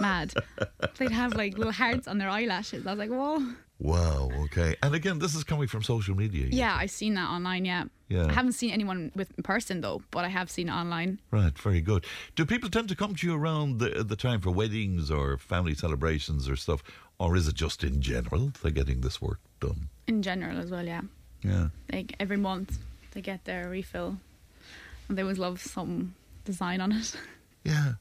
mad. 0.00 0.34
They'd 0.98 1.10
have 1.10 1.34
like 1.34 1.56
little 1.56 1.72
hearts 1.72 2.08
on 2.08 2.18
their 2.18 2.28
eyelashes. 2.28 2.86
I 2.86 2.90
was 2.90 2.98
like, 2.98 3.10
whoa. 3.10 3.54
Wow. 3.78 4.30
Okay. 4.44 4.76
And 4.82 4.94
again, 4.94 5.18
this 5.18 5.34
is 5.34 5.44
coming 5.44 5.68
from 5.68 5.82
social 5.82 6.16
media. 6.16 6.46
Yeah, 6.50 6.76
I've 6.76 6.90
seen 6.90 7.14
that 7.14 7.28
online. 7.28 7.64
Yeah. 7.64 7.84
Yeah. 8.08 8.26
I 8.26 8.32
haven't 8.32 8.52
seen 8.52 8.70
anyone 8.70 9.12
with 9.14 9.32
in 9.36 9.42
person 9.42 9.80
though, 9.80 10.02
but 10.10 10.24
I 10.24 10.28
have 10.28 10.50
seen 10.50 10.68
it 10.68 10.72
online. 10.72 11.20
Right, 11.30 11.56
very 11.58 11.80
good. 11.80 12.04
Do 12.34 12.44
people 12.44 12.70
tend 12.70 12.88
to 12.88 12.96
come 12.96 13.14
to 13.16 13.26
you 13.26 13.34
around 13.34 13.78
the 13.78 14.04
the 14.04 14.16
time 14.16 14.40
for 14.40 14.50
weddings 14.50 15.10
or 15.10 15.38
family 15.38 15.74
celebrations 15.74 16.48
or 16.48 16.56
stuff, 16.56 16.82
or 17.18 17.36
is 17.36 17.48
it 17.48 17.54
just 17.54 17.82
in 17.84 18.00
general 18.00 18.52
they're 18.62 18.70
getting 18.70 19.00
this 19.00 19.20
work 19.22 19.40
done? 19.60 19.88
In 20.06 20.22
general 20.22 20.58
as 20.58 20.70
well, 20.70 20.84
yeah. 20.84 21.02
Yeah. 21.42 21.68
Like 21.92 22.14
every 22.20 22.36
month 22.36 22.78
they 23.12 23.20
get 23.20 23.44
their 23.44 23.68
refill, 23.68 24.18
and 25.08 25.16
they 25.16 25.22
always 25.22 25.38
love 25.38 25.60
some 25.60 26.14
design 26.44 26.80
on 26.80 26.92
it. 26.92 27.16
Yeah. 27.66 27.92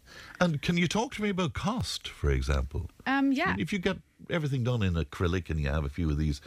And 0.41 0.61
can 0.61 0.75
you 0.75 0.89
talk 0.89 1.15
to 1.15 1.21
me 1.21 1.29
about 1.29 1.53
cost, 1.53 2.09
for 2.09 2.29
example? 2.29 2.89
Um, 3.07 3.31
yeah. 3.31 3.55
If 3.57 3.71
you 3.71 3.79
get 3.79 3.95
everything 4.29 4.65
done 4.65 4.83
in 4.83 4.95
acrylic 4.95 5.49
and 5.49 5.57
you 5.57 5.69
have 5.69 5.85
a 5.85 5.89
few 5.89 6.09
of 6.09 6.17
these 6.17 6.41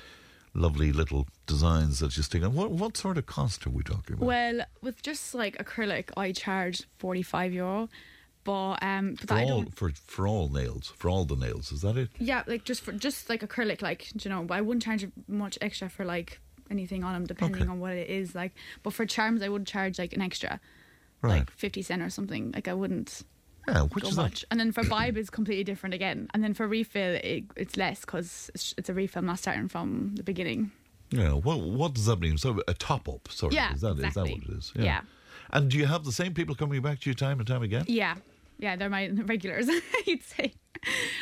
lovely 0.53 0.93
little 0.93 1.27
designs 1.47 2.01
that 2.01 2.15
you 2.19 2.23
stick 2.23 2.43
on, 2.45 2.53
what, 2.53 2.71
what 2.73 2.95
sort 2.95 3.17
of 3.17 3.25
cost 3.25 3.67
are 3.67 3.71
we 3.71 3.83
talking 3.83 4.17
about? 4.17 4.27
Well, 4.27 4.61
with 4.83 5.01
just 5.01 5.35
like 5.35 5.57
acrylic, 5.57 6.11
I 6.15 6.33
charge 6.33 6.83
forty 6.99 7.23
five 7.23 7.55
euro, 7.55 7.89
but 8.45 8.83
um, 8.83 9.15
but 9.19 9.29
for 9.31 9.39
all 9.39 9.65
for 9.75 9.91
for 10.07 10.29
all 10.29 10.51
nails, 10.51 10.93
for 10.95 11.09
all 11.09 11.25
the 11.25 11.37
nails, 11.37 11.73
is 11.73 11.81
that 11.81 11.97
it? 11.97 12.11
Yeah, 12.19 12.43
like 12.47 12.65
just 12.65 12.83
for 12.83 12.93
just 12.93 13.31
like 13.31 13.41
acrylic, 13.41 13.81
like 13.81 14.13
you 14.23 14.31
know, 14.31 14.47
I 14.51 14.61
wouldn't 14.61 14.83
charge 14.85 15.07
much 15.27 15.57
extra 15.63 15.89
for 15.89 16.05
like 16.05 16.39
anything 16.71 17.03
on 17.03 17.15
them, 17.15 17.25
depending 17.25 17.63
Okay. 17.63 17.71
on 17.71 17.81
what 17.81 17.95
it 17.95 18.11
is. 18.11 18.35
Like, 18.35 18.53
but 18.83 18.93
for 18.93 19.07
charms, 19.07 19.41
I 19.41 19.49
would 19.49 19.67
charge 19.67 19.99
like 19.99 20.13
an 20.13 20.21
extra, 20.21 20.61
Right. 21.27 21.39
like 21.41 21.51
fifty 21.51 21.83
cent 21.83 22.03
or 22.03 22.11
something. 22.11 22.53
Like 22.53 22.69
I 22.69 22.75
wouldn't. 22.75 23.23
Yeah, 23.69 23.83
which 23.83 24.05
go 24.05 24.11
is 24.11 24.17
much. 24.17 24.45
And 24.51 24.61
then 24.61 24.71
for 24.71 24.85
Bibe, 24.85 25.17
it's 25.17 25.29
completely 25.31 25.65
different 25.65 25.93
again. 25.95 26.29
And 26.33 26.43
then 26.45 26.55
for 26.55 26.69
refill, 26.69 27.19
it, 27.23 27.45
it's 27.57 27.77
less 27.77 28.01
because 28.03 28.49
it's, 28.55 28.75
it's 28.79 28.89
a 28.89 28.95
refill, 28.95 29.23
not 29.23 29.41
starting 29.41 29.67
from 29.67 30.13
the 30.15 30.23
beginning. 30.23 30.71
Yeah. 31.11 31.33
What 31.33 31.59
what 31.61 31.95
does 31.95 32.07
that 32.07 32.21
mean? 32.21 32.39
So 32.39 32.61
a 32.69 32.75
top 32.75 33.09
up, 33.09 33.29
sort 33.31 33.53
Yeah, 33.53 33.71
of. 33.71 33.77
Is 33.77 33.81
that 33.83 33.93
exactly. 33.99 34.35
what 34.35 34.43
it 34.51 34.57
is? 34.59 34.73
Yeah. 34.77 35.01
And 35.51 35.69
do 35.71 35.79
you 35.79 35.87
have 35.87 36.05
the 36.05 36.13
same 36.13 36.33
people 36.35 36.55
coming 36.55 36.81
back 36.81 37.01
to 37.01 37.11
you 37.11 37.15
time 37.15 37.39
and 37.39 37.47
time 37.47 37.63
again? 37.63 37.85
Yeah, 37.89 38.15
yeah, 38.59 38.77
they're 38.77 38.91
my 38.91 39.09
regulars, 39.25 39.69
you'd 40.07 40.23
say. 40.23 40.55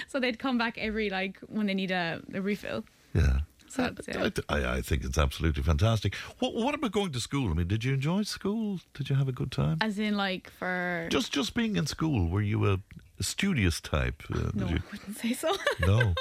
So 0.08 0.20
they'd 0.20 0.38
come 0.38 0.58
back 0.58 0.76
every 0.78 1.08
like 1.10 1.38
when 1.48 1.66
they 1.66 1.74
need 1.74 1.90
a, 1.90 2.20
a 2.34 2.40
refill. 2.42 2.84
Yeah. 3.14 3.40
That's 3.76 4.08
it. 4.08 4.40
I, 4.48 4.76
I, 4.76 4.80
think 4.82 5.04
it's 5.04 5.18
absolutely 5.18 5.62
fantastic. 5.62 6.14
What 6.38 6.54
what 6.54 6.74
about 6.74 6.92
going 6.92 7.12
to 7.12 7.20
school? 7.20 7.50
I 7.50 7.54
mean, 7.54 7.68
did 7.68 7.84
you 7.84 7.94
enjoy 7.94 8.22
school? 8.22 8.80
Did 8.94 9.10
you 9.10 9.16
have 9.16 9.28
a 9.28 9.32
good 9.32 9.50
time? 9.50 9.78
As 9.80 9.98
in, 9.98 10.16
like 10.16 10.50
for 10.50 11.08
Just 11.10 11.32
just 11.32 11.54
being 11.54 11.76
in 11.76 11.86
school, 11.86 12.28
were 12.28 12.42
you 12.42 12.66
a, 12.66 12.80
a 13.18 13.22
studious 13.22 13.80
type? 13.80 14.22
Uh, 14.32 14.50
no, 14.54 14.68
you? 14.68 14.76
I 14.76 14.82
wouldn't 14.92 15.16
say 15.18 15.32
so. 15.32 15.54
No. 15.80 16.14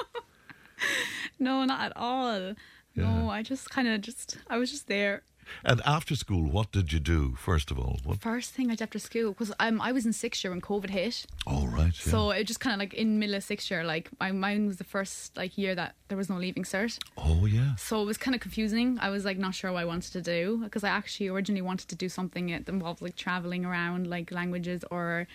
no, 1.39 1.65
not 1.65 1.81
at 1.81 1.93
all. 1.95 2.53
No, 2.95 3.29
I 3.29 3.41
just 3.41 3.69
kind 3.69 3.87
of 3.87 4.01
just 4.01 4.37
I 4.47 4.57
was 4.57 4.71
just 4.71 4.87
there. 4.87 5.23
And 5.63 5.81
after 5.85 6.15
school, 6.15 6.49
what 6.49 6.71
did 6.71 6.91
you 6.93 6.99
do? 6.99 7.35
First 7.35 7.71
of 7.71 7.79
all, 7.79 7.99
what? 8.03 8.21
First 8.21 8.51
thing 8.51 8.67
I 8.69 8.75
did 8.75 8.83
after 8.83 8.99
school 8.99 9.31
because 9.31 9.51
um, 9.59 9.81
I 9.81 9.91
was 9.91 10.05
in 10.05 10.13
sixth 10.13 10.43
year 10.43 10.51
when 10.51 10.61
COVID 10.61 10.89
hit. 10.89 11.25
All 11.47 11.67
right. 11.67 11.93
Yeah. 12.05 12.11
So 12.11 12.31
it 12.31 12.45
just 12.45 12.59
kind 12.59 12.73
of 12.73 12.79
like 12.79 12.93
in 12.93 13.19
middle 13.19 13.35
of 13.35 13.43
sixth 13.43 13.69
year, 13.71 13.83
like 13.83 14.09
my 14.19 14.31
mine 14.31 14.67
was 14.67 14.77
the 14.77 14.83
first 14.83 15.35
like 15.37 15.57
year 15.57 15.75
that 15.75 15.95
there 16.07 16.17
was 16.17 16.29
no 16.29 16.37
leaving 16.37 16.63
cert. 16.63 16.99
oh 17.17 17.45
yeah. 17.45 17.75
So 17.75 18.01
it 18.01 18.05
was 18.05 18.17
kind 18.17 18.35
of 18.35 18.41
confusing. 18.41 18.97
I 19.01 19.09
was 19.09 19.25
like 19.25 19.37
not 19.37 19.55
sure 19.55 19.71
what 19.71 19.81
I 19.81 19.85
wanted 19.85 20.11
to 20.13 20.21
do 20.21 20.59
because 20.63 20.83
I 20.83 20.89
actually 20.89 21.27
originally 21.29 21.61
wanted 21.61 21.87
to 21.89 21.95
do 21.95 22.09
something 22.09 22.47
that 22.47 22.67
involved 22.69 23.01
like 23.01 23.15
traveling 23.15 23.65
around 23.65 24.07
like 24.07 24.31
languages 24.31 24.83
or 24.91 25.27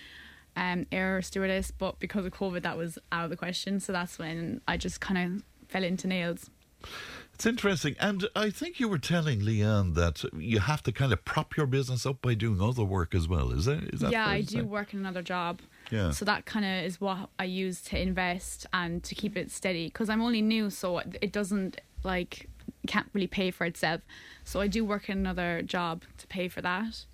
um, 0.56 0.86
air 0.90 1.22
stewardess, 1.22 1.70
but 1.70 1.98
because 2.00 2.26
of 2.26 2.32
COVID, 2.32 2.62
that 2.62 2.76
was 2.76 2.98
out 3.12 3.24
of 3.24 3.30
the 3.30 3.36
question. 3.36 3.80
So 3.80 3.92
that's 3.92 4.18
when 4.18 4.60
I 4.66 4.76
just 4.76 5.00
kind 5.00 5.36
of 5.36 5.42
fell 5.68 5.84
into 5.84 6.08
nails. 6.08 6.50
It's 7.38 7.46
interesting. 7.46 7.94
And 8.00 8.28
I 8.34 8.50
think 8.50 8.80
you 8.80 8.88
were 8.88 8.98
telling 8.98 9.42
Leanne 9.42 9.94
that 9.94 10.24
you 10.36 10.58
have 10.58 10.82
to 10.82 10.90
kind 10.90 11.12
of 11.12 11.24
prop 11.24 11.56
your 11.56 11.66
business 11.66 12.04
up 12.04 12.20
by 12.20 12.34
doing 12.34 12.60
other 12.60 12.82
work 12.82 13.14
as 13.14 13.28
well. 13.28 13.52
Is 13.52 13.66
that 13.66 13.94
is 13.94 14.00
that 14.00 14.10
yeah, 14.10 14.26
I 14.26 14.40
do 14.40 14.64
work 14.64 14.92
in 14.92 14.98
another 14.98 15.22
job. 15.22 15.60
Yeah. 15.92 16.10
So 16.10 16.24
that 16.24 16.46
kind 16.46 16.64
of 16.64 16.84
is 16.84 17.00
what 17.00 17.30
I 17.38 17.44
use 17.44 17.80
to 17.82 18.00
invest 18.00 18.66
and 18.72 19.04
to 19.04 19.14
keep 19.14 19.36
it 19.36 19.52
steady 19.52 19.86
because 19.86 20.08
I'm 20.10 20.20
only 20.20 20.42
new, 20.42 20.68
so 20.68 20.98
it 20.98 21.30
doesn't 21.30 21.80
like 22.02 22.48
can't 22.88 23.06
really 23.12 23.28
pay 23.28 23.52
for 23.52 23.64
itself. 23.66 24.00
So 24.42 24.60
I 24.60 24.66
do 24.66 24.84
work 24.84 25.08
in 25.08 25.18
another 25.18 25.62
job 25.62 26.02
to 26.16 26.26
pay 26.26 26.48
for 26.48 26.60
that. 26.62 27.04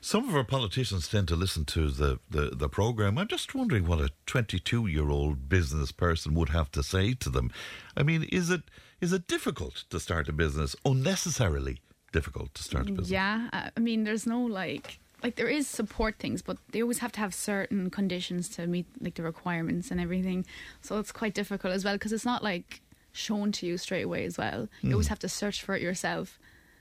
Some 0.00 0.28
of 0.28 0.36
our 0.36 0.44
politicians 0.44 1.08
tend 1.08 1.26
to 1.26 1.34
listen 1.34 1.64
to 1.64 1.90
the, 1.90 2.20
the, 2.30 2.50
the 2.54 2.68
programme. 2.68 3.18
I'm 3.18 3.26
just 3.26 3.52
wondering 3.52 3.88
what 3.88 3.98
a 3.98 4.10
22 4.26 4.86
year 4.86 5.10
old 5.10 5.48
business 5.48 5.90
person 5.90 6.34
would 6.34 6.50
have 6.50 6.70
to 6.70 6.84
say 6.84 7.14
to 7.14 7.28
them. 7.28 7.50
I 7.96 8.04
mean, 8.04 8.22
is 8.22 8.50
it 8.50 8.62
is 9.00 9.12
it 9.12 9.26
difficult 9.26 9.84
to 9.90 10.00
start 10.00 10.28
a 10.28 10.32
business? 10.32 10.74
Unnecessarily 10.84 11.80
difficult 12.12 12.54
to 12.54 12.62
start 12.62 12.88
a 12.88 12.92
business? 12.92 13.10
Yeah, 13.10 13.48
I 13.76 13.80
mean, 13.80 14.04
there's 14.04 14.26
no 14.26 14.42
like 14.42 14.98
like 15.22 15.34
there 15.36 15.48
is 15.48 15.66
support 15.66 16.16
things, 16.18 16.42
but 16.42 16.58
they 16.72 16.80
always 16.80 16.98
have 16.98 17.10
to 17.12 17.20
have 17.20 17.34
certain 17.34 17.90
conditions 17.90 18.48
to 18.50 18.66
meet 18.66 18.86
like 19.00 19.14
the 19.14 19.22
requirements 19.22 19.90
and 19.90 20.00
everything. 20.00 20.44
So 20.80 20.98
it's 20.98 21.10
quite 21.12 21.34
difficult 21.34 21.72
as 21.72 21.84
well 21.84 21.94
because 21.96 22.12
it's 22.12 22.24
not 22.24 22.42
like 22.44 22.80
shown 23.12 23.50
to 23.52 23.66
you 23.66 23.78
straight 23.78 24.02
away 24.04 24.24
as 24.24 24.38
well. 24.38 24.68
You 24.82 24.92
always 24.92 25.06
Mm. 25.06 25.10
have 25.10 25.18
to 25.20 25.28
search 25.28 25.62
for 25.62 25.74
it 25.74 25.82
yourself 25.82 26.38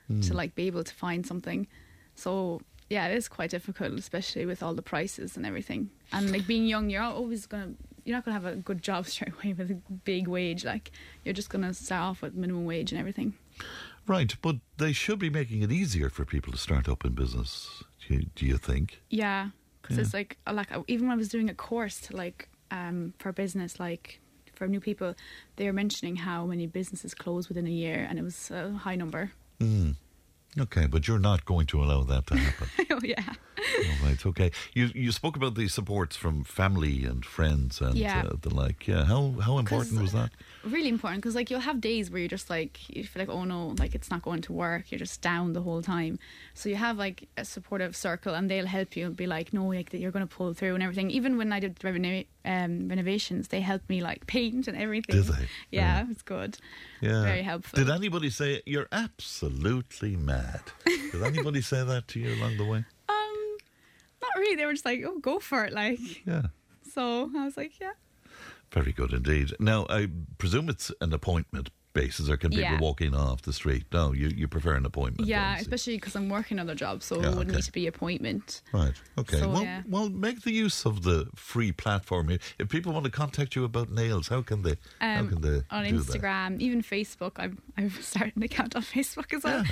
Mm. 0.10 0.26
to 0.27 0.34
like 0.35 0.53
be 0.56 0.68
able 0.68 0.84
to 0.84 0.94
find 0.94 1.26
something. 1.26 1.68
So 2.15 2.61
yeah, 2.89 3.07
it 3.07 3.18
is 3.18 3.27
quite 3.27 3.49
difficult, 3.49 3.94
especially 3.99 4.45
with 4.45 4.61
all 4.64 4.73
the 4.76 4.81
prices 4.84 5.35
and 5.35 5.45
everything. 5.45 5.89
And 6.14 6.31
like 6.31 6.45
being 6.48 6.65
young, 6.68 6.89
you're 6.91 7.02
always 7.02 7.45
gonna 7.48 7.73
you're 8.08 8.16
not 8.16 8.24
gonna 8.26 8.40
have 8.40 8.46
a 8.46 8.56
good 8.56 8.82
job 8.82 9.06
straight 9.14 9.34
away 9.34 9.54
with 9.54 9.70
a 9.70 9.76
big 10.06 10.28
wage. 10.28 10.64
Like 10.64 10.92
you're 11.24 11.34
just 11.34 11.50
gonna 11.50 11.74
start 11.74 12.02
off 12.02 12.22
with 12.22 12.34
minimum 12.34 12.66
wage 12.66 12.92
and 12.92 13.00
everything. 13.00 13.34
Right, 14.08 14.34
but 14.42 14.56
they 14.78 14.94
should 14.94 15.20
be 15.20 15.30
making 15.30 15.62
it 15.64 15.72
easier 15.72 16.10
for 16.10 16.24
people 16.24 16.54
to 16.54 16.58
start 16.58 16.88
up 16.88 17.04
in 17.04 17.12
business. 17.14 17.84
Do 18.08 18.14
you, 18.14 18.26
do 18.36 18.46
you 18.46 18.58
think? 18.58 19.02
Yeah, 19.10 19.50
because 19.82 19.98
Yeah. 19.98 20.04
it's 20.04 20.14
like 20.14 20.38
uh, 20.48 20.54
like 20.54 20.70
even 20.88 21.08
when 21.08 21.14
I 21.14 21.18
was 21.18 21.28
doing 21.28 21.50
a 21.50 21.54
course 21.54 22.00
to 22.02 22.16
like 22.16 22.48
um 22.72 23.14
for 23.20 23.32
business 23.34 23.80
like 23.80 24.22
for 24.56 24.68
new 24.68 24.80
people, 24.80 25.14
they 25.58 25.66
were 25.66 25.74
mentioning 25.74 26.16
how 26.16 26.46
many 26.46 26.66
businesses 26.66 27.14
close 27.14 27.48
within 27.50 27.68
a 27.68 27.72
year, 27.72 28.08
and 28.10 28.18
it 28.18 28.24
was 28.24 28.50
a 28.52 28.72
high 28.72 28.96
number. 28.96 29.32
Mm. 29.60 29.96
Okay, 30.60 30.88
but 30.88 31.08
you're 31.08 31.20
not 31.20 31.46
going 31.46 31.66
to 31.68 31.84
allow 31.84 32.04
that 32.04 32.26
to 32.28 32.36
happen. 32.38 32.68
oh 32.92 33.00
yeah, 33.04 33.24
All 33.28 34.08
right, 34.08 34.26
okay. 34.26 34.52
You 34.74 34.90
you 34.96 35.12
spoke 35.12 35.36
about 35.36 35.56
the 35.56 35.68
supports 35.68 36.16
from 36.16 36.44
family 36.44 37.06
and 37.06 37.24
friends 37.26 37.82
and 37.82 37.96
Yeah. 37.96 38.24
uh, 38.26 38.36
the 38.42 38.54
like. 38.54 38.88
Yeah, 38.88 39.06
how 39.06 39.36
how 39.42 39.58
important 39.60 40.02
was 40.02 40.12
that? 40.14 40.32
really 40.64 40.90
important 40.90 41.22
because 41.22 41.36
like 41.36 41.50
you'll 41.50 41.62
have 41.72 41.80
days 41.80 42.12
where 42.12 42.20
you're 42.20 42.28
just 42.40 42.50
like 42.50 42.74
you 42.94 43.02
feel 43.06 43.22
like 43.24 43.30
oh 43.30 43.46
no 43.46 43.74
like 43.80 43.96
it's 43.96 44.10
not 44.12 44.22
going 44.22 44.42
to 44.42 44.52
work 44.52 44.92
you're 44.92 45.00
just 45.00 45.22
down 45.22 45.54
the 45.54 45.62
whole 45.62 45.82
time 45.82 46.20
so 46.54 46.68
you 46.68 46.76
have 46.76 46.98
like 46.98 47.30
a 47.38 47.46
supportive 47.46 47.96
circle 47.96 48.34
and 48.36 48.50
they'll 48.52 48.66
help 48.68 48.98
you 48.98 49.06
and 49.06 49.16
be 49.16 49.26
like 49.28 49.54
no 49.54 49.64
like 49.66 49.92
that 49.92 50.00
you're 50.00 50.12
going 50.12 50.28
to 50.28 50.36
pull 50.40 50.54
through 50.54 50.74
and 50.74 50.84
everything 50.84 51.10
even 51.10 51.38
when 51.38 51.54
I 51.54 51.62
did 51.62 51.80
renova- 51.80 52.28
um, 52.44 52.90
renovations 52.90 53.48
they 53.48 53.62
helped 53.62 53.88
me 53.90 54.02
like 54.02 54.28
paint 54.28 54.68
and 54.68 54.76
everything 54.78 55.16
Did 55.16 55.26
they? 55.34 55.48
yeah, 55.72 56.06
it's 56.12 56.22
good 56.24 56.58
Yeah, 57.00 57.24
very 57.24 57.44
helpful 57.44 57.78
Did 57.82 57.90
anybody 57.90 58.30
say 58.30 58.62
you're 58.66 58.90
absolutely 58.92 60.18
mad? 60.18 60.47
Did 60.86 61.24
anybody 61.24 61.61
say 61.61 61.84
that 61.84 62.07
to 62.10 62.19
you 62.19 62.34
along 62.36 62.57
the 62.57 62.65
way? 62.65 62.84
Um, 63.10 63.57
not 64.22 64.32
really. 64.38 64.56
They 64.56 64.65
were 64.65 64.74
just 64.74 64.86
like, 64.86 65.03
"Oh, 65.06 65.19
go 65.19 65.40
for 65.40 65.65
it!" 65.65 65.74
Like, 65.74 65.99
Yeah. 66.26 66.48
so 66.94 67.30
I 67.36 67.45
was 67.45 67.57
like, 67.57 67.80
"Yeah." 67.80 67.94
Very 68.72 68.91
good 68.91 69.14
indeed. 69.14 69.53
Now, 69.60 69.86
I 69.90 70.10
presume 70.38 70.68
it's 70.69 70.91
an 71.02 71.14
appointment 71.14 71.69
basis, 72.02 72.30
or 72.32 72.38
can 72.38 72.49
people 72.52 72.64
Yeah. 72.74 72.80
walk 72.88 72.99
in 73.02 73.14
off 73.15 73.40
the 73.49 73.53
street? 73.61 73.84
No, 73.91 74.03
you, 74.22 74.28
you 74.41 74.48
prefer 74.48 74.74
an 74.82 74.86
appointment. 74.86 75.28
Yeah, 75.28 75.57
especially 75.57 75.95
because 75.98 76.15
I'm 76.18 76.30
working 76.38 76.57
other 76.60 76.76
jobs, 76.76 77.03
so 77.06 77.14
Yeah, 77.15 77.30
it 77.30 77.36
would 77.38 77.48
okay. 77.48 77.56
need 77.57 77.64
to 77.72 77.72
be 77.72 77.88
appointment. 77.88 78.61
Right. 78.74 78.94
Okay. 79.22 79.40
So, 79.40 79.49
well, 79.49 79.64
yeah. 79.64 79.82
well, 79.94 80.07
make 80.28 80.38
the 80.41 80.52
use 80.65 80.86
of 80.86 80.95
the 81.03 81.18
free 81.36 81.72
platform. 81.84 82.30
here. 82.30 82.40
If 82.60 82.69
people 82.69 82.91
want 82.94 83.06
to 83.06 83.11
contact 83.24 83.56
you 83.56 83.64
about 83.72 83.88
nails, 83.91 84.26
how 84.34 84.41
can 84.49 84.60
they? 84.65 84.76
how 85.02 85.19
Um, 85.22 85.30
can 85.30 85.41
they 85.41 85.57
on 85.72 85.84
do 85.86 85.98
that? 85.99 86.22
Instagram, 86.22 86.60
even 86.68 86.82
Facebook. 86.82 87.34
I've 87.44 87.57
I've 87.78 87.95
started 88.11 88.36
an 88.38 88.44
account 88.44 88.76
on 88.76 88.84
Facebook 88.84 89.30
as 89.38 89.44
well. 89.44 89.64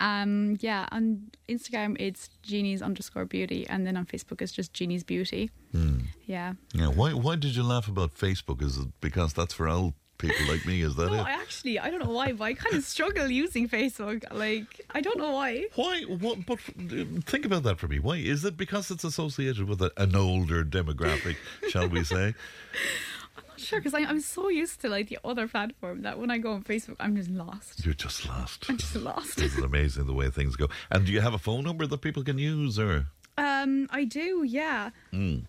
Um, 0.00 0.56
yeah, 0.60 0.86
on 0.92 1.30
Instagram 1.48 1.96
it's 2.00 2.28
Jeannie's 2.42 2.82
underscore 2.82 3.24
beauty, 3.36 3.66
and 3.68 3.86
then 3.86 3.96
on 3.96 4.06
Facebook 4.06 4.40
it's 4.42 4.52
just 4.52 4.72
Jeannie's 4.72 5.04
beauty. 5.04 5.50
Hmm. 5.72 6.00
Yeah. 6.26 6.54
Yeah. 6.74 6.88
Why? 6.88 7.12
Why 7.12 7.36
did 7.36 7.52
you 7.56 7.62
laugh 7.62 7.88
about 7.88 8.10
Facebook? 8.14 8.62
Is 8.62 8.76
it 8.78 8.88
because 9.00 9.32
that's 9.32 9.54
for 9.54 9.68
old 9.68 9.94
people 10.20 10.46
like 10.48 10.64
me? 10.66 10.82
Is 10.82 10.94
that 10.96 11.06
No, 11.10 11.14
it? 11.14 11.26
I 11.26 11.32
actually 11.32 11.78
I 11.78 11.90
don't 11.90 12.04
know 12.04 12.10
why, 12.12 12.32
but 12.32 12.44
I 12.44 12.54
kind 12.54 12.76
of 12.76 12.84
struggle 12.84 13.28
using 13.30 13.68
Facebook. 13.68 14.24
Like 14.32 14.86
I 14.90 15.00
don't 15.00 15.18
know 15.18 15.32
why. 15.32 15.66
Why? 15.74 16.02
What? 16.02 16.46
But 16.46 16.58
think 17.24 17.44
about 17.44 17.62
that 17.64 17.78
for 17.78 17.88
me. 17.88 17.98
Why 17.98 18.16
is 18.16 18.44
it 18.44 18.56
because 18.56 18.90
it's 18.90 19.04
associated 19.04 19.64
with 19.68 19.80
a, 19.82 19.90
an 19.96 20.14
older 20.14 20.64
demographic, 20.64 21.36
shall 21.68 21.88
we 21.88 22.04
say? 22.04 22.34
I'm 23.36 23.44
not 23.48 23.60
sure 23.60 23.80
because 23.80 23.94
I'm 23.94 24.20
so 24.20 24.48
used 24.48 24.80
to 24.82 24.88
like 24.88 25.08
the 25.08 25.18
other 25.24 25.46
platform 25.48 26.02
that 26.02 26.18
when 26.18 26.30
I 26.30 26.38
go 26.38 26.52
on 26.52 26.62
Facebook 26.64 26.96
I'm 27.00 27.16
just 27.16 27.30
lost. 27.30 27.84
You're 27.84 27.94
just 27.94 28.26
lost. 28.28 28.66
I'm 28.68 28.76
just 28.76 28.96
lost. 28.96 29.36
This 29.36 29.56
is 29.56 29.64
amazing 29.64 30.06
the 30.06 30.14
way 30.14 30.30
things 30.30 30.56
go. 30.56 30.68
And 30.90 31.06
do 31.06 31.12
you 31.12 31.20
have 31.20 31.34
a 31.34 31.38
phone 31.38 31.64
number 31.64 31.86
that 31.86 31.98
people 32.00 32.22
can 32.24 32.38
use, 32.38 32.78
or 32.78 33.06
Um, 33.38 33.88
I 33.90 34.04
do, 34.04 34.42
yeah. 34.44 34.90
Mm, 35.12 35.44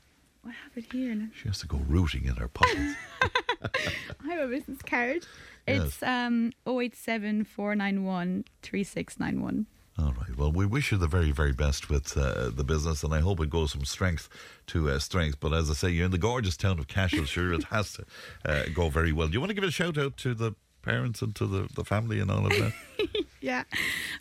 I 0.45 0.49
have 0.49 0.76
it 0.76 0.91
here. 0.91 1.13
Now. 1.13 1.27
she 1.35 1.47
has 1.47 1.59
to 1.59 1.68
go 1.68 1.80
rooting 1.88 2.26
in 2.26 2.35
her 2.35 2.47
pockets? 2.47 2.95
I 3.22 4.27
have 4.34 4.41
a 4.41 4.47
business 4.47 4.81
card. 4.81 5.26
Yes. 5.68 5.84
It's 5.84 6.03
um 6.03 6.51
087 6.65 7.43
491 7.45 8.45
3691. 8.63 9.68
All 9.99 10.13
right. 10.13 10.35
Well, 10.35 10.51
we 10.51 10.65
wish 10.65 10.91
you 10.91 10.97
the 10.97 11.07
very, 11.07 11.31
very 11.31 11.51
best 11.51 11.89
with 11.89 12.18
uh, 12.18 12.49
the 12.49 12.63
business, 12.63 13.03
and 13.03 13.13
I 13.13 13.19
hope 13.19 13.39
it 13.41 13.49
goes 13.49 13.73
from 13.73 13.85
strength 13.85 14.30
to 14.68 14.89
uh, 14.89 14.99
strength. 14.99 15.39
But 15.39 15.53
as 15.53 15.69
I 15.69 15.73
say, 15.73 15.89
you're 15.89 16.05
in 16.05 16.11
the 16.11 16.18
gorgeous 16.18 16.57
town 16.57 16.80
of 16.80 16.88
Cashel. 16.88 17.26
Sure, 17.26 17.53
it 17.53 17.65
has 17.65 17.93
to 17.93 18.05
uh, 18.45 18.63
go 18.73 18.89
very 18.89 19.11
well. 19.11 19.27
Do 19.27 19.34
you 19.34 19.41
want 19.41 19.49
to 19.49 19.53
give 19.53 19.63
a 19.63 19.69
shout 19.69 19.97
out 19.97 20.18
to 20.18 20.34
the 20.34 20.55
parents 20.81 21.21
and 21.21 21.35
to 21.35 21.45
the, 21.45 21.67
the 21.75 21.83
family 21.83 22.19
and 22.19 22.29
all 22.31 22.45
of 22.45 22.51
that? 22.51 22.73
yeah, 23.41 23.63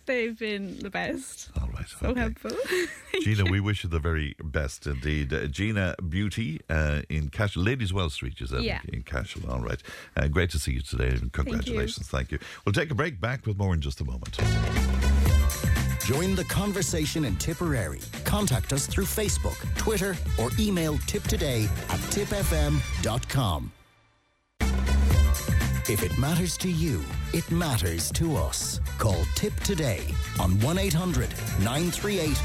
they've 0.06 0.38
been 0.38 0.78
the 0.78 0.90
best. 0.90 1.50
All 1.60 1.68
right. 1.68 1.86
So 1.88 2.14
helpful. 2.14 2.52
Gina, 3.22 3.50
we 3.50 3.60
wish 3.60 3.84
you 3.84 3.90
the 3.90 3.98
very 3.98 4.34
best 4.42 4.86
indeed. 4.86 5.32
Uh, 5.32 5.46
Gina 5.46 5.94
Beauty 6.08 6.60
uh, 6.70 7.02
in 7.08 7.28
Cashel, 7.30 7.62
Ladyswell 7.64 8.10
Street, 8.10 8.40
is 8.40 8.50
that 8.50 8.62
Yeah. 8.62 8.80
in 8.92 9.02
Cashel? 9.02 9.48
All 9.50 9.60
right. 9.60 9.82
Uh, 10.16 10.28
great 10.28 10.50
to 10.50 10.58
see 10.58 10.72
you 10.72 10.80
today 10.80 11.08
and 11.08 11.32
congratulations. 11.32 12.08
Thank 12.08 12.32
you. 12.32 12.38
We'll 12.64 12.72
take 12.72 12.90
a 12.90 12.94
break. 12.94 13.20
Back 13.20 13.46
with 13.46 13.58
more 13.58 13.74
in 13.74 13.80
just 13.80 14.00
a 14.00 14.04
moment. 14.04 14.38
Join 16.04 16.34
the 16.34 16.44
conversation 16.44 17.24
in 17.24 17.36
Tipperary. 17.36 18.00
Contact 18.24 18.72
us 18.72 18.86
through 18.86 19.04
Facebook, 19.04 19.56
Twitter, 19.76 20.16
or 20.38 20.50
email 20.58 20.94
tipptoday 20.98 21.66
at 21.88 22.00
tippfm.com. 22.10 23.70
If 25.88 26.02
it 26.02 26.16
matters 26.18 26.56
to 26.58 26.70
you, 26.70 27.02
it 27.32 27.50
matters 27.50 28.12
to 28.12 28.36
us. 28.36 28.80
Call 28.98 29.24
Tipp 29.34 29.54
today 29.60 30.04
on 30.38 30.60
1 30.60 30.78
800 30.78 31.30
938 31.60 32.36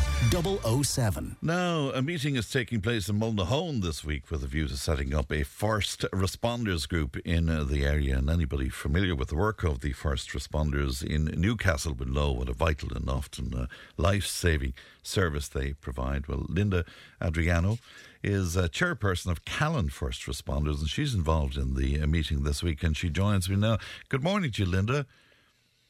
007. 0.84 1.36
Now, 1.42 1.92
a 1.92 2.02
meeting 2.02 2.38
is 2.38 2.50
taking 2.50 2.82
place 2.82 3.10
in 3.10 3.20
Mullinahone 3.20 3.82
this 3.82 4.04
week 4.04 4.32
with 4.32 4.44
a 4.44 4.48
view 4.48 4.68
to 4.68 4.78
setting 4.78 5.14
up 5.14 5.32
a 5.32 5.44
first 5.44 6.02
responders 6.14 6.88
group 6.88 7.18
in 7.18 7.50
uh, 7.50 7.64
the 7.66 7.86
area. 7.86 8.18
And 8.18 8.30
anybody 8.30 8.70
familiar 8.70 9.16
with 9.16 9.30
the 9.30 9.36
work 9.36 9.64
of 9.64 9.82
the 9.82 9.92
first 9.92 10.30
responders 10.30 11.04
in 11.04 11.26
Newcastle 11.26 11.94
would 11.94 12.10
know 12.10 12.32
what 12.32 12.50
a 12.50 12.54
vital 12.54 12.94
and 12.96 13.10
often 13.10 13.54
uh, 13.54 13.68
life 13.98 14.26
saving 14.26 14.74
service 15.04 15.48
they 15.50 15.74
provide. 15.74 16.28
Well, 16.28 16.46
Linda 16.48 16.86
Adriano 17.22 17.80
is 18.26 18.58
uh, 18.58 18.68
chairperson 18.68 19.30
of 19.30 19.46
Callan 19.46 19.90
First 19.90 20.24
Responders, 20.24 20.80
and 20.80 20.90
she's 20.90 21.14
involved 21.14 21.58
in 21.58 21.76
the 21.76 22.02
uh, 22.02 22.08
meeting 22.08 22.44
this 22.44 22.64
week, 22.64 22.82
and 22.84 22.98
she 22.98 23.10
joins 23.10 23.48
me 23.50 23.56
now. 23.56 23.78
Good 24.10 24.24
morning 24.24 24.52
to 24.54 24.64
you, 24.64 24.70
Linda. 24.70 25.06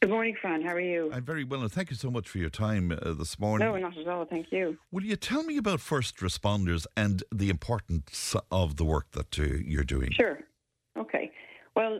Good 0.01 0.09
morning, 0.09 0.35
Fran. 0.39 0.61
How 0.61 0.73
are 0.73 0.79
you? 0.79 1.09
I'm 1.13 1.23
very 1.23 1.45
well, 1.45 1.61
and 1.61 1.71
thank 1.71 1.89
you 1.89 1.95
so 1.95 2.11
much 2.11 2.27
for 2.27 2.37
your 2.37 2.49
time 2.49 2.91
uh, 2.91 3.13
this 3.13 3.39
morning. 3.39 3.67
No, 3.67 3.77
not 3.77 3.97
at 3.97 4.07
all. 4.07 4.25
Thank 4.25 4.51
you. 4.51 4.77
Will 4.91 5.03
you 5.03 5.15
tell 5.15 5.43
me 5.43 5.57
about 5.57 5.79
first 5.79 6.17
responders 6.17 6.85
and 6.97 7.23
the 7.33 7.49
importance 7.49 8.35
of 8.51 8.75
the 8.75 8.83
work 8.83 9.11
that 9.11 9.39
uh, 9.39 9.43
you're 9.65 9.85
doing? 9.85 10.11
Sure. 10.11 10.39
Okay. 10.97 11.31
Well, 11.75 11.99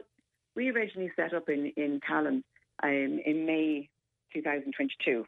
we 0.55 0.69
originally 0.69 1.11
set 1.15 1.33
up 1.33 1.47
in, 1.47 1.71
in 1.77 2.01
Callan 2.05 2.43
um, 2.83 3.19
in 3.25 3.45
May 3.45 3.89
2022. 4.33 5.25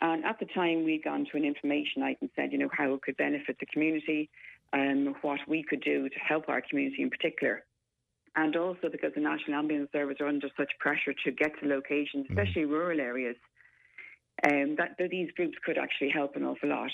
And 0.00 0.24
at 0.24 0.38
the 0.40 0.46
time, 0.46 0.84
we'd 0.84 1.04
gone 1.04 1.26
to 1.30 1.36
an 1.36 1.44
information 1.44 2.02
night 2.02 2.18
and 2.20 2.30
said, 2.34 2.52
you 2.52 2.58
know, 2.58 2.70
how 2.72 2.94
it 2.94 3.02
could 3.02 3.16
benefit 3.16 3.56
the 3.60 3.66
community, 3.66 4.28
and 4.72 5.14
what 5.22 5.40
we 5.46 5.62
could 5.62 5.80
do 5.82 6.08
to 6.08 6.18
help 6.18 6.48
our 6.48 6.60
community 6.60 7.02
in 7.02 7.10
particular. 7.10 7.64
And 8.36 8.56
also 8.56 8.88
because 8.90 9.12
the 9.14 9.20
National 9.20 9.58
Ambulance 9.58 9.90
Service 9.92 10.16
are 10.20 10.26
under 10.26 10.48
such 10.56 10.72
pressure 10.80 11.14
to 11.24 11.30
get 11.30 11.52
to 11.60 11.68
locations, 11.68 12.26
especially 12.28 12.64
rural 12.64 13.00
areas, 13.00 13.36
um, 14.42 14.74
that, 14.76 14.96
that 14.98 15.10
these 15.10 15.30
groups 15.36 15.56
could 15.64 15.78
actually 15.78 16.10
help 16.10 16.34
an 16.34 16.44
awful 16.44 16.68
lot. 16.68 16.90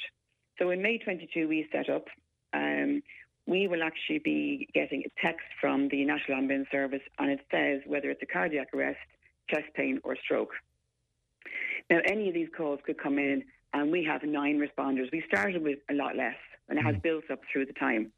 So 0.58 0.70
in 0.70 0.82
May 0.82 0.98
22, 0.98 1.48
we 1.48 1.66
set 1.72 1.88
up. 1.88 2.04
Um, 2.52 3.02
we 3.46 3.66
will 3.66 3.82
actually 3.82 4.18
be 4.18 4.68
getting 4.74 5.02
a 5.06 5.20
text 5.26 5.46
from 5.60 5.88
the 5.88 6.04
National 6.04 6.36
Ambulance 6.36 6.68
Service, 6.70 7.00
and 7.18 7.30
it 7.30 7.40
says 7.50 7.80
whether 7.86 8.10
it's 8.10 8.22
a 8.22 8.26
cardiac 8.26 8.68
arrest, 8.74 8.98
chest 9.48 9.66
pain, 9.74 10.00
or 10.04 10.16
stroke. 10.22 10.52
Now, 11.90 11.98
any 12.06 12.28
of 12.28 12.34
these 12.34 12.48
calls 12.56 12.78
could 12.86 12.98
come 13.02 13.18
in, 13.18 13.42
and 13.72 13.90
we 13.90 14.04
have 14.04 14.22
nine 14.22 14.58
responders. 14.60 15.10
We 15.12 15.24
started 15.26 15.62
with 15.62 15.80
a 15.90 15.94
lot 15.94 16.16
less, 16.16 16.36
and 16.68 16.78
it 16.78 16.82
has 16.82 16.94
built 17.02 17.24
up 17.30 17.40
through 17.52 17.66
the 17.66 17.72
time, 17.72 18.12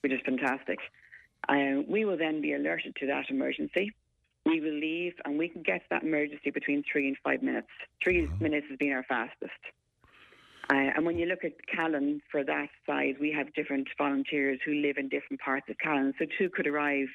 which 0.00 0.12
is 0.12 0.20
fantastic. 0.24 0.78
Uh, 1.48 1.82
we 1.88 2.04
will 2.04 2.18
then 2.18 2.40
be 2.40 2.54
alerted 2.54 2.96
to 2.96 3.06
that 3.06 3.30
emergency. 3.30 3.92
We 4.44 4.60
will 4.60 4.74
leave, 4.74 5.14
and 5.24 5.38
we 5.38 5.48
can 5.48 5.62
get 5.62 5.82
to 5.82 5.86
that 5.90 6.02
emergency 6.02 6.50
between 6.50 6.82
three 6.90 7.06
and 7.06 7.16
five 7.22 7.42
minutes. 7.42 7.68
3 8.02 8.28
minutes 8.40 8.66
has 8.68 8.78
been 8.78 8.92
our 8.92 9.04
fastest. 9.04 9.52
Uh, 10.70 10.90
and 10.96 11.06
when 11.06 11.18
you 11.18 11.26
look 11.26 11.44
at 11.44 11.52
Callan 11.66 12.20
for 12.30 12.42
that 12.42 12.68
size, 12.86 13.14
we 13.20 13.30
have 13.30 13.52
different 13.54 13.86
volunteers 13.96 14.58
who 14.64 14.74
live 14.74 14.96
in 14.96 15.08
different 15.08 15.40
parts 15.40 15.66
of 15.68 15.76
Callan. 15.78 16.14
So 16.18 16.24
two 16.38 16.48
could 16.48 16.66
arrive 16.66 17.08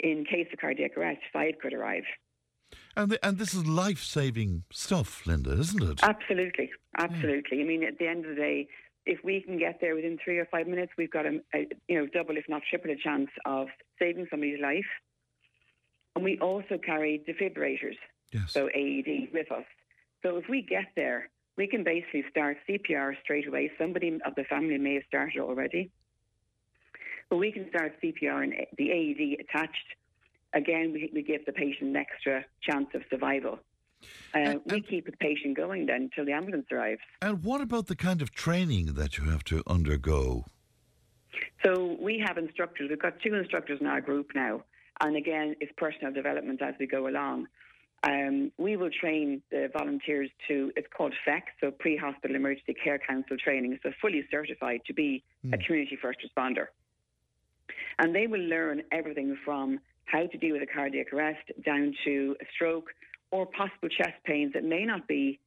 in 0.00 0.24
case 0.24 0.48
of 0.52 0.58
cardiac 0.58 0.96
arrest, 0.96 1.20
five 1.32 1.54
could 1.62 1.72
arrive. 1.72 2.04
And 2.96 3.10
the, 3.12 3.26
and 3.26 3.38
this 3.38 3.54
is 3.54 3.66
life 3.66 4.02
saving 4.02 4.64
stuff, 4.70 5.26
Linda, 5.26 5.52
isn't 5.58 5.82
it? 5.82 6.00
Absolutely, 6.02 6.70
absolutely. 6.98 7.60
I 7.60 7.64
mean, 7.64 7.84
at 7.84 7.98
the 7.98 8.06
end 8.06 8.24
of 8.24 8.36
the 8.36 8.40
day, 8.40 8.68
if 9.06 9.18
we 9.24 9.40
can 9.40 9.58
get 9.58 9.80
there 9.80 9.94
within 9.94 10.18
three 10.22 10.38
or 10.38 10.46
five 10.46 10.66
minutes, 10.66 10.92
we've 10.96 11.10
got 11.10 11.26
a, 11.26 11.40
a 11.54 11.66
you 11.88 11.98
know 11.98 12.06
double, 12.06 12.36
if 12.36 12.44
not 12.48 12.62
triple, 12.68 12.90
a 12.90 12.96
chance 12.96 13.30
of 13.46 13.68
saving 13.98 14.26
somebody's 14.30 14.60
life. 14.60 14.86
And 16.14 16.24
we 16.24 16.38
also 16.40 16.78
carry 16.84 17.22
defibrillators, 17.26 17.96
so 18.46 18.68
AED, 18.68 19.32
with 19.32 19.50
us. 19.50 19.64
So 20.22 20.36
if 20.36 20.44
we 20.48 20.62
get 20.62 20.86
there, 20.94 21.30
we 21.56 21.66
can 21.66 21.84
basically 21.84 22.24
start 22.30 22.58
CPR 22.68 23.14
straight 23.22 23.48
away. 23.48 23.70
Somebody 23.78 24.18
of 24.24 24.34
the 24.34 24.44
family 24.44 24.78
may 24.78 24.94
have 24.94 25.04
started 25.08 25.40
already, 25.40 25.90
but 27.30 27.36
we 27.36 27.50
can 27.50 27.68
start 27.70 27.94
CPR 28.02 28.44
and 28.44 28.54
the 28.76 28.90
AED 28.90 29.40
attached. 29.40 29.96
Again, 30.54 30.92
we, 30.92 31.10
we 31.14 31.22
give 31.22 31.44
the 31.46 31.52
patient 31.52 31.90
an 31.90 31.96
extra 31.96 32.44
chance 32.62 32.88
of 32.94 33.02
survival. 33.10 33.58
Uh, 34.34 34.56
we 34.66 34.80
keep 34.80 35.06
the 35.06 35.12
patient 35.12 35.56
going 35.56 35.86
then 35.86 36.02
until 36.02 36.24
the 36.24 36.32
ambulance 36.32 36.66
arrives. 36.72 37.00
And 37.20 37.44
what 37.44 37.60
about 37.60 37.86
the 37.86 37.96
kind 37.96 38.20
of 38.20 38.32
training 38.32 38.94
that 38.94 39.18
you 39.18 39.30
have 39.30 39.44
to 39.44 39.62
undergo? 39.66 40.44
So 41.64 41.96
we 42.00 42.22
have 42.26 42.38
instructors. 42.38 42.90
We've 42.90 43.00
got 43.00 43.20
two 43.20 43.34
instructors 43.34 43.80
in 43.80 43.86
our 43.86 44.00
group 44.00 44.32
now. 44.34 44.62
And 45.00 45.16
again, 45.16 45.54
it's 45.60 45.72
personal 45.76 46.12
development 46.12 46.60
as 46.62 46.74
we 46.78 46.86
go 46.86 47.08
along. 47.08 47.46
Um, 48.04 48.50
we 48.58 48.76
will 48.76 48.90
train 48.90 49.42
the 49.50 49.70
volunteers 49.72 50.28
to, 50.48 50.72
it's 50.76 50.88
called 50.96 51.14
PHECC, 51.26 51.42
so 51.60 51.70
Pre 51.70 51.96
Hospital 51.96 52.34
Emergency 52.34 52.74
Care 52.74 52.98
Council 52.98 53.36
training. 53.36 53.78
So 53.82 53.92
fully 54.00 54.24
certified 54.30 54.80
to 54.86 54.92
be 54.92 55.22
a 55.52 55.58
community 55.58 55.96
first 56.00 56.18
responder. 56.26 56.66
And 57.98 58.14
they 58.14 58.26
will 58.26 58.40
learn 58.40 58.82
everything 58.90 59.36
from 59.44 59.78
how 60.06 60.26
to 60.26 60.38
deal 60.38 60.52
with 60.52 60.62
a 60.62 60.66
cardiac 60.66 61.12
arrest 61.12 61.50
down 61.64 61.94
to 62.04 62.36
a 62.40 62.44
stroke 62.54 62.90
or 63.30 63.46
possible 63.46 63.88
chest 63.88 64.22
pains 64.24 64.52
that 64.52 64.64
may 64.64 64.84
not 64.84 65.08
be 65.08 65.40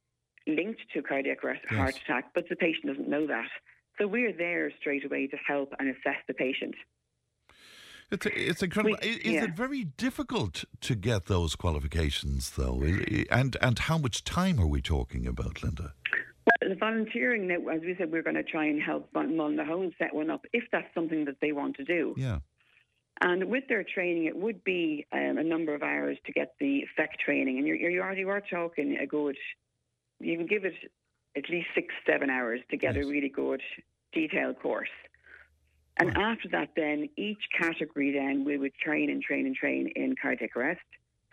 linked 0.48 0.82
to 0.94 1.02
cardiac 1.02 1.44
arrest 1.44 1.62
or 1.70 1.78
heart 1.78 1.96
attack, 2.04 2.32
but 2.34 2.46
the 2.50 2.56
patient 2.56 2.88
doesn't 2.88 3.10
know 3.10 3.28
that. 3.28 3.50
So 3.98 4.08
we're 4.08 4.34
there 4.34 4.72
straight 4.80 5.06
away 5.06 5.28
to 5.28 5.38
help 5.48 5.74
and 5.80 5.90
assess 5.90 6.18
the 6.28 6.34
patient. 6.34 6.76
It's, 8.12 8.26
it's 8.28 8.64
incredible. 8.64 8.98
We- 9.02 9.10
is 9.10 9.34
yeah. 9.34 9.44
it 9.46 9.56
very 9.56 9.84
difficult 9.84 10.66
to 10.82 10.96
get 10.96 11.26
those 11.26 11.56
qualifications, 11.56 12.52
though? 12.52 12.84
And 13.32 13.58
and 13.62 13.80
how 13.80 13.98
much 13.98 14.24
time 14.24 14.60
are 14.60 14.68
we 14.68 14.82
talking 14.82 15.26
about, 15.26 15.64
Linda? 15.64 15.94
Well, 16.46 16.70
the 16.70 16.76
volunteering, 16.76 17.50
as 17.50 17.82
we 17.82 17.96
said, 17.98 18.12
we're 18.12 18.22
going 18.22 18.36
to 18.36 18.44
try 18.44 18.66
and 18.66 18.80
help 18.82 19.12
Mullinahone 19.14 19.98
set 19.98 20.14
one 20.14 20.30
up 20.30 20.46
if 20.54 20.64
that's 20.72 20.94
something 20.94 21.26
that 21.26 21.38
they 21.42 21.52
want 21.52 21.76
to 21.78 21.84
do. 21.84 22.14
Yeah. 22.18 22.40
And 23.22 23.46
with 23.46 23.64
their 23.70 23.84
training, 23.84 24.26
it 24.26 24.36
would 24.36 24.64
be 24.64 25.06
um, 25.12 25.38
a 25.38 25.44
number 25.44 25.74
of 25.74 25.84
hours 25.84 26.18
to 26.26 26.32
get 26.34 26.56
the 26.60 26.86
PHECC 26.98 27.18
training. 27.24 27.58
And 27.58 27.68
you're, 27.68 27.78
you 27.78 28.02
already 28.02 28.26
were 28.26 28.42
talking 28.42 28.98
a 28.98 29.08
good, 29.08 29.38
you 30.20 30.38
can 30.38 30.48
give 30.48 30.66
it 30.66 30.74
at 31.38 31.50
least 31.50 31.68
six, 31.74 31.94
seven 32.06 32.30
hours 32.30 32.60
to 32.72 32.78
get 32.78 32.98
a 32.98 33.06
really 33.06 33.30
good 33.30 33.62
detailed 34.12 34.60
course. 34.60 34.90
And 35.98 36.18
after 36.18 36.50
that, 36.50 36.72
then 36.76 37.10
each 37.16 37.44
category, 37.58 38.12
then 38.12 38.44
we 38.44 38.58
would 38.58 38.74
train 38.76 39.10
and 39.10 39.22
train 39.22 39.46
and 39.46 39.56
train 39.56 39.92
in 39.96 40.16
cardiac 40.22 40.56
arrest 40.58 40.82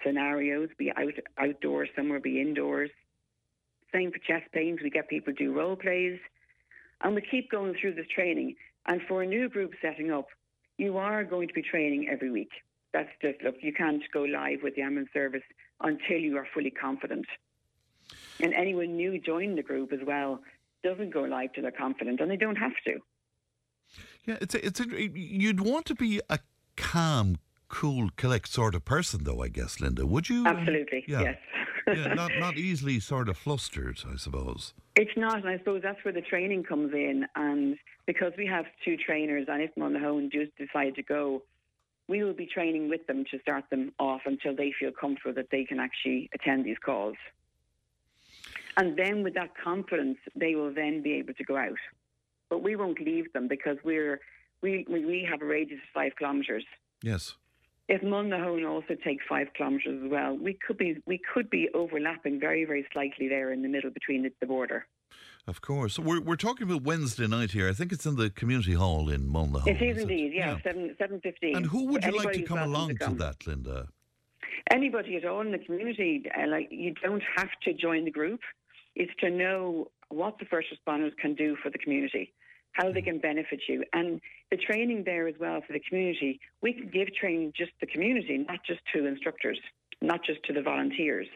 scenarios, 0.05 0.69
be 0.79 0.93
out 0.97 1.15
outdoors, 1.39 1.89
somewhere 1.97 2.21
be 2.21 2.41
indoors. 2.41 2.91
Same 3.93 4.11
for 4.11 4.19
chest 4.19 4.51
pains, 4.53 4.81
we 4.83 4.91
get 4.91 5.09
people 5.09 5.33
to 5.33 5.45
do 5.45 5.53
role 5.53 5.77
plays, 5.77 6.19
and 7.03 7.15
we 7.15 7.21
keep 7.21 7.51
going 7.51 7.75
through 7.81 7.95
this 7.95 8.07
training. 8.15 8.57
And 8.87 9.01
for 9.07 9.23
a 9.23 9.27
new 9.27 9.49
group 9.49 9.73
setting 9.83 10.11
up, 10.11 10.27
you 10.79 10.99
are 10.99 11.25
going 11.25 11.49
to 11.49 11.55
be 11.55 11.63
training 11.63 12.09
every 12.11 12.31
week. 12.31 12.51
That's 12.93 13.09
just 13.21 13.43
look, 13.43 13.57
you 13.63 13.73
can't 13.73 14.03
go 14.13 14.23
live 14.23 14.59
with 14.63 14.75
the 14.75 14.83
ambulance 14.83 15.11
service 15.13 15.43
until 15.81 16.19
you 16.19 16.37
are 16.37 16.47
fully 16.53 16.71
confident. 16.71 17.27
And 18.41 18.53
anyone 18.55 18.97
new 18.97 19.19
joining 19.21 19.57
the 19.57 19.63
group 19.63 19.93
as 19.93 20.01
well 20.07 20.41
doesn't 20.85 21.11
go 21.11 21.23
live 21.23 21.53
till 21.55 21.63
they're 21.63 21.71
confident, 21.73 22.21
and 22.21 22.31
they 22.31 22.37
don't 22.37 22.57
have 22.57 22.73
to. 22.87 22.99
Yeah, 24.27 24.37
it's 24.41 24.55
a, 24.55 24.67
it's 24.67 24.81
a, 24.81 24.87
you'd 24.89 25.61
want 25.61 25.87
to 25.87 25.95
be 25.95 26.21
a 26.29 26.39
calm, 26.77 27.39
cool, 27.69 28.11
collect 28.17 28.49
sort 28.49 28.75
of 28.75 28.85
person, 28.85 29.25
though. 29.25 29.43
I 29.43 29.49
guess, 29.49 29.81
Linda, 29.81 30.07
would 30.07 30.29
you? 30.29 30.47
Absolutely, 30.47 31.05
Yeah. 31.07 31.21
yes. 31.23 31.39
yeah, 31.87 32.15
not 32.15 32.33
not 32.39 32.57
easily 32.57 33.01
sort 33.01 33.29
of 33.29 33.37
flustered, 33.37 34.01
I 34.13 34.17
suppose. 34.17 34.75
It's 34.97 35.17
not, 35.17 35.37
and 35.39 35.49
I 35.49 35.59
suppose 35.59 35.83
that's 35.83 36.05
where 36.05 36.15
the 36.15 36.21
training 36.21 36.65
comes 36.65 36.93
in. 36.93 37.27
And 37.37 37.77
because 38.07 38.33
we 38.37 38.47
have 38.47 38.67
two 38.85 38.97
trainers, 38.97 39.47
and 39.49 39.63
if 39.63 39.71
Mullinahone 39.77 40.31
do 40.31 40.47
decide 40.59 40.95
to 40.97 41.03
go, 41.03 41.43
we 42.09 42.23
will 42.23 42.35
be 42.35 42.47
training 42.47 42.89
with 42.89 43.07
them 43.07 43.25
to 43.31 43.39
start 43.41 43.65
them 43.71 43.93
off 43.99 44.23
until 44.27 44.55
they 44.55 44.73
feel 44.79 44.91
comfortable 44.91 45.35
that 45.35 45.51
they 45.51 45.65
can 45.65 45.79
actually 45.79 46.29
attend 46.35 46.65
these 46.65 46.79
calls. 46.85 47.17
And 48.77 48.99
then 48.99 49.23
with 49.23 49.35
that 49.35 49.51
confidence, 49.63 50.19
they 50.35 50.55
will 50.55 50.73
then 50.75 51.03
be 51.03 51.13
able 51.15 51.35
to 51.35 51.45
go 51.45 51.57
out. 51.57 51.79
But 52.49 52.63
we 52.63 52.77
won't 52.77 53.01
leave 53.01 53.33
them 53.33 53.49
because 53.49 53.77
we're 53.85 54.21
we 54.63 54.85
we 54.89 55.27
have 55.31 55.43
a 55.43 55.45
radius 55.45 55.81
of 55.83 55.89
five 55.95 56.13
kilometres. 56.19 56.65
Yes. 57.03 57.35
If 57.89 58.01
Mullinahone 58.03 58.69
also 58.69 58.95
take 58.95 59.19
five 59.29 59.49
kilometres 59.57 60.03
as 60.05 60.11
well, 60.11 60.37
we 60.37 60.59
could 60.67 60.79
be 60.79 61.03
we 61.07 61.21
could 61.33 61.51
be 61.51 61.69
overlapping 61.75 62.41
very 62.41 62.65
very 62.65 62.87
slightly 62.93 63.29
there 63.29 63.53
in 63.53 63.63
the 63.63 63.69
middle 63.69 63.91
between 63.91 64.23
the, 64.23 64.33
the 64.41 64.47
border. 64.47 64.87
Of 65.47 65.61
course. 65.61 65.99
We're, 65.99 66.21
we're 66.21 66.37
talking 66.37 66.71
about 66.71 66.83
Wednesday 66.83 67.27
night 67.27 67.51
here. 67.51 67.69
I 67.69 67.73
think 67.73 67.91
it's 67.91 68.07
in 68.07 68.15
the 68.15 68.31
community 68.31 68.75
hall 68.75 69.09
in 69.09 69.29
Mullinahone. 69.29 69.67
it 69.67 69.83
is 69.83 70.03
indeed, 70.03 70.33
yeah, 70.35 70.59
seven 70.63 70.95
seven 70.99 71.21
fifteen. 71.21 71.57
And 71.57 71.67
who 71.67 71.87
would 71.87 72.05
you 72.05 72.17
like 72.17 72.33
to 72.33 72.43
come 72.43 72.59
along 72.59 72.91
to 72.91 72.95
come. 72.95 73.17
that, 73.19 73.45
Linda? 73.47 73.89
Anybody 74.71 75.17
at 75.17 75.25
all 75.25 75.41
in 75.41 75.51
the 75.51 75.59
community, 75.59 76.23
uh, 76.39 76.49
like 76.49 76.69
you 76.71 76.95
don't 77.03 77.23
have 77.37 77.49
to 77.65 77.73
join 77.75 78.05
the 78.05 78.11
group. 78.13 78.41
It's 78.95 79.13
to 79.19 79.31
know 79.31 79.91
what 80.11 80.39
the 80.39 80.45
first 80.45 80.69
responders 80.73 81.17
can 81.17 81.35
do 81.35 81.57
for 81.61 81.71
the 81.71 81.79
community, 81.79 82.33
how 82.73 82.93
they 82.93 83.03
can 83.03 83.19
benefit 83.19 83.63
you, 83.69 83.83
and 83.93 84.21
the 84.53 84.59
training 84.59 85.03
there 85.05 85.27
as 85.27 85.35
well 85.41 85.61
for 85.67 85.73
the 85.73 85.81
community. 85.81 86.39
We 86.61 86.73
can 86.73 86.89
give 86.89 87.13
training 87.15 87.55
just 87.57 87.73
the 87.81 87.87
community, 87.87 88.45
not 88.49 88.61
just 88.65 88.81
to 88.95 89.07
instructors, 89.07 89.59
not 90.01 90.21
just 90.25 90.45
to 90.45 90.53
the 90.53 90.63
volunteers. 90.63 91.27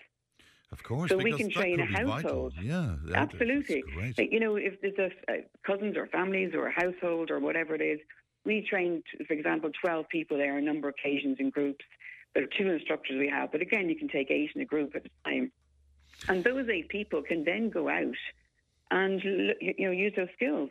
Of 0.72 0.82
course. 0.82 1.10
So 1.10 1.16
we 1.16 1.32
can 1.32 1.48
train 1.50 1.80
a 1.80 1.86
be 1.86 1.92
vital. 1.92 2.10
household. 2.12 2.54
Yeah. 2.60 2.96
that- 3.04 3.16
Absolutely. 3.16 3.82
Like, 4.18 4.32
You 4.32 4.40
know, 4.40 4.56
if 4.56 4.80
there's 4.80 4.98
a, 4.98 5.32
uh, 5.32 5.36
cousins 5.64 5.96
or 5.96 6.06
families 6.08 6.54
or 6.54 6.66
a 6.66 6.72
household 6.72 7.30
or 7.30 7.38
whatever 7.40 7.74
it 7.74 7.80
is, 7.80 8.00
we 8.44 8.66
trained, 8.68 9.04
for 9.26 9.32
example, 9.32 9.70
12 9.80 10.08
people 10.08 10.36
there 10.36 10.52
on 10.52 10.58
a 10.58 10.62
number 10.62 10.88
of 10.88 10.94
occasions 10.98 11.36
in 11.38 11.50
groups. 11.50 11.84
There 12.34 12.44
are 12.44 12.48
two 12.58 12.68
instructors 12.70 13.16
we 13.18 13.28
have, 13.28 13.50
but 13.52 13.62
again, 13.62 13.88
you 13.88 13.96
can 13.96 14.08
take 14.08 14.30
eight 14.30 14.50
in 14.54 14.60
a 14.60 14.64
group 14.64 14.94
at 14.94 15.06
a 15.06 15.10
time. 15.30 15.52
And 16.28 16.44
those 16.44 16.68
eight 16.68 16.88
people 16.88 17.22
can 17.22 17.44
then 17.44 17.70
go 17.70 17.88
out 17.88 18.14
and 18.90 19.22
you 19.24 19.74
know 19.78 19.90
use 19.90 20.12
those 20.16 20.28
skills. 20.34 20.70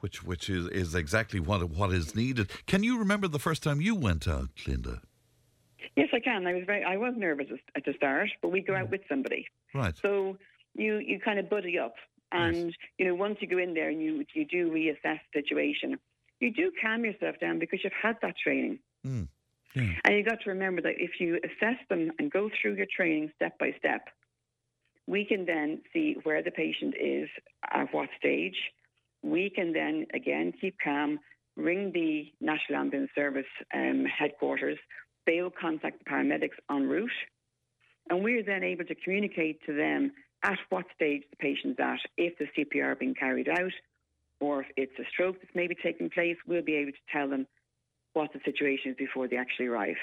Which 0.00 0.22
which 0.22 0.48
is, 0.50 0.66
is 0.68 0.94
exactly 0.94 1.40
what 1.40 1.64
what 1.70 1.92
is 1.92 2.14
needed. 2.14 2.50
Can 2.66 2.82
you 2.82 2.98
remember 2.98 3.28
the 3.28 3.38
first 3.38 3.62
time 3.62 3.80
you 3.80 3.94
went 3.94 4.28
out, 4.28 4.50
Linda? 4.66 5.00
Yes, 5.94 6.08
I 6.12 6.20
can. 6.20 6.46
I 6.46 6.54
was 6.54 6.64
very, 6.66 6.84
I 6.84 6.96
was 6.96 7.14
nervous 7.16 7.46
at 7.76 7.84
the 7.84 7.92
start, 7.94 8.30
but 8.42 8.48
we 8.50 8.60
go 8.60 8.74
out 8.74 8.90
with 8.90 9.02
somebody. 9.08 9.46
Right. 9.74 9.94
So 10.02 10.36
you 10.74 10.98
you 10.98 11.20
kind 11.20 11.38
of 11.38 11.48
buddy 11.48 11.78
up, 11.78 11.94
and 12.32 12.74
you 12.98 13.06
know 13.06 13.14
once 13.14 13.38
you 13.40 13.46
go 13.48 13.58
in 13.58 13.74
there 13.74 13.88
and 13.88 14.00
you 14.00 14.24
you 14.34 14.44
do 14.44 14.70
reassess 14.70 15.20
the 15.32 15.42
situation, 15.42 15.98
you 16.40 16.52
do 16.52 16.72
calm 16.82 17.04
yourself 17.04 17.36
down 17.40 17.58
because 17.58 17.80
you've 17.84 17.92
had 18.00 18.16
that 18.22 18.34
training, 18.42 18.78
Mm. 19.06 19.28
and 20.04 20.16
you 20.16 20.24
got 20.24 20.40
to 20.40 20.48
remember 20.50 20.80
that 20.80 20.94
if 20.98 21.20
you 21.20 21.38
assess 21.44 21.76
them 21.90 22.10
and 22.18 22.30
go 22.30 22.48
through 22.48 22.74
your 22.76 22.86
training 22.96 23.30
step 23.36 23.58
by 23.58 23.74
step, 23.78 24.08
we 25.06 25.24
can 25.24 25.44
then 25.44 25.82
see 25.92 26.16
where 26.22 26.42
the 26.42 26.50
patient 26.50 26.94
is 26.98 27.28
at 27.70 27.92
what 27.92 28.08
stage. 28.18 28.56
We 29.22 29.50
can 29.50 29.72
then 29.72 30.06
again 30.14 30.52
keep 30.60 30.76
calm, 30.82 31.20
ring 31.56 31.92
the 31.92 32.32
National 32.40 32.80
Ambulance 32.80 33.10
Service 33.14 33.46
um, 33.74 34.06
headquarters. 34.06 34.78
They 35.26 35.42
will 35.42 35.50
contact 35.50 35.98
the 35.98 36.10
paramedics 36.10 36.58
en 36.70 36.88
route, 36.88 37.10
and 38.08 38.22
we're 38.22 38.42
then 38.42 38.62
able 38.62 38.84
to 38.84 38.94
communicate 38.94 39.64
to 39.66 39.74
them 39.74 40.12
at 40.42 40.58
what 40.68 40.86
stage 40.94 41.22
the 41.30 41.36
patient's 41.36 41.80
at, 41.80 41.98
if 42.16 42.34
the 42.38 42.46
CPR 42.56 42.98
being 42.98 43.14
carried 43.14 43.48
out, 43.48 43.72
or 44.40 44.60
if 44.62 44.66
it's 44.76 44.98
a 44.98 45.04
stroke 45.10 45.36
that's 45.40 45.54
maybe 45.54 45.74
taking 45.74 46.10
place. 46.10 46.36
We'll 46.46 46.62
be 46.62 46.76
able 46.76 46.92
to 46.92 46.98
tell 47.12 47.28
them 47.28 47.46
what 48.12 48.32
the 48.32 48.40
situation 48.44 48.92
is 48.92 48.96
before 48.96 49.28
they 49.28 49.36
actually 49.36 49.66
arrive, 49.66 49.96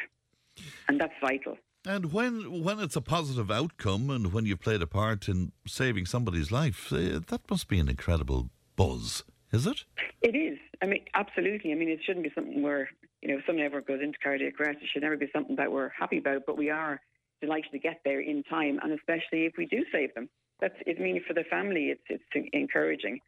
and 0.87 0.99
that's 0.99 1.13
vital. 1.21 1.57
And 1.85 2.13
when 2.13 2.63
when 2.63 2.79
it's 2.79 2.95
a 2.95 3.01
positive 3.01 3.51
outcome 3.51 4.09
and 4.09 4.31
when 4.31 4.45
you've 4.45 4.61
played 4.61 4.81
a 4.81 4.87
part 4.87 5.27
in 5.27 5.51
saving 5.67 6.05
somebody's 6.05 6.51
life, 6.51 6.93
uh, 6.93 7.19
that 7.27 7.41
must 7.49 7.67
be 7.67 7.79
an 7.79 7.89
incredible 7.89 8.49
buzz, 8.75 9.23
is 9.51 9.67
it? 9.67 9.83
It 10.21 10.35
is. 10.35 10.57
I 10.81 10.85
mean, 10.85 11.03
absolutely. 11.13 11.71
I 11.71 11.75
mean, 11.75 11.89
it 11.89 11.99
shouldn't 12.05 12.23
be 12.23 12.31
something 12.33 12.61
where, 12.61 12.89
you 13.23 13.29
know, 13.29 13.37
if 13.39 13.45
someone 13.45 13.65
ever 13.65 13.79
goes 13.79 14.01
into 14.03 14.17
cardiac 14.21 14.59
arrest, 14.59 14.79
it 14.81 14.89
should 14.91 15.01
never 15.01 15.15
be 15.15 15.29
something 15.33 15.55
that 15.55 15.71
we're 15.71 15.89
happy 15.97 16.17
about, 16.17 16.41
but 16.45 16.57
we 16.57 16.69
are 16.69 16.99
delighted 17.41 17.71
to 17.71 17.79
get 17.79 18.01
there 18.03 18.19
in 18.19 18.43
time, 18.43 18.79
and 18.83 18.91
especially 18.91 19.45
if 19.45 19.53
we 19.57 19.65
do 19.65 19.85
save 19.93 20.13
them. 20.13 20.29
That's, 20.59 20.75
I 20.85 21.01
mean, 21.01 21.23
for 21.25 21.33
the 21.33 21.45
family, 21.49 21.85
it's, 21.85 22.03
it's 22.09 22.49
encouraging. 22.51 23.19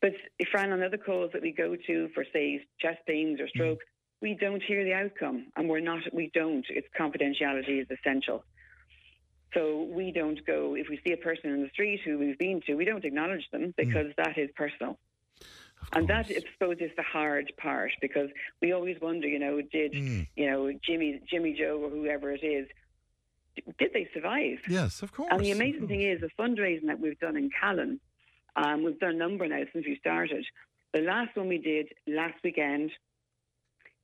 But 0.00 0.12
if 0.38 0.48
Fran, 0.52 0.70
on 0.70 0.84
other 0.84 0.98
calls 0.98 1.32
that 1.32 1.42
we 1.42 1.50
go 1.50 1.74
to 1.74 2.08
for, 2.14 2.24
say, 2.32 2.64
chest 2.80 2.98
pains 3.08 3.40
or 3.40 3.44
mm-hmm. 3.44 3.58
stroke, 3.58 3.80
we 4.22 4.34
don't 4.40 4.62
hear 4.62 4.84
the 4.84 4.92
outcome, 4.92 5.46
and 5.56 5.68
we're 5.68 5.80
not, 5.80 6.02
we 6.12 6.30
don't. 6.32 6.64
It's 6.68 6.86
confidentiality 6.98 7.82
is 7.82 7.88
essential. 7.90 8.44
So 9.52 9.88
we 9.90 10.12
don't 10.12 10.44
go, 10.46 10.76
if 10.76 10.86
we 10.88 11.00
see 11.04 11.12
a 11.12 11.16
person 11.16 11.50
in 11.50 11.62
the 11.62 11.70
street 11.70 12.00
who 12.04 12.18
we've 12.18 12.38
been 12.38 12.60
to, 12.66 12.74
we 12.74 12.84
don't 12.84 13.04
acknowledge 13.04 13.48
them 13.50 13.62
mm-hmm. 13.62 13.88
because 13.88 14.12
that 14.16 14.38
is 14.38 14.48
personal. 14.54 14.96
And 15.92 16.06
that, 16.08 16.30
exposes 16.30 16.90
the 16.96 17.02
hard 17.02 17.50
part 17.56 17.92
because 18.00 18.28
we 18.60 18.72
always 18.72 18.96
wonder, 19.00 19.26
you 19.26 19.38
know, 19.38 19.60
did 19.60 19.94
you 19.94 20.26
know 20.50 20.72
Jimmy, 20.84 21.20
Jimmy 21.28 21.56
Joe, 21.58 21.80
or 21.82 21.90
whoever 21.90 22.30
it 22.32 22.44
is, 22.44 22.68
did 23.78 23.92
they 23.92 24.08
survive? 24.12 24.58
Yes, 24.68 25.02
of 25.02 25.12
course. 25.12 25.28
And 25.32 25.40
the 25.40 25.50
amazing 25.50 25.88
thing 25.88 26.02
is, 26.02 26.20
the 26.20 26.30
fundraising 26.38 26.86
that 26.86 27.00
we've 27.00 27.18
done 27.18 27.36
in 27.36 27.50
Callan, 27.58 28.00
um, 28.56 28.84
we've 28.84 28.98
done 28.98 29.14
a 29.14 29.18
number 29.18 29.48
now 29.48 29.62
since 29.72 29.86
we 29.86 29.96
started. 29.98 30.44
The 30.92 31.00
last 31.00 31.36
one 31.36 31.48
we 31.48 31.58
did 31.58 31.88
last 32.06 32.36
weekend, 32.44 32.90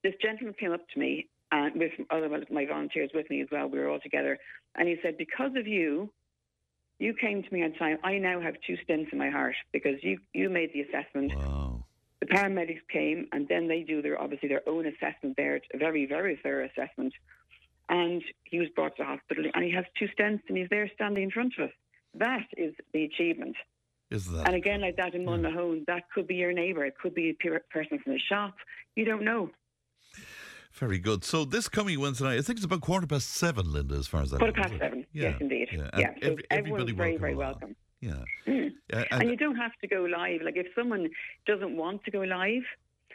this 0.03 0.15
gentleman 0.21 0.55
came 0.59 0.73
up 0.73 0.87
to 0.93 0.99
me 0.99 1.29
and 1.53 1.75
with 1.77 1.93
other 2.11 2.35
of 2.35 2.51
my 2.51 2.67
volunteers 2.67 3.11
with 3.15 3.29
me 3.31 3.41
as 3.41 3.49
well. 3.51 3.69
We 3.69 3.79
were 3.79 3.89
all 3.89 4.01
together, 4.01 4.39
and 4.75 4.89
he 4.89 4.97
said, 5.03 5.17
"Because 5.17 5.53
of 5.57 5.67
you, 5.67 6.11
you 6.99 7.15
came 7.15 7.43
to 7.43 7.53
me 7.53 7.63
on 7.63 7.73
time. 7.75 7.99
I 8.05 8.19
now 8.19 8.41
have 8.41 8.55
two 8.67 8.77
stents 8.89 9.13
in 9.13 9.19
my 9.19 9.31
heart 9.31 9.55
because 9.73 10.03
you 10.03 10.19
you 10.33 10.49
made 10.51 10.73
the 10.73 10.83
assessment. 10.83 11.33
The 12.21 12.27
paramedics 12.27 12.81
came, 12.91 13.27
and 13.33 13.47
then 13.49 13.69
they 13.69 13.83
do 13.83 14.01
their 14.03 14.21
obviously 14.21 14.49
their 14.49 14.67
own 14.69 14.87
assessment 14.87 15.37
there, 15.37 15.61
a 15.75 15.79
very 15.79 16.07
very 16.07 16.39
thorough 16.43 16.67
assessment. 16.67 17.13
And 17.91 18.23
he 18.45 18.59
was 18.59 18.69
brought 18.75 18.97
to 18.97 19.03
the 19.03 19.07
hospital, 19.07 19.45
and 19.53 19.63
he 19.63 19.71
has 19.73 19.85
two 19.99 20.07
stents, 20.19 20.41
and 20.49 20.57
he's 20.57 20.69
there 20.71 20.91
standing 20.95 21.25
in 21.25 21.31
front 21.31 21.53
of 21.59 21.65
us. 21.67 21.75
That 22.15 22.47
is 22.57 22.73
the 22.95 23.05
achievement. 23.05 23.57
Is 24.11 24.31
that? 24.31 24.47
And 24.47 24.55
again, 24.57 24.81
like 24.81 24.97
that 24.97 25.15
in 25.15 25.25
Mullinahone, 25.27 25.85
that 25.87 26.05
could 26.15 26.27
be 26.27 26.37
your 26.37 26.53
neighbour. 26.53 26.85
It 26.87 26.95
could 27.01 27.15
be 27.15 27.31
a 27.31 27.35
pe- 27.35 27.59
person 27.71 27.99
from 28.03 28.13
the 28.15 28.19
shop. 28.21 28.55
You 28.97 29.05
don't 29.05 29.23
know. 29.25 29.51
Very 30.73 30.99
good. 30.99 31.25
So 31.25 31.45
this 31.45 31.69
coming 31.69 32.01
Wednesday 32.01 32.25
night, 32.25 32.39
I 32.39 32.43
think 32.43 32.57
it's 32.59 32.65
about 32.65 32.81
quarter 32.81 33.07
past 33.07 33.31
seven, 33.33 33.71
Linda, 33.73 33.95
as 33.97 34.07
far 34.07 34.23
as 34.23 34.33
I 34.33 34.39
Quarter 34.39 34.57
know, 34.57 34.63
past 34.63 34.75
seven. 34.79 35.07
Yeah, 35.13 35.31
Yes, 35.31 35.41
indeed. 35.41 35.69
Yeah, 35.73 35.91
Yeah. 35.99 36.15
So 36.23 36.31
every- 36.31 36.45
everyone's 36.51 36.83
everybody 36.83 36.93
very, 36.93 37.17
very 37.17 37.35
welcome. 37.35 37.77
Yeah. 38.09 38.25
Mm. 38.47 38.73
Uh, 38.93 39.05
And, 39.11 39.23
and- 39.23 39.31
you 39.31 39.37
don't 39.37 39.57
have 39.57 39.75
to 39.83 39.87
go 39.87 40.01
live. 40.21 40.41
Like 40.43 40.57
if 40.57 40.67
someone 40.79 41.09
doesn't 41.47 41.75
want 41.77 42.05
to 42.05 42.11
go 42.11 42.21
live, 42.21 42.65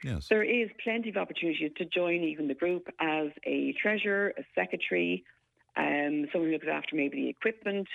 Yes. 0.03 0.28
there 0.30 0.44
is 0.44 0.70
plenty 0.84 1.10
of 1.10 1.18
opportunities 1.18 1.72
to 1.78 1.86
join 1.86 2.20
even 2.32 2.48
the 2.48 2.56
group 2.64 2.88
as 2.99 3.28
a 3.45 3.74
treasurer, 3.82 4.34
a 4.38 4.44
secretary, 4.56 5.24
um, 5.76 6.26
someone 6.32 6.48
who 6.49 6.53
looks 6.53 6.68
after 6.80 6.95
maybe 6.95 7.18
the 7.24 7.30
equipment, 7.30 7.88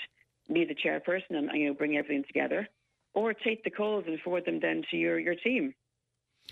be 0.53 0.65
the 0.65 0.75
chairperson 0.75 1.31
and 1.39 1.51
you 1.55 1.67
know 1.69 1.75
bring 1.75 1.97
everything 1.97 2.25
together, 2.25 2.69
or 3.15 3.33
take 3.33 3.65
the 3.65 3.71
calls 3.71 4.05
and 4.07 4.21
forward 4.21 4.45
them 4.45 4.61
then 4.61 4.83
to 4.91 4.97
your, 4.97 5.19
your 5.19 5.35
team. 5.35 5.75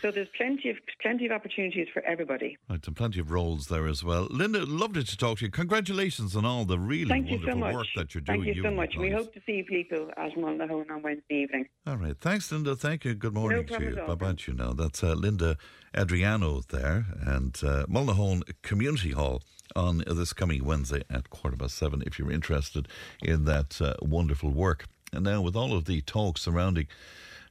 So 0.00 0.10
there's 0.10 0.28
plenty 0.36 0.70
of 0.70 0.76
plenty 1.00 1.26
of 1.26 1.32
opportunities 1.32 1.86
for 1.92 2.02
everybody. 2.02 2.56
Right, 2.68 2.84
and 2.84 2.96
plenty 2.96 3.20
of 3.20 3.30
roles 3.30 3.68
there 3.68 3.86
as 3.86 4.02
well. 4.02 4.26
Linda, 4.30 4.64
lovely 4.64 5.04
to 5.04 5.16
talk 5.16 5.38
to 5.38 5.44
you. 5.44 5.50
Congratulations 5.50 6.34
on 6.34 6.44
all 6.44 6.64
the 6.64 6.78
really 6.78 7.08
Thank 7.08 7.30
wonderful 7.30 7.60
so 7.60 7.72
work 7.72 7.86
that 7.94 8.14
you're 8.14 8.22
doing. 8.22 8.42
Thank 8.42 8.56
you 8.56 8.62
so 8.62 8.68
and 8.68 8.76
much. 8.76 8.96
We 8.98 9.10
hope 9.10 9.32
to 9.34 9.40
see 9.46 9.62
people 9.62 10.10
at 10.16 10.32
Mullinahone 10.34 10.90
on 10.90 11.02
Wednesday 11.02 11.42
evening. 11.42 11.68
All 11.86 11.96
right. 11.96 12.16
Thanks, 12.18 12.50
Linda. 12.50 12.74
Thank 12.74 13.04
you. 13.04 13.14
Good 13.14 13.34
morning 13.34 13.64
to 13.64 13.64
problem 13.64 13.94
you. 13.94 14.02
Bye 14.06 14.14
bye 14.14 14.32
to 14.32 14.52
you 14.52 14.58
now. 14.58 14.72
That's 14.72 15.04
uh, 15.04 15.12
Linda 15.12 15.56
Adriano 15.96 16.62
there 16.68 17.06
and 17.24 17.56
uh, 17.62 17.86
Mullinahone 17.86 18.42
Community 18.62 19.12
Hall 19.12 19.42
on 19.76 19.98
this 20.06 20.32
coming 20.32 20.64
Wednesday 20.64 21.02
at 21.10 21.30
quarter 21.30 21.56
past 21.56 21.76
seven 21.76 22.02
if 22.06 22.18
you're 22.18 22.32
interested 22.32 22.88
in 23.22 23.44
that 23.44 23.80
uh, 23.80 23.94
wonderful 24.02 24.50
work. 24.50 24.86
And 25.12 25.24
now, 25.24 25.42
with 25.42 25.54
all 25.54 25.76
of 25.76 25.84
the 25.84 26.00
talk 26.00 26.38
surrounding 26.38 26.86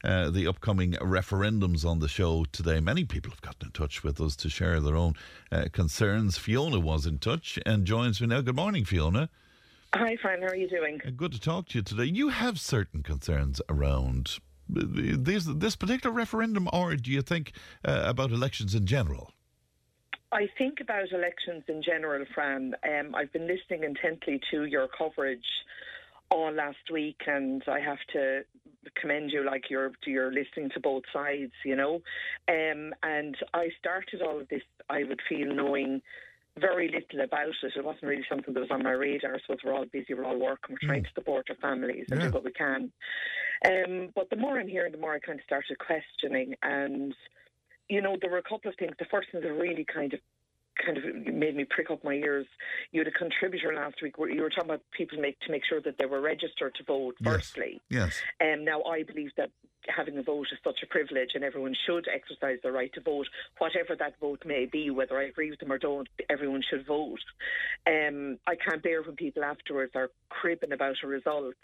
uh, 0.03 0.29
the 0.29 0.47
upcoming 0.47 0.93
referendums 0.93 1.85
on 1.85 1.99
the 1.99 2.07
show 2.07 2.45
today, 2.51 2.79
many 2.79 3.05
people 3.05 3.31
have 3.31 3.41
gotten 3.41 3.67
in 3.67 3.71
touch 3.71 4.03
with 4.03 4.19
us 4.19 4.35
to 4.37 4.49
share 4.49 4.79
their 4.79 4.95
own 4.95 5.13
uh, 5.51 5.65
concerns. 5.71 6.37
Fiona 6.37 6.79
was 6.79 7.05
in 7.05 7.19
touch 7.19 7.59
and 7.65 7.85
joins 7.85 8.21
me 8.21 8.27
now. 8.27 8.41
Good 8.41 8.55
morning, 8.55 8.85
Fiona. 8.85 9.29
Hi, 9.93 10.15
Fran. 10.21 10.41
How 10.41 10.47
are 10.47 10.55
you 10.55 10.69
doing? 10.69 11.01
Uh, 11.05 11.11
Good 11.11 11.33
to 11.33 11.39
talk 11.39 11.67
to 11.69 11.77
you 11.77 11.83
today. 11.83 12.05
You 12.05 12.29
have 12.29 12.59
certain 12.59 13.03
concerns 13.03 13.61
around 13.69 14.37
uh, 14.75 14.83
this 14.87 15.45
this 15.45 15.75
particular 15.75 16.15
referendum, 16.15 16.69
or 16.71 16.95
do 16.95 17.11
you 17.11 17.21
think 17.21 17.51
uh, 17.83 18.03
about 18.05 18.31
elections 18.31 18.73
in 18.73 18.85
general? 18.85 19.31
I 20.31 20.47
think 20.57 20.79
about 20.79 21.11
elections 21.11 21.63
in 21.67 21.83
general, 21.83 22.23
Fran. 22.33 22.73
Um, 22.87 23.13
I've 23.13 23.33
been 23.33 23.47
listening 23.47 23.83
intently 23.83 24.39
to 24.51 24.63
your 24.63 24.87
coverage 24.87 25.45
all 26.29 26.51
last 26.53 26.89
week, 26.89 27.21
and 27.27 27.61
I 27.67 27.81
have 27.81 27.99
to 28.13 28.43
commend 28.99 29.31
you, 29.31 29.43
like 29.45 29.69
you're 29.69 29.91
you're 30.05 30.31
listening 30.31 30.69
to 30.73 30.79
both 30.79 31.03
sides, 31.13 31.51
you 31.65 31.75
know. 31.75 32.01
Um, 32.47 32.93
and 33.03 33.35
I 33.53 33.69
started 33.79 34.21
all 34.21 34.39
of 34.39 34.47
this, 34.49 34.63
I 34.89 35.03
would 35.03 35.21
feel, 35.27 35.53
knowing 35.53 36.01
very 36.59 36.89
little 36.89 37.23
about 37.23 37.47
it. 37.63 37.73
It 37.75 37.85
wasn't 37.85 38.03
really 38.03 38.25
something 38.27 38.53
that 38.53 38.59
was 38.59 38.71
on 38.71 38.83
my 38.83 38.91
radar. 38.91 39.39
So 39.47 39.55
we're 39.63 39.73
all 39.73 39.85
busy, 39.85 40.13
we're 40.13 40.25
all 40.25 40.37
working, 40.37 40.75
we're 40.81 40.87
trying 40.87 41.03
to 41.03 41.09
support 41.15 41.49
our 41.49 41.55
families 41.57 42.07
and 42.11 42.19
Yeah. 42.19 42.27
do 42.27 42.33
what 42.33 42.43
we 42.43 42.51
can. 42.51 42.91
Um, 43.65 44.09
but 44.15 44.29
the 44.29 44.35
more 44.35 44.59
I'm 44.59 44.67
hearing, 44.67 44.91
the 44.91 44.97
more 44.97 45.13
I 45.13 45.19
kind 45.19 45.39
of 45.39 45.45
started 45.45 45.77
questioning. 45.79 46.55
And, 46.61 47.15
you 47.87 48.01
know, 48.01 48.17
there 48.19 48.31
were 48.31 48.39
a 48.39 48.43
couple 48.43 48.69
of 48.69 48.75
things. 48.77 48.95
The 48.99 49.05
first 49.05 49.31
thing 49.31 49.41
is 49.43 49.49
really 49.49 49.85
kind 49.85 50.13
of 50.13 50.19
kind 50.85 50.97
of 50.97 51.03
made 51.33 51.55
me 51.55 51.65
prick 51.65 51.89
up 51.91 52.03
my 52.03 52.13
ears. 52.13 52.45
You 52.91 53.01
had 53.01 53.07
a 53.07 53.11
contributor 53.11 53.73
last 53.73 54.01
week 54.01 54.17
where 54.17 54.29
you 54.29 54.41
were 54.41 54.49
talking 54.49 54.69
about 54.69 54.81
people 54.91 55.19
make 55.19 55.39
to 55.41 55.51
make 55.51 55.63
sure 55.65 55.81
that 55.81 55.97
they 55.97 56.05
were 56.05 56.21
registered 56.21 56.75
to 56.75 56.83
vote. 56.83 57.15
Firstly, 57.23 57.81
Yes. 57.89 58.21
um, 58.41 58.63
now, 58.65 58.83
I 58.83 59.03
believe 59.03 59.31
that 59.37 59.51
having 59.87 60.17
a 60.17 60.23
vote 60.23 60.47
is 60.51 60.59
such 60.63 60.79
a 60.83 60.87
privilege 60.87 61.31
and 61.33 61.43
everyone 61.43 61.75
should 61.85 62.07
exercise 62.13 62.59
their 62.61 62.71
right 62.71 62.93
to 62.93 63.01
vote, 63.01 63.27
whatever 63.57 63.95
that 63.95 64.13
vote 64.19 64.43
may 64.45 64.65
be, 64.65 64.89
whether 64.91 65.17
I 65.17 65.23
agree 65.23 65.49
with 65.49 65.59
them 65.59 65.71
or 65.71 65.77
don't, 65.79 66.07
everyone 66.29 66.61
should 66.69 66.85
vote. 66.85 67.19
Um, 67.87 68.37
I 68.47 68.55
can't 68.55 68.83
bear 68.83 69.01
when 69.01 69.15
people 69.15 69.43
afterwards 69.43 69.93
are 69.95 70.09
cribbing 70.29 70.71
about 70.71 70.97
a 71.03 71.07
result. 71.07 71.55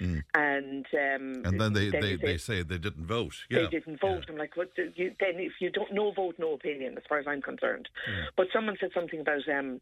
And 0.00 0.86
um, 0.92 1.42
And 1.44 1.60
then 1.60 1.72
they, 1.72 1.90
then 1.90 2.00
they, 2.00 2.16
they 2.16 2.38
say 2.38 2.62
they 2.62 2.78
didn't 2.78 3.06
vote. 3.06 3.34
they 3.50 3.66
didn't 3.66 4.00
vote. 4.00 4.26
I'm 4.28 4.36
like, 4.36 4.56
what? 4.56 4.70
You, 4.76 5.14
then 5.20 5.34
if 5.36 5.52
you 5.60 5.70
don't, 5.70 5.92
no 5.92 6.12
vote, 6.12 6.36
no 6.38 6.54
opinion, 6.54 6.96
as 6.96 7.04
far 7.08 7.18
as 7.18 7.26
I'm 7.26 7.42
concerned. 7.42 7.88
But 8.36 8.46
someone 8.52 8.76
said 8.80 8.90
something 8.94 9.20
about, 9.20 9.48
um, 9.48 9.80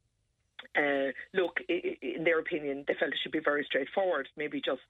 uh, 0.77 1.13
look, 1.35 1.59
in 1.69 2.25
their 2.25 2.39
opinion, 2.39 2.85
they 2.87 2.95
felt 2.95 3.13
it 3.13 3.19
should 3.23 3.33
be 3.33 3.41
very 3.41 3.65
straightforward. 3.65 4.29
Maybe 4.37 4.61
just 4.61 4.81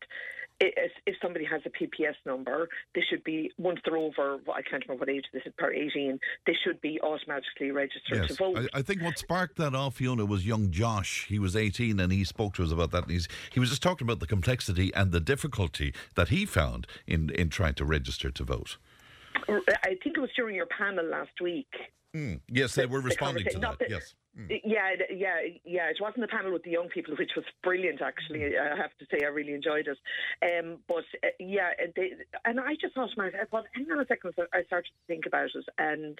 if, 0.60 0.92
if 1.06 1.16
somebody 1.22 1.44
has 1.44 1.62
a 1.64 1.70
PPS 1.70 2.14
number, 2.26 2.68
they 2.94 3.02
should 3.08 3.24
be 3.24 3.50
once 3.58 3.80
they're 3.84 3.96
over, 3.96 4.38
I 4.52 4.62
can't 4.62 4.84
remember 4.86 5.06
what 5.06 5.08
age 5.08 5.24
this 5.32 5.42
is. 5.46 5.52
Per 5.56 5.72
18, 5.72 6.18
they 6.46 6.56
should 6.64 6.80
be 6.80 7.00
automatically 7.02 7.70
registered 7.70 8.28
to 8.28 8.34
vote. 8.34 8.68
I, 8.74 8.78
I 8.78 8.82
think 8.82 9.02
what 9.02 9.18
sparked 9.18 9.56
that 9.56 9.74
off, 9.74 9.96
Fiona, 9.96 10.26
was 10.26 10.46
young 10.46 10.70
Josh. 10.70 11.26
He 11.28 11.38
was 11.38 11.56
18 11.56 11.98
and 11.98 12.12
he 12.12 12.24
spoke 12.24 12.54
to 12.54 12.62
us 12.62 12.72
about 12.72 12.90
that. 12.90 13.04
And 13.04 13.12
he's, 13.12 13.28
he 13.52 13.60
was 13.60 13.70
just 13.70 13.82
talking 13.82 14.06
about 14.06 14.20
the 14.20 14.26
complexity 14.26 14.92
and 14.94 15.12
the 15.12 15.20
difficulty 15.20 15.94
that 16.14 16.28
he 16.28 16.44
found 16.44 16.86
in, 17.06 17.30
in 17.30 17.48
trying 17.48 17.74
to 17.74 17.84
register 17.84 18.30
to 18.30 18.44
vote. 18.44 18.76
I 19.48 19.96
think 20.02 20.16
it 20.16 20.20
was 20.20 20.30
during 20.36 20.54
your 20.56 20.66
panel 20.66 21.04
last 21.04 21.40
week. 21.40 21.72
Mm. 22.14 22.40
Yes, 22.48 22.74
they 22.74 22.82
the- 22.82 22.88
were 22.88 23.00
the 23.00 23.06
responding 23.06 23.44
to 23.44 23.52
that. 23.52 23.60
not 23.60 23.78
the- 23.78 23.86
Yes. 23.88 24.14
Yeah, 24.48 24.90
yeah, 25.10 25.40
yeah. 25.64 25.90
It 25.90 25.98
wasn't 26.00 26.22
the 26.22 26.28
panel 26.28 26.52
with 26.52 26.62
the 26.62 26.70
young 26.70 26.88
people, 26.88 27.14
which 27.18 27.32
was 27.36 27.44
brilliant. 27.62 28.00
Actually, 28.00 28.56
I 28.56 28.76
have 28.76 28.96
to 28.98 29.06
say, 29.10 29.24
I 29.24 29.28
really 29.28 29.54
enjoyed 29.54 29.88
it. 29.88 29.98
Um, 30.42 30.78
but 30.88 31.04
uh, 31.24 31.28
yeah, 31.38 31.70
uh, 31.82 31.88
they, 31.96 32.12
and 32.44 32.60
I 32.60 32.74
just 32.80 32.94
thought 32.94 33.10
to 33.10 33.18
myself, 33.18 33.42
I 33.42 33.44
thought, 33.46 33.64
hang 33.74 33.90
on 33.90 34.00
a 34.00 34.06
second. 34.06 34.32
So 34.36 34.46
I 34.54 34.62
started 34.64 34.88
to 34.88 35.06
think 35.06 35.26
about 35.26 35.50
it, 35.54 35.64
and 35.78 36.18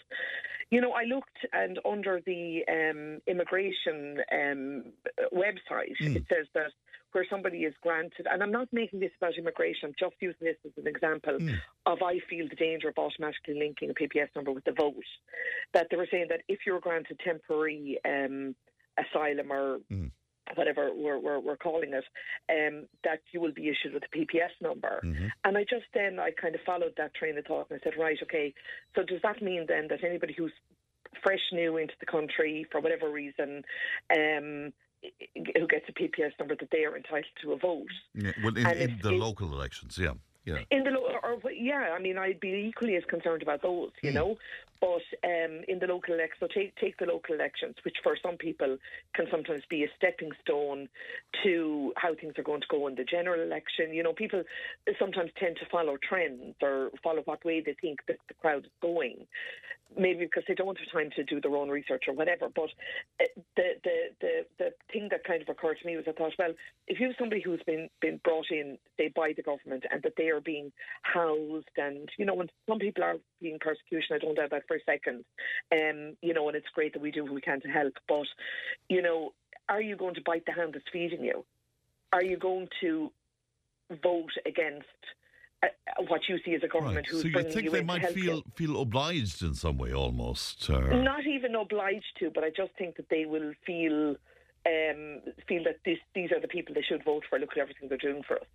you 0.70 0.80
know, 0.80 0.92
I 0.92 1.05
looked, 1.05 1.39
and 1.52 1.78
under 1.89 2.20
the 2.26 2.62
um, 2.68 3.20
immigration 3.26 4.18
um, 4.32 4.84
website, 5.32 5.94
it 6.00 6.24
says 6.28 6.47
that 6.55 6.72
where 7.12 7.26
somebody 7.28 7.58
is 7.58 7.74
granted, 7.82 8.26
and 8.30 8.42
I'm 8.42 8.52
not 8.52 8.68
making 8.72 9.00
this 9.00 9.10
about 9.18 9.36
immigration. 9.36 9.89
I'm 9.89 9.94
just 9.98 10.16
using 10.20 10.44
this 10.47 10.56
as 10.64 10.72
an 10.76 10.86
example 10.86 11.39
of 11.86 11.98
I 12.02 12.20
feel 12.28 12.48
the 12.48 12.56
danger 12.56 12.89
of 12.89 12.98
automatically 12.98 13.58
linking 13.58 13.90
a 13.90 13.94
PPS 13.94 14.28
number 14.34 14.52
with 14.52 14.64
the 14.64 14.72
vote. 14.72 14.94
That 15.74 15.89
they 15.90 15.97
were 15.97 16.08
saying 16.10 16.26
that 16.30 16.42
if 16.48 16.60
you're 16.66 16.80
granted 16.80 17.20
temporary 17.24 17.98
um, 18.05 18.55
asylum 18.98 19.52
or 19.52 19.78
whatever 20.56 20.90
we're, 20.94 21.18
we're, 21.18 21.39
we're 21.39 21.56
calling 21.56 21.92
it, 21.92 22.05
um, 22.50 22.86
that 23.05 23.20
you 23.32 23.40
will 23.40 23.52
be 23.52 23.68
issued 23.68 23.94
with 23.94 24.02
a 24.02 24.16
PPS 24.16 24.50
number. 24.60 25.00
And 25.44 25.56
I 25.56 25.62
just 25.62 25.86
then, 25.94 26.18
I 26.18 26.30
kind 26.30 26.55
of 26.55 26.60
followed 26.66 26.94
that 26.97 27.14
train 27.14 27.39
of 27.39 27.44
thought 27.44 27.68
and 27.70 27.80
I 27.80 27.84
said, 27.84 27.98
right, 27.98 28.18
okay, 28.24 28.52
so 28.97 29.02
does 29.02 29.20
that 29.22 29.42
mean 29.42 29.66
then 29.68 29.89
that 29.90 30.05
anybody 30.05 30.34
who's 30.36 30.52
fresh 31.22 31.40
new 31.52 31.76
into 31.76 31.94
the 32.00 32.06
country 32.06 32.66
for 32.70 32.80
whatever 32.80 33.10
reason, 33.10 33.62
um, 34.14 34.72
who 35.35 35.67
gets 35.67 35.87
a 35.89 35.93
PPS 35.93 36.33
number, 36.39 36.57
that 36.57 36.70
they 36.70 36.85
are 36.85 36.97
entitled 36.97 37.25
to 37.43 37.53
a 37.53 37.57
vote? 37.57 37.87
Yeah, 38.15 38.33
well, 38.43 38.57
in, 38.57 38.67
in 38.67 38.99
the 39.03 39.12
local 39.12 39.53
elections, 39.53 39.99
yeah. 39.99 40.12
Yeah. 40.47 40.61
In 40.70 40.85
the 40.85 40.91
lo- 40.91 41.19
or, 41.23 41.39
or 41.43 41.51
yeah, 41.51 41.95
I 41.95 42.01
mean, 42.01 42.17
I'd 42.17 42.41
be 42.41 42.49
equally 42.69 42.97
as 42.97 43.05
concerned 43.05 43.43
about 43.43 43.62
those, 43.62 43.91
you 44.03 44.11
know. 44.11 44.37
But 44.81 45.03
um, 45.23 45.61
in 45.69 45.79
the 45.79 45.87
local 45.87 46.15
elections, 46.15 46.39
so 46.41 46.47
take 46.47 46.75
take 46.77 46.97
the 46.97 47.05
local 47.05 47.35
elections, 47.35 47.75
which 47.85 47.97
for 48.03 48.17
some 48.23 48.39
people 48.39 48.79
can 49.15 49.27
sometimes 49.31 49.62
be 49.69 49.85
a 49.85 49.89
stepping 49.97 50.31
stone 50.43 50.89
to 51.45 51.93
how 51.97 52.15
things 52.15 52.35
are 52.39 52.43
going 52.43 52.62
to 52.62 52.67
go 52.70 52.87
in 52.87 52.95
the 52.95 53.05
general 53.05 53.43
election. 53.43 53.93
You 53.93 54.03
know, 54.03 54.15
people 54.15 54.43
sometimes 54.99 55.31
tend 55.39 55.57
to 55.57 55.67
follow 55.70 55.99
trends 56.03 56.57
or 56.62 56.91
follow 57.03 57.20
what 57.27 57.45
way 57.45 57.61
they 57.61 57.77
think 57.79 57.99
that 58.09 58.17
the 58.29 58.35
crowd 58.35 58.65
is 58.65 58.70
going. 58.81 59.27
Maybe 59.97 60.20
because 60.25 60.44
they 60.47 60.55
don't 60.55 60.78
have 60.78 60.93
time 60.93 61.10
to 61.17 61.25
do 61.25 61.41
their 61.41 61.57
own 61.57 61.69
research 61.69 62.05
or 62.07 62.15
whatever. 62.15 62.49
But 62.55 62.70
uh, 63.20 63.25
the, 63.57 63.70
the 63.83 63.97
the 64.20 64.47
the 64.59 64.70
thing 64.93 65.09
that 65.10 65.25
kind 65.25 65.43
of 65.43 65.49
occurred 65.49 65.78
to 65.81 65.86
me 65.86 65.97
was 65.97 66.05
I 66.09 66.12
thought, 66.12 66.33
well, 66.39 66.52
if 66.86 67.01
you 67.01 67.09
have 67.09 67.17
somebody 67.19 67.43
who's 67.43 67.62
been 67.67 67.89
been 68.01 68.20
brought 68.23 68.47
in, 68.51 68.78
say, 68.97 69.12
by 69.15 69.33
the 69.36 69.43
government, 69.43 69.85
and 69.91 70.02
that 70.02 70.12
they 70.17 70.28
are 70.28 70.41
being 70.41 70.70
housed, 71.02 71.69
and 71.77 72.09
you 72.19 72.25
know, 72.25 72.35
when 72.35 72.49
some 72.69 72.78
people 72.78 73.02
are 73.02 73.17
being 73.41 73.59
persecution, 73.60 74.15
I 74.15 74.19
don't 74.19 74.36
doubt 74.36 74.51
that 74.51 74.69
for 74.69 74.77
a 74.77 74.85
second. 74.86 75.25
Um, 75.73 76.17
you 76.23 76.35
know, 76.35 76.47
and 76.47 76.57
it's 76.57 76.69
great 76.73 76.93
that 76.93 77.02
we 77.02 77.10
do 77.10 77.25
what 77.25 77.35
we 77.35 77.41
can 77.41 77.60
to 77.62 77.69
help. 77.69 77.94
But 78.07 78.27
you 78.89 79.02
know, 79.02 79.33
are 79.69 79.83
you 79.83 79.97
going 79.97 80.15
to 80.15 80.23
bite 80.25 80.47
the 80.47 80.52
hand 80.52 80.75
that's 80.75 80.85
feeding 80.93 81.25
you? 81.25 81.44
Are 82.12 82.23
you 82.25 82.36
going 82.36 82.69
to 82.81 83.10
vote 84.02 84.33
against? 84.47 84.86
Uh, 85.62 85.68
what 86.08 86.22
you 86.28 86.39
see 86.44 86.55
as 86.55 86.62
a 86.62 86.68
government 86.68 86.97
Right. 86.97 87.06
who's 87.06 87.20
So 87.22 87.26
you 87.28 87.32
bringing 87.34 87.52
think 87.52 87.64
you 87.66 87.70
they 87.70 87.82
might 87.82 88.00
help 88.00 88.16
you. 88.16 88.22
feel 88.24 88.42
feel 88.55 88.80
obliged 88.80 89.42
in 89.42 89.55
some 89.55 89.76
way, 89.76 89.92
almost? 89.92 90.70
Or... 90.70 90.94
Not 90.94 91.26
even 91.26 91.55
obliged 91.55 92.16
to, 92.20 92.30
but 92.30 92.44
I 92.44 92.50
just 92.50 92.72
think 92.78 92.97
that 92.97 93.08
they 93.10 93.26
will 93.26 93.52
feel 93.66 94.16
um, 94.66 95.20
feel 95.48 95.64
that 95.64 95.78
this, 95.84 95.98
these 96.14 96.32
are 96.32 96.40
the 96.40 96.48
people 96.48 96.74
they 96.74 96.82
should 96.82 97.05
vote 97.05 97.24
for. 97.28 97.39
Look 97.39 97.52
at 97.52 97.58
everything 97.58 97.89
they're 97.89 97.98
doing 97.98 98.22
for 98.22 98.36
us. 98.36 98.47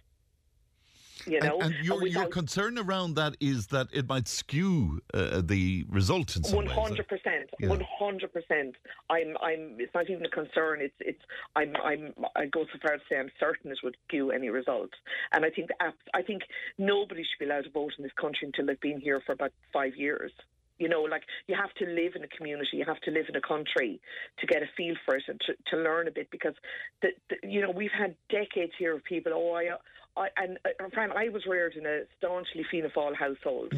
You 1.28 1.40
know, 1.40 1.60
and, 1.60 1.74
and 1.74 1.86
your, 1.86 2.06
your 2.06 2.28
concern 2.28 2.78
around 2.78 3.16
that 3.16 3.36
is 3.40 3.68
that 3.68 3.88
it 3.92 4.08
might 4.08 4.28
skew 4.28 5.02
uh, 5.14 5.42
the 5.44 5.86
result 5.90 6.36
in 6.36 6.44
some 6.44 6.56
One 6.58 6.66
ways. 6.68 6.76
hundred 6.76 7.08
percent, 7.08 7.50
Yeah. 7.60 7.70
one 7.70 7.84
hundred 8.00 8.32
percent. 8.32 8.76
I'm, 9.10 9.36
I'm. 9.42 9.78
It's 9.80 9.94
not 9.94 10.10
even 10.10 10.26
a 10.26 10.30
concern. 10.30 10.82
It's, 10.82 10.96
it's. 11.00 11.22
I'm, 11.56 11.74
I'm. 11.84 12.14
I 12.36 12.46
go 12.46 12.66
so 12.72 12.78
far 12.82 12.94
as 12.94 13.02
to 13.02 13.06
say 13.10 13.18
I'm 13.20 13.32
certain 13.40 13.72
it 13.72 13.80
would 13.84 13.98
skew 14.08 14.32
any 14.32 14.50
results. 14.50 14.94
And 15.34 15.44
I 15.46 15.50
think, 15.50 15.70
the 15.70 15.82
app- 15.82 16.10
I 16.14 16.22
think 16.22 16.44
nobody 16.78 17.24
should 17.24 17.40
be 17.40 17.46
allowed 17.50 17.64
to 17.64 17.72
vote 17.72 17.94
in 17.98 18.04
this 18.04 18.14
country 18.20 18.46
until 18.48 18.68
they've 18.68 18.80
been 18.80 19.02
here 19.02 19.22
for 19.26 19.32
about 19.32 19.52
five 19.74 19.96
years. 19.96 20.32
You 20.78 20.90
know, 20.90 21.04
like 21.04 21.24
you 21.48 21.56
have 21.56 21.74
to 21.76 21.86
live 21.86 22.14
in 22.16 22.24
a 22.24 22.28
community, 22.28 22.72
you 22.74 22.86
have 22.86 23.00
to 23.02 23.12
live 23.12 23.28
in 23.30 23.36
a 23.38 23.42
country 23.42 24.02
to 24.40 24.46
get 24.46 24.62
a 24.62 24.66
feel 24.76 24.96
for 25.06 25.16
it 25.16 25.24
and 25.30 25.40
to, 25.48 25.54
to 25.72 25.82
learn 25.82 26.10
a 26.10 26.12
bit. 26.12 26.30
Because, 26.30 26.54
the, 27.02 27.10
the, 27.30 27.38
you 27.50 27.62
know, 27.62 27.72
we've 27.72 27.96
had 27.98 28.14
decades 28.30 28.74
here 28.78 28.94
of 28.96 29.04
people. 29.06 29.32
Oh, 29.34 29.54
I, 29.56 29.70
I 30.18 30.28
and 30.38 30.58
uh, 30.66 30.90
Fran, 30.94 31.12
I 31.12 31.30
was 31.30 31.46
reared 31.46 31.76
in 31.76 31.86
a 31.86 32.02
staunchly 32.18 32.66
Fianna 32.70 32.90
Fáil 32.90 33.16
household, 33.16 33.74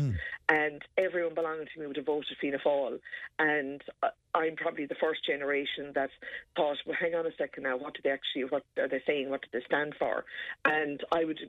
and 0.49 0.81
everyone 0.97 1.33
belonging 1.33 1.67
to 1.73 1.79
me 1.79 1.87
would 1.87 1.95
have 1.97 2.05
voted 2.05 2.37
Fianna 2.39 2.59
Fáil. 2.59 2.99
And 3.39 3.81
uh, 4.03 4.09
I'm 4.35 4.55
probably 4.55 4.85
the 4.85 4.95
first 4.95 5.25
generation 5.25 5.91
that 5.95 6.09
thought, 6.55 6.77
well, 6.85 6.95
hang 6.99 7.15
on 7.15 7.25
a 7.25 7.35
second 7.37 7.63
now, 7.63 7.77
what 7.77 7.95
do 7.95 8.01
they 8.03 8.11
actually, 8.11 8.43
what 8.45 8.63
are 8.77 8.87
they 8.87 9.01
saying, 9.07 9.29
what 9.29 9.41
do 9.41 9.47
they 9.51 9.65
stand 9.65 9.95
for? 9.97 10.25
And 10.65 11.03
I 11.11 11.25
would, 11.25 11.39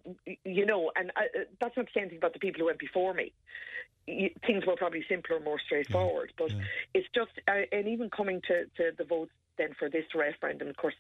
you 0.45 0.65
know, 0.65 0.91
and 0.97 1.13
I, 1.17 1.25
uh, 1.39 1.45
that's 1.61 1.77
not 1.77 1.87
to 1.87 1.93
say 1.93 2.01
anything 2.01 2.19
about 2.19 2.33
the 2.33 2.39
people 2.39 2.61
who 2.61 2.67
went 2.67 2.79
before 2.79 3.13
me. 3.13 3.33
Y- 4.07 4.33
Things 4.47 4.65
were 4.67 4.77
probably 4.77 5.05
simpler, 5.09 5.39
more 5.39 5.61
straightforward, 5.61 6.33
but 6.39 6.51
it's 6.95 7.09
just, 7.15 7.33
uh, 7.47 7.67
and 7.73 7.89
even 7.89 8.09
coming 8.09 8.41
to, 8.49 8.65
to 8.77 8.93
the 8.97 9.05
votes 9.05 9.33
then 9.59 9.75
for 9.79 9.91
this 9.91 10.05
referendum, 10.15 10.69
of 10.69 10.77
course, 10.77 10.95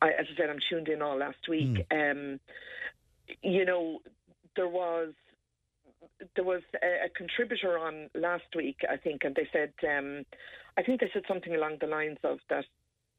I, 0.00 0.08
as 0.10 0.26
I 0.32 0.36
said, 0.38 0.48
I'm 0.48 0.60
tuned 0.70 0.88
in 0.88 1.02
all 1.02 1.18
last 1.18 1.48
week. 1.48 1.76
Um, 1.90 2.40
you 3.42 3.64
know, 3.64 4.00
there 4.56 4.68
was 4.68 5.12
there 6.34 6.44
was 6.44 6.62
a, 6.82 7.06
a 7.06 7.08
contributor 7.10 7.78
on 7.78 8.08
last 8.14 8.44
week, 8.54 8.78
I 8.90 8.96
think, 8.96 9.22
and 9.24 9.34
they 9.34 9.48
said, 9.52 9.72
um, 9.88 10.24
I 10.76 10.82
think 10.82 11.00
they 11.00 11.10
said 11.12 11.22
something 11.28 11.54
along 11.54 11.78
the 11.80 11.86
lines 11.86 12.18
of 12.24 12.38
that. 12.48 12.64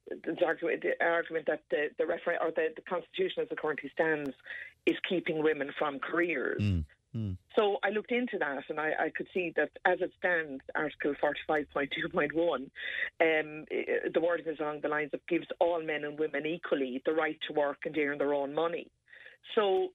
The 0.10 0.46
argument, 0.46 0.84
the 0.84 1.06
argument 1.06 1.46
that 1.48 1.62
the 1.70 1.90
the 1.98 2.06
refer- 2.06 2.38
or 2.42 2.52
the, 2.52 2.70
the 2.76 2.82
constitution 2.82 3.44
as 3.44 3.48
it 3.52 3.58
currently 3.60 3.90
stands 3.94 4.32
is 4.86 4.96
keeping 5.08 5.44
women 5.44 5.72
from 5.78 6.00
careers. 6.00 6.62
So 7.56 7.78
I 7.84 7.90
looked 7.90 8.12
into 8.12 8.38
that 8.40 8.64
and 8.70 8.80
I, 8.80 8.92
I 9.00 9.10
could 9.16 9.28
see 9.34 9.52
that 9.58 9.70
as 9.86 10.00
it 10.00 10.12
stands, 10.18 10.64
Article 10.76 11.14
45.2.1, 11.22 12.56
um, 12.56 12.70
the 13.20 14.20
wording 14.22 14.48
is 14.48 14.60
along 14.60 14.80
the 14.82 14.88
lines 14.88 15.12
of 15.14 15.20
gives 15.28 15.48
all 15.60 15.84
men 15.84 16.06
and 16.06 16.18
women 16.18 16.46
equally 16.46 17.02
the 17.06 17.12
right 17.12 17.38
to 17.48 17.54
work 17.54 17.80
and 17.86 17.98
earn 17.98 18.18
their 18.18 18.34
own 18.34 18.54
money. 18.54 18.88
So 19.56 19.90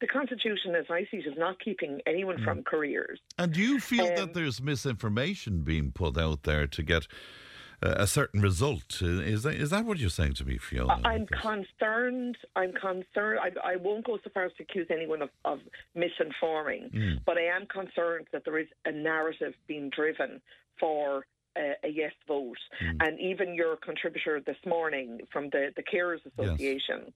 the 0.00 0.06
Constitution, 0.06 0.74
as 0.74 0.86
I 0.90 1.06
see 1.10 1.18
it, 1.18 1.26
is 1.26 1.38
not 1.38 1.58
keeping 1.60 2.00
anyone 2.06 2.42
from 2.44 2.62
careers. 2.62 3.18
And 3.38 3.52
do 3.52 3.60
you 3.60 3.80
feel 3.80 4.06
Um, 4.08 4.16
that 4.16 4.34
there's 4.34 4.60
misinformation 4.60 5.62
being 5.62 5.90
put 5.92 6.18
out 6.18 6.42
there 6.42 6.66
to 6.66 6.82
get 6.82 7.06
uh, 7.82 7.94
a 7.96 8.06
certain 8.06 8.42
result? 8.42 9.00
Uh, 9.02 9.06
Is 9.06 9.42
that, 9.44 9.54
is 9.54 9.70
that 9.70 9.86
what 9.86 9.98
you're 9.98 10.10
saying 10.10 10.34
to 10.34 10.44
me, 10.44 10.58
Fiona? 10.58 11.00
I'm 11.04 11.26
concerned. 11.26 12.36
I'm 12.56 12.72
concerned. 12.72 13.38
I, 13.42 13.72
I 13.72 13.76
won't 13.76 14.04
go 14.04 14.18
so 14.22 14.28
far 14.34 14.44
as 14.44 14.52
to 14.58 14.64
accuse 14.64 14.86
anyone 14.90 15.22
of, 15.22 15.30
of 15.46 15.60
misinforming, 15.96 16.92
Mm. 16.92 17.20
but 17.24 17.38
I 17.38 17.44
am 17.56 17.66
concerned 17.66 18.26
that 18.32 18.44
there 18.44 18.58
is 18.58 18.68
a 18.84 18.92
narrative 18.92 19.54
being 19.66 19.88
driven 19.90 20.42
for 20.78 21.24
a, 21.56 21.72
a 21.84 21.88
yes 21.88 22.12
vote. 22.28 22.58
And 23.00 23.18
even 23.20 23.54
your 23.54 23.76
contributor 23.76 24.40
this 24.44 24.56
morning 24.66 25.20
from 25.32 25.50
the, 25.50 25.72
the 25.76 25.82
Carers 25.82 26.20
Association, 26.26 27.12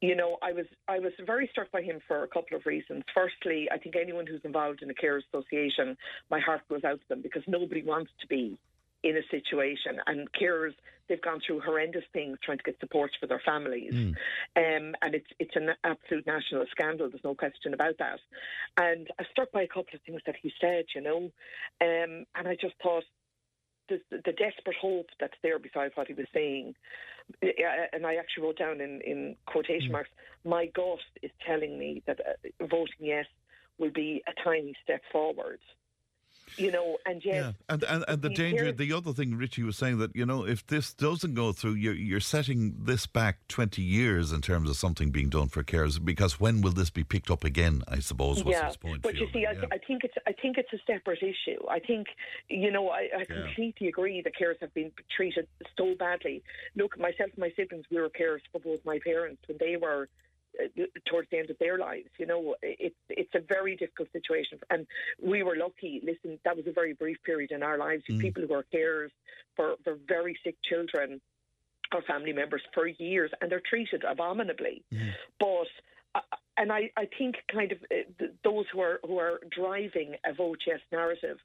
you 0.00 0.14
know, 0.16 0.38
I 0.42 0.52
was 0.52 0.66
I 0.88 0.98
was 0.98 1.12
very 1.24 1.48
struck 1.52 1.70
by 1.70 1.82
him 1.82 2.00
for 2.06 2.22
a 2.24 2.28
couple 2.28 2.56
of 2.56 2.66
reasons. 2.66 3.04
Firstly, 3.14 3.68
I 3.72 3.78
think 3.78 3.96
anyone 3.96 4.26
who's 4.26 4.44
involved 4.44 4.82
in 4.82 4.90
a 4.90 4.94
Carers 4.94 5.22
Association, 5.32 5.96
my 6.30 6.40
heart 6.40 6.62
goes 6.68 6.84
out 6.84 7.00
to 7.00 7.08
them 7.08 7.22
because 7.22 7.42
nobody 7.46 7.82
wants 7.82 8.10
to 8.20 8.26
be 8.26 8.58
in 9.04 9.16
a 9.16 9.22
situation, 9.30 10.00
and 10.08 10.30
carers 10.32 10.74
they've 11.08 11.22
gone 11.22 11.40
through 11.46 11.60
horrendous 11.60 12.02
things 12.12 12.36
trying 12.42 12.58
to 12.58 12.64
get 12.64 12.78
support 12.80 13.10
for 13.18 13.26
their 13.26 13.40
families, 13.46 13.94
Mm. 13.94 14.16
um, 14.56 14.94
and 15.02 15.14
it's 15.14 15.30
it's 15.38 15.54
an 15.54 15.70
absolute 15.84 16.26
national 16.26 16.66
scandal. 16.70 17.08
There's 17.08 17.22
no 17.22 17.34
question 17.36 17.74
about 17.74 17.96
that. 17.98 18.18
And 18.76 19.08
I 19.18 19.22
was 19.22 19.28
struck 19.30 19.52
by 19.52 19.62
a 19.62 19.68
couple 19.68 19.94
of 19.94 20.02
things 20.02 20.20
that 20.26 20.34
he 20.42 20.52
said, 20.60 20.86
you 20.96 21.00
know, 21.00 21.30
um, 21.80 22.26
and 22.34 22.48
I 22.48 22.56
just 22.60 22.74
thought 22.82 23.04
the, 23.88 24.00
the 24.10 24.32
desperate 24.32 24.76
hope 24.80 25.06
that's 25.20 25.34
there 25.42 25.58
beside 25.58 25.90
what 25.94 26.06
he 26.06 26.14
was 26.14 26.26
saying. 26.32 26.74
And 27.42 28.06
I 28.06 28.14
actually 28.16 28.44
wrote 28.44 28.58
down 28.58 28.80
in, 28.80 29.00
in 29.02 29.36
quotation 29.46 29.92
marks, 29.92 30.10
my 30.44 30.66
gut 30.66 30.98
is 31.22 31.30
telling 31.46 31.78
me 31.78 32.02
that 32.06 32.20
uh, 32.20 32.66
voting 32.66 33.00
yes 33.00 33.26
will 33.78 33.90
be 33.90 34.22
a 34.26 34.44
tiny 34.44 34.74
step 34.82 35.02
forward. 35.12 35.60
You 36.56 36.72
know, 36.72 36.96
and 37.06 37.24
yes, 37.24 37.34
Yeah, 37.34 37.52
and 37.68 37.82
and, 37.84 38.04
and 38.08 38.22
the 38.22 38.30
danger. 38.30 38.64
hear- 38.64 38.72
The 38.72 38.92
other 38.92 39.12
thing 39.12 39.36
Richie 39.36 39.62
was 39.62 39.76
saying 39.76 39.98
that 39.98 40.14
you 40.14 40.24
know 40.26 40.46
if 40.46 40.66
this 40.66 40.94
doesn't 40.94 41.34
go 41.34 41.52
through, 41.52 41.74
you're 41.74 41.94
you're 41.94 42.20
setting 42.20 42.74
this 42.78 43.06
back 43.06 43.38
twenty 43.48 43.82
years 43.82 44.32
in 44.32 44.40
terms 44.40 44.70
of 44.70 44.76
something 44.76 45.10
being 45.10 45.28
done 45.28 45.48
for 45.48 45.62
carers. 45.62 46.02
Because 46.04 46.40
when 46.40 46.60
will 46.62 46.72
this 46.72 46.90
be 46.90 47.04
picked 47.04 47.30
up 47.30 47.44
again? 47.44 47.82
I 47.88 47.98
suppose 48.00 48.42
was 48.44 48.52
yeah, 48.52 48.66
his 48.66 48.76
point. 48.76 49.02
but 49.02 49.14
you 49.16 49.28
see, 49.32 49.46
I, 49.46 49.52
yeah. 49.52 49.64
I 49.72 49.78
think 49.78 50.04
it's 50.04 50.14
I 50.26 50.32
think 50.32 50.58
it's 50.58 50.72
a 50.72 50.78
separate 50.86 51.22
issue. 51.22 51.58
I 51.68 51.78
think 51.80 52.08
you 52.48 52.70
know 52.70 52.88
I, 52.90 53.08
I 53.20 53.24
completely 53.24 53.88
agree 53.88 54.22
that 54.22 54.32
carers 54.40 54.60
have 54.60 54.72
been 54.74 54.90
treated 55.16 55.46
so 55.76 55.94
badly. 55.98 56.42
Look, 56.76 56.98
myself 56.98 57.30
and 57.30 57.38
my 57.38 57.52
siblings, 57.56 57.84
we 57.90 58.00
were 58.00 58.08
carers 58.10 58.40
for 58.52 58.60
both 58.60 58.80
my 58.84 58.98
parents 59.04 59.42
when 59.46 59.58
they 59.58 59.76
were 59.76 60.08
towards 61.06 61.28
the 61.30 61.38
end 61.38 61.50
of 61.50 61.58
their 61.58 61.78
lives. 61.78 62.08
You 62.18 62.26
know, 62.26 62.54
it's 62.62 62.96
it's 63.08 63.34
a 63.34 63.40
very 63.40 63.76
difficult 63.76 64.08
situation, 64.12 64.58
and 64.70 64.86
we 65.22 65.42
were 65.42 65.56
lucky. 65.56 66.00
Listen, 66.04 66.38
that 66.44 66.56
was 66.56 66.66
a 66.66 66.72
very 66.72 66.94
brief 66.94 67.18
period 67.24 67.50
in 67.50 67.62
our 67.62 67.78
lives. 67.78 68.02
Mm. 68.10 68.20
People 68.20 68.44
who 68.46 68.54
are 68.54 68.64
carers 68.74 69.10
for 69.56 69.74
for 69.84 69.98
very 70.06 70.38
sick 70.44 70.56
children 70.68 71.20
or 71.94 72.02
family 72.02 72.32
members 72.32 72.62
for 72.74 72.86
years, 72.86 73.30
and 73.40 73.50
they're 73.50 73.62
treated 73.68 74.04
abominably. 74.04 74.84
But 75.40 75.68
uh, 76.14 76.20
and 76.56 76.72
I, 76.72 76.90
I 76.96 77.08
think 77.18 77.36
kind 77.52 77.72
of 77.72 77.78
uh, 77.90 78.26
those 78.44 78.64
who 78.72 78.80
are 78.80 79.00
who 79.06 79.18
are 79.18 79.40
driving 79.50 80.14
a 80.24 80.34
vote 80.34 80.58
yes 80.66 80.80
narrative, 80.92 81.38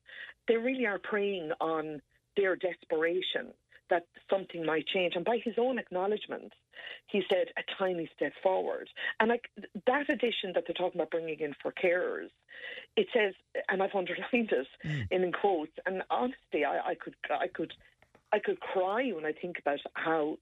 they 0.48 0.58
really 0.58 0.86
are 0.86 1.00
preying 1.00 1.52
on 1.62 2.02
their 2.36 2.56
desperation 2.56 3.54
that 3.94 4.08
something 4.30 4.66
might 4.66 4.88
change. 4.88 5.14
And 5.16 5.24
by 5.24 5.40
his 5.44 5.56
own 5.58 5.78
acknowledgement, 5.78 6.54
he 7.08 7.22
said 7.32 7.48
a 7.58 7.62
tiny 7.78 8.10
step 8.16 8.34
forward. 8.42 8.90
And 9.20 9.30
like 9.30 9.50
that 9.86 10.10
addition 10.10 10.54
that 10.56 10.64
they're 10.66 10.74
talking 10.76 11.00
about 11.00 11.12
bringing 11.12 11.40
in 11.40 11.54
for 11.62 11.72
carers, 11.72 12.30
it 12.98 13.08
says, 13.14 13.34
and 13.70 13.84
I've 13.84 13.96
underlined 13.96 14.52
it 14.52 14.68
hmm. 14.82 15.02
in, 15.12 15.24
in 15.24 15.32
quotes. 15.32 15.74
And 15.86 16.02
honestly, 16.10 16.66
I, 16.66 16.92
I 16.92 16.96
could 16.96 17.16
I 17.30 17.48
could 17.48 17.74
I 18.32 18.40
could 18.40 18.60
cry 18.60 19.12
when 19.12 19.26
I 19.26 19.32
think 19.32 19.60
about 19.60 19.80
how 19.94 20.38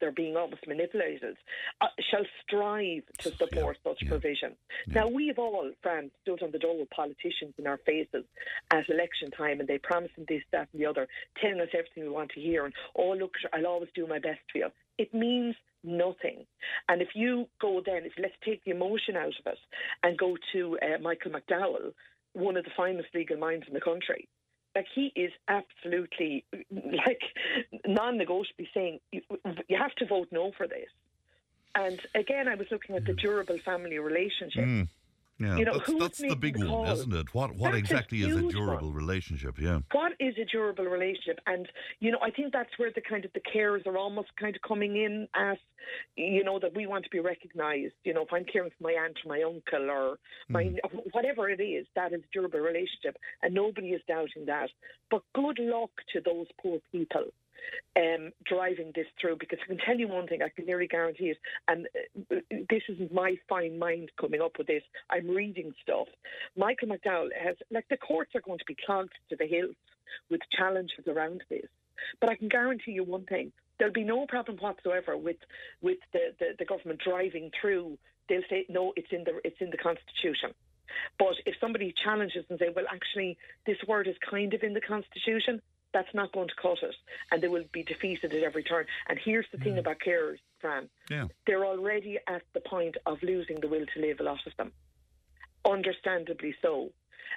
they're 0.00 0.12
being 0.12 0.36
almost 0.36 0.66
manipulated, 0.66 1.36
uh, 1.80 1.86
shall 2.10 2.24
strive 2.42 3.02
to 3.18 3.30
support 3.36 3.78
such 3.84 4.08
provision. 4.08 4.54
Now, 4.86 5.08
we 5.08 5.28
have 5.28 5.38
all, 5.38 5.70
Fran, 5.82 6.10
stood 6.22 6.42
on 6.42 6.50
the 6.52 6.58
door 6.58 6.78
with 6.78 6.90
politicians 6.90 7.54
in 7.58 7.66
our 7.66 7.78
faces 7.78 8.24
at 8.70 8.88
election 8.88 9.30
time, 9.30 9.60
and 9.60 9.68
they 9.68 9.78
promise 9.78 10.10
them 10.16 10.26
this, 10.28 10.42
that, 10.52 10.68
and 10.72 10.80
the 10.80 10.86
other, 10.86 11.08
telling 11.40 11.60
us 11.60 11.68
everything 11.72 12.04
we 12.04 12.08
want 12.08 12.30
to 12.30 12.40
hear, 12.40 12.64
and, 12.64 12.74
oh, 12.96 13.12
look, 13.12 13.34
I'll 13.52 13.66
always 13.66 13.90
do 13.94 14.06
my 14.06 14.18
best 14.18 14.40
for 14.50 14.58
you. 14.58 14.68
It 14.98 15.14
means 15.14 15.54
nothing. 15.84 16.44
And 16.88 17.00
if 17.00 17.08
you 17.14 17.46
go 17.60 17.80
then, 17.84 18.04
if 18.04 18.12
let's 18.18 18.34
take 18.44 18.64
the 18.64 18.72
emotion 18.72 19.16
out 19.16 19.28
of 19.28 19.46
it 19.46 19.58
and 20.02 20.18
go 20.18 20.36
to 20.52 20.78
uh, 20.82 21.00
Michael 21.00 21.32
McDowell, 21.32 21.92
one 22.32 22.56
of 22.56 22.64
the 22.64 22.70
finest 22.76 23.08
legal 23.14 23.36
minds 23.36 23.66
in 23.68 23.74
the 23.74 23.80
country, 23.80 24.28
like 24.74 24.86
he 24.94 25.12
is 25.16 25.32
absolutely 25.48 26.44
like 26.70 27.22
non-negotiably 27.86 28.68
saying 28.74 29.00
you, 29.12 29.22
you 29.68 29.76
have 29.76 29.94
to 29.96 30.06
vote 30.06 30.28
no 30.30 30.52
for 30.56 30.66
this. 30.66 30.88
And 31.74 32.00
again, 32.14 32.48
I 32.48 32.54
was 32.54 32.66
looking 32.70 32.96
at 32.96 33.04
the 33.04 33.12
durable 33.12 33.58
family 33.58 33.98
relationship. 33.98 34.64
Mm. 34.64 34.88
Yeah, 35.38 35.56
You 35.56 35.64
know, 35.66 35.78
that's, 35.78 35.98
that's 35.98 36.18
the 36.18 36.34
big 36.34 36.56
one, 36.56 36.66
call? 36.66 36.90
isn't 36.90 37.14
it? 37.14 37.32
What 37.32 37.54
what 37.54 37.72
That's 37.72 37.78
exactly 37.78 38.22
is 38.22 38.36
a 38.36 38.42
durable 38.42 38.88
one. 38.88 38.96
relationship? 38.96 39.58
Yeah. 39.58 39.80
What 39.92 40.12
is 40.18 40.34
a 40.36 40.44
durable 40.44 40.86
relationship? 40.86 41.38
And 41.46 41.68
you 42.00 42.10
know, 42.10 42.18
I 42.22 42.30
think 42.30 42.52
that's 42.52 42.70
where 42.76 42.90
the 42.92 43.00
kind 43.00 43.24
of 43.24 43.32
the 43.34 43.40
carers 43.40 43.86
are 43.86 43.96
almost 43.96 44.28
kind 44.38 44.56
of 44.56 44.62
coming 44.62 44.96
in 44.96 45.28
as, 45.34 45.56
you 46.16 46.42
know, 46.42 46.58
that 46.58 46.74
we 46.74 46.86
want 46.86 47.04
to 47.04 47.10
be 47.10 47.20
recognised. 47.20 47.94
You 48.04 48.14
know, 48.14 48.22
if 48.22 48.32
I'm 48.32 48.44
caring 48.44 48.70
for 48.70 48.82
my 48.82 48.92
aunt 48.92 49.16
or 49.24 49.28
my 49.28 49.42
uncle 49.42 49.90
or 49.90 50.18
my 50.48 50.64
mm-hmm. 50.64 50.98
whatever 51.12 51.48
it 51.48 51.62
is, 51.62 51.86
that 51.94 52.12
is 52.12 52.20
a 52.20 52.32
durable 52.32 52.60
relationship, 52.60 53.16
and 53.42 53.54
nobody 53.54 53.90
is 53.90 54.02
doubting 54.08 54.46
that. 54.46 54.70
But 55.08 55.22
good 55.34 55.58
luck 55.60 55.90
to 56.14 56.20
those 56.20 56.46
poor 56.60 56.78
people. 56.90 57.26
Um, 57.96 58.30
driving 58.46 58.92
this 58.94 59.06
through 59.20 59.36
because 59.40 59.58
I 59.64 59.66
can 59.66 59.78
tell 59.78 59.98
you 59.98 60.06
one 60.06 60.28
thing, 60.28 60.40
I 60.40 60.50
can 60.50 60.66
nearly 60.66 60.86
guarantee 60.86 61.30
it, 61.30 61.38
and 61.66 61.88
uh, 62.30 62.36
this 62.70 62.82
isn't 62.88 63.12
my 63.12 63.36
fine 63.48 63.76
mind 63.76 64.12
coming 64.20 64.40
up 64.40 64.52
with 64.56 64.68
this. 64.68 64.84
I'm 65.10 65.28
reading 65.28 65.72
stuff. 65.82 66.06
Michael 66.56 66.88
McDowell 66.88 67.30
has, 67.36 67.56
like, 67.72 67.88
the 67.90 67.96
courts 67.96 68.36
are 68.36 68.40
going 68.40 68.60
to 68.60 68.64
be 68.66 68.76
clogged 68.86 69.14
to 69.30 69.36
the 69.36 69.46
hills 69.46 69.74
with 70.30 70.40
challenges 70.56 71.08
around 71.08 71.42
this. 71.50 71.66
But 72.20 72.30
I 72.30 72.36
can 72.36 72.48
guarantee 72.48 72.92
you 72.92 73.02
one 73.02 73.26
thing: 73.26 73.50
there'll 73.78 73.92
be 73.92 74.04
no 74.04 74.26
problem 74.26 74.58
whatsoever 74.58 75.16
with 75.16 75.38
with 75.82 75.98
the, 76.12 76.34
the, 76.38 76.46
the 76.60 76.64
government 76.64 77.00
driving 77.04 77.50
through. 77.60 77.98
They'll 78.28 78.42
say 78.48 78.66
no, 78.68 78.92
it's 78.94 79.10
in 79.10 79.24
the 79.24 79.40
it's 79.44 79.60
in 79.60 79.70
the 79.70 79.76
constitution. 79.76 80.54
But 81.18 81.34
if 81.46 81.54
somebody 81.60 81.92
challenges 82.04 82.44
and 82.48 82.58
say, 82.58 82.68
well, 82.74 82.86
actually, 82.90 83.36
this 83.66 83.76
word 83.86 84.06
is 84.08 84.16
kind 84.30 84.54
of 84.54 84.62
in 84.62 84.72
the 84.72 84.80
constitution, 84.80 85.60
that's 85.92 86.12
not 86.14 86.32
going 86.32 86.48
to 86.48 86.54
cut 86.60 86.78
it, 86.82 86.94
and 87.30 87.42
they 87.42 87.48
will 87.48 87.64
be 87.72 87.82
defeated 87.82 88.32
at 88.32 88.42
every 88.42 88.62
turn. 88.62 88.86
And 89.08 89.18
here's 89.24 89.46
the 89.52 89.58
thing 89.58 89.74
mm. 89.74 89.78
about 89.78 89.96
carers, 90.06 90.38
Fran: 90.60 90.88
Yeah. 91.10 91.26
they're 91.46 91.66
already 91.66 92.18
at 92.28 92.42
the 92.54 92.60
point 92.60 92.96
of 93.06 93.18
losing 93.22 93.60
the 93.60 93.68
will 93.68 93.86
to 93.94 94.00
live. 94.00 94.20
A 94.20 94.24
lot 94.24 94.38
of 94.46 94.52
them, 94.56 94.72
understandably 95.64 96.54
so. 96.62 96.90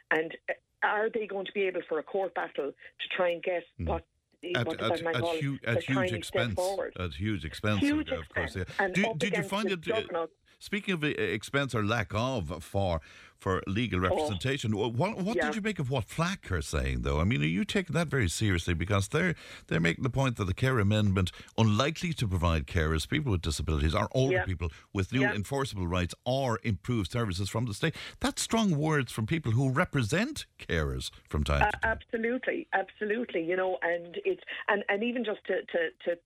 And 0.10 0.36
uh, 0.50 0.54
are 0.84 1.10
they 1.10 1.28
going 1.28 1.46
to 1.46 1.52
be 1.54 1.64
able 1.64 1.82
for 1.88 2.00
a 2.00 2.04
court 2.04 2.34
battle 2.34 2.72
to 2.72 3.16
try 3.16 3.30
and 3.30 3.44
get 3.44 3.64
mm. 3.80 3.88
what? 3.88 4.04
Eh, 4.44 4.54
at, 4.56 4.66
what 4.66 4.80
does 4.80 5.02
at, 5.02 5.08
at, 5.08 5.22
call 5.22 5.38
hu- 5.38 5.60
at 5.66 5.84
huge 5.84 6.14
expense. 6.14 6.60
At 7.00 7.14
huge 7.14 7.46
expense, 7.46 7.80
Huge 7.80 8.10
of 8.10 8.28
course. 8.30 8.56
Yeah. 8.56 8.88
Do, 8.88 9.14
did 9.18 9.38
you 9.38 9.44
find 9.44 9.70
it? 9.72 9.88
Uh, 9.88 10.26
Speaking 10.62 10.94
of 10.94 11.04
uh, 11.04 11.08
expense 11.08 11.74
or 11.74 11.84
lack 11.84 12.12
of 12.14 12.64
for 12.64 13.02
for 13.36 13.64
legal 13.66 14.00
representation, 14.00 14.72
wh- 14.74 14.94
what 14.96 15.18
what 15.18 15.20
Oh. 15.20 15.34
Yeah. 15.36 15.48
did 15.48 15.56
you 15.56 15.62
make 15.64 15.80
of 15.80 15.90
what 15.90 16.06
FLAC 16.08 16.52
are 16.52 16.62
saying 16.62 17.02
though? 17.02 17.20
I 17.20 17.24
mean, 17.24 17.42
are 17.42 17.48
you 17.48 17.66
taking 17.66 17.96
that 17.96 18.08
very 18.08 18.30
seriously? 18.30 18.76
Because 18.76 19.08
they're 19.08 19.34
they're 19.68 19.80
making 19.80 20.04
the 20.04 20.12
point 20.12 20.36
that 20.38 20.46
the 20.46 20.54
care 20.54 20.78
amendment 20.78 21.32
unlikely 21.58 22.14
to 22.14 22.28
provide 22.28 22.68
carers, 22.68 23.10
people 23.10 23.32
with 23.32 23.42
disabilities, 23.42 23.96
or 23.96 24.08
older 24.12 24.36
Yeah. 24.36 24.46
people 24.46 24.70
with 24.94 25.12
new 25.12 25.22
Yeah. 25.22 25.34
enforceable 25.34 25.88
rights 25.88 26.14
or 26.26 26.60
improved 26.64 27.10
services 27.12 27.50
from 27.50 27.66
the 27.66 27.74
state. 27.74 27.96
That's 28.20 28.40
strong 28.44 28.78
words 28.78 29.12
from 29.12 29.26
people 29.26 29.54
who 29.54 29.72
represent 29.72 30.46
carers 30.60 31.10
from 31.28 31.44
time 31.44 31.64
Uh, 31.64 31.72
to 31.72 31.80
time. 31.80 31.98
absolutely, 31.98 32.68
absolutely. 32.74 33.44
You 33.44 33.56
know, 33.56 33.80
and 33.82 34.20
it's 34.26 34.44
and, 34.68 34.84
and 34.90 35.04
even 35.04 35.24
just 35.26 35.44
to, 35.48 35.56
to, 35.74 35.80
to 36.06 36.20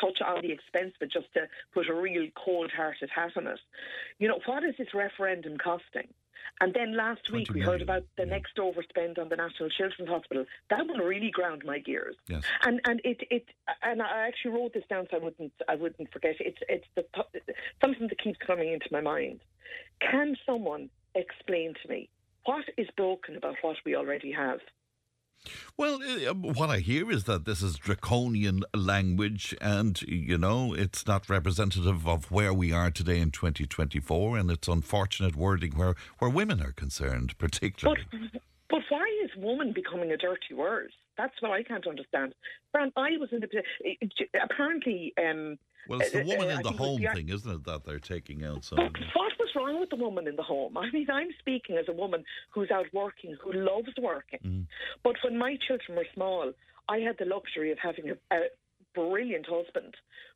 touch 0.00 0.20
on 0.24 0.42
the 0.42 0.52
expense, 0.52 0.92
but 0.98 1.10
just 1.10 1.32
to 1.34 1.48
put 1.72 1.88
a 1.88 1.94
real 1.94 2.28
cold-hearted 2.44 3.10
hat 3.14 3.32
on 3.36 3.46
it. 3.46 3.60
You 4.18 4.28
know, 4.28 4.40
what 4.46 4.64
is 4.64 4.74
this 4.78 4.94
referendum 4.94 5.58
costing? 5.58 6.08
And 6.60 6.74
then 6.74 6.96
last 6.96 7.32
week 7.32 7.52
we 7.52 7.60
heard 7.60 7.82
about 7.82 8.04
the 8.16 8.26
next 8.26 8.56
overspend 8.56 9.18
on 9.18 9.28
the 9.28 9.36
National 9.36 9.68
Children's 9.70 10.10
Hospital. 10.10 10.44
That 10.70 10.86
one 10.86 10.98
really 10.98 11.30
ground 11.30 11.62
my 11.64 11.78
gears. 11.78 12.16
Yes. 12.28 12.44
And 12.64 12.80
and 12.84 13.00
it 13.04 13.22
it 13.30 13.46
and 13.82 14.02
I 14.02 14.26
actually 14.28 14.52
wrote 14.52 14.74
this 14.74 14.84
down 14.88 15.06
so 15.10 15.16
I 15.16 15.20
wouldn't 15.20 15.52
I 15.68 15.74
wouldn't 15.74 16.12
forget. 16.12 16.36
It's 16.40 16.58
it's 16.68 16.86
the 16.94 17.04
something 17.80 18.08
that 18.08 18.18
keeps 18.20 18.38
coming 18.46 18.72
into 18.72 18.86
my 18.92 19.00
mind. 19.00 19.40
Can 20.00 20.36
someone 20.46 20.90
explain 21.14 21.74
to 21.82 21.88
me 21.88 22.08
what 22.44 22.64
is 22.76 22.88
broken 22.96 23.36
about 23.36 23.56
what 23.62 23.76
we 23.84 23.96
already 23.96 24.32
have? 24.32 24.60
Well, 25.76 26.00
uh, 26.02 26.34
what 26.34 26.70
I 26.70 26.78
hear 26.78 27.10
is 27.10 27.24
that 27.24 27.44
this 27.44 27.62
is 27.62 27.76
draconian 27.76 28.62
language, 28.74 29.54
and 29.60 30.00
you 30.02 30.38
know 30.38 30.74
it's 30.74 31.06
not 31.06 31.28
representative 31.28 32.06
of 32.06 32.30
where 32.30 32.54
we 32.54 32.72
are 32.72 32.90
today 32.90 33.18
in 33.20 33.30
2024, 33.30 34.38
and 34.38 34.50
it's 34.50 34.68
unfortunate 34.68 35.34
wording 35.34 35.72
where 35.72 35.94
where 36.18 36.30
women 36.30 36.60
are 36.62 36.72
concerned, 36.72 37.34
But 37.38 37.50
particularly. 37.52 38.02
but 38.70 38.82
why 38.88 39.06
is 39.24 39.30
woman 39.36 39.72
becoming 39.72 40.12
a 40.12 40.16
dirty 40.16 40.54
word? 40.54 40.92
That's 41.16 41.34
what 41.40 41.52
I 41.52 41.62
can't 41.62 41.86
understand. 41.86 42.34
Fran, 42.70 42.92
I 42.96 43.16
was 43.18 43.28
in 43.32 43.40
the 43.40 43.48
apparently. 44.42 45.12
Um, 45.18 45.58
well, 45.88 46.00
it's 46.00 46.12
the 46.12 46.22
uh, 46.22 46.24
woman 46.24 46.48
uh, 46.48 46.50
in 46.50 46.56
the 46.58 46.62
think 46.62 46.74
it 46.74 46.80
was 46.80 46.88
home 46.88 47.02
the- 47.02 47.14
thing, 47.14 47.28
isn't 47.28 47.50
it, 47.50 47.64
that 47.64 47.84
they're 47.84 47.98
taking 47.98 48.44
out? 48.44 48.64
So, 48.64 48.76
what 48.76 48.92
was 49.38 49.48
wrong 49.56 49.80
with 49.80 49.90
the 49.90 49.96
woman 49.96 50.26
in 50.26 50.36
the 50.36 50.42
home? 50.42 50.76
I 50.76 50.90
mean, 50.90 51.06
I'm 51.10 51.30
speaking 51.38 51.76
as 51.76 51.86
a 51.88 51.92
woman 51.92 52.24
who's 52.50 52.70
out 52.70 52.86
working, 52.92 53.36
who 53.42 53.52
loves 53.52 53.90
working. 54.00 54.40
Mm. 54.44 54.66
But 55.02 55.16
when 55.24 55.36
my 55.36 55.56
children 55.66 55.98
were 55.98 56.06
small, 56.14 56.52
I 56.88 56.98
had 56.98 57.16
the 57.18 57.24
luxury 57.24 57.72
of 57.72 57.78
having 57.78 58.10
a, 58.10 58.14
a 58.34 58.40
brilliant 58.94 59.46
husband 59.48 59.94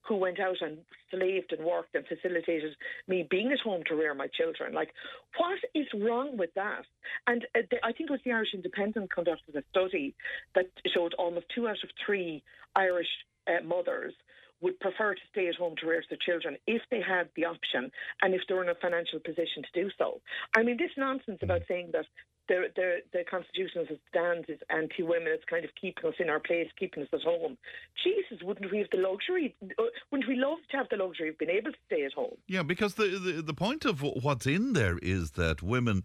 who 0.09 0.17
went 0.17 0.39
out 0.39 0.57
and 0.61 0.79
slaved 1.11 1.53
and 1.53 1.65
worked 1.65 1.95
and 1.95 2.07
facilitated 2.07 2.77
me 3.09 3.27
being 3.29 3.53
at 3.53 3.59
home 3.61 3.83
to 3.87 3.95
rear 3.95 4.15
my 4.15 4.29
children. 4.29 4.73
Like, 4.73 4.91
what 5.37 5.59
is 5.75 5.87
wrong 5.95 6.37
with 6.37 6.51
that? 6.55 6.85
And 7.27 7.45
uh, 7.55 7.61
the, 7.71 7.79
I 7.85 7.93
think 7.93 8.11
it 8.11 8.13
was 8.13 8.21
the 8.25 8.33
Irish 8.33 8.55
Independent 8.55 9.13
conducted 9.13 9.57
a 9.57 9.63
study 9.71 10.15
that 10.55 10.67
showed 10.95 11.15
almost 11.15 11.47
two 11.55 11.67
out 11.67 11.83
of 11.83 11.91
three 12.05 12.43
Irish 12.77 13.09
uh, 13.49 13.65
mothers 13.65 14.15
would 14.61 14.79
prefer 14.81 15.15
to 15.15 15.21
stay 15.31 15.49
at 15.49 15.55
home 15.57 15.75
to 15.81 15.87
rear 15.87 16.03
their 16.09 16.19
children 16.25 16.57
if 16.67 16.83
they 16.91 17.01
had 17.01 17.29
the 17.37 17.45
option 17.45 17.91
and 18.23 18.35
if 18.35 18.41
they're 18.49 18.63
in 18.63 18.71
a 18.71 18.75
financial 18.77 19.21
position 19.21 19.63
to 19.63 19.83
do 19.83 19.91
so. 19.99 20.21
I 20.57 20.63
mean, 20.63 20.77
this 20.79 20.91
nonsense 20.97 21.39
about 21.43 21.63
saying 21.69 21.91
that 21.93 22.07
the, 22.49 22.65
the, 22.77 22.97
the 23.13 23.25
Constitution 23.31 23.83
as 23.83 23.89
it 23.91 24.01
stands 24.09 24.49
is 24.49 24.59
anti 24.71 25.03
women, 25.03 25.29
it's 25.29 25.45
kind 25.45 25.65
of 25.65 25.71
keeping 25.81 26.05
us 26.07 26.15
in 26.19 26.29
our 26.31 26.41
place, 26.41 26.69
keeping 26.79 27.03
us 27.03 27.09
at 27.13 27.23
home. 27.23 27.57
Jesus, 28.03 28.43
wouldn't 28.45 28.71
we 28.71 28.79
have 28.79 28.89
the 28.93 28.99
luxury? 28.99 29.55
uh, 29.79 29.83
Wouldn't 30.11 30.29
we 30.29 30.37
love 30.37 30.59
to 30.71 30.77
have 30.77 30.89
the 30.91 30.97
luxury 30.97 31.29
of 31.31 31.39
being 31.39 31.51
able 31.51 31.73
to 31.73 31.79
stay 31.87 32.05
at 32.05 32.13
home? 32.13 32.37
Yeah, 32.47 32.63
because 32.63 32.95
the, 32.95 33.07
the, 33.19 33.43
the 33.43 33.55
point 33.55 33.85
of 33.85 34.03
what's 34.03 34.47
in 34.47 34.73
there 34.75 34.99
is 35.03 35.33
that 35.33 35.63
women 35.63 36.05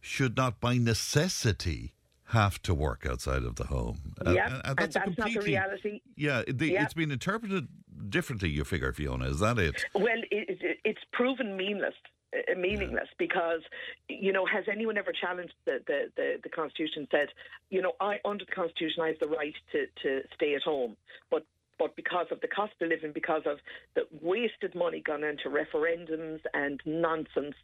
should 0.00 0.36
not 0.36 0.60
by 0.60 0.78
necessity 0.78 1.92
have 2.26 2.62
to 2.62 2.72
work 2.74 3.04
outside 3.08 3.42
of 3.42 3.56
the 3.56 3.64
home. 3.64 4.14
Uh, 4.24 4.30
yeah, 4.32 4.46
and- 4.46 4.54
and, 4.54 4.62
and 4.66 4.78
that's, 4.78 4.96
a 4.96 5.02
that's 5.06 5.18
not 5.18 5.32
the 5.32 5.40
reality. 5.40 6.00
Yeah, 6.16 6.42
the, 6.48 6.68
Yeah. 6.72 6.82
it's 6.84 6.94
been 6.94 7.10
interpreted 7.10 7.68
differently, 8.08 8.48
you 8.48 8.64
figure, 8.64 8.92
Fiona. 8.92 9.26
Is 9.28 9.40
that 9.40 9.58
it? 9.58 9.84
Well, 9.94 10.06
it, 10.30 10.48
it, 10.62 10.78
it's 10.84 11.02
proven 11.12 11.56
meaningless. 11.56 11.94
Uh, 12.34 12.54
Meaningless 12.58 13.08
because, 13.18 13.60
you 14.08 14.32
know, 14.32 14.46
has 14.46 14.64
anyone 14.70 14.98
ever 14.98 15.12
challenged 15.12 15.54
the, 15.64 15.80
the, 15.86 16.10
the, 16.16 16.34
the 16.42 16.48
Constitution? 16.48 17.06
Said, 17.10 17.28
you 17.70 17.82
know, 17.82 17.92
I 18.00 18.18
under 18.24 18.44
the 18.44 18.52
Constitution 18.52 19.02
I 19.02 19.08
have 19.08 19.18
the 19.20 19.28
right 19.28 19.54
to, 19.72 19.86
to 20.02 20.22
stay 20.34 20.54
at 20.54 20.62
home, 20.62 20.96
but 21.30 21.44
but 21.78 21.96
because 21.96 22.26
of 22.30 22.40
the 22.40 22.48
cost 22.48 22.72
of 22.80 22.88
living, 22.88 23.12
because 23.12 23.42
of 23.46 23.58
the 23.94 24.02
wasted 24.20 24.74
money 24.74 25.00
gone 25.00 25.24
into 25.24 25.48
referendums 25.48 26.40
and 26.54 26.80
nonsense, 26.84 27.54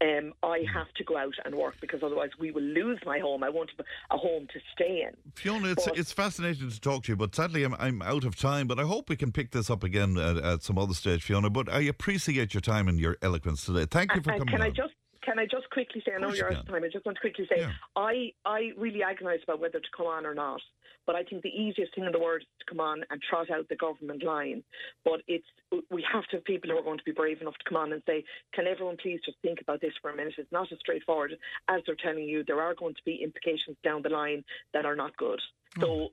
um, 0.00 0.32
I 0.42 0.60
mm. 0.60 0.74
have 0.74 0.92
to 0.96 1.04
go 1.04 1.16
out 1.16 1.34
and 1.44 1.54
work 1.54 1.74
because 1.80 2.00
otherwise 2.02 2.30
we 2.38 2.50
will 2.50 2.62
lose 2.62 2.98
my 3.04 3.18
home. 3.18 3.42
I 3.42 3.50
want 3.50 3.70
a 4.10 4.16
home 4.16 4.46
to 4.52 4.60
stay 4.74 5.06
in. 5.08 5.16
Fiona, 5.34 5.72
it's, 5.72 5.86
But- 5.86 5.98
it's 5.98 6.12
fascinating 6.12 6.70
to 6.70 6.80
talk 6.80 7.04
to 7.04 7.12
you, 7.12 7.16
but 7.16 7.34
sadly 7.34 7.64
I'm, 7.64 7.74
I'm 7.74 8.02
out 8.02 8.24
of 8.24 8.36
time. 8.36 8.66
But 8.66 8.78
I 8.78 8.84
hope 8.84 9.08
we 9.08 9.16
can 9.16 9.32
pick 9.32 9.50
this 9.50 9.70
up 9.70 9.84
again 9.84 10.16
at, 10.18 10.36
at 10.36 10.62
some 10.62 10.78
other 10.78 10.94
stage, 10.94 11.22
Fiona. 11.22 11.50
But 11.50 11.68
I 11.68 11.80
appreciate 11.80 12.54
your 12.54 12.60
time 12.60 12.88
and 12.88 12.98
your 12.98 13.16
eloquence 13.22 13.64
today. 13.64 13.86
Thank 13.86 14.12
uh, 14.12 14.14
you 14.16 14.22
for 14.22 14.30
And 14.30 14.40
coming 14.40 14.52
can 14.52 14.62
I 14.62 14.68
on. 14.68 14.74
just 14.74 14.94
can 15.24 15.38
I 15.38 15.44
just 15.44 15.68
quickly 15.70 16.02
say? 16.04 16.12
I 16.14 16.20
know 16.20 16.28
you 16.28 16.36
you're 16.36 16.52
out 16.52 16.60
of 16.60 16.68
time. 16.68 16.84
I 16.84 16.88
just 16.88 17.06
want 17.06 17.16
to 17.16 17.20
quickly 17.20 17.46
say 17.48 17.66
I 17.96 18.32
I 18.44 18.72
really 18.76 19.02
agonise 19.02 19.42
about 19.44 19.60
whether 19.60 19.80
to 19.80 19.88
come 19.96 20.06
on 20.06 20.26
or 20.26 20.34
not. 20.34 20.60
But 21.04 21.16
I 21.16 21.24
think 21.24 21.42
the 21.42 21.48
easiest 21.48 21.94
thing 21.94 22.04
in 22.04 22.12
the 22.12 22.20
world 22.20 22.42
is 22.42 22.48
to 22.60 22.64
come 22.70 22.78
on 22.78 23.02
and 23.10 23.20
trot 23.20 23.50
out 23.50 23.68
the 23.68 23.74
government 23.74 24.22
line. 24.22 24.62
But 25.04 25.22
it's 25.26 25.46
we 25.90 26.04
have 26.12 26.24
to 26.26 26.36
have 26.36 26.44
people 26.44 26.70
who 26.70 26.78
are 26.78 26.82
going 26.82 26.98
to 26.98 27.04
be 27.04 27.12
brave 27.12 27.40
enough 27.40 27.58
to 27.58 27.68
come 27.68 27.76
on 27.76 27.92
and 27.92 28.02
say, 28.06 28.24
"Can 28.54 28.66
everyone 28.66 28.96
please 29.02 29.20
just 29.24 29.38
think 29.42 29.60
about 29.60 29.80
this 29.80 29.94
for 30.00 30.10
a 30.10 30.16
minute?" 30.16 30.34
It's 30.38 30.52
not 30.52 30.70
as 30.70 30.78
straightforward 30.78 31.32
as 31.68 31.82
they're 31.86 31.96
telling 31.96 32.28
you. 32.28 32.44
There 32.44 32.60
are 32.60 32.74
going 32.74 32.94
to 32.94 33.02
be 33.04 33.22
implications 33.22 33.76
down 33.82 34.02
the 34.02 34.10
line 34.10 34.44
that 34.74 34.86
are 34.86 34.96
not 34.96 35.16
good. 35.16 35.40
So 35.80 36.10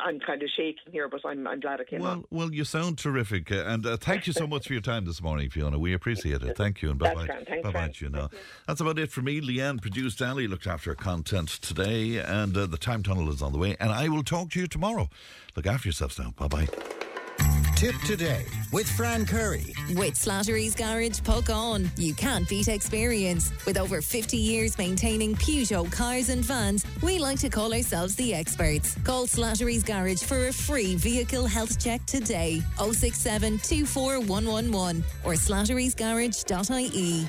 I'm 0.00 0.20
kind 0.20 0.42
of 0.42 0.48
shaking 0.56 0.92
here, 0.92 1.08
but 1.08 1.20
I'm 1.24 1.46
I'm 1.46 1.60
glad 1.60 1.80
I 1.80 1.84
came 1.84 2.00
on. 2.02 2.18
Well, 2.18 2.26
well, 2.30 2.54
you 2.54 2.64
sound 2.64 2.98
terrific, 2.98 3.50
uh, 3.50 3.64
and 3.66 3.84
uh, 3.84 3.96
thank 3.96 4.26
you 4.26 4.32
so 4.32 4.46
much 4.46 4.68
for 4.68 4.72
your 4.72 4.82
time 4.82 5.04
this 5.04 5.20
morning, 5.20 5.50
Fiona. 5.50 5.78
We 5.78 5.92
appreciate 5.94 6.42
it. 6.42 6.56
Thank 6.56 6.82
you, 6.82 6.90
and 6.90 6.98
bye 6.98 7.14
bye. 7.14 7.26
Bye 7.26 7.60
bye, 7.62 7.70
Fran. 7.72 7.92
To 8.18 8.24
you 8.24 8.30
now. 8.30 8.38
That's 8.66 8.80
about 8.80 8.98
it 8.98 9.10
for 9.10 9.22
me. 9.22 9.40
Leanne 9.40 9.80
produced 9.80 10.20
Ali, 10.22 10.46
looked 10.46 10.66
after 10.66 10.90
her 10.90 10.96
content 10.96 11.48
today, 11.48 12.18
and 12.18 12.56
uh, 12.56 12.66
the 12.66 12.78
time 12.78 13.02
tunnel 13.02 13.30
is 13.30 13.42
on 13.42 13.52
the 13.52 13.58
way. 13.58 13.76
And 13.80 13.90
I 13.90 14.08
will 14.08 14.24
talk 14.24 14.50
to 14.50 14.60
you 14.60 14.66
tomorrow. 14.66 15.08
Look 15.56 15.66
after 15.66 15.88
yourselves 15.88 16.18
now. 16.18 16.32
Bye 16.36 16.48
bye. 16.48 16.68
Tipp 17.78 17.94
today 18.06 18.44
with 18.72 18.88
Fran 18.90 19.24
Curry. 19.24 19.72
With 19.90 20.14
Slattery's 20.14 20.74
Garage 20.74 21.20
Puckane, 21.20 21.88
you 21.96 22.12
can't 22.12 22.48
beat 22.48 22.66
experience. 22.66 23.52
With 23.66 23.78
over 23.78 24.02
50 24.02 24.36
years 24.36 24.76
maintaining 24.76 25.36
Peugeot 25.36 25.90
cars 25.92 26.28
and 26.28 26.44
vans, 26.44 26.84
we 27.02 27.20
like 27.20 27.38
to 27.38 27.48
call 27.48 27.72
ourselves 27.72 28.16
the 28.16 28.34
experts. 28.34 28.96
Call 29.04 29.28
Slattery's 29.28 29.84
Garage 29.84 30.24
for 30.24 30.48
a 30.48 30.52
free 30.52 30.96
vehicle 30.96 31.46
health 31.46 31.78
check 31.78 32.04
today. 32.04 32.60
067 32.78 33.58
24111 33.60 35.04
or 35.24 35.34
slatterysgarage.ie. 35.34 37.28